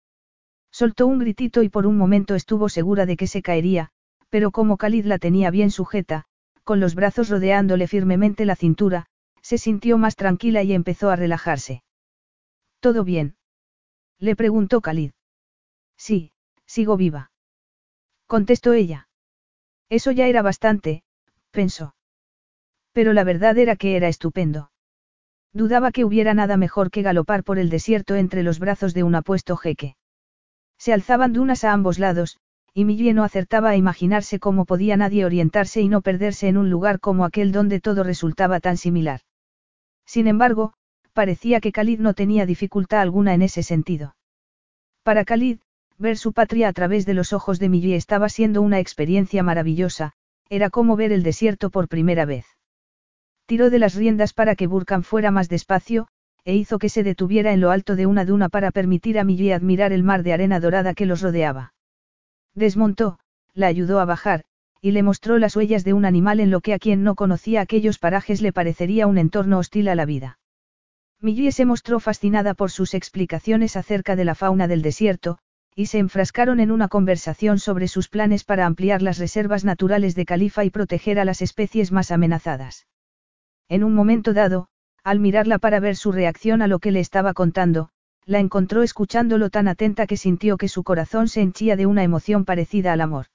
Soltó 0.71 1.05
un 1.05 1.19
gritito 1.19 1.61
y 1.61 1.69
por 1.69 1.85
un 1.85 1.97
momento 1.97 2.33
estuvo 2.33 2.67
segura 2.67 3.05
de 3.05 3.15
que 3.15 3.27
se 3.27 3.43
caería, 3.43 3.91
pero 4.29 4.49
como 4.49 4.75
Khalid 4.75 5.05
la 5.05 5.19
tenía 5.19 5.51
bien 5.51 5.69
sujeta, 5.69 6.25
con 6.63 6.79
los 6.79 6.95
brazos 6.95 7.29
rodeándole 7.29 7.85
firmemente 7.85 8.45
la 8.45 8.55
cintura, 8.55 9.05
se 9.43 9.59
sintió 9.59 9.99
más 9.99 10.15
tranquila 10.15 10.63
y 10.63 10.73
empezó 10.73 11.11
a 11.11 11.15
relajarse. 11.15 11.83
¿Todo 12.79 13.03
bien? 13.03 13.35
Le 14.17 14.35
preguntó 14.35 14.81
Khalid. 14.81 15.11
Sí, 15.95 16.31
sigo 16.65 16.97
viva. 16.97 17.29
Contestó 18.25 18.73
ella. 18.73 19.09
Eso 19.89 20.09
ya 20.09 20.25
era 20.25 20.41
bastante, 20.41 21.03
pensó. 21.51 21.93
Pero 22.93 23.13
la 23.13 23.23
verdad 23.23 23.59
era 23.59 23.75
que 23.75 23.95
era 23.95 24.07
estupendo. 24.07 24.71
Dudaba 25.53 25.91
que 25.91 26.03
hubiera 26.03 26.33
nada 26.33 26.57
mejor 26.57 26.89
que 26.89 27.03
galopar 27.03 27.43
por 27.43 27.59
el 27.59 27.69
desierto 27.69 28.15
entre 28.15 28.41
los 28.41 28.59
brazos 28.59 28.93
de 28.93 29.03
un 29.03 29.13
apuesto 29.13 29.55
jeque. 29.55 29.95
Se 30.79 30.93
alzaban 30.93 31.31
dunas 31.31 31.63
a 31.63 31.73
ambos 31.73 31.99
lados, 31.99 32.37
y 32.73 32.85
Millie 32.85 33.13
no 33.13 33.23
acertaba 33.23 33.69
a 33.69 33.75
imaginarse 33.75 34.39
cómo 34.39 34.65
podía 34.65 34.97
nadie 34.97 35.25
orientarse 35.25 35.81
y 35.81 35.89
no 35.89 36.01
perderse 36.01 36.47
en 36.47 36.57
un 36.57 36.71
lugar 36.71 36.99
como 36.99 37.23
aquel 37.23 37.51
donde 37.51 37.79
todo 37.79 38.03
resultaba 38.03 38.59
tan 38.59 38.77
similar. 38.77 39.21
Sin 40.05 40.27
embargo, 40.27 40.73
parecía 41.13 41.61
que 41.61 41.71
Khalid 41.71 41.99
no 41.99 42.15
tenía 42.15 42.47
dificultad 42.47 43.01
alguna 43.01 43.35
en 43.35 43.43
ese 43.43 43.61
sentido. 43.61 44.15
Para 45.03 45.23
Khalid, 45.23 45.59
ver 45.99 46.17
su 46.17 46.33
patria 46.33 46.67
a 46.67 46.73
través 46.73 47.05
de 47.05 47.13
los 47.13 47.31
ojos 47.31 47.59
de 47.59 47.69
Millie 47.69 47.95
estaba 47.95 48.27
siendo 48.27 48.63
una 48.63 48.79
experiencia 48.79 49.43
maravillosa, 49.43 50.13
era 50.49 50.71
como 50.71 50.95
ver 50.95 51.11
el 51.11 51.21
desierto 51.21 51.69
por 51.69 51.87
primera 51.87 52.25
vez. 52.25 52.45
Tiró 53.53 53.69
de 53.69 53.77
las 53.77 53.93
riendas 53.93 54.33
para 54.33 54.55
que 54.55 54.65
Burkan 54.65 55.03
fuera 55.03 55.29
más 55.29 55.47
despacio, 55.47 56.07
e 56.43 56.55
hizo 56.55 56.79
que 56.79 56.89
se 56.89 57.03
detuviera 57.03 57.53
en 57.53 57.61
lo 57.61 57.69
alto 57.69 57.95
de 57.95 58.07
una 58.07 58.25
duna 58.25 58.49
para 58.49 58.71
permitir 58.71 59.19
a 59.19 59.23
Millie 59.23 59.53
admirar 59.53 59.93
el 59.93 60.01
mar 60.01 60.23
de 60.23 60.33
arena 60.33 60.59
dorada 60.59 60.95
que 60.95 61.05
los 61.05 61.21
rodeaba. 61.21 61.75
Desmontó, 62.55 63.19
la 63.53 63.67
ayudó 63.67 63.99
a 63.99 64.05
bajar, 64.05 64.43
y 64.81 64.89
le 64.89 65.03
mostró 65.03 65.37
las 65.37 65.55
huellas 65.55 65.83
de 65.83 65.93
un 65.93 66.03
animal 66.03 66.39
en 66.39 66.49
lo 66.49 66.61
que 66.61 66.73
a 66.73 66.79
quien 66.79 67.03
no 67.03 67.13
conocía 67.13 67.61
aquellos 67.61 67.99
parajes 67.99 68.41
le 68.41 68.53
parecería 68.53 69.05
un 69.05 69.19
entorno 69.19 69.59
hostil 69.59 69.87
a 69.87 69.93
la 69.93 70.07
vida. 70.07 70.39
Millie 71.21 71.51
se 71.51 71.65
mostró 71.65 71.99
fascinada 71.99 72.55
por 72.55 72.71
sus 72.71 72.95
explicaciones 72.95 73.75
acerca 73.75 74.15
de 74.15 74.25
la 74.25 74.33
fauna 74.33 74.67
del 74.67 74.81
desierto, 74.81 75.37
y 75.75 75.85
se 75.85 75.99
enfrascaron 75.99 76.59
en 76.59 76.71
una 76.71 76.87
conversación 76.87 77.59
sobre 77.59 77.87
sus 77.87 78.09
planes 78.09 78.45
para 78.45 78.65
ampliar 78.65 79.03
las 79.03 79.19
reservas 79.19 79.63
naturales 79.63 80.15
de 80.15 80.25
Califa 80.25 80.65
y 80.65 80.71
proteger 80.71 81.19
a 81.19 81.25
las 81.25 81.43
especies 81.43 81.91
más 81.91 82.09
amenazadas. 82.09 82.87
En 83.69 83.83
un 83.83 83.93
momento 83.93 84.33
dado, 84.33 84.67
al 85.03 85.19
mirarla 85.19 85.57
para 85.57 85.79
ver 85.79 85.95
su 85.95 86.11
reacción 86.11 86.61
a 86.61 86.67
lo 86.67 86.79
que 86.79 86.91
le 86.91 86.99
estaba 86.99 87.33
contando, 87.33 87.89
la 88.25 88.39
encontró 88.39 88.83
escuchándolo 88.83 89.49
tan 89.49 89.67
atenta 89.67 90.07
que 90.07 90.17
sintió 90.17 90.57
que 90.57 90.69
su 90.69 90.83
corazón 90.83 91.27
se 91.27 91.41
henchía 91.41 91.75
de 91.75 91.85
una 91.85 92.03
emoción 92.03 92.45
parecida 92.45 92.93
al 92.93 93.01
amor. 93.01 93.27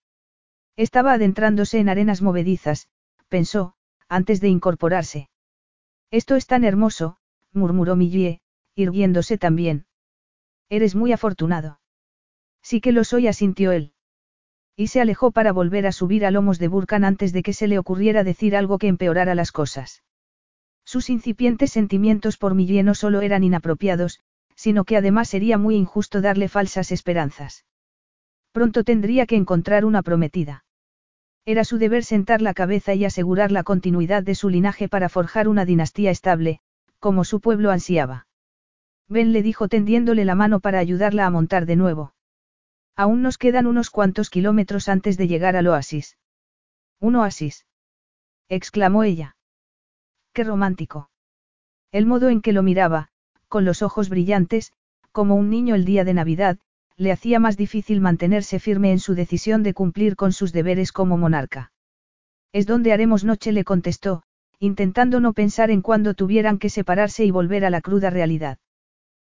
Estaba 0.76 1.12
adentrándose 1.12 1.78
en 1.78 1.88
arenas 1.88 2.22
movedizas, 2.22 2.88
pensó, 3.28 3.74
antes 4.08 4.40
de 4.40 4.48
incorporarse. 4.48 5.28
Esto 6.10 6.36
es 6.36 6.46
tan 6.46 6.64
hermoso, 6.64 7.18
murmuró 7.52 7.96
Millie, 7.96 8.40
irguiéndose 8.74 9.36
también. 9.36 9.86
Eres 10.70 10.94
muy 10.94 11.12
afortunado. 11.12 11.80
Sí 12.62 12.80
que 12.80 12.92
lo 12.92 13.04
soy, 13.04 13.26
asintió 13.26 13.72
él. 13.72 13.92
Y 14.76 14.86
se 14.88 15.00
alejó 15.00 15.32
para 15.32 15.52
volver 15.52 15.86
a 15.86 15.92
subir 15.92 16.24
a 16.24 16.30
lomos 16.30 16.58
de 16.58 16.68
Burkan 16.68 17.04
antes 17.04 17.32
de 17.32 17.42
que 17.42 17.52
se 17.52 17.66
le 17.66 17.78
ocurriera 17.78 18.24
decir 18.24 18.56
algo 18.56 18.78
que 18.78 18.86
empeorara 18.86 19.34
las 19.34 19.52
cosas. 19.52 20.02
Sus 20.88 21.10
incipientes 21.10 21.70
sentimientos 21.70 22.38
por 22.38 22.54
Millie 22.54 22.82
no 22.82 22.94
solo 22.94 23.20
eran 23.20 23.44
inapropiados, 23.44 24.20
sino 24.54 24.84
que 24.84 24.96
además 24.96 25.28
sería 25.28 25.58
muy 25.58 25.76
injusto 25.76 26.22
darle 26.22 26.48
falsas 26.48 26.92
esperanzas. 26.92 27.66
Pronto 28.52 28.84
tendría 28.84 29.26
que 29.26 29.36
encontrar 29.36 29.84
una 29.84 30.02
prometida. 30.02 30.64
Era 31.44 31.64
su 31.64 31.76
deber 31.76 32.04
sentar 32.04 32.40
la 32.40 32.54
cabeza 32.54 32.94
y 32.94 33.04
asegurar 33.04 33.52
la 33.52 33.64
continuidad 33.64 34.22
de 34.22 34.34
su 34.34 34.48
linaje 34.48 34.88
para 34.88 35.10
forjar 35.10 35.46
una 35.46 35.66
dinastía 35.66 36.10
estable, 36.10 36.60
como 37.00 37.24
su 37.24 37.40
pueblo 37.42 37.70
ansiaba. 37.70 38.26
Ben 39.08 39.34
le 39.34 39.42
dijo 39.42 39.68
tendiéndole 39.68 40.24
la 40.24 40.36
mano 40.36 40.58
para 40.58 40.78
ayudarla 40.78 41.26
a 41.26 41.30
montar 41.30 41.66
de 41.66 41.76
nuevo. 41.76 42.14
Aún 42.96 43.20
nos 43.20 43.36
quedan 43.36 43.66
unos 43.66 43.90
cuantos 43.90 44.30
kilómetros 44.30 44.88
antes 44.88 45.18
de 45.18 45.28
llegar 45.28 45.54
al 45.54 45.66
oasis. 45.66 46.16
¿Un 46.98 47.16
oasis? 47.16 47.66
exclamó 48.48 49.04
ella. 49.04 49.36
Romántico. 50.44 51.10
El 51.92 52.06
modo 52.06 52.28
en 52.28 52.40
que 52.40 52.52
lo 52.52 52.62
miraba, 52.62 53.08
con 53.48 53.64
los 53.64 53.82
ojos 53.82 54.08
brillantes, 54.08 54.72
como 55.12 55.36
un 55.36 55.50
niño 55.50 55.74
el 55.74 55.84
día 55.84 56.04
de 56.04 56.14
Navidad, 56.14 56.58
le 56.96 57.12
hacía 57.12 57.38
más 57.38 57.56
difícil 57.56 58.00
mantenerse 58.00 58.58
firme 58.58 58.90
en 58.90 58.98
su 58.98 59.14
decisión 59.14 59.62
de 59.62 59.72
cumplir 59.72 60.16
con 60.16 60.32
sus 60.32 60.52
deberes 60.52 60.90
como 60.90 61.16
monarca. 61.16 61.72
Es 62.52 62.66
donde 62.66 62.92
haremos 62.92 63.24
noche, 63.24 63.52
le 63.52 63.62
contestó, 63.62 64.24
intentando 64.58 65.20
no 65.20 65.32
pensar 65.32 65.70
en 65.70 65.80
cuándo 65.80 66.14
tuvieran 66.14 66.58
que 66.58 66.70
separarse 66.70 67.24
y 67.24 67.30
volver 67.30 67.64
a 67.64 67.70
la 67.70 67.80
cruda 67.80 68.10
realidad. 68.10 68.58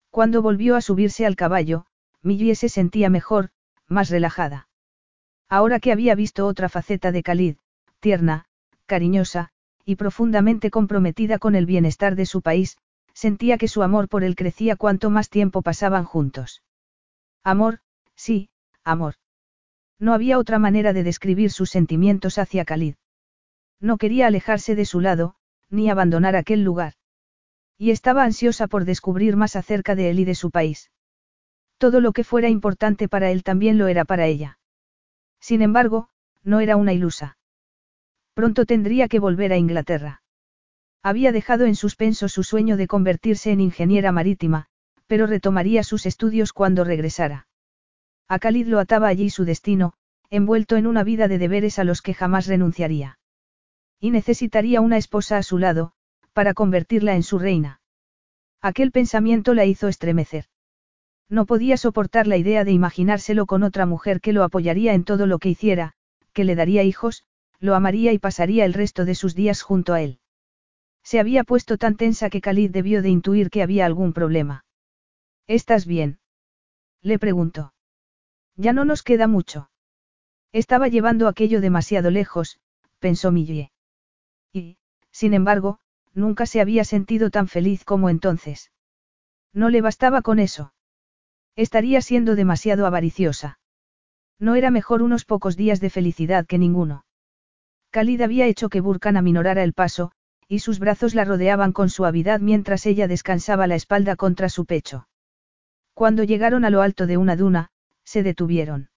Cuando 0.09 0.41
volvió 0.41 0.75
a 0.75 0.81
subirse 0.81 1.25
al 1.25 1.37
caballo, 1.37 1.85
Millie 2.21 2.55
se 2.55 2.67
sentía 2.67 3.09
mejor, 3.09 3.49
más 3.87 4.09
relajada. 4.09 4.67
Ahora 5.47 5.79
que 5.79 5.91
había 5.91 6.15
visto 6.15 6.45
otra 6.47 6.67
faceta 6.67 7.11
de 7.11 7.23
Khalid, 7.23 7.55
tierna, 8.01 8.45
cariñosa, 8.85 9.52
y 9.85 9.95
profundamente 9.95 10.69
comprometida 10.69 11.39
con 11.39 11.55
el 11.55 11.65
bienestar 11.65 12.15
de 12.15 12.25
su 12.25 12.41
país, 12.41 12.77
sentía 13.13 13.57
que 13.57 13.67
su 13.67 13.83
amor 13.83 14.09
por 14.09 14.23
él 14.23 14.35
crecía 14.35 14.75
cuanto 14.75 15.09
más 15.09 15.29
tiempo 15.29 15.61
pasaban 15.61 16.05
juntos. 16.05 16.63
Amor, 17.43 17.79
sí, 18.15 18.49
amor. 18.83 19.15
No 19.99 20.13
había 20.13 20.39
otra 20.39 20.59
manera 20.59 20.93
de 20.93 21.03
describir 21.03 21.51
sus 21.51 21.69
sentimientos 21.69 22.37
hacia 22.37 22.65
Khalid. 22.65 22.95
No 23.79 23.97
quería 23.97 24.27
alejarse 24.27 24.75
de 24.75 24.85
su 24.85 24.99
lado, 24.99 25.35
ni 25.69 25.89
abandonar 25.89 26.35
aquel 26.35 26.63
lugar. 26.63 26.93
Y 27.77 27.91
estaba 27.91 28.23
ansiosa 28.23 28.67
por 28.67 28.85
descubrir 28.85 29.35
más 29.35 29.55
acerca 29.55 29.95
de 29.95 30.09
él 30.09 30.19
y 30.19 30.25
de 30.25 30.35
su 30.35 30.51
país. 30.51 30.91
Todo 31.77 31.99
lo 31.99 32.13
que 32.13 32.23
fuera 32.23 32.49
importante 32.49 33.09
para 33.09 33.31
él 33.31 33.43
también 33.43 33.77
lo 33.77 33.87
era 33.87 34.05
para 34.05 34.25
ella. 34.25 34.59
Sin 35.39 35.61
embargo, 35.61 36.09
no 36.43 36.59
era 36.61 36.77
una 36.77 36.93
ilusa. 36.93 37.37
Pronto 38.33 38.65
tendría 38.65 39.07
que 39.07 39.19
volver 39.19 39.53
a 39.53 39.57
Inglaterra. 39.57 40.21
Había 41.03 41.31
dejado 41.31 41.65
en 41.65 41.75
suspenso 41.75 42.29
su 42.29 42.43
sueño 42.43 42.77
de 42.77 42.87
convertirse 42.87 43.51
en 43.51 43.59
ingeniera 43.59 44.11
marítima, 44.11 44.67
pero 45.05 45.27
retomaría 45.27 45.83
sus 45.83 46.05
estudios 46.05 46.53
cuando 46.53 46.83
regresara. 46.83 47.47
A 48.27 48.39
Khalid 48.39 48.67
lo 48.67 48.79
ataba 48.79 49.07
allí 49.07 49.29
su 49.29 49.45
destino, 49.45 49.93
envuelto 50.29 50.77
en 50.77 50.87
una 50.87 51.03
vida 51.03 51.27
de 51.27 51.37
deberes 51.37 51.77
a 51.77 51.83
los 51.83 52.01
que 52.01 52.13
jamás 52.13 52.47
renunciaría. 52.47 53.19
Y 53.99 54.11
necesitaría 54.11 54.81
una 54.81 54.97
esposa 54.97 55.37
a 55.37 55.43
su 55.43 55.57
lado, 55.57 55.91
para 56.33 56.53
convertirla 56.53 57.15
en 57.15 57.23
su 57.23 57.37
reina. 57.37 57.81
Aquel 58.61 58.91
pensamiento 58.91 59.53
la 59.53 59.65
hizo 59.65 59.87
estremecer. 59.87 60.45
No 61.29 61.45
podía 61.45 61.77
soportar 61.77 62.27
la 62.27 62.37
idea 62.37 62.63
de 62.63 62.71
imaginárselo 62.71 63.45
con 63.45 63.63
otra 63.63 63.85
mujer 63.85 64.21
que 64.21 64.33
lo 64.33 64.43
apoyaría 64.43 64.93
en 64.93 65.03
todo 65.03 65.27
lo 65.27 65.37
que 65.37 65.49
hiciera, 65.49 65.93
que 66.31 66.43
le 66.43 66.55
daría 66.55 66.83
hijos, 66.83 67.23
lo 67.63 67.75
amaría 67.75 68.11
y 68.11 68.19
pasaría 68.19 68.65
el 68.65 68.73
resto 68.73 69.05
de 69.05 69.15
sus 69.15 69.35
días 69.35 69.61
junto 69.61 69.93
a 69.93 70.01
él. 70.01 70.19
Se 71.01 71.17
había 71.21 71.45
puesto 71.45 71.77
tan 71.77 71.95
tensa 71.95 72.29
que 72.29 72.41
Khalid 72.41 72.71
debió 72.71 73.01
de 73.01 73.07
intuir 73.07 73.49
que 73.49 73.63
había 73.63 73.85
algún 73.85 74.11
problema. 74.11 74.65
¿Estás 75.47 75.85
bien? 75.85 76.19
Le 77.01 77.17
preguntó. 77.19 77.73
Ya 78.57 78.73
no 78.73 78.83
nos 78.83 79.01
queda 79.01 79.27
mucho. 79.27 79.69
Estaba 80.51 80.89
llevando 80.89 81.29
aquello 81.29 81.61
demasiado 81.61 82.11
lejos, 82.11 82.59
pensó 82.99 83.31
Millie. 83.31 83.71
Y, 84.51 84.75
sin 85.11 85.33
embargo, 85.33 85.79
nunca 86.13 86.45
se 86.45 86.59
había 86.59 86.83
sentido 86.83 87.29
tan 87.29 87.47
feliz 87.47 87.85
como 87.85 88.09
entonces. 88.09 88.73
No 89.53 89.69
le 89.69 89.79
bastaba 89.79 90.21
con 90.21 90.39
eso. 90.39 90.73
Estaría 91.55 92.01
siendo 92.01 92.35
demasiado 92.35 92.85
avariciosa. 92.85 93.57
No 94.37 94.55
era 94.55 94.69
mejor 94.69 95.01
unos 95.01 95.23
pocos 95.23 95.55
días 95.55 95.79
de 95.79 95.89
felicidad 95.89 96.45
que 96.45 96.57
ninguno. 96.57 97.05
Khalid 97.93 98.21
había 98.21 98.47
hecho 98.47 98.69
que 98.69 98.81
Burkan 98.81 99.17
aminorara 99.17 99.61
el 99.61 99.73
paso, 99.73 100.11
y 100.47 100.59
sus 100.59 100.79
brazos 100.79 101.13
la 101.13 101.25
rodeaban 101.25 101.73
con 101.73 101.91
suavidad 101.91 102.39
mientras 102.39 102.87
ella 102.87 103.07
descansaba 103.07 103.67
la 103.67 103.75
espalda 103.75 104.15
contra 104.15 104.49
su 104.49 104.65
pecho. 104.65 105.07
Cuando 105.93 106.23
llegaron 106.23 106.65
a 106.65 106.71
lo 106.71 106.81
alto 106.81 107.05
de 107.05 107.17
una 107.17 107.35
duna, 107.35 107.69
se 108.03 108.23
detuvieron. 108.23 108.89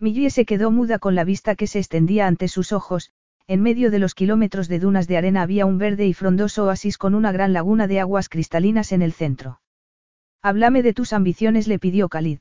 Millie 0.00 0.30
se 0.30 0.46
quedó 0.46 0.72
muda 0.72 0.98
con 0.98 1.14
la 1.14 1.22
vista 1.22 1.54
que 1.54 1.68
se 1.68 1.78
extendía 1.78 2.26
ante 2.26 2.48
sus 2.48 2.72
ojos, 2.72 3.12
en 3.46 3.62
medio 3.62 3.88
de 3.92 4.00
los 4.00 4.16
kilómetros 4.16 4.66
de 4.66 4.80
dunas 4.80 5.06
de 5.06 5.16
arena 5.16 5.42
había 5.42 5.64
un 5.64 5.78
verde 5.78 6.04
y 6.04 6.12
frondoso 6.12 6.64
oasis 6.64 6.98
con 6.98 7.14
una 7.14 7.30
gran 7.30 7.52
laguna 7.52 7.86
de 7.86 8.00
aguas 8.00 8.28
cristalinas 8.28 8.90
en 8.90 9.02
el 9.02 9.12
centro. 9.12 9.60
Háblame 10.42 10.82
de 10.82 10.92
tus 10.92 11.12
ambiciones, 11.12 11.68
le 11.68 11.78
pidió 11.78 12.08
Khalid. 12.08 12.40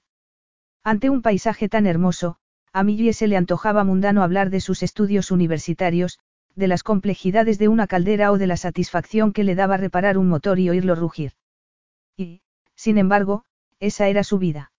Ante 0.84 1.12
un 1.12 1.22
paisaje 1.22 1.70
tan 1.70 1.86
hermoso, 1.86 2.40
a 2.74 2.84
Millie 2.84 3.14
se 3.14 3.28
le 3.28 3.38
antojaba 3.38 3.84
mundano 3.84 4.24
hablar 4.24 4.50
de 4.50 4.62
sus 4.62 4.84
estudios 4.84 5.32
universitarios, 5.32 6.20
de 6.56 6.68
las 6.68 6.84
complejidades 6.84 7.60
de 7.60 7.68
una 7.68 7.88
caldera 7.88 8.32
o 8.32 8.38
de 8.38 8.48
la 8.48 8.58
satisfacción 8.58 9.32
que 9.34 9.44
le 9.44 9.56
daba 9.56 9.78
reparar 9.78 10.18
un 10.18 10.28
motor 10.28 10.60
y 10.60 10.70
oírlo 10.70 10.96
rugir. 10.96 11.34
Y, 12.16 12.42
sin 12.76 12.98
embargo, 12.98 13.46
esa 13.80 14.08
era 14.08 14.24
su 14.24 14.40
vida. 14.40 14.72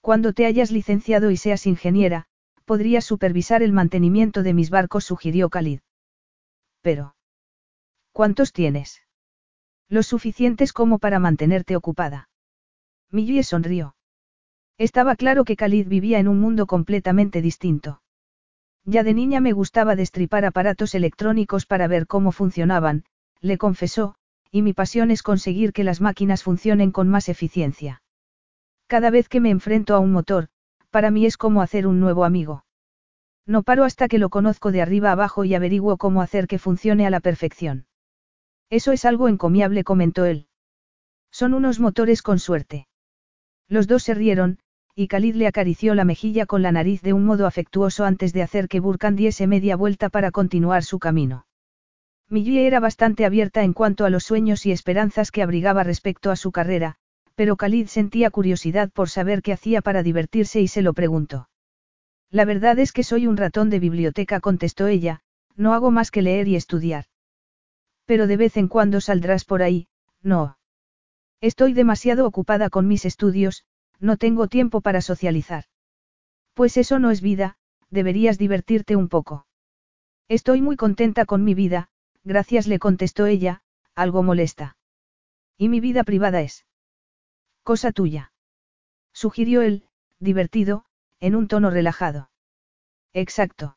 Cuando 0.00 0.32
te 0.32 0.46
hayas 0.46 0.70
licenciado 0.70 1.30
y 1.30 1.36
seas 1.36 1.66
ingeniera, 1.66 2.26
podrías 2.64 3.04
supervisar 3.04 3.62
el 3.62 3.72
mantenimiento 3.72 4.42
de 4.42 4.54
mis 4.54 4.70
barcos, 4.70 5.04
sugirió 5.04 5.50
Khalid. 5.50 5.80
pero... 6.80 7.14
¿Cuántos 8.12 8.52
tienes? 8.52 9.02
Los 9.88 10.06
suficientes 10.06 10.72
como 10.72 10.98
para 10.98 11.18
mantenerte 11.18 11.76
ocupada. 11.76 12.28
Millie 13.10 13.42
sonrió. 13.42 13.94
Estaba 14.82 15.14
claro 15.14 15.44
que 15.44 15.54
Khalid 15.54 15.86
vivía 15.86 16.18
en 16.18 16.26
un 16.26 16.40
mundo 16.40 16.66
completamente 16.66 17.40
distinto. 17.40 18.02
Ya 18.84 19.04
de 19.04 19.14
niña 19.14 19.38
me 19.40 19.52
gustaba 19.52 19.94
destripar 19.94 20.44
aparatos 20.44 20.96
electrónicos 20.96 21.66
para 21.66 21.86
ver 21.86 22.08
cómo 22.08 22.32
funcionaban, 22.32 23.04
le 23.40 23.58
confesó, 23.58 24.16
y 24.50 24.62
mi 24.62 24.72
pasión 24.72 25.12
es 25.12 25.22
conseguir 25.22 25.72
que 25.72 25.84
las 25.84 26.00
máquinas 26.00 26.42
funcionen 26.42 26.90
con 26.90 27.08
más 27.08 27.28
eficiencia. 27.28 28.02
Cada 28.88 29.10
vez 29.10 29.28
que 29.28 29.38
me 29.38 29.50
enfrento 29.50 29.94
a 29.94 30.00
un 30.00 30.10
motor, 30.10 30.48
para 30.90 31.12
mí 31.12 31.26
es 31.26 31.36
como 31.36 31.62
hacer 31.62 31.86
un 31.86 32.00
nuevo 32.00 32.24
amigo. 32.24 32.64
No 33.46 33.62
paro 33.62 33.84
hasta 33.84 34.08
que 34.08 34.18
lo 34.18 34.30
conozco 34.30 34.72
de 34.72 34.82
arriba 34.82 35.12
abajo 35.12 35.44
y 35.44 35.54
averiguo 35.54 35.96
cómo 35.96 36.22
hacer 36.22 36.48
que 36.48 36.58
funcione 36.58 37.06
a 37.06 37.10
la 37.10 37.20
perfección. 37.20 37.86
Eso 38.68 38.90
es 38.90 39.04
algo 39.04 39.28
encomiable, 39.28 39.84
comentó 39.84 40.24
él. 40.24 40.48
Son 41.30 41.54
unos 41.54 41.78
motores 41.78 42.20
con 42.20 42.40
suerte. 42.40 42.88
Los 43.68 43.86
dos 43.86 44.02
se 44.02 44.14
rieron, 44.14 44.58
y 44.94 45.08
Khalid 45.08 45.36
le 45.36 45.46
acarició 45.46 45.94
la 45.94 46.04
mejilla 46.04 46.44
con 46.44 46.62
la 46.62 46.72
nariz 46.72 47.00
de 47.02 47.12
un 47.12 47.24
modo 47.24 47.46
afectuoso 47.46 48.04
antes 48.04 48.32
de 48.32 48.42
hacer 48.42 48.68
que 48.68 48.80
Burkan 48.80 49.16
diese 49.16 49.46
media 49.46 49.74
vuelta 49.76 50.10
para 50.10 50.30
continuar 50.30 50.84
su 50.84 50.98
camino. 50.98 51.46
Millie 52.28 52.66
era 52.66 52.80
bastante 52.80 53.24
abierta 53.24 53.62
en 53.62 53.72
cuanto 53.72 54.04
a 54.04 54.10
los 54.10 54.24
sueños 54.24 54.66
y 54.66 54.72
esperanzas 54.72 55.30
que 55.30 55.42
abrigaba 55.42 55.82
respecto 55.82 56.30
a 56.30 56.36
su 56.36 56.52
carrera, 56.52 56.96
pero 57.34 57.56
Khalid 57.56 57.86
sentía 57.86 58.30
curiosidad 58.30 58.90
por 58.90 59.08
saber 59.08 59.42
qué 59.42 59.52
hacía 59.52 59.80
para 59.82 60.02
divertirse 60.02 60.60
y 60.60 60.68
se 60.68 60.82
lo 60.82 60.92
preguntó. 60.92 61.48
La 62.30 62.44
verdad 62.44 62.78
es 62.78 62.92
que 62.92 63.04
soy 63.04 63.26
un 63.26 63.36
ratón 63.36 63.70
de 63.70 63.78
biblioteca, 63.78 64.40
contestó 64.40 64.86
ella, 64.86 65.20
no 65.56 65.74
hago 65.74 65.90
más 65.90 66.10
que 66.10 66.22
leer 66.22 66.48
y 66.48 66.56
estudiar. 66.56 67.04
Pero 68.06 68.26
de 68.26 68.36
vez 68.36 68.56
en 68.56 68.68
cuando 68.68 69.00
saldrás 69.00 69.44
por 69.44 69.62
ahí, 69.62 69.88
no. 70.22 70.56
Estoy 71.40 71.72
demasiado 71.72 72.26
ocupada 72.26 72.70
con 72.70 72.86
mis 72.88 73.04
estudios, 73.04 73.64
no 74.02 74.16
tengo 74.16 74.48
tiempo 74.48 74.80
para 74.80 75.00
socializar. 75.00 75.64
Pues 76.54 76.76
eso 76.76 76.98
no 76.98 77.12
es 77.12 77.22
vida, 77.22 77.56
deberías 77.88 78.36
divertirte 78.36 78.96
un 78.96 79.08
poco. 79.08 79.46
Estoy 80.28 80.60
muy 80.60 80.76
contenta 80.76 81.24
con 81.24 81.44
mi 81.44 81.54
vida, 81.54 81.88
gracias 82.24 82.66
le 82.66 82.80
contestó 82.80 83.26
ella, 83.26 83.62
algo 83.94 84.24
molesta. 84.24 84.76
¿Y 85.56 85.68
mi 85.68 85.78
vida 85.78 86.02
privada 86.02 86.40
es? 86.40 86.66
Cosa 87.62 87.92
tuya. 87.92 88.32
Sugirió 89.12 89.62
él, 89.62 89.84
divertido, 90.18 90.84
en 91.20 91.36
un 91.36 91.46
tono 91.46 91.70
relajado. 91.70 92.28
Exacto. 93.12 93.76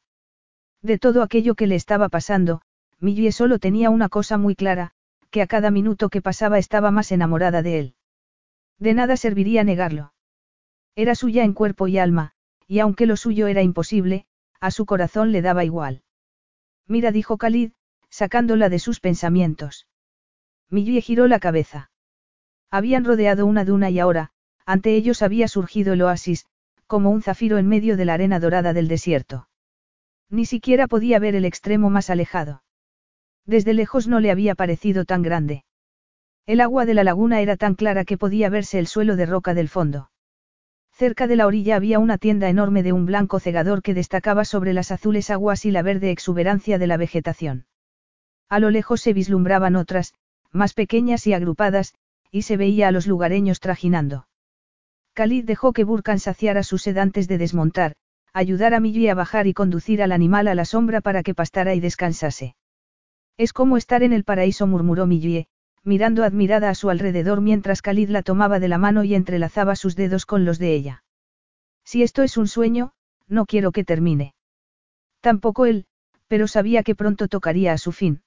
De 0.82 0.98
todo 0.98 1.22
aquello 1.22 1.54
que 1.54 1.68
le 1.68 1.76
estaba 1.76 2.10
pasando, 2.10 2.62
Millie 3.00 3.32
solo 3.32 3.60
tenía 3.60 3.92
una 3.92 4.10
cosa 4.10 4.40
muy 4.40 4.56
clara, 4.56 4.94
que 5.30 5.44
a 5.44 5.48
cada 5.48 5.70
minuto 5.70 6.10
que 6.10 6.24
pasaba 6.24 6.58
estaba 6.58 6.90
más 6.90 7.12
enamorada 7.12 7.62
de 7.62 7.80
él. 7.80 7.96
De 8.80 8.96
nada 8.96 9.18
serviría 9.18 9.64
negarlo. 9.64 10.15
Era 10.96 11.16
suya 11.16 11.44
en 11.44 11.54
cuerpo 11.54 11.88
y 11.88 11.98
alma, 11.98 12.32
y 12.68 12.80
aunque 12.80 13.06
lo 13.06 13.18
suyo 13.18 13.48
era 13.48 13.62
imposible, 13.62 14.26
a 14.62 14.72
su 14.72 14.86
corazón 14.86 15.32
le 15.32 15.42
daba 15.42 15.66
igual. 15.66 16.04
Mira, 16.88 17.12
dijo 17.12 17.38
Khalid, 17.38 17.72
sacándola 18.10 18.70
de 18.70 18.80
sus 18.80 19.00
pensamientos. 19.00 19.88
Millie 20.70 21.02
giró 21.02 21.28
la 21.28 21.40
cabeza. 21.40 21.92
Habían 22.72 23.04
rodeado 23.04 23.46
una 23.46 23.66
duna 23.66 23.90
y 23.90 24.00
ahora, 24.00 24.32
ante 24.66 24.96
ellos 24.96 25.22
había 25.22 25.48
surgido 25.48 25.94
el 25.94 26.02
oasis, 26.02 26.46
como 26.88 27.10
un 27.10 27.22
zafiro 27.22 27.58
en 27.58 27.68
medio 27.68 27.98
de 27.98 28.06
la 28.06 28.14
arena 28.14 28.40
dorada 28.40 28.74
del 28.74 28.88
desierto. 28.88 29.48
Ni 30.30 30.46
siquiera 30.46 30.88
podía 30.88 31.20
ver 31.20 31.36
el 31.36 31.46
extremo 31.46 31.90
más 31.90 32.10
alejado. 32.10 32.64
Desde 33.46 33.74
lejos 33.74 34.08
no 34.08 34.20
le 34.20 34.32
había 34.32 34.56
parecido 34.56 35.06
tan 35.06 35.22
grande. 35.22 35.66
El 36.46 36.62
agua 36.62 36.86
de 36.86 36.94
la 36.94 37.04
laguna 37.04 37.42
era 37.42 37.58
tan 37.58 37.76
clara 37.76 38.06
que 38.06 38.18
podía 38.18 38.50
verse 38.50 38.80
el 38.80 38.88
suelo 38.88 39.16
de 39.16 39.26
roca 39.26 39.54
del 39.54 39.70
fondo. 39.70 40.10
Cerca 40.98 41.28
de 41.28 41.36
la 41.36 41.46
orilla 41.46 41.76
había 41.76 42.00
una 42.00 42.18
tienda 42.18 42.48
enorme 42.48 42.82
de 42.82 42.94
un 42.94 43.06
blanco 43.06 43.42
cegador 43.42 43.82
que 43.82 43.94
destacaba 43.94 44.46
sobre 44.46 44.72
las 44.72 44.92
azules 44.92 45.30
aguas 45.30 45.66
y 45.66 45.72
la 45.72 45.82
verde 45.82 46.10
exuberancia 46.10 46.78
de 46.80 46.88
la 46.88 46.96
vegetación. 46.96 47.66
A 48.48 48.60
lo 48.60 48.70
lejos 48.70 49.02
se 49.02 49.12
vislumbraban 49.12 49.76
otras, 49.76 50.14
más 50.54 50.74
pequeñas 50.74 51.28
y 51.28 51.34
agrupadas, 51.34 51.96
y 52.32 52.44
se 52.44 52.56
veía 52.56 52.88
a 52.88 52.92
los 52.92 53.08
lugareños 53.08 53.60
trajinando. 53.60 54.30
Khalid 55.16 55.44
dejó 55.44 55.74
que 55.74 55.84
Burkan 55.84 56.20
saciara 56.20 56.64
su 56.64 56.78
sed 56.78 56.98
antes 56.98 57.28
de 57.28 57.40
desmontar, 57.40 57.96
ayudar 58.32 58.74
a 58.74 58.80
Millie 58.80 59.10
a 59.10 59.16
bajar 59.16 59.48
y 59.48 59.54
conducir 59.54 60.02
al 60.02 60.14
animal 60.14 60.48
a 60.48 60.56
la 60.56 60.64
sombra 60.64 61.02
para 61.02 61.24
que 61.24 61.36
pastara 61.36 61.76
y 61.76 61.82
descansase. 61.82 62.56
Es 63.36 63.52
como 63.52 63.76
estar 63.76 64.02
en 64.02 64.14
el 64.14 64.24
paraíso, 64.24 64.66
murmuró 64.66 65.08
Millie, 65.08 65.48
mirando 65.86 66.24
admirada 66.24 66.70
a 66.70 66.76
su 66.76 66.90
alrededor 66.90 67.42
mientras 67.42 67.82
Khalid 67.82 68.10
la 68.10 68.24
tomaba 68.24 68.60
de 68.60 68.68
la 68.68 68.78
mano 68.78 69.04
y 69.04 69.16
entrelazaba 69.16 69.76
sus 69.76 69.96
dedos 69.96 70.26
con 70.26 70.44
los 70.44 70.60
de 70.60 70.74
ella. 70.74 71.04
Si 71.84 72.04
esto 72.04 72.24
es 72.24 72.38
un 72.38 72.48
sueño, 72.48 72.92
no 73.28 73.46
quiero 73.46 73.72
que 73.72 73.84
termine. 73.84 74.34
Tampoco 75.22 75.66
él, 75.66 75.86
pero 76.28 76.48
sabía 76.48 76.84
que 76.84 76.96
pronto 76.96 77.28
tocaría 77.28 77.74
a 77.74 77.78
su 77.78 77.92
fin. 77.92 78.22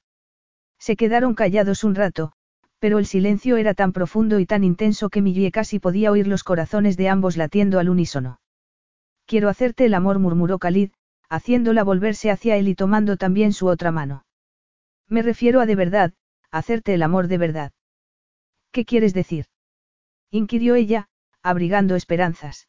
Se 0.79 0.97
quedaron 0.97 1.35
callados 1.35 1.85
un 1.85 1.95
rato, 1.95 2.33
pero 2.79 2.99
el 2.99 3.07
silencio 3.07 3.57
era 3.57 3.75
tan 3.75 3.93
profundo 3.93 4.39
y 4.39 4.47
tan 4.47 4.63
intenso 4.63 5.11
que 5.11 5.23
Millie 5.23 5.51
casi 5.51 5.81
podía 5.81 6.13
oír 6.13 6.29
los 6.29 6.45
corazones 6.45 6.97
de 6.97 7.09
ambos 7.09 7.37
latiendo 7.37 7.81
al 7.81 7.89
unísono. 7.89 8.41
Quiero 9.27 9.49
hacerte 9.49 9.85
el 9.85 9.95
amor, 9.95 10.19
murmuró 10.19 10.59
Khalid, 10.59 10.91
haciéndola 11.29 11.83
volverse 11.83 12.31
hacia 12.31 12.57
él 12.57 12.69
y 12.69 12.75
tomando 12.75 13.17
también 13.17 13.53
su 13.53 13.67
otra 13.67 13.91
mano. 13.91 14.25
Me 15.09 15.23
refiero 15.23 15.61
a 15.61 15.67
de 15.67 15.75
verdad, 15.75 16.13
hacerte 16.51 16.95
el 16.95 17.03
amor 17.03 17.29
de 17.29 17.39
verdad. 17.39 17.73
¿Qué 18.73 18.85
quieres 18.85 19.15
decir? 19.15 19.47
inquirió 20.31 20.75
ella, 20.75 21.09
abrigando 21.43 21.97
esperanzas. 21.97 22.69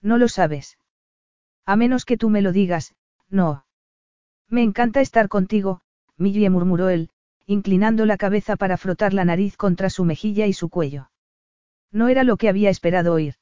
No 0.00 0.16
lo 0.18 0.28
sabes. 0.28 0.78
A 1.66 1.76
menos 1.76 2.04
que 2.04 2.16
tú 2.16 2.30
me 2.30 2.42
lo 2.42 2.52
digas, 2.52 2.94
no. 3.28 3.66
Me 4.48 4.62
encanta 4.62 5.00
estar 5.00 5.28
contigo, 5.28 5.82
Millie 6.16 6.50
murmuró 6.50 6.88
él, 6.88 7.10
inclinando 7.46 8.06
la 8.06 8.16
cabeza 8.16 8.56
para 8.56 8.76
frotar 8.76 9.12
la 9.12 9.24
nariz 9.24 9.56
contra 9.56 9.90
su 9.90 10.04
mejilla 10.04 10.46
y 10.46 10.52
su 10.52 10.68
cuello. 10.68 11.10
No 11.92 12.08
era 12.08 12.24
lo 12.24 12.36
que 12.36 12.48
había 12.48 12.70
esperado 12.70 13.12
oír. 13.12 13.34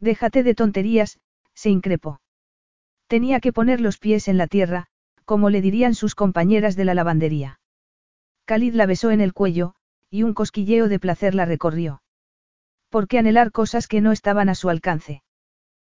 Déjate 0.00 0.42
de 0.42 0.54
tonterías, 0.54 1.20
se 1.54 1.70
increpó. 1.70 2.20
Tenía 3.06 3.40
que 3.40 3.52
poner 3.52 3.80
los 3.80 3.98
pies 3.98 4.28
en 4.28 4.38
la 4.38 4.46
tierra, 4.46 4.86
como 5.24 5.50
le 5.50 5.60
dirían 5.60 5.94
sus 5.94 6.14
compañeras 6.14 6.76
de 6.76 6.84
la 6.84 6.94
lavandería. 6.94 7.59
Khalid 8.50 8.74
la 8.74 8.86
besó 8.86 9.12
en 9.12 9.20
el 9.20 9.32
cuello, 9.32 9.74
y 10.10 10.24
un 10.24 10.34
cosquilleo 10.34 10.88
de 10.88 10.98
placer 10.98 11.36
la 11.36 11.44
recorrió. 11.44 12.02
¿Por 12.88 13.06
qué 13.06 13.20
anhelar 13.20 13.52
cosas 13.52 13.86
que 13.86 14.00
no 14.00 14.10
estaban 14.10 14.48
a 14.48 14.56
su 14.56 14.68
alcance? 14.68 15.22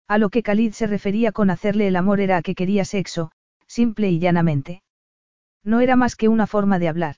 A 0.06 0.18
lo 0.18 0.28
que 0.30 0.44
Khalid 0.44 0.70
se 0.70 0.86
refería 0.86 1.32
con 1.32 1.50
hacerle 1.50 1.88
el 1.88 1.96
amor 1.96 2.20
era 2.20 2.36
a 2.36 2.42
que 2.42 2.54
quería 2.54 2.84
sexo, 2.84 3.32
simple 3.66 4.08
y 4.08 4.20
llanamente. 4.20 4.84
No 5.64 5.80
era 5.80 5.96
más 5.96 6.14
que 6.14 6.28
una 6.28 6.46
forma 6.46 6.78
de 6.78 6.86
hablar. 6.86 7.16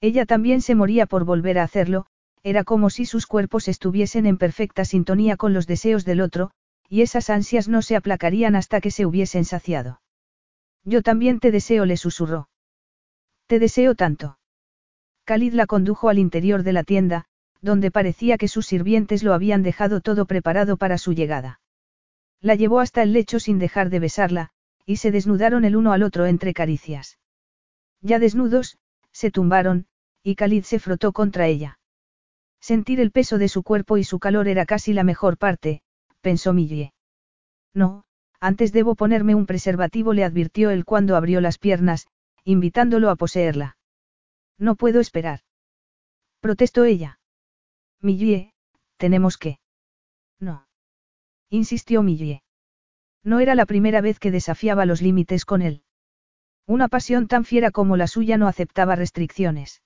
Ella 0.00 0.24
también 0.24 0.60
se 0.60 0.76
moría 0.76 1.06
por 1.06 1.24
volver 1.24 1.58
a 1.58 1.64
hacerlo, 1.64 2.06
era 2.44 2.62
como 2.62 2.90
si 2.90 3.06
sus 3.06 3.26
cuerpos 3.26 3.66
estuviesen 3.66 4.24
en 4.24 4.38
perfecta 4.38 4.84
sintonía 4.84 5.36
con 5.36 5.52
los 5.52 5.66
deseos 5.66 6.04
del 6.04 6.20
otro, 6.20 6.52
y 6.88 7.02
esas 7.02 7.28
ansias 7.28 7.66
no 7.66 7.82
se 7.82 7.96
aplacarían 7.96 8.54
hasta 8.54 8.80
que 8.80 8.92
se 8.92 9.04
hubiesen 9.04 9.44
saciado. 9.44 10.00
Yo 10.84 11.02
también 11.02 11.40
te 11.40 11.50
deseo, 11.50 11.86
le 11.86 11.96
susurró. 11.96 12.48
Te 13.48 13.58
deseo 13.58 13.96
tanto. 13.96 14.38
Khalid 15.24 15.54
la 15.54 15.66
condujo 15.66 16.08
al 16.08 16.18
interior 16.18 16.62
de 16.62 16.72
la 16.72 16.84
tienda, 16.84 17.24
donde 17.62 17.90
parecía 17.90 18.36
que 18.36 18.48
sus 18.48 18.66
sirvientes 18.66 19.22
lo 19.22 19.32
habían 19.32 19.62
dejado 19.62 20.00
todo 20.00 20.26
preparado 20.26 20.76
para 20.76 20.98
su 20.98 21.14
llegada. 21.14 21.60
La 22.40 22.54
llevó 22.54 22.80
hasta 22.80 23.02
el 23.02 23.14
lecho 23.14 23.40
sin 23.40 23.58
dejar 23.58 23.88
de 23.88 24.00
besarla, 24.00 24.50
y 24.84 24.96
se 24.96 25.10
desnudaron 25.10 25.64
el 25.64 25.76
uno 25.76 25.92
al 25.92 26.02
otro 26.02 26.26
entre 26.26 26.52
caricias. 26.52 27.18
Ya 28.02 28.18
desnudos, 28.18 28.76
se 29.12 29.30
tumbaron, 29.30 29.86
y 30.22 30.34
Khalid 30.34 30.64
se 30.64 30.78
frotó 30.78 31.12
contra 31.12 31.46
ella. 31.46 31.78
Sentir 32.60 33.00
el 33.00 33.10
peso 33.10 33.38
de 33.38 33.48
su 33.48 33.62
cuerpo 33.62 33.96
y 33.96 34.04
su 34.04 34.18
calor 34.18 34.46
era 34.46 34.66
casi 34.66 34.92
la 34.92 35.04
mejor 35.04 35.38
parte, 35.38 35.80
pensó 36.20 36.52
Millie. 36.52 36.92
No, 37.72 38.04
antes 38.40 38.72
debo 38.72 38.94
ponerme 38.94 39.34
un 39.34 39.46
preservativo, 39.46 40.12
le 40.12 40.24
advirtió 40.24 40.70
él 40.70 40.84
cuando 40.84 41.16
abrió 41.16 41.40
las 41.40 41.56
piernas, 41.56 42.08
invitándolo 42.44 43.08
a 43.08 43.16
poseerla. 43.16 43.76
No 44.58 44.76
puedo 44.76 45.00
esperar. 45.00 45.40
Protestó 46.40 46.84
ella. 46.84 47.18
Millie, 48.00 48.52
tenemos 48.96 49.38
que. 49.38 49.58
No. 50.38 50.66
Insistió 51.50 52.02
Millie. 52.02 52.42
No 53.22 53.40
era 53.40 53.54
la 53.54 53.66
primera 53.66 54.00
vez 54.00 54.18
que 54.18 54.30
desafiaba 54.30 54.84
los 54.84 55.00
límites 55.00 55.44
con 55.44 55.62
él. 55.62 55.82
Una 56.66 56.88
pasión 56.88 57.28
tan 57.28 57.44
fiera 57.44 57.70
como 57.70 57.96
la 57.96 58.06
suya 58.06 58.36
no 58.36 58.48
aceptaba 58.48 58.96
restricciones. 58.96 59.82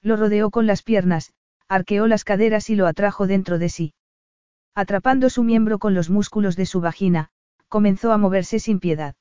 Lo 0.00 0.16
rodeó 0.16 0.50
con 0.50 0.66
las 0.66 0.82
piernas, 0.82 1.32
arqueó 1.68 2.06
las 2.06 2.24
caderas 2.24 2.70
y 2.70 2.76
lo 2.76 2.86
atrajo 2.86 3.26
dentro 3.26 3.58
de 3.58 3.68
sí. 3.68 3.94
Atrapando 4.74 5.30
su 5.30 5.44
miembro 5.44 5.78
con 5.78 5.94
los 5.94 6.10
músculos 6.10 6.56
de 6.56 6.66
su 6.66 6.80
vagina, 6.80 7.30
comenzó 7.68 8.12
a 8.12 8.18
moverse 8.18 8.58
sin 8.58 8.80
piedad. 8.80 9.14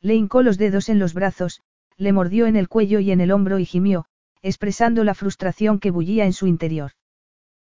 Le 0.00 0.14
hincó 0.14 0.42
los 0.42 0.58
dedos 0.58 0.88
en 0.88 0.98
los 0.98 1.14
brazos, 1.14 1.62
le 1.96 2.12
mordió 2.12 2.46
en 2.46 2.56
el 2.56 2.68
cuello 2.68 3.00
y 3.00 3.10
en 3.10 3.20
el 3.20 3.30
hombro 3.30 3.58
y 3.58 3.64
gimió, 3.64 4.06
expresando 4.42 5.04
la 5.04 5.14
frustración 5.14 5.78
que 5.78 5.90
bullía 5.90 6.24
en 6.24 6.32
su 6.32 6.46
interior. 6.46 6.92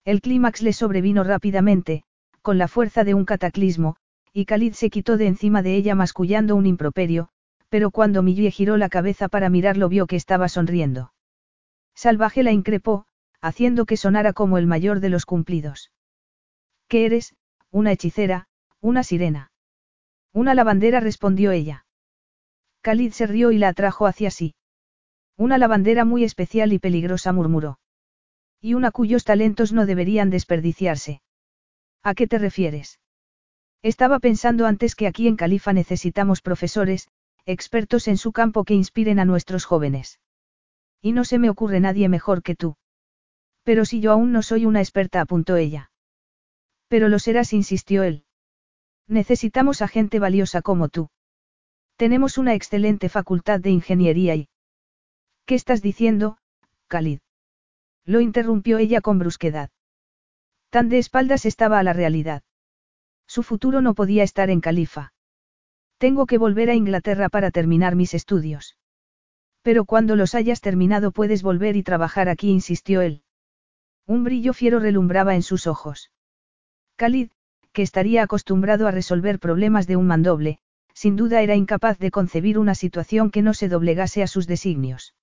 El 0.05 0.21
clímax 0.21 0.63
le 0.63 0.73
sobrevino 0.73 1.25
rápidamente, 1.25 2.05
con 2.41 2.59
la 2.59 2.69
fuerza 2.69 3.05
de 3.05 3.15
un 3.15 3.25
cataclismo, 3.25 3.97
y 4.33 4.47
Khalid 4.47 4.73
se 4.73 4.91
quitó 4.91 5.17
de 5.17 5.27
encima 5.27 5.63
de 5.63 5.77
ella 5.77 5.95
mascullando 5.95 6.57
un 6.57 6.67
improperio, 6.67 7.29
pero 7.69 7.91
cuando 7.91 8.23
Millie 8.23 8.51
giró 8.51 8.77
la 8.77 8.89
cabeza 8.89 9.29
para 9.29 9.49
mirarlo 9.49 9.89
vio 9.89 10.07
que 10.07 10.17
estaba 10.17 10.49
sonriendo. 10.49 11.13
Salvaje 11.95 12.43
la 12.43 12.53
increpó, 12.53 13.07
haciendo 13.41 13.87
que 13.87 13.97
sonara 13.97 14.33
como 14.33 14.59
el 14.59 14.67
mayor 14.67 15.01
de 15.01 15.11
los 15.11 15.27
cumplidos. 15.27 15.91
¿Qué 16.89 17.07
eres? 17.07 17.35
Una 17.71 17.93
hechicera, 17.93 18.47
una 18.81 19.03
sirena. 19.03 19.51
Una 20.33 20.55
lavandera 20.55 21.01
respondió 21.01 21.51
ella. 21.51 21.85
Khalid 22.83 23.13
se 23.13 23.27
rió 23.27 23.53
y 23.53 23.59
la 23.59 23.69
atrajo 23.69 24.07
hacia 24.07 24.31
sí. 24.31 24.55
Una 25.37 25.57
lavandera 25.57 26.05
muy 26.05 26.25
especial 26.25 26.73
y 26.73 26.79
peligrosa 26.79 27.33
murmuró. 27.33 27.79
Y 28.61 28.75
una 28.75 28.91
cuyos 28.91 29.25
talentos 29.25 29.73
no 29.73 29.87
deberían 29.87 30.31
desperdiciarse. 30.31 31.23
¿A 32.03 32.15
qué 32.15 32.27
te 32.27 32.39
refieres? 32.39 33.01
Estaba 33.83 34.19
pensando 34.19 34.67
antes 34.67 34.95
que 34.95 35.07
aquí 35.07 35.27
en 35.29 35.37
Califa 35.37 35.73
necesitamos 35.73 36.43
profesores, 36.43 37.09
expertos 37.47 38.07
en 38.09 38.17
su 38.17 38.33
campo 38.33 38.65
que 38.65 38.75
inspiren 38.75 39.19
a 39.19 39.25
nuestros 39.25 39.65
jóvenes. 39.65 40.21
Y 41.01 41.13
no 41.13 41.25
se 41.25 41.39
me 41.39 41.51
ocurre 41.51 41.81
nadie 41.81 42.09
mejor 42.09 42.43
que 42.43 42.55
tú. 42.55 42.77
Pero 43.65 43.85
si 43.85 44.01
yo 44.01 44.13
aún 44.13 44.33
no 44.33 44.43
soy 44.43 44.67
una 44.67 44.81
experta, 44.81 45.21
apuntó 45.21 45.57
ella. 45.57 45.91
Pero 46.89 47.09
lo 47.09 47.19
serás, 47.19 47.53
insistió 47.53 48.03
él. 48.03 48.25
Necesitamos 49.09 49.83
a 49.83 49.89
gente 49.89 50.19
valiosa 50.19 50.63
como 50.63 50.89
tú. 50.89 51.11
Tenemos 51.97 52.39
una 52.39 52.55
excelente 52.55 53.09
facultad 53.09 53.61
de 53.61 53.71
ingeniería 53.71 54.35
y... 54.35 54.49
¿Qué 55.47 55.55
estás 55.55 55.83
diciendo, 55.83 56.39
Khalid? 56.89 57.21
Lo 58.05 58.21
interrumpió 58.21 58.79
ella 58.79 59.01
con 59.01 59.19
brusquedad. 59.19 59.71
Tan 60.71 60.89
de 60.89 60.99
espaldas 60.99 61.45
estaba 61.45 61.79
a 61.79 61.83
la 61.83 61.93
realidad. 61.93 62.43
Su 63.27 63.43
futuro 63.43 63.81
no 63.81 63.95
podía 63.95 64.23
estar 64.23 64.51
en 64.51 64.61
Califa. 64.61 65.13
Tengo 65.99 66.27
que 66.27 66.39
volver 66.39 66.71
a 66.71 66.75
Inglaterra 66.75 67.29
para 67.29 67.51
terminar 67.51 67.95
mis 67.95 68.15
estudios. 68.15 68.77
Pero 69.63 69.85
cuando 69.85 70.17
los 70.17 70.35
hayas 70.35 70.61
terminado 70.61 71.13
puedes 71.13 71.43
volver 71.43 71.77
y 71.77 71.83
trabajar 71.83 72.29
aquí, 72.29 72.51
insistió 72.51 73.01
él. 73.01 73.23
Un 74.07 74.25
brillo 74.25 74.53
fiero 74.53 74.81
relumbraba 74.81 75.37
en 75.37 75.43
sus 75.43 75.69
ojos. 75.69 76.11
Khalid, 76.97 77.31
que 77.73 77.83
estaría 77.83 78.23
acostumbrado 78.23 78.89
a 78.89 78.91
resolver 78.91 79.39
problemas 79.39 79.87
de 79.87 79.97
un 79.97 80.07
mandoble, 80.07 80.59
sin 80.95 81.17
duda 81.17 81.43
era 81.43 81.57
incapaz 81.57 81.99
de 81.99 82.11
concebir 82.11 82.59
una 82.59 82.75
situación 82.75 83.31
que 83.31 83.43
no 83.43 83.55
se 83.55 83.69
doblegase 83.69 84.23
a 84.23 84.27
sus 84.27 84.47
designios. 84.47 85.15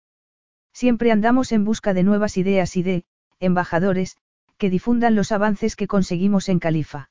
Siempre 0.74 1.12
andamos 1.12 1.52
en 1.52 1.66
busca 1.66 1.94
de 1.94 2.04
nuevas 2.04 2.38
ideas 2.38 2.78
y 2.78 2.84
de, 2.84 3.06
embajadores, 3.40 4.18
que 4.58 4.70
difundan 4.70 5.16
los 5.16 5.32
avances 5.32 5.76
que 5.76 5.88
conseguimos 5.88 6.50
en 6.50 6.60
Califa. 6.60 7.10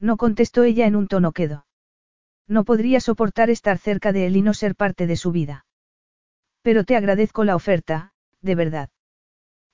No 0.00 0.16
contestó 0.16 0.64
ella 0.64 0.86
en 0.86 0.96
un 0.96 1.08
tono 1.08 1.32
quedo. 1.32 1.66
No 2.46 2.64
podría 2.64 3.00
soportar 3.00 3.50
estar 3.50 3.78
cerca 3.78 4.12
de 4.12 4.26
él 4.26 4.36
y 4.36 4.42
no 4.42 4.54
ser 4.54 4.74
parte 4.74 5.06
de 5.06 5.16
su 5.16 5.32
vida. 5.32 5.66
Pero 6.62 6.84
te 6.84 6.96
agradezco 6.96 7.44
la 7.44 7.56
oferta, 7.56 8.12
de 8.40 8.54
verdad. 8.54 8.90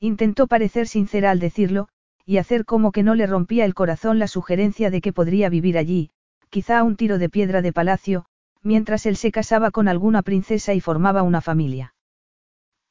Intentó 0.00 0.46
parecer 0.46 0.88
sincera 0.88 1.30
al 1.30 1.40
decirlo, 1.40 1.88
y 2.26 2.38
hacer 2.38 2.64
como 2.64 2.90
que 2.92 3.02
no 3.02 3.14
le 3.14 3.26
rompía 3.26 3.64
el 3.64 3.74
corazón 3.74 4.18
la 4.18 4.28
sugerencia 4.28 4.90
de 4.90 5.00
que 5.00 5.12
podría 5.12 5.48
vivir 5.48 5.78
allí, 5.78 6.10
quizá 6.54 6.84
un 6.84 6.94
tiro 6.94 7.18
de 7.18 7.28
piedra 7.28 7.62
de 7.62 7.72
palacio, 7.72 8.26
mientras 8.62 9.06
él 9.06 9.16
se 9.16 9.32
casaba 9.32 9.72
con 9.72 9.88
alguna 9.88 10.22
princesa 10.22 10.72
y 10.72 10.80
formaba 10.80 11.24
una 11.24 11.40
familia. 11.40 11.96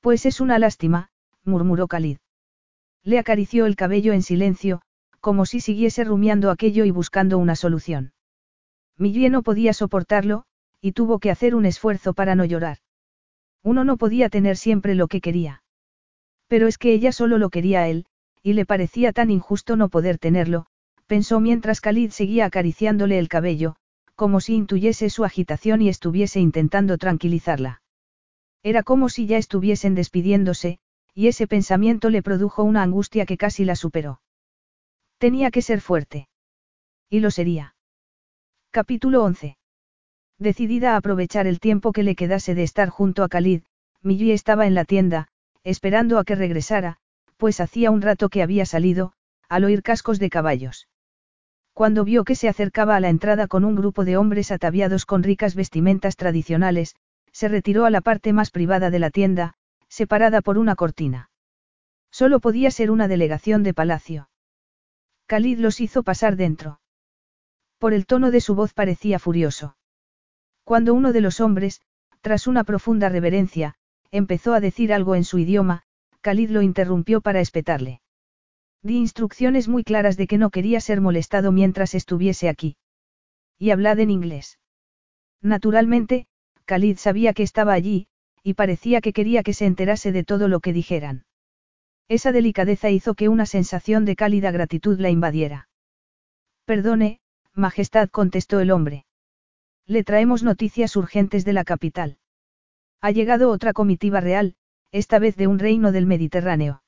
Pues 0.02 0.26
es 0.26 0.42
una 0.42 0.60
lástima, 0.60 1.12
murmuró 1.46 1.88
Khalid. 1.88 2.18
Le 3.06 3.20
acarició 3.20 3.66
el 3.66 3.78
cabello 3.78 4.12
en 4.12 4.22
silencio, 4.22 4.82
como 5.22 5.46
si 5.46 5.62
siguiese 5.62 6.04
rumiando 6.04 6.52
aquello 6.52 6.84
y 6.84 6.92
buscando 6.92 7.38
una 7.38 7.56
solución. 7.56 8.12
Millie 8.98 9.30
no 9.30 9.44
podía 9.44 9.72
soportarlo, 9.72 10.44
y 10.82 10.92
tuvo 10.92 11.20
que 11.20 11.32
hacer 11.32 11.56
un 11.56 11.66
esfuerzo 11.66 12.14
para 12.14 12.36
no 12.36 12.44
llorar. 12.44 12.80
Uno 13.64 13.86
no 13.86 13.96
podía 13.96 14.28
tener 14.28 14.58
siempre 14.58 14.94
lo 14.94 15.08
que 15.08 15.22
quería. 15.22 15.64
Pero 16.50 16.68
es 16.68 16.78
que 16.78 16.92
ella 16.92 17.14
solo 17.14 17.38
lo 17.38 17.50
quería 17.50 17.84
a 17.84 17.88
él, 17.88 18.08
y 18.42 18.52
le 18.56 18.66
parecía 18.66 19.14
tan 19.14 19.32
injusto 19.32 19.78
no 19.78 19.88
poder 19.88 20.18
tenerlo, 20.18 20.66
pensó 21.08 21.40
mientras 21.40 21.82
Khalid 21.82 22.12
seguía 22.12 22.46
acariciándole 22.46 23.20
el 23.20 23.30
cabello, 23.30 23.76
como 24.16 24.40
si 24.40 24.56
intuyese 24.56 25.10
su 25.10 25.26
agitación 25.26 25.82
y 25.82 25.90
estuviese 25.90 26.40
intentando 26.40 26.98
tranquilizarla. 26.98 27.82
Era 28.64 28.84
como 28.84 29.10
si 29.10 29.28
ya 29.28 29.38
estuviesen 29.38 29.96
despidiéndose, 29.96 30.80
y 31.14 31.28
ese 31.28 31.48
pensamiento 31.48 32.10
le 32.10 32.24
produjo 32.24 32.64
una 32.64 32.82
angustia 32.82 33.26
que 33.26 33.38
casi 33.38 33.66
la 33.66 33.76
superó. 33.76 34.22
Tenía 35.18 35.52
que 35.52 35.62
ser 35.62 35.82
fuerte. 35.82 36.28
Y 37.10 37.20
lo 37.20 37.30
sería. 37.32 37.76
Capítulo 38.72 39.24
11. 39.24 39.58
Decidida 40.40 40.94
a 40.94 40.98
aprovechar 40.98 41.46
el 41.46 41.60
tiempo 41.60 41.92
que 41.92 42.04
le 42.04 42.16
quedase 42.16 42.56
de 42.56 42.64
estar 42.64 42.90
junto 42.90 43.24
a 43.24 43.30
Khalid, 43.30 43.64
Millie 44.02 44.34
estaba 44.34 44.66
en 44.66 44.74
la 44.74 44.86
tienda, 44.86 45.28
esperando 45.64 46.18
a 46.18 46.24
que 46.24 46.36
regresara, 46.36 46.98
pues 47.38 47.60
hacía 47.60 47.92
un 47.92 48.02
rato 48.02 48.30
que 48.30 48.42
había 48.42 48.66
salido, 48.66 49.14
al 49.48 49.66
oír 49.66 49.84
cascos 49.84 50.20
de 50.20 50.30
caballos. 50.30 50.88
Cuando 51.74 52.06
vio 52.06 52.24
que 52.24 52.36
se 52.36 52.48
acercaba 52.48 52.96
a 52.96 53.00
la 53.00 53.10
entrada 53.10 53.48
con 53.48 53.66
un 53.66 53.76
grupo 53.76 54.06
de 54.06 54.16
hombres 54.16 54.52
ataviados 54.52 55.06
con 55.06 55.24
ricas 55.24 55.56
vestimentas 55.56 56.16
tradicionales, 56.16 56.96
se 57.32 57.48
retiró 57.48 57.86
a 57.86 57.90
la 57.90 58.02
parte 58.02 58.32
más 58.32 58.52
privada 58.52 58.92
de 58.92 59.00
la 59.00 59.10
tienda, 59.10 59.56
separada 59.90 60.42
por 60.42 60.60
una 60.60 60.76
cortina. 60.76 61.32
Solo 62.12 62.40
podía 62.40 62.70
ser 62.70 62.92
una 62.92 63.08
delegación 63.08 63.64
de 63.64 63.74
palacio. 63.74 64.30
Khalid 65.26 65.58
los 65.58 65.82
hizo 65.82 66.04
pasar 66.04 66.36
dentro. 66.36 66.80
Por 67.80 67.94
el 67.94 68.06
tono 68.06 68.30
de 68.30 68.40
su 68.40 68.54
voz 68.54 68.74
parecía 68.74 69.18
furioso. 69.18 69.76
Cuando 70.64 70.94
uno 70.94 71.12
de 71.12 71.22
los 71.22 71.40
hombres, 71.40 71.82
tras 72.22 72.46
una 72.46 72.64
profunda 72.64 73.10
reverencia, 73.10 73.74
empezó 74.12 74.54
a 74.54 74.60
decir 74.60 74.94
algo 74.94 75.16
en 75.16 75.24
su 75.24 75.40
idioma, 75.40 75.82
Khalid 76.22 76.52
lo 76.52 76.62
interrumpió 76.62 77.20
para 77.20 77.42
espetarle. 77.42 78.03
Di 78.84 78.98
instrucciones 78.98 79.70
muy 79.70 79.86
claras 79.86 80.18
de 80.18 80.28
que 80.28 80.38
no 80.38 80.50
quería 80.50 80.82
ser 80.82 81.00
molestado 81.00 81.54
mientras 81.54 81.96
estuviese 81.96 82.50
aquí. 82.50 82.76
Y 83.58 83.72
hablad 83.72 84.00
en 84.00 84.12
inglés. 84.12 84.60
Naturalmente, 85.42 86.28
Khalid 86.66 86.98
sabía 86.98 87.34
que 87.34 87.44
estaba 87.44 87.74
allí, 87.74 88.08
y 88.44 88.56
parecía 88.56 89.00
que 89.00 89.14
quería 89.14 89.42
que 89.42 89.54
se 89.54 89.66
enterase 89.66 90.12
de 90.12 90.26
todo 90.26 90.50
lo 90.50 90.60
que 90.60 90.74
dijeran. 90.74 91.26
Esa 92.10 92.34
delicadeza 92.34 92.90
hizo 92.90 93.16
que 93.16 93.30
una 93.30 93.46
sensación 93.46 94.04
de 94.04 94.18
cálida 94.18 94.52
gratitud 94.52 95.00
la 95.00 95.10
invadiera. 95.10 95.70
Perdone, 96.66 97.22
Majestad, 97.54 98.10
contestó 98.10 98.60
el 98.60 98.72
hombre. 98.72 99.06
Le 99.86 100.04
traemos 100.04 100.44
noticias 100.44 100.96
urgentes 100.98 101.46
de 101.46 101.54
la 101.54 101.64
capital. 101.64 102.18
Ha 103.00 103.12
llegado 103.12 103.50
otra 103.50 103.72
comitiva 103.72 104.20
real, 104.20 104.56
esta 104.92 105.20
vez 105.20 105.38
de 105.38 105.48
un 105.48 105.60
reino 105.60 105.92
del 105.92 106.06
Mediterráneo. 106.06 106.83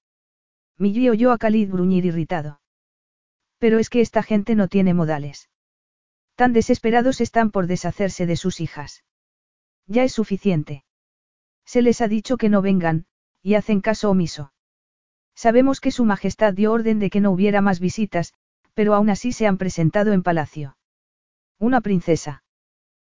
Millie 0.77 1.09
oyó 1.09 1.31
a 1.31 1.37
Khalid 1.37 1.71
gruñir 1.71 2.05
irritado. 2.05 2.59
Pero 3.59 3.79
es 3.79 3.89
que 3.89 4.01
esta 4.01 4.23
gente 4.23 4.55
no 4.55 4.67
tiene 4.67 4.93
modales. 4.93 5.49
Tan 6.35 6.51
desesperados 6.51 7.21
están 7.21 7.51
por 7.51 7.67
deshacerse 7.67 8.25
de 8.25 8.35
sus 8.35 8.59
hijas. 8.59 9.03
Ya 9.87 10.03
es 10.03 10.11
suficiente. 10.11 10.83
Se 11.65 11.81
les 11.81 12.01
ha 12.01 12.07
dicho 12.07 12.37
que 12.37 12.49
no 12.49 12.61
vengan, 12.61 13.05
y 13.41 13.55
hacen 13.55 13.79
caso 13.79 14.09
omiso. 14.09 14.51
Sabemos 15.33 15.79
que 15.79 15.91
Su 15.91 16.05
Majestad 16.05 16.53
dio 16.53 16.73
orden 16.73 16.99
de 16.99 17.09
que 17.09 17.21
no 17.21 17.31
hubiera 17.31 17.61
más 17.61 17.79
visitas, 17.79 18.33
pero 18.73 18.93
aún 18.93 19.09
así 19.09 19.31
se 19.31 19.47
han 19.47 19.57
presentado 19.57 20.11
en 20.11 20.23
palacio. 20.23 20.77
Una 21.57 21.81
princesa. 21.81 22.43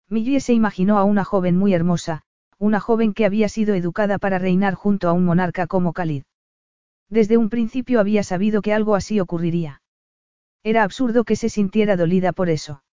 Millie 0.07 0.39
se 0.39 0.53
imaginó 0.53 0.97
a 0.97 1.03
una 1.03 1.25
joven 1.25 1.57
muy 1.57 1.73
hermosa, 1.73 2.23
una 2.57 2.79
joven 2.79 3.13
que 3.13 3.25
había 3.25 3.49
sido 3.49 3.75
educada 3.75 4.17
para 4.17 4.39
reinar 4.39 4.73
junto 4.73 5.09
a 5.09 5.13
un 5.13 5.25
monarca 5.25 5.67
como 5.67 5.93
Khalid. 5.93 6.23
Desde 7.09 7.37
un 7.37 7.49
principio 7.49 7.99
había 7.99 8.23
sabido 8.23 8.61
que 8.61 8.73
algo 8.73 8.95
así 8.95 9.19
ocurriría. 9.19 9.81
Era 10.63 10.83
absurdo 10.83 11.23
que 11.23 11.35
se 11.35 11.49
sintiera 11.49 11.95
dolida 11.95 12.33
por 12.33 12.49
eso. 12.49 12.83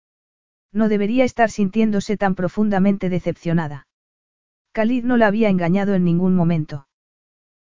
No 0.73 0.89
debería 0.89 1.25
estar 1.25 1.51
sintiéndose 1.51 2.17
tan 2.17 2.35
profundamente 2.35 3.09
decepcionada. 3.09 3.89
Khalid 4.73 5.05
no 5.05 5.17
la 5.17 5.27
había 5.27 5.49
engañado 5.49 5.95
en 5.95 6.05
ningún 6.05 6.35
momento. 6.35 6.87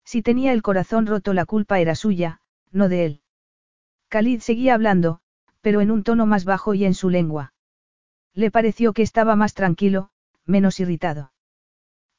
Si 0.03 0.21
tenía 0.21 0.53
el 0.53 0.61
corazón 0.61 1.05
roto 1.05 1.33
la 1.33 1.45
culpa 1.45 1.79
era 1.79 1.95
suya, 1.95 2.41
no 2.71 2.89
de 2.89 3.05
él. 3.05 3.21
Khalid 4.09 4.41
seguía 4.41 4.73
hablando, 4.73 5.19
pero 5.61 5.81
en 5.81 5.91
un 5.91 6.03
tono 6.03 6.25
más 6.25 6.43
bajo 6.45 6.73
y 6.73 6.85
en 6.85 6.93
su 6.93 7.09
lengua. 7.09 7.53
Le 8.33 8.51
pareció 8.51 8.93
que 8.93 9.03
estaba 9.03 9.35
más 9.35 9.53
tranquilo, 9.53 10.09
menos 10.45 10.79
irritado. 10.79 11.31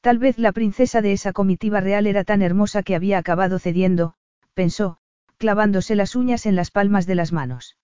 Tal 0.01 0.17
vez 0.17 0.37
la 0.37 0.51
princesa 0.51 1.01
de 1.01 1.13
esa 1.13 1.33
comitiva 1.33 1.81
real 1.81 2.07
era 2.07 2.23
tan 2.23 2.41
hermosa 2.41 2.83
que 2.83 2.95
había 2.95 3.17
acabado 3.17 3.57
cediendo, 3.57 4.15
pensó, 4.53 4.97
clavándose 5.37 5.95
las 5.95 6.15
uñas 6.15 6.45
en 6.45 6.55
las 6.55 6.71
palmas 6.71 7.05
de 7.05 7.15
las 7.15 7.31
manos. 7.31 7.77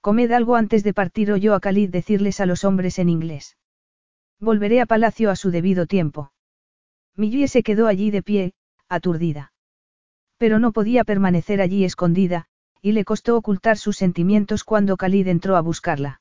Comed 0.00 0.32
algo 0.32 0.56
antes 0.56 0.82
de 0.82 0.94
partir 0.94 1.30
oyó 1.30 1.54
a 1.54 1.60
Khalid 1.60 1.90
decirles 1.90 2.40
a 2.40 2.46
los 2.46 2.64
hombres 2.64 2.98
en 2.98 3.08
inglés. 3.08 3.56
Volveré 4.40 4.80
a 4.80 4.86
palacio 4.86 5.30
a 5.30 5.36
su 5.36 5.50
debido 5.50 5.86
tiempo. 5.86 6.32
Millie 7.14 7.46
se 7.46 7.62
quedó 7.62 7.86
allí 7.86 8.10
de 8.10 8.22
pie, 8.22 8.54
aturdida. 8.88 9.52
Pero 10.38 10.58
no 10.58 10.72
podía 10.72 11.04
permanecer 11.04 11.60
allí 11.60 11.84
escondida, 11.84 12.46
y 12.80 12.92
le 12.92 13.04
costó 13.04 13.36
ocultar 13.36 13.78
sus 13.78 13.96
sentimientos 13.96 14.64
cuando 14.64 14.96
Khalid 14.96 15.28
entró 15.28 15.56
a 15.56 15.60
buscarla. 15.60 16.20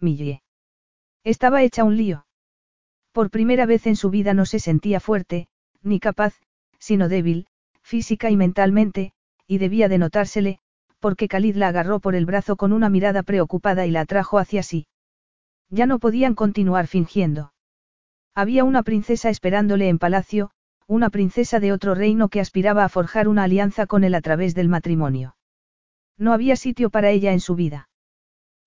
Millie. 0.00 0.42
Estaba 1.22 1.62
hecha 1.62 1.84
un 1.84 1.96
lío. 1.96 2.26
Por 3.12 3.30
primera 3.30 3.64
vez 3.66 3.86
en 3.86 3.94
su 3.94 4.10
vida 4.10 4.34
no 4.34 4.44
se 4.44 4.58
sentía 4.58 4.98
fuerte, 4.98 5.46
ni 5.82 6.00
capaz, 6.00 6.34
sino 6.80 7.08
débil, 7.08 7.46
física 7.88 8.28
y 8.28 8.36
mentalmente, 8.36 9.12
y 9.46 9.56
debía 9.56 9.88
de 9.88 9.96
notársele, 9.96 10.58
porque 11.00 11.26
Khalid 11.26 11.56
la 11.56 11.68
agarró 11.68 12.00
por 12.00 12.14
el 12.14 12.26
brazo 12.26 12.56
con 12.56 12.74
una 12.74 12.90
mirada 12.90 13.22
preocupada 13.22 13.86
y 13.86 13.90
la 13.90 14.02
atrajo 14.02 14.38
hacia 14.38 14.62
sí. 14.62 14.86
Ya 15.70 15.86
no 15.86 15.98
podían 15.98 16.34
continuar 16.34 16.86
fingiendo. 16.86 17.54
Había 18.34 18.64
una 18.64 18.82
princesa 18.82 19.30
esperándole 19.30 19.88
en 19.88 19.98
palacio, 19.98 20.50
una 20.86 21.08
princesa 21.08 21.60
de 21.60 21.72
otro 21.72 21.94
reino 21.94 22.28
que 22.28 22.40
aspiraba 22.40 22.84
a 22.84 22.90
forjar 22.90 23.26
una 23.26 23.44
alianza 23.44 23.86
con 23.86 24.04
él 24.04 24.14
a 24.14 24.20
través 24.20 24.54
del 24.54 24.68
matrimonio. 24.68 25.36
No 26.18 26.34
había 26.34 26.56
sitio 26.56 26.90
para 26.90 27.10
ella 27.10 27.32
en 27.32 27.40
su 27.40 27.54
vida. 27.54 27.88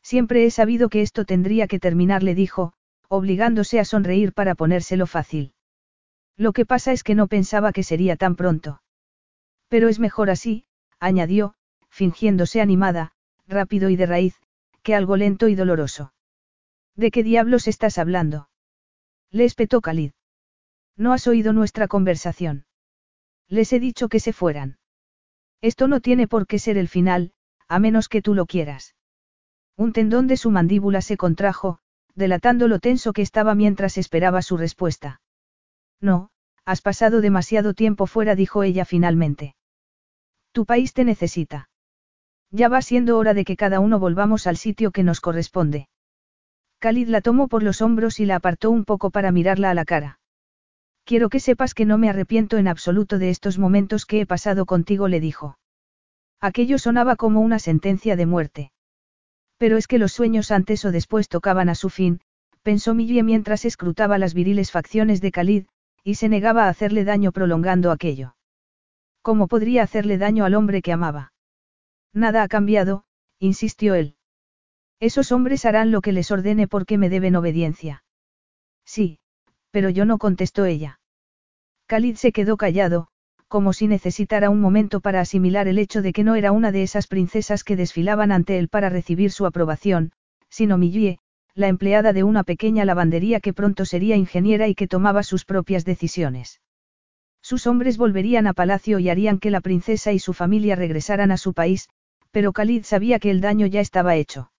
Siempre 0.01 0.45
he 0.45 0.51
sabido 0.51 0.90
que 0.90 1.03
esto 1.03 1.25
tendría 1.25 1.67
que 1.67 1.80
terminar, 1.80 2.24
le 2.24 2.33
dijo, 2.33 2.74
obligándose 3.08 3.80
a 3.80 3.85
sonreír 3.85 4.33
para 4.33 4.56
ponérselo 4.56 5.06
fácil. 5.06 5.53
Lo 6.38 6.53
que 6.53 6.66
pasa 6.66 6.91
es 6.91 7.03
que 7.03 7.14
no 7.14 7.27
pensaba 7.27 7.72
que 7.72 7.83
sería 7.83 8.16
tan 8.16 8.35
pronto. 8.35 8.82
Pero 9.72 9.88
es 9.88 10.00
mejor 10.00 10.30
así, 10.30 10.66
añadió, 11.00 11.53
fingiéndose 11.88 12.59
animada, 12.59 13.14
rápido 13.48 13.90
y 13.90 13.95
de 13.95 14.06
raíz, 14.06 14.35
que 14.83 14.95
algo 14.95 15.16
lento 15.16 15.48
y 15.48 15.56
doloroso. 15.56 16.14
¿De 16.98 17.09
qué 17.09 17.24
diablos 17.24 17.69
estás 17.69 17.98
hablando? 17.98 18.50
Le 19.30 19.45
espetó 19.45 19.80
Khalid. 19.80 20.11
No 20.98 21.14
has 21.14 21.25
oído 21.25 21.53
nuestra 21.53 21.88
conversación. 21.88 22.66
Les 23.48 23.72
he 23.72 23.80
dicho 23.80 24.09
que 24.09 24.19
se 24.19 24.33
fueran. 24.33 24.77
Esto 25.61 25.88
no 25.88 26.01
tiene 26.01 26.27
por 26.27 26.48
qué 26.48 26.59
ser 26.59 26.77
el 26.77 26.90
final, 26.90 27.32
a 27.69 27.80
menos 27.80 28.09
que 28.09 28.22
tú 28.22 28.33
lo 28.33 28.48
quieras. 28.48 28.93
Un 29.77 29.93
tendón 29.93 30.27
de 30.27 30.35
su 30.35 30.51
mandíbula 30.51 31.00
se 31.00 31.16
contrajo, 31.16 31.80
delatando 32.14 32.67
lo 32.67 32.80
tenso 32.80 33.14
que 33.14 33.22
estaba 33.22 33.56
mientras 33.56 33.98
esperaba 33.98 34.41
su 34.41 34.58
respuesta. 34.58 35.22
No, 36.01 36.30
has 36.66 36.82
pasado 36.82 37.22
demasiado 37.22 37.74
tiempo 37.74 38.06
fuera, 38.06 38.35
dijo 38.35 38.64
ella 38.64 38.83
finalmente. 38.83 39.56
Tu 40.54 40.66
país 40.66 40.94
te 40.94 41.04
necesita. 41.04 41.70
Ya 42.52 42.68
va 42.68 42.82
siendo 42.82 43.18
hora 43.18 43.34
de 43.34 43.46
que 43.46 43.56
cada 43.56 43.80
uno 43.80 44.00
volvamos 44.00 44.48
al 44.48 44.58
sitio 44.58 44.92
que 44.92 45.04
nos 45.04 45.22
corresponde. 45.22 45.88
Khalid 46.80 47.08
la 47.08 47.22
tomó 47.22 47.48
por 47.48 47.64
los 47.64 47.82
hombros 47.82 48.20
y 48.20 48.26
la 48.26 48.36
apartó 48.38 48.72
un 48.72 48.84
poco 48.84 49.12
para 49.12 49.32
mirarla 49.32 49.70
a 49.70 49.74
la 49.74 49.86
cara. 49.86 50.20
Quiero 51.06 51.30
que 51.30 51.40
sepas 51.40 51.74
que 51.74 51.86
no 51.86 51.98
me 51.98 52.10
arrepiento 52.10 52.58
en 52.58 52.68
absoluto 52.68 53.18
de 53.18 53.30
estos 53.30 53.58
momentos 53.58 54.06
que 54.06 54.22
he 54.22 54.26
pasado 54.26 54.66
contigo, 54.66 55.08
le 55.08 55.20
dijo. 55.20 55.58
Aquello 56.42 56.80
sonaba 56.80 57.16
como 57.16 57.40
una 57.42 57.60
sentencia 57.60 58.16
de 58.16 58.26
muerte. 58.26 58.72
Pero 59.58 59.78
es 59.78 59.88
que 59.88 60.00
los 60.00 60.12
sueños 60.12 60.52
antes 60.52 60.84
o 60.86 60.92
después 60.92 61.30
tocaban 61.30 61.70
a 61.70 61.76
su 61.76 61.90
fin, 61.90 62.20
pensó 62.62 62.94
Millie 62.94 63.24
mientras 63.24 63.64
escrutaba 63.64 64.18
las 64.18 64.34
viriles 64.34 64.72
facciones 64.72 65.22
de 65.22 65.32
Khalid, 65.32 65.66
y 66.04 66.16
se 66.16 66.30
negaba 66.30 66.66
a 66.66 66.70
hacerle 66.70 67.04
daño 67.04 67.32
prolongando 67.32 67.92
aquello. 67.92 68.36
¿Cómo 69.22 69.48
podría 69.48 69.83
hacerle 69.83 70.17
daño 70.17 70.45
al 70.45 70.56
hombre 70.56 70.82
que 70.82 70.91
amaba? 70.91 71.33
Nada 72.14 72.43
ha 72.43 72.48
cambiado, 72.48 73.03
insistió 73.40 73.93
él. 73.95 74.16
Esos 75.00 75.32
hombres 75.32 75.66
harán 75.66 75.91
lo 75.91 76.01
que 76.01 76.11
les 76.11 76.32
ordene 76.32 76.67
porque 76.67 76.98
me 76.98 77.09
deben 77.09 77.35
obediencia. 77.35 78.03
Sí, 78.85 79.19
pero 79.72 79.90
yo 79.90 80.06
no 80.06 80.17
contestó 80.17 80.66
ella. 80.66 81.00
Khalid 81.88 82.16
se 82.16 82.32
quedó 82.32 82.58
callado, 82.58 83.08
como 83.48 83.74
si 83.74 83.88
necesitara 83.88 84.50
un 84.50 84.61
momento 84.61 85.01
para 85.01 85.22
asimilar 85.22 85.67
el 85.67 85.77
hecho 85.77 86.01
de 86.01 86.14
que 86.14 86.24
no 86.24 86.35
era 86.35 86.51
una 86.51 86.72
de 86.72 86.83
esas 86.83 87.08
princesas 87.08 87.64
que 87.64 87.75
desfilaban 87.75 88.32
ante 88.32 88.58
él 88.58 88.69
para 88.69 88.90
recibir 88.90 89.32
su 89.32 89.45
aprobación, 89.45 90.14
sino 90.50 90.77
Millie, 90.77 91.19
la 91.53 91.67
empleada 91.67 92.14
de 92.14 92.24
una 92.24 92.43
pequeña 92.43 92.85
lavandería 92.85 93.40
que 93.40 93.53
pronto 93.53 93.85
sería 93.85 94.16
ingeniera 94.16 94.67
y 94.67 94.75
que 94.75 94.88
tomaba 94.88 95.24
sus 95.24 95.45
propias 95.45 95.83
decisiones. 95.83 96.61
Sus 97.42 97.68
hombres 97.68 97.98
volverían 97.98 98.48
a 98.48 98.53
palacio 98.53 99.00
y 99.00 99.10
harían 99.10 99.40
que 99.40 99.52
la 99.52 99.61
princesa 99.61 100.11
y 100.11 100.20
su 100.20 100.34
familia 100.34 100.76
regresaran 100.76 101.32
a 101.32 101.38
su 101.38 101.53
país, 101.53 101.90
pero 102.32 102.53
Khalid 102.53 102.84
sabía 102.84 103.20
que 103.20 103.32
el 103.32 103.42
daño 103.42 103.66
ya 103.68 103.82
estaba 103.82 104.16
hecho. 104.16 104.52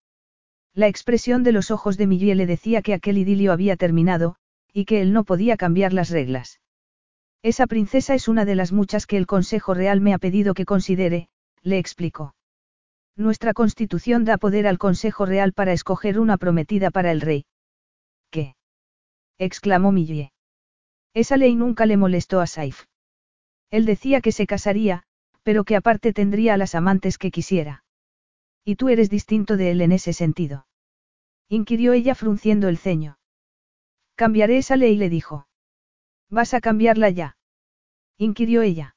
La 0.75 0.89
expresión 0.89 1.43
de 1.43 1.53
los 1.53 1.71
ojos 1.71 1.97
de 1.97 2.07
Millie 2.07 2.35
le 2.35 2.47
decía 2.47 2.83
que 2.83 2.95
aquel 2.95 3.19
idilio 3.19 3.53
había 3.53 3.77
terminado, 3.77 4.37
y 4.73 4.85
que 4.85 5.03
él 5.03 5.13
no 5.13 5.25
podía 5.25 5.57
cambiar 5.57 5.93
las 5.93 6.11
reglas. 6.11 6.61
Esa 7.43 7.67
princesa 7.67 8.15
es 8.15 8.29
una 8.29 8.45
de 8.45 8.55
las 8.55 8.73
muchas 8.73 9.07
que 9.07 9.17
el 9.17 9.27
Consejo 9.27 9.75
Real 9.75 10.01
me 10.01 10.15
ha 10.15 10.19
pedido 10.19 10.55
que 10.55 10.65
considere, 10.65 11.29
le 11.63 11.79
explicó. 11.79 12.35
Nuestra 13.17 13.53
constitución 13.53 14.25
da 14.25 14.39
poder 14.39 14.67
al 14.67 14.79
Consejo 14.79 15.27
Real 15.27 15.53
para 15.53 15.73
escoger 15.73 16.19
una 16.19 16.39
prometida 16.39 16.91
para 16.91 17.13
el 17.13 17.21
rey. 17.21 17.45
¿Qué? 18.31 18.55
exclamó 19.39 19.93
Millie. 19.93 20.33
Esa 21.15 21.37
ley 21.37 21.55
nunca 21.55 21.87
le 21.87 21.97
molestó 21.97 22.41
a 22.41 22.47
Saif. 22.47 22.87
Él 23.71 23.85
decía 23.85 24.21
que 24.21 24.33
se 24.33 24.47
casaría, 24.47 25.05
pero 25.43 25.65
que 25.65 25.77
aparte 25.77 26.13
tendría 26.13 26.55
a 26.55 26.57
las 26.57 26.75
amantes 26.75 27.19
que 27.19 27.31
quisiera. 27.31 27.85
Y 28.65 28.77
tú 28.77 28.89
eres 28.89 29.11
distinto 29.11 29.57
de 29.57 29.73
él 29.73 29.81
en 29.81 29.93
ese 29.93 30.13
sentido. 30.13 30.67
Inquirió 31.49 31.93
ella 31.93 32.15
frunciendo 32.15 32.69
el 32.69 32.79
ceño. 32.79 33.19
Cambiaré 34.15 34.59
esa 34.59 34.77
ley, 34.77 34.97
le 34.97 35.09
dijo. 35.09 35.49
¿Vas 36.31 36.55
a 36.55 36.61
cambiarla 36.61 37.11
ya? 37.11 37.37
inquirió 38.17 38.63
ella. 38.63 38.95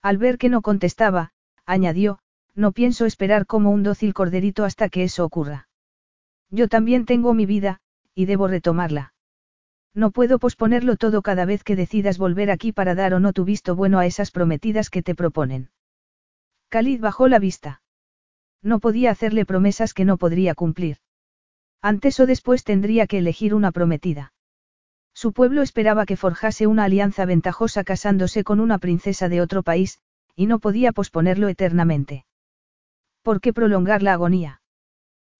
Al 0.00 0.18
ver 0.18 0.38
que 0.38 0.48
no 0.48 0.62
contestaba, 0.62 1.32
añadió, 1.66 2.18
no 2.54 2.72
pienso 2.72 3.04
esperar 3.04 3.46
como 3.46 3.70
un 3.70 3.82
dócil 3.82 4.14
corderito 4.14 4.64
hasta 4.64 4.88
que 4.88 5.04
eso 5.04 5.24
ocurra. 5.24 5.68
Yo 6.50 6.68
también 6.68 7.04
tengo 7.04 7.34
mi 7.34 7.46
vida, 7.46 7.80
y 8.14 8.24
debo 8.24 8.48
retomarla. 8.48 9.12
No 9.94 10.10
puedo 10.10 10.38
posponerlo 10.38 10.96
todo 10.96 11.22
cada 11.22 11.44
vez 11.44 11.64
que 11.64 11.76
decidas 11.76 12.18
volver 12.18 12.50
aquí 12.50 12.72
para 12.72 12.94
dar 12.94 13.14
o 13.14 13.20
no 13.20 13.32
tu 13.32 13.44
visto 13.44 13.74
bueno 13.74 13.98
a 13.98 14.06
esas 14.06 14.30
prometidas 14.30 14.90
que 14.90 15.02
te 15.02 15.14
proponen. 15.14 15.70
Khalid 16.68 17.00
bajó 17.00 17.28
la 17.28 17.38
vista. 17.38 17.82
No 18.62 18.80
podía 18.80 19.10
hacerle 19.10 19.46
promesas 19.46 19.94
que 19.94 20.04
no 20.04 20.18
podría 20.18 20.54
cumplir. 20.54 20.98
Antes 21.80 22.18
o 22.20 22.26
después 22.26 22.64
tendría 22.64 23.06
que 23.06 23.18
elegir 23.18 23.54
una 23.54 23.72
prometida. 23.72 24.32
Su 25.14 25.32
pueblo 25.32 25.62
esperaba 25.62 26.06
que 26.06 26.16
forjase 26.16 26.66
una 26.66 26.84
alianza 26.84 27.24
ventajosa 27.24 27.84
casándose 27.84 28.44
con 28.44 28.60
una 28.60 28.78
princesa 28.78 29.28
de 29.28 29.40
otro 29.40 29.62
país, 29.62 30.00
y 30.36 30.46
no 30.46 30.58
podía 30.58 30.92
posponerlo 30.92 31.48
eternamente. 31.48 32.24
¿Por 33.22 33.40
qué 33.40 33.52
prolongar 33.52 34.02
la 34.02 34.12
agonía? 34.12 34.60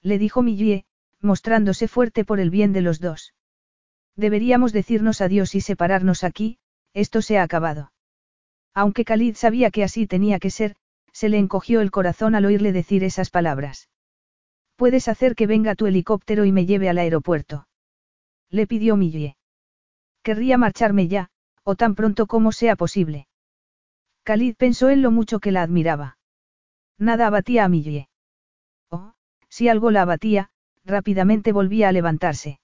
Le 0.03 0.19
dijo 0.19 0.43
Millie, 0.43 0.85
mostrándose 1.21 1.87
fuerte 1.89 2.25
por 2.25 2.41
el 2.41 2.51
bien 2.51 2.73
de 2.73 2.83
los 2.83 3.01
dos. 3.01 3.35
Deberíamos 4.19 4.73
decirnos 4.73 5.21
adiós 5.21 5.55
y 5.55 5.61
separarnos 5.61 6.25
aquí, 6.25 6.59
esto 6.93 7.23
se 7.23 7.39
ha 7.39 7.45
acabado. 7.45 7.93
Aunque 8.75 9.05
Khalid 9.05 9.37
sabía 9.37 9.71
que 9.71 9.85
así 9.85 10.09
tenía 10.09 10.41
que 10.41 10.51
ser, 10.51 10.75
se 11.13 11.29
le 11.29 11.39
encogió 11.39 11.81
el 11.81 11.93
corazón 11.93 12.35
al 12.35 12.45
oírle 12.45 12.73
decir 12.73 13.05
esas 13.05 13.31
palabras. 13.31 13.89
Puedes 14.75 15.07
hacer 15.07 15.37
que 15.37 15.47
venga 15.47 15.77
tu 15.77 15.87
helicóptero 15.87 16.45
y 16.45 16.51
me 16.51 16.67
lleve 16.67 16.89
al 16.89 16.99
aeropuerto. 16.99 17.69
Le 18.51 18.67
pidió 18.67 18.97
Millie. 18.97 19.37
Querría 20.25 20.59
marcharme 20.59 21.07
ya, 21.07 21.31
o 21.63 21.77
tan 21.77 21.95
pronto 21.95 22.27
como 22.27 22.51
sea 22.51 22.75
posible. 22.75 23.29
Khalid 24.25 24.57
pensó 24.57 24.91
en 24.91 25.01
lo 25.01 25.13
mucho 25.13 25.39
que 25.39 25.53
la 25.53 25.63
admiraba. 25.63 26.19
Nada 26.99 27.29
abatía 27.29 27.65
a 27.65 27.69
Millie. 27.69 28.09
Oh, 28.91 29.13
si 29.49 29.69
algo 29.69 29.93
la 29.93 30.03
abatía, 30.03 30.51
rápidamente 30.85 31.53
volvía 31.53 31.89
a 31.89 31.93
levantarse. 31.93 32.59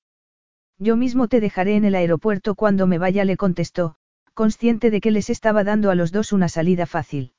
Yo 0.78 0.96
mismo 0.96 1.28
te 1.28 1.40
dejaré 1.40 1.76
en 1.76 1.84
el 1.84 1.94
aeropuerto 1.94 2.54
cuando 2.54 2.86
me 2.86 2.98
vaya, 2.98 3.24
le 3.24 3.36
contestó, 3.36 3.96
consciente 4.34 4.90
de 4.90 5.00
que 5.00 5.10
les 5.10 5.30
estaba 5.30 5.64
dando 5.64 5.90
a 5.90 5.94
los 5.94 6.10
dos 6.12 6.32
una 6.32 6.48
salida 6.48 6.86
fácil. 6.86 7.32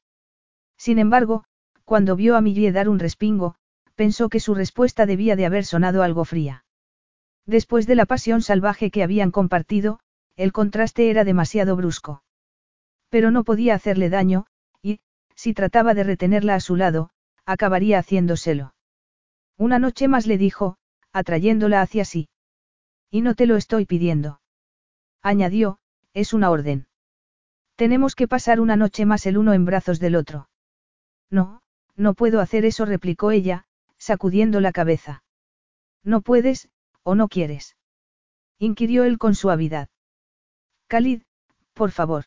Sin 0.77 0.99
embargo, 0.99 1.43
cuando 1.83 2.15
vio 2.15 2.35
a 2.35 2.41
Millie 2.41 2.71
dar 2.71 2.89
un 2.89 2.99
respingo, 2.99 3.55
pensó 3.95 4.29
que 4.29 4.39
su 4.39 4.55
respuesta 4.55 5.05
debía 5.05 5.35
de 5.35 5.45
haber 5.45 5.65
sonado 5.65 6.03
algo 6.03 6.25
fría. 6.25 6.65
Después 7.45 7.85
de 7.85 7.95
la 7.95 8.05
pasión 8.05 8.41
salvaje 8.41 8.89
que 8.89 9.03
habían 9.03 9.31
compartido, 9.31 9.99
el 10.35 10.51
contraste 10.51 11.09
era 11.09 11.23
demasiado 11.23 11.75
brusco. 11.75 12.23
Pero 13.09 13.31
no 13.31 13.43
podía 13.43 13.75
hacerle 13.75 14.09
daño, 14.09 14.47
y, 14.81 14.99
si 15.35 15.53
trataba 15.53 15.93
de 15.93 16.03
retenerla 16.03 16.55
a 16.55 16.59
su 16.59 16.75
lado, 16.75 17.11
acabaría 17.45 17.99
haciéndoselo. 17.99 18.73
Una 19.57 19.79
noche 19.79 20.07
más 20.07 20.25
le 20.25 20.37
dijo, 20.37 20.77
atrayéndola 21.13 21.81
hacia 21.81 22.03
sí. 22.03 22.27
Y 23.09 23.21
no 23.21 23.35
te 23.35 23.45
lo 23.45 23.55
estoy 23.55 23.85
pidiendo. 23.85 24.41
Añadió, 25.21 25.79
es 26.13 26.33
una 26.33 26.49
orden. 26.49 26.87
Tenemos 27.75 28.15
que 28.15 28.27
pasar 28.27 28.59
una 28.59 28.75
noche 28.75 29.05
más 29.05 29.25
el 29.25 29.37
uno 29.37 29.53
en 29.53 29.65
brazos 29.65 29.99
del 29.99 30.15
otro. 30.15 30.49
No, 31.29 31.61
no 31.95 32.13
puedo 32.13 32.39
hacer 32.39 32.65
eso, 32.65 32.85
replicó 32.85 33.31
ella, 33.31 33.65
sacudiendo 33.97 34.61
la 34.61 34.71
cabeza. 34.71 35.23
No 36.03 36.21
puedes, 36.21 36.69
o 37.03 37.15
no 37.15 37.27
quieres. 37.27 37.75
Inquirió 38.59 39.03
él 39.03 39.17
con 39.17 39.35
suavidad. 39.35 39.89
Khalid, 40.87 41.23
Por 41.73 41.91
favor. 41.91 42.25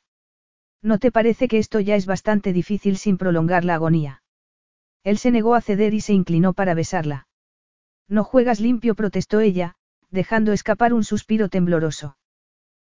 ¿No 0.83 0.99
te 0.99 1.11
parece 1.11 1.49
que 1.49 1.59
esto 1.59 1.81
ya 1.81 1.97
es 1.97 2.07
bastante 2.07 2.53
difícil 2.53 2.99
sin 2.99 3.17
prolongar 3.17 3.65
la 3.65 3.75
agonía? 3.75 4.23
Él 5.03 5.19
se 5.19 5.31
negó 5.31 5.55
a 5.55 5.61
ceder 5.61 5.95
y 5.95 6.01
se 6.01 6.13
inclinó 6.13 6.53
para 6.53 6.75
besarla. 6.75 7.27
No 8.09 8.25
juegas 8.25 8.61
limpio, 8.61 8.95
protestó 8.95 9.41
ella, 9.41 9.77
dejando 10.11 10.53
escapar 10.53 10.93
un 10.93 11.05
suspiro 11.05 11.49
tembloroso. 11.49 12.17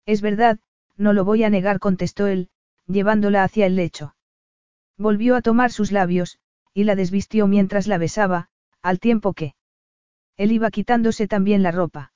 Es 0.07 0.21
verdad, 0.21 0.59
no 0.97 1.13
lo 1.13 1.25
voy 1.25 1.45
a 1.45 1.51
negar, 1.51 1.79
contestó 1.79 2.27
él, 2.27 2.49
llevándola 2.87 3.45
hacia 3.45 3.67
el 3.67 3.77
lecho. 3.77 4.15
Volvió 4.97 5.37
a 5.37 5.43
tomar 5.43 5.73
sus 5.73 5.93
labios, 5.93 6.39
y 6.73 6.85
la 6.85 6.95
desvistió 6.95 7.47
mientras 7.47 7.87
la 7.87 7.99
besaba, 7.99 8.49
al 8.83 9.01
tiempo 9.01 9.33
que. 9.33 9.55
Él 10.37 10.53
iba 10.53 10.71
quitándose 10.71 11.27
también 11.27 11.63
la 11.63 11.71
ropa. 11.71 12.13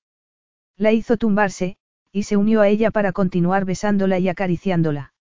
La 0.77 0.93
hizo 0.93 1.17
tumbarse, 1.17 1.77
y 2.12 2.25
se 2.25 2.36
unió 2.36 2.60
a 2.60 2.68
ella 2.68 2.91
para 2.91 3.12
continuar 3.12 3.65
besándola 3.65 4.18
y 4.18 4.28
acariciándola. 4.28 5.12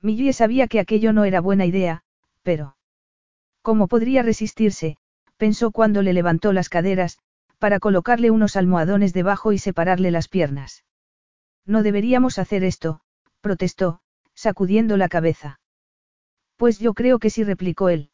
Millie 0.00 0.32
sabía 0.32 0.68
que 0.68 0.80
aquello 0.80 1.12
no 1.12 1.24
era 1.24 1.40
buena 1.40 1.66
idea, 1.66 2.02
pero... 2.42 2.76
¿Cómo 3.62 3.88
podría 3.88 4.22
resistirse? 4.22 4.98
pensó 5.36 5.70
cuando 5.70 6.02
le 6.02 6.12
levantó 6.12 6.52
las 6.52 6.68
caderas, 6.68 7.18
para 7.58 7.80
colocarle 7.80 8.30
unos 8.30 8.56
almohadones 8.56 9.12
debajo 9.12 9.52
y 9.52 9.58
separarle 9.58 10.10
las 10.10 10.28
piernas. 10.28 10.84
No 11.66 11.82
deberíamos 11.82 12.38
hacer 12.38 12.64
esto, 12.64 13.00
protestó, 13.40 14.00
sacudiendo 14.34 14.96
la 14.96 15.08
cabeza. 15.08 15.60
Pues 16.56 16.78
yo 16.78 16.94
creo 16.94 17.18
que 17.18 17.30
sí, 17.30 17.44
replicó 17.44 17.88
él. 17.88 18.10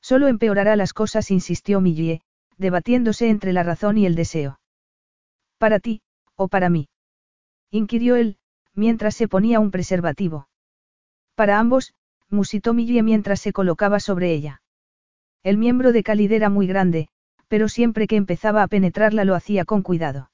Solo 0.00 0.28
empeorará 0.28 0.74
las 0.76 0.92
cosas, 0.92 1.30
insistió 1.30 1.80
Millie, 1.80 2.22
debatiéndose 2.58 3.28
entre 3.28 3.52
la 3.52 3.62
razón 3.62 3.98
y 3.98 4.06
el 4.06 4.14
deseo. 4.14 4.60
¿Para 5.58 5.78
ti, 5.78 6.02
o 6.34 6.48
para 6.48 6.70
mí? 6.70 6.88
inquirió 7.70 8.16
él, 8.16 8.36
mientras 8.74 9.14
se 9.14 9.28
ponía 9.28 9.60
un 9.60 9.70
preservativo. 9.70 10.48
Para 11.34 11.58
ambos, 11.58 11.94
musitó 12.28 12.74
Millie 12.74 13.02
mientras 13.02 13.40
se 13.40 13.52
colocaba 13.52 14.00
sobre 14.00 14.32
ella. 14.32 14.62
El 15.42 15.56
miembro 15.56 15.92
de 15.92 16.02
Khalid 16.02 16.32
era 16.32 16.48
muy 16.50 16.66
grande, 16.66 17.08
pero 17.52 17.68
siempre 17.68 18.06
que 18.06 18.16
empezaba 18.16 18.62
a 18.62 18.66
penetrarla 18.66 19.26
lo 19.26 19.34
hacía 19.34 19.66
con 19.66 19.82
cuidado. 19.82 20.30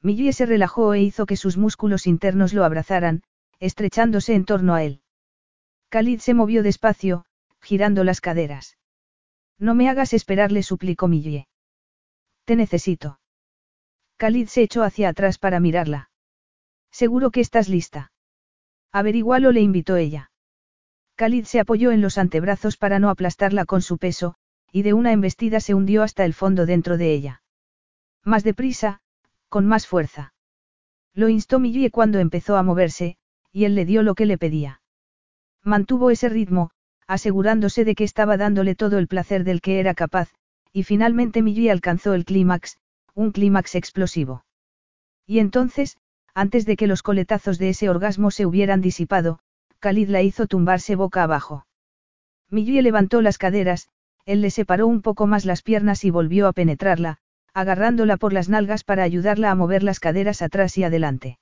Millie 0.00 0.32
se 0.32 0.46
relajó 0.46 0.94
e 0.94 1.02
hizo 1.02 1.26
que 1.26 1.36
sus 1.36 1.58
músculos 1.58 2.06
internos 2.06 2.54
lo 2.54 2.64
abrazaran, 2.64 3.22
estrechándose 3.58 4.32
en 4.34 4.46
torno 4.46 4.72
a 4.72 4.82
él. 4.82 5.02
Khalid 5.90 6.20
se 6.20 6.32
movió 6.32 6.62
despacio, 6.62 7.26
girando 7.60 8.04
las 8.04 8.22
caderas. 8.22 8.78
No 9.58 9.74
me 9.74 9.90
hagas 9.90 10.14
esperar, 10.14 10.50
le 10.50 10.62
suplicó 10.62 11.08
Millie. 11.08 11.46
Te 12.46 12.56
necesito. 12.56 13.20
Khalid 14.16 14.46
se 14.46 14.62
echó 14.62 14.82
hacia 14.82 15.10
atrás 15.10 15.36
para 15.36 15.60
mirarla. 15.60 16.08
Seguro 16.90 17.32
que 17.32 17.40
estás 17.40 17.68
lista. 17.68 18.12
Averigualo, 18.92 19.52
le 19.52 19.60
invitó 19.60 19.96
ella. 19.96 20.30
Khalid 21.16 21.44
se 21.44 21.60
apoyó 21.60 21.90
en 21.90 22.00
los 22.00 22.16
antebrazos 22.16 22.78
para 22.78 22.98
no 22.98 23.10
aplastarla 23.10 23.66
con 23.66 23.82
su 23.82 23.98
peso, 23.98 24.36
y 24.72 24.82
de 24.82 24.92
una 24.92 25.12
embestida 25.12 25.60
se 25.60 25.74
hundió 25.74 26.02
hasta 26.02 26.24
el 26.24 26.34
fondo 26.34 26.66
dentro 26.66 26.96
de 26.96 27.12
ella. 27.12 27.42
Más 28.24 28.44
deprisa, 28.44 29.00
con 29.48 29.66
más 29.66 29.86
fuerza. 29.86 30.34
Lo 31.14 31.28
instó 31.28 31.58
Millie 31.58 31.90
cuando 31.90 32.18
empezó 32.18 32.56
a 32.56 32.62
moverse, 32.62 33.16
y 33.52 33.64
él 33.64 33.74
le 33.74 33.84
dio 33.84 34.02
lo 34.02 34.14
que 34.14 34.26
le 34.26 34.38
pedía. 34.38 34.80
Mantuvo 35.62 36.10
ese 36.10 36.28
ritmo, 36.28 36.70
asegurándose 37.06 37.84
de 37.84 37.94
que 37.94 38.04
estaba 38.04 38.36
dándole 38.36 38.74
todo 38.74 38.98
el 38.98 39.08
placer 39.08 39.44
del 39.44 39.60
que 39.60 39.80
era 39.80 39.94
capaz, 39.94 40.30
y 40.72 40.84
finalmente 40.84 41.42
Millie 41.42 41.70
alcanzó 41.70 42.14
el 42.14 42.24
clímax, 42.24 42.78
un 43.14 43.32
clímax 43.32 43.74
explosivo. 43.74 44.44
Y 45.26 45.40
entonces, 45.40 45.98
antes 46.34 46.64
de 46.64 46.76
que 46.76 46.86
los 46.86 47.02
coletazos 47.02 47.58
de 47.58 47.70
ese 47.70 47.88
orgasmo 47.88 48.30
se 48.30 48.46
hubieran 48.46 48.80
disipado, 48.80 49.40
Khalid 49.80 50.08
la 50.08 50.22
hizo 50.22 50.46
tumbarse 50.46 50.94
boca 50.94 51.24
abajo. 51.24 51.66
Millie 52.48 52.82
levantó 52.82 53.20
las 53.20 53.38
caderas, 53.38 53.88
él 54.30 54.42
le 54.42 54.50
separó 54.50 54.86
un 54.86 55.02
poco 55.02 55.26
más 55.26 55.44
las 55.44 55.62
piernas 55.62 56.04
y 56.04 56.10
volvió 56.10 56.46
a 56.46 56.52
penetrarla, 56.52 57.18
agarrándola 57.52 58.16
por 58.16 58.32
las 58.32 58.48
nalgas 58.48 58.84
para 58.84 59.02
ayudarla 59.02 59.50
a 59.50 59.54
mover 59.56 59.82
las 59.82 59.98
caderas 59.98 60.40
atrás 60.40 60.78
y 60.78 60.84
adelante. 60.84 61.38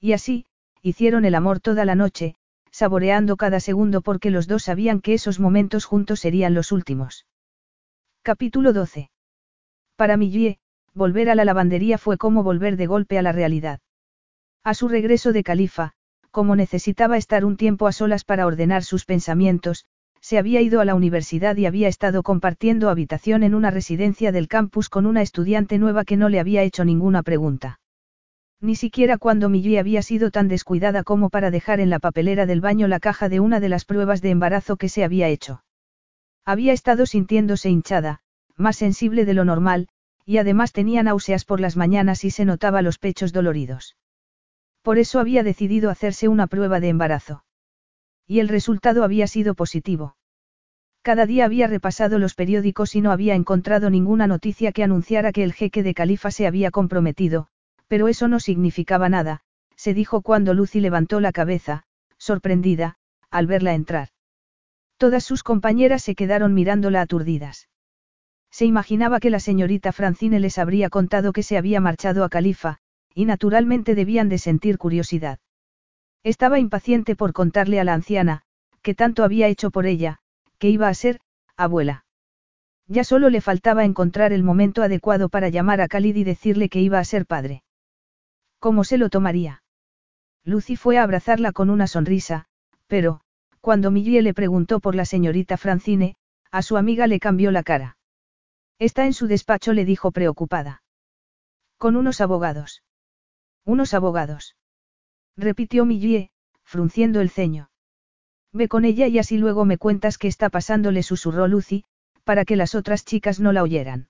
Y 0.00 0.12
así, 0.12 0.46
hicieron 0.82 1.24
el 1.24 1.36
amor 1.36 1.60
toda 1.60 1.84
la 1.84 1.94
noche, 1.94 2.34
saboreando 2.72 3.36
cada 3.36 3.60
segundo 3.60 4.00
porque 4.00 4.30
los 4.30 4.48
dos 4.48 4.64
sabían 4.64 5.00
que 5.00 5.14
esos 5.14 5.38
momentos 5.38 5.84
juntos 5.84 6.18
serían 6.18 6.52
los 6.52 6.72
últimos. 6.72 7.26
Capítulo 8.22 8.72
12. 8.72 9.10
Para 9.94 10.16
Millie, 10.16 10.58
volver 10.94 11.30
a 11.30 11.36
la 11.36 11.44
lavandería 11.44 11.96
fue 11.96 12.16
como 12.16 12.42
volver 12.42 12.76
de 12.76 12.86
golpe 12.86 13.18
a 13.18 13.22
la 13.22 13.30
realidad. 13.30 13.80
A 14.64 14.74
su 14.74 14.88
regreso 14.88 15.32
de 15.32 15.44
Califa, 15.44 15.92
como 16.32 16.56
necesitaba 16.56 17.16
estar 17.16 17.44
un 17.44 17.56
tiempo 17.56 17.86
a 17.86 17.92
solas 17.92 18.24
para 18.24 18.46
ordenar 18.46 18.82
sus 18.82 19.04
pensamientos, 19.04 19.84
se 20.20 20.38
había 20.38 20.60
ido 20.60 20.80
a 20.80 20.84
la 20.84 20.94
universidad 20.94 21.56
y 21.56 21.66
había 21.66 21.88
estado 21.88 22.22
compartiendo 22.22 22.90
habitación 22.90 23.42
en 23.42 23.54
una 23.54 23.70
residencia 23.70 24.32
del 24.32 24.48
campus 24.48 24.88
con 24.88 25.06
una 25.06 25.22
estudiante 25.22 25.78
nueva 25.78 26.04
que 26.04 26.16
no 26.16 26.28
le 26.28 26.40
había 26.40 26.62
hecho 26.62 26.84
ninguna 26.84 27.22
pregunta. 27.22 27.80
Ni 28.60 28.76
siquiera 28.76 29.16
cuando 29.16 29.48
Millie 29.48 29.78
había 29.78 30.02
sido 30.02 30.30
tan 30.30 30.48
descuidada 30.48 31.02
como 31.02 31.30
para 31.30 31.50
dejar 31.50 31.80
en 31.80 31.88
la 31.88 31.98
papelera 31.98 32.44
del 32.44 32.60
baño 32.60 32.88
la 32.88 33.00
caja 33.00 33.30
de 33.30 33.40
una 33.40 33.58
de 33.58 33.70
las 33.70 33.86
pruebas 33.86 34.20
de 34.20 34.30
embarazo 34.30 34.76
que 34.76 34.90
se 34.90 35.02
había 35.02 35.28
hecho. 35.28 35.64
Había 36.44 36.74
estado 36.74 37.06
sintiéndose 37.06 37.70
hinchada, 37.70 38.20
más 38.56 38.76
sensible 38.76 39.24
de 39.24 39.34
lo 39.34 39.46
normal, 39.46 39.88
y 40.26 40.36
además 40.36 40.72
tenía 40.72 41.02
náuseas 41.02 41.46
por 41.46 41.60
las 41.60 41.76
mañanas 41.76 42.24
y 42.24 42.30
se 42.30 42.44
notaba 42.44 42.82
los 42.82 42.98
pechos 42.98 43.32
doloridos. 43.32 43.96
Por 44.82 44.98
eso 44.98 45.20
había 45.20 45.42
decidido 45.42 45.90
hacerse 45.90 46.28
una 46.28 46.46
prueba 46.46 46.80
de 46.80 46.88
embarazo. 46.88 47.44
Y 48.30 48.38
el 48.38 48.46
resultado 48.46 49.02
había 49.02 49.26
sido 49.26 49.56
positivo. 49.56 50.14
Cada 51.02 51.26
día 51.26 51.44
había 51.44 51.66
repasado 51.66 52.16
los 52.20 52.36
periódicos 52.36 52.94
y 52.94 53.00
no 53.00 53.10
había 53.10 53.34
encontrado 53.34 53.90
ninguna 53.90 54.28
noticia 54.28 54.70
que 54.70 54.84
anunciara 54.84 55.32
que 55.32 55.42
el 55.42 55.52
jeque 55.52 55.82
de 55.82 55.94
Califa 55.94 56.30
se 56.30 56.46
había 56.46 56.70
comprometido, 56.70 57.48
pero 57.88 58.06
eso 58.06 58.28
no 58.28 58.38
significaba 58.38 59.08
nada, 59.08 59.40
se 59.74 59.94
dijo 59.94 60.22
cuando 60.22 60.54
Lucy 60.54 60.78
levantó 60.78 61.18
la 61.18 61.32
cabeza, 61.32 61.82
sorprendida, 62.18 62.98
al 63.32 63.48
verla 63.48 63.74
entrar. 63.74 64.10
Todas 64.96 65.24
sus 65.24 65.42
compañeras 65.42 66.04
se 66.04 66.14
quedaron 66.14 66.54
mirándola 66.54 67.00
aturdidas. 67.00 67.68
Se 68.52 68.64
imaginaba 68.64 69.18
que 69.18 69.30
la 69.30 69.40
señorita 69.40 69.90
Francine 69.90 70.38
les 70.38 70.56
habría 70.56 70.88
contado 70.88 71.32
que 71.32 71.42
se 71.42 71.58
había 71.58 71.80
marchado 71.80 72.22
a 72.22 72.28
Califa, 72.28 72.78
y 73.12 73.24
naturalmente 73.24 73.96
debían 73.96 74.28
de 74.28 74.38
sentir 74.38 74.78
curiosidad. 74.78 75.40
Estaba 76.22 76.58
impaciente 76.58 77.16
por 77.16 77.32
contarle 77.32 77.80
a 77.80 77.84
la 77.84 77.94
anciana, 77.94 78.42
que 78.82 78.94
tanto 78.94 79.24
había 79.24 79.48
hecho 79.48 79.70
por 79.70 79.86
ella, 79.86 80.18
que 80.58 80.68
iba 80.68 80.88
a 80.88 80.94
ser, 80.94 81.20
abuela. 81.56 82.04
Ya 82.86 83.04
solo 83.04 83.30
le 83.30 83.40
faltaba 83.40 83.84
encontrar 83.84 84.32
el 84.32 84.42
momento 84.42 84.82
adecuado 84.82 85.28
para 85.30 85.48
llamar 85.48 85.80
a 85.80 85.88
Khalid 85.88 86.16
y 86.16 86.24
decirle 86.24 86.68
que 86.68 86.80
iba 86.80 86.98
a 86.98 87.04
ser 87.04 87.24
padre. 87.24 87.62
¿Cómo 88.58 88.84
se 88.84 88.98
lo 88.98 89.08
tomaría? 89.08 89.62
Lucy 90.44 90.76
fue 90.76 90.98
a 90.98 91.04
abrazarla 91.04 91.52
con 91.52 91.70
una 91.70 91.86
sonrisa, 91.86 92.46
pero, 92.86 93.22
cuando 93.60 93.90
Millie 93.90 94.22
le 94.22 94.34
preguntó 94.34 94.80
por 94.80 94.94
la 94.94 95.06
señorita 95.06 95.56
Francine, 95.56 96.16
a 96.50 96.62
su 96.62 96.76
amiga 96.76 97.06
le 97.06 97.20
cambió 97.20 97.50
la 97.50 97.62
cara. 97.62 97.96
Está 98.78 99.06
en 99.06 99.14
su 99.14 99.26
despacho, 99.26 99.72
le 99.72 99.84
dijo 99.84 100.10
preocupada. 100.10 100.82
Con 101.78 101.96
unos 101.96 102.20
abogados. 102.20 102.82
Unos 103.64 103.94
abogados 103.94 104.56
repitió 105.36 105.84
Millie, 105.84 106.30
frunciendo 106.62 107.20
el 107.20 107.30
ceño. 107.30 107.70
Ve 108.52 108.68
con 108.68 108.84
ella 108.84 109.06
y 109.06 109.18
así 109.18 109.38
luego 109.38 109.64
me 109.64 109.78
cuentas 109.78 110.18
qué 110.18 110.28
está 110.28 110.50
pasando, 110.50 110.90
le 110.90 111.02
susurró 111.02 111.46
Lucy, 111.46 111.84
para 112.24 112.44
que 112.44 112.56
las 112.56 112.74
otras 112.74 113.04
chicas 113.04 113.40
no 113.40 113.52
la 113.52 113.62
oyeran. 113.62 114.08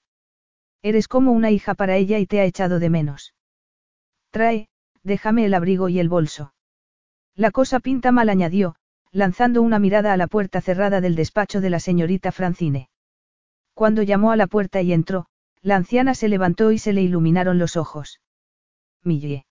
Eres 0.82 1.08
como 1.08 1.32
una 1.32 1.50
hija 1.50 1.74
para 1.74 1.96
ella 1.96 2.18
y 2.18 2.26
te 2.26 2.40
ha 2.40 2.44
echado 2.44 2.78
de 2.78 2.90
menos. 2.90 3.34
Trae, 4.30 4.68
déjame 5.02 5.44
el 5.44 5.54
abrigo 5.54 5.88
y 5.88 5.98
el 5.98 6.08
bolso. 6.08 6.54
La 7.34 7.50
cosa 7.50 7.80
pinta 7.80 8.12
mal, 8.12 8.28
añadió, 8.28 8.76
lanzando 9.12 9.62
una 9.62 9.78
mirada 9.78 10.12
a 10.12 10.16
la 10.16 10.26
puerta 10.26 10.60
cerrada 10.60 11.00
del 11.00 11.16
despacho 11.16 11.60
de 11.60 11.70
la 11.70 11.80
señorita 11.80 12.32
Francine. 12.32 12.88
Cuando 13.74 14.02
llamó 14.02 14.30
a 14.30 14.36
la 14.36 14.46
puerta 14.46 14.80
y 14.82 14.92
entró, 14.92 15.26
la 15.62 15.76
anciana 15.76 16.14
se 16.14 16.28
levantó 16.28 16.72
y 16.72 16.78
se 16.78 16.92
le 16.92 17.02
iluminaron 17.02 17.58
los 17.58 17.76
ojos. 17.76 18.20
Millie. 19.02 19.46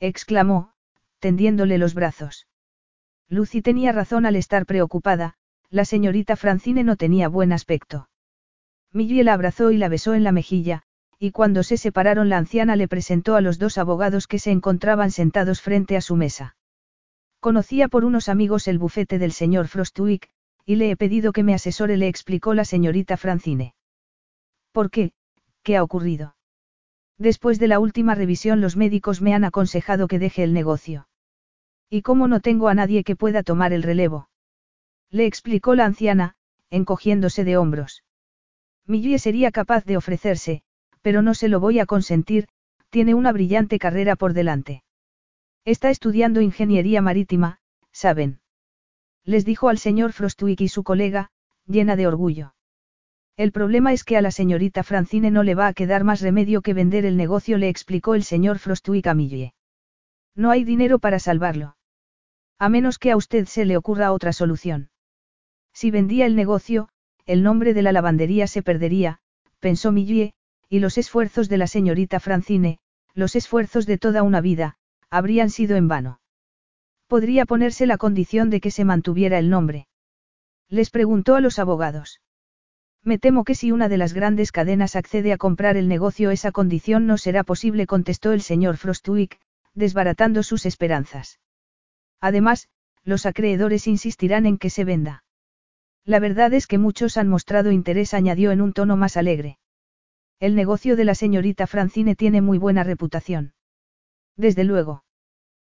exclamó, 0.00 0.71
tendiéndole 1.22 1.78
los 1.78 1.94
brazos. 1.94 2.48
Lucy 3.28 3.62
tenía 3.62 3.92
razón 3.92 4.26
al 4.26 4.34
estar 4.34 4.66
preocupada, 4.66 5.34
la 5.70 5.84
señorita 5.84 6.34
Francine 6.34 6.82
no 6.82 6.96
tenía 6.96 7.28
buen 7.28 7.52
aspecto. 7.52 8.08
Millie 8.92 9.22
la 9.22 9.34
abrazó 9.34 9.70
y 9.70 9.78
la 9.78 9.88
besó 9.88 10.14
en 10.14 10.24
la 10.24 10.32
mejilla, 10.32 10.82
y 11.20 11.30
cuando 11.30 11.62
se 11.62 11.76
separaron 11.76 12.28
la 12.28 12.38
anciana 12.38 12.74
le 12.74 12.88
presentó 12.88 13.36
a 13.36 13.40
los 13.40 13.60
dos 13.60 13.78
abogados 13.78 14.26
que 14.26 14.40
se 14.40 14.50
encontraban 14.50 15.12
sentados 15.12 15.62
frente 15.62 15.96
a 15.96 16.00
su 16.00 16.16
mesa. 16.16 16.56
Conocía 17.38 17.86
por 17.86 18.04
unos 18.04 18.28
amigos 18.28 18.66
el 18.66 18.80
bufete 18.80 19.20
del 19.20 19.30
señor 19.30 19.68
Frostwick, 19.68 20.28
y 20.66 20.74
le 20.74 20.90
he 20.90 20.96
pedido 20.96 21.32
que 21.32 21.44
me 21.44 21.54
asesore, 21.54 21.96
le 21.96 22.08
explicó 22.08 22.52
la 22.52 22.64
señorita 22.64 23.16
Francine. 23.16 23.74
¿Por 24.72 24.90
qué? 24.90 25.12
¿Qué 25.62 25.76
ha 25.76 25.84
ocurrido? 25.84 26.34
Después 27.16 27.60
de 27.60 27.68
la 27.68 27.78
última 27.78 28.16
revisión 28.16 28.60
los 28.60 28.76
médicos 28.76 29.22
me 29.22 29.34
han 29.34 29.44
aconsejado 29.44 30.08
que 30.08 30.18
deje 30.18 30.42
el 30.42 30.52
negocio. 30.52 31.06
¿Y 31.94 32.00
cómo 32.00 32.26
no 32.26 32.40
tengo 32.40 32.68
a 32.68 32.74
nadie 32.74 33.04
que 33.04 33.16
pueda 33.16 33.42
tomar 33.42 33.74
el 33.74 33.82
relevo? 33.82 34.30
Le 35.10 35.26
explicó 35.26 35.74
la 35.74 35.84
anciana, 35.84 36.36
encogiéndose 36.70 37.44
de 37.44 37.58
hombros. 37.58 38.02
Millie 38.86 39.18
sería 39.18 39.50
capaz 39.50 39.84
de 39.84 39.98
ofrecerse, 39.98 40.62
pero 41.02 41.20
no 41.20 41.34
se 41.34 41.48
lo 41.48 41.60
voy 41.60 41.80
a 41.80 41.84
consentir, 41.84 42.48
tiene 42.88 43.12
una 43.12 43.30
brillante 43.30 43.78
carrera 43.78 44.16
por 44.16 44.32
delante. 44.32 44.82
Está 45.66 45.90
estudiando 45.90 46.40
ingeniería 46.40 47.02
marítima, 47.02 47.58
¿saben? 47.92 48.40
Les 49.22 49.44
dijo 49.44 49.68
al 49.68 49.76
señor 49.76 50.14
Frostwick 50.14 50.62
y 50.62 50.68
su 50.68 50.84
colega, 50.84 51.28
llena 51.66 51.94
de 51.94 52.06
orgullo. 52.06 52.54
El 53.36 53.52
problema 53.52 53.92
es 53.92 54.02
que 54.02 54.16
a 54.16 54.22
la 54.22 54.30
señorita 54.30 54.82
Francine 54.82 55.30
no 55.30 55.42
le 55.42 55.54
va 55.54 55.66
a 55.66 55.74
quedar 55.74 56.04
más 56.04 56.22
remedio 56.22 56.62
que 56.62 56.72
vender 56.72 57.04
el 57.04 57.18
negocio, 57.18 57.58
le 57.58 57.68
explicó 57.68 58.14
el 58.14 58.24
señor 58.24 58.58
Frostwick 58.60 59.08
a 59.08 59.12
Millie. 59.12 59.52
No 60.34 60.50
hay 60.50 60.64
dinero 60.64 60.98
para 60.98 61.18
salvarlo. 61.18 61.76
A 62.62 62.68
menos 62.68 63.00
que 63.00 63.10
a 63.10 63.16
usted 63.16 63.46
se 63.46 63.64
le 63.64 63.76
ocurra 63.76 64.12
otra 64.12 64.32
solución. 64.32 64.88
Si 65.72 65.90
vendía 65.90 66.26
el 66.26 66.36
negocio, 66.36 66.88
el 67.26 67.42
nombre 67.42 67.74
de 67.74 67.82
la 67.82 67.90
lavandería 67.90 68.46
se 68.46 68.62
perdería, 68.62 69.18
pensó 69.58 69.90
Millie, 69.90 70.34
y 70.68 70.78
los 70.78 70.96
esfuerzos 70.96 71.48
de 71.48 71.58
la 71.58 71.66
señorita 71.66 72.20
Francine, 72.20 72.78
los 73.14 73.34
esfuerzos 73.34 73.84
de 73.84 73.98
toda 73.98 74.22
una 74.22 74.40
vida, 74.40 74.76
habrían 75.10 75.50
sido 75.50 75.74
en 75.74 75.88
vano. 75.88 76.20
Podría 77.08 77.46
ponerse 77.46 77.84
la 77.84 77.98
condición 77.98 78.48
de 78.48 78.60
que 78.60 78.70
se 78.70 78.84
mantuviera 78.84 79.40
el 79.40 79.50
nombre. 79.50 79.88
Les 80.68 80.90
preguntó 80.90 81.34
a 81.34 81.40
los 81.40 81.58
abogados. 81.58 82.20
Me 83.02 83.18
temo 83.18 83.42
que 83.42 83.56
si 83.56 83.72
una 83.72 83.88
de 83.88 83.98
las 83.98 84.12
grandes 84.12 84.52
cadenas 84.52 84.94
accede 84.94 85.32
a 85.32 85.36
comprar 85.36 85.76
el 85.76 85.88
negocio 85.88 86.30
esa 86.30 86.52
condición 86.52 87.08
no 87.08 87.18
será 87.18 87.42
posible, 87.42 87.88
contestó 87.88 88.30
el 88.30 88.40
señor 88.40 88.76
Frostwick, 88.76 89.40
desbaratando 89.74 90.44
sus 90.44 90.64
esperanzas. 90.64 91.40
Además, 92.22 92.68
los 93.04 93.26
acreedores 93.26 93.88
insistirán 93.88 94.46
en 94.46 94.56
que 94.56 94.70
se 94.70 94.84
venda. 94.84 95.24
La 96.04 96.20
verdad 96.20 96.54
es 96.54 96.66
que 96.66 96.78
muchos 96.78 97.16
han 97.16 97.28
mostrado 97.28 97.72
interés, 97.72 98.14
añadió 98.14 98.52
en 98.52 98.60
un 98.60 98.72
tono 98.72 98.96
más 98.96 99.16
alegre. 99.16 99.58
El 100.38 100.54
negocio 100.54 100.96
de 100.96 101.04
la 101.04 101.14
señorita 101.14 101.66
Francine 101.66 102.14
tiene 102.14 102.40
muy 102.40 102.58
buena 102.58 102.84
reputación. 102.84 103.54
Desde 104.36 104.62
luego. 104.62 105.04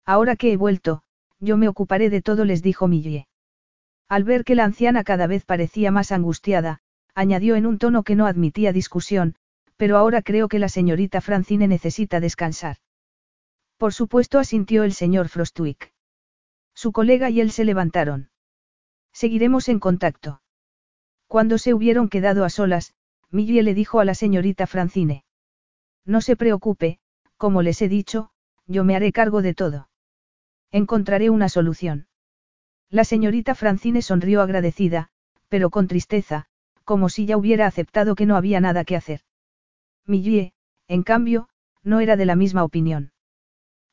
Ahora 0.04 0.34
que 0.34 0.52
he 0.52 0.56
vuelto, 0.56 1.02
yo 1.38 1.56
me 1.56 1.68
ocuparé 1.68 2.10
de 2.10 2.22
todo, 2.22 2.44
les 2.44 2.60
dijo 2.60 2.88
Millie. 2.88 3.28
Al 4.08 4.24
ver 4.24 4.44
que 4.44 4.56
la 4.56 4.64
anciana 4.64 5.04
cada 5.04 5.28
vez 5.28 5.44
parecía 5.44 5.92
más 5.92 6.10
angustiada, 6.10 6.80
añadió 7.14 7.54
en 7.54 7.66
un 7.66 7.78
tono 7.78 8.02
que 8.02 8.16
no 8.16 8.26
admitía 8.26 8.72
discusión, 8.72 9.36
pero 9.76 9.96
ahora 9.96 10.22
creo 10.22 10.48
que 10.48 10.58
la 10.58 10.68
señorita 10.68 11.20
Francine 11.20 11.68
necesita 11.68 12.18
descansar. 12.18 12.78
Por 13.76 13.92
supuesto 13.92 14.38
asintió 14.40 14.82
el 14.82 14.92
señor 14.92 15.28
Frostwick. 15.28 15.91
Su 16.82 16.90
colega 16.90 17.30
y 17.30 17.40
él 17.40 17.52
se 17.52 17.64
levantaron. 17.64 18.30
Seguiremos 19.12 19.68
en 19.68 19.78
contacto. 19.78 20.42
Cuando 21.28 21.56
se 21.58 21.74
hubieron 21.74 22.08
quedado 22.08 22.44
a 22.44 22.50
solas, 22.50 22.92
Millie 23.30 23.62
le 23.62 23.72
dijo 23.72 24.00
a 24.00 24.04
la 24.04 24.16
señorita 24.16 24.66
Francine. 24.66 25.24
No 26.04 26.20
se 26.20 26.34
preocupe, 26.34 26.98
como 27.36 27.62
les 27.62 27.80
he 27.82 27.88
dicho, 27.88 28.30
yo 28.66 28.82
me 28.82 28.96
haré 28.96 29.12
cargo 29.12 29.42
de 29.42 29.54
todo. 29.54 29.90
Encontraré 30.72 31.30
una 31.30 31.48
solución. 31.48 32.08
La 32.90 33.04
señorita 33.04 33.54
Francine 33.54 34.02
sonrió 34.02 34.42
agradecida, 34.42 35.10
pero 35.48 35.70
con 35.70 35.86
tristeza, 35.86 36.46
como 36.82 37.10
si 37.10 37.26
ya 37.26 37.36
hubiera 37.36 37.68
aceptado 37.68 38.16
que 38.16 38.26
no 38.26 38.34
había 38.34 38.60
nada 38.60 38.84
que 38.84 38.96
hacer. 38.96 39.20
Millie, 40.04 40.52
en 40.88 41.04
cambio, 41.04 41.48
no 41.84 42.00
era 42.00 42.16
de 42.16 42.26
la 42.26 42.34
misma 42.34 42.64
opinión. 42.64 43.12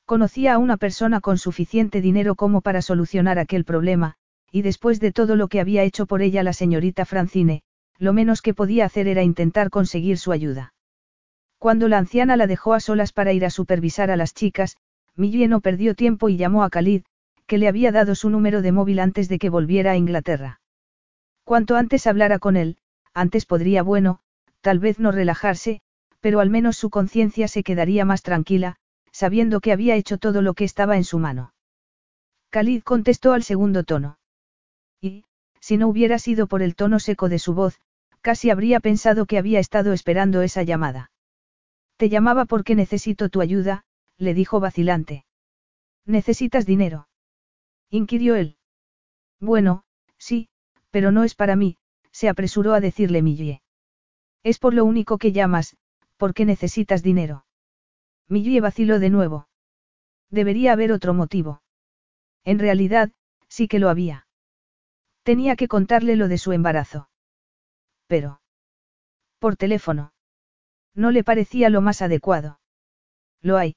Conocía 0.09 0.55
a 0.55 0.57
una 0.57 0.77
persona 0.77 1.21
con 1.21 1.37
suficiente 1.37 2.01
dinero 2.01 2.33
como 2.33 2.61
para 2.61 2.81
solucionar 2.81 3.37
aquel 3.37 3.63
problema, 3.63 4.15
y 4.51 4.63
después 4.63 4.99
de 4.99 5.11
todo 5.11 5.35
lo 5.35 5.49
que 5.49 5.59
había 5.59 5.83
hecho 5.83 6.07
por 6.07 6.23
ella 6.23 6.41
la 6.41 6.53
señorita 6.53 7.05
Francine, 7.05 7.61
lo 7.99 8.11
menos 8.11 8.41
que 8.41 8.55
podía 8.55 8.85
hacer 8.85 9.07
era 9.07 9.21
intentar 9.21 9.69
conseguir 9.69 10.17
su 10.17 10.31
ayuda. 10.31 10.73
Cuando 11.59 11.87
la 11.87 11.99
anciana 11.99 12.37
la 12.37 12.47
dejó 12.47 12.73
a 12.73 12.79
solas 12.79 13.13
para 13.13 13.33
ir 13.33 13.45
a 13.45 13.51
supervisar 13.51 14.09
a 14.09 14.15
las 14.15 14.33
chicas, 14.33 14.77
Millie 15.15 15.47
no 15.47 15.61
perdió 15.61 15.93
tiempo 15.93 16.27
y 16.27 16.37
llamó 16.37 16.63
a 16.63 16.71
Khalid, 16.71 17.03
que 17.45 17.59
le 17.59 17.67
había 17.67 17.91
dado 17.91 18.15
su 18.15 18.31
número 18.31 18.63
de 18.63 18.71
móvil 18.71 18.97
antes 18.97 19.29
de 19.29 19.37
que 19.37 19.51
volviera 19.51 19.91
a 19.91 19.95
Inglaterra. 19.95 20.59
Cuanto 21.43 21.75
antes 21.75 22.07
hablara 22.07 22.39
con 22.39 22.57
él, 22.57 22.77
antes 23.13 23.45
podría, 23.45 23.83
bueno, 23.83 24.21
tal 24.61 24.79
vez 24.79 24.97
no 24.97 25.11
relajarse, 25.11 25.81
pero 26.19 26.39
al 26.39 26.49
menos 26.49 26.77
su 26.77 26.89
conciencia 26.89 27.47
se 27.47 27.61
quedaría 27.61 28.05
más 28.05 28.23
tranquila, 28.23 28.77
sabiendo 29.11 29.59
que 29.59 29.71
había 29.71 29.95
hecho 29.95 30.17
todo 30.17 30.41
lo 30.41 30.53
que 30.53 30.63
estaba 30.63 30.97
en 30.97 31.03
su 31.03 31.19
mano. 31.19 31.53
Khalid 32.51 32.83
contestó 32.83 33.33
al 33.33 33.43
segundo 33.43 33.83
tono. 33.83 34.17
Y, 35.01 35.25
si 35.59 35.77
no 35.77 35.87
hubiera 35.87 36.19
sido 36.19 36.47
por 36.47 36.61
el 36.61 36.75
tono 36.75 36.99
seco 36.99 37.29
de 37.29 37.39
su 37.39 37.53
voz, 37.53 37.79
casi 38.21 38.49
habría 38.49 38.79
pensado 38.79 39.25
que 39.25 39.37
había 39.37 39.59
estado 39.59 39.93
esperando 39.93 40.41
esa 40.41 40.63
llamada. 40.63 41.11
Te 41.97 42.09
llamaba 42.09 42.45
porque 42.45 42.75
necesito 42.75 43.29
tu 43.29 43.41
ayuda, 43.41 43.83
le 44.17 44.33
dijo 44.33 44.59
vacilante. 44.59 45.25
¿Necesitas 46.05 46.65
dinero? 46.65 47.07
inquirió 47.89 48.35
él. 48.35 48.57
Bueno, 49.39 49.83
sí, 50.17 50.49
pero 50.91 51.11
no 51.11 51.23
es 51.23 51.35
para 51.35 51.55
mí, 51.55 51.77
se 52.11 52.29
apresuró 52.29 52.73
a 52.73 52.79
decirle 52.79 53.21
Millie. 53.21 53.61
Es 54.43 54.59
por 54.59 54.73
lo 54.73 54.85
único 54.85 55.17
que 55.17 55.31
llamas, 55.31 55.77
porque 56.17 56.45
necesitas 56.45 57.03
dinero. 57.03 57.45
Millie 58.29 58.61
vaciló 58.61 58.99
de 58.99 59.09
nuevo. 59.09 59.47
Debería 60.29 60.73
haber 60.73 60.91
otro 60.91 61.15
motivo. 61.15 61.63
En 62.45 62.59
realidad, 62.59 63.11
sí 63.47 63.67
que 63.67 63.79
lo 63.79 63.89
había. 63.89 64.27
Tenía 65.23 65.55
que 65.55 65.67
contarle 65.67 66.15
lo 66.15 66.27
de 66.27 66.37
su 66.37 66.51
embarazo. 66.51 67.09
Pero. 68.07 68.41
Por 69.39 69.55
teléfono. 69.55 70.13
No 70.93 71.11
le 71.11 71.23
parecía 71.23 71.69
lo 71.69 71.81
más 71.81 72.01
adecuado. 72.01 72.59
Lo 73.41 73.57
hay. 73.57 73.75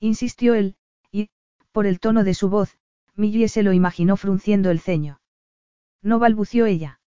Insistió 0.00 0.54
él, 0.54 0.76
y, 1.10 1.30
por 1.72 1.86
el 1.86 1.98
tono 1.98 2.24
de 2.24 2.34
su 2.34 2.50
voz, 2.50 2.78
Millie 3.14 3.48
se 3.48 3.62
lo 3.62 3.72
imaginó 3.72 4.16
frunciendo 4.16 4.70
el 4.70 4.80
ceño. 4.80 5.20
No 6.02 6.18
balbució 6.18 6.66
ella. 6.66 7.00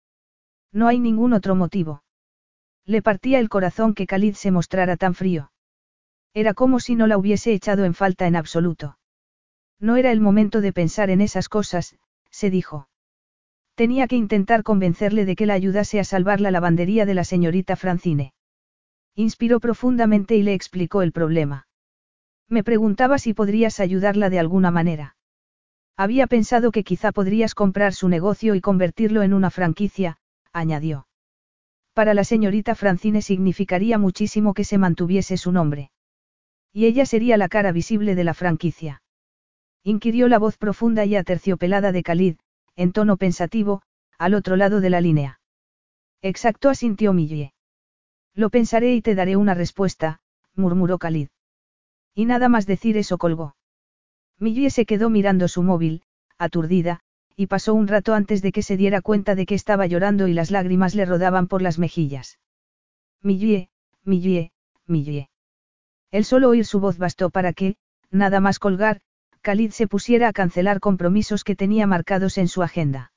No 0.72 0.88
hay 0.88 0.98
ningún 0.98 1.32
otro 1.32 1.54
motivo. 1.54 2.02
Le 2.86 3.02
partía 3.02 3.38
el 3.38 3.48
corazón 3.48 3.94
que 3.94 4.06
Khalid 4.06 4.34
se 4.34 4.50
mostrara 4.50 4.96
tan 4.96 5.14
frío. 5.14 5.50
Era 6.34 6.52
como 6.52 6.80
si 6.80 6.96
no 6.96 7.06
la 7.06 7.16
hubiese 7.16 7.52
echado 7.52 7.84
en 7.84 7.94
falta 7.94 8.26
en 8.26 8.34
absoluto. 8.34 8.98
No 9.78 9.96
era 9.96 10.10
el 10.10 10.20
momento 10.20 10.60
de 10.60 10.72
pensar 10.72 11.10
en 11.10 11.20
esas 11.20 11.48
cosas, 11.48 11.96
se 12.30 12.50
dijo. 12.50 12.88
Tenía 13.76 14.08
que 14.08 14.16
intentar 14.16 14.64
convencerle 14.64 15.24
de 15.24 15.36
que 15.36 15.46
la 15.46 15.54
ayudase 15.54 16.00
a 16.00 16.04
salvar 16.04 16.40
la 16.40 16.50
lavandería 16.50 17.06
de 17.06 17.14
la 17.14 17.24
señorita 17.24 17.76
Francine. 17.76 18.32
Inspiró 19.14 19.60
profundamente 19.60 20.36
y 20.36 20.42
le 20.42 20.54
explicó 20.54 21.02
el 21.02 21.12
problema. 21.12 21.68
Me 22.48 22.64
preguntaba 22.64 23.18
si 23.18 23.32
podrías 23.32 23.78
ayudarla 23.78 24.28
de 24.28 24.40
alguna 24.40 24.72
manera. 24.72 25.16
Había 25.96 26.26
pensado 26.26 26.72
que 26.72 26.82
quizá 26.82 27.12
podrías 27.12 27.54
comprar 27.54 27.94
su 27.94 28.08
negocio 28.08 28.56
y 28.56 28.60
convertirlo 28.60 29.22
en 29.22 29.34
una 29.34 29.50
franquicia, 29.50 30.18
añadió. 30.52 31.06
Para 31.92 32.12
la 32.12 32.24
señorita 32.24 32.74
Francine 32.74 33.22
significaría 33.22 33.98
muchísimo 33.98 34.52
que 34.54 34.64
se 34.64 34.78
mantuviese 34.78 35.36
su 35.36 35.52
nombre. 35.52 35.92
Y 36.76 36.86
ella 36.86 37.06
sería 37.06 37.36
la 37.36 37.48
cara 37.48 37.70
visible 37.70 38.16
de 38.16 38.24
la 38.24 38.34
franquicia. 38.34 39.00
Inquirió 39.84 40.26
la 40.26 40.40
voz 40.40 40.58
profunda 40.58 41.04
y 41.04 41.14
aterciopelada 41.14 41.92
de 41.92 42.02
Khalid, 42.02 42.36
en 42.74 42.90
tono 42.90 43.16
pensativo, 43.16 43.82
al 44.18 44.34
otro 44.34 44.56
lado 44.56 44.80
de 44.80 44.90
la 44.90 45.00
línea. 45.00 45.40
Exacto, 46.20 46.68
asintió 46.68 47.12
Millie. 47.12 47.54
Lo 48.34 48.50
pensaré 48.50 48.92
y 48.96 49.02
te 49.02 49.14
daré 49.14 49.36
una 49.36 49.54
respuesta, 49.54 50.18
murmuró 50.56 50.98
Khalid. 50.98 51.28
Y 52.12 52.24
nada 52.24 52.48
más 52.48 52.66
decir 52.66 52.96
eso 52.96 53.18
colgó. 53.18 53.54
Millie 54.40 54.70
se 54.70 54.84
quedó 54.84 55.10
mirando 55.10 55.46
su 55.46 55.62
móvil, 55.62 56.02
aturdida, 56.38 57.00
y 57.36 57.46
pasó 57.46 57.72
un 57.74 57.86
rato 57.86 58.14
antes 58.14 58.42
de 58.42 58.50
que 58.50 58.62
se 58.62 58.76
diera 58.76 59.00
cuenta 59.00 59.36
de 59.36 59.46
que 59.46 59.54
estaba 59.54 59.86
llorando 59.86 60.26
y 60.26 60.32
las 60.32 60.50
lágrimas 60.50 60.96
le 60.96 61.04
rodaban 61.04 61.46
por 61.46 61.62
las 61.62 61.78
mejillas. 61.78 62.40
Millie, 63.22 63.68
Millie, 64.02 64.50
Millie. 64.86 65.28
El 66.14 66.24
solo 66.24 66.50
oír 66.50 66.64
su 66.64 66.78
voz 66.78 66.96
bastó 66.96 67.28
para 67.28 67.52
que, 67.52 67.74
nada 68.12 68.38
más 68.38 68.60
colgar, 68.60 69.00
Khalid 69.42 69.72
se 69.72 69.88
pusiera 69.88 70.28
a 70.28 70.32
cancelar 70.32 70.78
compromisos 70.78 71.42
que 71.42 71.56
tenía 71.56 71.88
marcados 71.88 72.38
en 72.38 72.46
su 72.46 72.62
agenda. 72.62 73.10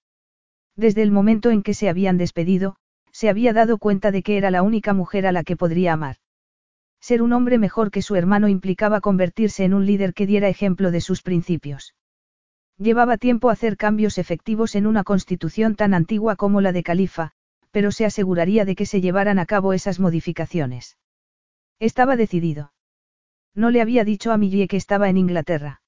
Desde 0.75 1.03
el 1.03 1.11
momento 1.11 1.51
en 1.51 1.61
que 1.61 1.75
se 1.75 1.89
habían 1.89 2.17
despedido, 2.17 2.75
se 3.11 3.29
había 3.29 3.53
dado 3.53 3.77
cuenta 3.77 4.09
de 4.09 4.23
que 4.23 4.35
era 4.35 4.49
la 4.49 4.63
única 4.63 4.95
mujer 4.95 5.27
a 5.27 5.31
la 5.31 5.43
que 5.43 5.55
podría 5.55 5.93
amar. 5.93 6.15
Ser 6.99 7.21
un 7.21 7.33
hombre 7.33 7.59
mejor 7.59 7.91
que 7.91 8.01
su 8.01 8.15
hermano 8.15 8.47
implicaba 8.47 8.99
convertirse 8.99 9.63
en 9.63 9.75
un 9.75 9.85
líder 9.85 10.15
que 10.15 10.25
diera 10.25 10.49
ejemplo 10.49 10.89
de 10.89 11.01
sus 11.01 11.21
principios. 11.21 11.93
Llevaba 12.79 13.17
tiempo 13.17 13.51
hacer 13.51 13.77
cambios 13.77 14.17
efectivos 14.17 14.73
en 14.73 14.87
una 14.87 15.03
constitución 15.03 15.75
tan 15.75 15.93
antigua 15.93 16.35
como 16.35 16.61
la 16.61 16.71
de 16.71 16.81
Califa, 16.81 17.33
pero 17.69 17.91
se 17.91 18.05
aseguraría 18.05 18.65
de 18.65 18.73
que 18.73 18.87
se 18.87 19.01
llevaran 19.01 19.37
a 19.37 19.45
cabo 19.45 19.73
esas 19.73 19.99
modificaciones. 19.99 20.97
Estaba 21.77 22.15
decidido. 22.15 22.71
No 23.57 23.71
le 23.71 23.81
había 23.81 24.03
dicho 24.03 24.31
a 24.31 24.37
Millie 24.37 24.67
que 24.67 24.77
estaba 24.77 25.09
en 25.09 25.17
Inglaterra. 25.17 25.81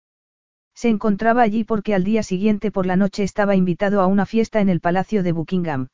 Se 0.73 0.89
encontraba 0.89 1.43
allí 1.43 1.63
porque 1.63 1.93
al 1.93 2.03
día 2.03 2.23
siguiente 2.23 2.71
por 2.71 2.87
la 2.87 2.95
noche 2.95 3.21
estaba 3.21 3.55
invitado 3.55 4.01
a 4.01 4.07
una 4.07 4.25
fiesta 4.25 4.59
en 4.59 4.69
el 4.69 4.79
Palacio 4.79 5.21
de 5.21 5.33
Buckingham. 5.33 5.89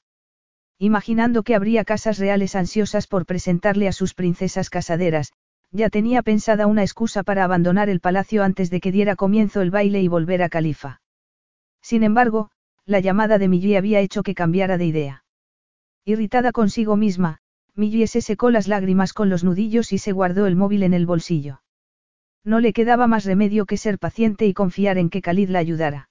Imaginando 0.79 1.43
que 1.43 1.53
habría 1.53 1.83
casas 1.83 2.17
reales 2.17 2.55
ansiosas 2.55 3.07
por 3.07 3.25
presentarle 3.25 3.89
a 3.89 3.91
sus 3.91 4.13
princesas 4.13 4.69
casaderas, 4.69 5.33
ya 5.69 5.89
tenía 5.89 6.21
pensada 6.21 6.65
una 6.65 6.81
excusa 6.81 7.23
para 7.23 7.43
abandonar 7.43 7.89
el 7.89 7.99
palacio 7.99 8.45
antes 8.45 8.69
de 8.69 8.79
que 8.79 8.93
diera 8.93 9.17
comienzo 9.17 9.59
el 9.59 9.69
baile 9.69 10.01
y 10.01 10.07
volver 10.07 10.43
a 10.43 10.49
Califa. 10.49 11.01
Sin 11.81 12.03
embargo, 12.03 12.51
la 12.85 13.01
llamada 13.01 13.37
de 13.37 13.49
Millie 13.49 13.77
había 13.77 13.99
hecho 13.99 14.23
que 14.23 14.33
cambiara 14.33 14.77
de 14.77 14.85
idea. 14.85 15.25
Irritada 16.05 16.53
consigo 16.53 16.95
misma, 16.95 17.39
Millie 17.75 18.07
se 18.07 18.21
secó 18.21 18.49
las 18.49 18.69
lágrimas 18.69 19.11
con 19.11 19.29
los 19.29 19.43
nudillos 19.43 19.91
y 19.91 19.97
se 19.97 20.13
guardó 20.13 20.47
el 20.47 20.55
móvil 20.55 20.83
en 20.83 20.93
el 20.93 21.05
bolsillo. 21.05 21.63
No 22.45 22.59
le 22.59 22.74
quedaba 22.74 23.07
más 23.07 23.25
remedio 23.25 23.65
que 23.65 23.75
ser 23.75 23.98
paciente 23.98 24.45
y 24.45 24.53
confiar 24.53 24.99
en 24.99 25.09
que 25.09 25.22
Khalid 25.22 25.49
la 25.49 25.59
ayudara. 25.59 26.09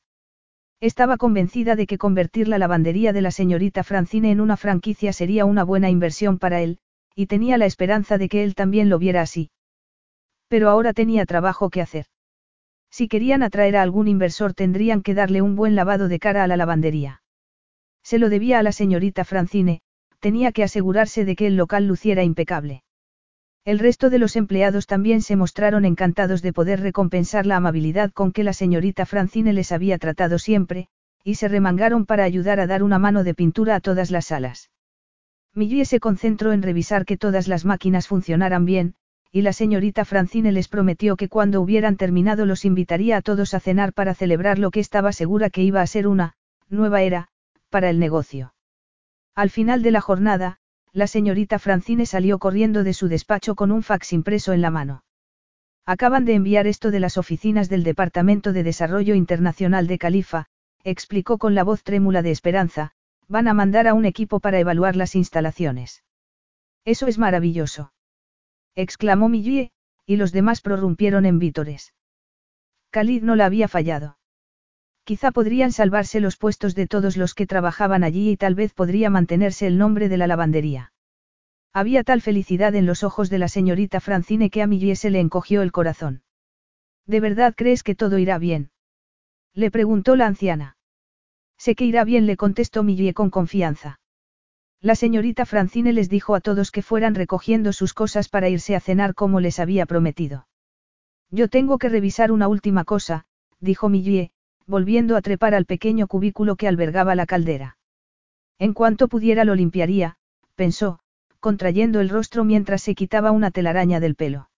Estaba 0.81 1.17
convencida 1.17 1.77
de 1.77 1.87
que 1.87 1.97
convertir 1.97 2.49
la 2.49 2.59
lavandería 2.59 3.13
de 3.13 3.23
la 3.23 3.31
señorita 3.31 3.85
Francine 3.85 4.33
en 4.33 4.41
una 4.41 4.57
franquicia 4.57 5.13
sería 5.13 5.47
una 5.47 5.65
buena 5.65 5.91
inversión 5.91 6.39
para 6.39 6.61
él, 6.61 6.79
y 7.15 7.27
tenía 7.27 7.57
la 7.57 7.67
esperanza 7.67 8.19
de 8.19 8.29
que 8.29 8.43
él 8.43 8.55
también 8.55 8.89
lo 8.89 8.99
viera 8.99 9.23
así. 9.23 9.51
Pero 10.49 10.69
ahora 10.69 10.93
tenía 10.93 11.25
trabajo 11.25 11.71
que 11.71 11.81
hacer. 11.81 12.07
Si 12.91 13.09
querían 13.09 13.43
atraer 13.43 13.77
a 13.77 13.83
algún 13.83 14.09
inversor 14.09 14.55
tendrían 14.55 15.03
que 15.03 15.15
darle 15.15 15.43
un 15.43 15.57
buen 15.57 15.75
lavado 15.75 16.07
de 16.09 16.19
cara 16.19 16.45
a 16.45 16.47
la 16.47 16.57
lavandería. 16.57 17.23
Se 18.03 18.19
lo 18.19 18.29
debía 18.29 18.59
a 18.59 18.63
la 18.63 18.71
señorita 18.71 19.25
Francine, 19.25 19.81
tenía 20.21 20.53
que 20.53 20.63
asegurarse 20.63 21.25
de 21.25 21.35
que 21.35 21.47
el 21.47 21.57
local 21.57 21.87
luciera 21.87 22.23
impecable. 22.23 22.84
El 23.65 23.79
resto 23.79 24.11
de 24.11 24.19
los 24.19 24.37
empleados 24.37 24.87
también 24.87 25.23
se 25.23 25.37
mostraron 25.37 25.87
encantados 25.87 26.43
de 26.43 26.53
poder 26.53 26.81
recompensar 26.81 27.47
la 27.47 27.57
amabilidad 27.57 28.13
con 28.13 28.31
que 28.31 28.45
la 28.45 28.53
señorita 28.53 29.07
Francine 29.07 29.55
les 29.55 29.73
había 29.73 29.97
tratado 29.97 30.39
siempre, 30.39 30.89
y 31.23 31.37
se 31.37 31.49
remangaron 31.49 32.05
para 32.05 32.25
ayudar 32.25 32.61
a 32.61 32.67
dar 32.67 32.83
una 32.83 32.99
mano 32.99 33.25
de 33.25 33.35
pintura 33.35 33.75
a 33.77 33.81
todas 33.81 34.11
las 34.11 34.27
salas. 34.27 34.71
Millie 35.55 35.87
se 35.87 35.99
concentró 35.99 36.53
en 36.53 36.63
revisar 36.63 37.07
que 37.07 37.17
todas 37.17 37.49
las 37.49 37.65
máquinas 37.65 38.07
funcionaran 38.07 38.67
bien, 38.67 38.97
y 39.33 39.41
la 39.41 39.55
señorita 39.55 40.05
Francine 40.05 40.53
les 40.53 40.69
prometió 40.69 41.17
que 41.17 41.31
cuando 41.31 41.63
hubieran 41.63 41.97
terminado 41.97 42.45
los 42.45 42.67
invitaría 42.67 43.17
a 43.17 43.23
todos 43.23 43.55
a 43.55 43.61
cenar 43.61 43.95
para 43.95 44.15
celebrar 44.15 44.59
lo 44.59 44.71
que 44.71 44.81
estaba 44.81 45.13
segura 45.13 45.49
que 45.49 45.63
iba 45.63 45.81
a 45.81 45.87
ser 45.87 46.07
una, 46.07 46.35
nueva 46.69 47.01
era, 47.01 47.29
para 47.71 47.89
el 47.89 47.99
negocio. 47.99 48.55
Al 49.35 49.49
final 49.49 49.83
de 49.83 49.91
la 49.91 50.03
jornada, 50.03 50.59
la 50.95 51.07
señorita 51.07 51.59
Francine 51.59 52.07
salió 52.07 52.39
corriendo 52.39 52.85
de 52.85 52.95
su 52.95 53.09
despacho 53.09 53.55
con 53.57 53.73
un 53.73 53.83
fax 53.83 54.13
impreso 54.15 54.53
en 54.53 54.63
la 54.63 54.71
mano. 54.71 55.05
Acaban 55.85 56.25
de 56.25 56.35
enviar 56.35 56.67
esto 56.67 56.91
de 56.91 57.01
las 57.01 57.19
oficinas 57.19 57.69
del 57.69 57.83
Departamento 57.83 58.55
de 58.55 58.63
Desarrollo 58.63 59.15
Internacional 59.15 59.87
de 59.87 59.99
Califa, 59.99 60.47
explicó 60.85 61.37
con 61.37 61.55
la 61.55 61.65
voz 61.65 61.83
trémula 61.83 62.23
de 62.23 62.31
esperanza, 62.31 62.93
Van 63.27 63.49
a 63.49 63.55
mandar 63.55 63.89
a 63.89 63.95
un 63.95 64.05
equipo 64.05 64.39
para 64.41 64.59
evaluar 64.59 64.97
las 64.97 65.15
instalaciones. 65.15 66.05
Eso 66.85 67.07
es 67.07 67.19
maravilloso. 67.19 67.93
Exclamó 68.75 69.29
Millie, 69.29 69.71
y 70.07 70.17
los 70.17 70.33
demás 70.33 70.61
prorrumpieron 70.61 71.25
en 71.25 71.39
vítores. 71.39 71.95
Khalid 72.91 73.23
no 73.23 73.35
la 73.35 73.47
había 73.47 73.67
fallado. 73.67 74.19
Quizá 75.05 75.33
podrían 75.33 75.71
salvarse 75.71 76.19
los 76.21 76.39
puestos 76.39 76.75
de 76.75 76.87
todos 76.87 77.19
los 77.19 77.35
que 77.35 77.47
trabajaban 77.47 78.05
allí 78.05 78.31
y 78.31 78.37
tal 78.39 78.55
vez 78.55 78.73
podría 78.73 79.11
mantenerse 79.11 79.67
el 79.67 79.77
nombre 79.77 80.09
de 80.09 80.17
la 80.17 80.27
lavandería. 80.27 80.93
Había 81.75 82.05
tal 82.05 82.23
felicidad 82.23 82.75
en 82.75 82.87
los 82.87 83.03
ojos 83.03 83.29
de 83.29 83.39
la 83.39 83.49
señorita 83.49 84.01
Francine 84.01 84.49
que 84.49 84.63
a 84.63 84.67
Millie 84.67 84.97
se 84.97 85.11
le 85.11 85.21
encogió 85.21 85.61
el 85.61 85.73
corazón. 85.73 86.23
¿De 87.07 87.21
verdad 87.21 87.55
crees 87.55 87.83
que 87.83 87.95
todo 87.95 88.19
irá 88.19 88.39
bien? 88.39 88.71
Le 89.53 89.71
preguntó 89.71 90.17
la 90.17 90.27
anciana. 90.27 90.77
Sé 91.59 91.75
que 91.75 91.85
irá 91.85 92.05
bien, 92.05 92.27
le 92.27 92.37
contestó 92.37 92.83
Millie 92.83 93.13
con 93.13 93.29
confianza. 93.29 94.01
La 94.81 94.95
señorita 94.95 95.47
Francine 95.47 95.93
les 95.93 96.09
dijo 96.09 96.35
a 96.35 96.41
todos 96.41 96.71
que 96.71 96.83
fueran 96.83 97.15
recogiendo 97.15 97.73
sus 97.73 97.93
cosas 97.93 98.29
para 98.29 98.49
irse 98.49 98.75
a 98.75 98.81
cenar 98.81 99.15
como 99.15 99.41
les 99.41 99.59
había 99.59 99.85
prometido. 99.85 100.47
Yo 101.31 101.49
tengo 101.49 101.79
que 101.79 101.89
revisar 101.89 102.33
una 102.33 102.49
última 102.49 102.85
cosa, 102.85 103.27
dijo 103.61 103.89
Millie, 103.89 104.31
volviendo 104.67 105.17
a 105.17 105.23
trepar 105.23 105.55
al 105.55 105.67
pequeño 105.67 106.07
cubículo 106.07 106.57
que 106.57 106.69
albergaba 106.69 107.15
la 107.15 107.27
caldera. 107.27 107.77
En 108.59 108.73
cuanto 108.73 109.09
pudiera 109.09 109.45
lo 109.45 109.55
limpiaría, 109.55 110.17
pensó, 110.55 111.01
contrayendo 111.41 112.01
el 112.01 112.09
rostro 112.09 112.45
mientras 112.45 112.83
se 112.83 112.95
quitaba 112.95 113.31
una 113.31 113.51
telaraña 113.51 114.01
del 114.01 114.15
pelo. 114.15 114.49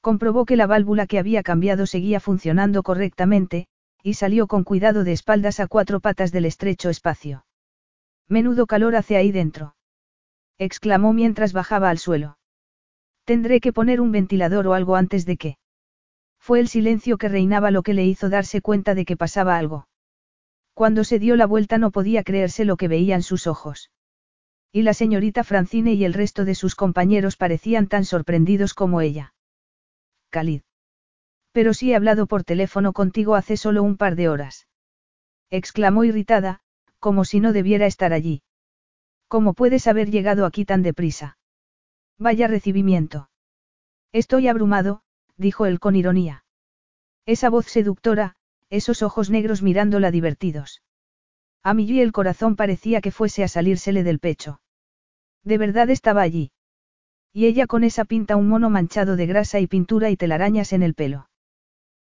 Comprobó 0.00 0.44
que 0.46 0.56
la 0.56 0.66
válvula 0.66 1.06
que 1.06 1.18
había 1.18 1.42
cambiado 1.42 1.86
seguía 1.86 2.20
funcionando 2.20 2.82
correctamente, 2.82 3.68
y 4.02 4.14
salió 4.14 4.46
con 4.46 4.64
cuidado 4.64 5.04
de 5.04 5.12
espaldas 5.12 5.60
a 5.60 5.66
cuatro 5.66 6.00
patas 6.00 6.32
del 6.32 6.46
estrecho 6.46 6.88
espacio. 6.88 7.44
Menudo 8.28 8.66
calor 8.66 8.96
hace 8.96 9.16
ahí 9.16 9.30
dentro. 9.30 9.76
exclamó 10.58 11.12
mientras 11.12 11.52
bajaba 11.52 11.90
al 11.90 11.98
suelo. 11.98 12.38
Tendré 13.24 13.60
que 13.60 13.72
poner 13.72 14.00
un 14.00 14.10
ventilador 14.10 14.66
o 14.66 14.74
algo 14.74 14.96
antes 14.96 15.26
de 15.26 15.36
que. 15.36 15.56
Fue 16.40 16.58
el 16.58 16.68
silencio 16.68 17.18
que 17.18 17.28
reinaba 17.28 17.70
lo 17.70 17.82
que 17.82 17.94
le 17.94 18.04
hizo 18.06 18.28
darse 18.28 18.60
cuenta 18.60 18.94
de 18.94 19.04
que 19.04 19.16
pasaba 19.16 19.58
algo. 19.58 19.86
Cuando 20.74 21.04
se 21.04 21.18
dio 21.18 21.36
la 21.36 21.46
vuelta 21.46 21.78
no 21.78 21.90
podía 21.90 22.24
creerse 22.24 22.64
lo 22.64 22.76
que 22.76 22.88
veían 22.88 23.22
sus 23.22 23.46
ojos. 23.46 23.90
Y 24.72 24.82
la 24.82 24.94
señorita 24.94 25.44
Francine 25.44 25.92
y 25.92 26.04
el 26.04 26.14
resto 26.14 26.44
de 26.44 26.54
sus 26.54 26.74
compañeros 26.74 27.36
parecían 27.36 27.86
tan 27.86 28.04
sorprendidos 28.04 28.72
como 28.72 29.00
ella. 29.00 29.34
Calid. 30.30 30.62
Pero 31.52 31.74
sí 31.74 31.92
he 31.92 31.96
hablado 31.96 32.26
por 32.26 32.44
teléfono 32.44 32.92
contigo 32.92 33.34
hace 33.34 33.56
solo 33.56 33.82
un 33.82 33.96
par 33.96 34.16
de 34.16 34.28
horas. 34.28 34.68
Exclamó 35.50 36.04
irritada, 36.04 36.60
como 37.00 37.24
si 37.24 37.40
no 37.40 37.52
debiera 37.52 37.86
estar 37.86 38.12
allí. 38.12 38.42
¿Cómo 39.28 39.54
puedes 39.54 39.86
haber 39.88 40.10
llegado 40.10 40.46
aquí 40.46 40.64
tan 40.64 40.82
deprisa? 40.82 41.36
Vaya 42.18 42.46
recibimiento. 42.46 43.28
Estoy 44.12 44.48
abrumado, 44.48 45.02
dijo 45.40 45.66
él 45.66 45.80
con 45.80 45.96
ironía. 45.96 46.44
Esa 47.26 47.48
voz 47.48 47.66
seductora, 47.66 48.36
esos 48.68 49.02
ojos 49.02 49.30
negros 49.30 49.62
mirándola 49.62 50.10
divertidos. 50.10 50.82
A 51.62 51.74
Millie 51.74 52.02
el 52.02 52.12
corazón 52.12 52.56
parecía 52.56 53.00
que 53.00 53.10
fuese 53.10 53.42
a 53.42 53.48
salírsele 53.48 54.02
del 54.02 54.18
pecho. 54.18 54.60
De 55.42 55.58
verdad 55.58 55.90
estaba 55.90 56.22
allí. 56.22 56.52
Y 57.32 57.46
ella 57.46 57.66
con 57.66 57.84
esa 57.84 58.04
pinta 58.04 58.36
un 58.36 58.48
mono 58.48 58.70
manchado 58.70 59.16
de 59.16 59.26
grasa 59.26 59.60
y 59.60 59.66
pintura 59.66 60.10
y 60.10 60.16
telarañas 60.16 60.72
en 60.72 60.82
el 60.82 60.94
pelo. 60.94 61.30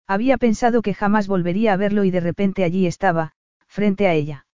Había 0.07 0.37
pensado 0.37 0.81
que 0.81 0.93
jamás 0.93 1.27
volvería 1.27 1.73
a 1.73 1.77
verlo 1.77 2.05
y 2.05 2.11
de 2.11 2.21
repente 2.21 2.63
allí 2.63 2.87
estaba, 2.87 3.33
frente 3.67 4.07
a 4.07 4.13
ella. 4.13 4.47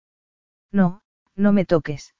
No, 0.73 1.03
no 1.37 1.53
me 1.53 1.65
toques. 1.65 2.15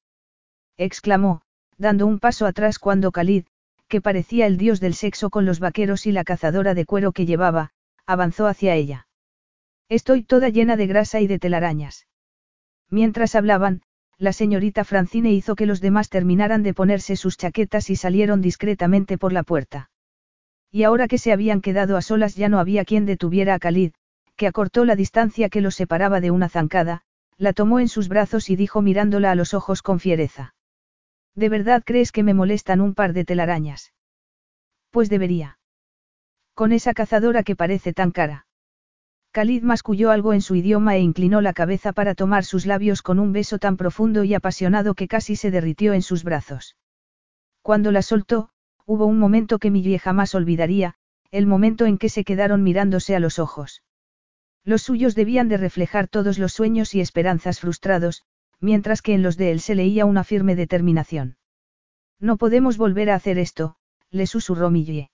exclamó, 0.77 1.43
dando 1.79 2.07
un 2.07 2.19
paso 2.19 2.47
atrás 2.47 2.79
cuando 2.79 3.11
Khalid, 3.11 3.47
que 3.93 4.01
parecía 4.01 4.47
el 4.47 4.57
dios 4.57 4.81
del 4.81 4.95
sexo 4.95 5.29
con 5.29 5.45
los 5.45 5.61
vaqueros 5.61 6.07
y 6.07 6.13
la 6.13 6.25
cazadora 6.25 6.73
de 6.73 6.87
cuero 6.87 7.13
que 7.13 7.27
llevaba, 7.27 7.73
avanzó 8.07 8.47
hacia 8.47 8.75
ella. 8.75 9.07
Estoy 9.91 10.23
toda 10.23 10.49
llena 10.49 10.77
de 10.77 10.87
grasa 10.87 11.21
y 11.21 11.27
de 11.27 11.39
telarañas. 11.39 12.07
Mientras 12.89 13.35
hablaban, 13.35 13.83
la 14.17 14.33
señorita 14.33 14.85
Francine 14.85 15.31
hizo 15.31 15.57
que 15.57 15.67
los 15.67 15.83
demás 15.83 16.09
terminaran 16.09 16.63
de 16.63 16.73
ponerse 16.73 17.17
sus 17.17 17.37
chaquetas 17.37 17.91
y 17.91 17.97
salieron 17.97 18.41
discretamente 18.41 19.19
por 19.19 19.35
la 19.35 19.43
puerta. 19.43 19.91
Y 20.71 20.85
ahora 20.85 21.07
que 21.07 21.19
se 21.19 21.31
habían 21.31 21.61
quedado 21.61 21.99
a 21.99 22.01
solas 22.01 22.35
ya 22.35 22.49
no 22.49 22.61
había 22.61 22.87
quien 22.87 23.05
detuviera 23.05 23.53
a 23.53 23.59
Khalid, 23.59 23.93
que 24.37 24.47
acortó 24.47 24.87
la 24.87 24.97
distancia 24.97 25.51
que 25.51 25.61
los 25.61 25.75
separaba 25.75 26.23
de 26.23 26.31
una 26.31 26.49
zancada, 26.49 27.03
la 27.37 27.53
tomó 27.53 27.79
en 27.79 27.89
sus 27.89 28.09
brazos 28.09 28.49
y 28.49 28.57
dijo 28.57 28.81
mirándola 28.81 29.33
a 29.33 29.35
los 29.35 29.53
ojos 29.53 29.83
con 29.83 30.01
fiereza. 30.01 30.55
¿De 31.35 31.49
verdad 31.49 31.83
crees 31.85 32.13
que 32.13 32.23
me 32.23 32.35
molestan 32.35 32.81
un 32.81 32.95
par 32.95 33.13
de 33.13 33.25
telarañas? 33.25 33.93
Pues 34.91 35.09
debería. 35.09 35.59
Con 36.55 36.73
esa 36.73 36.95
cazadora 36.95 37.43
que 37.43 37.57
parece 37.57 37.93
tan 37.93 38.11
cara. 38.11 38.47
Khalid 39.33 39.63
masculló 39.63 40.11
algo 40.11 40.35
en 40.35 40.43
su 40.43 40.55
idioma 40.55 40.97
e 40.97 41.01
inclinó 41.01 41.41
la 41.41 41.55
cabeza 41.55 41.93
para 41.93 42.15
tomar 42.15 42.45
sus 42.45 42.67
labios 42.67 43.01
con 43.01 43.19
un 43.19 43.33
beso 43.33 43.59
tan 43.59 43.79
profundo 43.79 44.25
y 44.25 44.35
apasionado 44.35 44.95
que 44.95 45.09
casi 45.09 45.37
se 45.37 45.51
derritió 45.51 45.95
en 45.95 46.03
sus 46.03 46.23
brazos. 46.23 46.77
Cuando 47.63 47.93
la 47.93 48.03
soltó, 48.03 48.53
Hubo 48.85 49.07
un 49.07 49.19
momento 49.19 49.59
que 49.59 49.71
Millie 49.71 49.99
jamás 49.99 50.35
olvidaría, 50.35 50.95
el 51.31 51.47
momento 51.47 51.87
en 51.87 51.99
que 51.99 52.09
se 52.09 52.25
quedaron 52.25 52.63
mirándose 52.63 53.15
a 53.15 53.21
los 53.21 53.39
ojos. 53.39 53.83
Los 54.65 54.83
suyos 54.83 55.15
debían 55.15 55.49
de 55.49 55.57
reflejar 55.57 56.09
todos 56.09 56.39
los 56.39 56.53
sueños 56.53 56.95
y 56.95 57.01
esperanzas 57.01 57.61
frustrados, 57.61 58.23
mientras 58.63 59.03
que 59.03 59.13
en 59.13 59.23
los 59.23 59.37
de 59.37 59.51
él 59.51 59.61
se 59.61 59.75
leía 59.75 60.07
una 60.07 60.25
firme 60.25 60.57
determinación. 60.57 61.37
No 62.19 62.39
podemos 62.39 62.79
volver 62.79 63.11
a 63.11 63.17
hacer 63.17 63.37
esto, 63.37 63.75
le 64.11 64.27
susurró 64.27 64.71
Millie. 64.71 65.11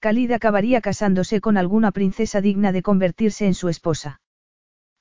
Khalid 0.00 0.32
acabaría 0.32 0.80
casándose 0.80 1.40
con 1.40 1.56
alguna 1.56 1.92
princesa 1.92 2.40
digna 2.40 2.72
de 2.72 2.82
convertirse 2.82 3.46
en 3.46 3.54
su 3.54 3.68
esposa. 3.68 4.20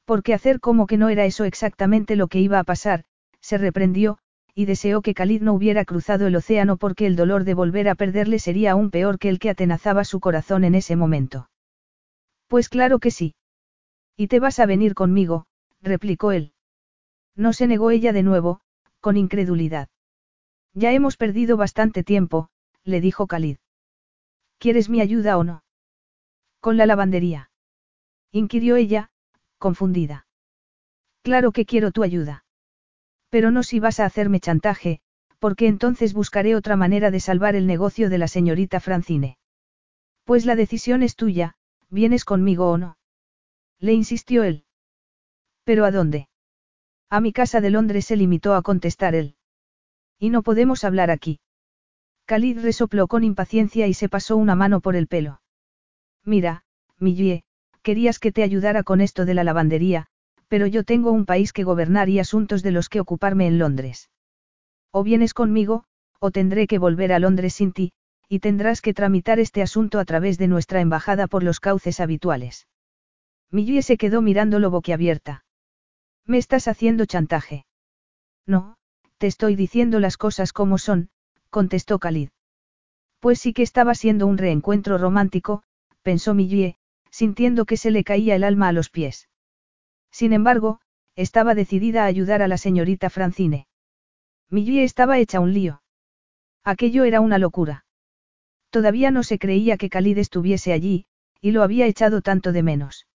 Porque 0.05 0.33
hacer 0.33 0.59
como 0.59 0.87
que 0.87 0.97
no 0.97 1.09
era 1.09 1.25
eso 1.25 1.43
exactamente 1.43 2.15
lo 2.15 2.27
que 2.27 2.39
iba 2.39 2.59
a 2.59 2.63
pasar, 2.63 3.03
se 3.41 3.57
reprendió, 3.57 4.19
y 4.53 4.65
deseó 4.65 5.01
que 5.01 5.13
Khalid 5.13 5.41
no 5.41 5.53
hubiera 5.53 5.83
cruzado 5.83 6.27
el 6.27 6.35
océano 6.35 6.77
porque 6.77 7.07
el 7.07 7.15
dolor 7.15 7.43
de 7.43 7.55
volver 7.55 7.89
a 7.89 7.95
perderle 7.95 8.39
sería 8.39 8.71
aún 8.71 8.89
peor 8.89 9.19
que 9.19 9.29
el 9.29 9.39
que 9.39 9.49
atenazaba 9.49 10.05
su 10.05 10.19
corazón 10.19 10.63
en 10.63 10.75
ese 10.75 10.95
momento. 10.95 11.49
Pues 12.47 12.69
claro 12.69 12.99
que 12.99 13.11
sí. 13.11 13.35
Y 14.15 14.27
te 14.27 14.39
vas 14.39 14.59
a 14.59 14.65
venir 14.65 14.93
conmigo, 14.93 15.45
replicó 15.81 16.31
él. 16.31 16.53
No 17.35 17.53
se 17.53 17.67
negó 17.67 17.91
ella 17.91 18.13
de 18.13 18.23
nuevo, 18.23 18.61
con 19.01 19.17
incredulidad. 19.17 19.89
Ya 20.73 20.91
hemos 20.91 21.17
perdido 21.17 21.57
bastante 21.57 22.03
tiempo, 22.03 22.49
le 22.83 23.01
dijo 23.01 23.27
Khalid. 23.27 23.57
¿Quieres 24.57 24.89
mi 24.89 25.01
ayuda 25.01 25.37
o 25.37 25.43
no? 25.43 25.63
Con 26.59 26.77
la 26.77 26.85
lavandería. 26.85 27.51
Inquirió 28.31 28.75
ella, 28.75 29.11
confundida. 29.57 30.27
Claro 31.21 31.51
que 31.51 31.65
quiero 31.65 31.91
tu 31.91 32.03
ayuda. 32.03 32.45
Pero 33.29 33.51
no 33.51 33.63
si 33.63 33.79
vas 33.79 33.99
a 33.99 34.05
hacerme 34.05 34.39
chantaje, 34.39 35.01
porque 35.39 35.67
entonces 35.67 36.13
buscaré 36.13 36.55
otra 36.55 36.75
manera 36.75 37.11
de 37.11 37.19
salvar 37.19 37.55
el 37.55 37.67
negocio 37.67 38.09
de 38.09 38.17
la 38.17 38.27
señorita 38.27 38.79
Francine. 38.79 39.37
Pues 40.23 40.45
la 40.45 40.55
decisión 40.55 41.03
es 41.03 41.15
tuya, 41.15 41.55
¿vienes 41.89 42.25
conmigo 42.25 42.71
o 42.71 42.77
no? 42.77 42.97
Le 43.79 43.93
insistió 43.93 44.43
él. 44.43 44.65
¿Pero 45.63 45.85
a 45.85 45.91
dónde? 45.91 46.27
A 47.09 47.21
mi 47.21 47.31
casa 47.31 47.61
de 47.61 47.69
Londres 47.69 48.05
se 48.05 48.15
limitó 48.15 48.55
a 48.55 48.61
contestar 48.61 49.15
él. 49.15 49.35
Y 50.19 50.29
no 50.29 50.43
podemos 50.43 50.83
hablar 50.83 51.11
aquí. 51.11 51.39
Khalid 52.25 52.59
resopló 52.59 53.07
con 53.07 53.23
impaciencia 53.23 53.87
y 53.87 53.93
se 53.93 54.09
pasó 54.09 54.37
una 54.37 54.55
mano 54.55 54.81
por 54.81 54.95
el 54.95 55.07
pelo. 55.07 55.41
Mira, 56.23 56.63
Millie, 56.97 57.43
querías 57.83 58.17
que 58.17 58.31
te 58.31 58.41
ayudara 58.41 58.81
con 58.81 58.99
esto 58.99 59.25
de 59.25 59.35
la 59.35 59.43
lavandería, 59.43 60.07
pero 60.47 60.65
yo 60.65 60.83
tengo 60.83 61.11
un 61.11 61.25
país 61.25 61.53
que 61.53 61.63
gobernar 61.63 62.09
y 62.09 62.19
asuntos 62.19 62.63
de 62.63 62.71
los 62.71 62.89
que 62.89 62.99
ocuparme 62.99 63.45
en 63.45 63.59
Londres. 63.59 64.09
O 64.91 65.03
vienes 65.03 65.35
conmigo, 65.35 65.83
o 66.19 66.31
tendré 66.31 66.65
que 66.65 66.79
volver 66.79 67.13
a 67.13 67.19
Londres 67.19 67.53
sin 67.53 67.73
ti, 67.73 67.93
y 68.27 68.39
tendrás 68.39 68.81
que 68.81 68.95
tramitar 68.95 69.39
este 69.39 69.61
asunto 69.61 69.99
a 69.99 70.05
través 70.05 70.39
de 70.39 70.47
nuestra 70.47 70.81
embajada 70.81 71.27
por 71.27 71.43
los 71.43 71.59
cauces 71.59 71.99
habituales. 71.99 72.67
Millie 73.51 73.83
se 73.83 73.97
quedó 73.97 74.23
mirándolo 74.23 74.71
boquiabierta. 74.71 75.44
¿Me 76.27 76.37
estás 76.39 76.67
haciendo 76.67 77.05
chantaje? 77.05 77.65
No, 78.47 78.77
te 79.17 79.27
estoy 79.27 79.55
diciendo 79.55 79.99
las 79.99 80.17
cosas 80.17 80.53
como 80.53 80.77
son, 80.77 81.09
contestó 81.49 81.99
Khalid. 81.99 82.29
Pues 83.19 83.39
sí 83.39 83.53
que 83.53 83.61
estaba 83.61 83.95
siendo 83.95 84.25
un 84.27 84.37
reencuentro 84.37 84.97
romántico, 84.97 85.63
pensó 86.01 86.33
Millie, 86.33 86.77
sintiendo 87.11 87.65
que 87.65 87.77
se 87.77 87.91
le 87.91 88.03
caía 88.03 88.35
el 88.35 88.43
alma 88.43 88.67
a 88.67 88.71
los 88.71 88.89
pies. 88.89 89.29
Sin 90.11 90.33
embargo, 90.33 90.79
estaba 91.15 91.55
decidida 91.55 92.03
a 92.03 92.07
ayudar 92.07 92.41
a 92.41 92.47
la 92.47 92.57
señorita 92.57 93.09
Francine. 93.09 93.67
Millie 94.49 94.83
estaba 94.83 95.19
hecha 95.19 95.39
un 95.39 95.53
lío. 95.53 95.81
Aquello 96.63 97.03
era 97.03 97.21
una 97.21 97.37
locura. 97.37 97.85
Todavía 98.69 99.11
no 99.11 99.23
se 99.23 99.39
creía 99.39 99.77
que 99.77 99.89
Khalid 99.89 100.17
estuviese 100.17 100.73
allí, 100.73 101.05
y 101.39 101.51
lo 101.51 101.63
había 101.63 101.85
echado 101.85 102.21
tanto 102.21 102.51
de 102.51 102.63
menos. 102.63 103.05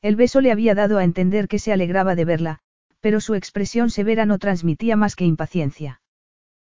El 0.00 0.16
beso 0.16 0.40
le 0.40 0.52
había 0.52 0.74
dado 0.74 0.98
a 0.98 1.04
entender 1.04 1.48
que 1.48 1.58
se 1.58 1.72
alegraba 1.72 2.14
de 2.14 2.24
verla, 2.24 2.58
pero 3.00 3.20
su 3.20 3.34
expresión 3.34 3.90
severa 3.90 4.26
no 4.26 4.38
transmitía 4.38 4.96
más 4.96 5.16
que 5.16 5.24
impaciencia. 5.24 6.00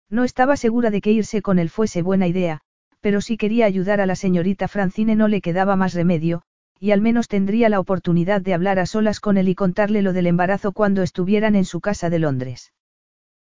No 0.08 0.24
estaba 0.24 0.56
segura 0.56 0.90
de 0.90 1.00
que 1.00 1.12
irse 1.12 1.42
con 1.42 1.58
él 1.58 1.68
fuese 1.68 2.02
buena 2.02 2.28
idea, 2.28 2.60
pero 3.00 3.20
si 3.20 3.36
quería 3.36 3.66
ayudar 3.66 4.00
a 4.00 4.06
la 4.06 4.16
señorita 4.16 4.68
Francine 4.68 5.16
no 5.16 5.28
le 5.28 5.40
quedaba 5.40 5.76
más 5.76 5.94
remedio, 5.94 6.42
y 6.78 6.92
al 6.92 7.00
menos 7.00 7.28
tendría 7.28 7.68
la 7.68 7.80
oportunidad 7.80 8.40
de 8.42 8.54
hablar 8.54 8.78
a 8.78 8.86
solas 8.86 9.20
con 9.20 9.38
él 9.38 9.48
y 9.48 9.54
contarle 9.54 10.02
lo 10.02 10.12
del 10.12 10.26
embarazo 10.26 10.72
cuando 10.72 11.02
estuvieran 11.02 11.56
en 11.56 11.64
su 11.64 11.80
casa 11.80 12.10
de 12.10 12.18
Londres. 12.18 12.72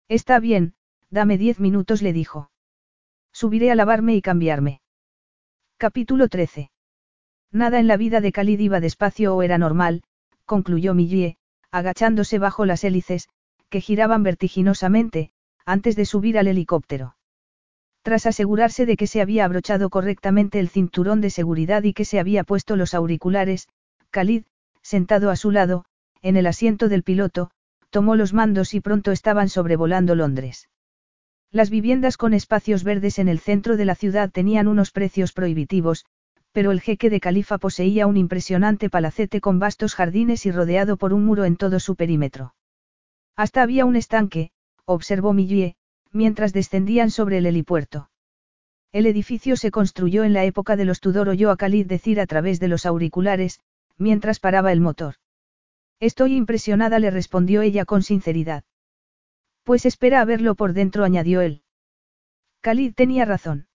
Está 0.07 0.39
bien, 0.39 0.73
dame 1.09 1.37
diez 1.37 1.59
minutos, 1.59 2.01
le 2.01 2.13
dijo. 2.13 2.51
Subiré 3.31 3.71
a 3.71 3.75
lavarme 3.75 4.15
y 4.15 4.21
cambiarme. 4.21 4.81
Capítulo 5.77 6.27
13. 6.27 6.71
Nada 7.51 7.79
en 7.79 7.87
la 7.87 7.97
vida 7.97 8.21
de 8.21 8.31
Khalid 8.31 8.59
iba 8.59 8.79
despacio 8.79 9.35
o 9.35 9.41
era 9.41 9.57
normal, 9.57 10.03
concluyó 10.45 10.93
Millie, 10.93 11.37
agachándose 11.71 12.39
bajo 12.39 12.65
las 12.65 12.83
hélices, 12.83 13.27
que 13.69 13.81
giraban 13.81 14.23
vertiginosamente, 14.23 15.31
antes 15.65 15.95
de 15.95 16.05
subir 16.05 16.37
al 16.37 16.47
helicóptero. 16.47 17.15
Tras 18.01 18.25
asegurarse 18.25 18.85
de 18.85 18.97
que 18.97 19.07
se 19.07 19.21
había 19.21 19.45
abrochado 19.45 19.89
correctamente 19.89 20.59
el 20.59 20.69
cinturón 20.69 21.21
de 21.21 21.29
seguridad 21.29 21.83
y 21.83 21.93
que 21.93 22.05
se 22.05 22.19
había 22.19 22.43
puesto 22.43 22.75
los 22.75 22.93
auriculares, 22.93 23.67
Khalid, 24.09 24.43
sentado 24.81 25.29
a 25.29 25.35
su 25.35 25.51
lado, 25.51 25.85
en 26.21 26.37
el 26.37 26.47
asiento 26.47 26.89
del 26.89 27.03
piloto, 27.03 27.51
tomó 27.89 28.15
los 28.15 28.33
mandos 28.33 28.73
y 28.73 28.79
pronto 28.79 29.11
estaban 29.11 29.49
sobrevolando 29.49 30.15
Londres. 30.15 30.69
Las 31.51 31.69
viviendas 31.69 32.17
con 32.17 32.33
espacios 32.33 32.83
verdes 32.83 33.17
en 33.19 33.27
el 33.27 33.39
centro 33.39 33.75
de 33.75 33.85
la 33.85 33.95
ciudad 33.95 34.29
tenían 34.31 34.67
unos 34.67 34.91
precios 34.91 35.33
prohibitivos, 35.33 36.05
pero 36.51 36.71
el 36.71 36.81
jeque 36.81 37.09
de 37.09 37.19
Califa 37.19 37.57
poseía 37.57 38.07
un 38.07 38.17
impresionante 38.17 38.89
palacete 38.89 39.41
con 39.41 39.59
vastos 39.59 39.95
jardines 39.95 40.45
y 40.45 40.51
rodeado 40.51 40.97
por 40.97 41.13
un 41.13 41.25
muro 41.25 41.45
en 41.45 41.55
todo 41.55 41.79
su 41.79 41.95
perímetro. 41.95 42.55
Hasta 43.35 43.61
había 43.61 43.85
un 43.85 43.95
estanque, 43.95 44.51
observó 44.85 45.33
Millie, 45.33 45.75
mientras 46.11 46.51
descendían 46.51 47.11
sobre 47.11 47.37
el 47.37 47.45
helipuerto. 47.45 48.09
El 48.91 49.05
edificio 49.05 49.55
se 49.55 49.69
construyó 49.69 50.23
en 50.23 50.33
la 50.33 50.43
época 50.45 50.75
de 50.75 50.85
los 50.85 50.99
Tudor 50.99 51.29
oyó 51.29 51.51
a 51.51 51.57
Khalid 51.57 51.85
decir 51.85 52.19
a 52.19 52.25
través 52.25 52.59
de 52.59 52.67
los 52.67 52.85
auriculares, 52.85 53.59
mientras 53.97 54.39
paraba 54.39 54.71
el 54.71 54.81
motor. 54.81 55.15
Estoy 55.99 56.35
impresionada, 56.35 56.97
le 56.97 57.11
respondió 57.11 57.61
ella 57.61 57.85
con 57.85 58.01
sinceridad. 58.01 58.63
Pues 59.63 59.85
espera 59.85 60.21
a 60.21 60.25
verlo 60.25 60.55
por 60.55 60.73
dentro, 60.73 61.03
añadió 61.03 61.41
él. 61.41 61.61
Khalid 62.61 62.93
tenía 62.95 63.25
razón. 63.25 63.68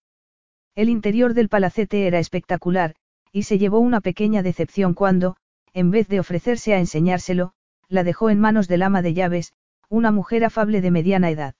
El 0.74 0.88
interior 0.88 1.34
del 1.34 1.48
palacete 1.48 2.06
era 2.06 2.18
espectacular, 2.18 2.96
y 3.32 3.44
se 3.44 3.58
llevó 3.58 3.78
una 3.78 4.00
pequeña 4.00 4.42
decepción 4.42 4.94
cuando, 4.94 5.36
en 5.72 5.90
vez 5.90 6.08
de 6.08 6.20
ofrecerse 6.20 6.74
a 6.74 6.78
enseñárselo, 6.78 7.52
la 7.88 8.04
dejó 8.04 8.30
en 8.30 8.40
manos 8.40 8.68
del 8.68 8.82
ama 8.82 9.02
de 9.02 9.14
llaves, 9.14 9.52
una 9.88 10.10
mujer 10.10 10.44
afable 10.44 10.80
de 10.80 10.90
mediana 10.90 11.30
edad. 11.30 11.54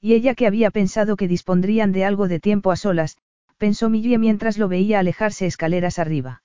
Y 0.00 0.14
ella 0.14 0.34
que 0.34 0.46
había 0.46 0.70
pensado 0.70 1.16
que 1.16 1.28
dispondrían 1.28 1.92
de 1.92 2.04
algo 2.04 2.28
de 2.28 2.40
tiempo 2.40 2.70
a 2.70 2.76
solas, 2.76 3.16
pensó 3.56 3.88
Millie 3.88 4.18
mientras 4.18 4.58
lo 4.58 4.68
veía 4.68 4.98
alejarse 4.98 5.46
escaleras 5.46 5.98
arriba. 5.98 6.42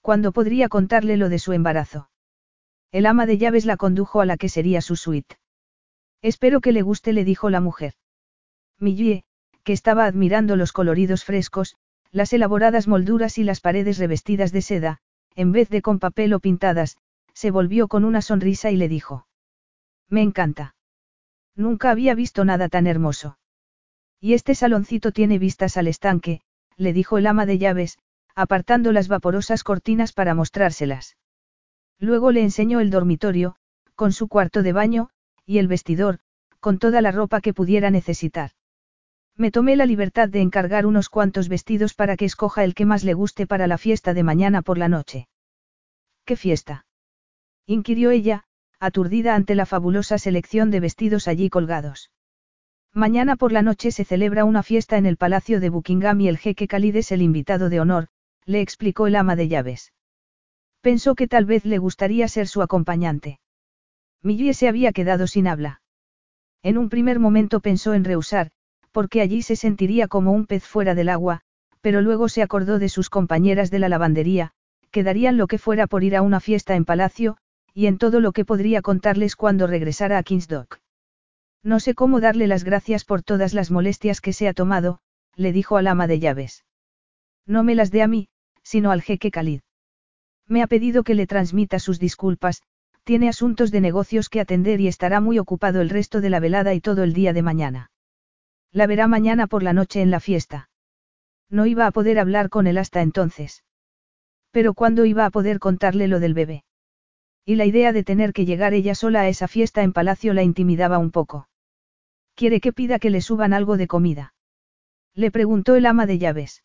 ¿Cuándo 0.00 0.32
podría 0.32 0.68
contarle 0.68 1.16
lo 1.16 1.28
de 1.28 1.38
su 1.38 1.52
embarazo? 1.52 2.10
El 2.92 3.06
ama 3.06 3.26
de 3.26 3.38
llaves 3.38 3.66
la 3.66 3.76
condujo 3.76 4.20
a 4.20 4.26
la 4.26 4.36
que 4.36 4.48
sería 4.48 4.80
su 4.80 4.96
suite. 4.96 5.36
Espero 6.22 6.60
que 6.60 6.72
le 6.72 6.82
guste, 6.82 7.12
le 7.12 7.24
dijo 7.24 7.50
la 7.50 7.60
mujer. 7.60 7.94
Millie, 8.78 9.24
que 9.70 9.74
estaba 9.74 10.06
admirando 10.06 10.56
los 10.56 10.72
coloridos 10.72 11.24
frescos, 11.24 11.76
las 12.10 12.32
elaboradas 12.32 12.88
molduras 12.88 13.38
y 13.38 13.44
las 13.44 13.60
paredes 13.60 13.98
revestidas 13.98 14.50
de 14.50 14.62
seda, 14.62 14.98
en 15.36 15.52
vez 15.52 15.68
de 15.68 15.80
con 15.80 16.00
papel 16.00 16.32
o 16.32 16.40
pintadas, 16.40 16.96
se 17.34 17.52
volvió 17.52 17.86
con 17.86 18.04
una 18.04 18.20
sonrisa 18.20 18.72
y 18.72 18.76
le 18.76 18.88
dijo. 18.88 19.28
Me 20.08 20.22
encanta. 20.22 20.74
Nunca 21.54 21.92
había 21.92 22.16
visto 22.16 22.44
nada 22.44 22.68
tan 22.68 22.88
hermoso. 22.88 23.38
Y 24.20 24.34
este 24.34 24.56
saloncito 24.56 25.12
tiene 25.12 25.38
vistas 25.38 25.76
al 25.76 25.86
estanque, 25.86 26.40
le 26.76 26.92
dijo 26.92 27.16
el 27.16 27.28
ama 27.28 27.46
de 27.46 27.58
llaves, 27.58 27.96
apartando 28.34 28.90
las 28.90 29.06
vaporosas 29.06 29.62
cortinas 29.62 30.12
para 30.12 30.34
mostrárselas. 30.34 31.16
Luego 32.00 32.32
le 32.32 32.42
enseñó 32.42 32.80
el 32.80 32.90
dormitorio, 32.90 33.54
con 33.94 34.10
su 34.10 34.26
cuarto 34.26 34.64
de 34.64 34.72
baño, 34.72 35.10
y 35.46 35.58
el 35.58 35.68
vestidor, 35.68 36.18
con 36.58 36.80
toda 36.80 37.00
la 37.00 37.12
ropa 37.12 37.40
que 37.40 37.54
pudiera 37.54 37.92
necesitar. 37.92 38.50
Me 39.36 39.50
tomé 39.50 39.76
la 39.76 39.86
libertad 39.86 40.28
de 40.28 40.40
encargar 40.40 40.86
unos 40.86 41.08
cuantos 41.08 41.48
vestidos 41.48 41.94
para 41.94 42.16
que 42.16 42.24
escoja 42.24 42.64
el 42.64 42.74
que 42.74 42.84
más 42.84 43.04
le 43.04 43.14
guste 43.14 43.46
para 43.46 43.66
la 43.66 43.78
fiesta 43.78 44.14
de 44.14 44.22
mañana 44.22 44.62
por 44.62 44.78
la 44.78 44.88
noche. 44.88 45.28
¿Qué 46.24 46.36
fiesta? 46.36 46.86
inquirió 47.66 48.10
ella, 48.10 48.44
aturdida 48.78 49.34
ante 49.34 49.54
la 49.54 49.66
fabulosa 49.66 50.18
selección 50.18 50.70
de 50.70 50.80
vestidos 50.80 51.28
allí 51.28 51.50
colgados. 51.50 52.10
Mañana 52.92 53.36
por 53.36 53.52
la 53.52 53.62
noche 53.62 53.92
se 53.92 54.04
celebra 54.04 54.44
una 54.44 54.62
fiesta 54.62 54.98
en 54.98 55.06
el 55.06 55.16
Palacio 55.16 55.60
de 55.60 55.68
Buckingham 55.68 56.20
y 56.20 56.28
el 56.28 56.38
jeque 56.38 56.66
Khalid 56.66 56.96
es 56.96 57.12
el 57.12 57.22
invitado 57.22 57.68
de 57.68 57.80
honor, 57.80 58.08
le 58.46 58.60
explicó 58.60 59.06
el 59.06 59.16
ama 59.16 59.36
de 59.36 59.48
llaves. 59.48 59.92
Pensó 60.80 61.14
que 61.14 61.28
tal 61.28 61.44
vez 61.44 61.64
le 61.64 61.78
gustaría 61.78 62.26
ser 62.26 62.48
su 62.48 62.62
acompañante. 62.62 63.38
Millie 64.22 64.54
se 64.54 64.66
había 64.66 64.92
quedado 64.92 65.26
sin 65.26 65.46
habla. 65.46 65.82
En 66.62 66.78
un 66.78 66.88
primer 66.88 67.20
momento 67.20 67.60
pensó 67.60 67.94
en 67.94 68.04
rehusar, 68.04 68.50
porque 68.92 69.20
allí 69.20 69.42
se 69.42 69.56
sentiría 69.56 70.08
como 70.08 70.32
un 70.32 70.46
pez 70.46 70.64
fuera 70.64 70.94
del 70.94 71.08
agua, 71.08 71.40
pero 71.80 72.00
luego 72.00 72.28
se 72.28 72.42
acordó 72.42 72.78
de 72.78 72.88
sus 72.88 73.10
compañeras 73.10 73.70
de 73.70 73.78
la 73.78 73.88
lavandería, 73.88 74.52
que 74.90 75.02
darían 75.02 75.36
lo 75.36 75.46
que 75.46 75.58
fuera 75.58 75.86
por 75.86 76.04
ir 76.04 76.16
a 76.16 76.22
una 76.22 76.40
fiesta 76.40 76.74
en 76.74 76.84
palacio, 76.84 77.36
y 77.74 77.86
en 77.86 77.98
todo 77.98 78.20
lo 78.20 78.32
que 78.32 78.44
podría 78.44 78.82
contarles 78.82 79.36
cuando 79.36 79.66
regresara 79.66 80.18
a 80.18 80.22
Kingsdock. 80.22 80.80
No 81.62 81.78
sé 81.78 81.94
cómo 81.94 82.20
darle 82.20 82.46
las 82.46 82.64
gracias 82.64 83.04
por 83.04 83.22
todas 83.22 83.54
las 83.54 83.70
molestias 83.70 84.20
que 84.20 84.32
se 84.32 84.48
ha 84.48 84.54
tomado, 84.54 85.00
le 85.36 85.52
dijo 85.52 85.76
al 85.76 85.86
ama 85.86 86.06
de 86.06 86.18
llaves. 86.18 86.64
No 87.46 87.62
me 87.62 87.74
las 87.74 87.90
dé 87.90 88.02
a 88.02 88.08
mí, 88.08 88.28
sino 88.62 88.90
al 88.90 89.02
jeque 89.02 89.30
Khalid. 89.30 89.60
Me 90.46 90.62
ha 90.62 90.66
pedido 90.66 91.04
que 91.04 91.14
le 91.14 91.26
transmita 91.26 91.78
sus 91.78 91.98
disculpas, 92.00 92.62
tiene 93.04 93.28
asuntos 93.28 93.70
de 93.70 93.80
negocios 93.80 94.28
que 94.28 94.40
atender 94.40 94.80
y 94.80 94.88
estará 94.88 95.20
muy 95.20 95.38
ocupado 95.38 95.80
el 95.80 95.90
resto 95.90 96.20
de 96.20 96.30
la 96.30 96.40
velada 96.40 96.74
y 96.74 96.80
todo 96.80 97.02
el 97.02 97.12
día 97.12 97.32
de 97.32 97.42
mañana. 97.42 97.90
La 98.72 98.86
verá 98.86 99.08
mañana 99.08 99.46
por 99.46 99.62
la 99.62 99.72
noche 99.72 100.00
en 100.00 100.10
la 100.10 100.20
fiesta. 100.20 100.70
No 101.48 101.66
iba 101.66 101.86
a 101.86 101.90
poder 101.90 102.18
hablar 102.18 102.48
con 102.48 102.66
él 102.66 102.78
hasta 102.78 103.02
entonces. 103.02 103.64
Pero 104.52 104.74
¿cuándo 104.74 105.04
iba 105.04 105.26
a 105.26 105.30
poder 105.30 105.58
contarle 105.58 106.06
lo 106.06 106.20
del 106.20 106.34
bebé? 106.34 106.64
Y 107.44 107.56
la 107.56 107.64
idea 107.64 107.92
de 107.92 108.04
tener 108.04 108.32
que 108.32 108.44
llegar 108.44 108.74
ella 108.74 108.94
sola 108.94 109.22
a 109.22 109.28
esa 109.28 109.48
fiesta 109.48 109.82
en 109.82 109.92
palacio 109.92 110.34
la 110.34 110.42
intimidaba 110.42 110.98
un 110.98 111.10
poco. 111.10 111.48
¿Quiere 112.34 112.60
que 112.60 112.72
pida 112.72 112.98
que 112.98 113.10
le 113.10 113.20
suban 113.20 113.52
algo 113.52 113.76
de 113.76 113.88
comida? 113.88 114.34
Le 115.14 115.30
preguntó 115.30 115.74
el 115.74 115.86
ama 115.86 116.06
de 116.06 116.18
llaves. 116.18 116.62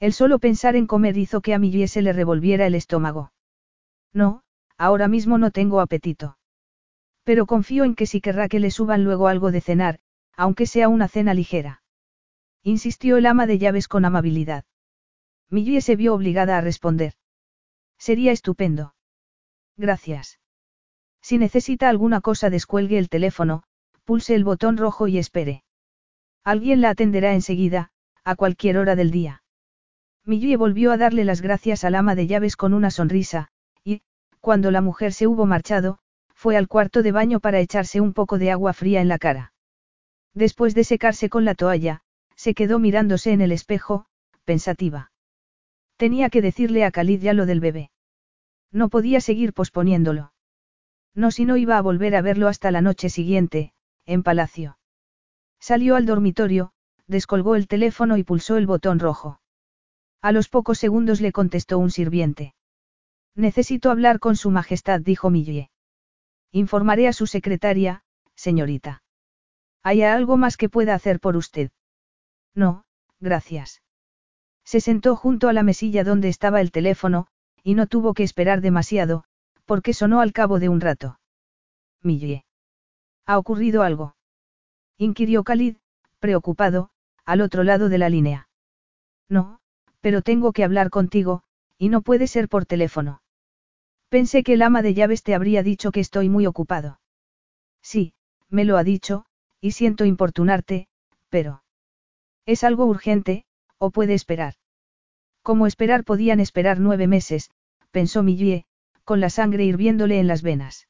El 0.00 0.12
solo 0.12 0.38
pensar 0.38 0.76
en 0.76 0.86
comer 0.86 1.16
hizo 1.16 1.40
que 1.40 1.54
a 1.54 1.58
Millie 1.58 1.88
se 1.88 2.02
le 2.02 2.12
revolviera 2.12 2.66
el 2.66 2.74
estómago. 2.74 3.32
No, 4.12 4.42
ahora 4.76 5.08
mismo 5.08 5.38
no 5.38 5.50
tengo 5.50 5.80
apetito. 5.80 6.36
Pero 7.22 7.46
confío 7.46 7.84
en 7.84 7.94
que 7.94 8.06
sí 8.06 8.20
querrá 8.20 8.48
que 8.48 8.60
le 8.60 8.70
suban 8.70 9.04
luego 9.04 9.28
algo 9.28 9.50
de 9.50 9.62
cenar, 9.62 10.00
aunque 10.36 10.66
sea 10.66 10.88
una 10.88 11.08
cena 11.08 11.34
ligera. 11.34 11.82
Insistió 12.62 13.16
el 13.16 13.26
ama 13.26 13.46
de 13.46 13.58
llaves 13.58 13.88
con 13.88 14.04
amabilidad. 14.04 14.64
Millie 15.50 15.80
se 15.80 15.96
vio 15.96 16.14
obligada 16.14 16.58
a 16.58 16.60
responder. 16.60 17.14
Sería 17.98 18.32
estupendo. 18.32 18.94
Gracias. 19.76 20.40
Si 21.22 21.38
necesita 21.38 21.88
alguna 21.88 22.20
cosa 22.20 22.50
descuelgue 22.50 22.98
el 22.98 23.08
teléfono, 23.08 23.62
pulse 24.04 24.34
el 24.34 24.44
botón 24.44 24.76
rojo 24.76 25.08
y 25.08 25.18
espere. 25.18 25.64
Alguien 26.44 26.82
la 26.82 26.90
atenderá 26.90 27.32
enseguida, 27.32 27.90
a 28.24 28.36
cualquier 28.36 28.76
hora 28.76 28.96
del 28.96 29.10
día. 29.10 29.42
Millie 30.26 30.56
volvió 30.56 30.92
a 30.92 30.98
darle 30.98 31.24
las 31.24 31.40
gracias 31.40 31.84
al 31.84 31.94
ama 31.94 32.14
de 32.14 32.26
llaves 32.26 32.56
con 32.56 32.74
una 32.74 32.90
sonrisa, 32.90 33.48
y, 33.84 34.02
cuando 34.40 34.70
la 34.70 34.82
mujer 34.82 35.14
se 35.14 35.26
hubo 35.26 35.46
marchado, 35.46 35.98
fue 36.34 36.58
al 36.58 36.68
cuarto 36.68 37.02
de 37.02 37.12
baño 37.12 37.40
para 37.40 37.60
echarse 37.60 38.02
un 38.02 38.12
poco 38.12 38.38
de 38.38 38.50
agua 38.50 38.74
fría 38.74 39.00
en 39.00 39.08
la 39.08 39.18
cara. 39.18 39.53
Después 40.34 40.74
de 40.74 40.84
secarse 40.84 41.28
con 41.28 41.44
la 41.44 41.54
toalla, 41.54 42.02
se 42.34 42.54
quedó 42.54 42.78
mirándose 42.78 43.32
en 43.32 43.40
el 43.40 43.52
espejo, 43.52 44.06
pensativa. 44.44 45.12
Tenía 45.96 46.28
que 46.28 46.42
decirle 46.42 46.84
a 46.84 46.90
Khalid 46.90 47.22
ya 47.22 47.32
lo 47.32 47.46
del 47.46 47.60
bebé. 47.60 47.90
No 48.72 48.88
podía 48.88 49.20
seguir 49.20 49.52
posponiéndolo. 49.52 50.32
No 51.14 51.30
si 51.30 51.44
no 51.44 51.56
iba 51.56 51.78
a 51.78 51.82
volver 51.82 52.16
a 52.16 52.22
verlo 52.22 52.48
hasta 52.48 52.72
la 52.72 52.80
noche 52.80 53.08
siguiente, 53.08 53.72
en 54.04 54.24
palacio. 54.24 54.78
Salió 55.60 55.94
al 55.94 56.06
dormitorio, 56.06 56.72
descolgó 57.06 57.54
el 57.54 57.68
teléfono 57.68 58.16
y 58.16 58.24
pulsó 58.24 58.56
el 58.56 58.66
botón 58.66 58.98
rojo. 58.98 59.40
A 60.20 60.32
los 60.32 60.48
pocos 60.48 60.78
segundos 60.78 61.20
le 61.20 61.30
contestó 61.30 61.78
un 61.78 61.92
sirviente. 61.92 62.54
Necesito 63.36 63.92
hablar 63.92 64.18
con 64.18 64.34
su 64.34 64.50
majestad, 64.50 65.00
dijo 65.00 65.30
Millie. 65.30 65.70
Informaré 66.50 67.06
a 67.06 67.12
su 67.12 67.26
secretaria, 67.28 68.02
señorita. 68.34 69.03
¿Hay 69.84 70.02
algo 70.02 70.38
más 70.38 70.56
que 70.56 70.70
pueda 70.70 70.94
hacer 70.94 71.20
por 71.20 71.36
usted? 71.36 71.70
No, 72.54 72.84
gracias. 73.20 73.82
Se 74.64 74.80
sentó 74.80 75.14
junto 75.14 75.48
a 75.48 75.52
la 75.52 75.62
mesilla 75.62 76.04
donde 76.04 76.28
estaba 76.28 76.62
el 76.62 76.72
teléfono, 76.72 77.26
y 77.62 77.74
no 77.74 77.86
tuvo 77.86 78.14
que 78.14 78.22
esperar 78.22 78.62
demasiado, 78.62 79.24
porque 79.66 79.92
sonó 79.92 80.20
al 80.22 80.32
cabo 80.32 80.58
de 80.58 80.70
un 80.70 80.80
rato. 80.80 81.20
Millie. 82.02 82.46
¿Ha 83.26 83.38
ocurrido 83.38 83.82
algo? 83.82 84.16
inquirió 84.96 85.44
Khalid, 85.44 85.76
preocupado, 86.18 86.88
al 87.26 87.42
otro 87.42 87.62
lado 87.62 87.90
de 87.90 87.98
la 87.98 88.08
línea. 88.08 88.48
No, 89.28 89.60
pero 90.00 90.22
tengo 90.22 90.52
que 90.52 90.64
hablar 90.64 90.88
contigo, 90.88 91.42
y 91.76 91.90
no 91.90 92.00
puede 92.00 92.26
ser 92.26 92.48
por 92.48 92.64
teléfono. 92.64 93.20
Pensé 94.08 94.42
que 94.44 94.54
el 94.54 94.62
ama 94.62 94.80
de 94.80 94.94
llaves 94.94 95.22
te 95.22 95.34
habría 95.34 95.62
dicho 95.62 95.92
que 95.92 96.00
estoy 96.00 96.30
muy 96.30 96.46
ocupado. 96.46 97.00
Sí, 97.82 98.14
me 98.48 98.64
lo 98.64 98.78
ha 98.78 98.84
dicho, 98.84 99.26
y 99.64 99.70
siento 99.70 100.04
importunarte, 100.04 100.88
pero... 101.30 101.62
¿Es 102.44 102.64
algo 102.64 102.84
urgente, 102.84 103.46
o 103.78 103.90
puede 103.90 104.12
esperar? 104.12 104.56
Como 105.40 105.66
esperar 105.66 106.04
podían 106.04 106.38
esperar 106.38 106.80
nueve 106.80 107.06
meses, 107.06 107.50
pensó 107.90 108.22
Millie, 108.22 108.66
con 109.04 109.20
la 109.20 109.30
sangre 109.30 109.64
hirviéndole 109.64 110.20
en 110.20 110.26
las 110.26 110.42
venas. 110.42 110.86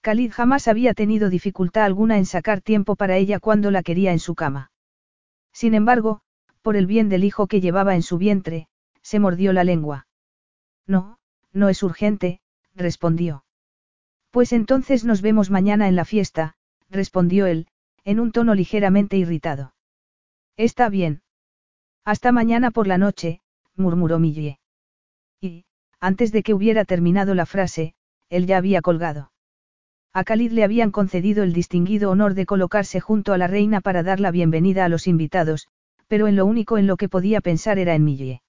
Khalid 0.00 0.32
jamás 0.32 0.68
había 0.68 0.94
tenido 0.94 1.28
dificultad 1.28 1.84
alguna 1.84 2.16
en 2.16 2.24
sacar 2.24 2.62
tiempo 2.62 2.96
para 2.96 3.18
ella 3.18 3.40
cuando 3.40 3.70
la 3.70 3.82
quería 3.82 4.12
en 4.12 4.20
su 4.20 4.34
cama. 4.34 4.70
Sin 5.52 5.74
embargo, 5.74 6.22
por 6.62 6.76
el 6.76 6.86
bien 6.86 7.10
del 7.10 7.24
hijo 7.24 7.46
que 7.46 7.60
llevaba 7.60 7.94
en 7.94 8.02
su 8.02 8.16
vientre, 8.16 8.68
se 9.02 9.18
mordió 9.18 9.52
la 9.52 9.64
lengua. 9.64 10.06
No, 10.86 11.18
no 11.52 11.68
es 11.68 11.82
urgente, 11.82 12.40
respondió. 12.74 13.44
Pues 14.30 14.54
entonces 14.54 15.04
nos 15.04 15.20
vemos 15.20 15.50
mañana 15.50 15.88
en 15.88 15.96
la 15.96 16.06
fiesta, 16.06 16.56
respondió 16.88 17.44
él, 17.44 17.66
en 18.04 18.20
un 18.20 18.32
tono 18.32 18.54
ligeramente 18.54 19.16
irritado. 19.16 19.74
Está 20.56 20.88
bien. 20.88 21.22
Hasta 22.04 22.32
mañana 22.32 22.70
por 22.70 22.86
la 22.86 22.98
noche, 22.98 23.40
murmuró 23.76 24.18
Millie. 24.18 24.58
Y, 25.40 25.64
antes 26.00 26.32
de 26.32 26.42
que 26.42 26.54
hubiera 26.54 26.84
terminado 26.84 27.34
la 27.34 27.46
frase, 27.46 27.94
él 28.28 28.46
ya 28.46 28.56
había 28.56 28.82
colgado. 28.82 29.32
A 30.12 30.24
Khalid 30.24 30.52
le 30.52 30.64
habían 30.64 30.90
concedido 30.90 31.42
el 31.42 31.52
distinguido 31.52 32.10
honor 32.10 32.34
de 32.34 32.44
colocarse 32.44 33.00
junto 33.00 33.32
a 33.32 33.38
la 33.38 33.46
reina 33.46 33.80
para 33.80 34.02
dar 34.02 34.20
la 34.20 34.30
bienvenida 34.30 34.84
a 34.84 34.88
los 34.88 35.06
invitados, 35.06 35.68
pero 36.06 36.28
en 36.28 36.36
lo 36.36 36.44
único 36.44 36.76
en 36.76 36.86
lo 36.86 36.96
que 36.96 37.08
podía 37.08 37.40
pensar 37.40 37.78
era 37.78 37.94
en 37.94 38.04
Millie. 38.04 38.42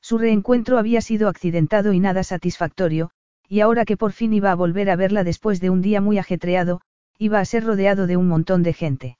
Su 0.00 0.18
reencuentro 0.18 0.78
había 0.78 1.00
sido 1.00 1.28
accidentado 1.28 1.92
y 1.92 2.00
nada 2.00 2.24
satisfactorio, 2.24 3.10
y 3.48 3.60
ahora 3.60 3.84
que 3.84 3.96
por 3.96 4.12
fin 4.12 4.32
iba 4.32 4.50
a 4.50 4.56
volver 4.56 4.90
a 4.90 4.96
verla 4.96 5.22
después 5.22 5.60
de 5.60 5.70
un 5.70 5.82
día 5.82 6.00
muy 6.00 6.18
ajetreado, 6.18 6.80
iba 7.20 7.38
a 7.38 7.44
ser 7.44 7.64
rodeado 7.64 8.06
de 8.06 8.16
un 8.16 8.28
montón 8.28 8.62
de 8.62 8.72
gente. 8.72 9.18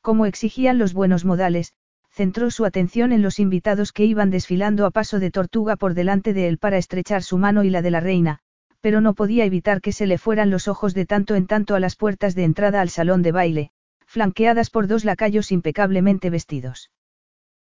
Como 0.00 0.24
exigían 0.24 0.78
los 0.78 0.94
buenos 0.94 1.26
modales, 1.26 1.74
centró 2.10 2.50
su 2.50 2.64
atención 2.64 3.12
en 3.12 3.20
los 3.20 3.38
invitados 3.38 3.92
que 3.92 4.06
iban 4.06 4.30
desfilando 4.30 4.86
a 4.86 4.90
paso 4.90 5.20
de 5.20 5.30
tortuga 5.30 5.76
por 5.76 5.92
delante 5.92 6.32
de 6.32 6.48
él 6.48 6.56
para 6.56 6.78
estrechar 6.78 7.22
su 7.22 7.36
mano 7.36 7.62
y 7.62 7.68
la 7.68 7.82
de 7.82 7.90
la 7.90 8.00
reina, 8.00 8.38
pero 8.80 9.02
no 9.02 9.12
podía 9.12 9.44
evitar 9.44 9.82
que 9.82 9.92
se 9.92 10.06
le 10.06 10.16
fueran 10.16 10.48
los 10.48 10.66
ojos 10.66 10.94
de 10.94 11.04
tanto 11.04 11.34
en 11.34 11.46
tanto 11.46 11.74
a 11.74 11.80
las 11.80 11.94
puertas 11.94 12.34
de 12.34 12.44
entrada 12.44 12.80
al 12.80 12.88
salón 12.88 13.20
de 13.20 13.32
baile, 13.32 13.70
flanqueadas 14.06 14.70
por 14.70 14.86
dos 14.86 15.04
lacayos 15.04 15.52
impecablemente 15.52 16.30
vestidos. 16.30 16.90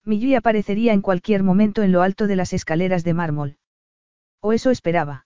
Millie 0.06 0.38
aparecería 0.38 0.94
en 0.94 1.02
cualquier 1.02 1.44
momento 1.44 1.84
en 1.84 1.92
lo 1.92 2.04
alto 2.04 2.26
de 2.26 2.38
las 2.38 2.54
escaleras 2.54 3.04
de 3.04 3.14
mármol. 3.14 3.58
O 4.40 4.54
eso 4.54 4.72
esperaba. 4.72 5.26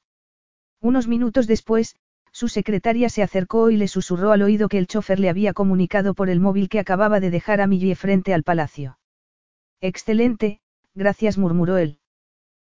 Unos 0.81 1.07
minutos 1.07 1.45
después, 1.45 1.95
su 2.35 2.49
secretaria 2.49 3.07
se 3.07 3.23
acercó 3.23 3.69
y 3.69 3.77
le 3.77 3.88
susurró 3.88 4.33
al 4.33 4.41
oído 4.41 4.67
que 4.67 4.77
el 4.77 4.88
chofer 4.88 5.22
le 5.22 5.30
había 5.30 5.53
comunicado 5.53 6.14
por 6.14 6.30
el 6.30 6.41
móvil 6.41 6.67
que 6.67 6.80
acababa 6.80 7.22
de 7.22 7.30
dejar 7.30 7.61
a 7.61 7.65
Millie 7.65 7.95
frente 7.95 8.33
al 8.33 8.43
palacio. 8.43 8.99
Excelente, 9.80 10.59
gracias 10.93 11.38
murmuró 11.38 11.77
él. 11.77 11.99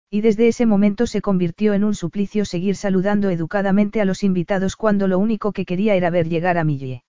Y 0.09 0.19
desde 0.19 0.49
ese 0.49 0.65
momento 0.65 1.07
se 1.07 1.21
convirtió 1.21 1.73
en 1.73 1.85
un 1.85 1.95
suplicio 1.95 2.43
seguir 2.43 2.75
saludando 2.75 3.29
educadamente 3.29 4.01
a 4.01 4.05
los 4.05 4.25
invitados 4.25 4.75
cuando 4.75 5.07
lo 5.07 5.17
único 5.17 5.53
que 5.53 5.63
quería 5.63 5.95
era 5.95 6.09
ver 6.09 6.27
llegar 6.27 6.57
a 6.57 6.65
Millie. 6.65 7.05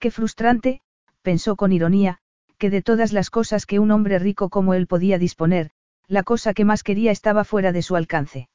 Qué 0.00 0.10
frustrante, 0.10 0.80
pensó 1.22 1.54
con 1.54 1.70
ironía, 1.70 2.18
que 2.58 2.70
de 2.70 2.82
todas 2.82 3.12
las 3.12 3.30
cosas 3.30 3.66
que 3.66 3.78
un 3.78 3.92
hombre 3.92 4.18
rico 4.18 4.48
como 4.48 4.74
él 4.74 4.88
podía 4.88 5.16
disponer, 5.16 5.70
la 6.08 6.24
cosa 6.24 6.54
que 6.54 6.64
más 6.64 6.82
quería 6.82 7.12
estaba 7.12 7.44
fuera 7.44 7.70
de 7.70 7.82
su 7.82 7.94
alcance. 7.94 8.48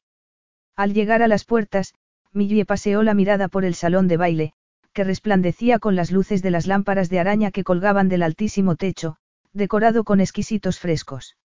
Al 0.76 0.92
llegar 0.92 1.22
a 1.22 1.28
las 1.28 1.46
puertas, 1.46 1.94
Millie 2.32 2.64
paseó 2.64 3.02
la 3.02 3.14
mirada 3.14 3.48
por 3.48 3.64
el 3.64 3.74
salón 3.74 4.08
de 4.08 4.16
baile, 4.16 4.52
que 4.92 5.04
resplandecía 5.04 5.78
con 5.78 5.96
las 5.96 6.10
luces 6.10 6.42
de 6.42 6.50
las 6.50 6.66
lámparas 6.66 7.08
de 7.08 7.20
araña 7.20 7.50
que 7.50 7.64
colgaban 7.64 8.08
del 8.08 8.22
altísimo 8.22 8.76
techo, 8.76 9.16
decorado 9.52 10.04
con 10.04 10.20
exquisitos 10.20 10.78
frescos. 10.78 11.36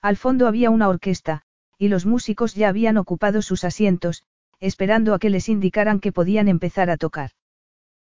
Al 0.00 0.16
fondo 0.16 0.46
había 0.46 0.70
una 0.70 0.88
orquesta, 0.88 1.42
y 1.78 1.88
los 1.88 2.06
músicos 2.06 2.54
ya 2.54 2.68
habían 2.68 2.96
ocupado 2.96 3.42
sus 3.42 3.64
asientos, 3.64 4.24
esperando 4.60 5.14
a 5.14 5.18
que 5.18 5.30
les 5.30 5.48
indicaran 5.48 6.00
que 6.00 6.12
podían 6.12 6.48
empezar 6.48 6.90
a 6.90 6.96
tocar. 6.96 7.30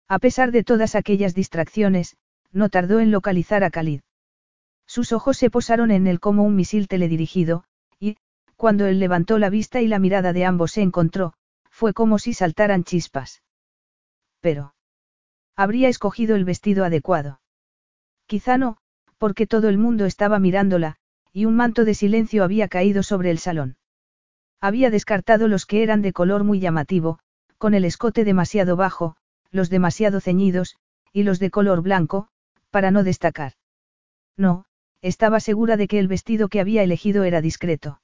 A 0.07 0.19
pesar 0.19 0.51
de 0.51 0.63
todas 0.63 0.95
aquellas 0.95 1.35
distracciones, 1.35 2.15
no 2.51 2.69
tardó 2.69 2.99
en 2.99 3.11
localizar 3.11 3.63
a 3.63 3.71
Khalid. 3.71 4.01
Sus 4.85 5.11
ojos 5.11 5.37
se 5.37 5.49
posaron 5.49 5.91
en 5.91 6.07
él 6.07 6.19
como 6.19 6.43
un 6.43 6.55
misil 6.55 6.87
teledirigido, 6.87 7.63
y, 7.99 8.17
cuando 8.55 8.85
él 8.85 8.99
levantó 8.99 9.39
la 9.39 9.49
vista 9.49 9.81
y 9.81 9.87
la 9.87 9.99
mirada 9.99 10.31
de 10.31 10.45
ambos 10.45 10.73
se 10.73 10.81
encontró, 10.81 11.33
fue 11.75 11.93
como 11.93 12.19
si 12.19 12.33
saltaran 12.33 12.85
chispas. 12.85 13.43
Pero. 14.39 14.75
Habría 15.57 15.89
escogido 15.89 16.37
el 16.37 16.45
vestido 16.45 16.85
adecuado. 16.85 17.41
Quizá 18.27 18.57
no, 18.57 18.77
porque 19.17 19.45
todo 19.45 19.67
el 19.67 19.77
mundo 19.77 20.05
estaba 20.05 20.39
mirándola, 20.39 20.95
y 21.33 21.43
un 21.43 21.57
manto 21.57 21.83
de 21.83 21.93
silencio 21.93 22.45
había 22.45 22.69
caído 22.69 23.03
sobre 23.03 23.29
el 23.29 23.39
salón. 23.39 23.75
Había 24.61 24.89
descartado 24.89 25.49
los 25.49 25.65
que 25.65 25.83
eran 25.83 26.01
de 26.01 26.13
color 26.13 26.45
muy 26.45 26.61
llamativo, 26.61 27.19
con 27.57 27.73
el 27.73 27.83
escote 27.83 28.23
demasiado 28.23 28.77
bajo, 28.77 29.17
los 29.51 29.69
demasiado 29.69 30.21
ceñidos, 30.21 30.77
y 31.11 31.23
los 31.23 31.39
de 31.39 31.51
color 31.51 31.81
blanco, 31.81 32.29
para 32.71 32.89
no 32.89 33.03
destacar. 33.03 33.51
No, 34.37 34.63
estaba 35.01 35.41
segura 35.41 35.75
de 35.75 35.89
que 35.89 35.99
el 35.99 36.07
vestido 36.07 36.47
que 36.47 36.61
había 36.61 36.83
elegido 36.83 37.25
era 37.25 37.41
discreto. 37.41 37.99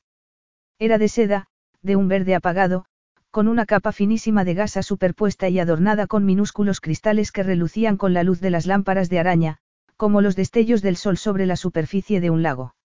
Era 0.78 0.98
de 0.98 1.08
seda, 1.08 1.48
de 1.82 1.96
un 1.96 2.10
verde 2.10 2.36
apagado, 2.36 2.86
con 3.32 3.48
una 3.48 3.66
capa 3.66 3.94
finísima 3.94 4.44
de 4.44 4.54
gasa 4.54 4.84
superpuesta 4.84 5.48
y 5.48 5.58
adornada 5.58 6.06
con 6.06 6.26
minúsculos 6.26 6.82
cristales 6.82 7.32
que 7.32 7.44
relucían 7.44 7.96
con 7.96 8.14
la 8.14 8.24
luz 8.24 8.42
de 8.42 8.50
las 8.50 8.66
lámparas 8.66 9.10
de 9.10 9.20
araña, 9.20 9.58
como 9.96 10.20
los 10.20 10.36
destellos 10.36 10.82
del 10.82 10.98
sol 10.98 11.18
sobre 11.18 11.46
la 11.46 11.56
superficie 11.56 12.20
de 12.20 12.30
un 12.30 12.44
lago. 12.44 12.76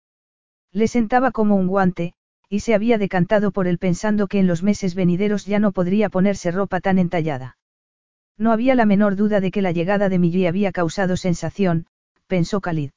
Le 0.73 0.87
sentaba 0.87 1.33
como 1.33 1.57
un 1.57 1.67
guante, 1.67 2.15
y 2.49 2.61
se 2.61 2.75
había 2.75 2.97
decantado 2.97 3.51
por 3.51 3.67
él 3.67 3.79
pensando 3.79 4.29
que 4.29 4.39
en 4.39 4.47
los 4.47 4.63
meses 4.63 4.95
venideros 4.95 5.47
ya 5.47 5.59
no 5.59 5.73
podría 5.73 6.11
ponerse 6.11 6.53
ropa 6.53 6.81
tan 6.81 6.99
entallada. 6.99 7.59
No 8.39 8.53
había 8.53 8.75
la 8.75 8.87
menor 8.87 9.17
duda 9.17 9.41
de 9.41 9.51
que 9.51 9.63
la 9.63 9.73
llegada 9.73 10.09
de 10.09 10.19
Millie 10.19 10.47
había 10.47 10.71
causado 10.71 11.17
sensación, 11.17 11.87
pensó 12.29 12.61
Khalid. 12.61 12.91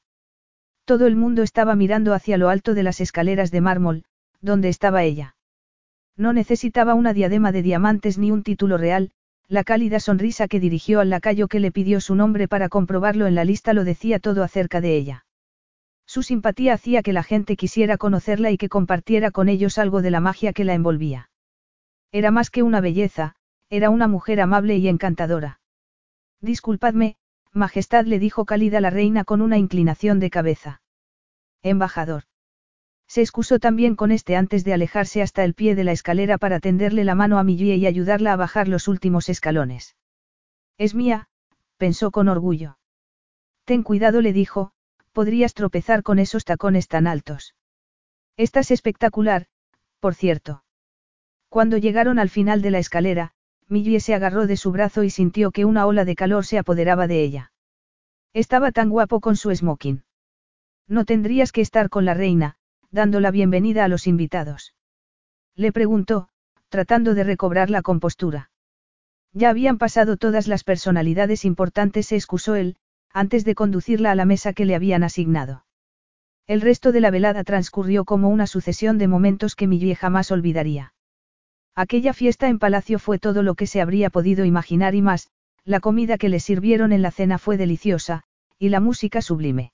Todo 0.84 1.06
el 1.06 1.16
mundo 1.16 1.42
estaba 1.42 1.74
mirando 1.74 2.14
hacia 2.14 2.36
lo 2.36 2.48
alto 2.48 2.74
de 2.74 2.84
las 2.84 3.00
escaleras 3.00 3.50
de 3.50 3.60
mármol, 3.60 4.04
donde 4.40 4.68
estaba 4.68 5.02
ella. 5.02 5.34
No 6.16 6.32
necesitaba 6.32 6.94
una 6.94 7.12
diadema 7.12 7.52
de 7.52 7.62
diamantes 7.62 8.18
ni 8.18 8.30
un 8.30 8.42
título 8.42 8.76
real, 8.76 9.10
la 9.48 9.64
cálida 9.64 9.98
sonrisa 9.98 10.46
que 10.46 10.60
dirigió 10.60 11.00
al 11.00 11.10
lacayo 11.10 11.48
que 11.48 11.60
le 11.60 11.72
pidió 11.72 12.00
su 12.00 12.14
nombre 12.14 12.46
para 12.46 12.68
comprobarlo 12.68 13.26
en 13.26 13.34
la 13.34 13.44
lista 13.44 13.72
lo 13.72 13.84
decía 13.84 14.20
todo 14.20 14.44
acerca 14.44 14.80
de 14.80 14.96
ella. 14.96 15.26
Su 16.06 16.22
simpatía 16.22 16.74
hacía 16.74 17.02
que 17.02 17.12
la 17.12 17.22
gente 17.22 17.56
quisiera 17.56 17.96
conocerla 17.96 18.50
y 18.50 18.58
que 18.58 18.68
compartiera 18.68 19.30
con 19.30 19.48
ellos 19.48 19.78
algo 19.78 20.02
de 20.02 20.10
la 20.10 20.20
magia 20.20 20.52
que 20.52 20.64
la 20.64 20.74
envolvía. 20.74 21.30
Era 22.12 22.30
más 22.30 22.50
que 22.50 22.62
una 22.62 22.80
belleza, 22.80 23.36
era 23.68 23.90
una 23.90 24.08
mujer 24.08 24.40
amable 24.40 24.76
y 24.76 24.88
encantadora. 24.88 25.60
Disculpadme, 26.40 27.16
Majestad 27.52 28.06
le 28.06 28.18
dijo 28.18 28.44
cálida 28.44 28.80
la 28.80 28.90
reina 28.90 29.24
con 29.24 29.40
una 29.40 29.58
inclinación 29.58 30.20
de 30.20 30.30
cabeza. 30.30 30.82
Embajador. 31.62 32.24
Se 33.10 33.22
excusó 33.22 33.58
también 33.58 33.96
con 33.96 34.12
este 34.12 34.36
antes 34.36 34.62
de 34.62 34.72
alejarse 34.72 35.20
hasta 35.20 35.42
el 35.42 35.54
pie 35.54 35.74
de 35.74 35.82
la 35.82 35.90
escalera 35.90 36.38
para 36.38 36.60
tenderle 36.60 37.02
la 37.02 37.16
mano 37.16 37.40
a 37.40 37.42
Millie 37.42 37.74
y 37.74 37.86
ayudarla 37.88 38.32
a 38.32 38.36
bajar 38.36 38.68
los 38.68 38.86
últimos 38.86 39.28
escalones. 39.28 39.96
Es 40.78 40.94
mía, 40.94 41.26
pensó 41.76 42.12
con 42.12 42.28
orgullo. 42.28 42.78
Ten 43.64 43.82
cuidado, 43.82 44.20
le 44.20 44.32
dijo, 44.32 44.70
podrías 45.10 45.54
tropezar 45.54 46.04
con 46.04 46.20
esos 46.20 46.44
tacones 46.44 46.86
tan 46.86 47.08
altos. 47.08 47.56
Estás 48.36 48.70
espectacular, 48.70 49.46
por 49.98 50.14
cierto. 50.14 50.62
Cuando 51.48 51.78
llegaron 51.78 52.20
al 52.20 52.30
final 52.30 52.62
de 52.62 52.70
la 52.70 52.78
escalera, 52.78 53.32
Millie 53.66 53.98
se 53.98 54.14
agarró 54.14 54.46
de 54.46 54.56
su 54.56 54.70
brazo 54.70 55.02
y 55.02 55.10
sintió 55.10 55.50
que 55.50 55.64
una 55.64 55.84
ola 55.84 56.04
de 56.04 56.14
calor 56.14 56.46
se 56.46 56.58
apoderaba 56.58 57.08
de 57.08 57.24
ella. 57.24 57.52
Estaba 58.34 58.70
tan 58.70 58.88
guapo 58.88 59.18
con 59.18 59.34
su 59.34 59.52
smoking. 59.52 60.04
No 60.86 61.04
tendrías 61.04 61.50
que 61.50 61.60
estar 61.60 61.88
con 61.90 62.04
la 62.04 62.14
reina, 62.14 62.56
dando 62.90 63.20
la 63.20 63.30
bienvenida 63.30 63.84
a 63.84 63.88
los 63.88 64.06
invitados. 64.06 64.74
Le 65.54 65.72
preguntó, 65.72 66.28
tratando 66.68 67.14
de 67.14 67.24
recobrar 67.24 67.70
la 67.70 67.82
compostura. 67.82 68.50
Ya 69.32 69.50
habían 69.50 69.78
pasado 69.78 70.16
todas 70.16 70.48
las 70.48 70.64
personalidades 70.64 71.44
importantes, 71.44 72.06
se 72.06 72.16
excusó 72.16 72.56
él, 72.56 72.76
antes 73.12 73.44
de 73.44 73.54
conducirla 73.54 74.10
a 74.10 74.14
la 74.14 74.24
mesa 74.24 74.52
que 74.52 74.64
le 74.64 74.74
habían 74.74 75.04
asignado. 75.04 75.64
El 76.46 76.60
resto 76.60 76.90
de 76.90 77.00
la 77.00 77.10
velada 77.10 77.44
transcurrió 77.44 78.04
como 78.04 78.28
una 78.28 78.48
sucesión 78.48 78.98
de 78.98 79.06
momentos 79.06 79.54
que 79.54 79.68
Millie 79.68 79.94
jamás 79.94 80.32
olvidaría. 80.32 80.94
Aquella 81.76 82.12
fiesta 82.12 82.48
en 82.48 82.58
palacio 82.58 82.98
fue 82.98 83.18
todo 83.18 83.44
lo 83.44 83.54
que 83.54 83.68
se 83.68 83.80
habría 83.80 84.10
podido 84.10 84.44
imaginar 84.44 84.96
y 84.96 85.02
más, 85.02 85.30
la 85.64 85.78
comida 85.78 86.18
que 86.18 86.28
le 86.28 86.40
sirvieron 86.40 86.92
en 86.92 87.02
la 87.02 87.12
cena 87.12 87.38
fue 87.38 87.56
deliciosa, 87.56 88.24
y 88.58 88.70
la 88.70 88.80
música 88.80 89.22
sublime. 89.22 89.72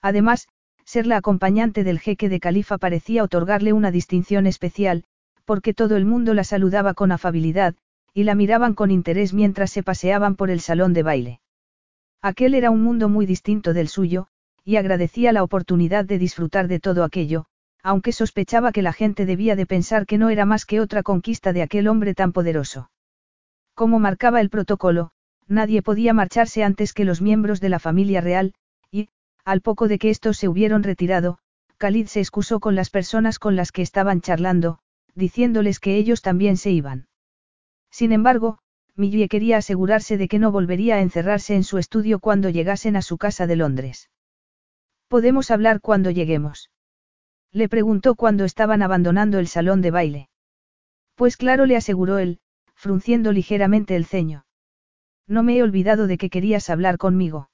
Además, 0.00 0.46
ser 0.88 1.06
la 1.06 1.18
acompañante 1.18 1.84
del 1.84 2.00
jeque 2.00 2.30
de 2.30 2.40
califa 2.40 2.78
parecía 2.78 3.22
otorgarle 3.22 3.74
una 3.74 3.90
distinción 3.90 4.46
especial, 4.46 5.04
porque 5.44 5.74
todo 5.74 5.98
el 5.98 6.06
mundo 6.06 6.32
la 6.32 6.44
saludaba 6.44 6.94
con 6.94 7.12
afabilidad, 7.12 7.74
y 8.14 8.24
la 8.24 8.34
miraban 8.34 8.72
con 8.72 8.90
interés 8.90 9.34
mientras 9.34 9.70
se 9.70 9.82
paseaban 9.82 10.34
por 10.34 10.48
el 10.48 10.60
salón 10.60 10.94
de 10.94 11.02
baile. 11.02 11.40
Aquel 12.22 12.54
era 12.54 12.70
un 12.70 12.82
mundo 12.82 13.10
muy 13.10 13.26
distinto 13.26 13.74
del 13.74 13.88
suyo, 13.88 14.28
y 14.64 14.76
agradecía 14.76 15.30
la 15.32 15.42
oportunidad 15.42 16.06
de 16.06 16.18
disfrutar 16.18 16.68
de 16.68 16.80
todo 16.80 17.04
aquello, 17.04 17.44
aunque 17.82 18.12
sospechaba 18.12 18.72
que 18.72 18.80
la 18.80 18.94
gente 18.94 19.26
debía 19.26 19.56
de 19.56 19.66
pensar 19.66 20.06
que 20.06 20.16
no 20.16 20.30
era 20.30 20.46
más 20.46 20.64
que 20.64 20.80
otra 20.80 21.02
conquista 21.02 21.52
de 21.52 21.60
aquel 21.60 21.86
hombre 21.86 22.14
tan 22.14 22.32
poderoso. 22.32 22.90
Como 23.74 23.98
marcaba 23.98 24.40
el 24.40 24.48
protocolo, 24.48 25.10
nadie 25.46 25.82
podía 25.82 26.14
marcharse 26.14 26.64
antes 26.64 26.94
que 26.94 27.04
los 27.04 27.20
miembros 27.20 27.60
de 27.60 27.68
la 27.68 27.78
familia 27.78 28.22
real, 28.22 28.54
al 29.48 29.62
poco 29.62 29.88
de 29.88 29.98
que 29.98 30.10
estos 30.10 30.36
se 30.36 30.46
hubieron 30.46 30.82
retirado, 30.82 31.38
Khalid 31.78 32.08
se 32.08 32.20
excusó 32.20 32.60
con 32.60 32.74
las 32.74 32.90
personas 32.90 33.38
con 33.38 33.56
las 33.56 33.72
que 33.72 33.80
estaban 33.80 34.20
charlando, 34.20 34.80
diciéndoles 35.14 35.80
que 35.80 35.96
ellos 35.96 36.20
también 36.20 36.58
se 36.58 36.70
iban. 36.70 37.08
Sin 37.90 38.12
embargo, 38.12 38.58
Millie 38.94 39.26
quería 39.26 39.56
asegurarse 39.56 40.18
de 40.18 40.28
que 40.28 40.38
no 40.38 40.52
volvería 40.52 40.96
a 40.96 41.00
encerrarse 41.00 41.54
en 41.54 41.64
su 41.64 41.78
estudio 41.78 42.18
cuando 42.18 42.50
llegasen 42.50 42.94
a 42.94 43.00
su 43.00 43.16
casa 43.16 43.46
de 43.46 43.56
Londres. 43.56 44.10
¿Podemos 45.08 45.50
hablar 45.50 45.80
cuando 45.80 46.10
lleguemos? 46.10 46.70
Le 47.50 47.70
preguntó 47.70 48.16
cuando 48.16 48.44
estaban 48.44 48.82
abandonando 48.82 49.38
el 49.38 49.48
salón 49.48 49.80
de 49.80 49.90
baile. 49.90 50.28
Pues 51.14 51.38
claro, 51.38 51.64
le 51.64 51.76
aseguró 51.76 52.18
él, 52.18 52.40
frunciendo 52.74 53.32
ligeramente 53.32 53.96
el 53.96 54.04
ceño. 54.04 54.44
No 55.26 55.42
me 55.42 55.56
he 55.56 55.62
olvidado 55.62 56.06
de 56.06 56.18
que 56.18 56.28
querías 56.28 56.68
hablar 56.68 56.98
conmigo. 56.98 57.48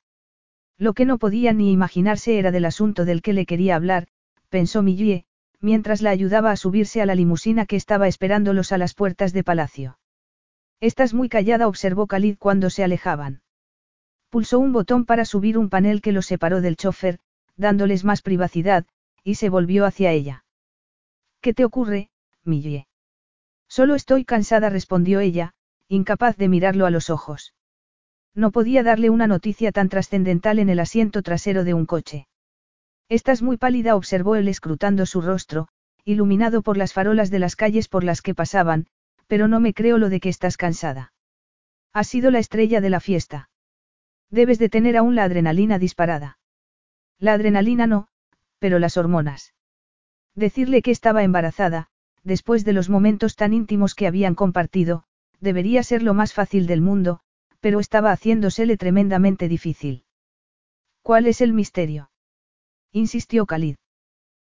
Lo 0.78 0.92
que 0.92 1.04
no 1.04 1.18
podía 1.18 1.52
ni 1.52 1.72
imaginarse 1.72 2.38
era 2.38 2.50
del 2.50 2.64
asunto 2.64 3.04
del 3.04 3.22
que 3.22 3.32
le 3.32 3.46
quería 3.46 3.76
hablar, 3.76 4.08
pensó 4.48 4.82
Millie, 4.82 5.24
mientras 5.60 6.02
la 6.02 6.10
ayudaba 6.10 6.50
a 6.50 6.56
subirse 6.56 7.00
a 7.00 7.06
la 7.06 7.14
limusina 7.14 7.64
que 7.66 7.76
estaba 7.76 8.08
esperándolos 8.08 8.72
a 8.72 8.78
las 8.78 8.94
puertas 8.94 9.32
de 9.32 9.44
palacio. 9.44 9.98
Estás 10.80 11.14
muy 11.14 11.28
callada, 11.28 11.68
observó 11.68 12.06
Khalid 12.06 12.36
cuando 12.38 12.70
se 12.70 12.84
alejaban. 12.84 13.42
Pulsó 14.30 14.58
un 14.58 14.72
botón 14.72 15.04
para 15.04 15.24
subir 15.24 15.56
un 15.56 15.70
panel 15.70 16.02
que 16.02 16.12
los 16.12 16.26
separó 16.26 16.60
del 16.60 16.76
chofer, 16.76 17.20
dándoles 17.56 18.04
más 18.04 18.20
privacidad, 18.20 18.84
y 19.22 19.36
se 19.36 19.48
volvió 19.48 19.86
hacia 19.86 20.10
ella. 20.10 20.44
¿Qué 21.40 21.54
te 21.54 21.64
ocurre, 21.64 22.10
Millie? 22.42 22.88
Solo 23.68 23.94
estoy 23.94 24.24
cansada, 24.24 24.70
respondió 24.70 25.20
ella, 25.20 25.54
incapaz 25.88 26.36
de 26.36 26.48
mirarlo 26.48 26.84
a 26.84 26.90
los 26.90 27.10
ojos. 27.10 27.54
No 28.34 28.50
podía 28.50 28.82
darle 28.82 29.10
una 29.10 29.26
noticia 29.26 29.70
tan 29.70 29.88
trascendental 29.88 30.58
en 30.58 30.68
el 30.68 30.80
asiento 30.80 31.22
trasero 31.22 31.64
de 31.64 31.74
un 31.74 31.86
coche. 31.86 32.26
Estás 33.08 33.42
muy 33.42 33.56
pálida, 33.56 33.94
observó 33.94 34.34
él 34.34 34.48
escrutando 34.48 35.06
su 35.06 35.20
rostro, 35.20 35.68
iluminado 36.04 36.62
por 36.62 36.76
las 36.76 36.92
farolas 36.92 37.30
de 37.30 37.38
las 37.38 37.54
calles 37.54 37.88
por 37.88 38.02
las 38.02 38.22
que 38.22 38.34
pasaban, 38.34 38.86
pero 39.26 39.46
no 39.48 39.60
me 39.60 39.72
creo 39.72 39.98
lo 39.98 40.08
de 40.08 40.20
que 40.20 40.28
estás 40.28 40.56
cansada. 40.56 41.12
Has 41.92 42.08
sido 42.08 42.30
la 42.30 42.40
estrella 42.40 42.80
de 42.80 42.90
la 42.90 43.00
fiesta. 43.00 43.50
Debes 44.30 44.58
de 44.58 44.68
tener 44.68 44.96
aún 44.96 45.14
la 45.14 45.24
adrenalina 45.24 45.78
disparada. 45.78 46.38
La 47.18 47.34
adrenalina 47.34 47.86
no, 47.86 48.08
pero 48.58 48.78
las 48.78 48.96
hormonas. 48.96 49.54
Decirle 50.34 50.82
que 50.82 50.90
estaba 50.90 51.22
embarazada, 51.22 51.88
después 52.24 52.64
de 52.64 52.72
los 52.72 52.88
momentos 52.90 53.36
tan 53.36 53.52
íntimos 53.52 53.94
que 53.94 54.08
habían 54.08 54.34
compartido, 54.34 55.04
debería 55.40 55.82
ser 55.82 56.02
lo 56.02 56.14
más 56.14 56.32
fácil 56.32 56.66
del 56.66 56.80
mundo, 56.80 57.20
pero 57.64 57.80
estaba 57.80 58.12
haciéndosele 58.12 58.76
tremendamente 58.76 59.48
difícil. 59.48 60.04
¿Cuál 61.00 61.26
es 61.26 61.40
el 61.40 61.54
misterio? 61.54 62.10
insistió 62.92 63.46
Khalid. 63.46 63.76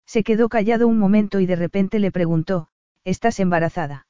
Se 0.05 0.23
quedó 0.23 0.51
callado 0.51 0.87
un 0.87 0.99
momento 0.99 1.41
y 1.41 1.47
de 1.47 1.57
repente 1.57 2.01
le 2.01 2.12
preguntó, 2.12 2.69
¿estás 3.05 3.41
embarazada? 3.41 4.07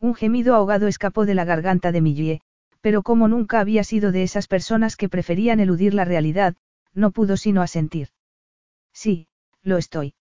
Un 0.00 0.14
gemido 0.14 0.54
ahogado 0.54 0.86
escapó 0.86 1.24
de 1.24 1.34
la 1.34 1.46
garganta 1.46 1.92
de 1.92 2.02
Millie, 2.02 2.40
pero 2.82 3.02
como 3.02 3.26
nunca 3.26 3.58
había 3.58 3.84
sido 3.84 4.12
de 4.12 4.22
esas 4.22 4.48
personas 4.48 4.96
que 4.96 5.08
preferían 5.08 5.58
eludir 5.58 5.94
la 5.94 6.04
realidad, 6.04 6.56
no 6.92 7.12
pudo 7.12 7.38
sino 7.38 7.62
asentir. 7.62 8.08
Sí, 8.92 9.28
lo 9.62 9.78
estoy. 9.78 10.12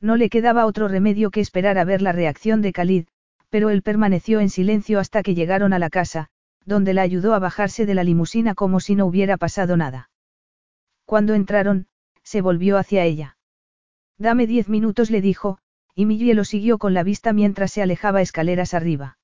No 0.00 0.14
le 0.14 0.30
quedaba 0.30 0.64
otro 0.64 0.86
remedio 0.86 1.32
que 1.32 1.40
esperar 1.40 1.76
a 1.76 1.84
ver 1.84 2.02
la 2.02 2.12
reacción 2.12 2.62
de 2.62 2.72
Khalid, 2.72 3.06
pero 3.50 3.70
él 3.70 3.82
permaneció 3.82 4.38
en 4.38 4.48
silencio 4.48 5.00
hasta 5.00 5.24
que 5.24 5.34
llegaron 5.34 5.72
a 5.72 5.80
la 5.80 5.90
casa, 5.90 6.30
donde 6.66 6.92
la 6.92 7.02
ayudó 7.02 7.32
a 7.32 7.38
bajarse 7.38 7.86
de 7.86 7.94
la 7.94 8.04
limusina 8.04 8.54
como 8.54 8.80
si 8.80 8.94
no 8.94 9.06
hubiera 9.06 9.38
pasado 9.38 9.76
nada. 9.76 10.10
Cuando 11.06 11.34
entraron, 11.34 11.86
se 12.22 12.40
volvió 12.40 12.76
hacia 12.76 13.04
ella. 13.04 13.38
Dame 14.18 14.46
diez 14.46 14.68
minutos, 14.68 15.10
le 15.10 15.20
dijo, 15.20 15.58
y 15.94 16.04
Millie 16.04 16.34
lo 16.34 16.44
siguió 16.44 16.78
con 16.78 16.92
la 16.92 17.04
vista 17.04 17.32
mientras 17.32 17.72
se 17.72 17.82
alejaba 17.82 18.20
escaleras 18.20 18.74
arriba. 18.74 19.18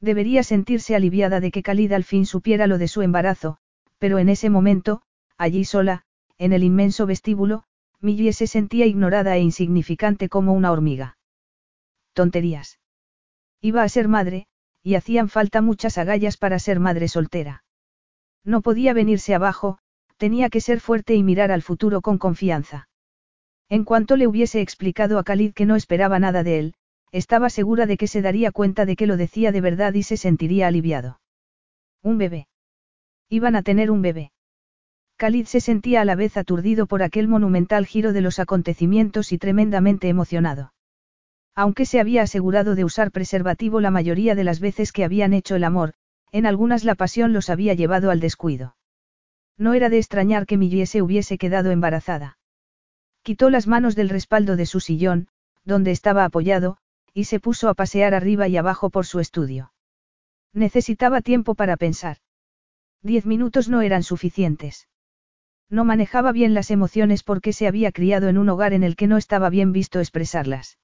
Debería 0.00 0.42
sentirse 0.42 0.94
aliviada 0.94 1.40
de 1.40 1.50
que 1.50 1.62
Khalid 1.62 1.92
al 1.92 2.04
fin 2.04 2.26
supiera 2.26 2.66
lo 2.66 2.78
de 2.78 2.86
su 2.86 3.02
embarazo, 3.02 3.58
pero 3.98 4.18
en 4.18 4.28
ese 4.28 4.50
momento, 4.50 5.02
allí 5.38 5.64
sola, 5.64 6.02
en 6.36 6.52
el 6.52 6.62
inmenso 6.62 7.06
vestíbulo, 7.06 7.64
Millie 8.00 8.32
se 8.32 8.46
sentía 8.46 8.86
ignorada 8.86 9.36
e 9.36 9.40
insignificante 9.40 10.28
como 10.28 10.52
una 10.52 10.70
hormiga. 10.70 11.16
Tonterías. 12.12 12.78
Iba 13.60 13.82
a 13.82 13.88
ser 13.88 14.06
madre, 14.06 14.47
y 14.82 14.94
hacían 14.94 15.28
falta 15.28 15.60
muchas 15.60 15.98
agallas 15.98 16.36
para 16.36 16.58
ser 16.58 16.80
madre 16.80 17.08
soltera. 17.08 17.64
No 18.44 18.62
podía 18.62 18.92
venirse 18.92 19.34
abajo, 19.34 19.78
tenía 20.16 20.48
que 20.50 20.60
ser 20.60 20.80
fuerte 20.80 21.14
y 21.14 21.22
mirar 21.22 21.52
al 21.52 21.62
futuro 21.62 22.00
con 22.00 22.18
confianza. 22.18 22.88
En 23.68 23.84
cuanto 23.84 24.16
le 24.16 24.26
hubiese 24.26 24.60
explicado 24.60 25.18
a 25.18 25.24
Khalid 25.24 25.52
que 25.52 25.66
no 25.66 25.76
esperaba 25.76 26.18
nada 26.18 26.42
de 26.42 26.58
él, 26.58 26.74
estaba 27.12 27.50
segura 27.50 27.86
de 27.86 27.96
que 27.96 28.06
se 28.06 28.22
daría 28.22 28.50
cuenta 28.50 28.86
de 28.86 28.96
que 28.96 29.06
lo 29.06 29.16
decía 29.16 29.52
de 29.52 29.60
verdad 29.60 29.94
y 29.94 30.02
se 30.02 30.16
sentiría 30.16 30.66
aliviado. 30.66 31.20
Un 32.02 32.18
bebé. 32.18 32.48
Iban 33.28 33.56
a 33.56 33.62
tener 33.62 33.90
un 33.90 34.02
bebé. 34.02 34.32
Khalid 35.16 35.46
se 35.46 35.60
sentía 35.60 36.02
a 36.02 36.04
la 36.04 36.14
vez 36.14 36.36
aturdido 36.36 36.86
por 36.86 37.02
aquel 37.02 37.28
monumental 37.28 37.86
giro 37.86 38.12
de 38.12 38.20
los 38.20 38.38
acontecimientos 38.38 39.32
y 39.32 39.38
tremendamente 39.38 40.08
emocionado. 40.08 40.72
Aunque 41.58 41.86
se 41.86 41.98
había 41.98 42.22
asegurado 42.22 42.76
de 42.76 42.84
usar 42.84 43.10
preservativo 43.10 43.80
la 43.80 43.90
mayoría 43.90 44.36
de 44.36 44.44
las 44.44 44.60
veces 44.60 44.92
que 44.92 45.02
habían 45.02 45.32
hecho 45.32 45.56
el 45.56 45.64
amor, 45.64 45.94
en 46.30 46.46
algunas 46.46 46.84
la 46.84 46.94
pasión 46.94 47.32
los 47.32 47.50
había 47.50 47.74
llevado 47.74 48.12
al 48.12 48.20
descuido. 48.20 48.76
No 49.56 49.74
era 49.74 49.88
de 49.88 49.98
extrañar 49.98 50.46
que 50.46 50.56
Millie 50.56 50.86
se 50.86 51.02
hubiese 51.02 51.36
quedado 51.36 51.72
embarazada. 51.72 52.38
Quitó 53.22 53.50
las 53.50 53.66
manos 53.66 53.96
del 53.96 54.08
respaldo 54.08 54.54
de 54.54 54.66
su 54.66 54.78
sillón, 54.78 55.26
donde 55.64 55.90
estaba 55.90 56.24
apoyado, 56.24 56.76
y 57.12 57.24
se 57.24 57.40
puso 57.40 57.68
a 57.68 57.74
pasear 57.74 58.14
arriba 58.14 58.46
y 58.46 58.56
abajo 58.56 58.88
por 58.88 59.04
su 59.04 59.18
estudio. 59.18 59.72
Necesitaba 60.52 61.22
tiempo 61.22 61.56
para 61.56 61.76
pensar. 61.76 62.18
Diez 63.02 63.26
minutos 63.26 63.68
no 63.68 63.82
eran 63.82 64.04
suficientes. 64.04 64.86
No 65.68 65.84
manejaba 65.84 66.30
bien 66.30 66.54
las 66.54 66.70
emociones 66.70 67.24
porque 67.24 67.52
se 67.52 67.66
había 67.66 67.90
criado 67.90 68.28
en 68.28 68.38
un 68.38 68.48
hogar 68.48 68.74
en 68.74 68.84
el 68.84 68.94
que 68.94 69.08
no 69.08 69.16
estaba 69.16 69.50
bien 69.50 69.72
visto 69.72 69.98
expresarlas. 69.98 70.78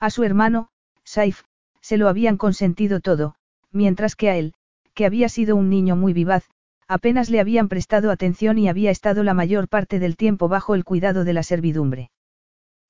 A 0.00 0.10
su 0.10 0.24
hermano, 0.24 0.68
Saif, 1.04 1.42
se 1.80 1.96
lo 1.96 2.08
habían 2.08 2.36
consentido 2.36 3.00
todo, 3.00 3.34
mientras 3.72 4.14
que 4.14 4.30
a 4.30 4.36
él, 4.36 4.54
que 4.94 5.06
había 5.06 5.28
sido 5.28 5.56
un 5.56 5.68
niño 5.70 5.96
muy 5.96 6.12
vivaz, 6.12 6.44
apenas 6.86 7.30
le 7.30 7.40
habían 7.40 7.68
prestado 7.68 8.10
atención 8.10 8.58
y 8.58 8.68
había 8.68 8.90
estado 8.90 9.22
la 9.22 9.34
mayor 9.34 9.68
parte 9.68 9.98
del 9.98 10.16
tiempo 10.16 10.48
bajo 10.48 10.74
el 10.74 10.84
cuidado 10.84 11.24
de 11.24 11.32
la 11.32 11.42
servidumbre. 11.42 12.10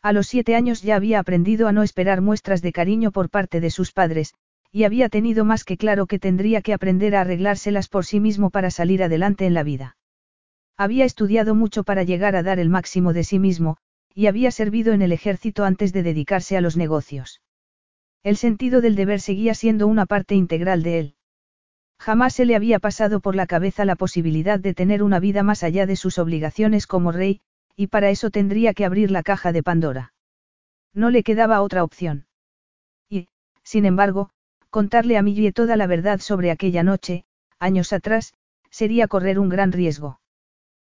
A 0.02 0.12
los 0.12 0.28
siete 0.28 0.54
años 0.54 0.82
ya 0.82 0.96
había 0.96 1.18
aprendido 1.18 1.66
a 1.66 1.72
no 1.72 1.82
esperar 1.82 2.20
muestras 2.20 2.62
de 2.62 2.72
cariño 2.72 3.10
por 3.10 3.30
parte 3.30 3.60
de 3.60 3.70
sus 3.70 3.92
padres, 3.92 4.34
y 4.70 4.84
había 4.84 5.08
tenido 5.08 5.44
más 5.44 5.64
que 5.64 5.76
claro 5.76 6.06
que 6.06 6.18
tendría 6.18 6.62
que 6.62 6.74
aprender 6.74 7.16
a 7.16 7.22
arreglárselas 7.22 7.88
por 7.88 8.04
sí 8.04 8.20
mismo 8.20 8.50
para 8.50 8.70
salir 8.70 9.02
adelante 9.02 9.46
en 9.46 9.54
la 9.54 9.62
vida. 9.62 9.96
Había 10.76 11.04
estudiado 11.04 11.54
mucho 11.54 11.82
para 11.82 12.04
llegar 12.04 12.36
a 12.36 12.42
dar 12.42 12.60
el 12.60 12.68
máximo 12.68 13.12
de 13.12 13.24
sí 13.24 13.38
mismo, 13.38 13.78
y 14.14 14.26
había 14.26 14.50
servido 14.50 14.92
en 14.92 15.02
el 15.02 15.12
ejército 15.12 15.64
antes 15.64 15.92
de 15.92 16.02
dedicarse 16.02 16.56
a 16.56 16.60
los 16.60 16.76
negocios. 16.76 17.40
El 18.22 18.36
sentido 18.36 18.80
del 18.80 18.96
deber 18.96 19.20
seguía 19.20 19.54
siendo 19.54 19.86
una 19.86 20.06
parte 20.06 20.34
integral 20.34 20.82
de 20.82 20.98
él. 20.98 21.14
Jamás 21.98 22.34
se 22.34 22.44
le 22.44 22.56
había 22.56 22.78
pasado 22.78 23.20
por 23.20 23.34
la 23.34 23.46
cabeza 23.46 23.84
la 23.84 23.96
posibilidad 23.96 24.58
de 24.58 24.74
tener 24.74 25.02
una 25.02 25.20
vida 25.20 25.42
más 25.42 25.62
allá 25.62 25.86
de 25.86 25.96
sus 25.96 26.18
obligaciones 26.18 26.86
como 26.86 27.12
rey, 27.12 27.40
y 27.76 27.88
para 27.88 28.10
eso 28.10 28.30
tendría 28.30 28.74
que 28.74 28.84
abrir 28.84 29.10
la 29.10 29.22
caja 29.22 29.52
de 29.52 29.62
Pandora. 29.62 30.12
No 30.94 31.10
le 31.10 31.22
quedaba 31.22 31.62
otra 31.62 31.84
opción. 31.84 32.26
Y, 33.08 33.28
sin 33.62 33.84
embargo, 33.84 34.30
contarle 34.70 35.16
a 35.16 35.22
Millie 35.22 35.52
toda 35.52 35.76
la 35.76 35.86
verdad 35.86 36.20
sobre 36.20 36.50
aquella 36.50 36.82
noche, 36.82 37.24
años 37.58 37.92
atrás, 37.92 38.34
sería 38.70 39.08
correr 39.08 39.38
un 39.38 39.48
gran 39.48 39.72
riesgo. 39.72 40.20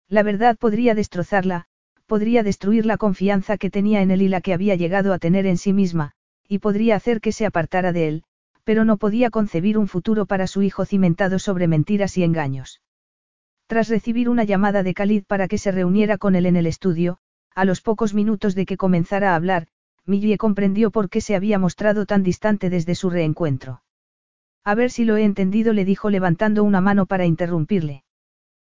La 0.08 0.24
verdad 0.24 0.58
podría 0.58 0.94
destrozarla, 0.96 1.66
podría 2.06 2.44
destruir 2.44 2.86
la 2.86 2.98
confianza 2.98 3.58
que 3.58 3.70
tenía 3.70 4.02
en 4.02 4.12
él 4.12 4.22
y 4.22 4.28
la 4.28 4.42
que 4.42 4.54
había 4.54 4.76
llegado 4.76 5.14
a 5.14 5.20
tener 5.20 5.46
en 5.46 5.58
sí 5.58 5.74
misma, 5.74 6.12
y 6.48 6.60
podría 6.60 6.96
hacer 6.96 7.22
que 7.22 7.32
se 7.32 7.46
apartara 7.46 7.92
de 7.92 8.08
él, 8.08 8.24
pero 8.64 8.84
no 8.84 8.98
podía 8.98 9.30
concebir 9.30 9.78
un 9.78 9.88
futuro 9.88 10.26
para 10.26 10.48
su 10.48 10.62
hijo 10.62 10.86
cimentado 10.86 11.40
sobre 11.40 11.68
mentiras 11.68 12.18
y 12.18 12.24
engaños. 12.24 12.82
Tras 13.68 13.90
recibir 13.90 14.30
una 14.30 14.44
llamada 14.44 14.84
de 14.84 14.94
Khalid 14.94 15.24
para 15.26 15.48
que 15.48 15.58
se 15.58 15.72
reuniera 15.72 16.18
con 16.18 16.36
él 16.36 16.46
en 16.46 16.56
el 16.56 16.68
estudio, 16.68 17.18
a 17.56 17.64
los 17.64 17.82
pocos 17.82 18.14
minutos 18.14 18.54
de 18.54 18.66
que 18.66 18.78
comenzara 18.78 19.32
a 19.32 19.36
hablar, 19.36 19.68
Millie 20.06 20.38
comprendió 20.38 20.92
por 20.92 21.10
qué 21.10 21.22
se 21.22 21.36
había 21.36 21.58
mostrado 21.58 22.06
tan 22.06 22.22
distante 22.22 22.70
desde 22.70 22.94
su 22.94 23.10
reencuentro. 23.10 23.82
A 24.64 24.76
ver 24.76 24.92
si 24.92 25.06
lo 25.06 25.16
he 25.16 25.24
entendido, 25.24 25.74
le 25.74 25.86
dijo 25.86 26.10
levantando 26.10 26.64
una 26.64 26.82
mano 26.82 27.06
para 27.06 27.26
interrumpirle. 27.26 28.04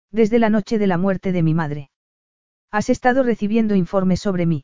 Desde 0.10 0.40
la 0.40 0.50
noche 0.50 0.77
de 0.77 0.88
la 0.88 0.98
muerte 0.98 1.32
de 1.32 1.43
mi 1.43 1.53
madre. 1.53 1.91
Has 2.72 2.90
estado 2.90 3.24
recibiendo 3.24 3.75
informes 3.75 4.22
sobre 4.22 4.45
mí. 4.45 4.64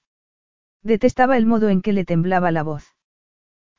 Detestaba 0.81 1.35
el 1.35 1.45
modo 1.45 1.67
en 1.67 1.81
que 1.81 1.91
le 1.91 2.05
temblaba 2.05 2.51
la 2.51 2.63
voz. 2.63 2.95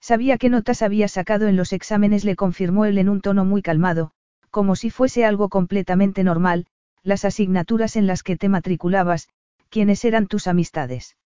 Sabía 0.01 0.37
qué 0.37 0.51
notas 0.51 0.83
había 0.83 1.09
sacado 1.09 1.49
en 1.49 1.57
los 1.57 1.73
exámenes, 1.73 2.25
le 2.25 2.37
confirmó 2.37 2.85
él 2.85 2.99
en 2.99 3.09
un 3.09 3.23
tono 3.23 3.47
muy 3.47 3.63
calmado, 3.63 4.13
como 4.51 4.77
si 4.77 4.91
fuese 4.91 5.25
algo 5.25 5.49
completamente 5.49 6.25
normal, 6.25 6.67
las 7.03 7.25
asignaturas 7.25 7.97
en 7.97 8.07
las 8.07 8.23
que 8.23 8.37
te 8.37 8.49
matriculabas, 8.49 9.29
quiénes 9.71 10.05
eran 10.05 10.27
tus 10.27 10.47
amistades. 10.47 11.17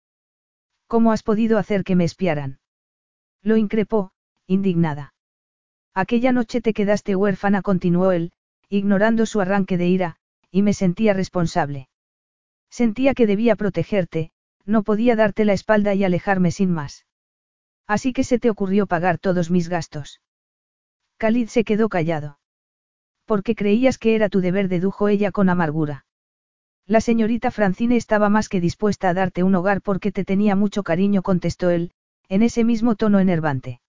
¿Cómo 0.86 1.10
has 1.10 1.22
podido 1.22 1.58
hacer 1.58 1.84
que 1.84 1.96
me 1.96 2.04
espiaran? 2.04 2.60
Lo 3.42 3.56
increpó, 3.56 4.12
indignada. 4.46 5.14
Aquella 5.92 6.32
noche 6.32 6.60
te 6.60 6.72
quedaste 6.72 7.16
huérfana, 7.16 7.62
continuó 7.62 8.12
él, 8.12 8.32
ignorando 8.68 9.26
su 9.26 9.40
arranque 9.40 9.76
de 9.76 9.88
ira, 9.88 10.16
y 10.50 10.62
me 10.62 10.72
sentía 10.72 11.14
responsable. 11.14 11.88
Sentía 12.72 13.12
que 13.12 13.26
debía 13.26 13.54
protegerte, 13.54 14.30
no 14.64 14.82
podía 14.82 15.14
darte 15.14 15.44
la 15.44 15.52
espalda 15.52 15.94
y 15.94 16.04
alejarme 16.04 16.50
sin 16.50 16.72
más. 16.72 17.04
Así 17.86 18.14
que 18.14 18.24
se 18.24 18.38
te 18.38 18.48
ocurrió 18.48 18.86
pagar 18.86 19.18
todos 19.18 19.50
mis 19.50 19.68
gastos. 19.68 20.22
Khalid 21.18 21.48
se 21.48 21.64
quedó 21.64 21.90
callado. 21.90 22.38
Porque 23.26 23.54
creías 23.54 23.98
que 23.98 24.14
era 24.14 24.30
tu 24.30 24.40
deber, 24.40 24.68
dedujo 24.68 25.08
ella 25.08 25.32
con 25.32 25.50
amargura. 25.50 26.06
La 26.86 27.02
señorita 27.02 27.50
Francine 27.50 27.96
estaba 27.96 28.30
más 28.30 28.48
que 28.48 28.62
dispuesta 28.62 29.10
a 29.10 29.14
darte 29.14 29.42
un 29.42 29.54
hogar 29.54 29.82
porque 29.82 30.10
te 30.10 30.24
tenía 30.24 30.56
mucho 30.56 30.82
cariño, 30.82 31.20
contestó 31.20 31.68
él, 31.68 31.92
en 32.30 32.42
ese 32.42 32.64
mismo 32.64 32.96
tono 32.96 33.20
enervante. 33.20 33.82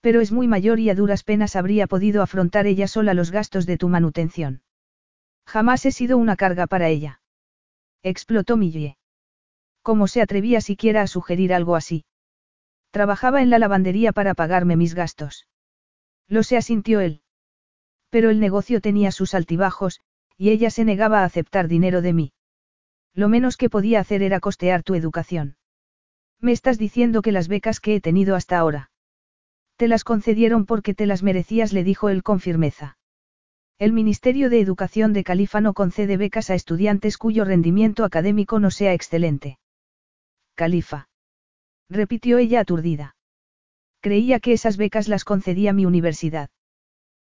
Pero 0.00 0.20
es 0.20 0.30
muy 0.30 0.46
mayor 0.46 0.78
y 0.78 0.90
a 0.90 0.94
duras 0.94 1.24
penas 1.24 1.56
habría 1.56 1.88
podido 1.88 2.22
afrontar 2.22 2.68
ella 2.68 2.86
sola 2.86 3.14
los 3.14 3.32
gastos 3.32 3.66
de 3.66 3.78
tu 3.78 3.88
manutención. 3.88 4.62
Jamás 5.44 5.84
he 5.86 5.90
sido 5.90 6.18
una 6.18 6.36
carga 6.36 6.68
para 6.68 6.88
ella. 6.88 7.20
Explotó 8.08 8.56
Millie. 8.56 8.96
¿Cómo 9.82 10.06
se 10.06 10.22
atrevía 10.22 10.60
siquiera 10.60 11.02
a 11.02 11.08
sugerir 11.08 11.52
algo 11.52 11.74
así? 11.74 12.04
Trabajaba 12.92 13.42
en 13.42 13.50
la 13.50 13.58
lavandería 13.58 14.12
para 14.12 14.34
pagarme 14.34 14.76
mis 14.76 14.94
gastos. 14.94 15.48
Lo 16.28 16.44
se 16.44 16.56
asintió 16.56 17.00
él. 17.00 17.22
Pero 18.08 18.30
el 18.30 18.38
negocio 18.38 18.80
tenía 18.80 19.10
sus 19.10 19.34
altibajos, 19.34 20.02
y 20.36 20.50
ella 20.50 20.70
se 20.70 20.84
negaba 20.84 21.22
a 21.22 21.24
aceptar 21.24 21.66
dinero 21.66 22.00
de 22.00 22.12
mí. 22.12 22.32
Lo 23.12 23.28
menos 23.28 23.56
que 23.56 23.70
podía 23.70 23.98
hacer 23.98 24.22
era 24.22 24.38
costear 24.38 24.84
tu 24.84 24.94
educación. 24.94 25.56
Me 26.40 26.52
estás 26.52 26.78
diciendo 26.78 27.22
que 27.22 27.32
las 27.32 27.48
becas 27.48 27.80
que 27.80 27.96
he 27.96 28.00
tenido 28.00 28.36
hasta 28.36 28.56
ahora. 28.56 28.92
Te 29.74 29.88
las 29.88 30.04
concedieron 30.04 30.64
porque 30.64 30.94
te 30.94 31.06
las 31.06 31.24
merecías, 31.24 31.72
le 31.72 31.82
dijo 31.82 32.08
él 32.08 32.22
con 32.22 32.38
firmeza. 32.38 32.98
El 33.78 33.92
Ministerio 33.92 34.48
de 34.48 34.58
Educación 34.60 35.12
de 35.12 35.22
Califa 35.22 35.60
no 35.60 35.74
concede 35.74 36.16
becas 36.16 36.48
a 36.48 36.54
estudiantes 36.54 37.18
cuyo 37.18 37.44
rendimiento 37.44 38.04
académico 38.04 38.58
no 38.58 38.70
sea 38.70 38.94
excelente. 38.94 39.58
Califa. 40.54 41.10
Repitió 41.90 42.38
ella 42.38 42.60
aturdida. 42.60 43.16
Creía 44.00 44.40
que 44.40 44.54
esas 44.54 44.78
becas 44.78 45.08
las 45.08 45.24
concedía 45.24 45.74
mi 45.74 45.84
universidad. 45.84 46.48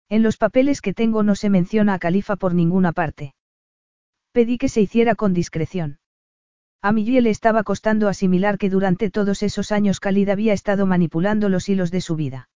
En 0.10 0.24
los 0.24 0.36
papeles 0.36 0.82
que 0.82 0.94
tengo 0.94 1.24
no 1.24 1.36
se 1.36 1.50
menciona 1.50 1.94
a 1.94 2.00
Califa 2.00 2.36
por 2.36 2.54
ninguna 2.54 2.92
parte. 2.92 3.34
Pedí 4.34 4.58
que 4.58 4.68
se 4.68 4.82
hiciera 4.82 5.16
con 5.16 5.34
discreción. 5.34 6.00
A 6.82 6.92
Millie 6.92 7.22
le 7.22 7.30
estaba 7.30 7.64
costando 7.64 8.10
asimilar 8.10 8.58
que 8.58 8.70
durante 8.70 9.10
todos 9.10 9.42
esos 9.42 9.72
años 9.72 10.02
Khalid 10.02 10.28
había 10.28 10.52
estado 10.52 10.86
manipulando 10.86 11.48
los 11.48 11.70
hilos 11.70 11.92
de 11.92 12.02
su 12.02 12.18
vida. 12.18 12.50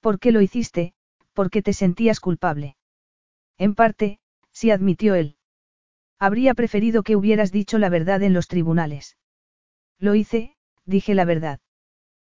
¿Por 0.00 0.18
qué 0.18 0.32
lo 0.32 0.42
hiciste? 0.42 0.92
Porque 1.32 1.62
te 1.62 1.72
sentías 1.72 2.20
culpable. 2.20 2.76
En 3.58 3.74
parte, 3.74 4.18
sí 4.52 4.70
admitió 4.70 5.14
él. 5.14 5.36
Habría 6.18 6.54
preferido 6.54 7.02
que 7.02 7.16
hubieras 7.16 7.52
dicho 7.52 7.78
la 7.78 7.88
verdad 7.88 8.22
en 8.22 8.32
los 8.32 8.48
tribunales. 8.48 9.16
Lo 9.98 10.14
hice, 10.14 10.56
dije 10.84 11.14
la 11.14 11.24
verdad. 11.24 11.60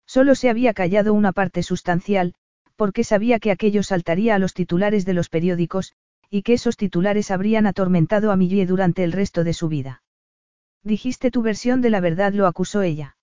Solo 0.06 0.36
se 0.36 0.50
había 0.50 0.74
callado 0.74 1.14
una 1.14 1.32
parte 1.32 1.64
sustancial, 1.64 2.36
porque 2.76 3.04
sabía 3.04 3.40
que 3.40 3.52
aquello 3.52 3.84
saltaría 3.84 4.36
a 4.36 4.40
los 4.40 4.54
titulares 4.54 5.06
de 5.06 5.14
los 5.14 5.30
periódicos, 5.30 5.94
y 6.30 6.44
que 6.44 6.54
esos 6.54 6.78
titulares 6.78 7.32
habrían 7.32 7.68
atormentado 7.68 8.32
a 8.32 8.36
Millie 8.36 8.66
durante 8.66 9.04
el 9.04 9.12
resto 9.12 9.44
de 9.44 9.54
su 9.54 9.68
vida. 9.68 10.04
Dijiste 10.84 11.32
tu 11.32 11.42
versión 11.42 11.82
de 11.82 11.90
la 11.90 12.00
verdad, 12.00 12.34
lo 12.34 12.48
acusó 12.48 12.82
ella. 12.82 13.18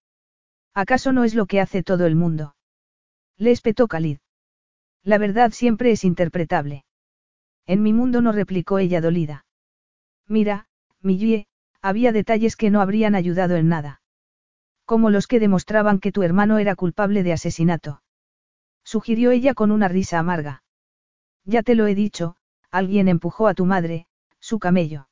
¿Acaso 0.75 1.13
no 1.13 1.25
es 1.25 1.35
lo 1.35 1.47
que 1.47 1.61
hace 1.61 1.83
todo 1.83 2.07
el 2.07 2.17
mundo? 2.17 2.55
Le 3.39 3.51
espetó 3.51 3.89
Khalid. 3.89 4.19
La 5.03 5.19
verdad 5.19 5.53
siempre 5.53 5.91
es 5.91 6.05
interpretable. 6.05 6.86
En 7.67 7.83
mi 7.83 7.93
mundo 7.93 8.21
no 8.21 8.33
replicó 8.33 8.79
ella 8.79 9.01
dolida. 9.01 9.45
Mira, 10.29 10.69
Millie, 11.01 11.47
había 11.83 12.13
detalles 12.13 12.57
que 12.57 12.71
no 12.71 12.81
habrían 12.81 13.15
ayudado 13.15 13.57
en 13.57 13.69
nada. 13.69 14.01
Como 14.85 15.11
los 15.11 15.27
que 15.27 15.41
demostraban 15.41 15.99
que 15.99 16.13
tu 16.13 16.23
hermano 16.23 16.59
era 16.59 16.77
culpable 16.77 17.23
de 17.23 17.33
asesinato. 17.33 18.03
Sugirió 18.85 19.33
ella 19.33 19.55
con 19.55 19.73
una 19.73 19.89
risa 19.89 20.19
amarga. 20.19 20.63
Ya 21.45 21.63
te 21.63 21.75
lo 21.75 21.87
he 21.87 21.95
dicho, 21.95 22.37
alguien 22.71 23.09
empujó 23.09 23.49
a 23.49 23.55
tu 23.55 23.67
madre, 23.67 24.07
su 24.39 24.61
camello. 24.61 25.09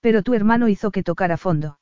Pero 0.00 0.22
tu 0.22 0.32
hermano 0.32 0.68
hizo 0.68 0.90
que 0.90 1.02
tocara 1.02 1.36
fondo. 1.36 1.78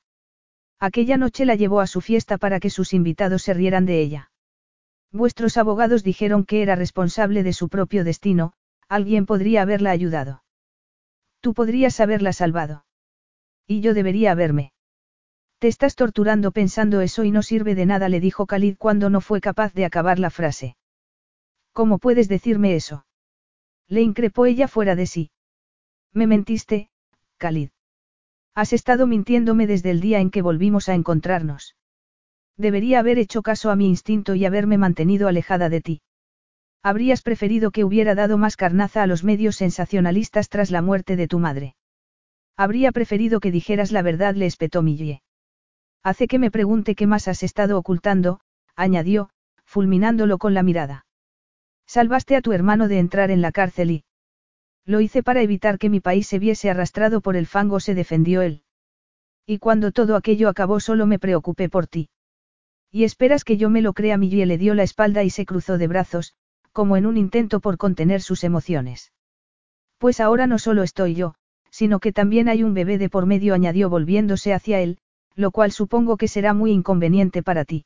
Aquella 0.80 1.16
noche 1.16 1.44
la 1.44 1.54
llevó 1.54 1.80
a 1.80 1.86
su 1.86 2.00
fiesta 2.00 2.38
para 2.38 2.58
que 2.60 2.70
sus 2.70 2.92
invitados 2.92 3.42
se 3.42 3.54
rieran 3.54 3.86
de 3.86 4.00
ella. 4.00 4.30
Vuestros 5.12 5.56
abogados 5.56 6.04
dijeron 6.04 6.44
que 6.44 6.62
era 6.62 6.76
responsable 6.76 7.42
de 7.42 7.52
su 7.52 7.68
propio 7.68 8.04
destino, 8.04 8.52
alguien 8.88 9.26
podría 9.26 9.62
haberla 9.62 9.90
ayudado. 9.90 10.42
Tú 11.40 11.54
podrías 11.54 12.00
haberla 12.00 12.32
salvado. 12.32 12.84
Y 13.66 13.80
yo 13.80 13.94
debería 13.94 14.32
haberme. 14.32 14.72
Te 15.58 15.68
estás 15.68 15.94
torturando 15.94 16.52
pensando 16.52 17.00
eso 17.00 17.24
y 17.24 17.30
no 17.30 17.42
sirve 17.42 17.74
de 17.74 17.86
nada, 17.86 18.08
le 18.08 18.20
dijo 18.20 18.46
Khalid 18.46 18.76
cuando 18.78 19.10
no 19.10 19.20
fue 19.20 19.40
capaz 19.40 19.74
de 19.74 19.84
acabar 19.84 20.18
la 20.18 20.30
frase. 20.30 20.76
¿Cómo 21.72 21.98
puedes 21.98 22.28
decirme 22.28 22.76
eso? 22.76 23.06
Le 23.88 24.02
increpó 24.02 24.46
ella 24.46 24.68
fuera 24.68 24.94
de 24.94 25.06
sí. 25.06 25.30
Me 26.12 26.26
mentiste, 26.26 26.90
Khalid. 27.38 27.70
Has 28.54 28.72
estado 28.72 29.06
mintiéndome 29.06 29.66
desde 29.66 29.90
el 29.90 30.00
día 30.00 30.20
en 30.20 30.30
que 30.30 30.42
volvimos 30.42 30.88
a 30.88 30.94
encontrarnos. 30.94 31.76
Debería 32.56 32.98
haber 32.98 33.18
hecho 33.18 33.42
caso 33.42 33.70
a 33.70 33.76
mi 33.76 33.88
instinto 33.88 34.34
y 34.34 34.44
haberme 34.44 34.78
mantenido 34.78 35.28
alejada 35.28 35.68
de 35.68 35.80
ti. 35.80 36.00
Habrías 36.82 37.22
preferido 37.22 37.70
que 37.70 37.84
hubiera 37.84 38.14
dado 38.14 38.38
más 38.38 38.56
carnaza 38.56 39.02
a 39.02 39.06
los 39.06 39.24
medios 39.24 39.56
sensacionalistas 39.56 40.48
tras 40.48 40.70
la 40.70 40.82
muerte 40.82 41.16
de 41.16 41.28
tu 41.28 41.38
madre. 41.38 41.74
Habría 42.56 42.92
preferido 42.92 43.40
que 43.40 43.50
dijeras 43.50 43.92
la 43.92 44.02
verdad, 44.02 44.34
le 44.34 44.46
espetó 44.46 44.82
Millie. 44.82 45.22
Hace 46.02 46.28
que 46.28 46.38
me 46.38 46.50
pregunte 46.50 46.94
qué 46.94 47.06
más 47.06 47.28
has 47.28 47.42
estado 47.42 47.78
ocultando, 47.78 48.40
añadió, 48.76 49.30
fulminándolo 49.64 50.38
con 50.38 50.54
la 50.54 50.62
mirada. 50.62 51.06
Salvaste 51.86 52.36
a 52.36 52.42
tu 52.42 52.52
hermano 52.52 52.88
de 52.88 52.98
entrar 52.98 53.30
en 53.30 53.42
la 53.42 53.52
cárcel 53.52 53.90
y... 53.90 54.04
Lo 54.84 55.00
hice 55.00 55.22
para 55.22 55.42
evitar 55.42 55.78
que 55.78 55.90
mi 55.90 56.00
país 56.00 56.26
se 56.26 56.38
viese 56.38 56.70
arrastrado 56.70 57.20
por 57.20 57.36
el 57.36 57.46
fango, 57.46 57.78
se 57.80 57.94
defendió 57.94 58.40
él. 58.42 58.62
Y 59.46 59.58
cuando 59.58 59.92
todo 59.92 60.16
aquello 60.16 60.48
acabó 60.48 60.80
solo 60.80 61.06
me 61.06 61.18
preocupé 61.18 61.68
por 61.68 61.86
ti. 61.86 62.08
Y 62.90 63.04
esperas 63.04 63.44
que 63.44 63.56
yo 63.56 63.68
me 63.68 63.82
lo 63.82 63.92
crea, 63.92 64.16
Millie 64.16 64.46
le 64.46 64.56
dio 64.56 64.74
la 64.74 64.82
espalda 64.82 65.24
y 65.24 65.30
se 65.30 65.44
cruzó 65.44 65.76
de 65.76 65.88
brazos, 65.88 66.34
como 66.78 66.96
en 66.96 67.06
un 67.06 67.16
intento 67.16 67.58
por 67.58 67.76
contener 67.76 68.22
sus 68.22 68.44
emociones. 68.44 69.10
Pues 69.98 70.20
ahora 70.20 70.46
no 70.46 70.60
solo 70.60 70.84
estoy 70.84 71.16
yo, 71.16 71.34
sino 71.72 71.98
que 71.98 72.12
también 72.12 72.48
hay 72.48 72.62
un 72.62 72.72
bebé 72.72 72.98
de 72.98 73.08
por 73.08 73.26
medio, 73.26 73.52
añadió 73.52 73.90
volviéndose 73.90 74.54
hacia 74.54 74.78
él, 74.78 74.98
lo 75.34 75.50
cual 75.50 75.72
supongo 75.72 76.16
que 76.16 76.28
será 76.28 76.54
muy 76.54 76.70
inconveniente 76.70 77.42
para 77.42 77.64
ti. 77.64 77.84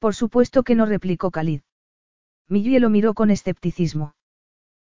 Por 0.00 0.16
supuesto 0.16 0.64
que 0.64 0.74
no 0.74 0.86
replicó 0.86 1.30
Khalid. 1.30 1.60
Millie 2.48 2.80
lo 2.80 2.90
miró 2.90 3.14
con 3.14 3.30
escepticismo. 3.30 4.16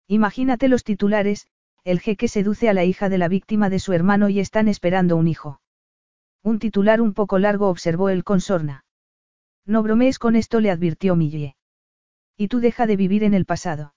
Imagínate 0.08 0.68
los 0.68 0.82
titulares, 0.82 1.46
el 1.84 2.00
jeque 2.00 2.26
seduce 2.26 2.70
a 2.70 2.72
la 2.72 2.84
hija 2.84 3.10
de 3.10 3.18
la 3.18 3.28
víctima 3.28 3.68
de 3.68 3.80
su 3.80 3.92
hermano 3.92 4.30
y 4.30 4.40
están 4.40 4.66
esperando 4.66 5.18
un 5.18 5.28
hijo. 5.28 5.60
Un 6.42 6.58
titular 6.58 7.02
un 7.02 7.12
poco 7.12 7.38
largo 7.38 7.68
observó 7.68 8.08
el 8.08 8.24
consorna. 8.24 8.86
No 9.66 9.82
bromees 9.82 10.18
con 10.18 10.36
esto, 10.36 10.60
le 10.60 10.70
advirtió 10.70 11.16
Millie. 11.16 11.54
Y 12.36 12.48
tú 12.48 12.60
deja 12.60 12.86
de 12.86 12.96
vivir 12.96 13.24
en 13.24 13.34
el 13.34 13.44
pasado. 13.44 13.94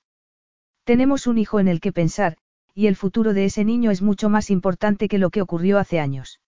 Tenemos 0.84 1.28
un 1.28 1.38
hijo 1.38 1.60
en 1.60 1.68
el 1.68 1.80
que 1.80 1.92
pensar, 1.92 2.38
y 2.74 2.88
el 2.88 2.96
futuro 2.96 3.34
de 3.34 3.46
ese 3.46 3.66
niño 3.66 3.92
es 3.92 4.02
mucho 4.02 4.30
más 4.30 4.50
importante 4.50 5.08
que 5.08 5.18
lo 5.18 5.32
que 5.32 5.42
ocurrió 5.42 5.80
hace 5.80 6.00
años. 6.00 6.40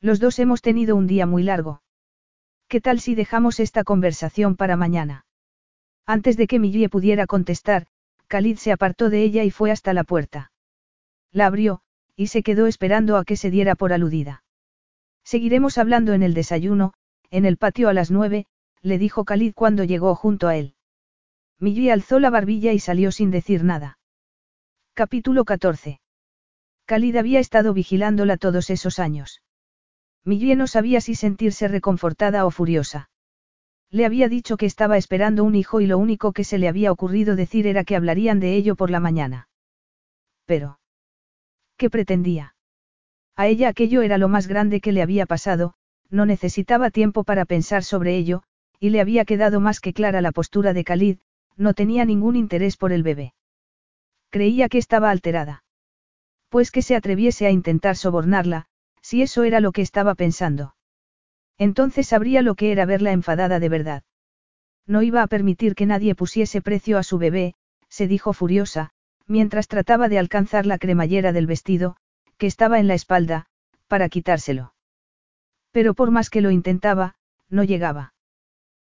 Los 0.00 0.20
dos 0.20 0.38
hemos 0.38 0.60
tenido 0.62 0.94
un 0.94 1.06
día 1.06 1.26
muy 1.26 1.42
largo. 1.42 1.82
¿Qué 2.68 2.80
tal 2.80 3.00
si 3.00 3.14
dejamos 3.14 3.58
esta 3.58 3.82
conversación 3.82 4.56
para 4.56 4.76
mañana? 4.76 5.24
Antes 6.04 6.36
de 6.36 6.46
que 6.46 6.58
Millie 6.58 6.88
pudiera 6.88 7.26
contestar, 7.26 7.86
Khalid 8.28 8.58
se 8.58 8.70
apartó 8.70 9.10
de 9.10 9.22
ella 9.22 9.44
y 9.44 9.50
fue 9.50 9.70
hasta 9.70 9.92
la 9.94 10.04
puerta. 10.04 10.52
La 11.32 11.46
abrió, 11.46 11.80
y 12.14 12.28
se 12.28 12.42
quedó 12.42 12.66
esperando 12.66 13.16
a 13.16 13.24
que 13.24 13.36
se 13.36 13.50
diera 13.50 13.74
por 13.74 13.92
aludida. 13.92 14.44
Seguiremos 15.24 15.78
hablando 15.78 16.12
en 16.12 16.22
el 16.22 16.34
desayuno, 16.34 16.92
en 17.30 17.44
el 17.46 17.56
patio 17.56 17.88
a 17.88 17.92
las 17.92 18.12
nueve, 18.12 18.46
le 18.82 18.98
dijo 18.98 19.24
Khalid 19.24 19.54
cuando 19.54 19.82
llegó 19.82 20.14
junto 20.14 20.46
a 20.46 20.56
él. 20.56 20.75
Millie 21.58 21.90
alzó 21.90 22.18
la 22.18 22.30
barbilla 22.30 22.72
y 22.72 22.78
salió 22.78 23.10
sin 23.10 23.30
decir 23.30 23.64
nada. 23.64 23.98
Capítulo 24.92 25.44
14. 25.44 26.00
Khalid 26.84 27.16
había 27.16 27.40
estado 27.40 27.72
vigilándola 27.72 28.36
todos 28.36 28.68
esos 28.68 28.98
años. 28.98 29.42
Millie 30.24 30.56
no 30.56 30.66
sabía 30.66 31.00
si 31.00 31.14
sentirse 31.14 31.66
reconfortada 31.68 32.44
o 32.44 32.50
furiosa. 32.50 33.08
Le 33.90 34.04
había 34.04 34.28
dicho 34.28 34.56
que 34.56 34.66
estaba 34.66 34.98
esperando 34.98 35.44
un 35.44 35.54
hijo 35.54 35.80
y 35.80 35.86
lo 35.86 35.96
único 35.96 36.32
que 36.32 36.44
se 36.44 36.58
le 36.58 36.68
había 36.68 36.92
ocurrido 36.92 37.36
decir 37.36 37.66
era 37.66 37.84
que 37.84 37.96
hablarían 37.96 38.38
de 38.38 38.54
ello 38.54 38.76
por 38.76 38.90
la 38.90 39.00
mañana. 39.00 39.48
Pero. 40.44 40.78
¿Qué 41.76 41.88
pretendía? 41.88 42.54
A 43.34 43.46
ella 43.46 43.68
aquello 43.68 44.02
era 44.02 44.18
lo 44.18 44.28
más 44.28 44.46
grande 44.46 44.80
que 44.80 44.92
le 44.92 45.02
había 45.02 45.24
pasado, 45.26 45.74
no 46.10 46.26
necesitaba 46.26 46.90
tiempo 46.90 47.24
para 47.24 47.44
pensar 47.44 47.84
sobre 47.84 48.16
ello, 48.16 48.42
y 48.78 48.90
le 48.90 49.00
había 49.00 49.24
quedado 49.24 49.60
más 49.60 49.80
que 49.80 49.92
clara 49.92 50.20
la 50.20 50.32
postura 50.32 50.72
de 50.72 50.84
Khalid, 50.84 51.18
no 51.56 51.74
tenía 51.74 52.04
ningún 52.04 52.36
interés 52.36 52.76
por 52.76 52.92
el 52.92 53.02
bebé. 53.02 53.34
Creía 54.30 54.68
que 54.68 54.78
estaba 54.78 55.10
alterada. 55.10 55.64
Pues 56.48 56.70
que 56.70 56.82
se 56.82 56.96
atreviese 56.96 57.46
a 57.46 57.50
intentar 57.50 57.96
sobornarla, 57.96 58.66
si 59.00 59.22
eso 59.22 59.44
era 59.44 59.60
lo 59.60 59.72
que 59.72 59.82
estaba 59.82 60.14
pensando. 60.14 60.74
Entonces 61.58 62.08
sabría 62.08 62.42
lo 62.42 62.54
que 62.54 62.72
era 62.72 62.84
verla 62.84 63.12
enfadada 63.12 63.58
de 63.58 63.68
verdad. 63.68 64.02
No 64.86 65.02
iba 65.02 65.22
a 65.22 65.26
permitir 65.26 65.74
que 65.74 65.86
nadie 65.86 66.14
pusiese 66.14 66.60
precio 66.60 66.98
a 66.98 67.02
su 67.02 67.18
bebé, 67.18 67.54
se 67.88 68.06
dijo 68.06 68.32
furiosa, 68.32 68.90
mientras 69.26 69.68
trataba 69.68 70.08
de 70.08 70.18
alcanzar 70.18 70.66
la 70.66 70.78
cremallera 70.78 71.32
del 71.32 71.46
vestido, 71.46 71.96
que 72.36 72.46
estaba 72.46 72.78
en 72.78 72.86
la 72.86 72.94
espalda, 72.94 73.46
para 73.88 74.08
quitárselo. 74.08 74.74
Pero 75.72 75.94
por 75.94 76.10
más 76.10 76.30
que 76.30 76.40
lo 76.40 76.50
intentaba, 76.50 77.16
no 77.48 77.64
llegaba. 77.64 78.14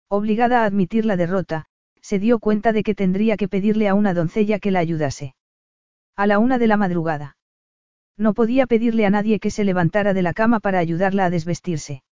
Obligada 0.07 0.61
a 0.61 0.65
admitir 0.65 1.05
la 1.05 1.17
derrota, 1.17 1.67
se 2.01 2.19
dio 2.19 2.39
cuenta 2.39 2.73
de 2.73 2.83
que 2.83 2.95
tendría 2.95 3.37
que 3.37 3.47
pedirle 3.47 3.87
a 3.87 3.93
una 3.93 4.13
doncella 4.13 4.59
que 4.59 4.71
la 4.71 4.79
ayudase. 4.79 5.35
A 6.15 6.27
la 6.27 6.39
una 6.39 6.57
de 6.57 6.67
la 6.67 6.77
madrugada. 6.77 7.37
No 8.17 8.33
podía 8.33 8.67
pedirle 8.67 9.05
a 9.05 9.09
nadie 9.09 9.39
que 9.39 9.51
se 9.51 9.63
levantara 9.63 10.13
de 10.13 10.21
la 10.21 10.33
cama 10.33 10.59
para 10.59 10.79
ayudarla 10.79 11.25
a 11.25 11.29
desvestirse. 11.29 12.03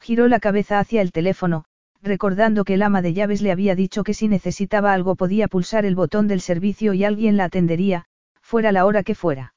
Giró 0.00 0.28
la 0.28 0.40
cabeza 0.40 0.78
hacia 0.78 1.02
el 1.02 1.12
teléfono, 1.12 1.64
recordando 2.02 2.64
que 2.64 2.74
el 2.74 2.82
ama 2.82 3.02
de 3.02 3.14
llaves 3.14 3.42
le 3.42 3.50
había 3.50 3.74
dicho 3.74 4.04
que 4.04 4.14
si 4.14 4.28
necesitaba 4.28 4.92
algo 4.92 5.16
podía 5.16 5.48
pulsar 5.48 5.84
el 5.84 5.96
botón 5.96 6.28
del 6.28 6.40
servicio 6.40 6.94
y 6.94 7.04
alguien 7.04 7.36
la 7.36 7.44
atendería, 7.44 8.04
fuera 8.40 8.70
la 8.72 8.86
hora 8.86 9.02
que 9.02 9.14
fuera. 9.14 9.54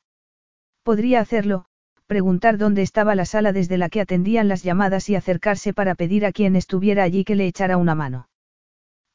Podría 0.84 1.20
hacerlo, 1.20 1.66
preguntar 2.08 2.58
dónde 2.58 2.82
estaba 2.82 3.14
la 3.14 3.26
sala 3.26 3.54
desde 3.54 3.78
la 3.78 3.90
que 3.90 4.02
atendían 4.02 4.48
las 4.48 4.64
llamadas 4.64 5.10
y 5.10 5.16
acercarse 5.16 5.74
para 5.74 5.94
pedir 5.94 6.26
a 6.26 6.32
quien 6.32 6.56
estuviera 6.56 7.04
allí 7.04 7.24
que 7.24 7.36
le 7.36 7.46
echara 7.46 7.78
una 7.78 7.94
mano. 7.94 8.29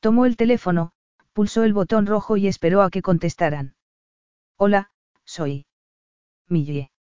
Tomó 0.05 0.27
el 0.27 0.37
teléfono, 0.37 0.93
pulsó 1.33 1.65
el 1.65 1.73
botón 1.73 2.05
rojo 2.05 2.37
y 2.37 2.47
esperó 2.47 2.83
a 2.83 2.91
que 2.91 3.01
contestaran. 3.01 3.75
Hola, 4.59 4.91
soy. 5.25 5.65
Millie. 6.47 6.91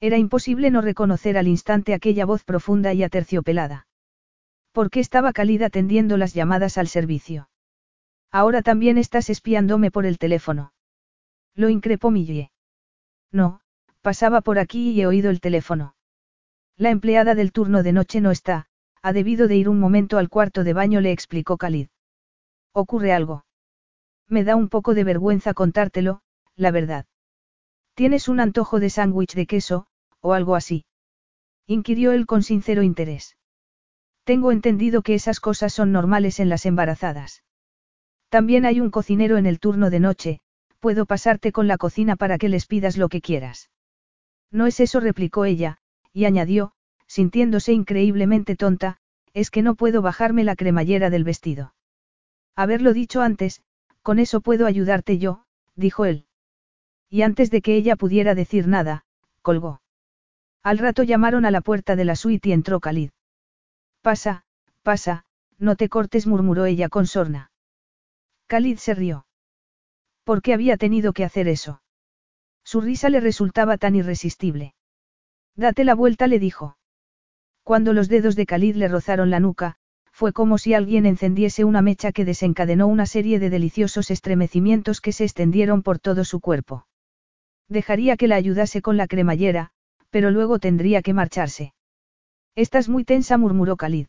Era 0.00 0.16
imposible 0.16 0.70
no 0.70 0.80
reconocer 0.80 1.36
al 1.36 1.46
instante 1.46 1.92
aquella 1.92 2.24
voz 2.24 2.42
profunda 2.42 2.94
y 2.94 3.02
aterciopelada. 3.02 3.86
¿Por 4.72 4.88
qué 4.88 5.00
estaba 5.00 5.34
Khalid 5.34 5.60
atendiendo 5.60 6.16
las 6.16 6.32
llamadas 6.32 6.78
al 6.78 6.88
servicio? 6.88 7.50
Ahora 8.30 8.62
también 8.62 8.96
estás 8.96 9.28
espiándome 9.28 9.90
por 9.90 10.06
el 10.06 10.16
teléfono. 10.16 10.72
Lo 11.54 11.68
increpó 11.68 12.10
Millie. 12.10 12.50
No, 13.30 13.60
pasaba 14.00 14.40
por 14.40 14.58
aquí 14.58 14.92
y 14.92 15.02
he 15.02 15.06
oído 15.06 15.28
el 15.28 15.42
teléfono. 15.42 15.96
La 16.78 16.88
empleada 16.88 17.34
del 17.34 17.52
turno 17.52 17.82
de 17.82 17.92
noche 17.92 18.22
no 18.22 18.30
está, 18.30 18.68
ha 19.02 19.12
debido 19.12 19.48
de 19.48 19.56
ir 19.56 19.68
un 19.68 19.78
momento 19.78 20.16
al 20.16 20.30
cuarto 20.30 20.64
de 20.64 20.72
baño, 20.72 21.02
le 21.02 21.12
explicó 21.12 21.58
Khalid. 21.58 21.88
¿Ocurre 22.72 23.12
algo? 23.12 23.44
Me 24.28 24.44
da 24.44 24.56
un 24.56 24.68
poco 24.68 24.94
de 24.94 25.04
vergüenza 25.04 25.52
contártelo, 25.52 26.22
la 26.56 26.70
verdad. 26.70 27.06
¿Tienes 27.94 28.28
un 28.28 28.40
antojo 28.40 28.80
de 28.80 28.88
sándwich 28.88 29.34
de 29.34 29.46
queso, 29.46 29.86
o 30.20 30.32
algo 30.32 30.56
así? 30.56 30.86
inquirió 31.66 32.12
él 32.12 32.26
con 32.26 32.42
sincero 32.42 32.82
interés. 32.82 33.36
Tengo 34.24 34.52
entendido 34.52 35.02
que 35.02 35.14
esas 35.14 35.40
cosas 35.40 35.72
son 35.72 35.92
normales 35.92 36.40
en 36.40 36.48
las 36.48 36.64
embarazadas. 36.64 37.42
También 38.28 38.64
hay 38.64 38.80
un 38.80 38.90
cocinero 38.90 39.36
en 39.36 39.46
el 39.46 39.60
turno 39.60 39.90
de 39.90 40.00
noche, 40.00 40.40
puedo 40.80 41.06
pasarte 41.06 41.52
con 41.52 41.68
la 41.68 41.76
cocina 41.76 42.16
para 42.16 42.38
que 42.38 42.48
les 42.48 42.66
pidas 42.66 42.96
lo 42.96 43.08
que 43.08 43.20
quieras. 43.20 43.70
No 44.50 44.66
es 44.66 44.80
eso, 44.80 45.00
replicó 45.00 45.44
ella, 45.44 45.78
y 46.12 46.24
añadió, 46.24 46.72
sintiéndose 47.06 47.72
increíblemente 47.72 48.56
tonta, 48.56 48.96
es 49.34 49.50
que 49.50 49.62
no 49.62 49.74
puedo 49.74 50.02
bajarme 50.02 50.44
la 50.44 50.56
cremallera 50.56 51.10
del 51.10 51.24
vestido. 51.24 51.74
Haberlo 52.56 52.92
dicho 52.92 53.22
antes, 53.22 53.62
con 54.02 54.18
eso 54.18 54.40
puedo 54.40 54.66
ayudarte 54.66 55.18
yo, 55.18 55.44
dijo 55.74 56.04
él. 56.04 56.26
Y 57.08 57.22
antes 57.22 57.50
de 57.50 57.62
que 57.62 57.76
ella 57.76 57.96
pudiera 57.96 58.34
decir 58.34 58.66
nada, 58.66 59.04
colgó. 59.42 59.80
Al 60.62 60.78
rato 60.78 61.02
llamaron 61.02 61.44
a 61.44 61.50
la 61.50 61.60
puerta 61.60 61.96
de 61.96 62.04
la 62.04 62.16
suite 62.16 62.50
y 62.50 62.52
entró 62.52 62.80
Khalid. 62.80 63.10
Pasa, 64.00 64.44
pasa, 64.82 65.24
no 65.58 65.76
te 65.76 65.88
cortes, 65.88 66.26
murmuró 66.26 66.66
ella 66.66 66.88
con 66.88 67.06
sorna. 67.06 67.50
Khalid 68.48 68.78
se 68.78 68.94
rió. 68.94 69.26
¿Por 70.24 70.42
qué 70.42 70.54
había 70.54 70.76
tenido 70.76 71.12
que 71.12 71.24
hacer 71.24 71.48
eso? 71.48 71.82
Su 72.64 72.80
risa 72.80 73.08
le 73.08 73.20
resultaba 73.20 73.76
tan 73.78 73.94
irresistible. 73.94 74.74
Date 75.56 75.84
la 75.84 75.94
vuelta, 75.94 76.26
le 76.26 76.38
dijo. 76.38 76.76
Cuando 77.62 77.92
los 77.92 78.08
dedos 78.08 78.36
de 78.36 78.46
Khalid 78.46 78.76
le 78.76 78.88
rozaron 78.88 79.30
la 79.30 79.40
nuca, 79.40 79.76
fue 80.12 80.32
como 80.32 80.58
si 80.58 80.74
alguien 80.74 81.06
encendiese 81.06 81.64
una 81.64 81.82
mecha 81.82 82.12
que 82.12 82.24
desencadenó 82.24 82.86
una 82.86 83.06
serie 83.06 83.38
de 83.38 83.50
deliciosos 83.50 84.10
estremecimientos 84.10 85.00
que 85.00 85.12
se 85.12 85.24
extendieron 85.24 85.82
por 85.82 85.98
todo 85.98 86.24
su 86.24 86.40
cuerpo. 86.40 86.86
Dejaría 87.68 88.16
que 88.16 88.28
la 88.28 88.36
ayudase 88.36 88.82
con 88.82 88.96
la 88.96 89.06
cremallera, 89.06 89.70
pero 90.10 90.30
luego 90.30 90.58
tendría 90.58 91.02
que 91.02 91.14
marcharse. 91.14 91.74
Estás 92.54 92.88
muy 92.88 93.04
tensa, 93.04 93.38
murmuró 93.38 93.76
Khalid. 93.76 94.06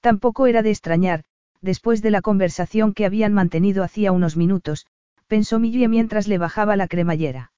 Tampoco 0.00 0.46
era 0.46 0.62
de 0.62 0.70
extrañar, 0.70 1.24
después 1.62 2.02
de 2.02 2.10
la 2.10 2.20
conversación 2.20 2.92
que 2.92 3.06
habían 3.06 3.32
mantenido 3.32 3.82
hacía 3.82 4.12
unos 4.12 4.36
minutos, 4.36 4.86
pensó 5.26 5.58
Millie 5.58 5.88
mientras 5.88 6.28
le 6.28 6.38
bajaba 6.38 6.76
la 6.76 6.86
cremallera. 6.86 7.52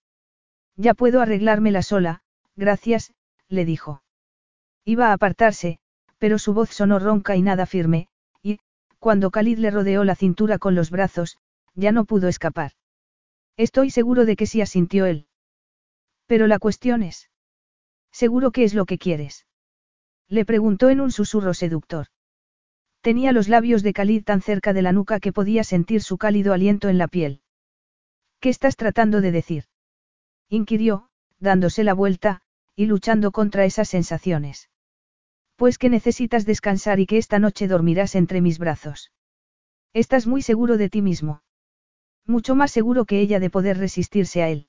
Ya 0.77 0.95
puedo 0.95 1.21
arreglármela 1.21 1.83
sola, 1.83 2.23
gracias, 2.55 3.13
le 3.49 3.65
dijo. 3.65 4.03
Iba 4.85 5.09
a 5.09 5.13
apartarse, 5.15 5.81
pero 6.19 6.39
su 6.39 6.53
voz 6.53 6.71
sonó 6.71 6.99
ronca 6.99 7.37
y 7.37 7.43
nada 7.43 7.67
firme, 7.67 8.09
y, 8.43 8.59
cuando 8.99 9.31
Khalid 9.31 9.59
le 9.59 9.71
rodeó 9.71 10.05
la 10.05 10.15
cintura 10.15 10.59
con 10.59 10.75
los 10.75 10.91
brazos, 10.91 11.39
ya 11.75 11.93
no 11.93 12.05
pudo 12.05 12.29
escapar. 12.29 12.73
Estoy 13.57 13.91
seguro 13.91 14.25
de 14.25 14.37
que 14.37 14.47
sí 14.47 14.61
asintió 14.61 15.07
él. 15.07 15.27
Pero 16.27 16.47
la 16.47 16.59
cuestión 16.59 17.03
es. 17.03 17.31
¿Seguro 18.13 18.51
que 18.51 18.65
es 18.65 18.75
lo 18.75 18.85
que 18.85 18.99
quieres? 18.99 19.47
Le 20.29 20.45
preguntó 20.45 20.91
en 20.91 21.01
un 21.01 21.11
susurro 21.11 21.55
seductor. 21.55 22.07
Tenía 23.01 23.33
los 23.33 23.49
labios 23.49 23.83
de 23.83 23.93
Khalid 23.93 24.25
tan 24.25 24.43
cerca 24.43 24.73
de 24.73 24.83
la 24.83 24.93
nuca 24.93 25.21
que 25.21 25.33
podía 25.33 25.65
sentir 25.65 26.03
su 26.03 26.19
cálido 26.19 26.53
aliento 26.53 26.89
en 26.89 26.99
la 26.99 27.09
piel. 27.09 27.41
¿Qué 28.41 28.49
estás 28.49 28.77
tratando 28.77 29.21
de 29.21 29.33
decir? 29.33 29.65
inquirió, 30.49 31.09
dándose 31.39 31.85
la 31.85 31.95
vuelta, 31.95 32.43
y 32.75 32.87
luchando 32.87 33.33
contra 33.33 33.65
esas 33.65 33.89
sensaciones. 33.89 34.69
Pues 35.59 35.77
que 35.77 35.89
necesitas 35.89 36.47
descansar 36.47 37.01
y 37.01 37.07
que 37.07 37.19
esta 37.19 37.41
noche 37.41 37.67
dormirás 37.67 38.15
entre 38.15 38.41
mis 38.41 38.61
brazos. 38.61 39.11
Estás 39.93 40.29
muy 40.29 40.41
seguro 40.41 40.77
de 40.77 40.89
ti 40.89 41.03
mismo. 41.03 41.43
Mucho 42.25 42.55
más 42.55 42.71
seguro 42.71 43.07
que 43.07 43.19
ella 43.19 43.41
de 43.41 43.51
poder 43.51 43.77
resistirse 43.77 44.41
a 44.41 44.51
él. 44.51 44.69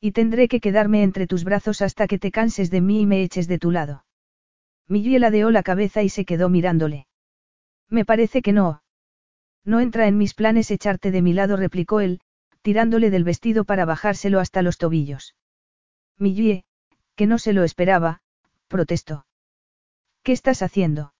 Y 0.00 0.12
tendré 0.12 0.48
que 0.48 0.60
quedarme 0.60 1.02
entre 1.02 1.26
tus 1.26 1.44
brazos 1.44 1.82
hasta 1.82 2.06
que 2.06 2.18
te 2.18 2.30
canses 2.30 2.70
de 2.70 2.80
mí 2.80 3.02
y 3.02 3.06
me 3.06 3.22
eches 3.22 3.48
de 3.48 3.58
tu 3.58 3.70
lado. 3.70 4.06
Miguel 4.86 5.20
ladeó 5.20 5.50
la 5.50 5.62
cabeza 5.62 6.02
y 6.02 6.08
se 6.08 6.24
quedó 6.24 6.48
mirándole. 6.48 7.06
Me 7.90 8.06
parece 8.06 8.40
que 8.40 8.54
no. 8.54 8.82
No 9.62 9.78
entra 9.78 10.08
en 10.08 10.16
mis 10.16 10.32
planes 10.32 10.70
echarte 10.70 11.10
de 11.10 11.20
mi 11.20 11.34
lado, 11.34 11.58
replicó 11.58 12.00
él, 12.00 12.22
tirándole 12.62 13.10
del 13.10 13.24
vestido 13.24 13.64
para 13.64 13.84
bajárselo 13.84 14.40
hasta 14.40 14.62
los 14.62 14.78
tobillos. 14.78 15.36
Millie, 16.16 16.64
que 17.14 17.26
no 17.26 17.36
se 17.36 17.52
lo 17.52 17.62
esperaba, 17.62 18.22
protestó. 18.68 19.26
¿Qué 20.28 20.32
estás 20.32 20.60
haciendo? 20.60 21.14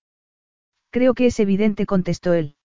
Creo 0.90 1.14
que 1.14 1.24
es 1.24 1.40
evidente, 1.40 1.86
contestó 1.86 2.34
él. 2.34 2.56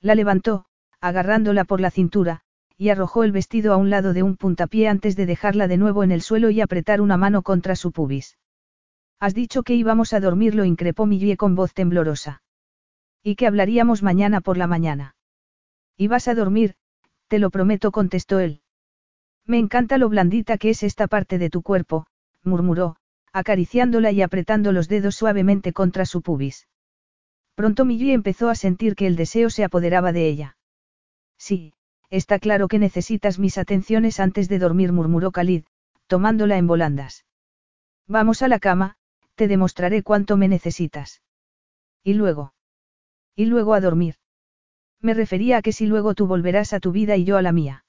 La 0.00 0.16
levantó, 0.16 0.64
agarrándola 1.00 1.62
por 1.62 1.80
la 1.80 1.92
cintura, 1.92 2.40
y 2.76 2.88
arrojó 2.88 3.22
el 3.22 3.30
vestido 3.30 3.72
a 3.72 3.76
un 3.76 3.88
lado 3.88 4.12
de 4.12 4.24
un 4.24 4.36
puntapié 4.36 4.88
antes 4.88 5.14
de 5.14 5.26
dejarla 5.26 5.68
de 5.68 5.76
nuevo 5.76 6.02
en 6.02 6.10
el 6.10 6.22
suelo 6.22 6.50
y 6.50 6.60
apretar 6.60 7.00
una 7.00 7.16
mano 7.16 7.42
contra 7.42 7.76
su 7.76 7.92
pubis. 7.92 8.36
Has 9.20 9.32
dicho 9.32 9.62
que 9.62 9.76
íbamos 9.76 10.12
a 10.12 10.18
dormir, 10.18 10.56
lo 10.56 10.64
increpó 10.64 11.06
Millie 11.06 11.36
con 11.36 11.54
voz 11.54 11.72
temblorosa. 11.72 12.42
Y 13.22 13.36
que 13.36 13.46
hablaríamos 13.46 14.02
mañana 14.02 14.40
por 14.40 14.56
la 14.56 14.66
mañana. 14.66 15.14
Y 15.96 16.08
vas 16.08 16.26
a 16.26 16.34
dormir, 16.34 16.74
te 17.28 17.38
lo 17.38 17.48
prometo, 17.50 17.92
contestó 17.92 18.40
él. 18.40 18.62
Me 19.46 19.60
encanta 19.60 19.98
lo 19.98 20.08
blandita 20.08 20.58
que 20.58 20.70
es 20.70 20.82
esta 20.82 21.06
parte 21.06 21.38
de 21.38 21.48
tu 21.48 21.62
cuerpo, 21.62 22.08
murmuró, 22.42 22.96
acariciándola 23.32 24.10
y 24.10 24.22
apretando 24.22 24.72
los 24.72 24.88
dedos 24.88 25.16
suavemente 25.16 25.72
contra 25.72 26.04
su 26.04 26.22
pubis. 26.22 26.68
Pronto 27.54 27.84
Millie 27.84 28.12
empezó 28.12 28.48
a 28.48 28.54
sentir 28.54 28.96
que 28.96 29.06
el 29.06 29.16
deseo 29.16 29.50
se 29.50 29.64
apoderaba 29.64 30.12
de 30.12 30.28
ella. 30.28 30.56
Sí, 31.36 31.74
está 32.08 32.38
claro 32.38 32.68
que 32.68 32.78
necesitas 32.78 33.38
mis 33.38 33.58
atenciones 33.58 34.20
antes 34.20 34.48
de 34.48 34.58
dormir, 34.58 34.92
murmuró 34.92 35.30
Khalid, 35.30 35.64
tomándola 36.06 36.56
en 36.58 36.66
volandas. 36.66 37.24
Vamos 38.06 38.42
a 38.42 38.48
la 38.48 38.58
cama, 38.58 38.96
te 39.36 39.46
demostraré 39.46 40.02
cuánto 40.02 40.36
me 40.36 40.48
necesitas. 40.48 41.22
Y 42.02 42.14
luego. 42.14 42.54
Y 43.36 43.46
luego 43.46 43.74
a 43.74 43.80
dormir. 43.80 44.16
Me 45.00 45.14
refería 45.14 45.58
a 45.58 45.62
que 45.62 45.72
si 45.72 45.86
luego 45.86 46.14
tú 46.14 46.26
volverás 46.26 46.72
a 46.72 46.80
tu 46.80 46.92
vida 46.92 47.16
y 47.16 47.24
yo 47.24 47.36
a 47.36 47.42
la 47.42 47.52
mía. 47.52 47.84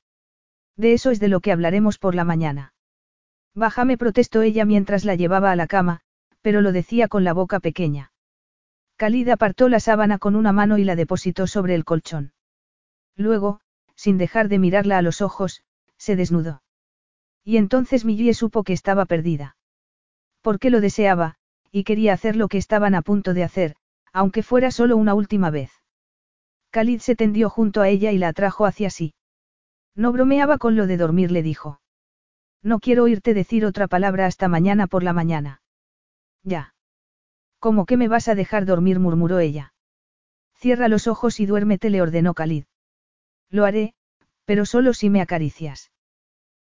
De 0.78 0.94
eso 0.94 1.12
es 1.12 1.20
de 1.20 1.28
lo 1.28 1.40
que 1.42 1.52
hablaremos 1.52 1.98
por 1.98 2.16
la 2.16 2.24
mañana. 2.24 2.71
Bájame, 3.54 3.98
protestó 3.98 4.42
ella 4.42 4.66
mientras 4.66 5.04
la 5.04 5.16
llevaba 5.16 5.52
a 5.52 5.56
la 5.56 5.68
cama, 5.68 6.02
pero 6.42 6.62
lo 6.62 6.72
decía 6.72 7.08
con 7.08 7.24
la 7.24 7.34
boca 7.34 7.60
pequeña. 7.60 8.12
Khalid 8.98 9.30
apartó 9.30 9.68
la 9.68 9.80
sábana 9.80 10.20
con 10.20 10.36
una 10.36 10.52
mano 10.52 10.78
y 10.78 10.84
la 10.84 10.96
depositó 10.96 11.48
sobre 11.48 11.76
el 11.76 11.86
colchón. 11.86 12.34
Luego, 13.16 13.60
sin 13.96 14.18
dejar 14.18 14.48
de 14.48 14.60
mirarla 14.60 14.98
a 14.98 15.02
los 15.02 15.22
ojos, 15.22 15.64
se 15.98 16.16
desnudó. 16.16 16.64
Y 17.44 17.58
entonces 17.58 18.06
Millie 18.06 18.34
supo 18.34 18.64
que 18.64 18.74
estaba 18.74 19.06
perdida. 19.06 19.58
Porque 20.42 20.70
lo 20.70 20.82
deseaba, 20.82 21.36
y 21.72 21.84
quería 21.84 22.14
hacer 22.14 22.36
lo 22.36 22.48
que 22.48 22.58
estaban 22.58 22.96
a 22.96 23.02
punto 23.02 23.34
de 23.34 23.44
hacer, 23.44 23.76
aunque 24.14 24.44
fuera 24.44 24.72
solo 24.72 24.98
una 24.98 25.14
última 25.14 25.50
vez. 25.50 25.72
Khalid 26.72 27.00
se 27.00 27.16
tendió 27.16 27.50
junto 27.50 27.82
a 27.82 27.90
ella 27.90 28.12
y 28.12 28.18
la 28.18 28.30
atrajo 28.30 28.66
hacia 28.66 28.90
sí. 28.90 29.14
No 29.94 30.12
bromeaba 30.14 30.58
con 30.58 30.76
lo 30.76 30.88
de 30.88 30.98
dormir, 30.98 31.32
le 31.32 31.44
dijo. 31.44 31.81
No 32.64 32.80
quiero 32.80 33.04
oírte 33.04 33.34
decir 33.34 33.66
otra 33.66 33.88
palabra 33.88 34.28
hasta 34.28 34.48
mañana 34.48 34.88
por 34.88 35.04
la 35.04 35.14
mañana. 35.14 35.62
Ya. 36.44 36.76
¿Cómo 37.60 37.86
que 37.86 37.98
me 37.98 38.08
vas 38.08 38.28
a 38.28 38.36
dejar 38.36 38.66
dormir? 38.66 39.00
murmuró 39.00 39.40
ella. 39.40 39.74
Cierra 40.56 40.88
los 40.88 41.08
ojos 41.08 41.40
y 41.40 41.46
duérmete, 41.48 41.90
le 41.90 42.02
ordenó 42.02 42.34
Khalid. 42.34 42.66
Lo 43.50 43.66
haré, 43.66 43.96
pero 44.46 44.66
solo 44.66 44.94
si 44.94 45.10
me 45.10 45.22
acaricias. 45.22 45.92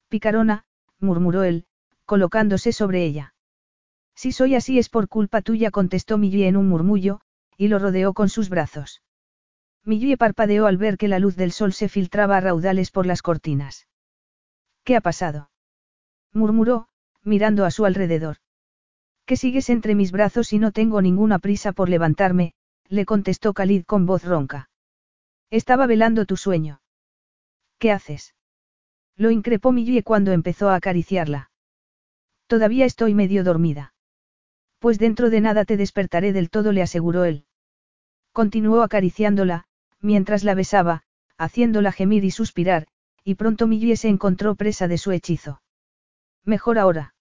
Picarona, 0.08 0.66
murmuró 1.00 1.44
él, 1.44 1.66
colocándose 2.06 2.72
sobre 2.72 3.04
ella. 3.04 3.34
Si 4.16 4.32
soy 4.32 4.56
así 4.56 4.80
es 4.80 4.90
por 4.90 5.08
culpa 5.10 5.42
tuya, 5.42 5.72
contestó 5.72 6.18
Millie 6.18 6.48
en 6.48 6.58
un 6.58 6.70
murmullo, 6.70 7.22
y 7.58 7.68
lo 7.68 7.80
rodeó 7.80 8.14
con 8.14 8.30
sus 8.30 8.50
brazos. 8.50 9.02
Millie 9.84 10.18
parpadeó 10.18 10.68
al 10.68 10.78
ver 10.78 10.98
que 10.98 11.08
la 11.08 11.20
luz 11.20 11.36
del 11.36 11.52
sol 11.52 11.74
se 11.74 11.90
filtraba 11.90 12.38
a 12.38 12.42
raudales 12.42 12.92
por 12.92 13.06
las 13.06 13.22
cortinas. 13.22 13.88
¿Qué 14.84 14.96
ha 14.96 15.02
pasado? 15.02 15.51
Murmuró, 16.34 16.88
mirando 17.24 17.66
a 17.66 17.72
su 17.72 17.86
alrededor. 17.86 18.38
Que 19.26 19.38
sigues 19.38 19.70
entre 19.70 19.96
mis 19.96 20.12
brazos 20.12 20.54
y 20.54 20.60
no 20.60 20.72
tengo 20.72 21.02
ninguna 21.02 21.40
prisa 21.40 21.72
por 21.72 21.90
levantarme, 21.90 22.54
le 22.88 23.06
contestó 23.06 23.54
Khalid 23.54 23.86
con 23.86 24.06
voz 24.06 24.24
ronca. 24.24 24.70
Estaba 25.50 25.86
velando 25.88 26.26
tu 26.26 26.38
sueño. 26.38 26.82
¿Qué 27.78 27.92
haces? 27.92 28.36
Lo 29.16 29.32
increpó 29.32 29.72
Millie 29.72 30.04
cuando 30.04 30.32
empezó 30.32 30.70
a 30.70 30.76
acariciarla. 30.76 31.52
Todavía 32.48 32.86
estoy 32.86 33.14
medio 33.14 33.44
dormida. 33.44 33.94
Pues 34.80 34.98
dentro 34.98 35.30
de 35.30 35.42
nada 35.42 35.64
te 35.64 35.78
despertaré 35.78 36.34
del 36.34 36.50
todo, 36.50 36.72
le 36.72 36.82
aseguró 36.82 37.24
él. 37.24 37.46
Continuó 38.34 38.82
acariciándola, 38.82 39.66
mientras 40.00 40.44
la 40.44 40.56
besaba, 40.56 41.04
haciéndola 41.38 41.92
gemir 41.92 42.24
y 42.24 42.32
suspirar, 42.32 42.88
y 43.24 43.36
pronto 43.36 43.68
Millie 43.68 43.96
se 43.96 44.10
encontró 44.10 44.56
presa 44.56 44.88
de 44.88 44.98
su 44.98 45.12
hechizo. 45.12 45.61
¿Mejor 46.46 46.80
ahora? 46.80 47.14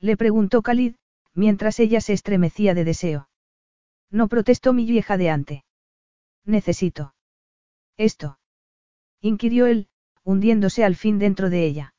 Le 0.00 0.16
preguntó 0.16 0.62
Khalid, 0.62 0.94
mientras 1.34 1.80
ella 1.80 2.00
se 2.00 2.12
estremecía 2.12 2.74
de 2.74 2.84
deseo. 2.84 3.28
No 4.10 4.28
protestó 4.28 4.72
Millie 4.72 5.02
jadeante. 5.02 5.64
Necesito. 6.44 7.14
Esto. 7.96 8.38
Inquirió 9.20 9.66
él, 9.66 9.88
hundiéndose 10.22 10.84
al 10.84 10.96
fin 10.96 11.18
dentro 11.18 11.50
de 11.50 11.64
ella. 11.64 11.94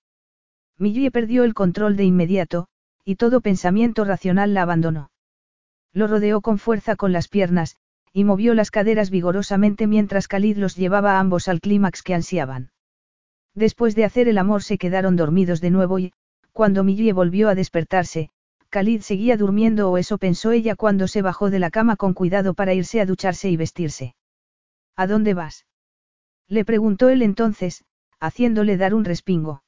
Millie 0.77 1.11
perdió 1.11 1.43
el 1.43 1.53
control 1.53 1.97
de 1.97 2.05
inmediato, 2.05 2.67
y 3.03 3.15
todo 3.15 3.41
pensamiento 3.41 4.05
racional 4.05 4.53
la 4.53 4.61
abandonó. 4.61 5.11
Lo 5.91 6.07
rodeó 6.07 6.41
con 6.41 6.59
fuerza 6.59 6.95
con 6.95 7.11
las 7.11 7.27
piernas, 7.27 7.77
y 8.13 8.23
movió 8.23 8.53
las 8.53 8.71
caderas 8.71 9.09
vigorosamente 9.09 9.87
mientras 9.87 10.27
Khalid 10.27 10.57
los 10.57 10.75
llevaba 10.75 11.13
a 11.13 11.19
ambos 11.19 11.47
al 11.47 11.59
clímax 11.59 12.03
que 12.03 12.13
ansiaban. 12.13 12.71
Después 13.53 13.95
de 13.95 14.05
hacer 14.05 14.27
el 14.27 14.37
amor 14.37 14.63
se 14.63 14.77
quedaron 14.77 15.15
dormidos 15.15 15.61
de 15.61 15.71
nuevo 15.71 15.99
y, 15.99 16.13
cuando 16.57 16.83
Millie 16.83 17.13
volvió 17.13 17.49
a 17.49 17.53
despertarse, 17.53 18.31
Khalid 18.69 19.01
seguía 19.01 19.37
durmiendo 19.37 19.91
o 19.91 19.99
eso 19.99 20.17
pensó 20.17 20.49
ella 20.49 20.75
cuando 20.75 21.07
se 21.07 21.21
bajó 21.21 21.51
de 21.51 21.59
la 21.59 21.69
cama 21.69 21.97
con 21.97 22.15
cuidado 22.15 22.55
para 22.55 22.73
irse 22.73 22.99
a 22.99 23.05
ducharse 23.05 23.51
y 23.51 23.57
vestirse. 23.57 24.15
¿A 24.95 25.05
dónde 25.05 25.35
vas? 25.35 25.67
Le 26.47 26.65
preguntó 26.65 27.09
él 27.09 27.21
entonces, 27.21 27.85
haciéndole 28.19 28.75
dar 28.75 28.95
un 28.95 29.05
respingo. 29.05 29.61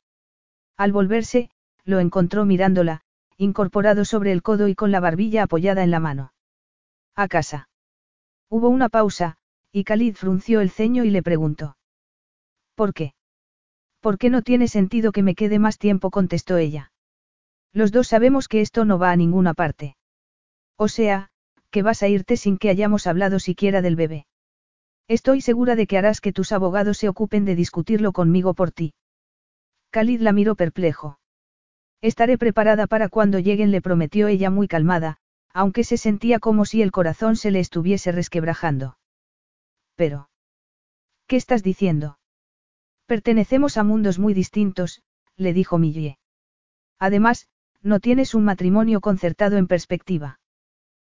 Al 0.77 0.91
volverse, 0.91 1.51
lo 1.85 1.99
encontró 1.99 2.43
mirándola, 2.43 3.01
incorporado 3.37 4.03
sobre 4.03 4.31
el 4.31 4.41
codo 4.41 4.67
y 4.67 4.73
con 4.73 4.91
la 4.91 4.99
barbilla 4.99 5.43
apoyada 5.43 5.83
en 5.83 5.91
la 5.91 5.99
mano. 5.99 6.33
A 7.15 7.27
casa. 7.27 7.69
Hubo 8.49 8.67
una 8.67 8.89
pausa, 8.89 9.37
y 9.71 9.83
Khalid 9.83 10.15
frunció 10.15 10.59
el 10.59 10.71
ceño 10.71 11.03
y 11.03 11.11
le 11.11 11.21
preguntó. 11.21 11.77
¿Por 12.73 12.95
qué? 12.95 13.13
¿Por 14.01 14.17
qué 14.17 14.29
no 14.29 14.41
tiene 14.41 14.67
sentido 14.67 15.11
que 15.11 15.23
me 15.23 15.35
quede 15.35 15.59
más 15.59 15.77
tiempo? 15.77 16.09
contestó 16.09 16.57
ella. 16.57 16.91
Los 17.73 17.91
dos 17.91 18.07
sabemos 18.07 18.47
que 18.47 18.61
esto 18.61 18.85
no 18.85 18.97
va 18.97 19.11
a 19.11 19.15
ninguna 19.15 19.53
parte. 19.53 19.95
O 20.77 20.87
sea, 20.87 21.29
que 21.69 21.83
vas 21.83 22.01
a 22.01 22.07
irte 22.07 22.37
sin 22.37 22.57
que 22.57 22.69
hayamos 22.69 23.07
hablado 23.07 23.39
siquiera 23.39 23.81
del 23.81 23.95
bebé. 23.95 24.25
Estoy 25.07 25.41
segura 25.41 25.75
de 25.75 25.87
que 25.87 25.97
harás 25.97 26.21
que 26.21 26.31
tus 26.31 26.51
abogados 26.51 26.97
se 26.97 27.09
ocupen 27.09 27.43
de 27.43 27.55
discutirlo 27.55 28.13
conmigo 28.13 28.53
por 28.53 28.71
ti. 28.71 28.93
Khalid 29.91 30.21
la 30.21 30.33
miró 30.33 30.55
perplejo. 30.55 31.19
Estaré 32.01 32.37
preparada 32.37 32.87
para 32.87 33.09
cuando 33.09 33.39
lleguen, 33.39 33.71
le 33.71 33.81
prometió 33.81 34.27
ella 34.27 34.49
muy 34.49 34.67
calmada, 34.67 35.17
aunque 35.51 35.83
se 35.83 35.97
sentía 35.97 36.39
como 36.39 36.65
si 36.65 36.81
el 36.81 36.91
corazón 36.91 37.35
se 37.35 37.51
le 37.51 37.59
estuviese 37.59 38.11
resquebrajando. 38.11 38.97
Pero. 39.95 40.29
¿Qué 41.27 41.35
estás 41.35 41.63
diciendo? 41.63 42.18
Pertenecemos 43.09 43.77
a 43.77 43.83
mundos 43.83 44.19
muy 44.19 44.35
distintos, 44.35 45.01
le 45.35 45.51
dijo 45.51 45.79
Millie. 45.79 46.19
Además, 46.99 47.47
no 47.81 47.99
tienes 47.99 48.35
un 48.35 48.45
matrimonio 48.45 49.01
concertado 49.01 49.57
en 49.57 49.65
perspectiva. 49.65 50.39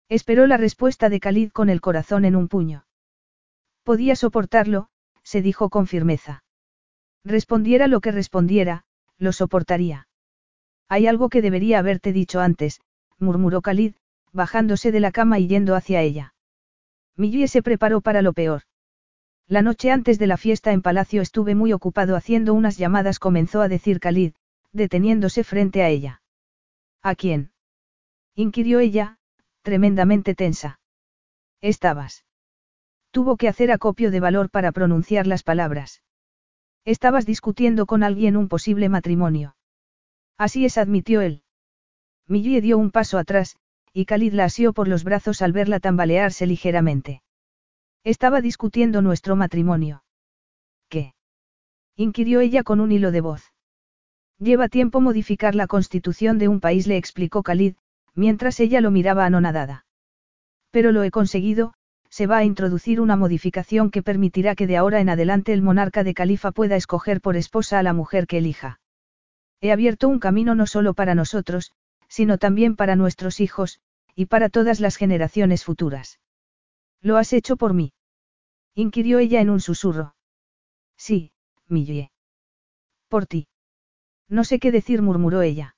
Esperó 0.08 0.46
la 0.46 0.58
respuesta 0.58 1.10
de 1.10 1.20
Khalid 1.20 1.50
con 1.50 1.72
el 1.72 1.82
corazón 1.82 2.24
en 2.26 2.36
un 2.36 2.50
puño. 2.50 2.86
Podía 3.82 4.16
soportarlo, 4.16 4.90
se 5.24 5.42
dijo 5.42 5.72
con 5.72 5.88
firmeza. 5.88 6.44
Respondiera 7.24 7.88
lo 7.88 8.00
que 8.00 8.12
respondiera, 8.12 8.84
lo 9.18 9.32
soportaría. 9.32 10.08
Hay 10.88 11.08
algo 11.08 11.30
que 11.30 11.42
debería 11.42 11.80
haberte 11.80 12.14
dicho 12.14 12.42
antes, 12.42 12.80
murmuró 13.18 13.64
Khalid, 13.64 13.96
bajándose 14.32 14.92
de 14.92 15.00
la 15.00 15.12
cama 15.12 15.40
y 15.40 15.48
yendo 15.48 15.76
hacia 15.76 16.04
ella. 16.04 16.36
Millie 17.16 17.48
se 17.48 17.64
preparó 17.64 18.02
para 18.02 18.22
lo 18.22 18.34
peor. 18.34 18.67
La 19.50 19.62
noche 19.62 19.92
antes 19.92 20.20
de 20.20 20.28
la 20.28 20.36
fiesta 20.36 20.74
en 20.74 20.82
Palacio 20.82 21.22
estuve 21.22 21.56
muy 21.56 21.72
ocupado 21.72 22.18
haciendo 22.18 22.54
unas 22.54 22.78
llamadas, 22.78 23.18
comenzó 23.18 23.62
a 23.62 23.70
decir 23.70 24.02
Khalid, 24.02 24.34
deteniéndose 24.74 25.46
frente 25.46 25.84
a 25.84 25.90
ella. 25.90 26.22
¿A 27.02 27.16
quién? 27.16 27.52
inquirió 28.36 28.80
ella, 28.80 29.20
tremendamente 29.62 30.36
tensa. 30.36 30.80
Estabas. 31.62 32.26
Tuvo 33.12 33.38
que 33.38 33.48
hacer 33.48 33.72
acopio 33.72 34.12
de 34.12 34.20
valor 34.20 34.50
para 34.50 34.74
pronunciar 34.74 35.28
las 35.28 35.44
palabras. 35.44 36.04
Estabas 36.84 37.26
discutiendo 37.26 37.86
con 37.86 38.04
alguien 38.04 38.36
un 38.36 38.50
posible 38.50 38.90
matrimonio. 38.90 39.56
Así 40.38 40.66
es, 40.66 40.78
admitió 40.78 41.22
él. 41.22 41.42
Millie 42.28 42.60
dio 42.60 42.78
un 42.78 42.92
paso 42.92 43.18
atrás, 43.18 43.56
y 43.94 44.06
Khalid 44.06 44.34
la 44.34 44.46
asió 44.46 44.74
por 44.74 44.90
los 44.90 45.06
brazos 45.06 45.42
al 45.42 45.54
verla 45.54 45.80
tambalearse 45.80 46.46
ligeramente. 46.46 47.22
Estaba 48.08 48.40
discutiendo 48.40 49.02
nuestro 49.02 49.36
matrimonio. 49.36 50.02
¿Qué? 50.88 51.14
inquirió 51.98 52.40
ella 52.40 52.64
con 52.64 52.80
un 52.80 52.94
hilo 52.94 53.12
de 53.12 53.20
voz. 53.20 53.52
Lleva 54.40 54.70
tiempo 54.70 55.02
modificar 55.02 55.56
la 55.56 55.68
constitución 55.68 56.38
de 56.38 56.48
un 56.48 56.62
país, 56.62 56.88
le 56.88 56.96
explicó 56.96 57.44
Khalid, 57.44 57.76
mientras 58.16 58.62
ella 58.62 58.80
lo 58.80 58.92
miraba 58.92 59.26
anonadada. 59.26 59.86
Pero 60.72 60.94
lo 60.94 61.04
he 61.04 61.12
conseguido, 61.12 61.74
se 62.10 62.28
va 62.28 62.38
a 62.38 62.46
introducir 62.46 63.02
una 63.02 63.18
modificación 63.18 63.92
que 63.92 64.04
permitirá 64.04 64.56
que 64.56 64.68
de 64.68 64.78
ahora 64.78 65.02
en 65.02 65.10
adelante 65.10 65.52
el 65.52 65.62
monarca 65.62 66.06
de 66.06 66.14
Califa 66.14 66.54
pueda 66.54 66.78
escoger 66.78 67.20
por 67.20 67.36
esposa 67.36 67.78
a 67.78 67.84
la 67.84 67.92
mujer 67.92 68.26
que 68.26 68.38
elija. 68.38 68.80
He 69.60 69.74
abierto 69.74 70.08
un 70.08 70.20
camino 70.20 70.56
no 70.56 70.66
solo 70.66 70.94
para 70.94 71.14
nosotros, 71.14 71.74
sino 72.08 72.38
también 72.38 72.78
para 72.78 72.96
nuestros 72.96 73.42
hijos, 73.42 73.82
y 74.16 74.28
para 74.28 74.48
todas 74.48 74.80
las 74.80 74.96
generaciones 74.96 75.66
futuras. 75.66 76.22
¿Lo 77.02 77.18
has 77.18 77.34
hecho 77.34 77.58
por 77.58 77.74
mí? 77.74 77.92
Inquirió 78.78 79.18
ella 79.18 79.42
en 79.42 79.50
un 79.50 79.60
susurro. 79.60 80.16
Sí, 80.98 81.32
Millie. 81.68 82.12
Por 83.10 83.26
ti. 83.26 83.48
No 84.30 84.44
sé 84.44 84.60
qué 84.60 84.72
decir, 84.72 85.02
murmuró 85.02 85.42
ella. 85.42 85.76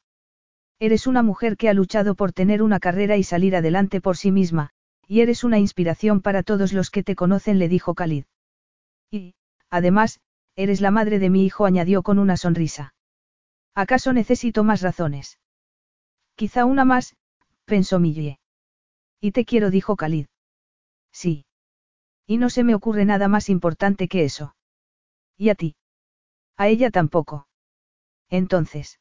Eres 0.79 1.07
una 1.07 1.23
mujer 1.23 1.55
que 1.55 1.69
ha 1.69 1.73
luchado 1.73 2.15
por 2.15 2.33
tener 2.33 2.61
una 2.61 2.79
carrera 2.79 3.15
y 3.15 3.23
salir 3.23 3.55
adelante 3.55 4.01
por 4.01 4.17
sí 4.17 4.31
misma, 4.31 4.71
y 5.07 5.21
eres 5.21 5.45
una 5.45 5.59
inspiración 5.59 6.21
para 6.21 6.43
todos 6.43 6.73
los 6.73 6.89
que 6.89 7.03
te 7.03 7.15
conocen, 7.15 7.57
le 7.57 7.69
dijo 7.69 7.95
Khalid. 7.95 8.25
Y, 9.09 9.33
además, 9.69 10.19
eres 10.57 10.81
la 10.81 10.91
madre 10.91 11.19
de 11.19 11.29
mi 11.29 11.45
hijo, 11.45 11.65
añadió 11.65 12.03
con 12.03 12.19
una 12.19 12.35
sonrisa. 12.35 12.93
¿Acaso 13.75 14.11
necesito 14.11 14.65
más 14.65 14.81
razones? 14.81 15.39
Quizá 16.35 16.65
una 16.65 16.83
más, 16.83 17.15
pensó 17.63 17.97
Millie. 17.99 18.39
Y 19.21 19.31
te 19.31 19.45
quiero, 19.45 19.69
dijo 19.69 19.95
Khalid. 19.95 20.27
Sí. 21.13 21.45
Y 22.29 22.37
no 22.37 22.51
se 22.51 22.63
me 22.63 22.75
ocurre 22.75 23.05
nada 23.05 23.27
más 23.27 23.49
importante 23.49 24.07
que 24.07 24.23
eso. 24.23 24.55
¿Y 25.35 25.49
a 25.49 25.55
ti? 25.55 25.75
A 26.57 26.67
ella 26.67 26.91
tampoco. 26.91 27.47
Entonces. 28.29 28.99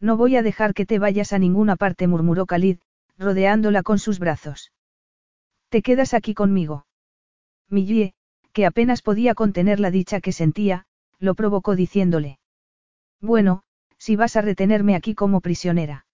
No 0.00 0.16
voy 0.16 0.34
a 0.34 0.42
dejar 0.42 0.72
que 0.72 0.86
te 0.86 0.98
vayas 0.98 1.34
a 1.34 1.38
ninguna 1.38 1.76
parte, 1.76 2.06
murmuró 2.06 2.46
Khalid, 2.46 2.78
rodeándola 3.18 3.82
con 3.82 3.98
sus 3.98 4.18
brazos. 4.18 4.72
Te 5.68 5.82
quedas 5.82 6.14
aquí 6.14 6.32
conmigo. 6.32 6.86
Millie, 7.68 8.14
que 8.54 8.64
apenas 8.64 9.02
podía 9.02 9.34
contener 9.34 9.78
la 9.78 9.90
dicha 9.90 10.22
que 10.22 10.32
sentía, 10.32 10.86
lo 11.18 11.34
provocó 11.34 11.76
diciéndole. 11.76 12.38
Bueno, 13.20 13.62
si 13.98 14.16
vas 14.16 14.36
a 14.36 14.40
retenerme 14.40 14.94
aquí 14.96 15.14
como 15.14 15.42
prisionera. 15.42 16.06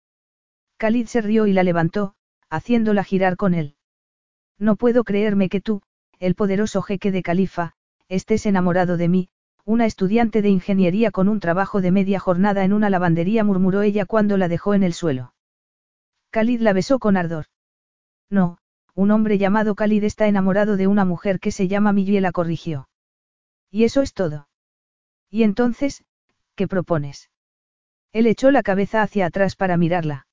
Khalid 0.79 1.07
se 1.07 1.21
rió 1.21 1.47
y 1.47 1.53
la 1.53 1.63
levantó, 1.63 2.17
haciéndola 2.51 3.05
girar 3.05 3.37
con 3.37 3.55
él. 3.55 3.77
No 4.59 4.75
puedo 4.75 5.05
creerme 5.05 5.49
que 5.49 5.61
tú, 5.61 5.83
el 6.18 6.34
poderoso 6.34 6.83
jeque 6.83 7.12
de 7.12 7.23
Califa, 7.23 7.75
estés 8.09 8.47
enamorado 8.47 8.97
de 8.97 9.09
mí, 9.09 9.28
una 9.65 9.86
estudiante 9.86 10.43
de 10.43 10.51
ingeniería 10.51 11.10
con 11.10 11.28
un 11.28 11.41
trabajo 11.41 11.81
de 11.81 11.91
media 11.91 12.20
jornada 12.20 12.65
en 12.65 12.73
una 12.73 12.91
lavandería, 12.91 13.44
murmuró 13.44 13.83
ella 13.83 14.05
cuando 14.05 14.36
la 14.36 14.49
dejó 14.49 14.75
en 14.75 14.83
el 14.83 14.93
suelo. 14.93 15.34
Khalid 16.31 16.60
la 16.60 16.73
besó 16.73 16.99
con 16.99 17.17
ardor. 17.17 17.47
No, 18.28 18.59
un 18.94 19.10
hombre 19.10 19.39
llamado 19.39 19.75
Khalid 19.75 20.05
está 20.05 20.26
enamorado 20.26 20.76
de 20.76 20.86
una 20.86 21.05
mujer 21.05 21.41
que 21.41 21.52
se 21.52 21.68
llama 21.68 21.93
Millie, 21.93 22.20
la 22.20 22.33
corrigió. 22.33 22.89
Y 23.70 23.84
eso 23.84 24.02
es 24.02 24.12
todo. 24.12 24.49
Y 25.31 25.44
entonces, 25.44 26.05
¿qué 26.57 26.68
propones? 26.68 27.31
Él 28.12 28.26
echó 28.26 28.51
la 28.51 28.62
cabeza 28.62 29.02
hacia 29.02 29.26
atrás 29.26 29.57
para 29.57 29.76
mirarla. 29.76 30.26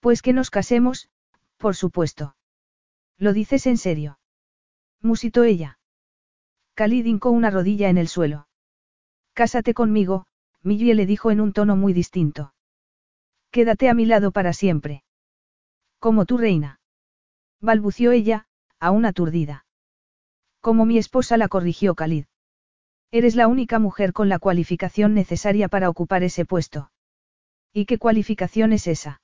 Pues 0.00 0.22
que 0.22 0.32
nos 0.32 0.50
casemos, 0.50 1.10
por 1.58 1.76
supuesto. 1.76 2.36
¿Lo 3.18 3.32
dices 3.32 3.66
en 3.66 3.76
serio? 3.76 4.19
Musitó 5.02 5.44
ella. 5.44 5.78
Khalid 6.74 7.06
hincó 7.06 7.30
una 7.30 7.50
rodilla 7.50 7.88
en 7.88 7.98
el 7.98 8.08
suelo. 8.08 8.48
Cásate 9.34 9.74
conmigo, 9.74 10.26
Millie 10.62 10.94
le 10.94 11.06
dijo 11.06 11.30
en 11.30 11.40
un 11.40 11.52
tono 11.52 11.76
muy 11.76 11.92
distinto. 11.92 12.54
Quédate 13.50 13.88
a 13.88 13.94
mi 13.94 14.04
lado 14.04 14.30
para 14.30 14.52
siempre. 14.52 15.02
Como 15.98 16.26
tu 16.26 16.38
reina. 16.38 16.80
Balbució 17.60 18.12
ella, 18.12 18.46
aún 18.78 19.04
aturdida. 19.04 19.66
Como 20.60 20.84
mi 20.84 20.98
esposa 20.98 21.36
la 21.36 21.48
corrigió 21.48 21.94
Khalid. 21.94 22.26
Eres 23.10 23.34
la 23.34 23.48
única 23.48 23.78
mujer 23.78 24.12
con 24.12 24.28
la 24.28 24.38
cualificación 24.38 25.14
necesaria 25.14 25.68
para 25.68 25.88
ocupar 25.88 26.22
ese 26.22 26.44
puesto. 26.44 26.90
¿Y 27.72 27.86
qué 27.86 27.98
cualificación 27.98 28.72
es 28.72 28.86
esa? 28.86 29.22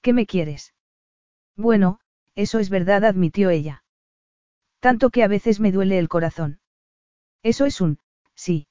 ¿Qué 0.00 0.12
me 0.12 0.26
quieres? 0.26 0.74
Bueno, 1.56 2.00
eso 2.34 2.58
es 2.58 2.68
verdad, 2.68 3.04
admitió 3.04 3.50
ella. 3.50 3.83
Tanto 4.84 5.08
que 5.08 5.22
a 5.22 5.28
veces 5.28 5.60
me 5.60 5.72
duele 5.72 5.98
el 5.98 6.10
corazón. 6.10 6.60
Eso 7.42 7.64
es 7.64 7.80
un, 7.80 8.00
sí. 8.34 8.66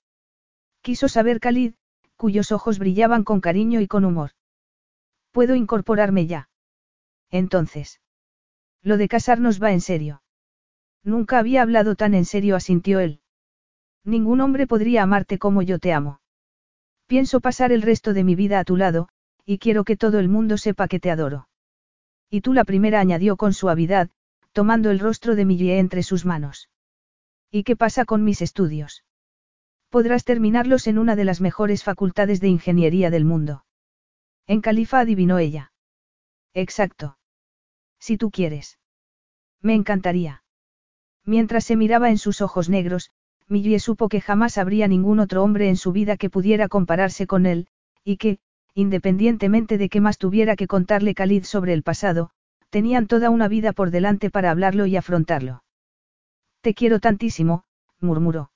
Quiso 0.82 1.08
saber 1.08 1.40
Khalid, 1.40 1.74
cuyos 2.18 2.52
ojos 2.52 2.78
brillaban 2.78 3.24
con 3.24 3.42
cariño 3.42 3.82
y 3.82 3.88
con 3.88 4.06
humor. 4.06 4.30
¿Puedo 5.32 5.56
incorporarme 5.56 6.28
ya? 6.28 6.50
Entonces. 7.32 8.00
Lo 8.84 8.98
de 8.98 9.08
casarnos 9.08 9.60
va 9.60 9.72
en 9.72 9.82
serio. 9.82 10.22
Nunca 11.04 11.40
había 11.40 11.64
hablado 11.64 11.96
tan 11.96 12.14
en 12.14 12.26
serio, 12.26 12.56
asintió 12.56 13.00
él. 13.00 13.20
Ningún 14.04 14.40
hombre 14.42 14.68
podría 14.68 15.02
amarte 15.02 15.40
como 15.40 15.64
yo 15.64 15.80
te 15.80 15.94
amo. 15.94 16.22
Pienso 17.08 17.42
pasar 17.42 17.72
el 17.72 17.82
resto 17.82 18.14
de 18.14 18.24
mi 18.24 18.36
vida 18.36 18.60
a 18.60 18.66
tu 18.66 18.78
lado, 18.78 19.10
y 19.46 19.58
quiero 19.58 19.84
que 19.84 19.98
todo 19.98 20.20
el 20.20 20.30
mundo 20.30 20.60
sepa 20.60 20.88
que 20.88 21.00
te 21.00 21.10
adoro. 21.10 21.48
Y 22.30 22.42
tú 22.42 22.54
la 22.54 22.66
primera 22.66 23.00
añadió 23.00 23.36
con 23.36 23.52
suavidad, 23.54 24.12
tomando 24.54 24.92
el 24.92 25.00
rostro 25.00 25.36
de 25.36 25.46
Millie 25.46 25.80
entre 25.80 26.04
sus 26.04 26.26
manos. 26.26 26.70
¿Y 27.52 27.64
qué 27.64 27.76
pasa 27.76 28.06
con 28.06 28.24
mis 28.24 28.42
estudios? 28.42 29.04
Podrás 29.90 30.24
terminarlos 30.24 30.88
en 30.88 30.98
una 30.98 31.16
de 31.16 31.26
las 31.26 31.42
mejores 31.42 31.84
facultades 31.84 32.40
de 32.40 32.48
ingeniería 32.48 33.10
del 33.10 33.26
mundo. 33.26 33.66
En 34.48 34.62
Califa 34.62 35.00
adivinó 35.00 35.38
ella. 35.38 35.72
Exacto. 36.54 37.18
Si 38.00 38.18
tú 38.18 38.32
quieres. 38.32 38.80
Me 39.62 39.74
encantaría. 39.74 40.44
Mientras 41.26 41.64
se 41.64 41.76
miraba 41.76 42.10
en 42.10 42.18
sus 42.18 42.42
ojos 42.42 42.70
negros, 42.70 43.12
Millie 43.48 43.80
supo 43.80 44.10
que 44.10 44.22
jamás 44.22 44.58
habría 44.58 44.88
ningún 44.88 45.20
otro 45.20 45.44
hombre 45.44 45.70
en 45.70 45.78
su 45.78 45.92
vida 45.92 46.18
que 46.18 46.30
pudiera 46.30 46.68
compararse 46.68 47.28
con 47.28 47.46
él, 47.46 47.68
y 48.04 48.18
que, 48.18 48.40
independientemente 48.74 49.78
de 49.78 49.90
qué 49.90 50.02
más 50.02 50.18
tuviera 50.18 50.56
que 50.56 50.68
contarle 50.68 51.14
Khalid 51.14 51.44
sobre 51.44 51.74
el 51.74 51.84
pasado, 51.84 52.32
Tenían 52.74 53.06
toda 53.06 53.30
una 53.30 53.48
vida 53.48 53.72
por 53.72 53.92
delante 53.92 54.32
para 54.32 54.50
hablarlo 54.50 54.88
y 54.88 54.96
afrontarlo. 54.98 55.64
Te 56.62 56.74
quiero 56.74 57.00
tantísimo, 57.00 57.66
murmuró. 58.00 58.50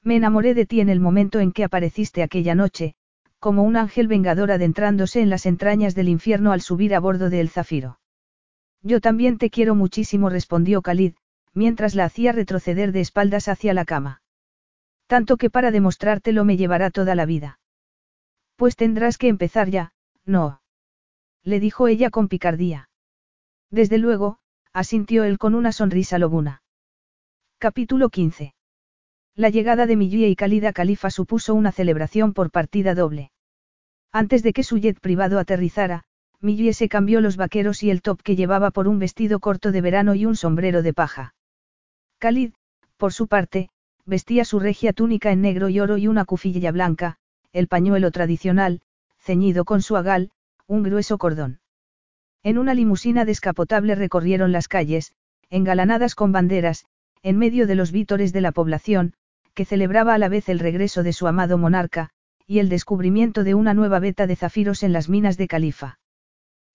Me 0.00 0.14
enamoré 0.14 0.54
de 0.54 0.64
ti 0.64 0.80
en 0.80 0.88
el 0.88 1.00
momento 1.00 1.40
en 1.40 1.50
que 1.50 1.64
apareciste 1.64 2.22
aquella 2.22 2.54
noche, 2.54 2.94
como 3.40 3.64
un 3.64 3.76
ángel 3.76 4.06
vengador 4.06 4.52
adentrándose 4.52 5.22
en 5.22 5.28
las 5.28 5.44
entrañas 5.44 5.96
del 5.96 6.08
infierno 6.08 6.52
al 6.52 6.60
subir 6.60 6.94
a 6.94 7.00
bordo 7.00 7.30
de 7.30 7.40
El 7.40 7.48
Zafiro. 7.48 7.98
Yo 8.80 9.00
también 9.00 9.38
te 9.38 9.50
quiero 9.50 9.74
muchísimo, 9.74 10.28
respondió 10.28 10.80
Khalid, 10.80 11.14
mientras 11.52 11.96
la 11.96 12.04
hacía 12.04 12.30
retroceder 12.30 12.92
de 12.92 13.00
espaldas 13.00 13.48
hacia 13.48 13.74
la 13.74 13.84
cama. 13.84 14.22
Tanto 15.08 15.36
que 15.36 15.50
para 15.50 15.72
demostrártelo 15.72 16.44
me 16.44 16.56
llevará 16.56 16.92
toda 16.92 17.16
la 17.16 17.26
vida. 17.26 17.58
Pues 18.54 18.76
tendrás 18.76 19.18
que 19.18 19.26
empezar 19.26 19.68
ya, 19.68 19.94
no. 20.24 20.60
Le 21.42 21.58
dijo 21.58 21.88
ella 21.88 22.10
con 22.10 22.28
picardía. 22.28 22.88
Desde 23.72 23.96
luego, 23.96 24.36
asintió 24.74 25.24
él 25.24 25.38
con 25.38 25.54
una 25.54 25.72
sonrisa 25.72 26.18
lobuna. 26.18 26.62
Capítulo 27.58 28.10
15. 28.10 28.54
La 29.34 29.48
llegada 29.48 29.86
de 29.86 29.96
Millie 29.96 30.28
y 30.28 30.36
Khalida 30.36 30.74
Khalifa 30.74 31.08
supuso 31.08 31.54
una 31.54 31.72
celebración 31.72 32.34
por 32.34 32.50
partida 32.50 32.94
doble. 32.94 33.32
Antes 34.12 34.42
de 34.42 34.52
que 34.52 34.62
su 34.62 34.76
jet 34.76 35.00
privado 35.00 35.38
aterrizara, 35.38 36.04
Millie 36.38 36.74
se 36.74 36.90
cambió 36.90 37.22
los 37.22 37.38
vaqueros 37.38 37.82
y 37.82 37.88
el 37.88 38.02
top 38.02 38.20
que 38.20 38.36
llevaba 38.36 38.72
por 38.72 38.88
un 38.88 38.98
vestido 38.98 39.40
corto 39.40 39.72
de 39.72 39.80
verano 39.80 40.14
y 40.14 40.26
un 40.26 40.36
sombrero 40.36 40.82
de 40.82 40.92
paja. 40.92 41.34
Khalid, 42.18 42.52
por 42.98 43.14
su 43.14 43.26
parte, 43.26 43.70
vestía 44.04 44.44
su 44.44 44.60
regia 44.60 44.92
túnica 44.92 45.32
en 45.32 45.40
negro 45.40 45.70
y 45.70 45.80
oro 45.80 45.96
y 45.96 46.08
una 46.08 46.26
cufilla 46.26 46.72
blanca, 46.72 47.16
el 47.54 47.68
pañuelo 47.68 48.10
tradicional, 48.10 48.82
ceñido 49.18 49.64
con 49.64 49.80
su 49.80 49.96
agal, 49.96 50.30
un 50.66 50.82
grueso 50.82 51.16
cordón. 51.16 51.61
En 52.42 52.58
una 52.58 52.74
limusina 52.74 53.24
descapotable 53.24 53.94
recorrieron 53.94 54.50
las 54.52 54.68
calles, 54.68 55.12
engalanadas 55.48 56.14
con 56.14 56.32
banderas, 56.32 56.86
en 57.22 57.38
medio 57.38 57.66
de 57.66 57.76
los 57.76 57.92
vítores 57.92 58.32
de 58.32 58.40
la 58.40 58.52
población, 58.52 59.14
que 59.54 59.64
celebraba 59.64 60.14
a 60.14 60.18
la 60.18 60.28
vez 60.28 60.48
el 60.48 60.58
regreso 60.58 61.02
de 61.02 61.12
su 61.12 61.26
amado 61.26 61.56
monarca, 61.58 62.10
y 62.46 62.58
el 62.58 62.68
descubrimiento 62.68 63.44
de 63.44 63.54
una 63.54 63.74
nueva 63.74 64.00
veta 64.00 64.26
de 64.26 64.36
zafiros 64.36 64.82
en 64.82 64.92
las 64.92 65.08
minas 65.08 65.36
de 65.36 65.46
Califa. 65.46 65.98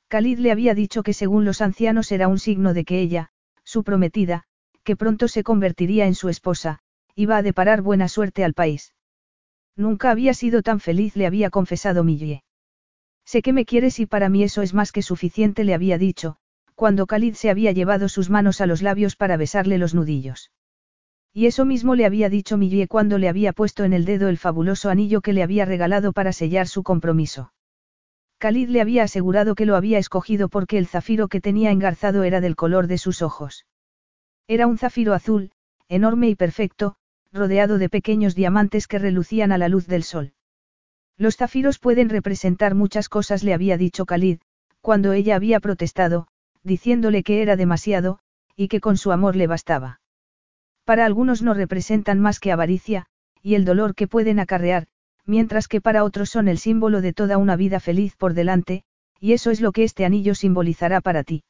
Khalid 0.08 0.40
le 0.40 0.52
había 0.52 0.74
dicho 0.74 1.04
que 1.04 1.14
según 1.14 1.44
los 1.44 1.62
ancianos 1.62 2.12
era 2.12 2.30
un 2.30 2.40
signo 2.40 2.74
de 2.74 2.86
que 2.86 3.02
ella, 3.02 3.30
su 3.66 3.84
prometida, 3.84 4.44
que 4.84 4.96
pronto 4.96 5.28
se 5.28 5.44
convertiría 5.44 6.06
en 6.06 6.16
su 6.16 6.30
esposa, 6.30 6.80
iba 7.14 7.36
a 7.36 7.42
deparar 7.42 7.82
buena 7.82 8.08
suerte 8.08 8.46
al 8.46 8.54
país. 8.54 8.94
Nunca 9.76 10.12
había 10.12 10.34
sido 10.34 10.62
tan 10.62 10.80
feliz, 10.80 11.18
le 11.18 11.28
había 11.28 11.50
confesado 11.50 12.06
Millie. 12.06 12.44
Sé 13.28 13.42
que 13.42 13.52
me 13.52 13.66
quieres 13.66 14.00
y 14.00 14.06
para 14.06 14.30
mí 14.30 14.42
eso 14.44 14.62
es 14.62 14.74
más 14.74 14.94
que 14.94 15.02
suficiente, 15.02 15.66
le 15.66 15.74
había 15.74 15.98
dicho, 15.98 16.38
cuando 16.76 17.06
Khalid 17.06 17.34
se 17.34 17.50
había 17.50 17.74
llevado 17.74 18.08
sus 18.08 18.30
manos 18.30 18.62
a 18.62 18.68
los 18.68 18.82
labios 18.82 19.18
para 19.18 19.36
besarle 19.36 19.78
los 19.78 19.94
nudillos. 19.94 20.50
Y 21.34 21.48
eso 21.48 21.66
mismo 21.66 21.94
le 21.96 22.06
había 22.06 22.30
dicho 22.30 22.56
Millie 22.56 22.88
cuando 22.88 23.18
le 23.18 23.28
había 23.28 23.52
puesto 23.52 23.84
en 23.84 23.92
el 23.92 24.06
dedo 24.06 24.30
el 24.30 24.38
fabuloso 24.38 24.90
anillo 24.90 25.20
que 25.20 25.34
le 25.34 25.44
había 25.44 25.66
regalado 25.66 26.14
para 26.14 26.32
sellar 26.32 26.70
su 26.70 26.84
compromiso. 26.84 27.52
Khalid 28.38 28.70
le 28.70 28.80
había 28.80 29.04
asegurado 29.04 29.56
que 29.56 29.66
lo 29.66 29.76
había 29.76 29.98
escogido 29.98 30.48
porque 30.48 30.78
el 30.78 30.88
zafiro 30.88 31.28
que 31.28 31.42
tenía 31.42 31.72
engarzado 31.72 32.24
era 32.24 32.40
del 32.40 32.56
color 32.56 32.88
de 32.88 32.98
sus 32.98 33.22
ojos. 33.22 33.66
Era 34.48 34.68
un 34.68 34.78
zafiro 34.78 35.14
azul, 35.14 35.52
enorme 35.90 36.30
y 36.30 36.36
perfecto, 36.36 36.96
rodeado 37.34 37.78
de 37.78 37.90
pequeños 37.90 38.36
diamantes 38.36 38.88
que 38.88 39.00
relucían 39.00 39.52
a 39.52 39.58
la 39.58 39.68
luz 39.68 39.86
del 39.86 40.04
sol. 40.04 40.32
Los 41.18 41.38
zafiros 41.38 41.80
pueden 41.80 42.10
representar 42.10 42.76
muchas 42.76 43.10
cosas, 43.10 43.44
le 43.44 43.54
había 43.54 43.78
dicho 43.78 44.06
Khalid, 44.06 44.40
cuando 44.82 45.14
ella 45.14 45.36
había 45.36 45.60
protestado, 45.60 46.28
diciéndole 46.64 47.24
que 47.24 47.42
era 47.42 47.56
demasiado, 47.56 48.20
y 48.56 48.68
que 48.68 48.80
con 48.80 48.98
su 48.98 49.12
amor 49.12 49.36
le 49.36 49.48
bastaba. 49.48 50.00
Para 50.86 51.06
algunos 51.06 51.42
no 51.42 51.54
representan 51.54 52.20
más 52.20 52.40
que 52.40 52.52
avaricia, 52.52 53.08
y 53.42 53.56
el 53.56 53.66
dolor 53.66 53.96
que 53.96 54.08
pueden 54.08 54.40
acarrear, 54.40 54.88
mientras 55.26 55.68
que 55.68 55.82
para 55.82 56.04
otros 56.04 56.30
son 56.30 56.48
el 56.48 56.58
símbolo 56.58 57.02
de 57.02 57.14
toda 57.14 57.38
una 57.38 57.56
vida 57.56 57.80
feliz 57.80 58.16
por 58.16 58.34
delante, 58.34 58.84
y 59.20 59.34
eso 59.34 59.52
es 59.52 59.60
lo 59.60 59.72
que 59.72 59.84
este 59.84 60.06
anillo 60.06 60.36
simbolizará 60.36 61.02
para 61.02 61.24
ti. 61.24 61.44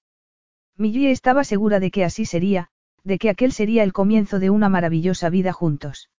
Millie 0.78 1.12
estaba 1.12 1.44
segura 1.44 1.80
de 1.80 1.92
que 1.92 2.04
así 2.04 2.26
sería, 2.26 2.70
de 3.04 3.18
que 3.18 3.30
aquel 3.30 3.52
sería 3.52 3.84
el 3.84 3.94
comienzo 3.94 4.40
de 4.40 4.50
una 4.50 4.70
maravillosa 4.70 5.30
vida 5.30 5.54
juntos. 5.54 6.10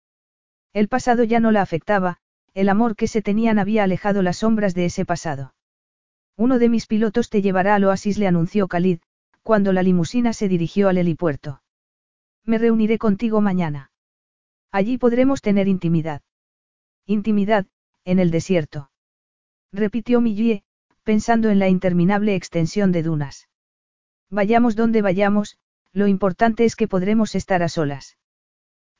El 0.73 0.87
pasado 0.87 1.23
ya 1.23 1.39
no 1.39 1.51
la 1.51 1.61
afectaba, 1.61 2.17
el 2.53 2.69
amor 2.69 2.95
que 2.95 3.07
se 3.07 3.21
tenían 3.21 3.59
había 3.59 3.83
alejado 3.83 4.21
las 4.21 4.37
sombras 4.37 4.73
de 4.73 4.85
ese 4.85 5.05
pasado. 5.05 5.53
Uno 6.35 6.59
de 6.59 6.69
mis 6.69 6.87
pilotos 6.87 7.29
te 7.29 7.41
llevará 7.41 7.75
al 7.75 7.83
oasis, 7.83 8.17
le 8.17 8.27
anunció 8.27 8.67
Khalid, 8.67 8.99
cuando 9.43 9.73
la 9.73 9.83
limusina 9.83 10.33
se 10.33 10.47
dirigió 10.47 10.89
al 10.89 10.97
helipuerto. 10.97 11.61
Me 12.45 12.57
reuniré 12.57 12.97
contigo 12.97 13.41
mañana. 13.41 13.91
Allí 14.71 14.97
podremos 14.97 15.41
tener 15.41 15.67
intimidad. 15.67 16.21
Intimidad, 17.05 17.65
en 18.05 18.19
el 18.19 18.31
desierto. 18.31 18.91
Repitió 19.71 20.21
Millie, 20.21 20.63
pensando 21.03 21.49
en 21.49 21.59
la 21.59 21.69
interminable 21.69 22.35
extensión 22.35 22.91
de 22.91 23.03
dunas. 23.03 23.49
Vayamos 24.29 24.75
donde 24.75 25.01
vayamos, 25.01 25.57
lo 25.91 26.07
importante 26.07 26.65
es 26.65 26.75
que 26.75 26.87
podremos 26.87 27.35
estar 27.35 27.63
a 27.63 27.69
solas. 27.69 28.17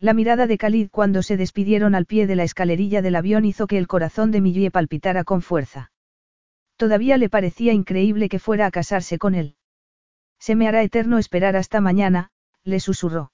La 0.02 0.14
mirada 0.14 0.48
de 0.48 0.58
Khalid 0.58 0.90
cuando 0.90 1.22
se 1.24 1.36
despidieron 1.36 1.94
al 1.94 2.06
pie 2.06 2.26
de 2.26 2.38
la 2.38 2.44
escalerilla 2.44 3.02
del 3.02 3.18
avión 3.18 3.44
hizo 3.44 3.68
que 3.68 3.78
el 3.78 3.88
corazón 3.88 4.32
de 4.32 4.40
Millie 4.40 4.72
palpitara 4.72 5.26
con 5.26 5.42
fuerza. 5.42 5.92
Todavía 6.78 7.18
le 7.18 7.30
parecía 7.30 7.74
increíble 7.74 8.30
que 8.30 8.40
fuera 8.40 8.66
a 8.66 8.72
casarse 8.72 9.18
con 9.18 9.36
él. 9.36 9.56
Se 10.40 10.56
me 10.56 10.70
hará 10.70 10.84
eterno 10.84 11.18
esperar 11.18 11.58
hasta 11.58 11.82
mañana, 11.82 12.32
le 12.64 12.80
susurró. 12.80 13.34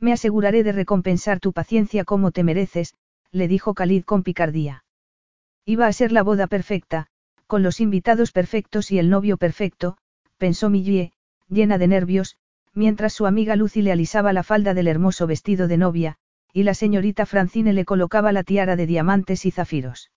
Me 0.00 0.14
aseguraré 0.14 0.62
de 0.62 0.72
recompensar 0.72 1.38
tu 1.38 1.52
paciencia 1.52 2.04
como 2.04 2.30
te 2.30 2.44
mereces, 2.44 2.94
le 3.30 3.46
dijo 3.46 3.74
Khalid 3.74 4.04
con 4.04 4.22
picardía. 4.22 4.84
Iba 5.66 5.86
a 5.86 5.92
ser 5.92 6.12
la 6.12 6.22
boda 6.22 6.46
perfecta, 6.46 7.08
con 7.46 7.62
los 7.62 7.80
invitados 7.80 8.32
perfectos 8.32 8.90
y 8.90 8.98
el 8.98 9.10
novio 9.10 9.36
perfecto, 9.36 9.98
pensó 10.38 10.70
Millie, 10.70 11.12
llena 11.48 11.76
de 11.76 11.88
nervios, 11.88 12.38
mientras 12.74 13.12
su 13.12 13.26
amiga 13.26 13.56
Lucy 13.56 13.82
le 13.82 13.92
alisaba 13.92 14.32
la 14.32 14.42
falda 14.42 14.74
del 14.74 14.88
hermoso 14.88 15.26
vestido 15.26 15.68
de 15.68 15.76
novia, 15.76 16.16
y 16.52 16.62
la 16.62 16.74
señorita 16.74 17.26
Francine 17.26 17.72
le 17.72 17.84
colocaba 17.84 18.32
la 18.32 18.42
tiara 18.42 18.76
de 18.76 18.86
diamantes 18.86 19.46
y 19.46 19.50
zafiros. 19.50 20.10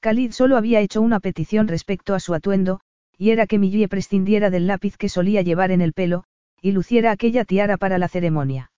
Khalid 0.00 0.32
solo 0.32 0.56
había 0.56 0.80
hecho 0.80 1.00
una 1.00 1.18
petición 1.18 1.66
respecto 1.66 2.14
a 2.14 2.20
su 2.20 2.34
atuendo, 2.34 2.80
y 3.16 3.30
era 3.30 3.46
que 3.46 3.58
Millie 3.58 3.88
prescindiera 3.88 4.50
del 4.50 4.66
lápiz 4.68 4.96
que 4.96 5.08
solía 5.08 5.42
llevar 5.42 5.72
en 5.72 5.80
el 5.80 5.92
pelo, 5.92 6.24
y 6.62 6.72
luciera 6.72 7.10
aquella 7.10 7.44
tiara 7.44 7.76
para 7.76 7.98
la 7.98 8.08
ceremonia. 8.08 8.70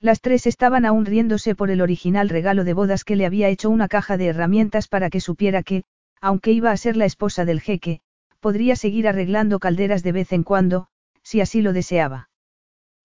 Las 0.00 0.20
tres 0.20 0.46
estaban 0.46 0.84
aún 0.84 1.06
riéndose 1.06 1.54
por 1.54 1.70
el 1.70 1.80
original 1.80 2.28
regalo 2.28 2.64
de 2.64 2.74
bodas 2.74 3.02
que 3.02 3.16
le 3.16 3.26
había 3.26 3.48
hecho 3.48 3.70
una 3.70 3.88
caja 3.88 4.16
de 4.16 4.26
herramientas 4.26 4.88
para 4.88 5.10
que 5.10 5.20
supiera 5.20 5.62
que, 5.62 5.84
aunque 6.20 6.52
iba 6.52 6.70
a 6.70 6.76
ser 6.76 6.96
la 6.96 7.06
esposa 7.06 7.44
del 7.44 7.60
jeque, 7.60 8.00
podría 8.40 8.76
seguir 8.76 9.08
arreglando 9.08 9.58
calderas 9.58 10.02
de 10.02 10.12
vez 10.12 10.32
en 10.32 10.42
cuando, 10.42 10.88
si 11.26 11.40
así 11.40 11.60
lo 11.60 11.72
deseaba. 11.72 12.30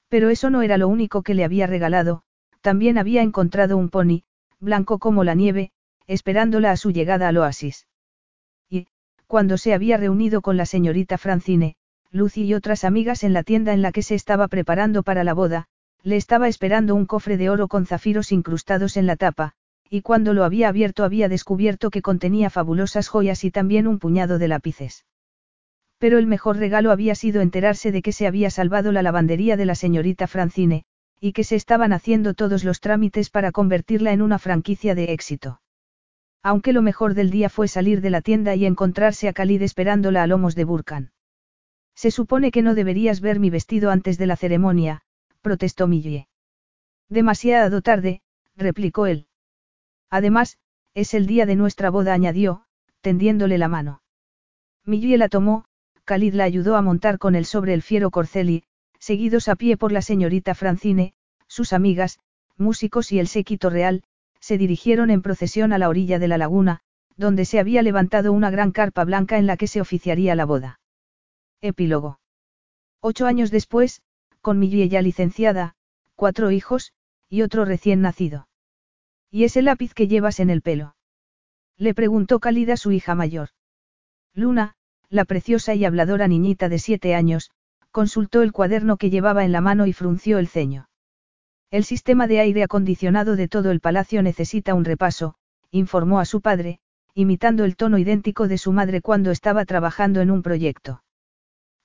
Pero 0.07 0.29
eso 0.29 0.51
no 0.51 0.61
era 0.61 0.77
lo 0.77 0.87
único 0.87 1.23
que 1.23 1.33
le 1.33 1.43
había 1.43 1.65
regalado, 1.65 2.21
también 2.61 2.99
había 2.99 3.23
encontrado 3.23 3.77
un 3.77 3.89
pony, 3.89 4.21
blanco 4.59 4.99
como 4.99 5.23
la 5.23 5.33
nieve, 5.33 5.71
esperándola 6.05 6.69
a 6.69 6.77
su 6.77 6.91
llegada 6.91 7.27
al 7.27 7.37
oasis. 7.37 7.87
Y, 8.69 8.85
cuando 9.25 9.57
se 9.57 9.73
había 9.73 9.97
reunido 9.97 10.41
con 10.41 10.55
la 10.55 10.67
señorita 10.67 11.17
Francine, 11.17 11.77
Lucy 12.11 12.43
y 12.43 12.53
otras 12.53 12.83
amigas 12.83 13.23
en 13.23 13.33
la 13.33 13.41
tienda 13.41 13.73
en 13.73 13.81
la 13.81 13.91
que 13.91 14.03
se 14.03 14.13
estaba 14.13 14.47
preparando 14.47 15.01
para 15.01 15.23
la 15.23 15.33
boda, 15.33 15.65
le 16.03 16.15
estaba 16.15 16.47
esperando 16.47 16.93
un 16.93 17.07
cofre 17.07 17.37
de 17.37 17.49
oro 17.49 17.67
con 17.67 17.87
zafiros 17.87 18.31
incrustados 18.31 18.97
en 18.97 19.07
la 19.07 19.15
tapa, 19.15 19.53
y 19.89 20.03
cuando 20.03 20.35
lo 20.35 20.43
había 20.43 20.69
abierto 20.69 21.03
había 21.03 21.27
descubierto 21.27 21.89
que 21.89 22.03
contenía 22.03 22.51
fabulosas 22.51 23.07
joyas 23.07 23.43
y 23.45 23.49
también 23.49 23.87
un 23.87 23.97
puñado 23.97 24.37
de 24.37 24.47
lápices. 24.47 25.05
Pero 26.01 26.17
el 26.17 26.25
mejor 26.25 26.57
regalo 26.57 26.89
había 26.89 27.13
sido 27.13 27.41
enterarse 27.41 27.91
de 27.91 28.01
que 28.01 28.11
se 28.11 28.25
había 28.25 28.49
salvado 28.49 28.91
la 28.91 29.03
lavandería 29.03 29.55
de 29.55 29.67
la 29.67 29.75
señorita 29.75 30.25
Francine, 30.25 30.83
y 31.19 31.31
que 31.31 31.43
se 31.43 31.55
estaban 31.55 31.93
haciendo 31.93 32.33
todos 32.33 32.63
los 32.63 32.79
trámites 32.79 33.29
para 33.29 33.51
convertirla 33.51 34.11
en 34.11 34.23
una 34.23 34.39
franquicia 34.39 34.95
de 34.95 35.13
éxito. 35.13 35.61
Aunque 36.41 36.73
lo 36.73 36.81
mejor 36.81 37.13
del 37.13 37.29
día 37.29 37.49
fue 37.49 37.67
salir 37.67 38.01
de 38.01 38.09
la 38.09 38.21
tienda 38.21 38.55
y 38.55 38.65
encontrarse 38.65 39.27
a 39.27 39.33
Khalid 39.33 39.61
esperándola 39.61 40.23
a 40.23 40.27
lomos 40.27 40.55
de 40.55 40.63
Burkan. 40.63 41.11
Se 41.93 42.09
supone 42.09 42.49
que 42.49 42.63
no 42.63 42.73
deberías 42.73 43.21
ver 43.21 43.39
mi 43.39 43.51
vestido 43.51 43.91
antes 43.91 44.17
de 44.17 44.25
la 44.25 44.37
ceremonia, 44.37 45.03
protestó 45.41 45.85
Millie. 45.85 46.27
Demasiado 47.09 47.83
tarde, 47.83 48.23
replicó 48.55 49.05
él. 49.05 49.27
Además, 50.09 50.57
es 50.95 51.13
el 51.13 51.27
día 51.27 51.45
de 51.45 51.55
nuestra 51.55 51.91
boda, 51.91 52.15
añadió, 52.15 52.63
tendiéndole 53.01 53.59
la 53.59 53.67
mano. 53.67 54.01
Millie 54.83 55.19
la 55.19 55.29
tomó, 55.29 55.65
Khalid 56.11 56.33
la 56.33 56.43
ayudó 56.43 56.75
a 56.75 56.81
montar 56.81 57.19
con 57.19 57.35
él 57.35 57.45
sobre 57.45 57.73
el 57.73 57.81
fiero 57.81 58.11
corcel 58.11 58.49
y, 58.49 58.63
seguidos 58.99 59.47
a 59.47 59.55
pie 59.55 59.77
por 59.77 59.93
la 59.93 60.01
señorita 60.01 60.55
Francine, 60.55 61.13
sus 61.47 61.71
amigas, 61.71 62.19
músicos 62.57 63.13
y 63.13 63.19
el 63.19 63.29
séquito 63.29 63.69
real, 63.69 64.03
se 64.41 64.57
dirigieron 64.57 65.09
en 65.09 65.21
procesión 65.21 65.71
a 65.71 65.77
la 65.77 65.87
orilla 65.87 66.19
de 66.19 66.27
la 66.27 66.37
laguna, 66.37 66.81
donde 67.15 67.45
se 67.45 67.59
había 67.59 67.81
levantado 67.81 68.33
una 68.33 68.49
gran 68.49 68.73
carpa 68.73 69.05
blanca 69.05 69.37
en 69.37 69.47
la 69.47 69.55
que 69.55 69.67
se 69.67 69.79
oficiaría 69.79 70.35
la 70.35 70.43
boda. 70.43 70.81
Epílogo. 71.61 72.19
Ocho 72.99 73.25
años 73.25 73.49
después, 73.49 74.01
con 74.41 74.59
Millie 74.59 74.89
ya 74.89 75.01
licenciada, 75.01 75.75
cuatro 76.15 76.51
hijos, 76.51 76.91
y 77.29 77.41
otro 77.41 77.63
recién 77.63 78.01
nacido. 78.01 78.49
¿Y 79.29 79.45
ese 79.45 79.61
lápiz 79.61 79.93
que 79.93 80.09
llevas 80.09 80.41
en 80.41 80.49
el 80.49 80.61
pelo? 80.61 80.93
Le 81.77 81.93
preguntó 81.93 82.41
Cálida 82.41 82.75
su 82.75 82.91
hija 82.91 83.15
mayor. 83.15 83.51
Luna, 84.33 84.75
la 85.11 85.25
preciosa 85.25 85.75
y 85.75 85.83
habladora 85.83 86.29
niñita 86.29 86.69
de 86.69 86.79
siete 86.79 87.13
años, 87.15 87.51
consultó 87.91 88.41
el 88.41 88.53
cuaderno 88.53 88.95
que 88.95 89.09
llevaba 89.09 89.43
en 89.43 89.51
la 89.51 89.59
mano 89.59 89.85
y 89.85 89.93
frunció 89.93 90.39
el 90.39 90.47
ceño. 90.47 90.87
El 91.69 91.83
sistema 91.83 92.27
de 92.27 92.39
aire 92.39 92.63
acondicionado 92.63 93.35
de 93.35 93.49
todo 93.49 93.71
el 93.71 93.81
palacio 93.81 94.23
necesita 94.23 94.73
un 94.73 94.85
repaso, 94.85 95.35
informó 95.69 96.21
a 96.21 96.25
su 96.25 96.39
padre, 96.39 96.79
imitando 97.13 97.65
el 97.65 97.75
tono 97.75 97.97
idéntico 97.97 98.47
de 98.47 98.57
su 98.57 98.71
madre 98.71 99.01
cuando 99.01 99.31
estaba 99.31 99.65
trabajando 99.65 100.21
en 100.21 100.31
un 100.31 100.41
proyecto. 100.41 101.03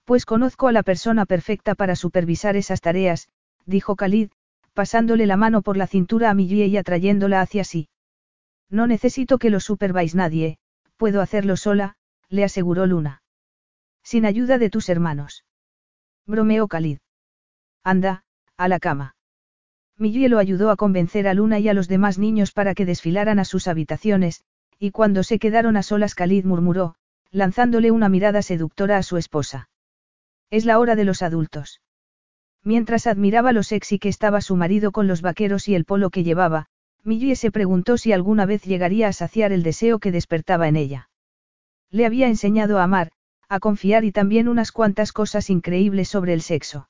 Pues 0.04 0.24
conozco 0.24 0.68
a 0.68 0.72
la 0.72 0.84
persona 0.84 1.26
perfecta 1.26 1.74
para 1.74 1.96
supervisar 1.96 2.56
esas 2.56 2.80
tareas, 2.80 3.28
dijo 3.64 3.96
Khalid, 3.96 4.30
pasándole 4.72 5.26
la 5.26 5.36
mano 5.36 5.62
por 5.62 5.76
la 5.76 5.88
cintura 5.88 6.30
a 6.30 6.34
Millie 6.34 6.66
y 6.66 6.76
atrayéndola 6.76 7.40
hacia 7.40 7.64
sí. 7.64 7.88
No 8.70 8.86
necesito 8.86 9.38
que 9.38 9.50
lo 9.50 9.58
superváis 9.58 10.14
nadie, 10.14 10.58
puedo 10.96 11.20
hacerlo 11.20 11.56
sola, 11.56 11.95
le 12.28 12.44
aseguró 12.44 12.86
Luna. 12.86 13.22
Sin 14.02 14.26
ayuda 14.26 14.58
de 14.58 14.70
tus 14.70 14.88
hermanos. 14.88 15.44
Bromeó 16.26 16.68
Khalid. 16.68 16.98
Anda, 17.82 18.24
a 18.56 18.68
la 18.68 18.78
cama. 18.78 19.14
Millie 19.98 20.28
lo 20.28 20.38
ayudó 20.38 20.70
a 20.70 20.76
convencer 20.76 21.26
a 21.26 21.34
Luna 21.34 21.58
y 21.58 21.68
a 21.68 21.74
los 21.74 21.88
demás 21.88 22.18
niños 22.18 22.52
para 22.52 22.74
que 22.74 22.84
desfilaran 22.84 23.38
a 23.38 23.44
sus 23.44 23.66
habitaciones, 23.68 24.42
y 24.78 24.90
cuando 24.90 25.22
se 25.22 25.38
quedaron 25.38 25.76
a 25.76 25.82
solas 25.82 26.14
Khalid 26.14 26.44
murmuró, 26.44 26.96
lanzándole 27.30 27.90
una 27.90 28.08
mirada 28.08 28.42
seductora 28.42 28.98
a 28.98 29.02
su 29.02 29.16
esposa. 29.16 29.70
Es 30.50 30.64
la 30.64 30.78
hora 30.78 30.96
de 30.96 31.04
los 31.04 31.22
adultos. 31.22 31.80
Mientras 32.62 33.06
admiraba 33.06 33.52
lo 33.52 33.62
sexy 33.62 33.98
que 33.98 34.08
estaba 34.08 34.40
su 34.40 34.56
marido 34.56 34.92
con 34.92 35.06
los 35.06 35.22
vaqueros 35.22 35.68
y 35.68 35.74
el 35.74 35.84
polo 35.84 36.10
que 36.10 36.24
llevaba, 36.24 36.66
Millie 37.04 37.36
se 37.36 37.50
preguntó 37.50 37.96
si 37.96 38.12
alguna 38.12 38.46
vez 38.46 38.62
llegaría 38.64 39.08
a 39.08 39.12
saciar 39.12 39.52
el 39.52 39.62
deseo 39.62 39.98
que 39.98 40.12
despertaba 40.12 40.68
en 40.68 40.76
ella. 40.76 41.08
Le 41.90 42.06
había 42.06 42.28
enseñado 42.28 42.78
a 42.78 42.84
amar, 42.84 43.12
a 43.48 43.60
confiar 43.60 44.04
y 44.04 44.12
también 44.12 44.48
unas 44.48 44.72
cuantas 44.72 45.12
cosas 45.12 45.50
increíbles 45.50 46.08
sobre 46.08 46.32
el 46.32 46.42
sexo. 46.42 46.88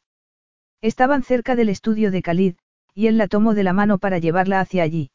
Estaban 0.80 1.22
cerca 1.22 1.56
del 1.56 1.68
estudio 1.68 2.10
de 2.10 2.22
Khalid, 2.22 2.54
y 2.94 3.08
él 3.08 3.18
la 3.18 3.28
tomó 3.28 3.54
de 3.54 3.62
la 3.62 3.72
mano 3.72 3.98
para 3.98 4.18
llevarla 4.18 4.60
hacia 4.60 4.82
allí. 4.82 5.10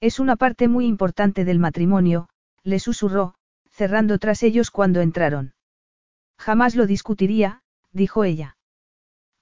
Es 0.00 0.18
una 0.20 0.36
parte 0.36 0.68
muy 0.68 0.86
importante 0.86 1.44
del 1.44 1.58
matrimonio, 1.58 2.28
le 2.62 2.78
susurró, 2.78 3.34
cerrando 3.70 4.18
tras 4.18 4.42
ellos 4.42 4.70
cuando 4.70 5.00
entraron. 5.00 5.54
Jamás 6.38 6.74
lo 6.74 6.86
discutiría, 6.86 7.62
dijo 7.92 8.24
ella. 8.24 8.56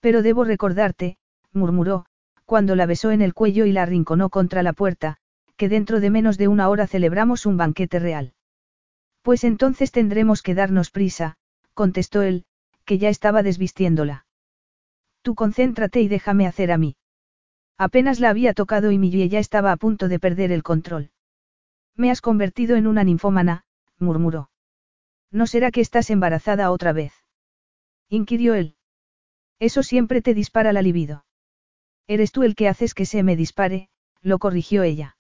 Pero 0.01 0.23
debo 0.23 0.45
recordarte, 0.45 1.19
murmuró, 1.53 2.07
cuando 2.45 2.75
la 2.77 2.87
besó 2.87 3.13
en 3.13 3.23
el 3.23 3.35
cuello 3.35 3.65
y 3.65 3.73
la 3.73 3.83
arrinconó 3.83 4.29
contra 4.29 4.63
la 4.63 4.73
puerta, 4.73 5.19
que 5.57 5.69
dentro 5.69 6.01
de 6.01 6.11
menos 6.11 6.39
de 6.39 6.49
una 6.49 6.69
hora 6.69 6.87
celebramos 6.87 7.47
un 7.47 7.57
banquete 7.57 7.99
real. 7.99 8.35
Pues 9.23 9.45
entonces 9.45 9.93
tendremos 9.93 10.43
que 10.43 10.55
darnos 10.55 10.91
prisa, 10.91 11.37
contestó 11.75 12.23
él, 12.23 12.45
que 12.85 12.99
ya 12.99 13.09
estaba 13.09 13.43
desvistiéndola. 13.43 14.27
Tú 15.23 15.35
concéntrate 15.35 16.01
y 16.01 16.09
déjame 16.09 16.47
hacer 16.47 16.73
a 16.73 16.79
mí. 16.79 16.97
Apenas 17.79 18.21
la 18.21 18.31
había 18.31 18.53
tocado 18.53 18.91
y 18.91 18.99
Millie 18.99 19.29
ya 19.29 19.39
estaba 19.39 19.73
a 19.73 19.77
punto 19.77 20.09
de 20.09 20.19
perder 20.19 20.53
el 20.53 20.63
control. 20.63 21.11
Me 21.97 22.11
has 22.11 22.21
convertido 22.21 22.77
en 22.77 22.87
una 22.87 23.05
ninfómana, 23.05 23.65
murmuró. 23.99 24.51
¿No 25.31 25.47
será 25.47 25.71
que 25.71 25.81
estás 25.81 26.11
embarazada 26.11 26.71
otra 26.71 26.93
vez? 26.93 27.13
inquirió 28.09 28.55
él. 28.55 28.77
Eso 29.59 29.83
siempre 29.83 30.21
te 30.21 30.35
dispara 30.35 30.73
la 30.73 30.83
libido. 30.83 31.25
Eres 32.09 32.33
tú 32.33 32.43
el 32.43 32.55
que 32.55 32.69
haces 32.69 32.95
que 32.95 33.07
se 33.07 33.23
me 33.23 33.37
dispare, 33.37 33.89
lo 34.21 34.39
corrigió 34.39 34.83
ella. 34.83 35.17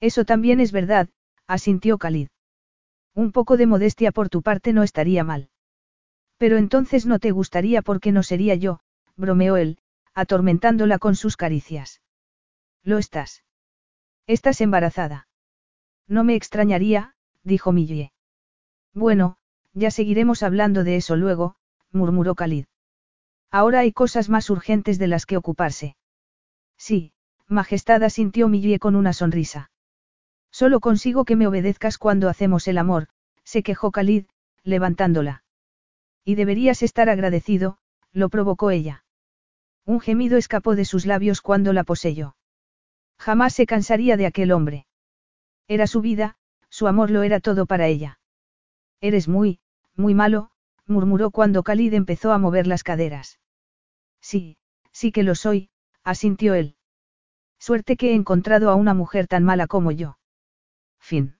Eso 0.00 0.24
también 0.24 0.60
es 0.60 0.70
verdad, 0.70 1.08
asintió 1.46 1.98
Khalid. 1.98 2.28
Un 3.14 3.32
poco 3.32 3.56
de 3.56 3.66
modestia 3.66 4.12
por 4.12 4.28
tu 4.28 4.42
parte 4.42 4.72
no 4.72 4.82
estaría 4.82 5.24
mal. 5.24 5.48
Pero 6.36 6.56
entonces 6.56 7.06
no 7.06 7.18
te 7.18 7.30
gustaría 7.30 7.82
porque 7.82 8.12
no 8.12 8.22
sería 8.22 8.54
yo, 8.54 8.80
bromeó 9.16 9.56
él, 9.56 9.78
atormentándola 10.14 10.98
con 10.98 11.14
sus 11.14 11.36
caricias. 11.36 12.02
Lo 12.82 12.98
estás. 12.98 13.44
Estás 14.26 14.60
embarazada. 14.60 15.28
No 16.08 16.24
me 16.24 16.34
extrañaría, 16.34 17.14
dijo 17.42 17.72
Millie. 17.72 18.12
Bueno, 18.92 19.36
ya 19.72 19.90
seguiremos 19.90 20.42
hablando 20.42 20.84
de 20.84 20.96
eso 20.96 21.16
luego, 21.16 21.56
murmuró 21.90 22.34
Khalid. 22.34 22.66
Ahora 23.50 23.80
hay 23.80 23.92
cosas 23.92 24.28
más 24.28 24.50
urgentes 24.50 24.98
de 24.98 25.06
las 25.06 25.26
que 25.26 25.36
ocuparse. 25.36 25.96
Sí, 26.76 27.12
Majestad 27.46 28.02
asintió 28.02 28.48
Millie 28.48 28.78
con 28.78 28.96
una 28.96 29.12
sonrisa. 29.12 29.70
Solo 30.54 30.78
consigo 30.78 31.24
que 31.24 31.34
me 31.34 31.48
obedezcas 31.48 31.98
cuando 31.98 32.28
hacemos 32.28 32.68
el 32.68 32.78
amor, 32.78 33.08
se 33.42 33.64
quejó 33.64 33.90
Khalid, 33.90 34.26
levantándola. 34.62 35.42
Y 36.24 36.36
deberías 36.36 36.84
estar 36.84 37.08
agradecido, 37.08 37.78
lo 38.12 38.28
provocó 38.28 38.70
ella. 38.70 39.04
Un 39.84 39.98
gemido 39.98 40.36
escapó 40.36 40.76
de 40.76 40.84
sus 40.84 41.06
labios 41.06 41.40
cuando 41.40 41.72
la 41.72 41.82
poseyó. 41.82 42.36
Jamás 43.18 43.52
se 43.52 43.66
cansaría 43.66 44.16
de 44.16 44.26
aquel 44.26 44.52
hombre. 44.52 44.86
Era 45.66 45.88
su 45.88 46.00
vida, 46.00 46.36
su 46.70 46.86
amor 46.86 47.10
lo 47.10 47.24
era 47.24 47.40
todo 47.40 47.66
para 47.66 47.88
ella. 47.88 48.20
Eres 49.00 49.26
muy, 49.26 49.58
muy 49.96 50.14
malo, 50.14 50.52
murmuró 50.86 51.32
cuando 51.32 51.64
Khalid 51.64 51.94
empezó 51.94 52.30
a 52.30 52.38
mover 52.38 52.68
las 52.68 52.84
caderas. 52.84 53.40
Sí, 54.20 54.56
sí 54.92 55.10
que 55.10 55.24
lo 55.24 55.34
soy, 55.34 55.70
asintió 56.04 56.54
él. 56.54 56.76
Suerte 57.58 57.96
que 57.96 58.12
he 58.12 58.14
encontrado 58.14 58.70
a 58.70 58.76
una 58.76 58.94
mujer 58.94 59.26
tan 59.26 59.42
mala 59.42 59.66
como 59.66 59.90
yo. 59.90 60.16
Fin. 61.04 61.34